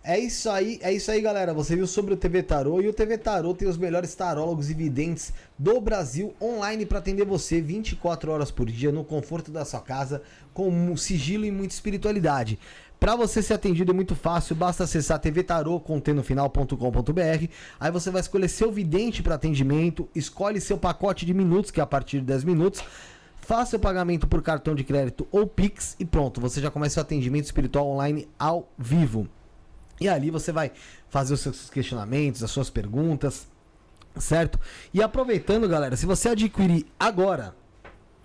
É 0.04 0.18
isso 0.18 0.50
aí, 0.50 0.80
é 0.82 0.92
isso 0.92 1.10
aí, 1.10 1.20
galera. 1.20 1.54
Você 1.54 1.76
viu 1.76 1.86
sobre 1.86 2.14
o 2.14 2.16
TV 2.16 2.42
Tarô 2.42 2.80
e 2.80 2.88
o 2.88 2.92
TV 2.92 3.16
Tarô 3.16 3.54
tem 3.54 3.68
os 3.68 3.76
melhores 3.76 4.14
tarólogos 4.14 4.68
e 4.68 4.74
videntes 4.74 5.32
do 5.58 5.80
Brasil 5.80 6.34
online 6.40 6.84
para 6.84 6.98
atender 6.98 7.24
você 7.24 7.60
24 7.60 8.32
horas 8.32 8.50
por 8.50 8.66
dia 8.66 8.90
no 8.90 9.04
conforto 9.04 9.52
da 9.52 9.64
sua 9.64 9.80
casa, 9.80 10.22
com 10.52 10.96
sigilo 10.96 11.44
e 11.44 11.52
muita 11.52 11.74
espiritualidade. 11.74 12.58
Para 13.02 13.16
você 13.16 13.42
ser 13.42 13.54
atendido 13.54 13.90
é 13.90 13.94
muito 13.94 14.14
fácil, 14.14 14.54
basta 14.54 14.84
acessar 14.84 15.18
tvtarô.final.com.br. 15.18 17.46
Aí 17.80 17.90
você 17.90 18.12
vai 18.12 18.20
escolher 18.20 18.46
seu 18.46 18.70
vidente 18.70 19.24
para 19.24 19.34
atendimento, 19.34 20.08
escolhe 20.14 20.60
seu 20.60 20.78
pacote 20.78 21.26
de 21.26 21.34
minutos, 21.34 21.72
que 21.72 21.80
é 21.80 21.82
a 21.82 21.86
partir 21.86 22.20
de 22.20 22.26
10 22.26 22.44
minutos. 22.44 22.80
Faça 23.40 23.76
o 23.76 23.80
pagamento 23.80 24.28
por 24.28 24.40
cartão 24.40 24.72
de 24.72 24.84
crédito 24.84 25.26
ou 25.32 25.48
Pix 25.48 25.96
e 25.98 26.04
pronto, 26.04 26.40
você 26.40 26.60
já 26.60 26.70
começa 26.70 27.00
o 27.00 27.02
atendimento 27.02 27.46
espiritual 27.46 27.88
online 27.88 28.28
ao 28.38 28.70
vivo. 28.78 29.26
E 30.00 30.08
ali 30.08 30.30
você 30.30 30.52
vai 30.52 30.70
fazer 31.10 31.34
os 31.34 31.40
seus 31.40 31.70
questionamentos, 31.70 32.44
as 32.44 32.52
suas 32.52 32.70
perguntas, 32.70 33.48
certo? 34.14 34.60
E 34.94 35.02
aproveitando, 35.02 35.68
galera, 35.68 35.96
se 35.96 36.06
você 36.06 36.28
adquirir 36.28 36.86
agora 37.00 37.52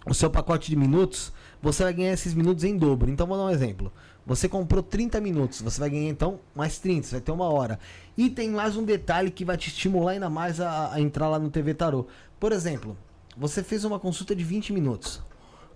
o 0.05 0.13
seu 0.13 0.29
pacote 0.29 0.69
de 0.69 0.75
minutos, 0.75 1.33
você 1.61 1.83
vai 1.83 1.93
ganhar 1.93 2.13
esses 2.13 2.35
minutos 2.35 2.63
em 2.63 2.77
dobro. 2.77 3.09
Então, 3.09 3.25
vou 3.25 3.37
dar 3.37 3.45
um 3.45 3.49
exemplo. 3.49 3.91
Você 4.27 4.49
comprou 4.49 4.83
30 4.83 5.21
minutos, 5.21 5.61
você 5.61 5.79
vai 5.79 5.89
ganhar 5.89 6.09
então 6.09 6.39
mais 6.53 6.77
30, 6.79 7.07
você 7.07 7.11
vai 7.15 7.21
ter 7.21 7.31
uma 7.31 7.45
hora. 7.49 7.79
E 8.17 8.29
tem 8.29 8.49
mais 8.49 8.75
um 8.75 8.83
detalhe 8.83 9.31
que 9.31 9.45
vai 9.45 9.55
te 9.55 9.69
estimular 9.69 10.11
ainda 10.11 10.29
mais 10.29 10.59
a, 10.59 10.93
a 10.93 10.99
entrar 11.01 11.29
lá 11.29 11.39
no 11.39 11.49
TV 11.49 11.73
Tarô. 11.73 12.05
Por 12.37 12.51
exemplo, 12.51 12.97
você 13.37 13.63
fez 13.63 13.85
uma 13.85 13.97
consulta 13.97 14.35
de 14.35 14.43
20 14.43 14.73
minutos, 14.73 15.21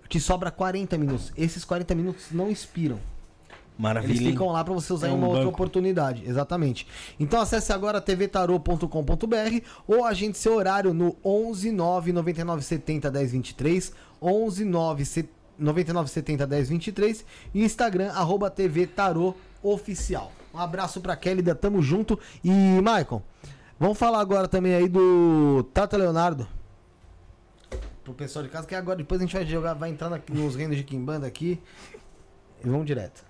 te 0.10 0.20
sobra 0.20 0.52
40 0.52 0.98
minutos. 0.98 1.32
Esses 1.38 1.64
40 1.64 1.96
minutos 1.96 2.26
não 2.32 2.52
expiram. 2.52 3.00
Maravilha, 3.80 4.12
Eles 4.12 4.28
ficam 4.28 4.48
lá 4.52 4.64
para 4.66 4.74
você 4.74 4.92
usar 4.92 5.08
É 5.08 5.10
em 5.12 5.14
um 5.14 5.18
uma 5.18 5.28
outra 5.28 5.44
banco. 5.46 5.54
oportunidade. 5.56 6.24
Exatamente. 6.28 6.86
Então 7.18 7.40
acesse 7.40 7.72
agora 7.72 8.02
tvtarô.com.br 8.02 9.66
ou 9.88 10.04
agende 10.06 10.38
seu 10.38 10.56
horário 10.56 10.94
no 10.94 11.16
11 11.24 11.72
9 11.72 12.12
99 12.12 12.62
70 12.62 13.10
10 13.10 13.32
23, 13.32 13.94
11 14.22 14.66
9 14.66 15.06
se- 15.06 15.22
99 15.22 15.32
70 15.36 15.41
10 16.48 16.70
23 16.70 17.26
e 17.54 17.64
Instagram 17.64 18.12
arroba 18.14 18.50
TV 18.50 18.88
Tarô 18.88 19.34
Oficial. 19.64 20.32
Um 20.54 20.58
abraço 20.60 21.00
pra 21.00 21.16
Kélida, 21.16 21.56
tamo 21.56 21.82
junto. 21.82 22.20
E, 22.44 22.50
Maicon, 22.82 23.22
vamos 23.80 23.98
falar 23.98 24.20
agora 24.20 24.48
também 24.48 24.74
aí 24.76 24.88
do 24.90 25.64
Tata 25.74 25.96
Leonardo. 25.96 26.48
Pro 28.04 28.14
pessoal 28.14 28.44
de 28.44 28.50
casa, 28.50 28.66
que 28.68 28.74
agora 28.76 28.98
depois 28.98 29.22
a 29.22 29.24
gente 29.26 29.36
vai 29.36 29.46
jogar, 29.46 29.74
vai 29.76 29.90
entrar 29.92 30.10
na- 30.10 30.20
nos 30.30 30.56
reinos 30.56 30.76
de 30.76 30.84
Kimbanda 30.84 31.28
aqui. 31.28 31.62
E 32.64 32.68
vamos 32.68 32.86
direto. 32.86 33.24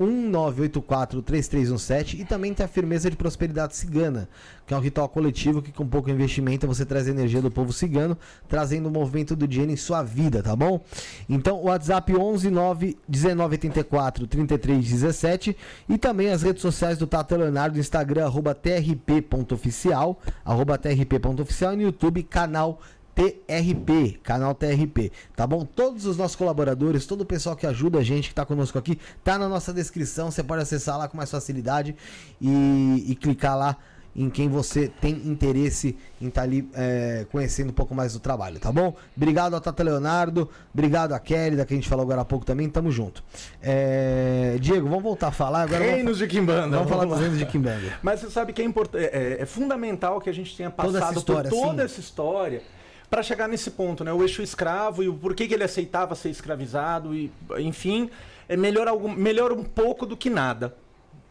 11919843317 0.00 2.20
e 2.20 2.24
também 2.24 2.54
tem 2.54 2.64
a 2.64 2.68
firmeza 2.68 3.10
de 3.10 3.16
prosperidade 3.16 3.74
cigana, 3.76 4.28
que 4.66 4.74
é 4.74 4.76
um 4.76 4.80
ritual 4.80 5.08
coletivo 5.08 5.62
que 5.62 5.72
com 5.72 5.86
pouco 5.86 6.10
investimento 6.10 6.66
você 6.66 6.84
traz 6.84 7.08
a 7.08 7.10
energia 7.10 7.40
do 7.40 7.50
povo 7.50 7.72
cigano, 7.72 8.18
trazendo 8.48 8.88
o 8.88 8.90
movimento 8.90 9.34
do 9.34 9.48
dinheiro 9.48 9.72
em 9.72 9.76
sua 9.76 10.02
vida, 10.02 10.42
tá 10.42 10.54
bom? 10.54 10.84
Então, 11.28 11.60
o 11.60 11.66
WhatsApp 11.66 12.14
11 12.14 12.50
9 12.50 12.98
1984 13.08 14.26
3317 14.26 15.56
e 15.88 15.96
também 15.96 16.30
as 16.30 16.42
redes 16.42 16.60
sociais 16.62 16.98
do 16.98 17.06
Tata 17.06 17.36
Leonardo, 17.36 17.78
Instagram, 17.78 18.26
arroba 18.26 18.54
trp.oficial, 18.54 20.20
arroba 20.44 20.76
trp.oficial 20.76 21.72
e 21.72 21.76
no 21.76 21.82
YouTube, 21.82 22.22
canal 22.22 22.80
TRP, 23.16 24.20
canal 24.22 24.54
TRP, 24.54 25.10
tá 25.34 25.46
bom? 25.46 25.64
Todos 25.64 26.04
os 26.04 26.18
nossos 26.18 26.36
colaboradores, 26.36 27.06
todo 27.06 27.22
o 27.22 27.24
pessoal 27.26 27.56
que 27.56 27.66
ajuda 27.66 28.00
a 28.00 28.02
gente, 28.02 28.28
que 28.28 28.34
tá 28.34 28.44
conosco 28.44 28.78
aqui, 28.78 28.98
tá 29.24 29.38
na 29.38 29.48
nossa 29.48 29.72
descrição, 29.72 30.30
você 30.30 30.42
pode 30.42 30.60
acessar 30.60 30.98
lá 30.98 31.08
com 31.08 31.16
mais 31.16 31.30
facilidade 31.30 31.96
e, 32.38 33.06
e 33.08 33.14
clicar 33.14 33.56
lá 33.56 33.78
em 34.14 34.30
quem 34.30 34.48
você 34.48 34.88
tem 35.00 35.12
interesse 35.26 35.96
em 36.20 36.28
estar 36.28 36.42
ali 36.42 36.68
é, 36.74 37.26
conhecendo 37.30 37.68
um 37.70 37.72
pouco 37.72 37.94
mais 37.94 38.14
do 38.14 38.20
trabalho, 38.20 38.58
tá 38.58 38.72
bom? 38.72 38.94
Obrigado 39.14 39.54
ao 39.54 39.60
Tata 39.60 39.82
Leonardo, 39.82 40.48
obrigado 40.72 41.12
a 41.12 41.18
Kelly, 41.18 41.56
da 41.56 41.66
que 41.66 41.74
a 41.74 41.76
gente 41.76 41.88
falou 41.88 42.02
agora 42.02 42.22
há 42.22 42.24
pouco 42.24 42.44
também, 42.44 42.68
tamo 42.68 42.90
junto. 42.90 43.22
É, 43.62 44.56
Diego, 44.60 44.88
vamos 44.88 45.02
voltar 45.04 45.28
a 45.28 45.32
falar 45.32 45.62
agora. 45.62 45.80
vamos 45.80 45.94
Reinos 45.96 46.18
de 46.18 46.26
Kimbanda. 46.26 46.76
Vamos 46.76 46.90
falar 46.90 47.04
lá. 47.04 47.10
dos 47.10 47.20
reinos 47.20 47.38
de 47.38 47.46
Kimbanda. 47.46 47.98
Mas 48.02 48.20
você 48.20 48.30
sabe 48.30 48.52
que 48.54 48.62
é, 48.62 48.64
import... 48.64 48.94
é, 48.94 49.04
é- 49.04 49.42
é 49.42 49.46
fundamental 49.46 50.20
que 50.20 50.30
a 50.30 50.34
gente 50.34 50.56
tenha 50.56 50.70
Toda 50.70 50.88
essa 50.98 50.98
passado 50.98 51.18
história, 51.18 51.50
por 51.50 51.60
toda 51.60 51.76
sim. 51.76 51.84
essa 51.84 52.00
história 52.00 52.62
para 53.10 53.22
chegar 53.22 53.48
nesse 53.48 53.70
ponto, 53.70 54.02
né? 54.04 54.12
O 54.12 54.22
eixo 54.22 54.42
escravo 54.42 55.02
e 55.02 55.08
o 55.08 55.14
porquê 55.14 55.46
que 55.46 55.54
ele 55.54 55.64
aceitava 55.64 56.14
ser 56.14 56.30
escravizado 56.30 57.14
e, 57.14 57.30
enfim, 57.58 58.10
é 58.48 58.56
melhor, 58.56 58.88
algum... 58.88 59.08
melhor 59.14 59.52
um 59.52 59.62
pouco 59.64 60.04
do 60.06 60.16
que 60.16 60.28
nada. 60.28 60.76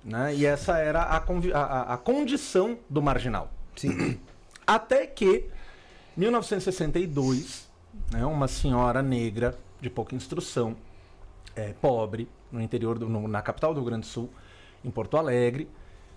Né? 0.03 0.35
E 0.35 0.45
essa 0.45 0.77
era 0.77 1.01
a, 1.01 1.17
a- 1.17 1.93
a 1.93 1.97
condição 1.97 2.77
do 2.89 3.01
marginal. 3.01 3.51
Sim. 3.75 4.19
Até 4.65 5.05
que, 5.05 5.45
1962, 6.15 7.67
né, 8.11 8.25
uma 8.25 8.47
senhora 8.47 9.01
negra 9.01 9.57
de 9.81 9.89
pouca 9.89 10.15
instrução, 10.15 10.75
é, 11.55 11.73
pobre, 11.81 12.27
no 12.51 12.61
interior, 12.61 12.97
do, 12.97 13.07
no- 13.09 13.27
na 13.27 13.41
capital 13.41 13.73
do 13.73 13.79
Rio 13.79 13.89
Grande 13.89 14.01
do 14.01 14.07
Sul, 14.07 14.29
em 14.83 14.89
Porto 14.91 15.17
Alegre, 15.17 15.67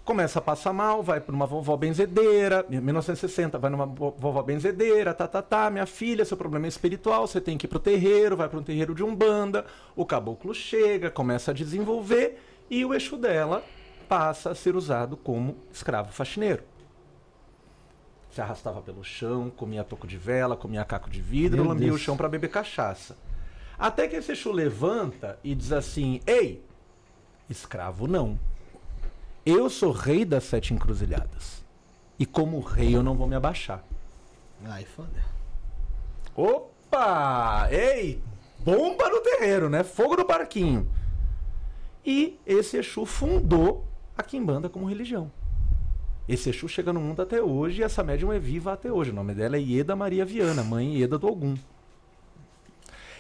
começa 0.08 0.38
a 0.38 0.42
passar 0.42 0.72
mal, 0.72 1.02
vai 1.02 1.20
para 1.20 1.34
uma 1.34 1.44
vovó 1.44 1.76
benzedeira, 1.76 2.64
em 2.70 2.80
1960, 2.80 3.58
vai 3.58 3.68
numa 3.70 3.84
vo- 3.84 4.14
vovó 4.18 4.42
benzedeira, 4.42 5.12
tá, 5.12 5.28
tá, 5.28 5.42
tá, 5.42 5.68
minha 5.68 5.84
filha, 5.84 6.24
seu 6.24 6.34
problema 6.34 6.64
é 6.64 6.68
espiritual, 6.70 7.26
você 7.26 7.42
tem 7.42 7.58
que 7.58 7.66
ir 7.66 7.68
pro 7.68 7.78
terreiro, 7.78 8.34
vai 8.34 8.48
para 8.48 8.58
um 8.58 8.62
terreiro 8.62 8.94
de 8.94 9.04
Umbanda, 9.04 9.66
o 9.94 10.06
caboclo 10.06 10.54
chega, 10.54 11.10
começa 11.10 11.50
a 11.50 11.54
desenvolver, 11.54 12.40
e 12.70 12.86
o 12.86 12.94
eixo 12.94 13.18
dela 13.18 13.62
passa 14.08 14.50
a 14.52 14.54
ser 14.54 14.74
usado 14.74 15.14
como 15.14 15.58
escravo 15.70 16.10
faxineiro 16.10 16.62
se 18.30 18.40
arrastava 18.40 18.80
pelo 18.80 19.02
chão, 19.04 19.50
comia 19.54 19.82
toco 19.84 20.06
de 20.06 20.16
vela, 20.16 20.56
comia 20.56 20.84
caco 20.86 21.10
de 21.10 21.20
vidro, 21.20 21.62
Meu 21.62 21.68
lambia 21.70 21.88
Deus. 21.88 22.00
o 22.00 22.02
chão 22.04 22.16
para 22.16 22.28
beber 22.28 22.48
cachaça. 22.50 23.16
Até 23.78 24.06
que 24.06 24.16
esse 24.16 24.32
Exu 24.32 24.52
levanta 24.52 25.38
e 25.42 25.54
diz 25.54 25.72
assim: 25.72 26.20
Ei, 26.26 26.62
escravo 27.48 28.06
não. 28.06 28.38
Eu 29.44 29.70
sou 29.70 29.92
rei 29.92 30.25
das 30.25 30.44
sete 30.44 30.75
encruzilhadas. 30.75 31.65
E 32.18 32.26
como 32.26 32.60
rei 32.60 32.94
eu 32.94 33.02
não 33.02 33.15
vou 33.15 33.26
me 33.26 33.36
abaixar. 33.36 33.84
Ai, 34.65 34.84
foda. 34.84 35.25
Opa! 36.34 37.68
Ei! 37.70 38.20
Bomba 38.58 39.08
no 39.08 39.20
terreiro, 39.20 39.70
né? 39.70 39.84
Fogo 39.84 40.17
no 40.17 40.26
barquinho. 40.26 40.89
E 42.05 42.39
esse 42.47 42.76
Exu 42.76 43.07
fundou 43.07 43.86
a 44.17 44.23
Quimbanda 44.23 44.68
como 44.68 44.86
religião. 44.86 45.31
Esse 46.28 46.50
Exu 46.50 46.68
chega 46.68 46.92
no 46.92 47.00
mundo 47.00 47.23
até 47.23 47.41
hoje 47.41 47.81
e 47.81 47.84
essa 47.84 48.02
médium 48.02 48.33
é 48.33 48.39
viva 48.39 48.73
até 48.73 48.92
hoje. 48.92 49.10
O 49.10 49.15
nome 49.15 49.34
dela 49.34 49.57
é 49.57 49.60
Ieda 49.60 49.94
Maria 49.94 50.25
Viana, 50.25 50.62
mãe 50.62 50.97
Ieda 50.97 51.18
do 51.18 51.28
Ogum. 51.28 51.57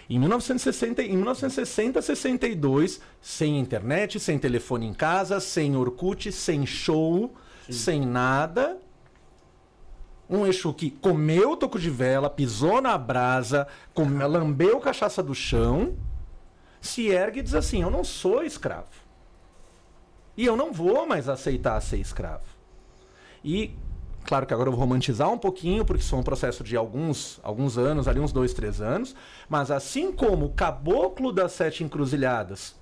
Em 0.08 0.18
1960, 0.18 1.02
em 1.02 1.16
1960, 1.16 2.00
62, 2.00 3.00
sem 3.20 3.58
internet, 3.58 4.18
sem 4.18 4.38
telefone 4.38 4.86
em 4.86 4.94
casa, 4.94 5.38
sem 5.38 5.76
Orkut, 5.76 6.32
sem 6.32 6.64
show, 6.64 7.34
sem 7.70 8.00
nada, 8.06 8.78
um 10.30 10.46
Exu 10.46 10.72
que 10.72 10.90
comeu 10.90 11.52
o 11.52 11.56
toco 11.56 11.78
de 11.78 11.90
vela, 11.90 12.30
pisou 12.30 12.80
na 12.80 12.96
brasa, 12.96 13.66
come- 13.92 14.24
lambeu 14.26 14.80
cachaça 14.80 15.22
do 15.22 15.34
chão, 15.34 15.96
se 16.80 17.08
ergue 17.08 17.40
e 17.40 17.42
diz 17.42 17.54
assim: 17.54 17.82
Eu 17.82 17.90
não 17.90 18.04
sou 18.04 18.42
escravo. 18.42 18.88
E 20.36 20.46
eu 20.46 20.56
não 20.56 20.72
vou 20.72 21.06
mais 21.06 21.28
aceitar 21.28 21.80
ser 21.80 21.98
escravo. 21.98 22.44
E, 23.44 23.74
claro 24.24 24.46
que 24.46 24.52
agora 24.52 24.68
eu 24.68 24.72
vou 24.72 24.80
romantizar 24.80 25.30
um 25.30 25.38
pouquinho, 25.38 25.84
porque 25.84 26.02
isso 26.02 26.14
é 26.14 26.18
um 26.18 26.22
processo 26.22 26.62
de 26.62 26.76
alguns, 26.76 27.40
alguns 27.42 27.78
anos, 27.78 28.06
ali 28.06 28.20
uns 28.20 28.32
dois, 28.32 28.52
três 28.52 28.80
anos, 28.80 29.14
mas 29.48 29.70
assim 29.70 30.12
como 30.12 30.46
o 30.46 30.50
caboclo 30.50 31.32
das 31.32 31.52
sete 31.52 31.82
encruzilhadas 31.82 32.78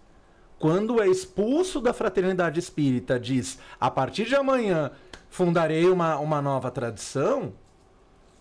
quando 0.58 1.02
é 1.02 1.08
expulso 1.08 1.81
da 1.81 1.92
fraternidade 1.92 2.58
espírita, 2.58 3.20
diz: 3.20 3.58
a 3.78 3.90
partir 3.90 4.24
de 4.24 4.34
amanhã 4.34 4.90
fundarei 5.28 5.89
uma, 5.89 6.18
uma 6.18 6.40
nova 6.40 6.70
tradição, 6.70 7.52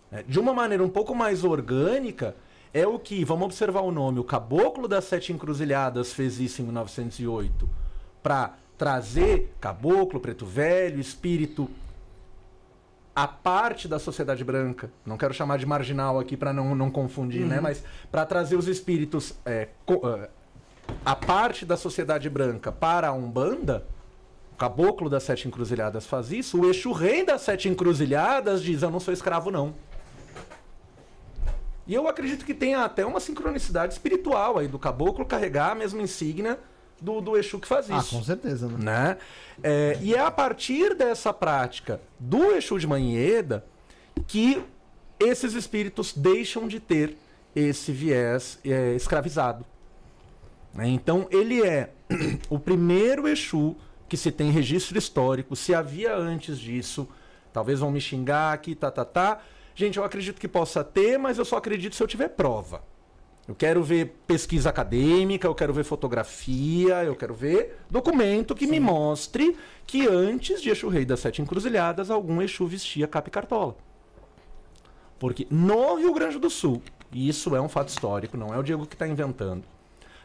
né, 0.09 0.23
de 0.27 0.39
uma 0.39 0.53
maneira 0.53 0.83
um 0.83 0.89
pouco 0.89 1.13
mais 1.13 1.43
orgânica, 1.43 2.35
é 2.73 2.87
o 2.87 2.99
que, 2.99 3.23
vamos 3.23 3.45
observar 3.45 3.81
o 3.81 3.91
nome, 3.91 4.19
o 4.19 4.23
Caboclo 4.23 4.87
das 4.87 5.05
Sete 5.05 5.31
Encruzilhadas 5.33 6.13
fez 6.13 6.39
isso 6.39 6.61
em 6.61 6.65
1908, 6.65 7.69
para 8.21 8.55
trazer 8.77 9.53
caboclo, 9.61 10.19
preto 10.19 10.45
velho, 10.45 10.99
espírito 10.99 11.69
a 13.15 13.27
parte 13.27 13.87
da 13.87 13.97
sociedade 13.97 14.43
branca, 14.43 14.91
não 15.05 15.17
quero 15.17 15.33
chamar 15.33 15.57
de 15.57 15.65
marginal 15.65 16.19
aqui 16.19 16.35
para 16.35 16.51
não, 16.51 16.75
não 16.75 16.91
confundir, 16.91 17.45
né? 17.45 17.61
Mas 17.61 17.81
para 18.11 18.25
trazer 18.25 18.57
os 18.57 18.67
espíritos 18.67 19.33
é, 19.45 19.69
é, 19.87 20.29
a 21.05 21.15
parte 21.15 21.65
da 21.65 21.77
sociedade 21.77 22.29
branca 22.29 22.73
para 22.73 23.07
a 23.07 23.13
Umbanda, 23.13 23.85
o 24.51 24.57
caboclo 24.57 25.09
das 25.09 25.23
sete 25.23 25.47
encruzilhadas 25.47 26.05
faz 26.05 26.29
isso, 26.29 26.59
o 26.59 26.69
Exu 26.69 26.91
rei 26.91 27.25
das 27.25 27.41
sete 27.41 27.69
encruzilhadas 27.69 28.61
diz: 28.61 28.81
Eu 28.81 28.91
não 28.91 28.99
sou 28.99 29.13
escravo, 29.13 29.49
não. 29.49 29.73
E 31.87 31.93
eu 31.93 32.07
acredito 32.09 32.43
que 32.45 32.53
tenha 32.53 32.83
até 32.83 33.05
uma 33.05 33.21
sincronicidade 33.21 33.93
espiritual 33.93 34.57
aí 34.57 34.67
do 34.67 34.79
caboclo 34.79 35.25
carregar 35.25 35.71
a 35.71 35.75
mesma 35.75 36.01
insígnia 36.01 36.59
do, 36.99 37.21
do 37.21 37.37
Exu 37.37 37.59
que 37.59 37.67
faz 37.67 37.89
Ah, 37.89 37.97
isso 37.97 38.15
com 38.15 38.23
certeza, 38.23 38.67
né? 38.67 38.77
né? 38.77 39.17
É, 39.63 39.97
e 40.01 40.13
é 40.13 40.19
a 40.19 40.31
partir 40.31 40.95
dessa 40.95 41.33
prática 41.33 42.01
do 42.19 42.51
Exu 42.53 42.79
de 42.79 42.87
Manheda 42.87 43.65
que 44.27 44.61
esses 45.19 45.53
espíritos 45.53 46.13
deixam 46.13 46.67
de 46.67 46.79
ter 46.79 47.17
esse 47.55 47.91
viés 47.91 48.59
é, 48.65 48.93
escravizado. 48.95 49.65
Né? 50.73 50.87
Então, 50.89 51.27
ele 51.31 51.63
é 51.65 51.91
o 52.49 52.59
primeiro 52.59 53.27
Exu 53.27 53.75
que 54.07 54.17
se 54.17 54.31
tem 54.31 54.51
registro 54.51 54.97
histórico. 54.97 55.55
Se 55.55 55.73
havia 55.73 56.15
antes 56.15 56.59
disso, 56.59 57.07
talvez 57.51 57.79
vão 57.79 57.91
me 57.91 58.01
xingar 58.01 58.53
aqui, 58.53 58.75
tá, 58.75 58.91
tá, 58.91 59.05
tá. 59.05 59.41
Gente, 59.73 59.97
eu 59.97 60.03
acredito 60.03 60.39
que 60.39 60.47
possa 60.47 60.83
ter, 60.83 61.17
mas 61.17 61.37
eu 61.37 61.45
só 61.45 61.57
acredito 61.57 61.95
se 61.95 62.03
eu 62.03 62.07
tiver 62.07 62.29
prova. 62.29 62.83
Eu 63.47 63.53
quero 63.53 63.83
ver 63.83 64.15
pesquisa 64.25 64.69
acadêmica, 64.69 65.47
eu 65.47 65.53
quero 65.53 65.71
ver 65.71 65.83
fotografia, 65.83 67.03
eu 67.03 67.15
quero 67.15 67.33
ver 67.35 67.77
documento 67.89 68.55
que 68.55 68.65
Sim. 68.65 68.71
me 68.71 68.79
mostre 68.79 69.55
que 69.85 70.07
antes 70.07 70.61
de 70.61 70.71
Exu 70.71 70.87
Rei 70.87 71.05
das 71.05 71.19
Sete 71.19 71.43
Encruzilhadas, 71.43 72.09
algum 72.09 72.41
Exu 72.41 72.65
vestia 72.65 73.07
capa 73.07 73.29
e 73.29 73.31
cartola. 73.31 73.75
Porque 75.19 75.45
no 75.49 75.95
Rio 75.95 76.13
Grande 76.13 76.39
do 76.39 76.49
Sul, 76.49 76.81
e 77.11 77.29
isso 77.29 77.55
é 77.55 77.61
um 77.61 77.69
fato 77.69 77.89
histórico, 77.89 78.35
não 78.35 78.51
é 78.51 78.57
o 78.57 78.63
Diego 78.63 78.85
que 78.87 78.95
está 78.95 79.07
inventando, 79.07 79.63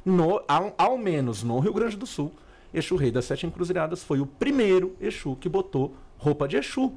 no, 0.02 0.42
ao, 0.48 0.74
ao, 0.78 0.96
menos 0.96 1.42
no 1.42 1.58
Rio 1.58 1.74
Grande 1.74 1.98
do 1.98 2.06
Sul, 2.06 2.32
Exu 2.72 2.96
Rei 2.96 3.10
das 3.10 3.26
Sete 3.26 3.46
Encruzilhadas 3.46 4.02
foi 4.02 4.20
o 4.20 4.26
primeiro 4.26 4.96
Exu 4.98 5.36
que 5.36 5.48
botou 5.48 5.94
roupa 6.16 6.48
de 6.48 6.56
Exu. 6.56 6.92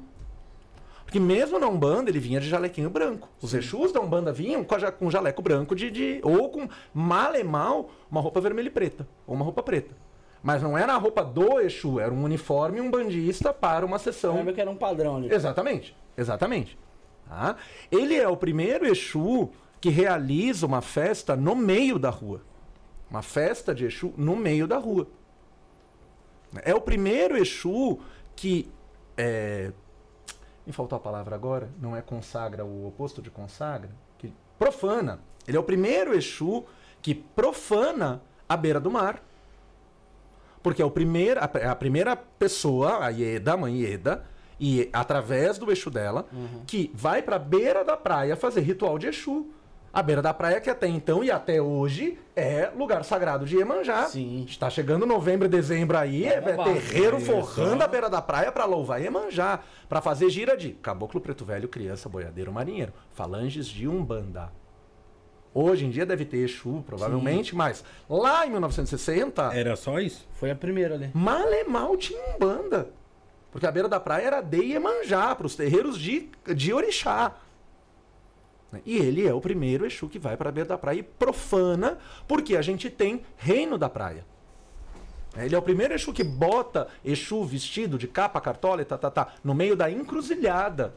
Porque 1.14 1.24
mesmo 1.24 1.60
na 1.60 1.68
Umbanda, 1.68 2.10
ele 2.10 2.18
vinha 2.18 2.40
de 2.40 2.48
jalequinho 2.48 2.90
branco. 2.90 3.28
Os 3.40 3.52
Sim. 3.52 3.58
Exus 3.58 3.92
da 3.92 4.00
Umbanda 4.00 4.32
vinham 4.32 4.64
com, 4.64 4.74
com 4.98 5.08
jaleco 5.08 5.40
branco 5.40 5.72
de, 5.76 5.88
de, 5.88 6.20
ou 6.24 6.50
com 6.50 6.68
mal 6.92 7.36
e 7.36 7.44
mal 7.44 7.88
uma 8.10 8.20
roupa 8.20 8.40
vermelha 8.40 8.66
e 8.66 8.70
preta. 8.70 9.06
Ou 9.24 9.36
uma 9.36 9.44
roupa 9.44 9.62
preta. 9.62 9.94
Mas 10.42 10.60
não 10.60 10.76
era 10.76 10.92
a 10.92 10.96
roupa 10.96 11.22
do 11.22 11.60
Exu, 11.60 12.00
era 12.00 12.12
um 12.12 12.24
uniforme 12.24 12.80
um 12.80 12.90
bandista 12.90 13.52
para 13.52 13.86
uma 13.86 13.96
sessão. 13.96 14.34
Lembra 14.34 14.54
que 14.54 14.60
era 14.60 14.68
um 14.68 14.74
padrão 14.74 15.18
ali. 15.18 15.32
Exatamente, 15.32 15.96
exatamente. 16.18 16.76
Tá? 17.28 17.58
Ele 17.92 18.16
é 18.16 18.26
o 18.26 18.36
primeiro 18.36 18.84
Exu 18.84 19.50
que 19.80 19.90
realiza 19.90 20.66
uma 20.66 20.82
festa 20.82 21.36
no 21.36 21.54
meio 21.54 21.96
da 21.96 22.10
rua. 22.10 22.42
Uma 23.08 23.22
festa 23.22 23.72
de 23.72 23.84
Exu 23.84 24.12
no 24.16 24.34
meio 24.34 24.66
da 24.66 24.78
rua. 24.78 25.06
É 26.64 26.74
o 26.74 26.80
primeiro 26.80 27.36
Exu 27.36 28.00
que. 28.34 28.68
É... 29.16 29.70
Me 30.66 30.72
faltou 30.72 30.96
a 30.96 31.00
palavra 31.00 31.34
agora, 31.34 31.68
não 31.80 31.96
é 31.96 32.00
consagra 32.00 32.64
o 32.64 32.86
oposto 32.86 33.20
de 33.20 33.30
consagra? 33.30 33.90
Que 34.18 34.32
profana. 34.58 35.20
Ele 35.46 35.56
é 35.56 35.60
o 35.60 35.64
primeiro 35.64 36.14
Exu 36.14 36.64
que 37.02 37.14
profana 37.14 38.22
a 38.48 38.56
beira 38.56 38.80
do 38.80 38.90
mar. 38.90 39.22
Porque 40.62 40.80
é 40.80 40.84
o 40.84 40.90
primeiro, 40.90 41.40
a, 41.40 41.44
a 41.44 41.76
primeira 41.76 42.16
pessoa, 42.16 43.04
a 43.04 43.10
Ieda, 43.10 43.52
a 43.52 43.56
mãe 43.56 43.82
Ieda, 43.82 44.24
e 44.58 44.88
através 44.92 45.58
do 45.58 45.70
Exu 45.70 45.90
dela, 45.90 46.26
uhum. 46.32 46.62
que 46.66 46.90
vai 46.94 47.20
para 47.20 47.36
a 47.36 47.38
beira 47.38 47.84
da 47.84 47.96
praia 47.96 48.34
fazer 48.34 48.62
ritual 48.62 48.98
de 48.98 49.08
Exu. 49.08 49.50
A 49.94 50.02
beira 50.02 50.20
da 50.20 50.34
praia, 50.34 50.60
que 50.60 50.68
até 50.68 50.88
então 50.88 51.22
e 51.22 51.30
até 51.30 51.62
hoje 51.62 52.18
é 52.34 52.68
lugar 52.76 53.04
sagrado 53.04 53.46
de 53.46 53.56
Iemanjá. 53.56 54.06
Sim. 54.06 54.44
Está 54.48 54.68
chegando 54.68 55.06
novembro, 55.06 55.48
dezembro 55.48 55.96
aí, 55.96 56.24
é, 56.24 56.38
é 56.38 56.40
terreiro 56.40 57.20
forrando 57.20 57.84
a 57.84 57.86
beira 57.86 58.10
da 58.10 58.20
praia 58.20 58.50
para 58.50 58.64
louvar 58.64 59.00
Iemanjá. 59.00 59.60
Para 59.88 60.00
fazer 60.00 60.28
gira 60.30 60.56
de 60.56 60.70
caboclo 60.70 61.20
preto 61.20 61.44
velho, 61.44 61.68
criança, 61.68 62.08
boiadeiro, 62.08 62.52
marinheiro. 62.52 62.92
Falanges 63.12 63.68
de 63.68 63.86
Umbanda. 63.86 64.50
Hoje 65.54 65.86
em 65.86 65.90
dia 65.90 66.04
deve 66.04 66.24
ter 66.24 66.38
Exu, 66.38 66.82
provavelmente, 66.84 67.50
Sim. 67.50 67.56
mas 67.56 67.84
lá 68.10 68.44
em 68.44 68.50
1960. 68.50 69.54
Era 69.54 69.76
só 69.76 70.00
isso? 70.00 70.26
Foi 70.32 70.50
a 70.50 70.56
primeira 70.56 70.96
ali. 70.96 71.12
Malemal 71.14 71.96
tinha 71.96 72.20
Umbanda. 72.34 72.88
Porque 73.52 73.64
a 73.64 73.70
beira 73.70 73.88
da 73.88 74.00
praia 74.00 74.26
era 74.26 74.40
de 74.40 74.60
Iemanjá, 74.60 75.32
para 75.36 75.46
os 75.46 75.54
terreiros 75.54 75.96
de, 75.96 76.28
de 76.52 76.72
Orixá. 76.72 77.36
Né? 78.74 78.82
E 78.84 78.96
ele 78.96 79.26
é 79.26 79.32
o 79.32 79.40
primeiro 79.40 79.86
Exu 79.86 80.08
que 80.08 80.18
vai 80.18 80.36
para 80.36 80.48
a 80.48 80.52
beira 80.52 80.68
da 80.68 80.78
praia 80.78 80.98
e 80.98 81.02
profana, 81.02 81.98
porque 82.26 82.56
a 82.56 82.62
gente 82.62 82.90
tem 82.90 83.22
reino 83.36 83.78
da 83.78 83.88
praia. 83.88 84.24
Ele 85.36 85.54
é 85.54 85.58
o 85.58 85.62
primeiro 85.62 85.94
Exu 85.94 86.12
que 86.12 86.24
bota 86.24 86.88
Exu 87.04 87.44
vestido 87.44 87.96
de 87.96 88.08
capa, 88.08 88.40
cartola 88.40 88.82
e 88.82 88.84
tá, 88.84 88.98
tá, 88.98 89.10
tá, 89.10 89.34
no 89.42 89.54
meio 89.54 89.76
da 89.76 89.90
encruzilhada. 89.90 90.92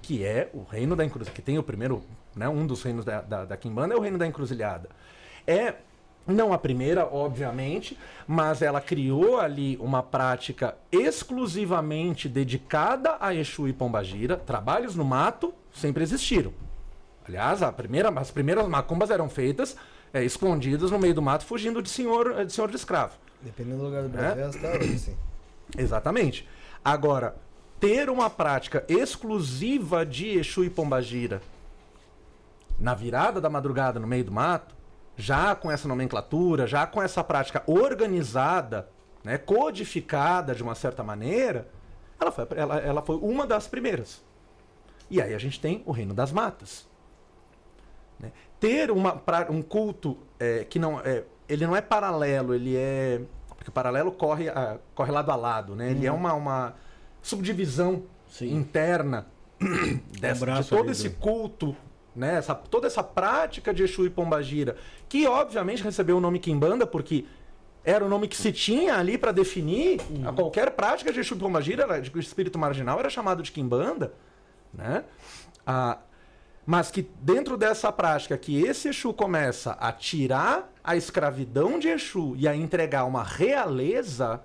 Que 0.00 0.24
é 0.24 0.50
o 0.52 0.62
reino 0.62 0.96
da 0.96 1.04
encruzilhada. 1.04 1.36
Que 1.36 1.42
tem 1.42 1.58
o 1.58 1.62
primeiro, 1.62 2.02
né, 2.34 2.48
um 2.48 2.66
dos 2.66 2.82
reinos 2.82 3.04
da, 3.04 3.20
da, 3.20 3.44
da 3.44 3.56
Kimbanda 3.56 3.94
é 3.94 3.96
o 3.96 4.00
reino 4.00 4.18
da 4.18 4.26
encruzilhada. 4.26 4.88
É 5.46 5.74
não 6.26 6.52
a 6.52 6.58
primeira, 6.58 7.04
obviamente, 7.04 7.98
mas 8.26 8.62
ela 8.62 8.80
criou 8.80 9.40
ali 9.40 9.76
uma 9.78 10.02
prática 10.02 10.76
exclusivamente 10.90 12.28
dedicada 12.28 13.16
a 13.20 13.34
Exu 13.34 13.66
e 13.66 13.72
Pombagira. 13.72 14.36
Trabalhos 14.36 14.94
no 14.94 15.04
mato 15.04 15.52
sempre 15.72 16.02
existiram. 16.02 16.52
Aliás, 17.26 17.60
primeira, 17.76 18.08
as 18.10 18.30
primeiras 18.30 18.66
macumbas 18.66 19.10
eram 19.10 19.28
feitas 19.28 19.76
é, 20.12 20.24
escondidas 20.24 20.90
no 20.90 20.98
meio 20.98 21.14
do 21.14 21.22
mato, 21.22 21.44
fugindo 21.44 21.80
de 21.80 21.88
senhor 21.88 22.44
de, 22.44 22.52
senhor 22.52 22.68
de 22.70 22.76
escravo. 22.76 23.14
Dependendo 23.40 23.78
do 23.78 23.84
lugar 23.84 24.02
do 24.02 24.08
Brasil, 24.08 24.44
é? 24.44 24.46
até 24.46 24.78
hoje, 24.78 24.98
sim. 24.98 25.16
Exatamente. 25.76 26.48
Agora, 26.84 27.36
ter 27.80 28.10
uma 28.10 28.28
prática 28.28 28.84
exclusiva 28.88 30.04
de 30.04 30.38
Exu 30.38 30.64
e 30.64 30.70
Pombagira 30.70 31.40
na 32.78 32.94
virada 32.94 33.40
da 33.40 33.48
madrugada 33.48 34.00
no 34.00 34.06
meio 34.06 34.24
do 34.24 34.32
mato, 34.32 34.74
já 35.16 35.54
com 35.54 35.70
essa 35.70 35.86
nomenclatura, 35.86 36.66
já 36.66 36.86
com 36.86 37.00
essa 37.00 37.22
prática 37.22 37.62
organizada, 37.66 38.88
né, 39.22 39.38
codificada 39.38 40.54
de 40.54 40.62
uma 40.62 40.74
certa 40.74 41.02
maneira, 41.02 41.68
ela 42.20 42.32
foi, 42.32 42.46
ela, 42.56 42.78
ela 42.78 43.02
foi 43.02 43.16
uma 43.16 43.46
das 43.46 43.68
primeiras. 43.68 44.22
E 45.12 45.20
aí 45.20 45.34
a 45.34 45.38
gente 45.38 45.60
tem 45.60 45.82
o 45.84 45.92
reino 45.92 46.14
das 46.14 46.32
matas. 46.32 46.88
Né? 48.18 48.32
Ter 48.58 48.90
uma, 48.90 49.14
pra, 49.14 49.46
um 49.50 49.60
culto 49.60 50.16
é, 50.40 50.64
que 50.64 50.78
não 50.78 50.98
é, 51.00 51.24
ele 51.46 51.66
não 51.66 51.76
é 51.76 51.82
paralelo, 51.82 52.54
ele 52.54 52.74
é 52.74 53.20
porque 53.48 53.68
o 53.68 53.72
paralelo 53.72 54.10
corre, 54.10 54.48
a, 54.48 54.78
corre 54.94 55.12
lado 55.12 55.30
a 55.30 55.36
lado, 55.36 55.76
né? 55.76 55.90
Ele 55.90 56.04
é 56.04 56.10
uhum. 56.10 56.18
uma, 56.18 56.32
uma 56.32 56.74
subdivisão 57.20 58.04
Sim. 58.26 58.56
interna 58.56 59.26
dessa, 60.18 60.50
um 60.50 60.60
de 60.60 60.68
todo 60.68 60.90
esse 60.90 61.10
culto 61.10 61.76
né? 62.14 62.36
Essa, 62.36 62.54
toda 62.54 62.86
essa 62.86 63.02
prática 63.02 63.72
de 63.72 63.82
Exu 63.82 64.04
e 64.04 64.10
Pombagira, 64.10 64.76
que 65.08 65.26
obviamente 65.26 65.82
recebeu 65.82 66.16
o 66.16 66.20
nome 66.20 66.38
Kimbanda, 66.38 66.86
porque 66.86 67.24
era 67.84 68.04
o 68.04 68.08
nome 68.08 68.28
que 68.28 68.36
se 68.36 68.52
tinha 68.52 68.96
ali 68.96 69.18
para 69.18 69.32
definir 69.32 70.00
uhum. 70.10 70.34
qualquer 70.34 70.70
prática 70.72 71.12
de 71.12 71.20
Exu 71.20 71.34
e 71.34 71.38
Pombagira, 71.38 72.00
de 72.00 72.18
espírito 72.18 72.58
marginal, 72.58 72.98
era 72.98 73.10
chamado 73.10 73.42
de 73.42 73.50
Kimbanda, 73.50 74.12
né? 74.72 75.04
Ah, 75.66 75.98
mas 76.64 76.90
que 76.90 77.08
dentro 77.20 77.56
dessa 77.56 77.90
prática 77.90 78.38
que 78.38 78.62
esse 78.62 78.88
Exu 78.88 79.12
começa 79.12 79.72
a 79.72 79.92
tirar 79.92 80.72
a 80.82 80.96
escravidão 80.96 81.78
de 81.78 81.88
Exu 81.88 82.34
e 82.36 82.46
a 82.46 82.54
entregar 82.54 83.04
uma 83.04 83.24
realeza 83.24 84.40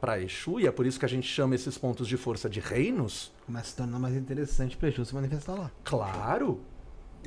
para 0.00 0.20
Exu, 0.20 0.60
e 0.60 0.66
é 0.66 0.72
por 0.72 0.84
isso 0.84 0.98
que 0.98 1.06
a 1.06 1.08
gente 1.08 1.26
chama 1.26 1.54
esses 1.54 1.78
pontos 1.78 2.08
de 2.08 2.16
força 2.16 2.50
de 2.50 2.60
reinos. 2.60 3.32
Começa 3.46 3.66
a 3.66 3.70
se 3.70 3.76
tornar 3.76 3.98
mais 3.98 4.14
interessante 4.14 4.76
para 4.76 4.88
Exu 4.88 5.04
se 5.04 5.14
manifestar 5.14 5.54
lá. 5.54 5.70
Claro, 5.84 6.60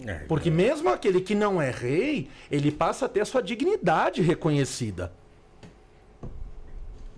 é, 0.04 0.20
Porque 0.28 0.52
mesmo 0.52 0.90
aquele 0.90 1.22
que 1.22 1.34
não 1.34 1.62
é 1.62 1.72
rei, 1.72 2.30
ele 2.52 2.72
passa 2.72 3.06
a 3.06 3.10
ter 3.10 3.22
a 3.22 3.26
sua 3.26 3.42
dignidade 3.42 4.22
reconhecida. 4.22 5.14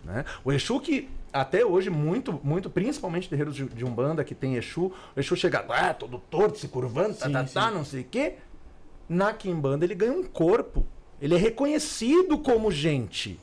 Né? 0.04 0.24
O 0.44 0.52
Exu 0.52 0.80
que 0.80 1.10
até 1.32 1.66
hoje, 1.66 1.90
muito, 1.90 2.40
muito 2.44 2.70
principalmente 2.70 3.30
terreiros 3.30 3.56
de, 3.56 3.66
de 3.66 3.86
Umbanda 3.86 4.24
que 4.24 4.34
tem 4.34 4.56
Exu, 4.56 4.92
o 5.16 5.20
Exu 5.20 5.36
chega 5.36 5.66
ah, 5.70 5.94
todo 5.94 6.18
torto, 6.18 6.58
se 6.58 6.68
curvando, 6.68 7.16
tá, 7.16 7.26
sim, 7.26 7.32
tá, 7.32 7.44
tá, 7.44 7.72
não 7.72 7.86
sei 7.86 8.02
o 8.02 8.06
quê. 8.06 8.36
Na 9.08 9.34
Kimbanda 9.34 9.86
ele 9.86 9.96
ganha 9.96 10.14
um 10.14 10.24
corpo. 10.24 10.86
Ele 11.22 11.36
é 11.36 11.38
reconhecido 11.38 12.38
como 12.38 12.72
gente. 12.72 13.40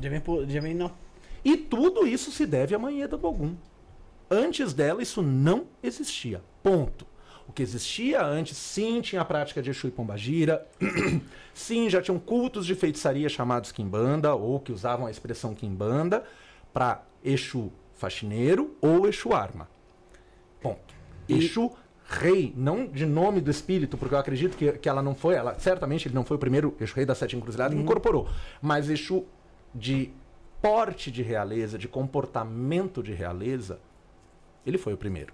Já 0.00 0.08
vem, 0.08 0.22
já 0.48 0.60
vem 0.60 0.74
não. 0.74 0.92
E 1.44 1.56
tudo 1.56 2.06
isso 2.06 2.30
se 2.30 2.46
deve 2.46 2.74
à 2.74 2.78
Manheda 2.78 3.16
do 3.16 3.26
Ogum. 3.26 3.56
Antes 4.30 4.72
dela, 4.72 5.02
isso 5.02 5.22
não 5.22 5.66
existia. 5.82 6.42
Ponto. 6.62 7.06
O 7.48 7.52
que 7.52 7.62
existia 7.62 8.24
antes, 8.24 8.56
sim, 8.56 9.00
tinha 9.00 9.22
a 9.22 9.24
prática 9.24 9.60
de 9.60 9.70
Exu 9.70 9.88
e 9.88 9.90
Pombagira. 9.90 10.64
sim, 11.52 11.90
já 11.90 12.00
tinham 12.00 12.18
cultos 12.18 12.64
de 12.64 12.76
feitiçaria 12.76 13.28
chamados 13.28 13.72
Kimbanda, 13.72 14.34
ou 14.34 14.60
que 14.60 14.70
usavam 14.70 15.06
a 15.06 15.10
expressão 15.10 15.52
Kimbanda, 15.52 16.22
para 16.72 17.02
Exu 17.24 17.72
faxineiro 17.94 18.76
ou 18.80 19.06
Exu 19.06 19.32
arma. 19.32 19.68
Ponto. 20.60 20.94
E... 21.28 21.38
Exu 21.38 21.70
rei, 22.06 22.52
não 22.56 22.86
de 22.86 23.06
nome 23.06 23.40
do 23.40 23.50
espírito, 23.50 23.96
porque 23.96 24.14
eu 24.14 24.18
acredito 24.18 24.56
que, 24.56 24.72
que 24.72 24.88
ela 24.88 25.00
não 25.00 25.14
foi, 25.14 25.34
ela 25.34 25.56
certamente 25.58 26.08
ele 26.08 26.14
não 26.14 26.24
foi 26.24 26.36
o 26.36 26.40
primeiro 26.40 26.74
Exu 26.80 26.94
rei 26.94 27.06
da 27.06 27.14
Sete 27.14 27.36
Encruzilhadas 27.36 27.72
uhum. 27.72 27.80
que 27.80 27.84
incorporou, 27.84 28.28
mas 28.60 28.88
Exu 28.90 29.24
de 29.74 30.10
porte 30.60 31.10
de 31.10 31.22
realeza, 31.22 31.78
de 31.78 31.88
comportamento 31.88 33.02
de 33.02 33.12
realeza, 33.12 33.78
ele 34.66 34.76
foi 34.76 34.92
o 34.92 34.96
primeiro. 34.96 35.32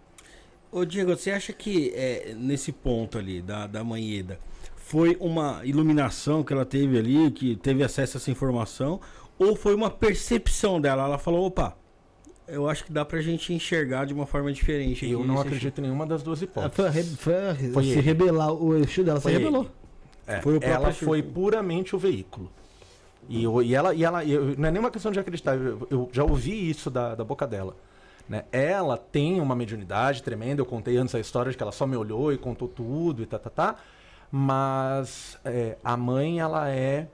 Ô 0.70 0.84
Diego, 0.84 1.16
você 1.16 1.30
acha 1.30 1.52
que 1.52 1.92
é, 1.94 2.34
nesse 2.36 2.72
ponto 2.72 3.18
ali 3.18 3.40
da, 3.40 3.66
da 3.66 3.82
Manheda 3.82 4.38
foi 4.76 5.16
uma 5.18 5.62
iluminação 5.64 6.44
que 6.44 6.52
ela 6.52 6.64
teve 6.64 6.98
ali, 6.98 7.30
que 7.30 7.56
teve 7.56 7.82
acesso 7.82 8.16
a 8.16 8.20
essa 8.20 8.30
informação, 8.30 9.00
ou 9.38 9.54
foi 9.56 9.74
uma 9.74 9.90
percepção 9.90 10.80
dela? 10.80 11.04
Ela 11.04 11.18
falou, 11.18 11.46
opa, 11.46 11.76
Eu 12.48 12.68
acho 12.68 12.84
que 12.84 12.92
dá 12.92 13.04
pra 13.04 13.20
gente 13.20 13.52
enxergar 13.52 14.04
de 14.06 14.14
uma 14.14 14.24
forma 14.24 14.52
diferente. 14.52 15.04
Eu 15.10 15.24
não 15.24 15.40
acredito 15.40 15.78
em 15.78 15.82
nenhuma 15.82 16.06
das 16.06 16.22
duas 16.22 16.40
Ela 16.40 16.48
hipóteses. 16.50 17.16
foi, 17.18 17.44
foi, 17.54 17.70
Foi 17.72 17.82
se 17.84 17.90
ele. 17.90 18.00
rebelar, 18.02 18.52
o 18.52 18.76
Exu 18.76 19.02
dela 19.02 19.20
Foi 19.20 19.32
se 19.32 19.38
rebelou. 19.38 19.66
É, 20.28 20.40
Foi 20.40 20.58
ela 20.62 20.90
Exu. 20.90 21.04
foi 21.06 21.22
puramente 21.24 21.96
o 21.96 21.98
veículo. 21.98 22.48
E, 23.28 23.42
eu- 23.42 23.60
e 23.62 23.74
ela, 23.74 23.92
e 23.92 24.04
ela 24.04 24.24
eu- 24.24 24.54
não 24.56 24.68
é 24.68 24.70
nenhuma 24.70 24.92
questão 24.92 25.10
de 25.10 25.18
acreditar, 25.18 25.56
eu, 25.56 25.88
eu 25.90 26.08
já 26.12 26.22
ouvi 26.22 26.70
isso 26.70 26.88
da, 26.88 27.16
da 27.16 27.24
boca 27.24 27.44
dela. 27.48 27.74
Né? 28.28 28.44
Ela 28.52 28.96
tem 28.96 29.40
uma 29.40 29.56
mediunidade 29.56 30.22
tremenda, 30.22 30.60
eu 30.60 30.66
contei 30.66 30.96
antes 30.96 31.14
a 31.16 31.18
história 31.20 31.50
de 31.50 31.56
que 31.56 31.62
ela 31.64 31.72
só 31.72 31.84
me 31.86 31.96
olhou 31.96 32.32
e 32.32 32.38
contou 32.38 32.68
tudo 32.68 33.22
e 33.22 33.26
tá, 33.26 33.38
tá, 33.40 33.50
tá. 33.50 33.76
Mas 34.30 35.38
é, 35.44 35.76
a 35.82 35.96
mãe, 35.96 36.38
ela 36.38 36.68
é 36.70 37.08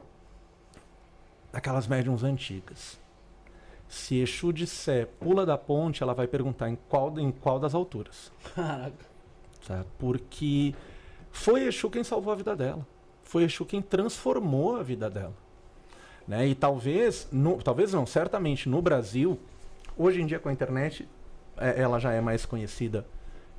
daquelas 1.53 1.87
médiums 1.87 2.25
antigas. 2.25 2.99
Se 3.89 4.17
Exu 4.21 4.53
disser 4.53 5.07
pula 5.21 5.45
da 5.45 5.59
ponte, 5.59 6.03
ela 6.03 6.15
vai 6.15 6.27
perguntar 6.27 6.71
em 6.71 6.77
qual, 6.89 7.19
em 7.19 7.31
qual 7.31 7.61
das 7.61 7.75
alturas 7.75 8.33
Caraca. 8.55 9.05
sabe? 9.61 9.87
Porque 9.99 10.75
foi 11.31 11.65
Exu 11.67 11.91
quem 11.91 12.03
salvou 12.03 12.33
a 12.33 12.37
vida 12.37 12.57
dela. 12.57 12.87
Foi 13.23 13.43
Exu 13.45 13.67
quem 13.67 13.83
transformou 13.83 14.77
a 14.77 14.83
vida 14.83 15.11
dela. 15.11 15.35
Né? 16.27 16.47
E 16.49 16.55
talvez, 16.55 17.29
no- 17.31 17.63
talvez 17.63 17.93
não, 17.93 18.07
certamente 18.07 18.69
no 18.69 18.81
Brasil, 18.81 19.39
hoje 19.97 20.23
em 20.23 20.27
dia 20.27 20.39
com 20.39 20.49
a 20.49 20.53
internet, 20.53 21.07
é, 21.59 21.81
ela 21.83 21.99
já 21.99 22.13
é 22.13 22.21
mais 22.21 22.47
conhecida 22.47 23.07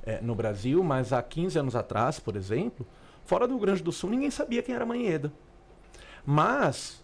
é, 0.02 0.20
no 0.20 0.34
Brasil, 0.34 0.82
mas 0.82 1.12
há 1.12 1.22
15 1.22 1.58
anos 1.60 1.76
atrás, 1.76 2.18
por 2.18 2.34
exemplo, 2.34 2.84
fora 3.24 3.46
do 3.46 3.54
Rio 3.54 3.60
Grande 3.60 3.82
do 3.82 3.92
Sul, 3.92 4.10
ninguém 4.10 4.30
sabia 4.30 4.62
quem 4.62 4.74
era 4.74 4.84
Manheda. 4.84 5.32
Mas 6.26 7.03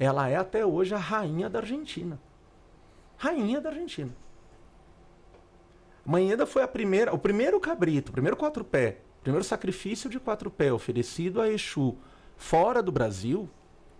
ela 0.00 0.26
é 0.28 0.36
até 0.36 0.64
hoje 0.64 0.94
a 0.94 0.98
rainha 0.98 1.50
da 1.50 1.58
Argentina. 1.58 2.18
Rainha 3.18 3.60
da 3.60 3.68
Argentina. 3.68 4.10
Manheda 6.02 6.46
foi 6.46 6.62
a 6.62 6.68
primeira, 6.68 7.14
o 7.14 7.18
primeiro 7.18 7.60
cabrito, 7.60 8.08
o 8.08 8.12
primeiro 8.12 8.34
quatro 8.34 8.64
pé, 8.64 9.02
o 9.20 9.22
primeiro 9.22 9.44
sacrifício 9.44 10.08
de 10.08 10.18
quatro 10.18 10.50
pé 10.50 10.72
oferecido 10.72 11.38
a 11.38 11.48
Exu 11.50 11.98
fora 12.34 12.82
do 12.82 12.90
Brasil 12.90 13.46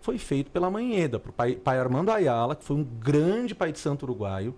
foi 0.01 0.17
feito 0.17 0.51
pela 0.51 0.71
Manheda, 0.71 1.19
o 1.19 1.33
pai, 1.33 1.57
pai 1.57 1.79
Armando 1.79 2.11
Ayala, 2.11 2.57
que 2.57 2.65
foi 2.65 2.77
um 2.77 2.85
grande 2.85 3.55
pai 3.55 3.71
de 3.71 3.79
santo 3.79 4.05
uruguaio. 4.05 4.57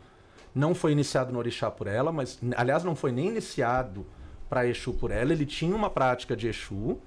Não 0.55 0.77
foi 0.77 0.93
iniciado 0.93 1.33
no 1.33 1.41
Orixá 1.41 1.69
por 1.73 1.89
ela, 1.89 2.13
mas, 2.13 2.39
aliás, 2.57 2.85
não 2.85 2.95
foi 2.95 3.11
nem 3.11 3.27
iniciado 3.27 4.07
para 4.49 4.65
Exu 4.65 4.93
por 4.93 5.11
ela. 5.11 5.33
Ele 5.33 5.45
tinha 5.45 5.75
uma 5.75 5.91
prática 5.91 6.37
de 6.37 6.47
Exu, 6.47 7.01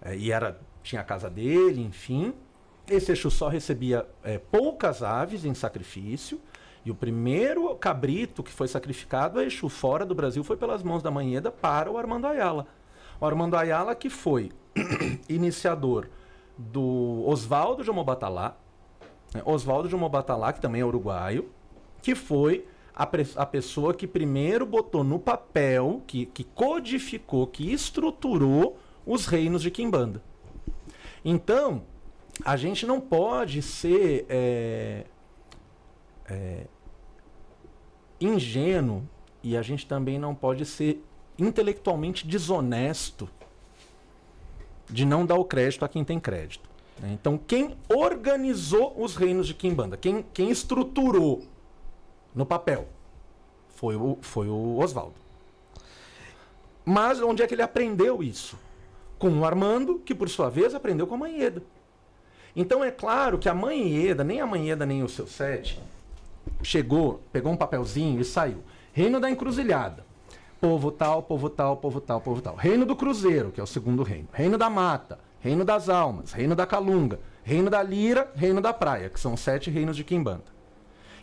é, 0.00 0.16
e 0.16 0.32
era, 0.32 0.58
tinha 0.82 1.02
a 1.02 1.04
casa 1.04 1.28
dele, 1.28 1.82
enfim. 1.82 2.32
Esse 2.88 3.12
Exu 3.12 3.30
só 3.30 3.48
recebia 3.48 4.06
é, 4.22 4.38
poucas 4.38 5.02
aves 5.02 5.44
em 5.44 5.54
sacrifício. 5.54 6.40
E 6.84 6.90
o 6.90 6.94
primeiro 6.94 7.74
cabrito 7.76 8.42
que 8.42 8.52
foi 8.52 8.68
sacrificado 8.68 9.38
a 9.38 9.44
Exu 9.44 9.68
fora 9.68 10.04
do 10.04 10.14
Brasil 10.14 10.44
foi 10.44 10.56
pelas 10.56 10.82
mãos 10.82 11.02
da 11.02 11.10
Manheda 11.10 11.50
para 11.50 11.90
o 11.90 11.96
Armando 11.96 12.26
Ayala. 12.26 12.66
O 13.18 13.24
Armando 13.24 13.56
Ayala 13.56 13.94
que 13.94 14.10
foi 14.10 14.52
iniciador 15.28 16.08
do 16.58 17.24
Oswaldo 17.26 17.82
de 17.82 17.90
Omobatalá, 17.90 18.56
né? 19.34 19.42
Oswaldo 19.44 19.88
de 19.88 19.94
Omobatalá, 19.94 20.52
que 20.52 20.60
também 20.60 20.80
é 20.80 20.84
uruguaio, 20.84 21.50
que 22.00 22.14
foi 22.14 22.66
a, 22.94 23.02
a 23.36 23.46
pessoa 23.46 23.92
que 23.92 24.06
primeiro 24.06 24.64
botou 24.64 25.02
no 25.02 25.18
papel, 25.18 26.02
que, 26.06 26.26
que 26.26 26.44
codificou, 26.44 27.46
que 27.46 27.72
estruturou 27.72 28.78
os 29.04 29.26
reinos 29.26 29.60
de 29.60 29.70
Quimbanda. 29.70 30.22
Então, 31.24 31.82
a 32.42 32.56
gente 32.56 32.86
não 32.86 33.00
pode 33.00 33.60
ser 33.62 34.26
é, 34.28 35.04
é, 36.26 36.66
ingênuo 38.20 39.06
e 39.42 39.56
a 39.56 39.62
gente 39.62 39.86
também 39.86 40.18
não 40.18 40.34
pode 40.34 40.64
ser 40.64 41.04
intelectualmente 41.38 42.26
desonesto 42.26 43.28
de 44.88 45.04
não 45.04 45.24
dar 45.24 45.36
o 45.36 45.44
crédito 45.44 45.84
a 45.84 45.88
quem 45.88 46.04
tem 46.04 46.18
crédito. 46.18 46.68
né? 47.00 47.12
Então, 47.12 47.38
quem 47.38 47.76
organizou 47.88 48.94
os 49.00 49.16
reinos 49.16 49.46
de 49.46 49.54
Quimbanda, 49.54 49.96
quem, 49.96 50.24
quem 50.32 50.50
estruturou 50.50 51.42
no 52.34 52.44
papel, 52.44 52.88
foi 53.68 53.96
o, 53.96 54.18
foi 54.20 54.48
o 54.48 54.78
Oswaldo. 54.78 55.14
Mas 56.84 57.20
onde 57.20 57.42
é 57.42 57.46
que 57.46 57.54
ele 57.54 57.62
aprendeu 57.62 58.22
isso? 58.22 58.58
Com 59.18 59.40
o 59.40 59.44
Armando, 59.44 59.98
que 59.98 60.14
por 60.14 60.28
sua 60.28 60.50
vez 60.50 60.74
aprendeu 60.74 61.06
com 61.06 61.14
a 61.14 61.18
Manheda. 61.18 61.62
Então 62.56 62.84
é 62.84 62.90
claro 62.90 63.38
que 63.38 63.48
a 63.48 63.54
Manheda, 63.54 64.22
nem 64.22 64.40
a 64.40 64.46
Manheda 64.46 64.86
nem 64.86 65.02
o 65.02 65.08
seu 65.08 65.26
sete, 65.26 65.80
chegou, 66.62 67.20
pegou 67.32 67.52
um 67.52 67.56
papelzinho 67.56 68.20
e 68.20 68.24
saiu. 68.24 68.62
Reino 68.92 69.18
da 69.18 69.30
Encruzilhada. 69.30 70.04
Povo 70.60 70.90
tal, 70.90 71.22
povo 71.22 71.50
tal, 71.50 71.76
povo 71.76 72.00
tal, 72.00 72.20
povo 72.20 72.40
tal. 72.40 72.54
Reino 72.54 72.86
do 72.86 72.96
Cruzeiro, 72.96 73.50
que 73.50 73.60
é 73.60 73.62
o 73.62 73.66
segundo 73.66 74.02
reino. 74.02 74.28
Reino 74.32 74.56
da 74.56 74.70
Mata, 74.70 75.18
Reino 75.40 75.64
das 75.64 75.88
Almas, 75.88 76.32
Reino 76.32 76.54
da 76.54 76.64
Calunga, 76.64 77.18
Reino 77.42 77.68
da 77.68 77.82
Lira, 77.82 78.30
Reino 78.34 78.60
da 78.60 78.72
Praia, 78.72 79.10
que 79.10 79.20
são 79.20 79.34
os 79.34 79.40
sete 79.40 79.68
reinos 79.68 79.96
de 79.96 80.04
Quimbanda. 80.04 80.44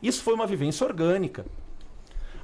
Isso 0.04 0.22
foi 0.22 0.34
uma 0.34 0.46
vivência 0.46 0.86
orgânica. 0.86 1.46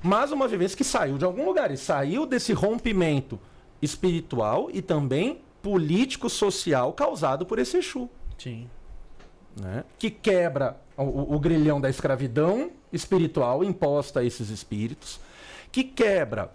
Mas 0.02 0.32
uma 0.32 0.48
vivência 0.48 0.78
que 0.78 0.84
saiu 0.84 1.18
de 1.18 1.26
algum 1.26 1.46
lugar. 1.46 1.72
E 1.72 1.78
saiu 1.78 2.26
desse 2.26 2.54
rompimento 2.54 3.40
espiritual 3.82 4.70
e 4.72 4.82
também 4.82 5.42
político-social 5.62 6.94
causado 6.94 7.46
por 7.46 7.60
esse 7.60 7.78
Exu 7.78 8.10
Sim. 8.38 8.70
Né, 9.62 9.84
que 9.98 10.10
quebra 10.10 10.78
o, 10.96 11.36
o- 11.36 11.40
grilhão 11.40 11.80
da 11.82 11.90
escravidão 11.90 12.72
espiritual 12.92 13.64
imposta 13.64 14.20
a 14.20 14.24
esses 14.24 14.50
espíritos, 14.50 15.20
que 15.72 15.84
quebra 15.84 16.52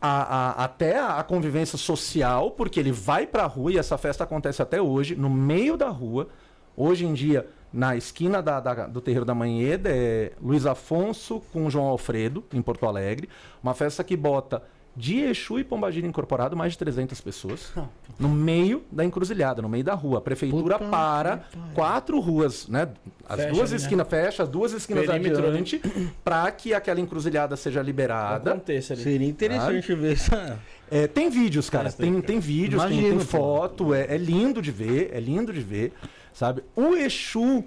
a- 0.00 0.36
a- 0.60 0.64
até 0.64 0.98
a, 0.98 1.18
a 1.18 1.22
convivência 1.24 1.78
social, 1.78 2.50
porque 2.50 2.78
ele 2.80 2.92
vai 2.92 3.26
para 3.26 3.44
a 3.44 3.46
rua 3.46 3.72
e 3.72 3.78
essa 3.78 3.96
festa 3.96 4.24
acontece 4.24 4.60
até 4.62 4.80
hoje, 4.80 5.14
no 5.16 5.30
meio 5.30 5.76
da 5.76 5.88
rua. 5.88 6.28
Hoje 6.76 7.06
em 7.06 7.14
dia, 7.14 7.48
na 7.72 7.96
esquina 7.96 8.42
da- 8.42 8.60
da- 8.60 8.86
do 8.86 9.00
Terreiro 9.00 9.24
da 9.24 9.34
Manheda, 9.34 9.88
é 9.90 10.32
Luiz 10.42 10.66
Afonso 10.66 11.40
com 11.52 11.70
João 11.70 11.86
Alfredo, 11.86 12.44
em 12.52 12.60
Porto 12.60 12.84
Alegre. 12.86 13.28
Uma 13.62 13.72
festa 13.74 14.04
que 14.04 14.16
bota 14.16 14.62
de 14.96 15.20
Exu 15.20 15.58
e 15.58 15.64
Pombagira 15.64 16.06
incorporado 16.06 16.56
mais 16.56 16.72
de 16.72 16.78
300 16.78 17.20
pessoas. 17.20 17.72
No 18.18 18.30
meio 18.30 18.82
da 18.90 19.04
encruzilhada, 19.04 19.60
no 19.60 19.68
meio 19.68 19.84
da 19.84 19.92
rua. 19.92 20.18
A 20.18 20.20
prefeitura 20.22 20.78
Puta 20.78 20.90
para 20.90 21.44
quatro 21.74 22.18
ruas, 22.18 22.66
né? 22.66 22.88
As 23.28 23.36
Fecha 23.36 23.52
duas 23.52 23.70
né? 23.72 23.76
esquinas 23.76 24.08
fecha, 24.08 24.42
as 24.42 24.48
duas 24.48 24.72
esquinas 24.72 25.04
Perímetro, 25.04 25.42
né? 25.42 25.48
adiante, 25.48 25.82
para 26.24 26.50
que 26.50 26.72
aquela 26.72 26.98
encruzilhada 26.98 27.56
seja 27.56 27.82
liberada. 27.82 28.52
Aconteça 28.52 28.94
ali. 28.94 29.02
Seria 29.02 29.28
interessante 29.28 29.94
ver 29.94 30.12
essa. 30.14 30.58
É, 30.90 31.06
tem 31.06 31.28
vídeos, 31.28 31.68
cara. 31.68 31.92
Tem, 31.92 32.12
Tem, 32.12 32.22
tem 32.22 32.38
vídeos, 32.40 32.82
tem, 32.84 32.92
Imagino, 32.92 33.18
tem 33.18 33.26
pô. 33.26 33.36
foto. 33.36 33.92
É, 33.92 34.14
é 34.14 34.16
lindo 34.16 34.62
de 34.62 34.70
ver, 34.70 35.10
é 35.12 35.20
lindo 35.20 35.52
de 35.52 35.60
ver, 35.60 35.92
sabe? 36.32 36.62
O 36.74 36.94
Exu 36.94 37.64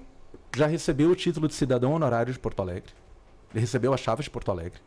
já 0.56 0.66
recebeu 0.66 1.11
o 1.11 1.16
título 1.16 1.48
de 1.48 1.53
cidadão 1.53 1.93
honorário 1.93 2.33
de 2.33 2.40
Porto 2.40 2.61
Alegre. 2.61 2.91
Ele 3.53 3.59
recebeu 3.61 3.93
a 3.93 3.98
chave 3.98 4.24
de 4.24 4.30
Porto 4.30 4.49
Alegre 4.49 4.80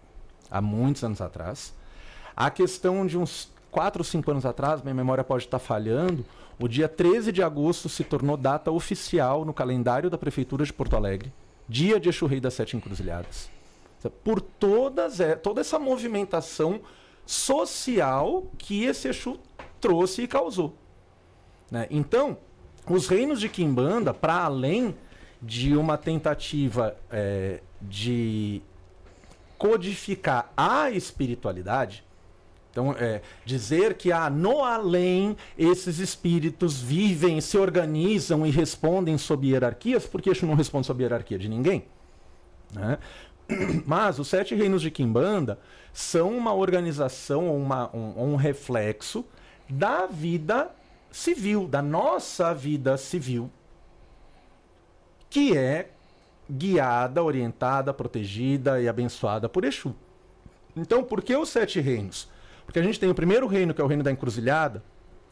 há 0.51 0.61
muitos 0.61 1.05
anos 1.05 1.21
atrás. 1.21 1.73
A 2.37 2.51
questão 2.51 3.07
de 3.07 3.19
uns 3.19 3.51
4 3.71 4.01
ou 4.01 4.05
5 4.05 4.31
anos 4.31 4.47
atrás, 4.47 4.83
minha 4.83 4.95
memória 4.95 5.25
pode 5.25 5.45
estar 5.45 5.59
falhando, 5.59 6.25
o 6.59 6.69
dia 6.69 6.89
13 6.89 7.33
de 7.33 7.43
agosto 7.43 7.89
se 7.89 8.05
tornou 8.05 8.37
data 8.37 8.71
oficial 8.71 9.45
no 9.45 9.55
calendário 9.55 10.11
da 10.11 10.19
Prefeitura 10.19 10.65
de 10.65 10.73
Porto 10.73 10.95
Alegre, 10.95 11.33
dia 11.69 11.99
de 11.99 12.09
Exu 12.09 12.27
Rei 12.27 12.41
das 12.41 12.55
Sete 12.55 12.77
Encruzilhadas. 12.77 13.51
Por 14.25 14.41
todas, 14.41 15.19
toda 15.43 15.61
essa 15.61 15.79
movimentação 15.79 16.81
social 17.25 18.47
que 18.59 18.85
esse 18.85 19.09
Exu 19.09 19.39
trouxe 19.81 20.23
e 20.23 20.29
causou. 20.29 20.77
né? 21.71 21.87
Então, 21.91 22.37
os 22.89 23.07
reinos 23.07 23.41
de 23.41 23.49
Quimbanda, 23.49 24.13
para 24.13 24.45
além 24.45 24.95
de 25.41 25.77
uma 25.77 25.97
tentativa 25.97 26.97
é, 27.11 27.61
de 27.81 28.63
codificar 29.57 30.53
a 30.57 30.91
espiritualidade, 30.91 32.05
então, 32.73 32.97
é, 32.99 33.21
dizer 33.45 33.95
que 33.95 34.11
ah, 34.11 34.31
no 34.31 34.65
além 34.65 35.37
esses 35.59 35.99
espíritos 35.99 36.81
vivem, 36.81 37.39
se 37.39 37.59
organizam 37.59 38.47
e 38.47 38.51
respondem 38.51 39.19
sob 39.19 39.47
hierarquias, 39.47 40.07
porque 40.07 40.31
Exu 40.31 40.47
não 40.47 40.55
responde 40.55 40.87
sob 40.87 41.03
hierarquia 41.03 41.39
de 41.39 41.51
ninguém. 41.51 41.85
Né? 42.73 42.99
Mas 43.85 44.19
os 44.19 44.27
sete 44.27 44.55
reinos 44.55 44.81
de 44.81 44.91
Quimbanda 44.91 45.59
são 45.93 46.35
uma 46.35 46.55
organização, 46.55 47.55
uma, 47.55 47.95
um, 47.95 48.33
um 48.33 48.37
reflexo 48.37 49.23
da 49.69 50.07
vida 50.07 50.71
civil, 51.11 51.69
da 51.69 51.83
nossa 51.83 52.55
vida 52.55 52.97
civil, 52.97 53.51
que 55.29 55.55
é 55.55 55.91
guiada, 56.51 57.23
orientada, 57.23 57.93
protegida 57.93 58.81
e 58.81 58.89
abençoada 58.89 59.47
por 59.47 59.63
Exu. 59.63 59.95
Então, 60.75 61.05
por 61.05 61.23
que 61.23 61.37
os 61.37 61.51
sete 61.51 61.79
reinos? 61.79 62.33
Porque 62.65 62.79
a 62.79 62.83
gente 62.83 62.99
tem 63.01 63.11
o 63.11 63.15
primeiro 63.15 63.47
reino, 63.47 63.73
que 63.75 63.81
é 63.81 63.85
o 63.85 63.87
reino 63.87 64.03
da 64.03 64.11
encruzilhada, 64.11 64.83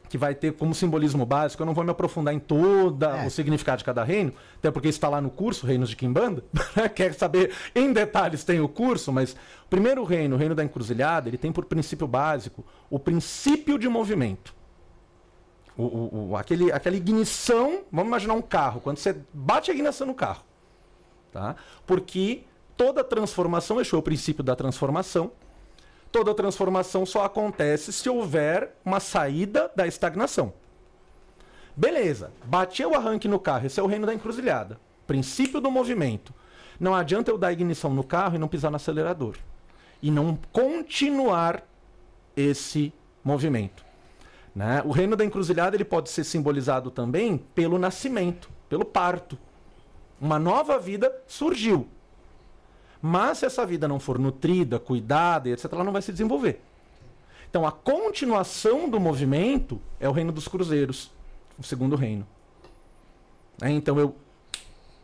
que 0.08 0.18
vai 0.18 0.34
ter 0.34 0.52
como 0.54 0.74
simbolismo 0.74 1.24
básico, 1.24 1.62
eu 1.62 1.66
não 1.66 1.72
vou 1.72 1.84
me 1.84 1.90
aprofundar 1.92 2.34
em 2.34 2.40
toda 2.40 3.16
É. 3.22 3.26
o 3.26 3.30
significado 3.30 3.78
de 3.78 3.84
cada 3.84 4.02
reino, 4.02 4.32
até 4.56 4.68
porque 4.68 4.88
está 4.88 5.08
lá 5.08 5.20
no 5.20 5.30
curso, 5.30 5.64
Reinos 5.66 5.88
de 5.88 5.94
Kimbanda. 5.94 6.42
Quer 6.96 7.14
saber 7.14 7.52
em 7.76 7.92
detalhes, 7.92 8.42
tem 8.42 8.60
o 8.60 8.68
curso, 8.68 9.12
mas 9.12 9.32
o 9.32 9.68
primeiro 9.70 10.02
reino, 10.02 10.34
o 10.34 10.38
reino 10.38 10.54
da 10.54 10.64
encruzilhada, 10.64 11.28
ele 11.28 11.38
tem 11.38 11.52
por 11.52 11.64
princípio 11.64 12.08
básico 12.08 12.64
o 12.90 12.98
princípio 12.98 13.78
de 13.78 13.88
movimento. 13.88 14.52
O, 15.76 15.84
o- 15.84 16.30
o- 16.30 16.36
aquele, 16.36 16.72
aquela 16.72 16.96
ignição, 16.96 17.82
vamos 17.92 18.08
imaginar 18.08 18.34
um 18.34 18.42
carro, 18.42 18.80
quando 18.80 18.98
você 18.98 19.16
bate 19.32 19.70
a 19.70 19.74
ignição 19.74 20.06
no 20.08 20.14
carro. 20.14 20.42
Tá? 21.32 21.54
Porque 21.86 22.42
toda 22.76 23.04
transformação, 23.04 23.80
Exu 23.80 23.94
é 23.94 23.98
o 23.98 24.02
princípio 24.02 24.42
da 24.42 24.56
transformação, 24.56 25.30
toda 26.10 26.34
transformação 26.34 27.06
só 27.06 27.24
acontece 27.24 27.92
se 27.92 28.08
houver 28.08 28.74
uma 28.84 29.00
saída 29.00 29.70
da 29.74 29.86
estagnação. 29.86 30.52
Beleza, 31.76 32.32
bati 32.44 32.84
o 32.84 32.94
arranque 32.94 33.28
no 33.28 33.38
carro, 33.38 33.66
esse 33.66 33.80
é 33.80 33.82
o 33.82 33.86
reino 33.86 34.06
da 34.06 34.14
encruzilhada. 34.14 34.78
Princípio 35.06 35.60
do 35.60 35.70
movimento. 35.70 36.34
Não 36.78 36.94
adianta 36.94 37.30
eu 37.30 37.38
dar 37.38 37.52
ignição 37.52 37.92
no 37.92 38.04
carro 38.04 38.36
e 38.36 38.38
não 38.38 38.48
pisar 38.48 38.70
no 38.70 38.76
acelerador. 38.76 39.36
E 40.02 40.10
não 40.10 40.38
continuar 40.52 41.62
esse 42.36 42.92
movimento. 43.22 43.84
Né? 44.54 44.82
O 44.84 44.90
reino 44.90 45.16
da 45.16 45.24
encruzilhada 45.24 45.76
ele 45.76 45.84
pode 45.84 46.10
ser 46.10 46.24
simbolizado 46.24 46.90
também 46.90 47.38
pelo 47.54 47.78
nascimento, 47.78 48.50
pelo 48.68 48.84
parto. 48.84 49.38
Uma 50.20 50.38
nova 50.38 50.78
vida 50.78 51.14
surgiu. 51.26 51.86
Mas 53.02 53.38
se 53.38 53.46
essa 53.46 53.64
vida 53.64 53.88
não 53.88 53.98
for 53.98 54.18
nutrida, 54.18 54.78
cuidada, 54.78 55.48
etc., 55.48 55.72
ela 55.72 55.84
não 55.84 55.92
vai 55.92 56.02
se 56.02 56.12
desenvolver. 56.12 56.60
Então 57.48 57.66
a 57.66 57.72
continuação 57.72 58.88
do 58.88 59.00
movimento 59.00 59.80
é 59.98 60.08
o 60.08 60.12
reino 60.12 60.30
dos 60.32 60.46
cruzeiros, 60.46 61.10
o 61.58 61.62
segundo 61.62 61.96
reino. 61.96 62.26
Né? 63.60 63.70
Então 63.72 63.98
eu 63.98 64.14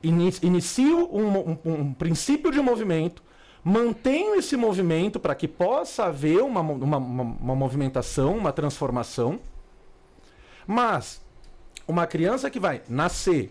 ini- 0.03 0.35
inicio 0.43 1.09
um, 1.13 1.51
um- 1.53 1.59
um 1.65 1.93
princípio 1.95 2.51
de 2.53 2.61
movimento, 2.61 3.23
mantenho 3.65 4.35
esse 4.37 4.57
movimento 4.57 5.19
para 5.19 5.35
que 5.35 5.49
possa 5.49 6.05
haver 6.05 6.43
uma, 6.43 6.61
uma, 6.61 6.99
uma, 6.99 7.23
uma 7.23 7.55
movimentação, 7.57 8.37
uma 8.37 8.53
transformação. 8.53 9.41
Mas 10.67 11.21
uma 11.89 12.07
criança 12.07 12.51
que 12.51 12.61
vai 12.61 12.83
nascer, 12.89 13.51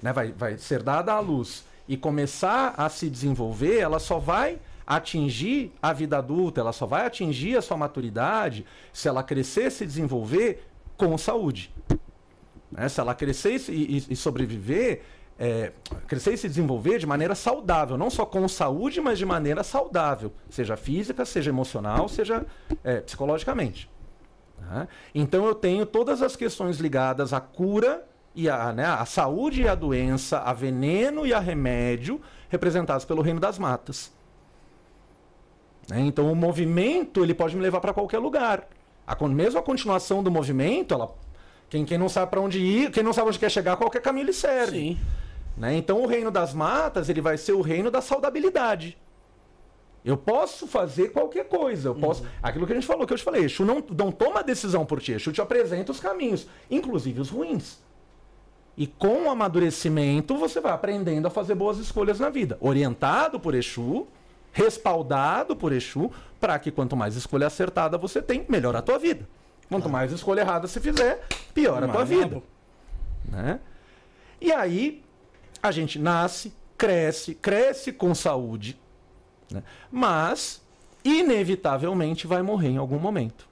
né, 0.00 0.12
vai, 0.12 0.32
vai 0.32 0.56
ser 0.58 0.82
dada 0.82 1.12
à 1.12 1.20
luz 1.20 1.64
e 1.90 1.96
começar 1.96 2.72
a 2.76 2.88
se 2.88 3.10
desenvolver, 3.10 3.80
ela 3.80 3.98
só 3.98 4.20
vai 4.20 4.60
atingir 4.86 5.72
a 5.82 5.92
vida 5.92 6.18
adulta, 6.18 6.60
ela 6.60 6.72
só 6.72 6.86
vai 6.86 7.04
atingir 7.04 7.56
a 7.56 7.60
sua 7.62 7.76
maturidade 7.76 8.64
se 8.92 9.08
ela 9.08 9.24
crescer, 9.24 9.72
se 9.72 9.84
desenvolver 9.84 10.68
com 10.96 11.18
saúde. 11.18 11.74
Né? 12.70 12.88
Se 12.88 13.00
ela 13.00 13.12
crescer 13.12 13.60
e, 13.68 13.72
e- 13.98 14.06
e 14.10 14.14
sobreviver, 14.14 15.02
é, 15.36 15.72
crescer 16.06 16.34
e 16.34 16.36
se 16.36 16.48
desenvolver 16.48 17.00
de 17.00 17.08
maneira 17.08 17.34
saudável, 17.34 17.98
não 17.98 18.08
só 18.08 18.24
com 18.24 18.46
saúde, 18.46 19.00
mas 19.00 19.18
de 19.18 19.26
maneira 19.26 19.64
saudável, 19.64 20.32
seja 20.48 20.76
física, 20.76 21.24
seja 21.24 21.50
emocional, 21.50 22.08
seja 22.08 22.46
é, 22.84 23.00
psicologicamente. 23.00 23.90
Tá? 24.60 24.86
Então 25.12 25.44
eu 25.44 25.56
tenho 25.56 25.84
todas 25.84 26.22
as 26.22 26.36
questões 26.36 26.78
ligadas 26.78 27.32
à 27.32 27.40
cura 27.40 28.06
e 28.34 28.48
à, 28.48 28.72
né, 28.72 28.84
à 28.84 29.04
saúde 29.04 29.62
e 29.62 29.68
à 29.68 29.74
doença, 29.74 30.38
a 30.38 30.52
veneno 30.52 31.26
e 31.26 31.34
a 31.34 31.38
remédio, 31.38 32.20
representados 32.48 33.04
pelo 33.04 33.22
reino 33.22 33.40
das 33.40 33.58
matas. 33.58 34.12
Né? 35.88 36.00
Então 36.00 36.30
o 36.30 36.36
movimento 36.36 37.22
ele 37.22 37.34
pode 37.34 37.56
me 37.56 37.62
levar 37.62 37.80
para 37.80 37.92
qualquer 37.92 38.18
lugar. 38.18 38.68
A, 39.06 39.28
mesmo 39.28 39.58
a 39.58 39.62
continuação 39.62 40.22
do 40.22 40.30
movimento, 40.30 40.94
ela, 40.94 41.14
quem, 41.68 41.84
quem 41.84 41.98
não 41.98 42.08
sabe 42.08 42.30
para 42.30 42.40
onde 42.40 42.60
ir, 42.60 42.90
quem 42.90 43.02
não 43.02 43.12
sabe 43.12 43.28
onde 43.28 43.38
quer 43.38 43.50
chegar, 43.50 43.76
qualquer 43.76 44.00
caminho 44.00 44.26
lhe 44.26 44.32
serve. 44.32 44.78
Sim. 44.78 44.98
Né? 45.56 45.76
Então 45.76 46.00
o 46.00 46.06
reino 46.06 46.30
das 46.30 46.54
matas 46.54 47.08
ele 47.08 47.20
vai 47.20 47.36
ser 47.36 47.52
o 47.52 47.60
reino 47.60 47.90
da 47.90 48.00
saudabilidade. 48.00 48.96
Eu 50.02 50.16
posso 50.16 50.66
fazer 50.66 51.08
qualquer 51.08 51.44
coisa. 51.44 51.90
Eu 51.90 51.94
posso. 51.94 52.24
Aquilo 52.42 52.66
que 52.66 52.72
a 52.72 52.74
gente 52.74 52.86
falou, 52.86 53.06
que 53.06 53.12
eu 53.12 53.18
te 53.18 53.22
falei, 53.22 53.44
Exu 53.44 53.66
não, 53.66 53.84
não 53.94 54.10
toma 54.10 54.42
decisão 54.42 54.86
por 54.86 55.00
ti. 55.00 55.12
Exu 55.12 55.30
te 55.30 55.42
apresenta 55.42 55.92
os 55.92 56.00
caminhos, 56.00 56.46
inclusive 56.70 57.20
os 57.20 57.28
ruins. 57.28 57.78
E 58.80 58.86
com 58.86 59.26
o 59.26 59.30
amadurecimento, 59.30 60.38
você 60.38 60.58
vai 60.58 60.72
aprendendo 60.72 61.26
a 61.26 61.30
fazer 61.30 61.54
boas 61.54 61.76
escolhas 61.76 62.18
na 62.18 62.30
vida. 62.30 62.56
Orientado 62.62 63.38
por 63.38 63.54
Exu, 63.54 64.06
respaldado 64.54 65.54
por 65.54 65.70
Exu, 65.70 66.10
para 66.40 66.58
que 66.58 66.70
quanto 66.70 66.96
mais 66.96 67.14
escolha 67.14 67.48
acertada 67.48 67.98
você 67.98 68.22
tem, 68.22 68.46
melhor 68.48 68.74
a 68.74 68.80
tua 68.80 68.98
vida. 68.98 69.28
Quanto 69.68 69.90
mais 69.90 70.12
escolha 70.12 70.40
errada 70.40 70.66
você 70.66 70.80
fizer, 70.80 71.22
pior 71.52 71.84
a 71.84 71.88
tua 71.88 72.06
vida. 72.06 72.42
Né? 73.26 73.60
E 74.40 74.50
aí, 74.50 75.04
a 75.62 75.70
gente 75.70 75.98
nasce, 75.98 76.50
cresce, 76.78 77.34
cresce 77.34 77.92
com 77.92 78.14
saúde, 78.14 78.80
né? 79.52 79.62
mas, 79.92 80.62
inevitavelmente, 81.04 82.26
vai 82.26 82.40
morrer 82.40 82.70
em 82.70 82.78
algum 82.78 82.98
momento. 82.98 83.46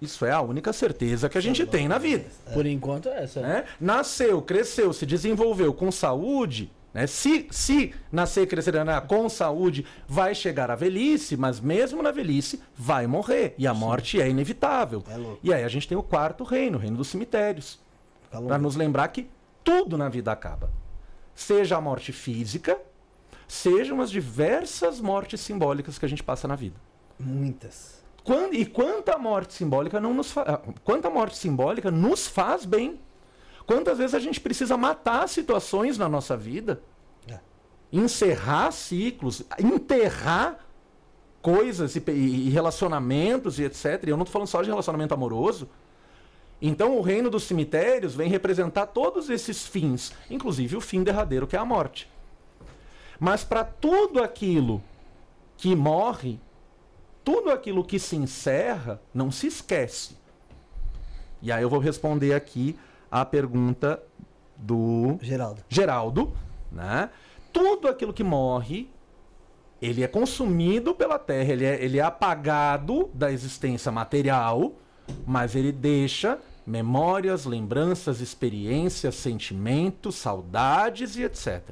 Isso 0.00 0.24
é 0.24 0.32
a 0.32 0.40
única 0.40 0.72
certeza 0.72 1.28
que 1.28 1.38
a 1.38 1.40
gente 1.40 1.64
tem 1.66 1.88
na 1.88 1.98
vida. 1.98 2.26
Por 2.52 2.66
enquanto 2.66 3.08
é 3.08 3.22
essa. 3.24 3.40
né? 3.40 3.64
Nasceu, 3.80 4.42
cresceu, 4.42 4.92
se 4.92 5.06
desenvolveu 5.06 5.72
com 5.72 5.90
saúde. 5.90 6.70
Né? 6.92 7.06
Se, 7.08 7.48
se 7.50 7.92
nascer 8.12 8.42
e 8.42 8.46
crescer 8.46 8.84
né, 8.84 9.00
com 9.00 9.28
saúde, 9.28 9.84
vai 10.06 10.34
chegar 10.34 10.70
à 10.70 10.76
velhice, 10.76 11.36
mas 11.36 11.58
mesmo 11.60 12.02
na 12.02 12.12
velhice 12.12 12.62
vai 12.76 13.06
morrer. 13.06 13.54
E 13.58 13.66
a 13.66 13.74
morte 13.74 14.20
é 14.20 14.28
inevitável. 14.28 15.02
É. 15.08 15.36
E 15.42 15.52
aí 15.52 15.64
a 15.64 15.68
gente 15.68 15.88
tem 15.88 15.98
o 15.98 16.02
quarto 16.02 16.44
reino, 16.44 16.78
o 16.78 16.80
reino 16.80 16.96
dos 16.96 17.08
cemitérios. 17.08 17.80
Fica 18.24 18.40
Para 18.40 18.58
nos 18.58 18.76
lembrar 18.76 19.08
que 19.08 19.28
tudo 19.64 19.98
na 19.98 20.08
vida 20.08 20.30
acaba. 20.30 20.70
Seja 21.34 21.76
a 21.76 21.80
morte 21.80 22.12
física, 22.12 22.78
sejam 23.48 24.00
as 24.00 24.10
diversas 24.10 25.00
mortes 25.00 25.40
simbólicas 25.40 25.98
que 25.98 26.04
a 26.06 26.08
gente 26.08 26.22
passa 26.22 26.46
na 26.46 26.54
vida. 26.54 26.76
Muitas. 27.18 28.03
Quan- 28.24 28.48
e 28.52 28.64
quanta 28.64 29.18
morte 29.18 29.52
simbólica 29.52 30.00
não 30.00 30.14
nos 30.14 30.32
fa... 30.32 30.42
ah, 30.42 30.72
quanta 30.82 31.10
morte 31.10 31.36
simbólica 31.36 31.90
nos 31.90 32.26
faz 32.26 32.64
bem? 32.64 32.98
Quantas 33.66 33.98
vezes 33.98 34.14
a 34.14 34.18
gente 34.18 34.40
precisa 34.40 34.76
matar 34.76 35.28
situações 35.28 35.98
na 35.98 36.08
nossa 36.08 36.36
vida? 36.36 36.82
É. 37.28 37.38
Encerrar 37.92 38.72
ciclos, 38.72 39.42
enterrar 39.58 40.58
coisas 41.42 41.94
e, 41.94 42.02
e 42.10 42.48
relacionamentos 42.48 43.58
e 43.58 43.64
etc. 43.64 44.04
E 44.06 44.10
eu 44.10 44.16
não 44.16 44.24
estou 44.24 44.32
falando 44.32 44.48
só 44.48 44.62
de 44.62 44.70
relacionamento 44.70 45.12
amoroso. 45.12 45.68
Então 46.62 46.96
o 46.96 47.02
reino 47.02 47.28
dos 47.28 47.42
cemitérios 47.44 48.14
vem 48.14 48.30
representar 48.30 48.86
todos 48.86 49.28
esses 49.28 49.66
fins, 49.66 50.14
inclusive 50.30 50.76
o 50.76 50.80
fim 50.80 51.02
derradeiro 51.02 51.46
que 51.46 51.56
é 51.56 51.58
a 51.58 51.64
morte. 51.64 52.08
Mas 53.20 53.44
para 53.44 53.64
tudo 53.64 54.22
aquilo 54.22 54.82
que 55.58 55.76
morre, 55.76 56.40
tudo 57.24 57.50
aquilo 57.50 57.82
que 57.82 57.98
se 57.98 58.14
encerra, 58.14 59.00
não 59.12 59.30
se 59.30 59.46
esquece. 59.46 60.16
E 61.40 61.50
aí 61.50 61.62
eu 61.62 61.70
vou 61.70 61.78
responder 61.78 62.34
aqui 62.34 62.78
a 63.10 63.24
pergunta 63.24 64.02
do 64.56 65.18
Geraldo. 65.20 65.62
Geraldo, 65.68 66.32
né? 66.70 67.10
Tudo 67.52 67.88
aquilo 67.88 68.12
que 68.12 68.24
morre, 68.24 68.90
ele 69.80 70.02
é 70.02 70.08
consumido 70.08 70.94
pela 70.94 71.18
terra, 71.18 71.52
ele 71.52 71.64
é, 71.64 71.82
ele 71.82 71.98
é 71.98 72.02
apagado 72.02 73.10
da 73.14 73.30
existência 73.30 73.90
material, 73.90 74.72
mas 75.26 75.54
ele 75.54 75.72
deixa 75.72 76.38
memórias, 76.66 77.44
lembranças, 77.44 78.20
experiências, 78.20 79.14
sentimentos, 79.14 80.14
saudades 80.16 81.16
e 81.16 81.22
etc. 81.22 81.62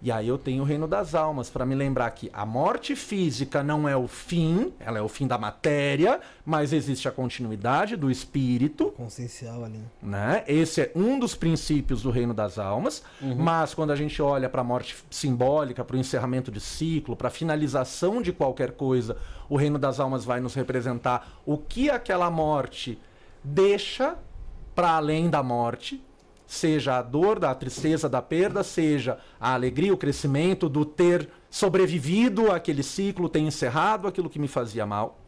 E 0.00 0.12
aí 0.12 0.28
eu 0.28 0.38
tenho 0.38 0.62
o 0.62 0.66
reino 0.66 0.86
das 0.86 1.12
almas 1.12 1.50
para 1.50 1.66
me 1.66 1.74
lembrar 1.74 2.08
que 2.12 2.30
a 2.32 2.46
morte 2.46 2.94
física 2.94 3.64
não 3.64 3.88
é 3.88 3.96
o 3.96 4.06
fim, 4.06 4.72
ela 4.78 4.98
é 4.98 5.02
o 5.02 5.08
fim 5.08 5.26
da 5.26 5.36
matéria, 5.36 6.20
mas 6.46 6.72
existe 6.72 7.08
a 7.08 7.10
continuidade 7.10 7.96
do 7.96 8.08
espírito, 8.08 8.92
Consciencial 8.92 9.64
ali. 9.64 9.80
né? 10.00 10.44
Esse 10.46 10.82
é 10.82 10.92
um 10.94 11.18
dos 11.18 11.34
princípios 11.34 12.00
do 12.02 12.10
reino 12.10 12.32
das 12.32 12.58
almas, 12.60 13.02
mas 13.20 13.74
quando 13.74 13.90
a 13.90 13.96
gente 13.96 14.22
olha 14.22 14.48
para 14.48 14.60
a 14.60 14.64
morte 14.64 14.96
simbólica, 15.10 15.84
para 15.84 15.96
o 15.96 15.98
encerramento 15.98 16.52
de 16.52 16.60
ciclo, 16.60 17.16
para 17.16 17.26
a 17.26 17.30
finalização 17.32 18.22
de 18.22 18.32
qualquer 18.32 18.72
coisa, 18.72 19.16
o 19.48 19.56
reino 19.56 19.80
das 19.80 19.98
almas 19.98 20.24
vai 20.24 20.40
nos 20.40 20.54
representar 20.54 21.40
o 21.44 21.58
que 21.58 21.90
aquela 21.90 22.30
morte 22.30 22.98
deixa 23.42 24.16
para 24.76 24.92
além 24.92 25.28
da 25.28 25.42
morte, 25.42 26.00
seja 26.48 26.96
a 26.96 27.02
dor, 27.02 27.38
da 27.38 27.54
tristeza, 27.54 28.08
da 28.08 28.22
perda, 28.22 28.64
seja 28.64 29.18
a 29.38 29.52
alegria, 29.52 29.92
o 29.92 29.98
crescimento 29.98 30.66
do 30.66 30.82
ter 30.82 31.28
sobrevivido 31.50 32.50
àquele 32.50 32.82
ciclo, 32.82 33.28
ter 33.28 33.40
encerrado 33.40 34.08
aquilo 34.08 34.30
que 34.30 34.38
me 34.38 34.48
fazia 34.48 34.86
mal. 34.86 35.18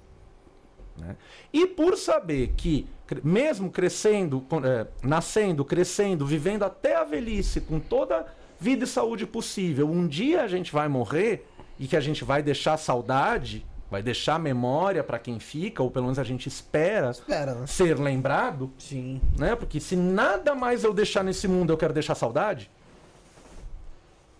né? 0.96 1.16
E 1.52 1.66
por 1.66 1.98
saber 1.98 2.54
que, 2.56 2.86
mesmo 3.22 3.70
crescendo, 3.70 4.42
eh, 4.64 4.86
nascendo, 5.02 5.62
crescendo, 5.62 6.24
vivendo 6.24 6.62
até 6.62 6.96
a 6.96 7.04
velhice, 7.04 7.60
com 7.60 7.78
toda 7.78 8.26
vida 8.58 8.84
e 8.84 8.88
saúde 8.88 9.26
possível, 9.26 9.90
um 9.90 10.08
dia 10.08 10.42
a 10.42 10.48
gente 10.48 10.72
vai 10.72 10.88
morrer 10.88 11.46
e 11.78 11.86
que 11.86 11.96
a 11.96 12.00
gente 12.00 12.24
vai 12.24 12.42
deixar 12.42 12.78
saudade, 12.78 13.66
Vai 13.90 14.02
deixar 14.02 14.38
memória 14.38 15.02
para 15.02 15.18
quem 15.18 15.40
fica, 15.40 15.82
ou 15.82 15.90
pelo 15.90 16.04
menos 16.04 16.18
a 16.18 16.22
gente 16.24 16.46
espera 16.46 17.10
Espera, 17.10 17.54
né? 17.54 17.66
ser 17.66 17.98
lembrado, 17.98 18.70
Sim. 18.78 19.20
né? 19.36 19.56
Porque 19.56 19.80
se 19.80 19.96
nada 19.96 20.54
mais 20.54 20.84
eu 20.84 20.94
deixar 20.94 21.24
nesse 21.24 21.48
mundo, 21.48 21.72
eu 21.72 21.76
quero 21.76 21.92
deixar 21.92 22.14
saudade. 22.14 22.70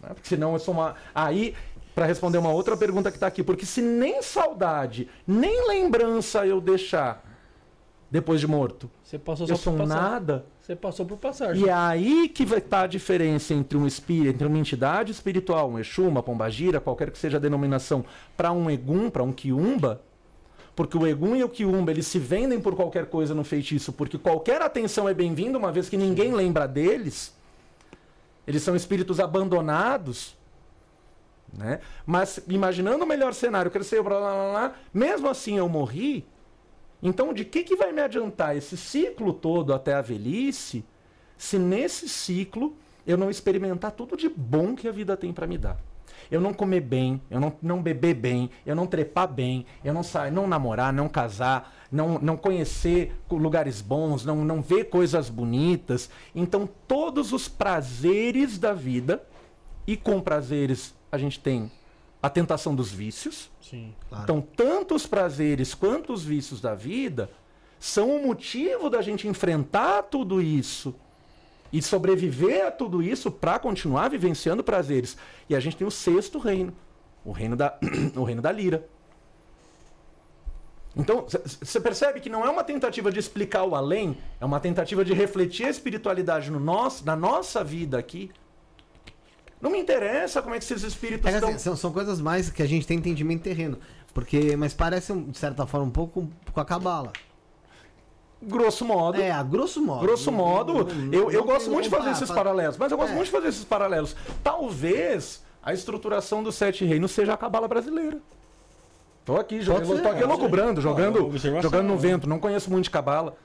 Né? 0.00 0.10
Porque 0.14 0.28
senão 0.28 0.52
eu 0.52 0.58
sou 0.60 0.72
uma. 0.72 0.94
Aí, 1.14 1.54
para 1.94 2.06
responder 2.06 2.38
uma 2.38 2.52
outra 2.52 2.76
pergunta 2.76 3.10
que 3.10 3.18
tá 3.18 3.26
aqui, 3.26 3.42
porque 3.42 3.66
se 3.66 3.82
nem 3.82 4.22
saudade, 4.22 5.08
nem 5.26 5.66
lembrança 5.68 6.46
eu 6.46 6.60
deixar 6.60 7.24
depois 8.10 8.40
de 8.40 8.46
morto, 8.46 8.90
Você 9.04 9.18
passou 9.18 9.46
só 9.46 9.52
eu 9.52 9.56
sou 9.56 9.74
um 9.74 9.78
passar. 9.78 9.94
nada. 10.10 10.44
Você 10.70 10.76
passou 10.76 11.04
por 11.04 11.18
passagem. 11.18 11.64
E 11.64 11.68
é 11.68 11.72
aí 11.72 12.28
que 12.28 12.44
vai 12.44 12.58
estar 12.58 12.82
a 12.82 12.86
diferença 12.86 13.52
entre 13.52 13.76
um 13.76 13.88
espírito, 13.88 14.28
entre 14.28 14.46
uma 14.46 14.56
entidade 14.56 15.10
espiritual, 15.10 15.68
um 15.68 15.80
Exu, 15.80 16.06
uma 16.06 16.22
pombagira, 16.22 16.78
qualquer 16.78 17.10
que 17.10 17.18
seja 17.18 17.38
a 17.38 17.40
denominação, 17.40 18.04
para 18.36 18.52
um 18.52 18.70
Egum, 18.70 19.10
para 19.10 19.24
um 19.24 19.32
Quiumba. 19.32 20.00
Porque 20.76 20.96
o 20.96 21.04
Egum 21.04 21.34
e 21.34 21.42
o 21.42 21.48
Quiumba, 21.48 21.90
eles 21.90 22.06
se 22.06 22.20
vendem 22.20 22.60
por 22.60 22.76
qualquer 22.76 23.06
coisa 23.06 23.34
no 23.34 23.42
feitiço, 23.42 23.92
porque 23.92 24.16
qualquer 24.16 24.62
atenção 24.62 25.08
é 25.08 25.14
bem-vinda, 25.14 25.58
uma 25.58 25.72
vez 25.72 25.88
que 25.88 25.96
ninguém 25.96 26.32
lembra 26.32 26.68
deles. 26.68 27.34
Eles 28.46 28.62
são 28.62 28.76
espíritos 28.76 29.18
abandonados. 29.18 30.36
Né? 31.52 31.80
Mas 32.06 32.40
imaginando 32.46 33.04
o 33.04 33.08
melhor 33.08 33.34
cenário, 33.34 33.72
cresceu, 33.72 34.04
blá, 34.04 34.20
blá, 34.20 34.32
blá, 34.32 34.50
blá, 34.50 34.74
mesmo 34.94 35.28
assim 35.28 35.58
eu 35.58 35.68
morri, 35.68 36.24
então, 37.02 37.32
de 37.32 37.44
que, 37.44 37.62
que 37.62 37.76
vai 37.76 37.92
me 37.92 38.02
adiantar 38.02 38.56
esse 38.56 38.76
ciclo 38.76 39.32
todo 39.32 39.72
até 39.72 39.94
a 39.94 40.02
velhice, 40.02 40.84
se 41.36 41.58
nesse 41.58 42.08
ciclo 42.08 42.76
eu 43.06 43.16
não 43.16 43.30
experimentar 43.30 43.92
tudo 43.92 44.16
de 44.16 44.28
bom 44.28 44.74
que 44.74 44.86
a 44.86 44.92
vida 44.92 45.16
tem 45.16 45.32
para 45.32 45.46
me 45.46 45.56
dar? 45.56 45.78
Eu 46.30 46.40
não 46.40 46.52
comer 46.52 46.80
bem, 46.80 47.20
eu 47.30 47.40
não, 47.40 47.52
não 47.62 47.82
beber 47.82 48.14
bem, 48.14 48.50
eu 48.64 48.76
não 48.76 48.86
trepar 48.86 49.26
bem, 49.26 49.64
eu 49.82 49.92
não 49.92 50.02
sair, 50.02 50.30
não 50.30 50.46
namorar, 50.46 50.92
não 50.92 51.08
casar, 51.08 51.74
não, 51.90 52.18
não 52.18 52.36
conhecer 52.36 53.12
lugares 53.30 53.80
bons, 53.80 54.24
não, 54.24 54.44
não 54.44 54.60
ver 54.60 54.84
coisas 54.84 55.30
bonitas. 55.30 56.10
Então, 56.34 56.68
todos 56.86 57.32
os 57.32 57.48
prazeres 57.48 58.58
da 58.58 58.72
vida, 58.74 59.24
e 59.86 59.96
com 59.96 60.20
prazeres 60.20 60.94
a 61.10 61.18
gente 61.18 61.40
tem 61.40 61.70
a 62.22 62.28
tentação 62.28 62.74
dos 62.74 62.90
vícios, 62.90 63.50
Sim. 63.62 63.94
Claro. 64.08 64.24
então, 64.24 64.40
tanto 64.40 64.94
os 64.94 65.06
prazeres 65.06 65.74
quanto 65.74 66.12
os 66.12 66.22
vícios 66.22 66.60
da 66.60 66.74
vida 66.74 67.30
são 67.78 68.14
o 68.14 68.26
motivo 68.26 68.90
da 68.90 69.00
gente 69.00 69.26
enfrentar 69.26 70.02
tudo 70.02 70.42
isso 70.42 70.94
e 71.72 71.80
sobreviver 71.80 72.66
a 72.66 72.70
tudo 72.70 73.02
isso 73.02 73.30
para 73.30 73.58
continuar 73.58 74.08
vivenciando 74.08 74.62
prazeres. 74.62 75.16
E 75.48 75.54
a 75.54 75.60
gente 75.60 75.76
tem 75.76 75.86
o 75.86 75.90
sexto 75.90 76.38
reino, 76.38 76.74
o 77.24 77.32
reino 77.32 77.56
da, 77.56 77.78
o 78.14 78.24
reino 78.24 78.42
da 78.42 78.52
lira. 78.52 78.86
Então, 80.96 81.24
você 81.26 81.80
percebe 81.80 82.20
que 82.20 82.28
não 82.28 82.44
é 82.44 82.50
uma 82.50 82.64
tentativa 82.64 83.12
de 83.12 83.20
explicar 83.20 83.64
o 83.64 83.76
além, 83.76 84.18
é 84.40 84.44
uma 84.44 84.58
tentativa 84.58 85.04
de 85.04 85.14
refletir 85.14 85.66
a 85.66 85.70
espiritualidade 85.70 86.50
no 86.50 86.58
nosso, 86.58 87.06
na 87.06 87.14
nossa 87.14 87.62
vida 87.62 87.96
aqui. 87.96 88.30
Não 89.60 89.70
me 89.70 89.78
interessa 89.78 90.40
como 90.40 90.54
é 90.54 90.58
que 90.58 90.64
esses 90.64 90.82
espíritos 90.82 91.30
É 91.30 91.34
estão. 91.34 91.50
assim, 91.50 91.58
são, 91.58 91.76
são 91.76 91.92
coisas 91.92 92.20
mais 92.20 92.48
que 92.50 92.62
a 92.62 92.66
gente 92.66 92.86
tem 92.86 92.96
entendimento 92.98 93.42
terreno. 93.42 93.78
Porque, 94.14 94.56
mas 94.56 94.72
parece, 94.74 95.12
de 95.14 95.36
certa 95.38 95.66
forma, 95.66 95.86
um 95.86 95.90
pouco 95.90 96.28
com 96.52 96.60
a 96.60 96.64
cabala. 96.64 97.12
Grosso 98.42 98.84
modo. 98.86 99.20
É, 99.20 99.30
grosso 99.44 99.82
modo. 99.82 100.00
Grosso 100.00 100.32
modo, 100.32 100.72
não- 100.72 100.84
não- 100.84 101.12
eu, 101.12 101.30
eu 101.30 101.40
não 101.40 101.46
gosto 101.46 101.70
muito 101.70 101.84
de 101.84 101.90
fazer 101.90 102.10
esses 102.12 102.30
paralelos, 102.30 102.76
mas 102.78 102.90
eu 102.90 102.96
gosto 102.96 103.12
É. 103.12 103.14
muito 103.14 103.26
de 103.26 103.32
fazer 103.32 103.48
esses 103.48 103.64
paralelos. 103.64 104.16
Talvez 104.42 105.42
a 105.62 105.74
estruturação 105.74 106.42
dos 106.42 106.54
sete 106.54 106.84
reinos 106.86 107.10
seja 107.10 107.34
a 107.34 107.36
cabala 107.36 107.68
brasileira. 107.68 108.18
Tô 109.26 109.36
aqui, 109.36 109.60
jogando, 109.60 110.02
tô 110.02 110.08
aqui 110.08 110.24
loucubrando, 110.24 110.80
jogando, 110.80 111.36
jogando 111.38 111.86
no 111.86 111.94
né? 111.96 112.00
vento, 112.00 112.26
não 112.26 112.38
conheço 112.38 112.70
muito 112.70 112.84
de 112.84 112.90
cabala. 112.90 113.36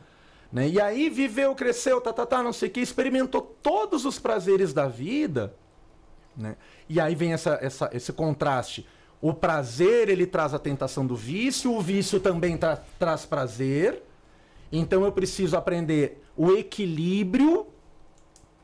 Né? 0.52 0.70
E 0.70 0.80
aí 0.80 1.10
viveu, 1.10 1.54
cresceu, 1.54 2.00
tá, 2.00 2.14
tá, 2.14 2.26
tá, 2.26 2.42
não 2.42 2.54
sei 2.54 2.70
o 2.70 2.72
que, 2.72 2.80
experimentou 2.80 3.42
todos 3.62 4.06
os 4.06 4.18
prazeres 4.18 4.72
da 4.74 4.88
vida. 4.88 5.54
Né? 6.36 6.56
E 6.90 7.00
aí 7.00 7.16
vem 7.16 7.34
essa, 7.34 7.58
essa, 7.62 7.90
esse 7.94 8.12
contraste. 8.14 8.86
O 9.22 9.34
prazer, 9.34 10.10
ele 10.10 10.26
traz 10.26 10.54
a 10.54 10.60
tentação 10.60 11.06
do 11.06 11.16
vício, 11.16 11.74
o 11.74 11.82
vício 11.82 12.20
também 12.20 12.58
tra- 12.58 12.84
traz 13.00 13.26
prazer. 13.26 14.04
Então 14.72 15.04
eu 15.06 15.12
preciso 15.12 15.56
aprender 15.56 16.22
o 16.36 16.52
equilíbrio 16.52 17.68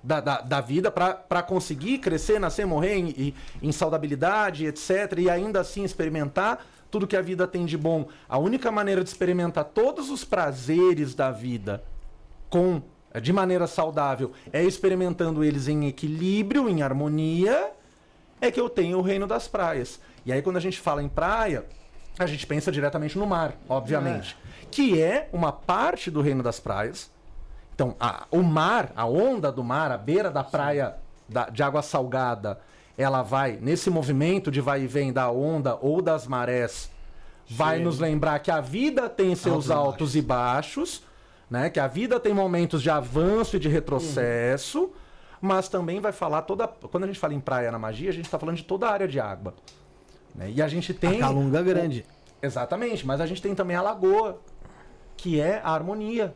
da, 0.03 0.19
da, 0.19 0.41
da 0.41 0.61
vida 0.61 0.91
para 0.91 1.41
conseguir 1.43 1.99
crescer, 1.99 2.39
nascer, 2.39 2.65
morrer 2.65 2.95
em, 2.95 3.09
em- 3.11 3.33
em 3.61 3.71
saudabilidade, 3.71 4.65
etc. 4.65 5.17
E 5.19 5.29
ainda 5.29 5.61
assim 5.61 5.83
experimentar 5.83 6.65
tudo 6.89 7.07
que 7.07 7.15
a 7.15 7.21
vida 7.21 7.47
tem 7.47 7.65
de 7.65 7.77
bom. 7.77 8.07
A 8.27 8.37
única 8.37 8.69
maneira 8.71 9.03
de 9.03 9.09
experimentar 9.09 9.63
todos 9.63 10.09
os 10.09 10.25
prazeres 10.25 11.15
da 11.15 11.31
vida 11.31 11.83
com 12.49 12.81
de 13.19 13.33
maneira 13.33 13.67
saudável 13.67 14.31
é 14.53 14.63
experimentando 14.63 15.43
eles 15.43 15.67
em 15.67 15.87
equilíbrio, 15.87 16.69
em 16.69 16.81
harmonia, 16.81 17.71
é 18.39 18.49
que 18.51 18.59
eu 18.59 18.69
tenho 18.69 18.97
o 18.97 19.01
reino 19.01 19.27
das 19.27 19.47
praias. 19.47 19.99
E 20.25 20.31
aí 20.31 20.41
quando 20.41 20.57
a 20.57 20.61
gente 20.61 20.79
fala 20.79 21.01
em 21.03 21.09
praia, 21.09 21.65
a 22.17 22.25
gente 22.25 22.45
pensa 22.47 22.71
diretamente 22.71 23.17
no 23.17 23.25
mar, 23.25 23.53
obviamente, 23.67 24.37
que 24.69 25.01
é 25.01 25.27
uma 25.33 25.51
parte 25.51 26.09
do 26.11 26.21
reino 26.21 26.41
das 26.43 26.59
praias. 26.59 27.09
Então, 27.73 27.95
a- 27.99 28.25
o 28.29 28.41
mar, 28.43 28.91
a 28.95 29.05
onda 29.05 29.51
do 29.51 29.63
mar, 29.63 29.91
a 29.91 29.97
beira 29.97 30.29
da 30.29 30.43
praia 30.43 30.95
da- 31.27 31.49
de 31.49 31.63
água 31.63 31.81
salgada, 31.81 32.59
ela 32.97 33.21
vai, 33.23 33.57
nesse 33.59 33.89
movimento 33.89 34.51
de 34.51 34.61
vai 34.61 34.83
e 34.83 34.87
vem 34.87 35.11
da 35.11 35.31
onda 35.31 35.77
ou 35.81 36.01
das 36.01 36.27
marés, 36.27 36.91
vai 37.49 37.79
nos 37.79 37.99
lembrar 37.99 38.39
que 38.39 38.51
a 38.51 38.61
vida 38.61 39.09
tem 39.09 39.33
seus 39.35 39.69
Altos 39.69 39.71
altos 39.71 40.15
e 40.15 40.21
baixos, 40.21 41.03
né? 41.51 41.69
Que 41.69 41.79
a 41.81 41.85
vida 41.87 42.19
tem 42.19 42.33
momentos 42.33 42.81
de 42.81 42.89
avanço 42.89 43.57
e 43.57 43.59
de 43.59 43.67
retrocesso, 43.69 44.89
mas 45.41 45.67
também 45.67 45.99
vai 45.99 46.13
falar 46.13 46.43
toda. 46.43 46.67
Quando 46.67 47.03
a 47.03 47.07
gente 47.07 47.19
fala 47.19 47.33
em 47.33 47.39
praia 47.41 47.69
na 47.71 47.77
magia, 47.77 48.09
a 48.09 48.13
gente 48.13 48.25
está 48.25 48.39
falando 48.39 48.55
de 48.55 48.63
toda 48.63 48.87
a 48.87 48.91
área 48.91 49.07
de 49.07 49.19
água. 49.19 49.53
né? 50.33 50.49
E 50.49 50.61
a 50.61 50.67
gente 50.69 50.93
A 50.93 50.95
tem. 50.95 51.19
calunga 51.19 51.61
grande. 51.61 52.05
Exatamente, 52.41 53.05
mas 53.05 53.19
a 53.21 53.25
gente 53.27 53.41
tem 53.41 53.53
também 53.53 53.75
a 53.75 53.81
lagoa, 53.81 54.39
que 55.17 55.39
é 55.39 55.61
a 55.63 55.69
harmonia, 55.71 56.33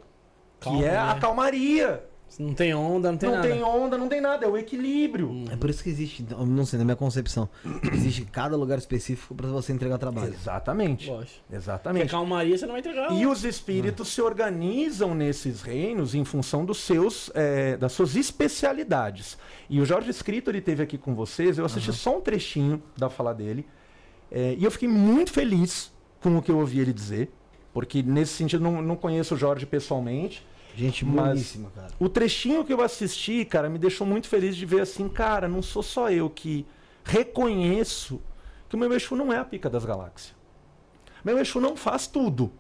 que 0.60 0.84
é 0.84 0.96
a 0.98 1.16
Calmaria. 1.16 2.04
Não 2.40 2.54
tem 2.54 2.74
onda, 2.74 3.12
não 3.12 3.18
tem 3.18 3.30
não 3.30 3.36
nada. 3.38 3.48
tem 3.48 3.64
onda, 3.64 3.98
não 3.98 4.08
tem 4.10 4.22
nada, 4.22 4.46
é 4.46 4.50
o 4.50 4.58
equilíbrio. 4.58 5.46
É 5.52 5.56
por 5.56 5.70
isso 5.70 5.84
que 5.84 5.90
existe, 5.90 6.26
não 6.46 6.66
sei, 6.66 6.80
na 6.80 6.86
minha 6.86 6.96
concepção, 6.96 7.50
existe 7.94 8.26
cada 8.26 8.56
lugar 8.58 8.78
específico 8.78 9.34
pra 9.34 9.48
você 9.48 9.72
entregar 9.72 9.98
trabalho. 9.98 10.34
Exatamente. 10.34 11.10
Lógico. 11.10 11.40
Porque 11.42 11.56
Exatamente. 11.56 12.12
calmaria 12.12 12.58
você 12.58 12.66
não 12.66 12.74
vai 12.74 12.82
entregar. 12.82 13.12
E 13.12 13.26
os 13.26 13.44
espíritos 13.44 14.10
se 14.10 14.22
organizam 14.22 15.16
nesses 15.16 15.62
reinos 15.62 16.14
em 16.16 16.26
função 16.26 16.66
dos 16.66 16.80
seus, 16.80 17.32
eh, 17.34 17.78
das 17.78 17.92
suas 17.92 18.16
especialidades. 18.16 19.38
E 19.70 19.80
o 19.80 19.86
Jorge 19.86 20.10
Escrito 20.10 20.50
ele 20.50 20.62
teve 20.62 20.84
aqui 20.84 20.98
com 20.98 21.16
vocês. 21.16 21.58
Eu 21.58 21.66
assisti 21.66 21.92
só 21.94 22.18
um 22.18 22.22
trechinho 22.22 22.82
da 22.98 23.10
fala 23.10 23.34
dele 23.34 23.66
eh, 24.32 24.56
e 24.58 24.64
eu 24.64 24.72
fiquei 24.72 24.90
muito 24.90 25.32
feliz 25.32 25.92
com 26.22 26.38
o 26.38 26.42
que 26.42 26.52
eu 26.52 26.58
ouvi 26.58 26.80
ele 26.80 26.92
dizer, 26.92 27.32
porque 27.74 28.02
nesse 28.02 28.34
sentido 28.34 28.64
não, 28.64 28.82
não 28.82 28.96
conheço 28.96 29.36
o 29.36 29.38
Jorge 29.38 29.66
pessoalmente. 29.66 30.46
Gente 30.76 31.06
boníssima, 31.06 31.72
cara. 31.74 31.92
O 32.00 32.10
trechinho 32.10 32.66
que 32.66 32.74
eu 32.74 32.82
assisti, 32.82 33.46
cara, 33.46 33.70
me 33.70 33.80
deixou 33.80 34.06
muito 34.06 34.28
feliz 34.28 34.56
de 34.56 34.66
ver 34.66 34.82
assim, 34.82 35.08
cara, 35.08 35.48
não 35.48 35.62
sou 35.62 35.82
só 35.82 36.12
eu 36.12 36.30
que 36.30 36.66
reconheço 37.04 38.22
que 38.68 38.76
o 38.76 38.80
meu 38.80 38.92
Exu 38.94 39.16
não 39.16 39.32
é 39.32 39.38
a 39.38 39.46
pica 39.46 39.70
das 39.70 39.86
galáxias. 39.86 40.36
Meu 41.24 41.40
Exu 41.40 41.62
não 41.62 41.78
faz 41.78 42.08
tudo. 42.08 42.52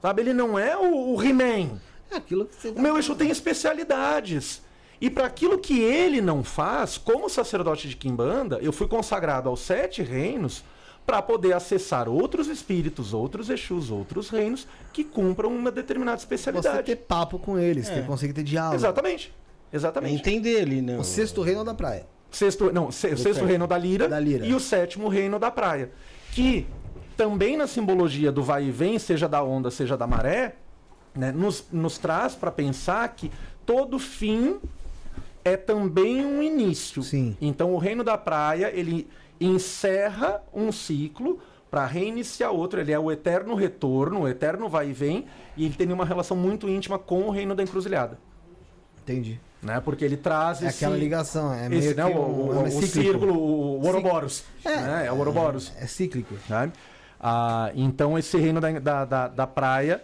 Sabe, 0.00 0.22
ele 0.22 0.32
não 0.32 0.58
é 0.58 0.76
o, 0.76 1.14
o 1.14 1.22
He-Man. 1.22 1.80
É 2.10 2.16
aquilo 2.16 2.46
que 2.46 2.54
você 2.54 2.68
O 2.68 2.80
meu 2.80 2.96
Exu 2.96 3.16
tem 3.16 3.30
especialidades. 3.30 4.62
E 5.00 5.10
para 5.10 5.26
aquilo 5.26 5.58
que 5.58 5.80
ele 5.80 6.20
não 6.20 6.44
faz, 6.44 6.96
como 6.96 7.28
sacerdote 7.28 7.88
de 7.88 7.96
Kimbanda, 7.96 8.58
eu 8.62 8.72
fui 8.72 8.86
consagrado 8.86 9.48
aos 9.48 9.60
sete 9.60 10.02
reinos 10.02 10.64
para 11.06 11.22
poder 11.22 11.52
acessar 11.52 12.08
outros 12.08 12.48
espíritos, 12.48 13.14
outros 13.14 13.48
Exus, 13.48 13.90
outros 13.90 14.28
reinos 14.28 14.66
que 14.92 15.04
cumpram 15.04 15.48
uma 15.54 15.70
determinada 15.70 16.18
Você 16.18 16.24
especialidade. 16.24 16.82
ter 16.82 16.96
papo 16.96 17.38
com 17.38 17.56
eles, 17.58 17.88
É. 17.88 17.94
ter, 18.00 18.06
conseguir 18.06 18.32
ter 18.32 18.42
diálogo. 18.42 18.74
Exatamente. 18.74 19.32
É 19.72 19.76
Exatamente. 19.76 20.14
entender 20.14 20.60
ali, 20.60 20.82
né? 20.82 20.98
O 20.98 21.04
sexto 21.04 21.42
reino 21.42 21.64
da 21.64 21.74
praia. 21.74 22.06
Sexto, 22.30 22.72
não, 22.72 22.90
se- 22.90 23.08
o 23.08 23.16
sexto 23.18 23.44
reino 23.44 23.66
da 23.66 23.78
lira, 23.78 24.08
Da 24.08 24.18
lira. 24.18 24.44
e 24.44 24.52
o 24.52 24.58
sétimo 24.60 25.08
reino 25.08 25.38
da 25.38 25.50
praia. 25.50 25.90
Que 26.32 26.66
também 27.16 27.56
na 27.56 27.66
simbologia 27.66 28.30
do 28.32 28.42
vai 28.42 28.64
e 28.64 28.70
vem, 28.70 28.98
seja 28.98 29.28
da 29.28 29.42
onda, 29.42 29.70
seja 29.70 29.96
da 29.96 30.06
maré, 30.06 30.56
né, 31.14 31.30
nos, 31.32 31.64
nos 31.72 31.98
traz 31.98 32.34
para 32.34 32.50
pensar 32.50 33.08
que 33.14 33.30
todo 33.64 33.98
fim 33.98 34.56
é 35.44 35.56
também 35.56 36.26
um 36.26 36.42
início. 36.42 37.02
Sim. 37.02 37.36
Então 37.40 37.72
o 37.72 37.78
reino 37.78 38.02
da 38.04 38.18
praia, 38.18 38.70
ele 38.74 39.08
encerra 39.40 40.42
um 40.52 40.70
ciclo 40.72 41.38
para 41.70 41.84
reiniciar 41.86 42.50
outro. 42.52 42.80
Ele 42.80 42.92
é 42.92 42.98
o 42.98 43.10
eterno 43.10 43.54
retorno, 43.54 44.20
o 44.22 44.28
eterno 44.28 44.68
vai 44.68 44.90
e 44.90 44.92
vem, 44.92 45.26
e 45.56 45.64
ele 45.64 45.74
tem 45.74 45.90
uma 45.92 46.04
relação 46.04 46.36
muito 46.36 46.68
íntima 46.68 46.98
com 46.98 47.22
o 47.22 47.30
reino 47.30 47.54
da 47.54 47.62
encruzilhada. 47.62 48.18
Entendi. 49.02 49.40
Né? 49.62 49.80
Porque 49.80 50.04
ele 50.04 50.16
traz 50.16 50.62
É 50.62 50.66
esse, 50.68 50.84
aquela 50.84 50.96
ligação, 50.96 51.52
é 51.52 51.68
meio 51.68 51.78
esse, 51.80 51.88
que 51.88 51.94
né, 51.94 52.04
o, 52.04 52.10
o- 52.10 52.66
é 52.66 52.68
o 52.68 52.82
círculo, 52.82 53.34
o, 53.34 53.80
o 53.80 53.86
Ouroboros. 53.86 54.44
É, 54.64 54.76
né? 54.80 55.06
é 55.06 55.12
o 55.12 55.16
Ouroboros. 55.16 55.72
É 55.80 55.86
cíclico. 55.86 56.34
sabe? 56.46 56.72
Ah, 57.18 57.70
então 57.74 58.18
esse 58.18 58.36
reino 58.36 58.60
da, 58.60 58.70
da, 58.78 59.04
da, 59.04 59.28
da 59.28 59.46
praia, 59.46 60.02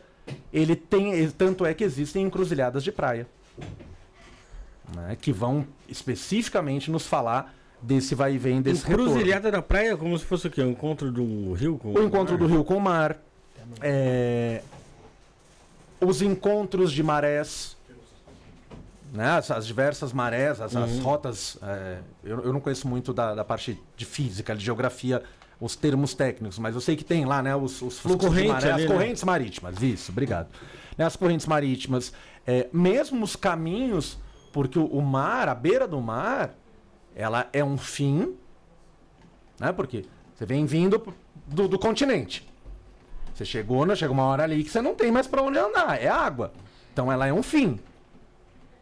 ele 0.53 0.75
tem. 0.75 1.13
ele- 1.13 1.31
Tanto 1.33 1.65
é 1.67 1.75
que 1.75 1.85
existem 1.85 2.25
encruzilhadas 2.25 2.83
de 2.83 2.91
praia. 2.91 3.27
né, 4.97 5.17
que 5.21 5.33
vão 5.33 5.67
especificamente 5.89 6.91
nos 6.91 7.07
falar 7.07 7.55
desse 7.83 8.15
vai 8.15 8.35
e 8.35 8.39
vem 8.39 8.63
desse 8.63 8.87
retorno. 8.87 9.11
Encruzilhada 9.11 9.51
da 9.51 9.61
praia, 9.61 9.97
como 9.97 10.17
se 10.19 10.25
fosse 10.25 10.47
o 10.47 10.51
quê? 10.51 10.63
O 10.63 10.69
encontro 10.71 11.11
de 11.13 11.21
um 11.21 11.53
rio 11.53 11.77
com 11.79 11.93
O 11.93 12.03
encontro 12.03 12.39
do 12.39 12.47
rio 12.47 12.63
com 12.65 12.77
o 12.77 12.81
mar. 12.81 13.19
é, 13.81 14.63
os 16.01 16.23
encontros 16.23 16.93
de 16.93 17.03
marés. 17.03 17.77
Né, 19.13 19.29
as, 19.29 19.51
as 19.51 19.67
diversas 19.67 20.11
marés, 20.13 20.59
as, 20.61 20.75
as 20.75 20.91
Uhum. 20.93 21.03
rotas. 21.03 21.59
é, 21.63 21.99
eu, 22.25 22.41
eu 22.45 22.53
não 22.53 22.61
conheço 22.61 22.89
muito 22.89 23.13
da, 23.13 23.35
da 23.35 23.45
parte 23.45 23.79
de 23.95 24.07
física, 24.07 24.55
de 24.57 24.65
geografia, 24.65 25.23
os 25.61 25.77
termos 25.77 26.15
técnicos, 26.15 26.59
mas 26.59 26.75
eu 26.75 26.81
sei 26.81 26.97
que 26.97 27.05
tem 27.05 27.27
lá 27.27 27.43
né, 27.43 27.55
os, 27.55 27.83
os 27.83 27.99
fluxos 27.99 28.21
de 28.21 28.27
correntes 28.27 28.53
maré, 28.53 28.73
ali, 28.73 28.83
as 28.85 28.89
né? 28.89 28.95
correntes 28.97 29.23
marítimas. 29.25 29.83
Isso, 29.83 30.11
obrigado. 30.13 30.49
Né, 30.97 31.05
as 31.05 31.15
correntes 31.15 31.47
marítimas, 31.47 32.11
é, 32.47 32.69
mesmo 32.73 33.23
os 33.23 33.37
caminhos, 33.37 34.17
porque 34.51 34.79
o, 34.79 34.87
o 34.87 35.03
mar, 35.03 35.47
a 35.47 35.55
beira 35.55 35.87
do 35.87 36.01
mar, 36.01 36.55
ela 37.15 37.49
é 37.53 37.63
um 37.65 37.77
fim, 37.77 38.35
né? 39.59 39.73
Porque 39.73 40.05
você 40.35 40.47
vem 40.47 40.65
vindo 40.67 41.03
do, 41.47 41.69
do 41.69 41.79
continente. 41.79 42.49
Você 43.35 43.45
chegou, 43.45 43.87
né? 43.87 43.97
chega 43.97 44.13
uma 44.13 44.25
hora 44.25 44.43
ali 44.43 44.63
que 44.63 44.71
você 44.71 44.83
não 44.83 44.95
tem 44.95 45.11
mais 45.11 45.27
para 45.27 45.43
onde 45.43 45.59
andar, 45.59 46.01
é 46.01 46.09
água. 46.09 46.53
Então 46.93 47.11
ela 47.11 47.27
é 47.27 47.33
um 47.33 47.43
fim. 47.43 47.79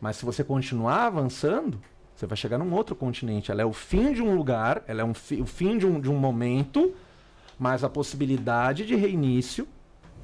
Mas 0.01 0.17
se 0.17 0.25
você 0.25 0.43
continuar 0.43 1.07
avançando, 1.07 1.81
você 2.17 2.27
vai 2.27 2.37
chegar 2.37 2.59
num 2.59 2.73
outro 2.75 2.97
continente. 2.97 3.51
Ela 3.51 3.63
é 3.63 3.65
o 3.65 3.73
fim 3.73 4.13
de 4.13 4.23
um 4.23 4.35
lugar, 4.35 4.83
ela 4.87 5.03
é 5.03 5.05
um 5.05 5.15
fi- 5.15 5.41
o 5.41 5.47
fim 5.47 5.79
de 5.79 5.87
um, 5.87 6.01
de 6.01 6.11
um 6.11 6.17
momento, 6.17 6.95
mas 7.59 7.85
a 7.85 7.89
possibilidade 7.89 8.85
de 8.87 8.97
reinício 8.97 9.69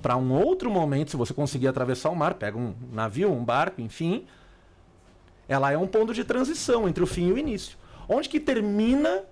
para 0.02 0.17
um 0.17 0.33
outro 0.33 0.70
momento, 0.70 1.10
se 1.10 1.17
você 1.17 1.33
conseguir 1.33 1.68
atravessar 1.68 2.10
o 2.10 2.17
mar, 2.17 2.35
pega 2.35 2.57
um 2.57 2.75
navio, 2.93 3.33
um 3.33 3.44
barco, 3.44 3.81
enfim, 3.81 4.26
ela 5.49 5.70
é 5.73 5.78
um 5.78 5.86
ponto 5.86 6.12
de 6.12 6.25
transição 6.25 6.89
entre 6.89 7.02
o 7.02 7.07
fim 7.07 7.28
e 7.28 7.33
o 7.33 7.39
início. 7.39 7.76
Onde 8.09 8.28
que 8.28 8.39
termina 8.41 9.23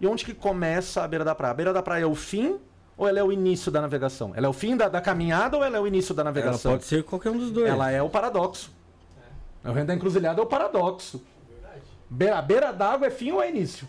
e 0.00 0.06
onde 0.06 0.24
que 0.24 0.34
começa 0.34 1.02
a 1.02 1.08
beira 1.08 1.24
da 1.24 1.34
praia? 1.34 1.50
A 1.52 1.54
beira 1.54 1.72
da 1.72 1.82
praia 1.82 2.02
é 2.02 2.06
o 2.06 2.14
fim 2.14 2.58
ou 2.96 3.08
ela 3.08 3.18
é 3.18 3.22
o 3.24 3.32
início 3.32 3.70
da 3.72 3.80
navegação? 3.80 4.32
Ela 4.34 4.46
é 4.46 4.48
o 4.48 4.52
fim 4.52 4.76
da, 4.76 4.88
da 4.88 5.00
caminhada 5.00 5.56
ou 5.56 5.64
ela 5.64 5.76
é 5.76 5.80
o 5.80 5.86
início 5.86 6.14
da 6.14 6.22
Ela 6.22 6.30
navegação? 6.30 6.72
pode 6.72 6.84
ser 6.84 7.02
qualquer 7.04 7.30
um 7.30 7.38
dos 7.38 7.50
dois. 7.50 7.68
Ela 7.68 7.90
é 7.90 8.02
o 8.02 8.08
paradoxo. 8.10 8.70
O 9.64 9.68
reino 9.72 9.86
da 9.86 9.94
encruzilhada 9.94 10.40
é 10.40 10.44
o 10.44 10.46
paradoxo. 10.46 11.22
Be- 12.10 12.28
a 12.30 12.42
beira 12.42 12.70
d'água 12.72 13.06
é 13.06 13.10
fim 13.10 13.32
ou 13.32 13.42
é 13.42 13.48
início? 13.48 13.88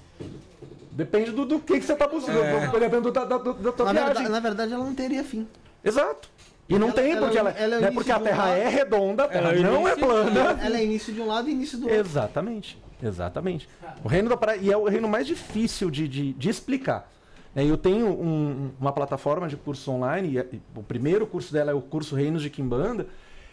Depende 0.92 1.32
do, 1.32 1.46
do 1.46 1.60
que, 1.60 1.78
que 1.80 1.86
você 1.86 1.92
está 1.94 2.08
buscando. 2.08 2.80
Depende 2.80 3.12
da, 3.12 3.26
da, 3.26 3.38
da, 3.38 3.52
da 3.52 3.72
tua 3.74 3.86
Na 3.88 3.92
viagem. 3.92 4.06
verdade, 4.14 4.30
na 4.30 4.40
verdade, 4.40 4.74
ela 4.74 4.84
não 4.86 4.96
teria 4.96 5.24
fim. 5.26 5.46
Exato. 5.84 6.30
E 6.70 6.80
não 6.80 6.88
Ela- 6.88 6.96
tem, 6.96 7.12
ela 7.12 7.22
porque, 7.22 7.38
é 7.38 7.44
o- 7.44 7.48
ela, 7.48 7.50
ela 7.60 7.76
é 7.76 7.78
o 7.78 7.82
né, 7.82 7.88
início 7.88 7.94
porque 7.94 8.12
a 8.14 8.18
um 8.18 8.22
Terra 8.24 8.46
lado. 8.46 8.58
é 8.58 8.68
redonda, 8.70 9.24
a 9.26 9.28
Terra 9.28 9.50
Ela 9.50 9.60
é 9.60 9.60
não 9.62 9.76
é 9.88 9.92
início- 9.92 10.08
plana. 10.08 10.60
Ela 10.64 10.78
é 10.78 10.84
início 10.86 11.14
de 11.14 11.22
um 11.22 11.28
lado 11.28 11.50
e 11.50 11.52
início 11.52 11.78
do 11.78 11.84
outro. 11.84 12.00
Exatamente, 12.00 12.82
exatamente. 13.02 13.68
O 14.04 14.08
reino 14.08 14.30
da 14.30 14.38
praia, 14.38 14.58
e 14.62 14.72
é 14.72 14.78
o 14.78 14.86
reino 14.86 15.08
mais 15.08 15.26
difícil 15.28 15.90
de, 15.92 16.08
de, 16.08 16.34
de 16.34 16.50
explicar. 16.50 17.12
É, 17.56 17.64
Eu 17.64 17.78
tenho 17.78 18.08
um- 18.08 18.72
uma 18.80 18.92
plataforma 18.92 19.48
de 19.48 19.56
curso 19.56 19.90
online, 19.92 20.38
é- 20.38 20.48
e 20.52 20.62
o 20.76 20.84
primeiro 20.84 21.26
curso 21.26 21.54
dela 21.54 21.72
é 21.72 21.74
o 21.74 21.82
curso 21.82 22.16
Reinos 22.16 22.42
de 22.42 22.50
Quimbanda. 22.50 23.08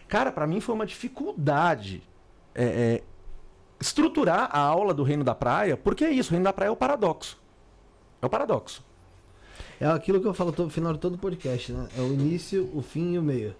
Cara, 0.07 0.31
para 0.31 0.45
mim 0.45 0.59
foi 0.59 0.75
uma 0.75 0.85
dificuldade 0.85 2.03
é, 2.55 2.63
é, 2.65 3.03
estruturar 3.79 4.49
a 4.51 4.59
aula 4.59 4.93
do 4.93 5.03
reino 5.03 5.23
da 5.23 5.33
praia, 5.33 5.75
porque 5.75 6.03
é 6.05 6.11
isso, 6.11 6.29
o 6.29 6.31
reino 6.31 6.43
da 6.43 6.53
praia 6.53 6.69
é 6.69 6.71
o 6.71 6.75
paradoxo. 6.75 7.41
É 8.21 8.25
o 8.25 8.29
paradoxo. 8.29 8.83
É 9.79 9.87
aquilo 9.87 10.21
que 10.21 10.27
eu 10.27 10.33
falo 10.33 10.53
no 10.57 10.69
final 10.69 10.93
de 10.93 10.99
todo 10.99 11.17
podcast, 11.17 11.71
né? 11.73 11.87
É 11.97 12.01
o 12.01 12.13
início, 12.13 12.69
o 12.73 12.81
fim 12.81 13.13
e 13.13 13.19
o 13.19 13.23
meio. 13.23 13.55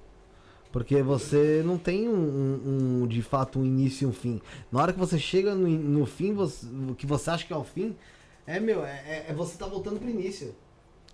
Porque 0.73 1.01
você 1.03 1.61
não 1.63 1.77
tem 1.77 2.09
um, 2.09 2.13
um- 2.13 3.03
um, 3.03 3.07
de 3.07 3.21
fato 3.21 3.59
um 3.59 3.65
início 3.65 4.05
e 4.05 4.09
um 4.09 4.11
fim. 4.11 4.41
Na 4.71 4.81
hora 4.81 4.91
que 4.91 4.99
você 4.99 5.17
chega 5.19 5.53
no, 5.55 5.67
no 5.69 6.05
fim, 6.05 6.33
você- 6.33 6.65
o 6.89 6.95
que 6.95 7.05
você 7.05 7.29
acha 7.29 7.45
que 7.45 7.53
é 7.53 7.55
o 7.55 7.63
fim, 7.63 7.95
é 8.45 8.59
meu, 8.59 8.83
é, 8.83 8.89
é- 9.07 9.25
é 9.29 9.33
você 9.33 9.55
tá 9.57 9.67
voltando 9.67 9.99
pro 9.99 10.09
início. 10.09 10.53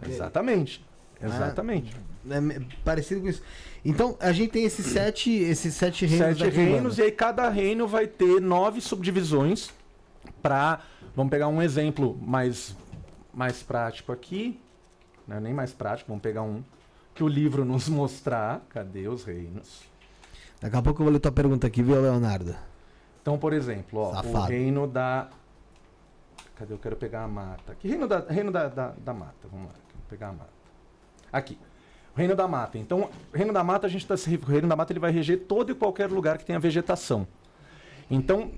Exatamente. 0.04 0.84
Exatamente. 1.22 1.94
É 2.30 2.40
me- 2.40 2.66
parecido 2.86 3.20
com 3.22 3.28
isso. 3.28 3.42
Então, 3.84 4.16
a 4.22 4.32
gente 4.32 4.52
tem 4.52 4.64
esses 4.64 4.86
sete, 4.86 5.30
esses 5.30 5.74
sete 5.74 6.06
reinos 6.06 6.38
Sete 6.40 6.50
reinos, 6.56 6.98
e 6.98 7.02
aí 7.02 7.12
cada 7.12 7.50
reino 7.50 7.86
vai 7.86 8.08
ter 8.08 8.40
nove 8.42 8.80
subdivisões 8.82 9.70
para 10.42 10.82
Vamos 11.16 11.32
pegar 11.32 11.50
um 11.50 11.62
exemplo 11.62 12.18
mais, 12.22 12.74
mais 13.34 13.62
prático 13.62 14.12
aqui. 14.14 14.58
Não 15.28 15.36
é 15.36 15.40
nem 15.42 15.54
mais 15.54 15.74
prático, 15.74 16.08
vamos 16.08 16.22
pegar 16.22 16.44
um 16.44 16.64
que 17.20 17.24
o 17.24 17.28
livro 17.28 17.66
nos 17.66 17.90
mostrar. 17.90 18.62
Cadê 18.70 19.10
os 19.10 19.26
reinos? 19.26 19.84
Daqui 20.62 20.78
a 20.78 20.82
pouco 20.82 21.02
eu 21.02 21.04
vou 21.04 21.14
ler 21.14 21.20
tua 21.20 21.34
pergunta 21.34 21.68
aqui, 21.68 21.84
viu, 21.84 22.02
Leonardo? 22.02 22.56
Então, 23.22 23.38
por 23.38 23.52
exemplo, 23.52 24.00
ó, 24.00 24.22
o 24.22 24.42
reino 24.46 24.88
da. 24.88 25.28
Cadê? 26.56 26.74
Eu 26.74 26.78
quero 26.78 26.96
pegar 26.96 27.24
a 27.24 27.28
mata. 27.28 27.76
Que 27.76 27.90
reino 27.90 28.08
da, 28.08 28.20
reino 28.22 28.54
da, 28.54 28.70
da, 28.70 28.94
da 28.98 29.14
mata? 29.14 29.50
Vamos 29.52 29.68
lá, 29.68 29.74
pegar 30.10 30.30
a 30.30 30.32
mata. 30.32 30.50
Aqui. 31.32 31.58
Reino 32.16 32.38
da 32.38 32.48
mata. 32.48 32.78
Então, 32.78 33.10
reino 33.34 33.52
da 33.52 33.66
mata, 33.66 33.86
a 33.86 33.90
gente 33.90 34.04
está 34.04 34.16
se. 34.16 34.34
O 34.36 34.46
reino 34.46 34.70
da 34.70 34.78
mata 34.78 34.94
ele 34.94 35.00
vai 35.02 35.12
reger 35.12 35.40
todo 35.40 35.74
e 35.74 35.76
qualquer 35.76 36.10
lugar 36.10 36.38
que 36.38 36.46
tenha 36.46 36.58
vegetação. 36.58 37.28
Então, 38.10 38.50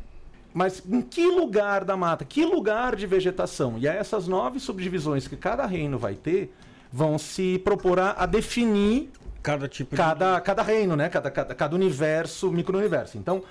mas 0.54 0.84
em 0.88 1.02
que 1.02 1.26
lugar 1.26 1.84
da 1.84 1.98
mata? 1.98 2.24
Que 2.24 2.46
lugar 2.46 2.96
de 2.96 3.08
vegetação? 3.08 3.80
E 3.80 3.88
aí 3.88 3.98
essas 3.98 4.28
nove 4.28 4.60
subdivisões 4.60 5.28
que 5.28 5.36
cada 5.36 5.66
reino 5.66 5.98
vai 5.98 6.14
ter 6.14 6.54
vão 6.92 7.18
se 7.18 7.60
propor 7.60 8.00
a, 8.00 8.12
a 8.18 8.26
definir 8.26 9.12
Cada 9.42 9.68
tipo 9.68 9.96
cada, 9.96 10.40
cada 10.40 10.62
reino, 10.62 10.96
né? 10.96 11.10
Cada, 11.10 11.32
cada, 11.32 11.56
cada 11.56 11.76
universo, 11.76 12.52
micro-universo. 12.52 13.18
Então, 13.18 13.44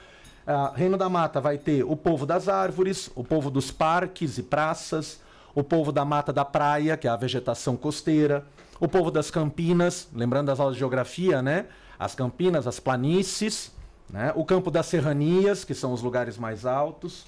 ah, 0.46 0.72
Reino 0.74 0.96
da 0.96 1.08
Mata 1.08 1.40
vai 1.40 1.58
ter 1.58 1.82
o 1.82 1.96
povo 1.96 2.24
das 2.24 2.48
árvores, 2.48 3.10
o 3.16 3.24
povo 3.24 3.50
dos 3.50 3.72
parques 3.72 4.38
e 4.38 4.42
praças, 4.42 5.20
o 5.52 5.64
povo 5.64 5.90
da 5.90 6.04
mata 6.04 6.32
da 6.32 6.44
praia, 6.44 6.96
que 6.96 7.08
é 7.08 7.10
a 7.10 7.16
vegetação 7.16 7.76
costeira, 7.76 8.44
o 8.78 8.86
povo 8.86 9.10
das 9.10 9.32
campinas, 9.32 10.08
lembrando 10.14 10.46
das 10.46 10.60
aulas 10.60 10.76
de 10.76 10.78
geografia, 10.78 11.42
né? 11.42 11.66
As 11.98 12.14
campinas, 12.14 12.68
as 12.68 12.78
planícies, 12.78 13.72
né? 14.08 14.32
O 14.36 14.44
campo 14.44 14.70
das 14.70 14.86
serranias, 14.86 15.64
que 15.64 15.74
são 15.74 15.92
os 15.92 16.02
lugares 16.02 16.38
mais 16.38 16.64
altos, 16.64 17.26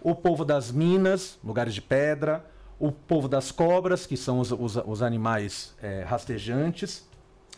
o 0.00 0.14
povo 0.14 0.44
das 0.44 0.70
minas, 0.70 1.36
lugares 1.44 1.74
de 1.74 1.82
pedra, 1.82 2.44
o 2.80 2.90
povo 2.90 3.28
das 3.28 3.52
cobras, 3.52 4.06
que 4.06 4.16
são 4.16 4.40
os, 4.40 4.50
os, 4.50 4.76
os 4.76 5.02
animais 5.02 5.74
eh, 5.82 6.02
rastejantes. 6.08 7.06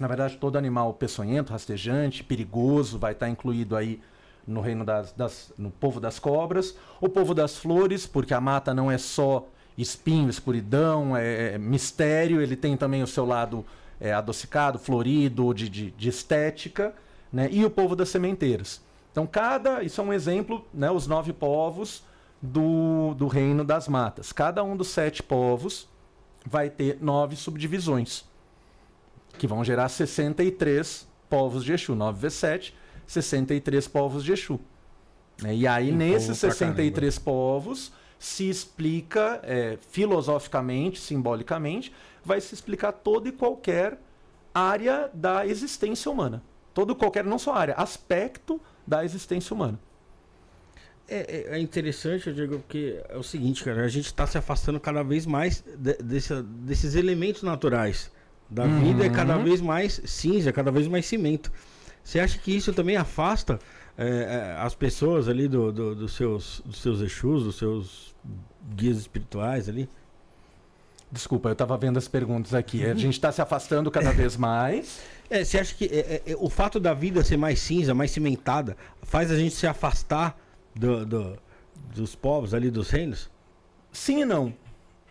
Na 0.00 0.08
verdade, 0.08 0.36
todo 0.36 0.56
animal 0.58 0.92
peçonhento, 0.94 1.52
rastejante, 1.52 2.24
perigoso, 2.24 2.98
vai 2.98 3.12
estar 3.12 3.28
incluído 3.28 3.76
aí 3.76 4.00
no 4.46 4.60
reino 4.60 4.84
das, 4.84 5.12
das- 5.12 5.52
no 5.56 5.70
povo 5.70 6.00
das 6.00 6.18
cobras. 6.18 6.76
O 7.00 7.08
povo 7.08 7.34
das 7.34 7.56
flores, 7.56 8.04
porque 8.06 8.34
a 8.34 8.40
mata 8.40 8.74
não 8.74 8.90
é 8.90 8.98
só 8.98 9.46
espinho, 9.78 10.28
escuridão, 10.28 11.16
é, 11.16 11.54
é 11.54 11.58
mistério, 11.58 12.40
ele 12.40 12.56
tem 12.56 12.76
também 12.76 13.02
o 13.02 13.06
seu 13.06 13.24
lado 13.24 13.64
é, 14.00 14.12
adocicado, 14.12 14.78
florido, 14.78 15.54
de, 15.54 15.68
de, 15.68 15.90
de 15.92 16.08
estética, 16.08 16.92
né? 17.32 17.48
E 17.52 17.64
o 17.64 17.70
povo 17.70 17.94
das 17.94 18.08
sementeiras. 18.08 18.82
Então, 19.12 19.26
cada. 19.26 19.82
Isso 19.84 20.00
é 20.00 20.04
um 20.04 20.12
exemplo, 20.12 20.66
né? 20.74 20.90
Os 20.90 21.06
nove 21.06 21.32
povos 21.32 22.02
do, 22.42 23.14
do 23.14 23.28
reino 23.28 23.64
das 23.64 23.86
matas. 23.86 24.32
Cada 24.32 24.62
um 24.64 24.76
dos 24.76 24.88
sete 24.88 25.22
povos 25.22 25.88
vai 26.44 26.68
ter 26.68 26.98
nove 27.00 27.36
subdivisões 27.36 28.24
que 29.38 29.46
vão 29.46 29.64
gerar 29.64 29.88
63 29.88 31.06
povos 31.28 31.64
de 31.64 31.72
Exu. 31.72 31.94
9 31.94 32.20
vezes 32.20 32.38
7, 32.38 32.74
63 33.06 33.88
povos 33.88 34.24
de 34.24 34.32
Exu. 34.32 34.60
Né? 35.42 35.54
E 35.54 35.66
aí, 35.66 35.90
Um 35.90 35.96
nesses 35.96 36.38
povo 36.38 36.40
pra 36.40 36.50
63 36.50 37.18
povos, 37.18 37.92
se 38.18 38.48
explica 38.48 39.40
é, 39.42 39.78
filosoficamente, 39.90 41.00
simbolicamente, 41.00 41.92
vai 42.24 42.40
se 42.40 42.54
explicar 42.54 42.92
toda 42.92 43.28
e 43.28 43.32
qualquer 43.32 43.98
área 44.54 45.10
da 45.12 45.46
existência 45.46 46.10
humana. 46.10 46.42
Todo 46.74 46.92
e 46.92 46.96
qualquer, 46.96 47.24
não 47.24 47.38
só 47.38 47.54
área, 47.54 47.74
aspecto 47.74 48.60
da 48.86 49.04
existência 49.04 49.54
humana. 49.54 49.78
É, 51.12 51.46
é- 51.52 51.56
é 51.56 51.58
interessante, 51.58 52.26
eu 52.28 52.34
digo, 52.34 52.58
porque 52.58 53.00
é 53.08 53.16
o 53.16 53.22
seguinte, 53.22 53.62
cara, 53.62 53.84
a 53.84 53.88
gente 53.88 54.06
está 54.06 54.26
se 54.26 54.38
afastando 54.38 54.80
cada 54.80 55.02
vez 55.02 55.26
mais 55.26 55.62
de- 55.76 55.94
desse- 56.02 56.42
desses 56.42 56.94
elementos 56.94 57.42
naturais 57.42 58.10
da 58.48 58.66
vida, 58.66 59.04
é 59.04 59.10
cada 59.10 59.36
vez 59.36 59.60
mais 59.60 60.00
cinza, 60.04 60.52
cada 60.52 60.70
vez 60.70 60.86
mais 60.88 61.04
cimento. 61.06 61.52
Você 62.04 62.18
acha 62.20 62.38
que 62.38 62.54
isso 62.56 62.72
também 62.72 62.96
afasta 62.96 63.58
é, 63.98 64.06
é, 64.06 64.56
as 64.58 64.74
pessoas 64.74 65.28
ali 65.28 65.46
do, 65.46 65.70
do- 65.70 65.94
dos 65.94 66.14
seus, 66.16 66.62
dos 66.64 66.80
seus 66.80 67.00
Exus, 67.02 67.44
dos 67.44 67.56
seus 67.58 68.14
guias 68.74 68.96
espirituais 68.96 69.68
ali? 69.68 69.86
Desculpa, 71.10 71.50
eu 71.50 71.52
estava 71.52 71.76
vendo 71.76 71.98
as 71.98 72.08
perguntas 72.08 72.54
aqui. 72.54 72.82
A 72.86 72.94
gente 72.94 73.12
está 73.12 73.30
se 73.30 73.42
afastando 73.42 73.90
cada 73.90 74.10
vez 74.12 74.34
mais. 74.36 75.00
É, 75.28 75.44
você 75.44 75.58
acha 75.58 75.74
que 75.74 75.84
é, 75.84 76.22
é, 76.26 76.32
é, 76.32 76.36
o 76.38 76.48
fato 76.48 76.80
da 76.80 76.94
vida 76.94 77.22
ser 77.22 77.36
mais 77.36 77.58
cinza, 77.60 77.92
mais 77.94 78.10
cimentada, 78.10 78.76
faz 79.02 79.30
a 79.30 79.36
gente 79.36 79.54
se 79.54 79.66
afastar 79.66 80.38
do, 80.74 81.04
do- 81.06 81.38
dos 81.94 82.14
povos 82.14 82.54
ali, 82.54 82.70
dos 82.70 82.90
reinos? 82.90 83.30
Sim 83.92 84.22
e 84.22 84.24
não. 84.24 84.54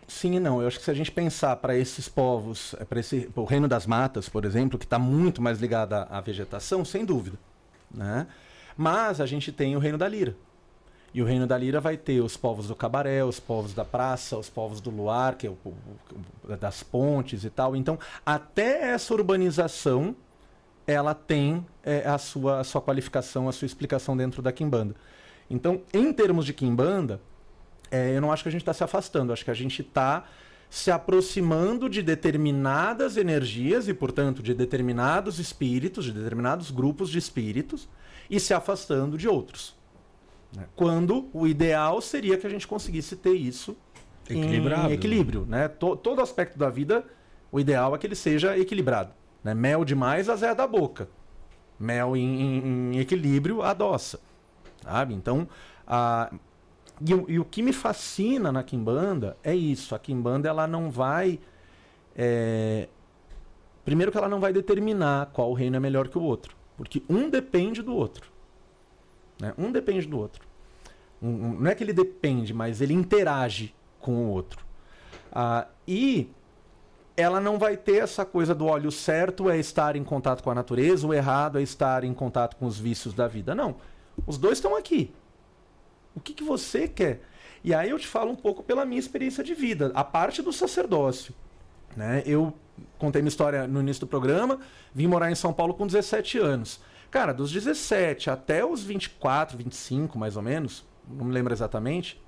Sim 0.08 0.36
e 0.36 0.40
não. 0.40 0.60
Eu 0.60 0.68
acho 0.68 0.78
que 0.78 0.84
se 0.84 0.90
a 0.90 0.94
gente 0.94 1.10
pensar 1.12 1.56
para 1.56 1.76
esses 1.76 2.08
povos, 2.08 2.74
para 2.88 3.00
esse 3.00 3.30
o 3.34 3.44
reino 3.44 3.68
das 3.68 3.86
matas, 3.86 4.28
por 4.28 4.44
exemplo, 4.44 4.78
que 4.78 4.84
está 4.86 4.98
muito 4.98 5.40
mais 5.42 5.60
ligado 5.60 5.94
à, 5.94 6.02
à 6.04 6.20
vegetação, 6.20 6.84
sem 6.84 7.04
dúvida, 7.04 7.38
né? 7.90 8.26
Mas 8.76 9.20
a 9.20 9.26
gente 9.26 9.52
tem 9.52 9.76
o 9.76 9.78
reino 9.78 9.98
da 9.98 10.08
lira. 10.08 10.36
E 11.14 11.20
o 11.20 11.26
reino 11.26 11.46
da 11.46 11.58
lira 11.58 11.78
vai 11.80 11.96
ter 11.96 12.22
os 12.22 12.36
povos 12.38 12.68
do 12.68 12.74
cabaré, 12.74 13.22
os 13.22 13.38
povos 13.38 13.74
da 13.74 13.84
praça, 13.84 14.38
os 14.38 14.48
povos 14.48 14.80
do 14.80 14.90
luar, 14.90 15.34
que 15.36 15.46
é 15.46 15.50
o, 15.50 15.58
o- 15.64 15.74
o- 16.48 16.56
das 16.56 16.82
pontes 16.82 17.44
e 17.44 17.50
tal. 17.50 17.76
Então, 17.76 17.98
até 18.24 18.92
essa 18.92 19.12
urbanização, 19.12 20.16
ela 20.86 21.14
tem 21.14 21.64
é, 21.84 22.08
a, 22.08 22.18
sua, 22.18 22.60
a 22.60 22.64
sua 22.64 22.80
qualificação, 22.80 23.48
a 23.48 23.52
sua 23.52 23.66
explicação 23.66 24.16
dentro 24.16 24.42
da 24.42 24.52
Quimbanda. 24.52 24.94
Então, 25.52 25.82
em 25.92 26.12
termos 26.12 26.46
de 26.46 26.52
Quimbanda, 26.52 27.20
é, 27.90 28.16
eu 28.16 28.20
não 28.20 28.32
acho 28.32 28.42
que 28.42 28.48
a 28.48 28.52
gente 28.52 28.62
está 28.62 28.72
se 28.72 28.82
afastando, 28.82 29.32
acho 29.32 29.44
que 29.44 29.50
a 29.50 29.54
gente 29.54 29.82
está 29.82 30.24
se 30.70 30.90
aproximando 30.90 31.88
de 31.90 32.02
determinadas 32.02 33.18
energias 33.18 33.86
e, 33.88 33.92
portanto, 33.92 34.42
de 34.42 34.54
determinados 34.54 35.38
espíritos, 35.38 36.06
de 36.06 36.12
determinados 36.12 36.70
grupos 36.70 37.10
de 37.10 37.18
espíritos 37.18 37.86
e 38.30 38.40
se 38.40 38.54
afastando 38.54 39.18
de 39.18 39.28
outros. 39.28 39.74
né? 40.56 40.64
Quando 40.76 41.28
o 41.32 41.46
ideal 41.46 42.00
seria 42.00 42.36
que 42.38 42.46
a 42.46 42.50
gente 42.50 42.66
conseguisse 42.66 43.16
ter 43.16 43.32
isso 43.34 43.76
em- 44.30 44.40
Equilibrado, 44.42 44.86
em 44.86 44.88
né? 44.88 44.94
equilíbrio. 44.94 45.46
Né? 45.48 45.68
To- 45.68 45.96
todo 45.96 46.20
aspecto 46.22 46.58
da 46.58 46.68
vida, 46.70 47.04
o 47.50 47.58
ideal 47.60 47.94
é 47.94 47.98
que 47.98 48.06
ele 48.06 48.14
seja 48.14 48.56
equilibrado. 48.58 49.12
né? 49.44 49.52
Mel 49.54 49.84
demais 49.84 50.28
azeda 50.28 50.54
da 50.54 50.66
boca. 50.66 51.08
Mel 51.78 52.16
em, 52.16 52.40
em- 52.40 52.94
em 52.94 52.98
equilíbrio 52.98 53.60
adoça. 53.62 54.20
Sabe? 54.82 55.14
Então, 55.14 55.48
a, 55.86 56.32
e, 57.00 57.14
o- 57.14 57.24
e 57.30 57.38
o 57.38 57.44
que 57.44 57.62
me 57.62 57.72
fascina 57.72 58.50
na 58.52 58.62
Kimbanda 58.62 59.36
é 59.42 59.54
isso. 59.54 59.94
A 59.94 59.98
Kimbanda 59.98 60.48
ela 60.48 60.66
não 60.66 60.90
vai. 60.90 61.38
é, 62.16 62.88
primeiro 63.84 64.12
que 64.12 64.18
ela 64.18 64.28
não 64.28 64.38
vai 64.40 64.52
determinar 64.52 65.26
qual 65.32 65.52
reino 65.52 65.76
é 65.76 65.80
melhor 65.80 66.08
que 66.08 66.18
o 66.18 66.22
outro. 66.22 66.54
Porque 66.76 67.02
um 67.08 67.28
depende 67.30 67.82
do 67.82 67.94
outro. 67.94 68.30
né? 69.40 69.52
Um 69.58 69.72
depende 69.72 70.06
do 70.06 70.18
outro. 70.18 70.46
Um- 71.20 71.28
um- 71.28 71.60
não 71.60 71.70
é 71.70 71.74
que 71.74 71.82
ele 71.82 71.92
depende, 71.92 72.52
mas 72.54 72.80
ele 72.80 72.92
interage 72.94 73.74
com 74.00 74.12
o 74.14 74.28
outro. 74.28 74.64
Ah, 75.32 75.66
e 75.88 76.28
ela 77.16 77.40
não 77.40 77.58
vai 77.58 77.76
ter 77.76 77.96
essa 78.02 78.24
coisa 78.24 78.54
do 78.54 78.66
olho 78.66 78.90
certo 78.92 79.48
é 79.50 79.58
estar 79.58 79.96
em 79.96 80.04
contato 80.04 80.42
com 80.42 80.50
a 80.50 80.54
natureza, 80.54 81.06
o 81.06 81.12
errado 81.14 81.58
é 81.58 81.62
estar 81.62 82.04
em 82.04 82.12
contato 82.14 82.56
com 82.56 82.66
os 82.66 82.78
vícios 82.78 83.14
da 83.14 83.26
vida. 83.26 83.54
Não. 83.54 83.76
Os 84.26 84.38
dois 84.38 84.58
estão 84.58 84.76
aqui. 84.76 85.12
O 86.14 86.20
que, 86.20 86.34
que 86.34 86.44
você 86.44 86.86
quer? 86.86 87.22
E 87.64 87.72
aí 87.72 87.90
eu 87.90 87.98
te 87.98 88.06
falo 88.06 88.30
um 88.30 88.36
pouco 88.36 88.62
pela 88.62 88.84
minha 88.84 88.98
experiência 88.98 89.42
de 89.42 89.54
vida, 89.54 89.92
a 89.94 90.04
parte 90.04 90.42
do 90.42 90.52
sacerdócio. 90.52 91.34
Né? 91.96 92.22
Eu 92.26 92.52
contei 92.98 93.22
minha 93.22 93.28
história 93.28 93.66
no 93.66 93.80
início 93.80 94.00
do 94.00 94.06
programa, 94.06 94.58
vim 94.94 95.06
morar 95.06 95.30
em 95.30 95.34
São 95.34 95.52
Paulo 95.52 95.74
com 95.74 95.86
17 95.86 96.38
anos. 96.38 96.80
Cara, 97.10 97.32
dos 97.32 97.52
17 97.52 98.30
até 98.30 98.64
os 98.64 98.82
24, 98.82 99.56
25 99.56 100.18
mais 100.18 100.36
ou 100.36 100.42
menos, 100.42 100.84
não 101.08 101.26
me 101.26 101.32
lembro 101.32 101.52
exatamente, 101.52 102.20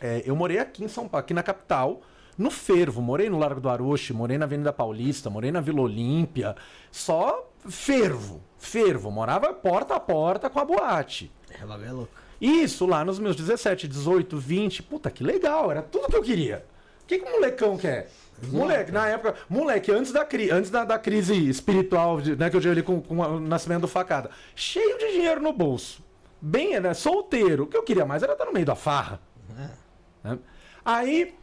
é, 0.00 0.22
eu 0.26 0.36
morei 0.36 0.58
aqui 0.58 0.84
em 0.84 0.88
São 0.88 1.08
Paulo, 1.08 1.24
aqui 1.24 1.34
na 1.34 1.42
capital, 1.42 2.02
no 2.36 2.50
fervo. 2.50 3.00
Morei 3.00 3.30
no 3.30 3.38
Largo 3.38 3.60
do 3.60 3.68
Aroche, 3.68 4.12
morei 4.12 4.36
na 4.36 4.44
Avenida 4.44 4.72
Paulista, 4.72 5.30
morei 5.30 5.50
na 5.50 5.60
Vila 5.60 5.80
Olímpia. 5.80 6.54
Só 6.90 7.45
fervo, 7.70 8.42
fervo. 8.58 9.10
Morava 9.10 9.52
porta 9.52 9.94
a 9.94 10.00
porta 10.00 10.48
com 10.50 10.58
a 10.60 10.64
boate. 10.64 11.30
É, 11.50 11.64
bagulho 11.64 11.88
é 11.88 11.92
louco. 11.92 12.12
Isso, 12.40 12.84
lá 12.86 13.04
nos 13.04 13.18
meus 13.18 13.34
17, 13.36 13.88
18, 13.88 14.36
20. 14.38 14.82
Puta, 14.82 15.10
que 15.10 15.24
legal, 15.24 15.70
era 15.70 15.82
tudo 15.82 16.08
que 16.08 16.16
eu 16.16 16.22
queria. 16.22 16.64
O 17.02 17.06
que, 17.06 17.18
que 17.18 17.24
um 17.28 17.32
molecão 17.32 17.76
quer? 17.78 18.10
Moleque, 18.50 18.92
na 18.92 19.08
época, 19.08 19.34
moleque, 19.48 19.90
antes 19.90 20.12
da, 20.12 20.22
cri, 20.24 20.50
antes 20.50 20.70
da, 20.70 20.84
da 20.84 20.98
crise 20.98 21.48
espiritual, 21.48 22.20
de- 22.20 22.36
né, 22.36 22.50
que 22.50 22.56
eu 22.56 22.60
tive 22.60 22.72
ali 22.72 22.82
com, 22.82 23.00
com 23.00 23.16
o 23.16 23.40
nascimento 23.40 23.82
do 23.82 23.88
facada, 23.88 24.30
cheio 24.54 24.98
de 24.98 25.12
dinheiro 25.12 25.40
no 25.40 25.54
bolso, 25.54 26.04
bem, 26.38 26.78
né, 26.78 26.92
solteiro, 26.92 27.62
o 27.62 27.66
que 27.66 27.76
eu 27.76 27.82
queria 27.82 28.04
mais 28.04 28.22
era 28.22 28.32
estar 28.32 28.44
no 28.44 28.52
meio 28.52 28.66
da 28.66 28.74
farra. 28.74 29.22
Né? 30.22 30.38
Aí, 30.84 31.34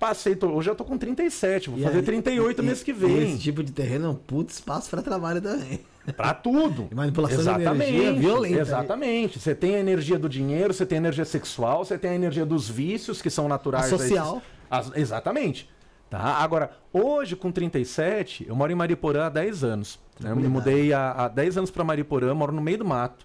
passei, 0.00 0.34
tô- 0.34 0.48
hoje 0.48 0.68
eu 0.70 0.74
tô 0.74 0.84
com 0.84 0.96
37, 0.98 1.70
vou 1.70 1.78
E 1.78 1.82
fazer 1.82 1.98
aí- 1.98 2.02
38 2.04 2.60
e- 2.62 2.64
mês 2.64 2.82
que 2.82 2.92
vem. 2.92 3.30
Esse 3.34 3.38
tipo 3.38 3.62
de 3.62 3.70
terreno 3.70 4.06
é 4.06 4.08
um 4.10 4.14
puto 4.14 4.50
espaço 4.52 4.90
pra 4.90 5.02
trabalho 5.02 5.40
também. 5.40 5.80
Pra 6.16 6.32
tudo. 6.34 6.88
E 6.90 6.94
manipulação 6.94 7.44
de 7.58 7.62
energia 7.62 8.12
violenta. 8.14 8.58
Exatamente. 8.60 9.38
Você 9.38 9.54
tem 9.54 9.76
a 9.76 9.78
energia 9.78 10.18
do 10.18 10.28
dinheiro, 10.28 10.72
você 10.74 10.84
tem 10.86 10.96
a 10.96 11.00
energia 11.02 11.24
sexual, 11.26 11.84
você 11.84 11.96
tem 11.98 12.10
a 12.12 12.14
energia 12.14 12.44
dos 12.46 12.68
vícios 12.68 13.20
que 13.22 13.28
são 13.30 13.46
naturais. 13.46 13.84
A 13.84 13.88
social. 13.98 14.42
as- 14.70 14.90
exatamente. 14.96 15.68
Tá? 16.08 16.18
Agora, 16.18 16.72
hoje, 16.92 17.36
com 17.36 17.52
37, 17.52 18.44
eu 18.48 18.56
moro 18.56 18.72
em 18.72 18.74
Mariporã 18.74 19.26
há 19.26 19.28
10 19.28 19.62
anos. 19.62 19.98
né? 20.18 20.32
Eu 20.32 20.36
me 20.36 20.48
mudei 20.48 20.92
há, 20.92 21.12
há 21.12 21.28
10 21.28 21.56
anos 21.56 21.70
para 21.70 21.84
Mariporã, 21.84 22.34
moro 22.34 22.52
no 22.52 22.60
meio 22.60 22.78
do 22.78 22.84
mato, 22.84 23.24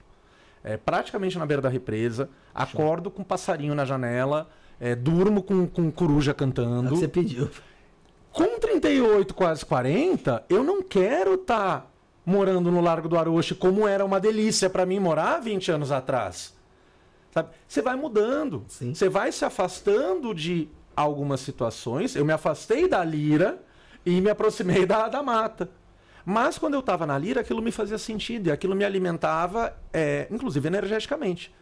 é, 0.63 0.77
praticamente 0.77 1.37
na 1.37 1.45
beira 1.45 1.61
da 1.61 1.67
represa. 1.69 2.29
Acordo 2.53 3.09
com 3.11 3.21
um 3.21 3.25
passarinho 3.25 3.73
na 3.75 3.83
janela, 3.85 4.47
é, 4.79 4.95
durmo 4.95 5.41
com, 5.43 5.67
com 5.67 5.91
coruja 5.91 6.31
É 6.31 6.33
o 6.33 6.35
cantando. 6.35 6.89
que 6.89 6.95
você 6.97 7.07
pediu. 7.07 7.49
Com 8.31 8.59
38, 8.59 9.33
quase 9.33 9.65
40, 9.65 10.45
eu 10.49 10.63
não 10.63 10.81
quero 10.81 11.35
estar 11.35 11.91
morando 12.25 12.69
no 12.71 12.81
Largo 12.81 13.07
do 13.07 13.17
Aroche 13.17 13.55
como 13.55 13.87
era 13.87 14.03
uma 14.03 14.19
delícia 14.19 14.69
para 14.69 14.85
mim 14.85 14.99
morar 14.99 15.39
20 15.39 15.71
anos 15.71 15.91
atrás. 15.91 16.53
Sabe? 17.31 17.49
Você 17.67 17.81
vai 17.81 17.95
mudando. 17.95 18.65
Sim. 18.67 18.93
Você 18.93 19.07
vai 19.07 19.31
se 19.31 19.45
afastando 19.45 20.33
de 20.33 20.67
algumas 20.95 21.39
situações. 21.41 22.15
Eu 22.15 22.25
me 22.25 22.33
afastei 22.33 22.87
da 22.87 23.03
lira 23.03 23.61
e 24.05 24.19
me 24.21 24.29
aproximei 24.29 24.85
da, 24.85 25.07
da 25.07 25.21
mata. 25.21 25.69
Mas 26.25 26.57
quando 26.57 26.73
eu 26.73 26.79
estava 26.79 27.05
na 27.05 27.17
lira, 27.17 27.41
aquilo 27.41 27.61
me 27.61 27.71
fazia 27.71 27.97
sentido 27.97 28.47
e 28.47 28.51
aquilo 28.51 28.75
me 28.75 28.83
alimentava, 28.83 29.77
é, 29.93 30.27
inclusive 30.31 30.67
energeticamente. 30.67 31.53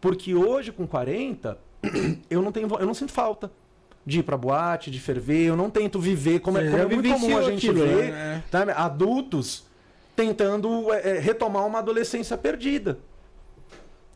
Porque 0.00 0.34
hoje, 0.34 0.70
com 0.70 0.86
40, 0.86 1.58
eu 2.30 2.42
não, 2.42 2.52
tenho, 2.52 2.68
eu 2.78 2.86
não 2.86 2.94
sinto 2.94 3.12
falta 3.12 3.50
de 4.06 4.20
ir 4.20 4.22
pra 4.22 4.36
boate, 4.36 4.90
de 4.90 5.00
ferver, 5.00 5.46
eu 5.46 5.56
não 5.56 5.70
tento 5.70 5.98
viver 5.98 6.40
como, 6.40 6.58
é, 6.58 6.70
como 6.70 6.82
é 6.82 6.86
muito 6.86 7.08
comum 7.08 7.38
a 7.38 7.42
gente 7.42 7.68
aquilo, 7.68 7.86
ver 7.86 8.12
né? 8.12 8.44
sabe, 8.50 8.72
adultos 8.72 9.64
tentando 10.14 10.92
é, 10.92 11.16
é, 11.16 11.18
retomar 11.18 11.66
uma 11.66 11.78
adolescência 11.78 12.36
perdida. 12.36 12.98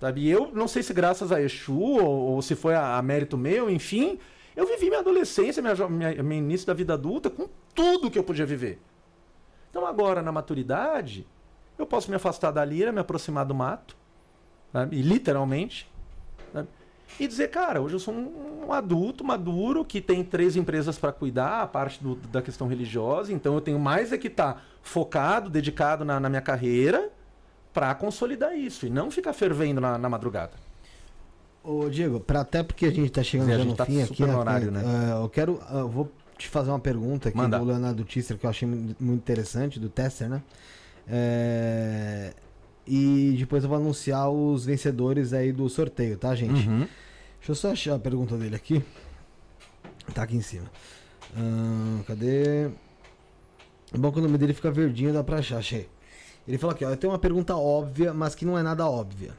Sabe? 0.00 0.28
Eu 0.28 0.50
não 0.54 0.68
sei 0.68 0.82
se 0.82 0.92
graças 0.92 1.32
a 1.32 1.42
Exu 1.42 1.80
ou, 1.80 2.34
ou 2.34 2.42
se 2.42 2.54
foi 2.54 2.74
a, 2.74 2.96
a 2.96 3.02
mérito 3.02 3.36
meu, 3.36 3.68
enfim, 3.68 4.18
eu 4.54 4.66
vivi 4.66 4.86
minha 4.86 5.00
adolescência, 5.00 5.62
minha, 5.62 5.88
minha, 5.88 6.22
meu 6.22 6.38
início 6.38 6.66
da 6.66 6.74
vida 6.74 6.94
adulta 6.94 7.30
com 7.30 7.48
tudo 7.74 8.10
que 8.10 8.18
eu 8.18 8.24
podia 8.24 8.46
viver. 8.46 8.80
Então 9.70 9.86
agora, 9.86 10.22
na 10.22 10.30
maturidade, 10.30 11.26
eu 11.78 11.86
posso 11.86 12.10
me 12.10 12.16
afastar 12.16 12.50
da 12.50 12.64
lira, 12.64 12.92
me 12.92 13.00
aproximar 13.00 13.44
do 13.44 13.54
mato, 13.54 13.96
sabe? 14.72 14.96
e 14.96 15.02
literalmente? 15.02 15.90
E 17.18 17.26
dizer, 17.26 17.48
cara, 17.48 17.80
hoje 17.80 17.94
eu 17.94 17.98
sou 18.00 18.14
um, 18.14 18.72
adulto 18.72 19.24
maduro 19.24 19.84
que 19.84 20.00
tem 20.00 20.22
três 20.22 20.56
empresas 20.56 20.98
para 20.98 21.10
cuidar, 21.12 21.62
a 21.62 21.66
parte 21.66 22.02
do- 22.02 22.16
da 22.16 22.42
questão 22.42 22.66
religiosa, 22.68 23.32
então 23.32 23.54
eu 23.54 23.60
tenho 23.60 23.78
mais 23.78 24.12
é 24.12 24.18
que 24.18 24.26
estar 24.28 24.62
focado, 24.82 25.48
dedicado 25.48 26.04
na, 26.04 26.20
na 26.20 26.28
minha 26.28 26.42
carreira 26.42 27.10
para 27.72 27.94
consolidar 27.94 28.56
isso 28.56 28.86
e 28.86 28.90
não 28.90 29.10
ficar 29.10 29.32
fervendo 29.32 29.80
na, 29.80 29.96
na 29.96 30.08
madrugada. 30.08 30.52
Ô, 31.64 31.88
Diego, 31.88 32.20
pra, 32.20 32.40
até 32.40 32.62
porque 32.62 32.86
a 32.86 32.90
gente 32.90 33.10
tá 33.10 33.22
chegando 33.22 33.50
Sim, 33.52 33.58
já 33.58 33.64
no 33.64 33.74
tá 33.74 33.84
fim 33.86 34.02
aqui, 34.02 34.22
horário, 34.24 34.70
né? 34.70 34.82
eh, 34.84 35.22
eu 35.22 35.28
quero. 35.28 35.60
Eu 35.70 35.88
vou 35.88 36.10
te 36.38 36.48
fazer 36.48 36.70
uma 36.70 36.78
pergunta 36.78 37.28
aqui 37.28 37.36
Manda. 37.36 37.58
do 37.58 37.64
Leonardo 37.64 38.04
Tisser 38.04 38.38
que 38.38 38.46
eu 38.46 38.50
achei 38.50 38.66
mu- 38.66 38.94
muito 38.98 39.20
interessante, 39.20 39.78
do 39.80 39.88
Tester, 39.88 40.28
né? 40.28 40.42
Eh, 41.06 42.32
e 42.88 43.36
depois 43.36 43.62
eu 43.62 43.68
vou 43.68 43.78
anunciar 43.78 44.30
os 44.30 44.64
vencedores 44.64 45.32
aí 45.32 45.52
do 45.52 45.68
sorteio, 45.68 46.16
tá, 46.16 46.34
gente? 46.34 46.68
Uhum. 46.68 46.88
Deixa 47.38 47.50
eu 47.50 47.54
só 47.54 47.72
achar 47.72 47.94
a 47.94 47.98
pergunta 47.98 48.36
dele 48.36 48.56
aqui. 48.56 48.82
Tá 50.14 50.22
aqui 50.22 50.36
em 50.36 50.40
cima. 50.40 50.70
Ahn, 51.36 52.02
cadê? 52.06 52.66
É 53.92 53.96
bom 53.96 54.10
que 54.10 54.18
o 54.18 54.22
nome 54.22 54.38
dele 54.38 54.52
fica 54.52 54.70
verdinho, 54.70 55.12
dá 55.12 55.22
pra 55.22 55.38
achar, 55.38 55.58
achei. 55.58 55.88
Ele 56.46 56.58
falou 56.58 56.74
aqui, 56.74 56.84
ó, 56.84 56.90
eu 56.90 56.96
tenho 56.96 57.12
uma 57.12 57.18
pergunta 57.18 57.54
óbvia, 57.56 58.14
mas 58.14 58.34
que 58.34 58.44
não 58.44 58.58
é 58.58 58.62
nada 58.62 58.88
óbvia. 58.88 59.32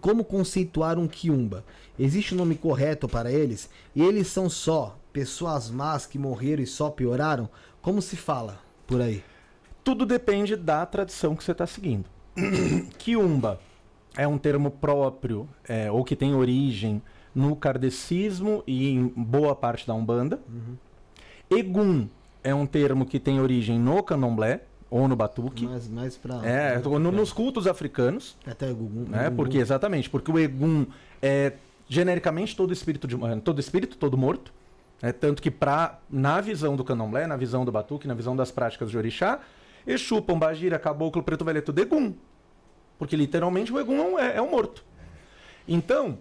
Como 0.00 0.24
conceituar 0.24 0.98
um 0.98 1.06
quiumba? 1.06 1.64
Existe 1.96 2.34
um 2.34 2.38
nome 2.38 2.56
correto 2.56 3.08
para 3.08 3.30
eles? 3.30 3.70
E 3.94 4.02
eles 4.02 4.26
são 4.26 4.50
só 4.50 4.98
pessoas 5.12 5.70
más 5.70 6.04
que 6.04 6.18
morreram 6.18 6.62
e 6.62 6.66
só 6.66 6.90
pioraram? 6.90 7.48
Como 7.80 8.02
se 8.02 8.16
fala 8.16 8.58
por 8.86 9.00
aí? 9.00 9.22
Tudo 9.84 10.04
depende 10.04 10.56
da 10.56 10.84
tradição 10.84 11.36
que 11.36 11.44
você 11.44 11.52
está 11.52 11.66
seguindo. 11.66 12.15
Quiumba 12.98 13.60
é 14.16 14.26
um 14.26 14.38
termo 14.38 14.70
próprio, 14.70 15.48
é, 15.68 15.90
ou 15.90 16.04
que 16.04 16.16
tem 16.16 16.34
origem 16.34 17.02
no 17.34 17.54
kardecismo 17.54 18.62
e 18.66 18.90
em 18.90 19.06
boa 19.08 19.54
parte 19.54 19.86
da 19.86 19.94
Umbanda. 19.94 20.40
Egum 21.50 22.08
é 22.42 22.54
um 22.54 22.66
termo 22.66 23.04
que 23.06 23.18
tem 23.20 23.40
origem 23.40 23.78
no 23.78 24.02
candomblé 24.02 24.62
ou 24.90 25.06
no 25.08 25.16
batuque. 25.16 25.66
Mais, 25.66 25.88
mais 25.88 26.16
pra. 26.16 26.40
É, 26.46 26.78
no- 26.78 26.98
nos 27.12 27.32
cultos 27.32 27.66
africanos, 27.66 28.36
Até 28.46 28.70
o 28.70 28.74
Gugu. 28.74 29.10
né? 29.10 29.30
Porque 29.30 29.58
exatamente, 29.58 30.08
porque 30.08 30.30
o 30.30 30.38
egum 30.38 30.86
é 31.20 31.52
genericamente 31.88 32.56
todo 32.56 32.72
espírito 32.72 33.06
de 33.06 33.14
eh, 33.16 33.40
todo 33.44 33.60
espírito, 33.60 33.96
todo 33.96 34.16
morto. 34.16 34.52
É 35.02 35.12
tanto 35.12 35.42
que 35.42 35.50
pra, 35.50 35.98
na 36.10 36.40
visão 36.40 36.74
do 36.74 36.82
candomblé, 36.82 37.26
na 37.26 37.36
visão 37.36 37.64
do 37.64 37.70
batuque, 37.72 38.08
na 38.08 38.14
visão 38.14 38.34
das 38.34 38.50
práticas 38.50 38.90
de 38.90 38.96
orixá, 38.96 39.40
Exu, 39.86 40.20
Pombagira, 40.22 40.78
Caboclo, 40.78 41.22
Preto 41.22 41.44
Velho 41.44 41.58
é 41.58 41.62
tudo 41.62 41.80
egum. 41.80 42.14
Porque 42.98 43.14
literalmente 43.16 43.72
o 43.72 43.78
egum 43.78 44.18
é 44.18 44.32
é, 44.32 44.36
é 44.38 44.42
um 44.42 44.50
morto. 44.50 44.84
Então, 45.68 46.18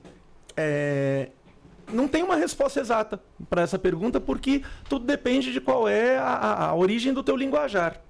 é, 0.58 1.30
não 1.92 2.08
tem 2.08 2.24
uma 2.24 2.36
resposta 2.36 2.80
exata 2.80 3.22
para 3.50 3.62
essa 3.62 3.78
pergunta, 3.80 4.20
porque 4.20 4.62
tudo 4.90 5.06
depende 5.06 5.52
de 5.54 5.62
qual 5.62 5.88
é 5.88 6.18
a, 6.18 6.66
a- 6.70 6.76
origem 6.76 7.14
do 7.14 7.24
teu 7.24 7.36
linguajar. 7.36 8.02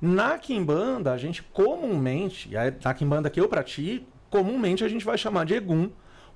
Na 0.00 0.36
Kimbanda, 0.38 1.12
a 1.12 1.16
gente 1.18 1.42
comumente, 1.42 2.50
a- 2.56 2.94
Kimbanda 2.94 3.30
que 3.30 3.40
eu 3.40 3.48
pratico, 3.48 4.06
comumente 4.28 4.84
a 4.84 4.88
gente 4.88 5.04
vai 5.04 5.16
chamar 5.16 5.44
de 5.46 5.54
Egum, 5.54 5.90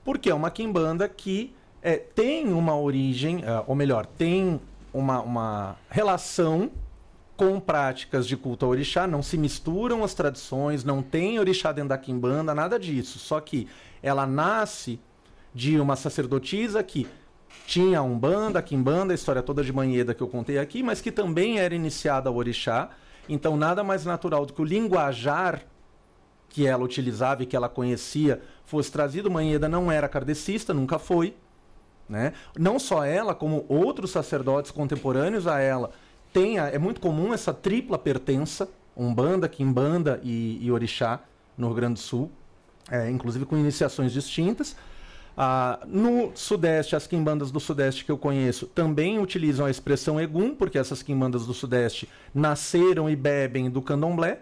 porque 0.05 0.31
é 0.31 0.35
uma 0.35 0.51
Kimbanda 0.51 1.09
que 1.09 1.53
é, 1.83 1.97
tem 1.97 2.53
uma 2.53 2.79
origem, 2.79 3.43
ah, 3.45 3.65
ou 3.67 3.75
melhor, 3.75 4.07
tem 4.07 4.61
uma, 4.95 5.21
uma 5.21 5.77
relação 5.91 6.71
com 7.37 7.61
práticas 7.61 8.27
de 8.27 8.37
culto 8.37 8.65
ao 8.65 8.71
orixá, 8.71 9.07
não 9.07 9.23
se 9.23 9.37
misturam 9.37 10.03
as 10.03 10.15
tradições, 10.15 10.85
não 10.85 11.03
tem 11.03 11.39
orixá 11.39 11.71
dentro 11.71 11.91
da 11.91 11.99
quimbanda, 11.99 12.55
nada 12.55 12.79
disso. 12.79 13.19
Só 13.19 13.41
que 13.41 13.69
ela 14.03 14.27
nasce 14.27 14.99
de 15.55 15.79
uma 15.79 15.97
sacerdotisa 15.97 16.83
que 16.83 17.07
tinha 17.67 17.99
a 17.99 18.03
umbanda, 18.03 18.59
a 18.59 18.63
quimbanda, 18.63 19.13
a 19.13 19.15
história 19.15 19.43
toda 19.43 19.63
de 19.63 19.73
Manheda 19.73 20.15
que 20.15 20.23
eu 20.23 20.29
contei 20.29 20.59
aqui, 20.59 20.83
mas 20.83 21.01
que 21.01 21.13
também 21.13 21.59
era 21.59 21.75
iniciada 21.75 22.29
ao 22.29 22.37
orixá. 22.37 22.91
Então 23.29 23.57
nada 23.57 23.83
mais 23.83 24.05
natural 24.05 24.47
do 24.47 24.53
que 24.53 24.63
o 24.63 24.65
linguajar 24.65 25.63
que 26.49 26.67
ela 26.67 26.85
utilizava 26.85 27.43
e 27.43 27.47
que 27.47 27.57
ela 27.57 27.69
conhecia 27.69 28.41
fosse 28.65 28.91
trazido. 28.91 29.31
Manheda 29.31 29.69
não 29.69 29.91
era 29.91 30.09
kardecista, 30.09 30.73
nunca 30.73 30.99
foi. 30.99 31.37
Né? 32.09 32.33
Não 32.57 32.79
só 32.79 33.05
ela, 33.05 33.35
como 33.35 33.65
outros 33.69 34.13
sacerdotes 34.13 34.71
contemporâneos 34.71 35.47
a 35.47 35.59
ela, 35.59 35.91
é 36.41 36.79
muito 36.79 37.01
comum 37.01 37.33
essa 37.33 37.53
tripla 37.53 37.99
pertença, 37.99 38.69
Umbanda, 38.97 39.49
Quimbanda 39.49 40.21
e, 40.23 40.59
e 40.61 40.71
Orixá, 40.71 41.21
no 41.57 41.69
Rio 41.69 41.77
Grande 41.77 41.95
do 41.95 42.01
Sul, 42.01 42.31
é, 42.91 43.11
inclusive 43.11 43.45
com 43.45 43.57
iniciações 43.57 44.13
distintas. 44.13 44.77
Ah, 45.37 45.81
no 45.87 46.33
Sudeste, 46.35 46.97
as 46.97 47.07
quimbandas 47.07 47.51
do 47.51 47.61
Sudeste 47.61 48.05
que 48.05 48.11
eu 48.11 48.17
conheço 48.17 48.67
também 48.67 49.19
utilizam 49.19 49.67
a 49.67 49.71
expressão 49.71 50.19
Egum, 50.19 50.55
porque 50.55 50.79
essas 50.79 51.03
quimbandas 51.03 51.45
do 51.45 51.53
Sudeste 51.53 52.09
nasceram 52.35 53.09
e 53.11 53.15
bebem 53.15 53.69
do 53.69 53.83
candomblé. 53.83 54.41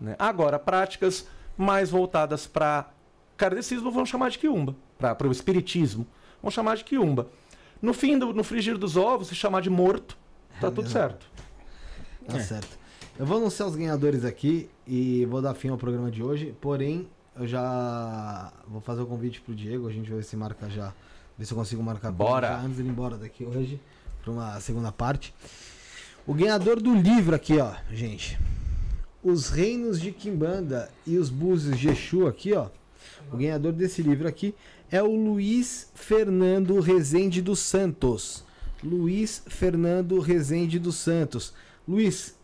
né? 0.00 0.16
Agora, 0.18 0.58
práticas 0.58 1.26
mais 1.56 1.90
voltadas 1.90 2.46
para 2.46 2.90
kardecismo 3.36 3.90
vão 3.90 4.06
chamar 4.06 4.30
de 4.30 4.38
quiumba, 4.38 4.74
para 4.98 5.28
o 5.28 5.32
espiritismo, 5.32 6.06
vão 6.42 6.50
chamar 6.50 6.76
de 6.76 6.84
quiumba. 6.84 7.28
No 7.82 7.92
fim, 7.92 8.18
do, 8.18 8.32
no 8.32 8.42
frigir 8.42 8.78
dos 8.78 8.96
ovos, 8.96 9.28
se 9.28 9.34
chamar 9.34 9.60
de 9.60 9.68
morto, 9.68 10.16
tá 10.60 10.70
tudo 10.70 10.88
certo. 10.88 11.26
Tá 12.26 12.40
certo. 12.40 12.78
Eu 13.18 13.24
vou 13.24 13.38
anunciar 13.38 13.68
os 13.68 13.76
ganhadores 13.76 14.24
aqui 14.24 14.68
e 14.86 15.24
vou 15.26 15.40
dar 15.40 15.54
fim 15.54 15.68
ao 15.68 15.78
programa 15.78 16.10
de 16.10 16.22
hoje. 16.22 16.54
Porém, 16.60 17.08
eu 17.34 17.46
já 17.46 18.52
vou 18.68 18.80
fazer 18.80 19.02
o 19.02 19.06
convite 19.06 19.40
pro 19.40 19.54
Diego. 19.54 19.88
A 19.88 19.92
gente 19.92 20.08
vai 20.08 20.18
ver 20.18 20.24
se 20.24 20.36
marca 20.36 20.68
já. 20.68 20.92
Ver 21.38 21.44
se 21.44 21.52
eu 21.52 21.56
consigo 21.56 21.82
marcar 21.82 22.08
ele 22.08 22.16
Bora. 22.16 22.48
já 22.48 22.60
antes 22.60 22.76
dele 22.76 22.88
ir 22.88 22.92
embora 22.92 23.16
daqui 23.16 23.44
hoje. 23.44 23.80
Pra 24.22 24.32
uma 24.32 24.60
segunda 24.60 24.90
parte. 24.92 25.34
O 26.26 26.34
ganhador 26.34 26.80
do 26.80 26.94
livro 26.94 27.34
aqui, 27.34 27.58
ó, 27.58 27.72
gente. 27.92 28.38
Os 29.22 29.48
Reinos 29.48 30.00
de 30.00 30.12
Kimbanda 30.12 30.90
e 31.06 31.16
os 31.16 31.30
Búzios 31.30 31.78
de 31.78 31.88
Exu 31.88 32.26
aqui, 32.26 32.52
ó. 32.52 32.68
O 33.32 33.36
ganhador 33.36 33.72
desse 33.72 34.02
livro 34.02 34.26
aqui 34.28 34.54
é 34.90 35.02
o 35.02 35.14
Luiz 35.14 35.90
Fernando 35.94 36.78
Rezende 36.80 37.40
dos 37.40 37.60
Santos. 37.60 38.45
Luiz 38.82 39.42
Fernando 39.46 40.18
Rezende 40.20 40.78
dos 40.78 40.96
Santos. 40.96 41.52
Luiz, 41.86 42.36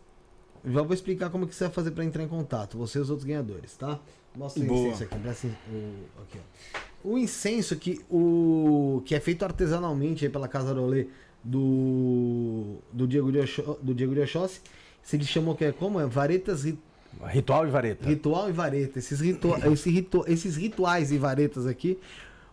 já 0.65 0.81
vou 0.81 0.93
explicar 0.93 1.29
como 1.29 1.47
que 1.47 1.53
você 1.55 1.65
vai 1.65 1.73
fazer 1.73 1.91
para 1.91 2.03
entrar 2.05 2.23
em 2.23 2.27
contato, 2.27 2.77
você 2.77 2.97
e 2.97 3.01
os 3.01 3.09
outros 3.09 3.25
ganhadores, 3.27 3.75
tá? 3.75 3.99
Mostra 4.35 4.63
o 4.63 4.65
incenso 4.65 5.03
aqui, 5.03 5.15
presta 5.19 5.47
o, 5.47 6.21
aqui 6.23 6.37
ó. 6.37 6.79
o 7.09 7.17
incenso 7.19 7.75
que, 7.75 8.01
o, 8.09 9.01
que 9.05 9.13
é 9.13 9.19
feito 9.19 9.43
artesanalmente 9.45 10.25
aí 10.25 10.31
pela 10.31 10.47
Casa 10.47 10.73
Rolê 10.73 11.07
do, 11.43 12.77
do 12.91 13.07
Diego 13.07 13.31
de, 13.31 13.39
Oxó, 13.39 13.77
do 13.81 13.93
Diego 13.93 14.13
de 14.15 14.21
Oxóssi, 14.21 14.61
se 15.03 15.15
ele 15.17 15.25
chamou 15.25 15.53
que 15.55 15.65
é 15.65 15.71
como? 15.71 15.99
É 15.99 16.05
varetas 16.07 16.63
ri- 16.63 16.79
Ritual 17.27 17.67
e 17.67 17.69
vareta. 17.69 18.09
Ritual 18.09 18.49
e 18.49 18.51
vareta. 18.51 18.97
Esses, 18.97 19.19
ritu 19.21 19.49
esse 19.71 19.89
ritu 19.91 20.23
esses 20.27 20.55
rituais 20.55 21.11
e 21.11 21.17
varetas 21.19 21.67
aqui. 21.67 21.99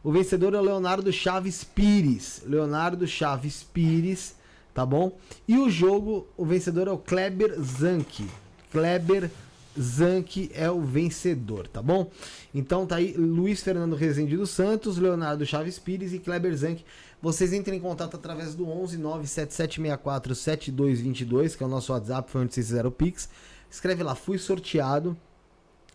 O 0.02 0.10
vencedor 0.10 0.54
é 0.54 0.58
o 0.58 0.62
Leonardo 0.62 1.12
Chaves 1.12 1.62
Pires. 1.62 2.42
Leonardo 2.46 3.06
Chaves 3.06 3.62
Pires, 3.62 4.34
tá 4.72 4.86
bom? 4.86 5.18
E 5.46 5.58
o 5.58 5.68
jogo, 5.68 6.26
o 6.38 6.44
vencedor 6.44 6.88
é 6.88 6.90
o 6.90 6.96
Kleber 6.96 7.54
Zanck. 7.60 8.26
Kleber 8.70 9.30
Zanck 9.78 10.50
é 10.54 10.70
o 10.70 10.80
vencedor, 10.80 11.68
tá 11.68 11.82
bom? 11.82 12.10
Então 12.54 12.86
tá 12.86 12.96
aí 12.96 13.12
Luiz 13.12 13.62
Fernando 13.62 13.94
Rezende 13.94 14.38
dos 14.38 14.50
Santos, 14.50 14.96
Leonardo 14.96 15.44
Chaves 15.44 15.78
Pires 15.78 16.14
e 16.14 16.18
Kleber 16.18 16.56
Zanck. 16.56 16.82
Vocês 17.20 17.52
entrem 17.52 17.78
em 17.78 17.82
contato 17.82 18.16
através 18.16 18.54
do 18.54 18.66
11 18.66 18.96
97764 18.96 20.34
7222, 20.34 21.54
que 21.54 21.62
é 21.62 21.66
o 21.66 21.68
nosso 21.68 21.92
WhatsApp, 21.92 22.30
foi 22.30 22.40
onde 22.40 22.54
vocês 22.54 22.66
fizeram 22.66 22.88
o 22.88 22.92
Pix. 22.92 23.28
Escreve 23.70 24.02
lá, 24.02 24.14
fui 24.14 24.38
sorteado. 24.38 25.14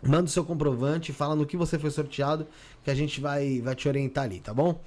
Manda 0.03 0.25
o 0.25 0.27
seu 0.29 0.43
comprovante, 0.45 1.11
fala 1.13 1.35
no 1.35 1.45
que 1.45 1.57
você 1.57 1.79
foi 1.79 1.89
sorteado, 1.89 2.45
que 2.83 2.91
a 2.91 2.95
gente 2.95 3.19
vai, 3.19 3.59
vai 3.61 3.73
te 3.75 3.87
orientar 3.87 4.25
ali, 4.25 4.39
tá 4.39 4.53
bom? 4.53 4.79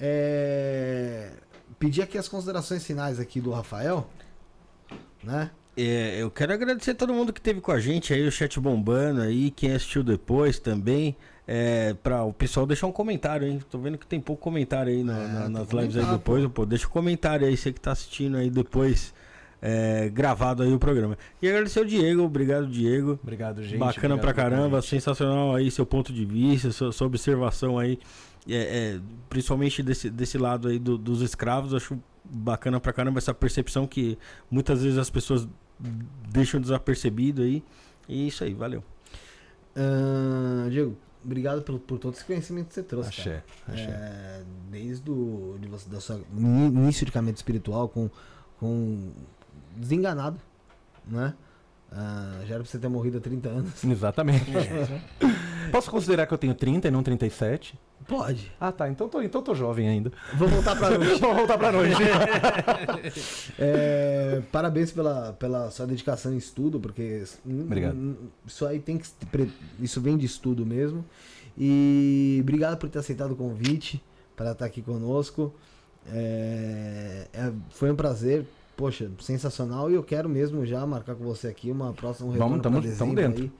É... 0.00 1.30
Pedir 1.78 2.02
aqui 2.02 2.16
as 2.18 2.28
considerações 2.28 2.84
finais 2.84 3.18
aqui 3.20 3.40
do 3.40 3.50
Rafael, 3.50 4.08
né? 5.22 5.50
É, 5.76 6.22
eu 6.22 6.30
quero 6.30 6.52
agradecer 6.52 6.92
a 6.92 6.94
todo 6.94 7.12
mundo 7.12 7.32
que 7.32 7.40
esteve 7.40 7.60
com 7.60 7.72
a 7.72 7.80
gente 7.80 8.12
aí, 8.14 8.24
o 8.26 8.30
chat 8.30 8.60
bombando 8.60 9.20
aí, 9.22 9.50
quem 9.50 9.72
assistiu 9.72 10.02
depois 10.04 10.58
também. 10.58 11.16
É, 11.46 11.92
para 11.94 12.22
o 12.22 12.32
pessoal 12.32 12.64
deixar 12.64 12.86
um 12.86 12.92
comentário, 12.92 13.46
hein? 13.46 13.60
Tô 13.70 13.78
vendo 13.78 13.98
que 13.98 14.06
tem 14.06 14.18
pouco 14.20 14.40
comentário 14.40 14.90
aí 14.90 15.02
na- 15.04 15.18
É, 15.18 15.26
na- 15.28 15.48
nas 15.50 15.68
lives 15.70 15.96
aí 15.96 16.06
depois. 16.06 16.46
Pô, 16.48 16.64
deixa 16.64 16.86
um 16.86 16.90
comentário 16.90 17.46
aí, 17.46 17.54
você 17.56 17.70
que 17.72 17.80
tá 17.80 17.92
assistindo 17.92 18.36
aí 18.38 18.48
depois, 18.48 19.12
é, 19.66 20.10
gravado 20.10 20.62
aí 20.62 20.70
o 20.74 20.78
programa. 20.78 21.16
E 21.40 21.48
agradecer 21.48 21.80
o 21.80 21.86
Diego, 21.86 22.22
obrigado, 22.22 22.66
Diego. 22.66 23.18
Obrigado, 23.22 23.62
gente. 23.62 23.78
Bacana 23.78 24.14
Obrigado 24.14 24.20
pra 24.20 24.34
caramba, 24.34 24.76
convite. 24.76 24.90
sensacional 24.90 25.54
aí 25.54 25.70
seu 25.70 25.86
ponto 25.86 26.12
de 26.12 26.22
vista, 26.26 26.70
sua, 26.70 26.92
sua 26.92 27.06
observação 27.06 27.78
aí, 27.78 27.98
é, 28.46 28.96
é, 28.96 29.00
principalmente 29.30 29.82
desse, 29.82 30.10
desse 30.10 30.36
lado 30.36 30.68
aí 30.68 30.78
do- 30.78 30.98
dos 30.98 31.22
escravos, 31.22 31.72
acho 31.72 31.98
bacana 32.22 32.78
pra 32.78 32.92
caramba 32.92 33.16
essa 33.18 33.32
percepção 33.32 33.86
que 33.86 34.18
muitas 34.50 34.82
vezes 34.82 34.98
as 34.98 35.08
pessoas 35.08 35.48
deixam 36.30 36.60
desapercebido 36.60 37.40
aí. 37.40 37.62
E 38.06 38.26
isso 38.28 38.44
aí, 38.44 38.52
valeu. 38.52 38.84
Ahn, 39.76 40.68
Diego, 40.70 40.94
obrigado 41.24 41.62
pelo, 41.62 41.78
por 41.78 41.98
todo 41.98 42.14
esse 42.14 42.24
conhecimento 42.24 42.68
que 42.68 42.74
você 42.74 42.82
trouxe. 42.82 43.08
Axé. 43.08 43.42
É, 43.70 44.42
desde 44.70 45.10
o 45.10 45.56
de 45.60 45.68
você, 45.68 45.88
da 45.88 46.00
sua 46.00 46.20
início 46.36 47.04
de 47.06 47.12
caminho 47.12 47.34
espiritual 47.34 47.88
com, 47.88 48.10
com 48.60 49.10
desenganado, 49.76 50.38
né? 51.06 51.34
Ah, 51.92 52.40
já 52.46 52.54
era 52.54 52.64
pra 52.64 52.70
você 52.70 52.78
ter 52.78 52.88
morrido 52.88 53.18
há 53.18 53.20
30 53.20 53.48
anos. 53.48 53.84
Exatamente. 53.84 54.46
Posso 55.70 55.90
considerar 55.90 56.26
que 56.26 56.34
eu 56.34 56.38
tenho 56.38 56.54
30 56.54 56.88
e 56.88 56.90
não 56.90 57.02
37? 57.02 57.78
Pode. 58.08 58.52
Ah, 58.60 58.72
tá. 58.72 58.88
Então 58.88 59.08
tô, 59.08 59.22
então 59.22 59.40
tô 59.40 59.54
jovem 59.54 59.88
ainda. 59.88 60.12
Vou 60.34 60.48
voltar 60.48 60.76
pra 60.76 60.90
noite. 60.98 61.20
Vamos 61.20 61.36
voltar 61.36 61.56
pra 61.58 61.72
noite. 61.72 61.94
É, 63.58 64.42
parabéns 64.50 64.90
pela, 64.90 65.32
pela 65.34 65.70
sua 65.70 65.86
dedicação 65.86 66.32
em 66.34 66.36
estudo, 66.36 66.80
porque 66.80 67.22
Obrigado. 67.46 68.16
isso 68.46 68.66
aí 68.66 68.80
tem 68.80 68.98
que 68.98 69.06
isso 69.78 70.00
vem 70.00 70.16
de 70.16 70.26
estudo 70.26 70.66
mesmo. 70.66 71.04
E 71.56 72.38
obrigado 72.42 72.78
por 72.78 72.88
ter 72.88 72.98
aceitado 72.98 73.32
o 73.32 73.36
convite 73.36 74.02
para 74.34 74.52
estar 74.52 74.64
aqui 74.66 74.82
conosco. 74.82 75.54
É, 76.08 77.28
é, 77.32 77.52
foi 77.70 77.90
um 77.90 77.96
prazer, 77.96 78.44
poxa, 78.76 79.10
sensacional. 79.20 79.90
E 79.90 79.94
eu 79.94 80.02
quero 80.02 80.28
mesmo 80.28 80.64
já 80.66 80.84
marcar 80.86 81.14
com 81.14 81.24
você 81.24 81.48
aqui 81.48 81.70
uma 81.70 81.92
próxima 81.92 82.28
um 82.30 82.32
Vamos, 82.32 82.82
dezembro 82.82 83.14
dentro. 83.14 83.42
aí. 83.44 83.52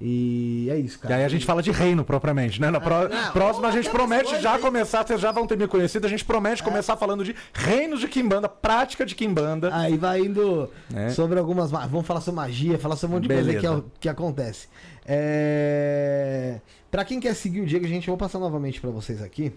E 0.00 0.68
é 0.70 0.76
isso, 0.76 0.96
E 0.96 1.00
cara. 1.00 1.16
aí 1.16 1.24
a 1.24 1.28
gente 1.28 1.46
fala 1.46 1.62
de 1.62 1.70
reino 1.70 2.04
propriamente, 2.04 2.60
né? 2.60 2.68
Na 2.68 2.80
pró- 2.80 3.08
não, 3.08 3.32
próxima 3.32 3.68
a 3.68 3.70
gente 3.70 3.88
promete 3.88 4.40
já 4.42 4.54
aí. 4.54 4.60
começar, 4.60 5.06
vocês 5.06 5.20
já 5.20 5.30
vão 5.30 5.46
ter 5.46 5.56
me 5.56 5.68
conhecido, 5.68 6.04
a 6.04 6.10
gente 6.10 6.24
promete 6.24 6.64
começar 6.64 6.96
falando 6.96 7.24
de 7.24 7.34
reinos 7.54 8.00
de 8.00 8.08
Kimbanda, 8.08 8.48
prática 8.48 9.06
de 9.06 9.14
Kimbanda. 9.14 9.70
Aí 9.74 9.96
vai 9.96 10.20
indo 10.20 10.68
É. 10.92 11.10
sobre 11.10 11.38
algumas. 11.38 11.70
ma- 11.70 11.86
Vamos 11.86 12.06
falar 12.08 12.20
sobre 12.20 12.36
magia, 12.40 12.76
falar 12.76 12.96
sobre 12.96 13.14
um 13.14 13.16
monte 13.18 13.28
de 13.28 13.34
coisa 13.34 13.54
que, 13.54 13.60
Beleza. 13.60 13.78
é- 13.86 13.90
que 14.00 14.08
acontece. 14.08 14.66
É... 15.06 16.60
Pra 16.90 17.04
quem 17.04 17.20
quer 17.20 17.34
seguir 17.34 17.60
o 17.60 17.66
Diego, 17.66 17.86
gente, 17.86 18.08
eu 18.08 18.12
vou 18.12 18.18
passar 18.18 18.38
novamente 18.40 18.80
pra 18.80 18.90
vocês 18.90 19.22
aqui. 19.22 19.52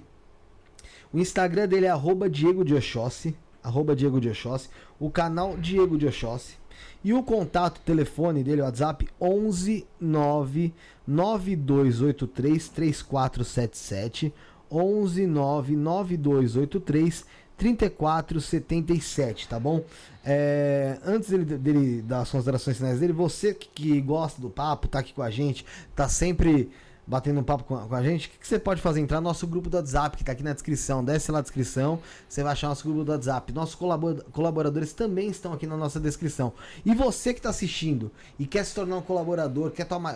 O 1.12 1.20
Instagram 1.20 1.68
dele 1.68 1.86
é 1.88 1.90
arroba 1.90 2.30
Diego 2.30 2.64
de 2.64 2.76
Oxóssi, 2.76 3.36
arroba 3.64 3.96
Diego 3.96 4.20
de 4.20 4.30
Oxóssi, 4.30 4.70
o 5.00 5.10
canal 5.10 5.58
Diego 5.58 5.98
de 5.98 6.08
Oxóssi. 6.08 6.56
E 7.04 7.14
o 7.14 7.24
contato, 7.24 7.82
telefone 7.82 8.44
dele, 8.44 8.62
WhatsApp, 8.62 9.08
11 9.20 9.86
9 10.00 10.74
9283 11.08 12.70
3477. 12.70 14.34
11 14.70 15.26
9 15.26 15.76
9283 15.76 17.26
3477, 17.58 19.48
tá 19.48 19.60
bom? 19.60 19.84
É, 20.24 21.00
antes 21.04 21.30
dele, 21.30 21.46
dele 21.46 22.02
dar 22.04 22.22
as 22.22 22.30
considerações 22.30 22.78
finais 22.78 23.00
dele, 23.00 23.14
você 23.14 23.54
que, 23.54 23.68
que 23.68 24.00
gosta 24.02 24.40
do 24.40 24.50
papo, 24.50 24.88
tá 24.88 25.00
aqui 25.00 25.12
com 25.14 25.24
a 25.24 25.32
gente, 25.32 25.66
tá 25.96 26.08
sempre 26.08 26.70
batendo 27.08 27.40
um 27.40 27.44
papo 27.44 27.64
com 27.64 27.76
a, 27.76 27.88
com 27.88 27.96
a 27.96 28.04
gente, 28.04 28.28
o 28.28 28.32
que, 28.32 28.40
que, 28.40 28.48
você 28.48 28.60
pode 28.60 28.82
fazer? 28.82 29.00
Entrar 29.00 29.22
no 29.22 29.28
nosso 29.30 29.48
grupo 29.48 29.70
do 29.70 29.78
WhatsApp, 29.78 30.18
que 30.18 30.24
está 30.24 30.34
aqui 30.34 30.44
na 30.44 30.52
descrição. 30.52 31.04
Desce 31.04 31.32
lá 31.32 31.38
na 31.38 31.42
descrição, 31.42 32.00
você 32.28 32.44
vai 32.44 32.52
achar 32.52 32.68
nosso 32.68 32.84
grupo 32.84 33.06
do 33.06 33.12
WhatsApp. 33.14 33.54
Nossos 33.54 33.76
colaboradores 33.76 34.92
também 34.92 35.30
estão 35.30 35.54
aqui 35.54 35.66
na 35.66 35.78
nossa 35.78 36.00
descrição. 36.00 36.52
E 36.86 36.94
você 36.94 37.34
que 37.34 37.40
está 37.40 37.50
assistindo 37.50 38.12
e 38.38 38.46
quer 38.46 38.66
se 38.66 38.76
tornar 38.76 38.98
um 38.98 39.02
colaborador, 39.02 39.72
quer 39.72 39.86
tomar, 39.86 40.16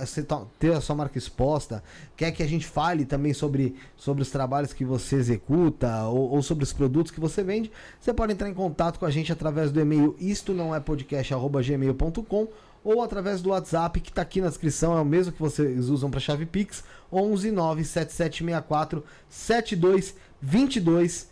ter 0.59 0.73
a 0.73 0.81
sua 0.81 0.95
marca 0.95 1.17
exposta, 1.17 1.81
quer 2.17 2.31
que 2.31 2.43
a 2.43 2.47
gente 2.47 2.67
fale 2.67 3.05
também 3.05 3.33
sobre, 3.33 3.75
sobre 3.95 4.21
os 4.21 4.29
trabalhos 4.29 4.73
que 4.73 4.83
você 4.83 5.15
executa 5.15 6.03
ou, 6.07 6.31
ou 6.31 6.43
sobre 6.43 6.65
os 6.65 6.73
produtos 6.73 7.11
que 7.11 7.19
você 7.19 7.41
vende, 7.41 7.71
você 7.99 8.13
pode 8.13 8.33
entrar 8.33 8.49
em 8.49 8.53
contato 8.53 8.99
com 8.99 9.05
a 9.05 9.11
gente 9.11 9.31
através 9.31 9.71
do 9.71 9.79
e-mail 9.79 10.15
isto 10.19 10.53
não 10.53 10.75
é 10.75 10.79
podcast@gmail.com 10.79 12.47
ou 12.83 13.01
através 13.01 13.41
do 13.41 13.49
WhatsApp 13.49 13.99
que 13.99 14.09
está 14.09 14.21
aqui 14.21 14.41
na 14.41 14.47
descrição, 14.47 14.97
é 14.97 15.01
o 15.01 15.05
mesmo 15.05 15.31
que 15.31 15.39
vocês 15.39 15.89
usam 15.89 16.09
para 16.09 16.19
chave 16.19 16.45
Pix, 16.45 16.83
11 17.11 17.51
97764 17.51 19.03
7222. 19.29 21.29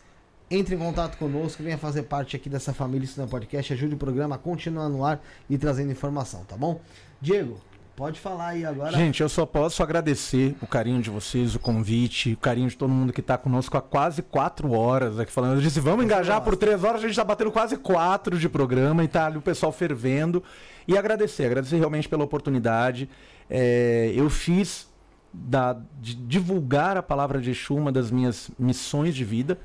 Entre 0.51 0.75
em 0.75 0.79
contato 0.79 1.15
conosco, 1.17 1.61
venha 1.61 1.77
fazer 1.77 2.03
parte 2.03 2.35
aqui 2.35 2.49
dessa 2.49 2.73
família 2.73 3.05
Isso 3.05 3.27
Podcast, 3.27 3.71
ajude 3.71 3.93
o 3.93 3.97
programa 3.97 4.35
a 4.35 4.39
continuar 4.39 4.89
no 4.89 5.05
ar 5.05 5.21
e 5.47 5.59
trazendo 5.59 5.91
informação, 5.91 6.43
tá 6.43 6.57
bom? 6.57 6.81
Diego, 7.21 7.61
Pode 7.99 8.17
falar 8.17 8.47
aí 8.47 8.63
agora. 8.63 8.95
Gente, 8.95 9.21
eu 9.21 9.27
só 9.27 9.45
posso 9.45 9.83
agradecer 9.83 10.55
o 10.61 10.65
carinho 10.65 11.01
de 11.01 11.09
vocês, 11.09 11.53
o 11.53 11.59
convite, 11.59 12.31
o 12.31 12.37
carinho 12.37 12.69
de 12.69 12.77
todo 12.77 12.89
mundo 12.89 13.11
que 13.11 13.19
está 13.19 13.37
conosco 13.37 13.77
há 13.77 13.81
quase 13.81 14.21
quatro 14.21 14.71
horas 14.71 15.19
aqui 15.19 15.29
falando. 15.29 15.55
Eu 15.55 15.61
disse, 15.61 15.81
vamos 15.81 16.05
engajar 16.05 16.39
por 16.39 16.55
três 16.55 16.81
horas, 16.81 16.99
a 16.99 17.01
gente 17.01 17.11
está 17.11 17.25
batendo 17.25 17.51
quase 17.51 17.75
quatro 17.75 18.39
de 18.39 18.47
programa 18.47 19.03
e 19.03 19.07
tá 19.09 19.25
ali 19.25 19.37
o 19.37 19.41
pessoal 19.41 19.73
fervendo. 19.73 20.41
E 20.87 20.97
agradecer, 20.97 21.43
agradecer 21.43 21.75
realmente 21.75 22.07
pela 22.07 22.23
oportunidade. 22.23 23.09
É, 23.49 24.13
eu 24.15 24.29
fiz 24.29 24.87
da, 25.33 25.75
de 25.99 26.15
divulgar 26.15 26.95
a 26.95 27.03
palavra 27.03 27.41
de 27.41 27.51
Exu 27.51 27.75
uma 27.75 27.91
das 27.91 28.09
minhas 28.09 28.49
missões 28.57 29.13
de 29.13 29.25
vida. 29.25 29.59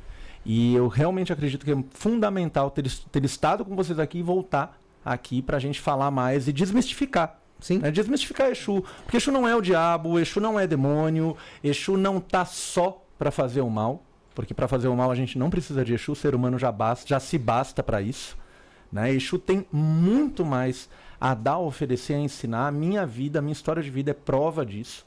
E 0.45 0.75
eu 0.75 0.89
realmente 0.89 1.33
acredito 1.33 1.65
que 1.65 1.71
é 1.71 1.85
fundamental 1.91 2.69
ter, 2.69 2.91
ter 3.13 3.25
estado 3.25 3.65
com 3.65 3.77
vocês 3.77 4.01
aqui 4.01 4.19
e 4.19 4.23
voltar 4.25 4.77
aqui 5.05 5.41
para 5.41 5.57
a 5.57 5.61
gente 5.61 5.81
falar 5.81 6.11
mais 6.11 6.49
e 6.49 6.53
desmistificar 6.53 7.44
Sim. 7.61 7.79
Né? 7.79 7.91
Desmistificar 7.91 8.51
Exu. 8.51 8.85
Porque 9.05 9.17
Exu 9.17 9.33
não 9.33 9.49
é 9.49 9.55
o 9.57 9.61
diabo, 9.61 10.19
Exu 10.19 10.41
não 10.41 10.59
é 10.59 10.67
demônio, 10.67 11.37
Exu 11.63 11.97
não 11.97 12.21
tá 12.21 12.45
só 12.45 13.03
para 13.19 13.31
fazer 13.31 13.61
o 13.61 13.71
mal. 13.71 14.03
Porque 14.35 14.53
para 14.53 14.67
fazer 14.67 14.89
o 14.89 14.97
mal 14.97 15.11
a 15.11 15.15
gente 15.15 15.39
não 15.39 15.49
precisa 15.49 15.85
de 15.85 15.95
Exu, 15.95 16.13
o 16.13 16.17
ser 16.17 16.35
humano 16.35 16.59
já, 16.59 16.73
basta, 16.73 17.07
já 17.07 17.21
se 17.21 17.39
basta 17.39 17.83
para 17.83 18.03
isso. 18.03 18.37
Né? 18.93 19.13
Exu 19.13 19.39
tem 19.39 19.67
muito 19.73 20.45
mais 20.45 20.89
a 21.21 21.35
dar, 21.35 21.53
a 21.53 21.59
oferecer, 21.59 22.15
a 22.15 22.19
ensinar. 22.19 22.69
A 22.69 22.71
minha 22.73 23.07
vida, 23.07 23.39
a 23.39 23.43
minha 23.43 23.53
história 23.53 23.83
de 23.83 23.91
vida 23.91 24.11
é 24.11 24.15
prova 24.15 24.67
disso. 24.67 25.07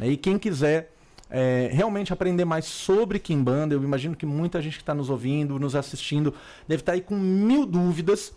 Né? 0.00 0.08
E 0.08 0.16
quem 0.16 0.38
quiser 0.38 0.92
é, 1.30 1.70
realmente 1.72 2.12
aprender 2.12 2.44
mais 2.44 2.64
sobre 2.64 3.18
Kimbanda, 3.18 3.74
eu 3.74 3.82
imagino 3.82 4.14
que 4.16 4.26
muita 4.26 4.60
gente 4.60 4.76
que 4.76 4.82
está 4.82 4.94
nos 4.94 5.08
ouvindo, 5.08 5.58
nos 5.58 5.74
assistindo, 5.74 6.34
deve 6.66 6.82
estar 6.82 6.92
tá 6.92 6.96
aí 6.96 7.00
com 7.00 7.16
mil 7.16 7.64
dúvidas 7.64 8.34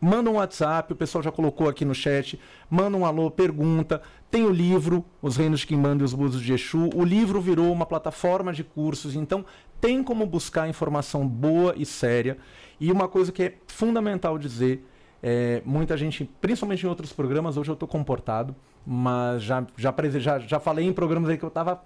manda 0.00 0.30
um 0.30 0.34
WhatsApp, 0.34 0.92
o 0.92 0.96
pessoal 0.96 1.22
já 1.22 1.30
colocou 1.30 1.68
aqui 1.68 1.84
no 1.84 1.94
chat, 1.94 2.40
manda 2.68 2.96
um 2.96 3.04
alô, 3.04 3.30
pergunta. 3.30 4.00
Tem 4.30 4.44
o 4.44 4.50
livro, 4.50 5.04
Os 5.20 5.36
Reinos 5.36 5.60
de 5.60 5.66
Kimbanda 5.66 6.02
e 6.02 6.04
os 6.04 6.14
Búzios 6.14 6.42
de 6.42 6.52
Exu. 6.52 6.88
O 6.94 7.04
livro 7.04 7.40
virou 7.40 7.72
uma 7.72 7.84
plataforma 7.84 8.52
de 8.52 8.64
cursos, 8.64 9.14
então 9.14 9.44
tem 9.80 10.02
como 10.02 10.24
buscar 10.24 10.68
informação 10.68 11.26
boa 11.26 11.74
e 11.76 11.84
séria. 11.84 12.38
E 12.78 12.90
uma 12.90 13.08
coisa 13.08 13.30
que 13.30 13.42
é 13.42 13.54
fundamental 13.66 14.38
dizer, 14.38 14.86
é, 15.22 15.62
muita 15.64 15.96
gente, 15.96 16.30
principalmente 16.40 16.84
em 16.84 16.88
outros 16.88 17.12
programas, 17.12 17.56
hoje 17.56 17.70
eu 17.70 17.74
estou 17.74 17.88
comportado, 17.88 18.54
mas 18.86 19.42
já, 19.42 19.66
já, 19.76 19.94
já, 20.18 20.38
já 20.38 20.60
falei 20.60 20.86
em 20.86 20.92
programas 20.92 21.28
aí 21.28 21.36
que 21.36 21.44
eu 21.44 21.48
estava 21.48 21.82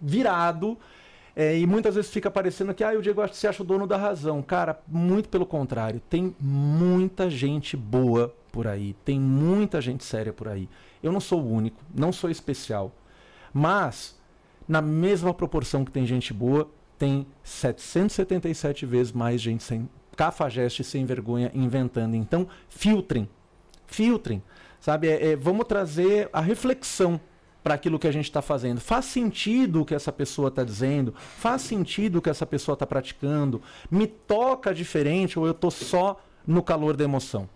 virado 0.00 0.76
é, 1.34 1.58
e 1.58 1.66
muitas 1.66 1.94
vezes 1.94 2.10
fica 2.10 2.30
parecendo 2.30 2.74
que 2.74 2.84
ah, 2.84 2.92
o 2.92 3.02
Diego 3.02 3.26
se 3.32 3.46
acha 3.46 3.62
o 3.62 3.66
dono 3.66 3.86
da 3.86 3.96
razão. 3.96 4.42
Cara, 4.42 4.78
muito 4.86 5.28
pelo 5.28 5.46
contrário. 5.46 6.00
Tem 6.10 6.34
muita 6.38 7.30
gente 7.30 7.76
boa 7.76 8.34
por 8.50 8.66
aí. 8.66 8.94
Tem 9.04 9.18
muita 9.18 9.80
gente 9.80 10.04
séria 10.04 10.32
por 10.32 10.48
aí. 10.48 10.68
Eu 11.02 11.10
não 11.10 11.20
sou 11.20 11.40
o 11.40 11.50
único, 11.50 11.80
não 11.94 12.12
sou 12.12 12.30
especial. 12.30 12.92
Mas, 13.52 14.18
na 14.68 14.82
mesma 14.82 15.32
proporção 15.32 15.84
que 15.84 15.90
tem 15.90 16.06
gente 16.06 16.34
boa, 16.34 16.70
tem 16.98 17.26
777 17.42 18.84
vezes 18.84 19.12
mais 19.12 19.40
gente 19.40 19.62
sem 19.62 19.88
cafajeste, 20.14 20.84
sem 20.84 21.06
vergonha, 21.06 21.50
inventando. 21.54 22.14
Então, 22.14 22.46
filtrem. 22.68 23.28
Filtrem. 23.86 24.42
Sabe, 24.78 25.08
é, 25.08 25.30
é, 25.30 25.36
vamos 25.36 25.66
trazer 25.66 26.28
a 26.32 26.40
reflexão 26.40 27.20
para 27.62 27.74
aquilo 27.74 27.98
que 27.98 28.08
a 28.08 28.12
gente 28.12 28.24
está 28.24 28.42
fazendo. 28.42 28.80
Faz 28.80 29.04
sentido 29.04 29.82
o 29.82 29.84
que 29.84 29.94
essa 29.94 30.12
pessoa 30.12 30.48
está 30.48 30.64
dizendo? 30.64 31.14
Faz 31.16 31.62
sentido 31.62 32.16
o 32.16 32.22
que 32.22 32.30
essa 32.30 32.46
pessoa 32.46 32.74
está 32.74 32.86
praticando? 32.86 33.62
Me 33.90 34.06
toca 34.06 34.74
diferente 34.74 35.38
ou 35.38 35.46
eu 35.46 35.52
estou 35.52 35.70
só 35.70 36.20
no 36.46 36.62
calor 36.62 36.96
da 36.96 37.04
emoção? 37.04 37.48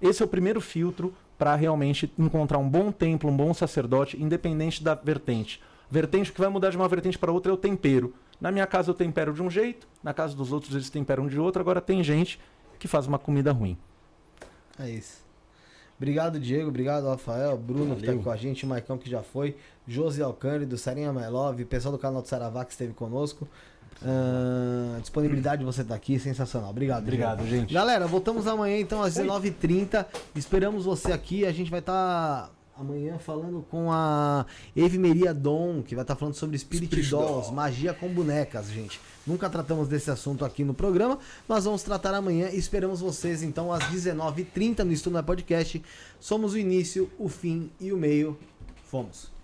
Esse 0.00 0.22
é 0.22 0.24
o 0.24 0.28
primeiro 0.28 0.60
filtro 0.60 1.12
para 1.36 1.54
realmente 1.54 2.12
encontrar 2.18 2.58
um 2.58 2.68
bom 2.68 2.92
templo, 2.92 3.30
um 3.30 3.36
bom 3.36 3.52
sacerdote, 3.52 4.22
independente 4.22 4.82
da 4.82 4.94
vertente. 4.94 5.60
Vertente 5.90 6.32
que 6.32 6.40
vai 6.40 6.48
mudar 6.48 6.70
de 6.70 6.76
uma 6.76 6.88
vertente 6.88 7.18
para 7.18 7.32
outra 7.32 7.50
é 7.50 7.54
o 7.54 7.56
tempero. 7.56 8.14
Na 8.40 8.50
minha 8.52 8.66
casa 8.66 8.90
eu 8.90 8.94
tempero 8.94 9.32
de 9.32 9.42
um 9.42 9.50
jeito, 9.50 9.88
na 10.02 10.14
casa 10.14 10.34
dos 10.34 10.52
outros 10.52 10.74
eles 10.74 10.88
temperam 10.88 11.26
de 11.26 11.38
outro. 11.38 11.60
Agora 11.60 11.80
tem 11.80 12.02
gente 12.02 12.38
que 12.78 12.86
faz 12.86 13.06
uma 13.06 13.18
comida 13.18 13.52
ruim. 13.52 13.76
É 14.78 14.88
isso. 14.88 15.29
Obrigado, 16.00 16.40
Diego. 16.40 16.70
Obrigado, 16.70 17.06
Rafael. 17.06 17.58
Bruno, 17.58 17.88
Valeu. 17.88 17.96
que 17.96 18.06
tá 18.06 18.12
aqui 18.12 18.22
com 18.22 18.30
a 18.30 18.36
gente. 18.36 18.64
Maicão, 18.64 18.96
que 18.96 19.10
já 19.10 19.22
foi. 19.22 19.54
Josi 19.86 20.22
Alcântara, 20.22 20.74
Sarinha 20.78 21.12
My 21.12 21.26
Love. 21.26 21.66
Pessoal 21.66 21.92
do 21.92 21.98
canal 21.98 22.22
do 22.22 22.28
Saravá, 22.28 22.64
que 22.64 22.72
esteve 22.72 22.94
conosco. 22.94 23.46
Uh, 24.00 24.98
disponibilidade 25.02 25.58
de 25.58 25.66
você 25.66 25.82
estar 25.82 25.92
tá 25.92 25.96
aqui, 25.96 26.18
sensacional. 26.18 26.70
Obrigado, 26.70 27.02
Obrigado, 27.02 27.42
Diego. 27.42 27.50
gente. 27.50 27.74
Galera, 27.74 28.06
voltamos 28.06 28.46
amanhã, 28.46 28.80
então, 28.80 29.02
às 29.02 29.14
19h30. 29.14 30.06
Esperamos 30.34 30.86
você 30.86 31.12
aqui. 31.12 31.44
A 31.44 31.52
gente 31.52 31.70
vai 31.70 31.80
estar. 31.80 32.46
Tá 32.46 32.59
amanhã 32.80 33.18
falando 33.18 33.64
com 33.70 33.92
a 33.92 34.46
Evimeria 34.74 35.34
Dom, 35.34 35.82
que 35.82 35.94
vai 35.94 36.02
estar 36.02 36.14
tá 36.14 36.18
falando 36.18 36.34
sobre 36.34 36.56
Spirit, 36.58 36.86
Spirit 36.86 37.10
Dolls, 37.10 37.48
Doll. 37.48 37.54
magia 37.54 37.92
com 37.92 38.08
bonecas, 38.08 38.68
gente. 38.70 38.98
Nunca 39.26 39.50
tratamos 39.50 39.86
desse 39.86 40.10
assunto 40.10 40.44
aqui 40.44 40.64
no 40.64 40.72
programa, 40.72 41.18
mas 41.46 41.64
vamos 41.64 41.82
tratar 41.82 42.14
amanhã 42.14 42.48
e 42.48 42.58
esperamos 42.58 43.00
vocês 43.00 43.42
então 43.42 43.70
às 43.70 43.84
19h30 43.84 44.78
no 44.78 44.92
Estudo 44.92 45.22
Podcast. 45.22 45.82
Somos 46.18 46.54
o 46.54 46.58
início, 46.58 47.10
o 47.18 47.28
fim 47.28 47.70
e 47.78 47.92
o 47.92 47.98
meio. 47.98 48.38
Fomos. 48.84 49.39